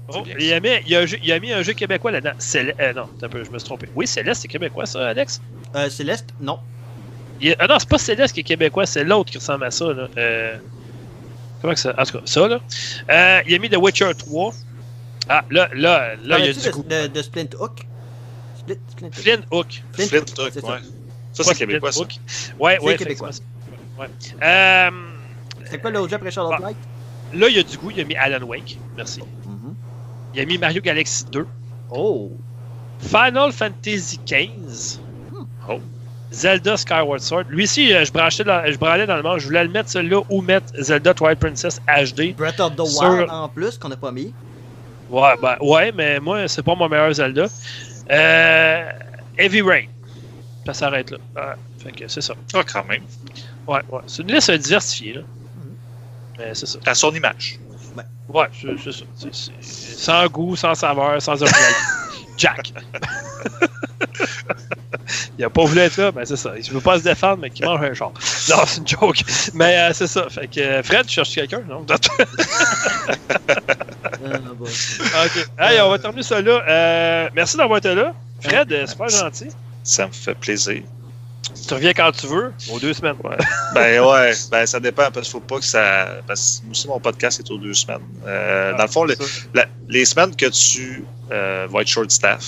Oh, 0.09 0.23
il, 0.39 0.53
a 0.53 0.59
mis, 0.59 0.69
il, 0.85 0.95
a, 0.95 0.99
un 0.99 1.05
jeu- 1.05 1.17
il 1.23 1.31
a 1.31 1.39
mis 1.39 1.51
un 1.51 1.61
jeu 1.63 1.73
québécois 1.73 2.11
là-dedans. 2.11 2.33
Céleste. 2.37 2.79
euh, 2.79 2.93
non, 2.93 3.03
attends 3.17 3.25
un 3.25 3.29
peu, 3.29 3.43
je 3.43 3.49
me 3.51 3.57
suis 3.59 3.65
trompé. 3.65 3.89
Oui, 3.95 4.05
Céleste, 4.07 4.41
c'est 4.41 4.47
québécois, 4.47 4.85
ça, 4.85 5.07
Alex? 5.07 5.41
Euh, 5.75 5.89
Céleste, 5.89 6.27
non. 6.39 6.59
Il- 7.41 7.55
ah 7.59 7.67
non, 7.67 7.75
c'est 7.79 7.89
pas 7.89 7.97
Céleste 7.97 8.33
qui 8.33 8.41
est 8.41 8.43
québécois, 8.43 8.85
c'est 8.85 9.03
l'autre 9.03 9.31
qui 9.31 9.37
ressemble 9.37 9.65
à 9.65 9.71
ça. 9.71 9.85
Là. 9.93 10.07
Euh, 10.17 10.57
comment 11.67 11.73
que 11.73 11.79
ça. 11.79 11.93
En 11.97 12.03
tout 12.05 12.17
cas, 12.19 12.25
ça, 12.25 12.47
là. 12.47 12.59
Euh, 13.09 13.41
il 13.47 13.53
a 13.55 13.59
mis 13.59 13.69
The 13.69 13.77
Witcher 13.77 14.11
3. 14.17 14.53
Ah, 15.29 15.43
là, 15.49 15.69
là, 15.73 16.15
là, 16.23 16.39
il 16.39 16.45
y 16.45 16.49
a 16.49 16.53
du 16.53 16.69
goût. 16.71 16.83
de, 16.83 17.03
de, 17.03 17.07
de 17.07 17.21
Splint 17.21 17.49
Hook? 17.59 17.79
Split, 18.59 18.79
Splint 19.11 19.41
Hook. 19.51 19.67
Flint 19.93 20.05
Flint 20.07 20.19
Hook, 20.37 20.55
ouais. 20.55 20.79
Ça, 21.33 21.43
c'est 21.43 21.55
québécois, 21.55 21.91
ça. 21.91 22.01
Ouais, 22.59 22.77
C'est 22.79 22.85
ouais, 22.85 22.95
québécois. 22.97 23.29
Ouais. 23.99 24.07
Euh, 24.41 24.89
C'est 25.69 25.79
quoi 25.81 25.91
l'autre 25.91 26.09
jeu 26.09 26.15
après 26.15 26.31
Ah. 26.37 26.57
Light? 26.61 26.77
là, 27.33 27.49
il 27.49 27.55
y 27.57 27.59
a 27.59 27.63
du 27.63 27.77
goût, 27.77 27.91
il 27.91 27.99
a 27.99 28.03
mis 28.05 28.15
Alan 28.15 28.45
Wake. 28.45 28.77
Merci. 28.95 29.21
Mhm. 29.45 29.75
Il 30.33 30.39
a 30.41 30.45
mis 30.45 30.57
Mario 30.57 30.81
Galaxy 30.81 31.25
2. 31.31 31.45
Oh! 31.91 32.31
Final 32.99 33.51
Fantasy 33.51 34.19
XV. 34.25 34.99
Oh. 35.69 35.79
Zelda 36.31 36.75
Skyward 36.77 37.21
Sword. 37.21 37.45
Lui 37.49 37.63
aussi, 37.63 37.93
euh, 37.93 38.03
je 38.05 38.11
branchais 38.11 38.43
dans, 38.43 38.63
je 38.69 38.77
branlais 38.77 39.05
dans 39.07 39.15
le 39.15 39.23
manche. 39.23 39.41
Je 39.41 39.47
voulais 39.47 39.63
le 39.63 39.69
mettre 39.69 39.89
celui-là 39.89 40.21
ou 40.29 40.41
mettre 40.41 40.67
Zelda 40.81 41.13
Twilight 41.13 41.39
Princess 41.39 41.79
HD. 41.87 42.33
Breath 42.35 42.59
of 42.59 42.75
the 42.75 42.85
Sur- 42.85 43.09
Wild 43.09 43.29
en 43.29 43.47
plus, 43.49 43.77
qu'on 43.77 43.89
n'a 43.89 43.95
pas 43.97 44.11
mis. 44.11 44.33
Ouais, 45.09 45.33
ben, 45.41 45.55
ouais, 45.61 45.91
mais 45.93 46.19
moi, 46.19 46.47
c'est 46.49 46.63
pas 46.63 46.75
mon 46.75 46.89
meilleur 46.89 47.13
Zelda. 47.13 47.45
Euh, 48.11 48.89
Heavy 49.37 49.61
Rain. 49.61 49.85
Ça 50.65 50.73
s'arrête 50.73 51.11
là. 51.11 51.17
Ouais, 51.35 51.53
fait 51.81 51.91
que 51.93 52.07
c'est 52.09 52.19
ça. 52.21 52.33
Ah, 52.53 52.61
quand 52.69 52.83
même. 52.85 53.03
Ouais, 53.65 53.79
ouais. 53.89 54.01
C'est 54.07 54.21
une 54.23 54.31
liste 54.33 54.51
diversifiée, 54.51 55.13
là. 55.13 55.21
Mais 56.37 56.53
c'est 56.53 56.65
ça. 56.65 56.77
À 56.85 56.93
son 56.93 57.11
image. 57.13 57.57
Ouais, 58.27 58.45
c'est 58.51 58.77
c'est 58.83 58.91
ça. 58.91 59.05
C'est- 59.15 59.33
c'est- 59.33 59.97
sans 59.97 60.27
goût, 60.27 60.57
sans 60.57 60.75
saveur, 60.75 61.21
sans 61.21 61.41
originalité. 61.41 61.79
Jack. 62.37 62.73
Il 65.37 65.45
a 65.45 65.49
pas 65.49 65.63
voulu 65.63 65.79
être 65.79 65.97
là, 65.97 66.11
ben 66.11 66.25
c'est 66.25 66.35
ça. 66.35 66.53
Il 66.57 66.71
veut 66.71 66.81
pas 66.81 66.97
se 66.99 67.03
défendre, 67.03 67.37
mais 67.41 67.49
qu'il 67.49 67.65
mange 67.65 67.81
un 67.81 67.93
char. 67.93 68.11
Non, 68.49 68.63
c'est 68.65 68.77
une 68.79 68.87
joke. 68.87 69.23
Mais 69.53 69.77
euh, 69.77 69.93
c'est 69.93 70.07
ça. 70.07 70.27
Fait 70.29 70.47
que 70.47 70.59
euh, 70.59 70.83
Fred, 70.83 71.05
tu 71.05 71.13
cherches 71.13 71.33
quelqu'un, 71.33 71.61
non? 71.67 71.85
Ah, 75.13 75.25
ok. 75.25 75.49
Hey, 75.59 75.79
on 75.81 75.89
va 75.89 75.99
terminer 75.99 76.23
ça 76.23 76.41
là. 76.41 76.63
Euh, 76.67 77.29
merci 77.33 77.57
d'avoir 77.57 77.77
été 77.77 77.93
là. 77.95 78.13
Fred, 78.41 78.71
euh, 78.71 78.85
super 78.85 79.09
gentil. 79.09 79.49
Ça 79.83 80.07
me 80.07 80.11
fait 80.11 80.35
plaisir. 80.35 80.83
Tu 81.67 81.73
reviens 81.73 81.93
quand 81.93 82.11
tu 82.11 82.27
veux, 82.27 82.53
aux 82.71 82.79
deux 82.79 82.93
semaines. 82.93 83.17
Ouais. 83.23 83.35
ben 83.73 84.01
ouais, 84.03 84.31
ben 84.51 84.65
ça 84.65 84.79
dépend 84.79 85.11
parce 85.11 85.27
qu'il 85.27 85.31
faut 85.31 85.39
pas 85.41 85.59
que 85.59 85.65
ça. 85.65 86.07
Parce 86.25 86.59
que 86.59 86.65
moi 86.65 86.71
aussi 86.71 86.87
mon 86.87 86.99
podcast 86.99 87.39
est 87.39 87.51
aux 87.51 87.57
deux 87.57 87.73
semaines. 87.73 88.01
Euh, 88.25 88.73
dans 88.77 88.83
le 88.83 88.89
fond, 88.89 89.03
le- 89.03 89.15
la- 89.53 89.65
les 89.89 90.05
semaines 90.05 90.35
que 90.35 90.45
tu 90.45 91.03
euh, 91.31 91.67
vas 91.69 91.81
être 91.81 91.87
short 91.87 92.09
staff, 92.09 92.43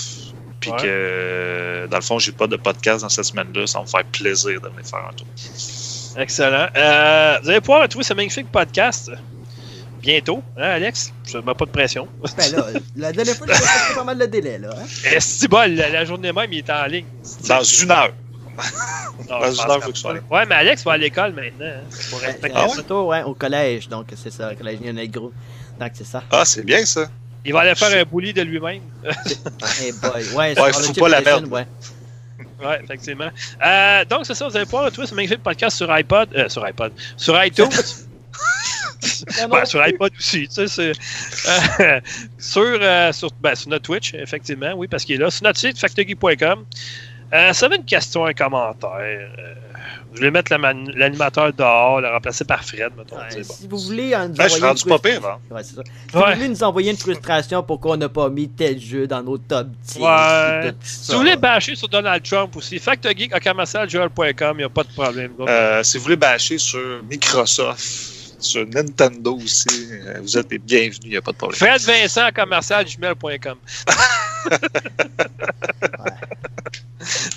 puis 0.61 0.71
Ouais. 0.71 0.77
que 0.81 1.87
dans 1.91 1.97
le 1.97 2.03
fond 2.03 2.17
j'ai 2.19 2.31
pas 2.31 2.47
de 2.47 2.55
podcast 2.55 3.01
dans 3.01 3.09
cette 3.09 3.25
semaine-là, 3.25 3.67
ça 3.67 3.79
va 3.79 3.85
me 3.85 3.89
faire 3.89 4.05
plaisir 4.05 4.61
de 4.61 4.69
venir 4.69 4.85
faire 4.85 5.05
un 5.09 5.13
tour. 5.13 5.27
Excellent. 6.17 6.67
Euh, 6.75 7.39
vous 7.43 7.49
allez 7.49 7.59
pouvoir 7.61 7.81
retrouver 7.81 8.03
ce 8.05 8.13
magnifique 8.13 8.49
podcast 8.51 9.11
bientôt, 10.01 10.41
hein, 10.57 10.61
Alex? 10.63 11.11
Je 11.27 11.37
ne 11.37 11.43
mets 11.43 11.53
pas 11.53 11.65
de 11.65 11.71
pression. 11.71 12.07
Ben 12.37 12.51
là, 12.55 12.65
la 12.95 13.11
dernière 13.11 13.35
fois, 13.35 13.47
j'ai 13.47 13.95
pas 13.95 14.03
mal 14.03 14.17
de 14.17 14.25
délai, 14.25 14.57
là. 14.59 14.69
Hein? 14.77 14.85
Est-ce 15.11 15.45
que 15.47 15.55
la, 15.55 15.89
la 15.89 16.05
journée 16.05 16.31
même, 16.31 16.51
il 16.53 16.59
est 16.59 16.69
en 16.69 16.85
ligne? 16.85 17.05
Dans 17.47 17.63
une 17.63 17.91
heure. 17.91 18.13
Non, 19.29 19.39
je 19.51 19.65
pense 19.65 20.01
que. 20.03 20.33
Ouais, 20.33 20.45
mais 20.45 20.55
Alex 20.55 20.83
va 20.83 20.93
à 20.93 20.97
l'école 20.97 21.33
maintenant. 21.33 21.65
hein, 21.65 21.81
Pour 22.09 22.19
respecter 22.19 22.57
Ah. 22.59 22.69
Surtout, 22.69 23.01
ouais, 23.07 23.23
au 23.23 23.33
collège, 23.33 23.87
donc 23.89 24.07
c'est 24.15 24.31
ça, 24.31 24.53
collège 24.55 24.79
Lionel 24.81 25.09
Gros. 25.11 25.31
Donc 25.79 25.91
c'est 25.93 26.05
ça. 26.05 26.23
Ah, 26.31 26.43
c'est 26.45 26.63
bien 26.65 26.85
ça. 26.85 27.07
Il 27.45 27.53
va 27.53 27.61
aller 27.61 27.75
faire 27.75 27.97
un 27.97 28.03
bully 28.03 28.33
de 28.33 28.41
lui-même. 28.41 28.81
Boy, 29.03 30.23
ouais, 30.35 30.59
Ouais, 30.59 30.73
faut 30.73 30.93
pas 30.93 31.09
la 31.09 31.21
perdre. 31.21 31.49
ouais. 31.51 31.65
Ouais, 32.61 32.81
effectivement. 32.83 33.29
Euh, 33.65 34.03
donc, 34.03 34.25
c'est 34.25 34.33
ça, 34.35 34.45
vous 34.45 34.55
allez 34.57 34.65
pouvoir 34.65 34.83
retrouver 34.83 35.07
ce 35.07 35.15
magnifique 35.15 35.41
podcast 35.41 35.77
sur 35.77 35.89
iPod. 35.89 36.27
euh, 36.35 36.49
sur 36.49 36.61
iPod. 36.65 36.91
Sur 37.15 37.41
iTunes? 37.41 37.69
Ouais, 39.49 39.65
sur 39.65 39.81
iPod 39.81 40.11
aussi, 40.19 40.47
tu 40.49 40.67
sais, 40.67 40.67
c'est. 40.67 40.91
euh, 41.79 42.01
sur, 42.37 42.61
euh, 42.65 43.11
sur, 43.13 43.29
ben, 43.39 43.55
sur 43.55 43.69
notre 43.69 43.83
Twitch, 43.85 44.13
effectivement, 44.13 44.73
oui, 44.75 44.87
parce 44.89 45.05
qu'il 45.05 45.15
est 45.15 45.19
là. 45.19 45.31
Sur 45.31 45.43
notre 45.43 45.57
site, 45.59 45.79
factory.com. 45.79 46.65
Euh, 47.33 47.53
ça 47.53 47.65
avait 47.67 47.75
une 47.77 47.85
question, 47.85 48.25
un 48.25 48.33
commentaire. 48.33 48.89
Euh, 48.99 49.27
je 50.11 50.17
voulais 50.17 50.31
mettre 50.31 50.51
l'animateur 50.51 51.53
dehors, 51.53 52.01
le 52.01 52.09
remplacer 52.09 52.43
par 52.43 52.63
Fred, 52.63 52.91
mettons. 52.97 53.17
Ouais, 53.17 53.43
bon. 53.47 53.53
Si 53.53 53.67
vous 53.67 53.77
voulez 53.77 54.15
nous 54.27 54.33
Ben, 54.33 54.47
je 54.47 54.53
suis 54.53 54.61
rendu 54.63 54.83
pas 54.85 54.97
pire, 54.99 55.25
hein. 55.25 55.37
Ouais, 55.51 55.61
c'est 55.63 55.75
ça. 55.75 55.83
Si 55.85 56.17
Ouais. 56.17 56.23
vous 56.25 56.35
voulez 56.35 56.49
nous 56.49 56.63
envoyer 56.63 56.91
une 56.91 56.97
frustration 56.97 57.61
pourquoi 57.61 57.93
on 57.93 57.97
n'a 57.97 58.09
pas 58.09 58.29
mis 58.29 58.49
tel 58.49 58.79
jeu 58.79 59.05
dans 59.05 59.21
nos 59.21 59.37
top 59.37 59.67
10. 59.67 59.99
Ouais. 59.99 60.59
puis 60.61 60.71
tout 60.71 60.77
Si 60.81 61.11
vous 61.11 61.19
voulez 61.19 61.35
bâcher 61.35 61.75
sur 61.75 61.87
Donald 61.87 62.23
Trump 62.23 62.55
aussi, 62.55 62.79
factogeek 62.79 63.31
à 63.33 63.39
il 63.39 64.57
n'y 64.57 64.63
a 64.63 64.69
pas 64.69 64.83
de 64.83 64.91
problème. 64.93 65.31
Euh, 65.41 65.83
si 65.83 65.97
vous 65.97 66.03
voulez 66.03 66.15
bâcher 66.15 66.57
sur 66.57 67.03
Microsoft, 67.09 67.79
sur 68.39 68.65
Nintendo 68.65 69.35
aussi, 69.35 69.67
euh, 69.91 70.19
vous 70.21 70.37
êtes 70.37 70.49
les 70.51 70.57
bienvenus, 70.57 70.99
il 71.03 71.09
n'y 71.11 71.17
a 71.17 71.21
pas 71.21 71.31
de 71.33 71.37
problème. 71.37 71.59
Fred 71.59 71.81
Vincent 71.81 72.23
à 72.25 72.31
commercialgmail.com. 72.31 73.57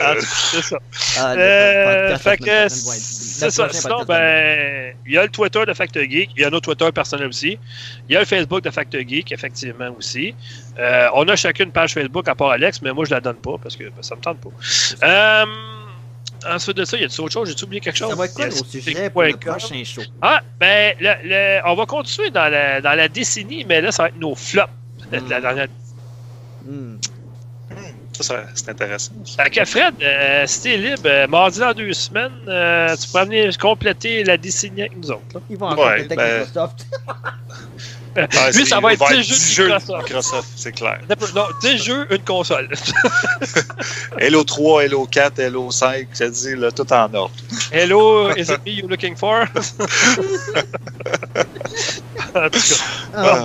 Ah, 0.01 0.15
c'est 0.21 0.63
ça. 0.63 0.79
Ah, 1.19 1.33
Euh, 1.37 2.19
fait 2.19 2.37
que 2.37 2.69
c'est 2.69 3.51
ça. 3.51 3.69
Sinon, 3.71 4.05
ben, 4.05 4.95
il 5.07 5.13
y 5.13 5.19
a 5.19 5.23
le 5.23 5.29
Twitter 5.29 5.65
de 5.67 5.73
Factor 5.73 6.03
Geek, 6.03 6.31
il 6.37 6.43
y 6.43 6.45
a 6.45 6.51
notre 6.51 6.75
Twitter 6.75 6.91
personnel 6.93 7.29
aussi. 7.29 7.59
Il 8.09 8.13
y 8.13 8.17
a 8.17 8.21
le 8.21 8.27
Facebook 8.27 8.63
de 8.63 8.71
Factor 8.71 9.01
Geek, 9.07 9.31
effectivement 9.33 9.95
aussi. 9.97 10.35
Euh, 10.79 11.09
on 11.15 11.27
a 11.29 11.37
chacune 11.37 11.67
une 11.67 11.73
page 11.73 11.95
Facebook 11.95 12.27
à 12.29 12.35
part 12.35 12.51
Alex, 12.51 12.83
mais 12.83 12.93
moi 12.93 13.05
je 13.05 13.11
la 13.13 13.21
donne 13.21 13.37
pas 13.37 13.57
parce 13.63 13.77
que 13.77 13.85
ben, 13.85 14.03
ça 14.03 14.17
me 14.17 14.21
tente 14.21 14.39
pas. 14.41 14.51
Euh, 15.07 15.45
ensuite 16.55 16.77
de 16.77 16.85
ça, 16.85 16.97
il 16.97 17.01
y 17.01 17.05
a 17.05 17.07
autre 17.07 17.33
chose? 17.33 17.55
J'ai 17.57 17.65
oublié 17.65 17.81
quelque 17.81 17.97
chose? 17.97 18.11
Ça 18.11 18.17
va 18.17 18.25
être 18.27 18.35
quoi 18.35 18.47
Il 18.47 18.53
y 18.53 18.57
a 18.57 18.59
nos 18.59 18.65
sujets 18.65 19.11
pour 19.11 19.23
le 19.23 19.37
prochain 19.37 19.85
show? 19.85 20.03
Ah, 20.21 20.41
ben, 20.59 20.95
le- 21.01 21.29
le- 21.29 21.61
on 21.67 21.75
va 21.77 21.87
continuer 21.87 22.31
dans 22.31 22.49
la, 22.51 22.81
dans 22.81 22.95
la 22.95 23.09
décennie, 23.09 23.65
mais 23.65 23.81
là, 23.81 23.93
ça 23.93 24.03
va 24.05 24.09
être 24.09 24.19
nos 24.19 24.35
flops 24.35 24.69
de 25.13 25.17
la 25.31 25.39
Hmm. 25.39 25.43
dernière. 25.43 25.67
Hmm. 26.65 26.97
Ça, 28.13 28.23
ça, 28.23 28.43
c'est 28.55 28.69
intéressant. 28.69 29.13
Fait 29.25 29.49
que 29.49 29.65
Fred, 29.65 29.95
euh, 30.03 30.45
si 30.47 30.63
t'es 30.63 30.77
libre, 30.77 31.01
euh, 31.07 31.27
mardi 31.27 31.59
dans 31.61 31.73
deux 31.73 31.93
semaines, 31.95 32.31
euh, 32.47 32.95
tu 32.95 33.07
pourras 33.09 33.25
venir 33.25 33.57
compléter 33.57 34.23
la 34.25 34.37
décennie 34.37 34.83
avec 34.83 34.97
nous 34.97 35.11
autres. 35.11 35.23
là. 35.35 35.41
Ils 35.49 35.57
vont 35.57 35.69
encore 35.69 35.87
Ouais, 35.87 36.05
peut-être 36.05 36.17
ben- 36.17 36.41
Microsoft. 36.41 36.87
Ah, 38.17 38.51
Lui, 38.53 38.67
ça 38.67 38.79
va 38.81 38.93
être 38.93 39.09
10 39.09 39.27
10 39.27 39.53
jeux 39.55 39.65
Microsoft. 39.69 40.03
Microsoft, 40.05 40.49
c'est 40.57 40.73
clair. 40.73 41.01
Non, 41.35 41.47
10 41.63 41.79
jeux, 41.83 42.07
une 42.11 42.23
console. 42.25 42.69
Halo 44.21 44.45
3, 44.45 44.83
Halo 44.83 45.07
4, 45.07 45.39
Halo 45.41 45.71
5, 45.71 46.09
j'ai 46.13 46.31
dit, 46.31 46.55
là, 46.57 46.71
tout 46.71 46.91
en 46.93 47.15
ordre. 47.15 47.31
Hello, 47.73 48.31
is 48.37 48.51
it 48.51 48.61
me 48.67 48.73
you're 48.73 48.89
looking 48.89 49.17
for? 49.17 49.45
en 52.35 52.51
tout 52.51 52.59
cas. 52.59 52.85
Ah, 53.15 53.45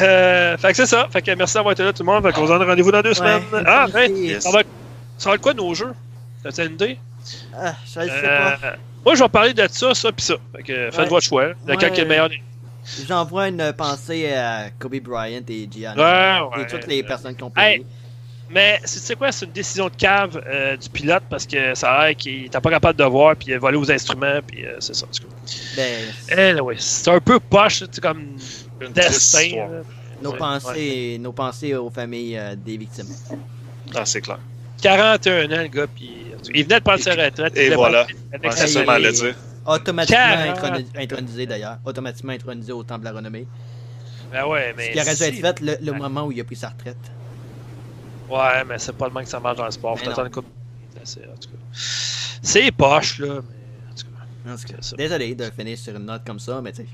Euh, 0.00 0.56
fait 0.56 0.68
que 0.70 0.76
c'est 0.76 0.86
ça. 0.86 1.08
Fait 1.12 1.22
que 1.22 1.30
merci 1.34 1.54
d'avoir 1.54 1.72
été 1.72 1.82
là, 1.82 1.92
tout 1.92 2.02
le 2.02 2.06
monde. 2.12 2.22
Fait 2.24 2.32
qu'on 2.32 2.46
se 2.46 2.52
donne 2.52 2.62
rendez-vous 2.62 2.92
dans 2.92 3.02
deux 3.02 3.14
semaines. 3.14 3.42
Ah, 3.66 3.86
ben, 3.92 4.14
Yes. 4.16 4.42
ça 4.44 4.50
va, 4.50 4.62
ça 5.18 5.28
va 5.30 5.34
être 5.36 5.42
quoi 5.42 5.54
nos 5.54 5.74
jeux? 5.74 5.92
T'as 6.42 6.64
une 6.64 6.72
idée? 6.74 6.98
ah, 7.54 7.74
je 7.84 7.90
sais 7.90 8.00
Euh, 8.10 8.50
pas. 8.56 8.76
moi, 9.04 9.14
je 9.14 9.22
vais 9.22 9.28
parler 9.28 9.52
de 9.52 9.66
ça, 9.70 9.94
ça, 9.94 10.10
pis 10.12 10.24
ça. 10.24 10.34
Fait 10.56 10.62
que 10.62 10.90
faites 10.90 10.98
Ouais. 11.00 11.06
votre 11.08 11.26
choix. 11.26 11.48
Lequel 11.66 11.90
Ouais. 11.90 11.94
qui 11.94 12.00
est 12.00 12.04
le 12.04 12.08
meilleur? 12.08 12.28
J'envoie 13.06 13.48
une 13.48 13.72
pensée 13.72 14.32
à 14.32 14.70
Kobe 14.78 14.96
Bryant 15.00 15.42
et 15.48 15.68
Gianni. 15.70 15.98
Ouais, 16.00 16.38
ouais. 16.56 16.62
et 16.62 16.66
toutes 16.66 16.86
les 16.86 17.02
personnes 17.02 17.36
qui 17.36 17.42
ont 17.42 17.52
Hey. 17.56 17.78
payé. 17.78 17.86
Mais 18.52 18.80
c'est 18.84 18.98
tu 18.98 19.06
sais 19.06 19.14
quoi, 19.14 19.30
c'est 19.30 19.46
une 19.46 19.52
décision 19.52 19.86
de 19.88 19.94
cave 19.94 20.42
euh, 20.44 20.76
du 20.76 20.88
pilote 20.88 21.22
parce 21.30 21.46
que 21.46 21.72
ça 21.76 21.92
a 21.92 22.06
l'air 22.08 22.16
qu'il 22.16 22.46
était 22.46 22.60
pas 22.60 22.70
capable 22.70 22.98
de 22.98 23.04
voir 23.04 23.36
puis 23.36 23.48
il 23.50 23.54
a 23.54 23.58
volé 23.60 23.76
aux 23.76 23.88
instruments 23.92 24.40
puis 24.44 24.66
euh, 24.66 24.74
c'est 24.80 24.94
ça. 24.96 25.06
Ben, 25.76 26.08
Anyway, 26.36 26.74
c'est 26.78 27.10
un 27.12 27.20
peu 27.20 27.38
poche, 27.38 27.78
c'est 27.92 28.00
comme 28.00 28.36
une 28.80 28.92
destin. 28.92 29.84
nos, 30.20 30.32
Ouais, 30.32 30.36
pensées, 30.38 31.18
nos 31.20 31.32
pensées 31.32 31.74
aux 31.76 31.90
familles 31.90 32.36
euh, 32.38 32.56
des 32.56 32.76
victimes. 32.76 33.06
Ah, 33.94 34.04
c'est 34.04 34.20
clair. 34.20 34.40
41 34.82 35.44
ans, 35.44 35.62
le 35.62 35.68
gars, 35.68 35.86
puis 35.86 36.10
il 36.52 36.64
venait 36.64 36.78
de 36.80 36.84
prendre 36.84 37.00
sa 37.00 37.12
retraite. 37.12 37.56
et 37.56 37.70
voilà. 37.70 38.06
c'est 38.50 38.66
ça, 38.66 38.98
dire. 39.12 39.34
Automatiquement 39.74 40.52
introni- 40.54 40.86
intronisé 40.96 41.46
d'ailleurs. 41.46 41.78
Automatiquement 41.84 42.32
intronisé 42.32 42.72
au 42.72 42.82
Temple 42.82 43.00
de 43.00 43.04
la 43.06 43.12
Renommée. 43.12 43.46
Ben 44.32 44.46
ouais, 44.46 44.70
Ce 44.72 44.76
mais. 44.76 44.90
qui 44.92 45.00
aurait 45.00 45.14
dû 45.16 45.22
être 45.22 45.40
fait 45.40 45.60
le, 45.60 45.76
le 45.80 45.92
moment 45.92 46.24
où 46.26 46.32
il 46.32 46.40
a 46.40 46.44
pris 46.44 46.56
sa 46.56 46.68
retraite. 46.68 46.96
Ouais, 48.28 48.64
mais 48.66 48.78
c'est 48.78 48.92
pas 48.92 49.08
le 49.08 49.14
même 49.14 49.24
que 49.24 49.30
ça 49.30 49.40
marche 49.40 49.56
dans 49.56 49.64
le 49.64 49.70
sport. 49.72 49.98
Faut 49.98 50.08
attendre 50.08 50.28
une 50.28 50.42
c'est- 52.42 52.72
poche, 52.72 53.18
là, 53.18 53.26
mais. 53.26 53.90
En 53.90 53.94
tout 53.94 54.06
cas. 54.06 54.52
En 54.52 54.56
tout 54.56 54.62
cas, 54.68 54.74
C'est 54.80 54.90
ça. 54.90 54.96
désolé 54.96 55.34
de 55.34 55.44
finir 55.50 55.76
sur 55.76 55.96
une 55.96 56.04
note 56.06 56.22
comme 56.24 56.38
ça, 56.38 56.60
mais 56.62 56.70
tu 56.72 56.82
sais, 56.82 56.88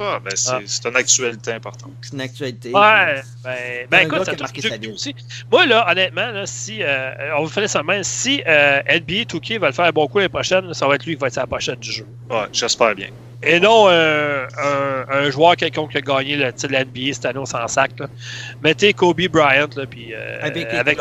Ah, 0.00 0.20
ben, 0.24 0.32
c'est 0.34 0.50
Ah. 0.52 0.60
c'est 0.66 0.86
une 0.88 0.96
actualité 0.96 1.52
importante. 1.52 1.92
c'est 2.02 2.12
une 2.14 2.20
actualité. 2.20 2.68
Ouais, 2.72 3.22
ben, 3.44 3.86
ben 3.90 3.98
un 3.98 4.00
écoute, 4.02 4.18
gars 4.18 4.24
ça 4.24 4.24
qui 4.24 4.30
a 4.30 4.32
touche 4.32 4.40
marqué 4.40 4.60
sa 4.68 4.76
vie. 4.76 4.88
aussi. 4.92 5.14
Moi, 5.50 5.66
là, 5.66 5.86
honnêtement, 5.90 6.30
là, 6.30 6.46
si, 6.46 6.82
euh, 6.82 7.36
on 7.36 7.42
vous 7.44 7.48
fait 7.48 7.68
ça 7.68 7.82
même, 7.82 8.04
si 8.04 8.42
euh, 8.46 8.80
NBA 8.88 9.24
2K 9.24 9.58
va 9.58 9.68
le 9.68 9.72
faire 9.72 9.86
un 9.86 9.90
bon 9.92 10.06
coup 10.06 10.18
l'année 10.18 10.28
prochaine, 10.28 10.72
ça 10.74 10.86
va 10.86 10.94
être 10.94 11.04
lui 11.06 11.14
qui 11.14 11.20
va 11.20 11.26
être 11.28 11.34
sa 11.34 11.46
prochaine 11.46 11.76
du 11.76 11.90
jeu. 11.92 12.06
Ouais, 12.30 12.46
j'espère 12.52 12.94
bien. 12.94 13.08
Et 13.40 13.60
non 13.60 13.86
euh, 13.88 14.46
un, 14.58 15.04
un 15.08 15.30
joueur 15.30 15.54
quelconque 15.54 15.92
qui 15.92 15.98
a 15.98 16.00
gagné 16.00 16.36
le 16.36 16.52
titre 16.52 16.68
de 16.68 16.72
la 16.72 16.84
NBA 16.84 17.12
cette 17.12 17.24
année, 17.26 17.38
on 17.38 17.46
s'en 17.46 17.68
sac. 17.68 17.92
Là. 18.00 18.08
Mettez 18.64 18.92
Kobe 18.92 19.20
Bryant, 19.28 19.68
là, 19.76 19.86
puis 19.86 20.12
euh, 20.12 20.38
Avec 20.42 20.98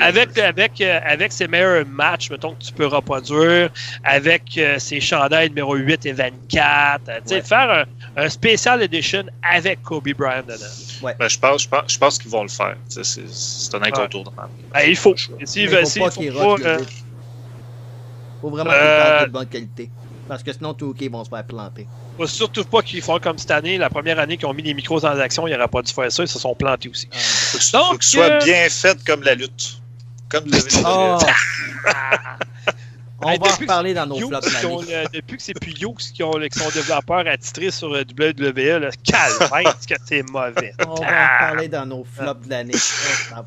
avec, 0.00 0.36
avec, 0.38 0.80
euh, 0.80 1.00
avec 1.04 1.30
ses 1.32 1.46
meilleurs 1.46 1.86
matchs, 1.86 2.28
mettons, 2.30 2.54
que 2.54 2.64
tu 2.64 2.72
peux 2.72 2.86
reproduire, 2.86 3.70
avec 4.02 4.42
euh, 4.58 4.80
ses 4.80 4.98
chandails 5.00 5.50
numéro 5.50 5.76
8 5.76 6.06
et 6.06 6.12
24, 6.12 7.08
euh, 7.08 7.20
tu 7.20 7.28
sais, 7.28 7.34
Ouais. 7.36 7.42
faire 7.42 7.86
un, 8.16 8.22
un 8.24 8.28
special 8.28 8.82
edition 8.82 9.22
avec 9.42 9.80
Kobe 9.82 10.08
Bryant 10.18 10.42
dedans. 10.42 11.14
Ben, 11.18 11.28
je 11.28 11.38
pense, 11.38 11.62
je 11.62 11.68
pense, 11.68 11.84
je 11.86 11.98
pense 11.98 12.18
qu'ils 12.18 12.30
vont 12.32 12.42
le 12.42 12.48
faire. 12.48 12.74
C'est 12.88 13.04
c'est 13.04 13.74
un 13.76 13.82
incontournable. 13.82 14.48
Ben, 14.72 14.80
il 14.88 14.96
faut. 14.96 15.14
veulent- 15.68 15.86
faut 15.86 16.00
pas 16.00 16.10
pas, 16.10 16.68
euh, 16.68 16.78
vraiment 18.42 18.70
Euh, 18.72 19.26
de 19.26 19.30
bonne 19.30 19.46
qualité. 19.46 19.90
Parce 20.28 20.42
que 20.42 20.52
sinon, 20.52 20.72
tout 20.74 20.86
OK 20.86 21.02
vont 21.10 21.22
se 21.24 21.28
faire 21.28 21.44
planter. 21.44 21.86
Faut 22.16 22.26
surtout 22.26 22.64
pas 22.64 22.80
qu'ils 22.82 23.02
font 23.02 23.18
comme 23.18 23.36
cette 23.38 23.50
année, 23.50 23.76
la 23.76 23.90
première 23.90 24.18
année 24.18 24.36
qu'ils 24.36 24.46
ont 24.46 24.54
mis 24.54 24.62
les 24.62 24.72
microtransactions, 24.74 25.46
il 25.46 25.50
n'y 25.50 25.56
aurait 25.56 25.68
pas 25.68 25.82
dû 25.82 25.92
faire 25.92 26.10
ça, 26.10 26.22
ils 26.22 26.28
se 26.28 26.38
sont 26.38 26.54
plantés 26.54 26.88
aussi. 26.88 27.08
Ah, 27.12 27.16
Faut 27.18 27.58
que, 27.58 27.72
Donc, 27.72 27.84
faut 27.92 27.98
que 27.98 28.04
ce 28.04 28.10
soit 28.12 28.24
euh, 28.30 28.44
bien 28.44 28.68
fait 28.70 28.98
comme 29.04 29.22
la 29.22 29.34
lutte. 29.34 29.80
Comme 30.30 30.44
le 30.46 30.58
Oh! 30.86 31.18
On 33.26 33.28
Hey, 33.30 33.38
va 33.38 33.46
en 33.46 33.54
reparler 33.56 33.94
dans 33.94 34.06
nos 34.06 34.16
Youx 34.18 34.28
flops 34.28 34.44
de 34.52 34.58
qui 34.58 34.66
ont, 34.66 34.80
l'année. 34.80 34.94
euh, 34.96 35.04
depuis 35.14 35.36
que 35.38 35.42
c'est 35.42 35.54
plus 35.58 35.72
Youx 35.80 35.94
qui, 35.94 36.22
ont, 36.22 36.32
qui 36.32 36.58
sont 36.58 36.68
développeurs 36.68 37.24
attitrés 37.26 37.70
sur 37.70 37.94
euh, 37.94 38.02
WWE, 38.18 38.80
là, 38.82 38.90
calme, 39.02 39.66
est-ce 39.66 39.86
que 39.86 39.94
c'est 40.04 40.22
mauvais? 40.30 40.74
On 40.86 40.86
va 40.86 40.90
en 40.90 40.94
reparler 40.96 41.68
dans 41.68 41.86
nos 41.86 42.04
flops 42.04 42.44
de 42.44 42.50
l'année. 42.50 42.74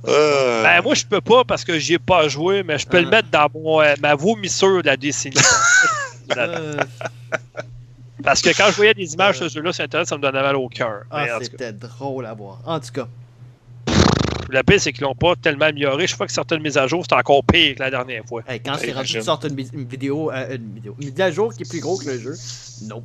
Euh, 0.08 0.64
Ben, 0.64 0.82
moi, 0.82 0.95
je 0.95 1.06
peux 1.06 1.22
pas 1.22 1.44
parce 1.44 1.64
que 1.64 1.78
j'y 1.78 1.94
ai 1.95 1.99
pas 1.99 2.28
joué, 2.28 2.64
mais 2.64 2.80
je 2.80 2.88
peux 2.88 2.98
Ah. 2.98 3.02
le 3.02 3.10
mettre 3.10 3.30
dans 3.30 3.48
mon, 3.54 3.82
euh, 3.82 3.94
ma 4.02 4.16
vomissure 4.16 4.82
de 4.82 4.88
la 4.88 4.98
décennie. 4.98 5.36
Euh, 6.36 6.78
parce 8.24 8.41
que 8.41 8.49
quand 8.49 8.68
je 8.72 8.76
voyais 8.76 8.94
des 8.94 9.14
images 9.14 9.40
de 9.40 9.48
ce 9.48 9.54
jeu-là 9.56 9.72
sur 9.74 9.84
Internet, 9.84 10.08
ça 10.08 10.18
me 10.18 10.22
donnait 10.22 10.41
mal 10.41 10.56
au 10.56 10.68
cœur. 10.68 11.04
ah, 11.12 11.26
c'était 11.41 11.72
drôle 11.74 12.26
à 12.26 12.34
voir. 12.34 12.60
En 12.66 12.80
tout 12.80 12.91
cas, 12.91 13.08
la 14.49 14.64
pire, 14.64 14.80
c'est 14.80 14.94
qu'ils 14.94 15.04
l'ont 15.04 15.16
pas 15.16 15.36
tellement 15.36 15.66
amélioré. 15.66 16.08
Je 16.08 16.14
crois 16.14 16.26
que 16.26 16.32
certaines 16.34 16.62
mises 16.62 16.78
à 16.78 16.88
jour, 16.88 17.04
c'était 17.04 17.16
encore 17.16 17.44
pire 17.44 17.76
que 17.76 17.80
la 17.80 17.90
dernière 17.90 18.24
fois. 18.26 18.41
hey, 18.48 18.60
quand 18.60 18.76
c'est 18.80 18.91
rendu 18.94 19.22
sortir 19.22 19.49
une, 19.49 19.86
vidéo, 19.86 20.32
euh, 20.32 20.56
une 20.56 20.74
vidéo, 20.74 20.95
une 20.99 21.10
mise 21.10 21.22
à 21.22 21.32
jour 21.32 21.54
qui 21.54 21.64
est 21.64 21.70
plus 21.70 21.80
gros 21.82 21.98
que 21.98 22.06
le 22.06 22.18
jeu, 22.20 22.34
nope. 22.84 23.04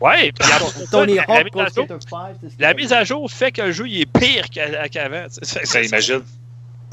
Ouais, 0.00 0.32
puis 0.38 0.48
Tony 0.90 1.14
la- 1.14 1.22
Hawk 1.22 1.28
la 1.28 1.44
mise 1.44 1.52
à 1.54 1.66
jour- 1.74 1.84
Skater 1.86 1.98
5, 2.08 2.36
c'est 2.40 2.50
ce 2.50 2.54
La 2.60 2.74
mise 2.74 2.92
à 2.92 3.04
jour 3.04 3.30
fait 3.30 3.52
que 3.52 3.62
le 3.62 3.72
jeu 3.72 3.88
il 3.88 4.00
est 4.02 4.06
pire 4.06 4.48
qu'a- 4.50 4.88
qu'avant. 4.88 5.26
C'est- 5.28 5.44
ça, 5.44 5.60
c'est- 5.64 6.22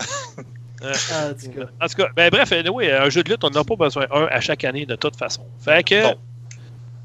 Ah, 0.84 1.30
en 1.30 1.34
tout 1.34 1.52
cas. 1.52 1.66
En 1.80 1.88
tout 1.88 1.96
cas, 1.96 2.08
ben 2.16 2.30
bref, 2.30 2.54
oui, 2.74 2.90
un 2.90 3.10
jeu 3.10 3.24
de 3.24 3.30
lutte, 3.30 3.44
on 3.44 3.50
n'a 3.50 3.64
pas 3.64 3.76
besoin 3.76 4.06
un 4.12 4.26
à 4.26 4.40
chaque 4.40 4.64
année 4.64 4.86
de 4.86 4.96
toute 4.96 5.16
façon. 5.16 5.46
Fait 5.64 5.84
que. 5.84 6.04
Non. 6.04 6.16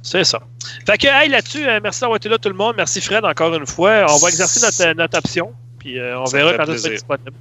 C'est 0.02 0.24
ça. 0.24 0.40
Fait 0.86 0.98
que, 0.98 1.08
hey, 1.08 1.28
là-dessus, 1.28 1.66
euh, 1.66 1.80
merci 1.82 2.00
d'avoir 2.00 2.16
été 2.16 2.28
là 2.28 2.38
tout 2.38 2.48
le 2.48 2.54
monde. 2.54 2.74
Merci 2.76 3.00
Fred 3.00 3.24
encore 3.24 3.52
une 3.54 3.66
fois. 3.66 4.06
On 4.08 4.18
va 4.18 4.28
exercer 4.28 4.60
notre, 4.60 4.96
notre 4.96 5.18
option. 5.18 5.52
Puis 5.80 5.98
euh, 5.98 6.20
on 6.20 6.26
Ça 6.26 6.36
verra 6.36 6.56
quand 6.56 6.66
ça 6.66 6.78
sera 6.78 6.90
disponible. 6.90 7.32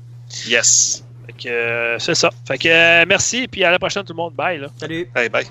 Yes. 0.48 1.04
Fait 1.28 1.34
que 1.34 1.50
euh, 1.50 2.00
c'est 2.00 2.16
ça. 2.16 2.30
Fait 2.48 2.58
que 2.58 2.68
euh, 2.68 3.06
merci. 3.08 3.48
Puis 3.48 3.64
à 3.64 3.72
la 3.72 3.80
prochaine 3.80 4.04
tout 4.04 4.14
le 4.14 4.18
monde. 4.18 4.34
Bye. 4.34 4.60
Là. 4.60 4.68
Salut. 4.80 5.08
Bye 5.14 5.30
bye. 5.30 5.46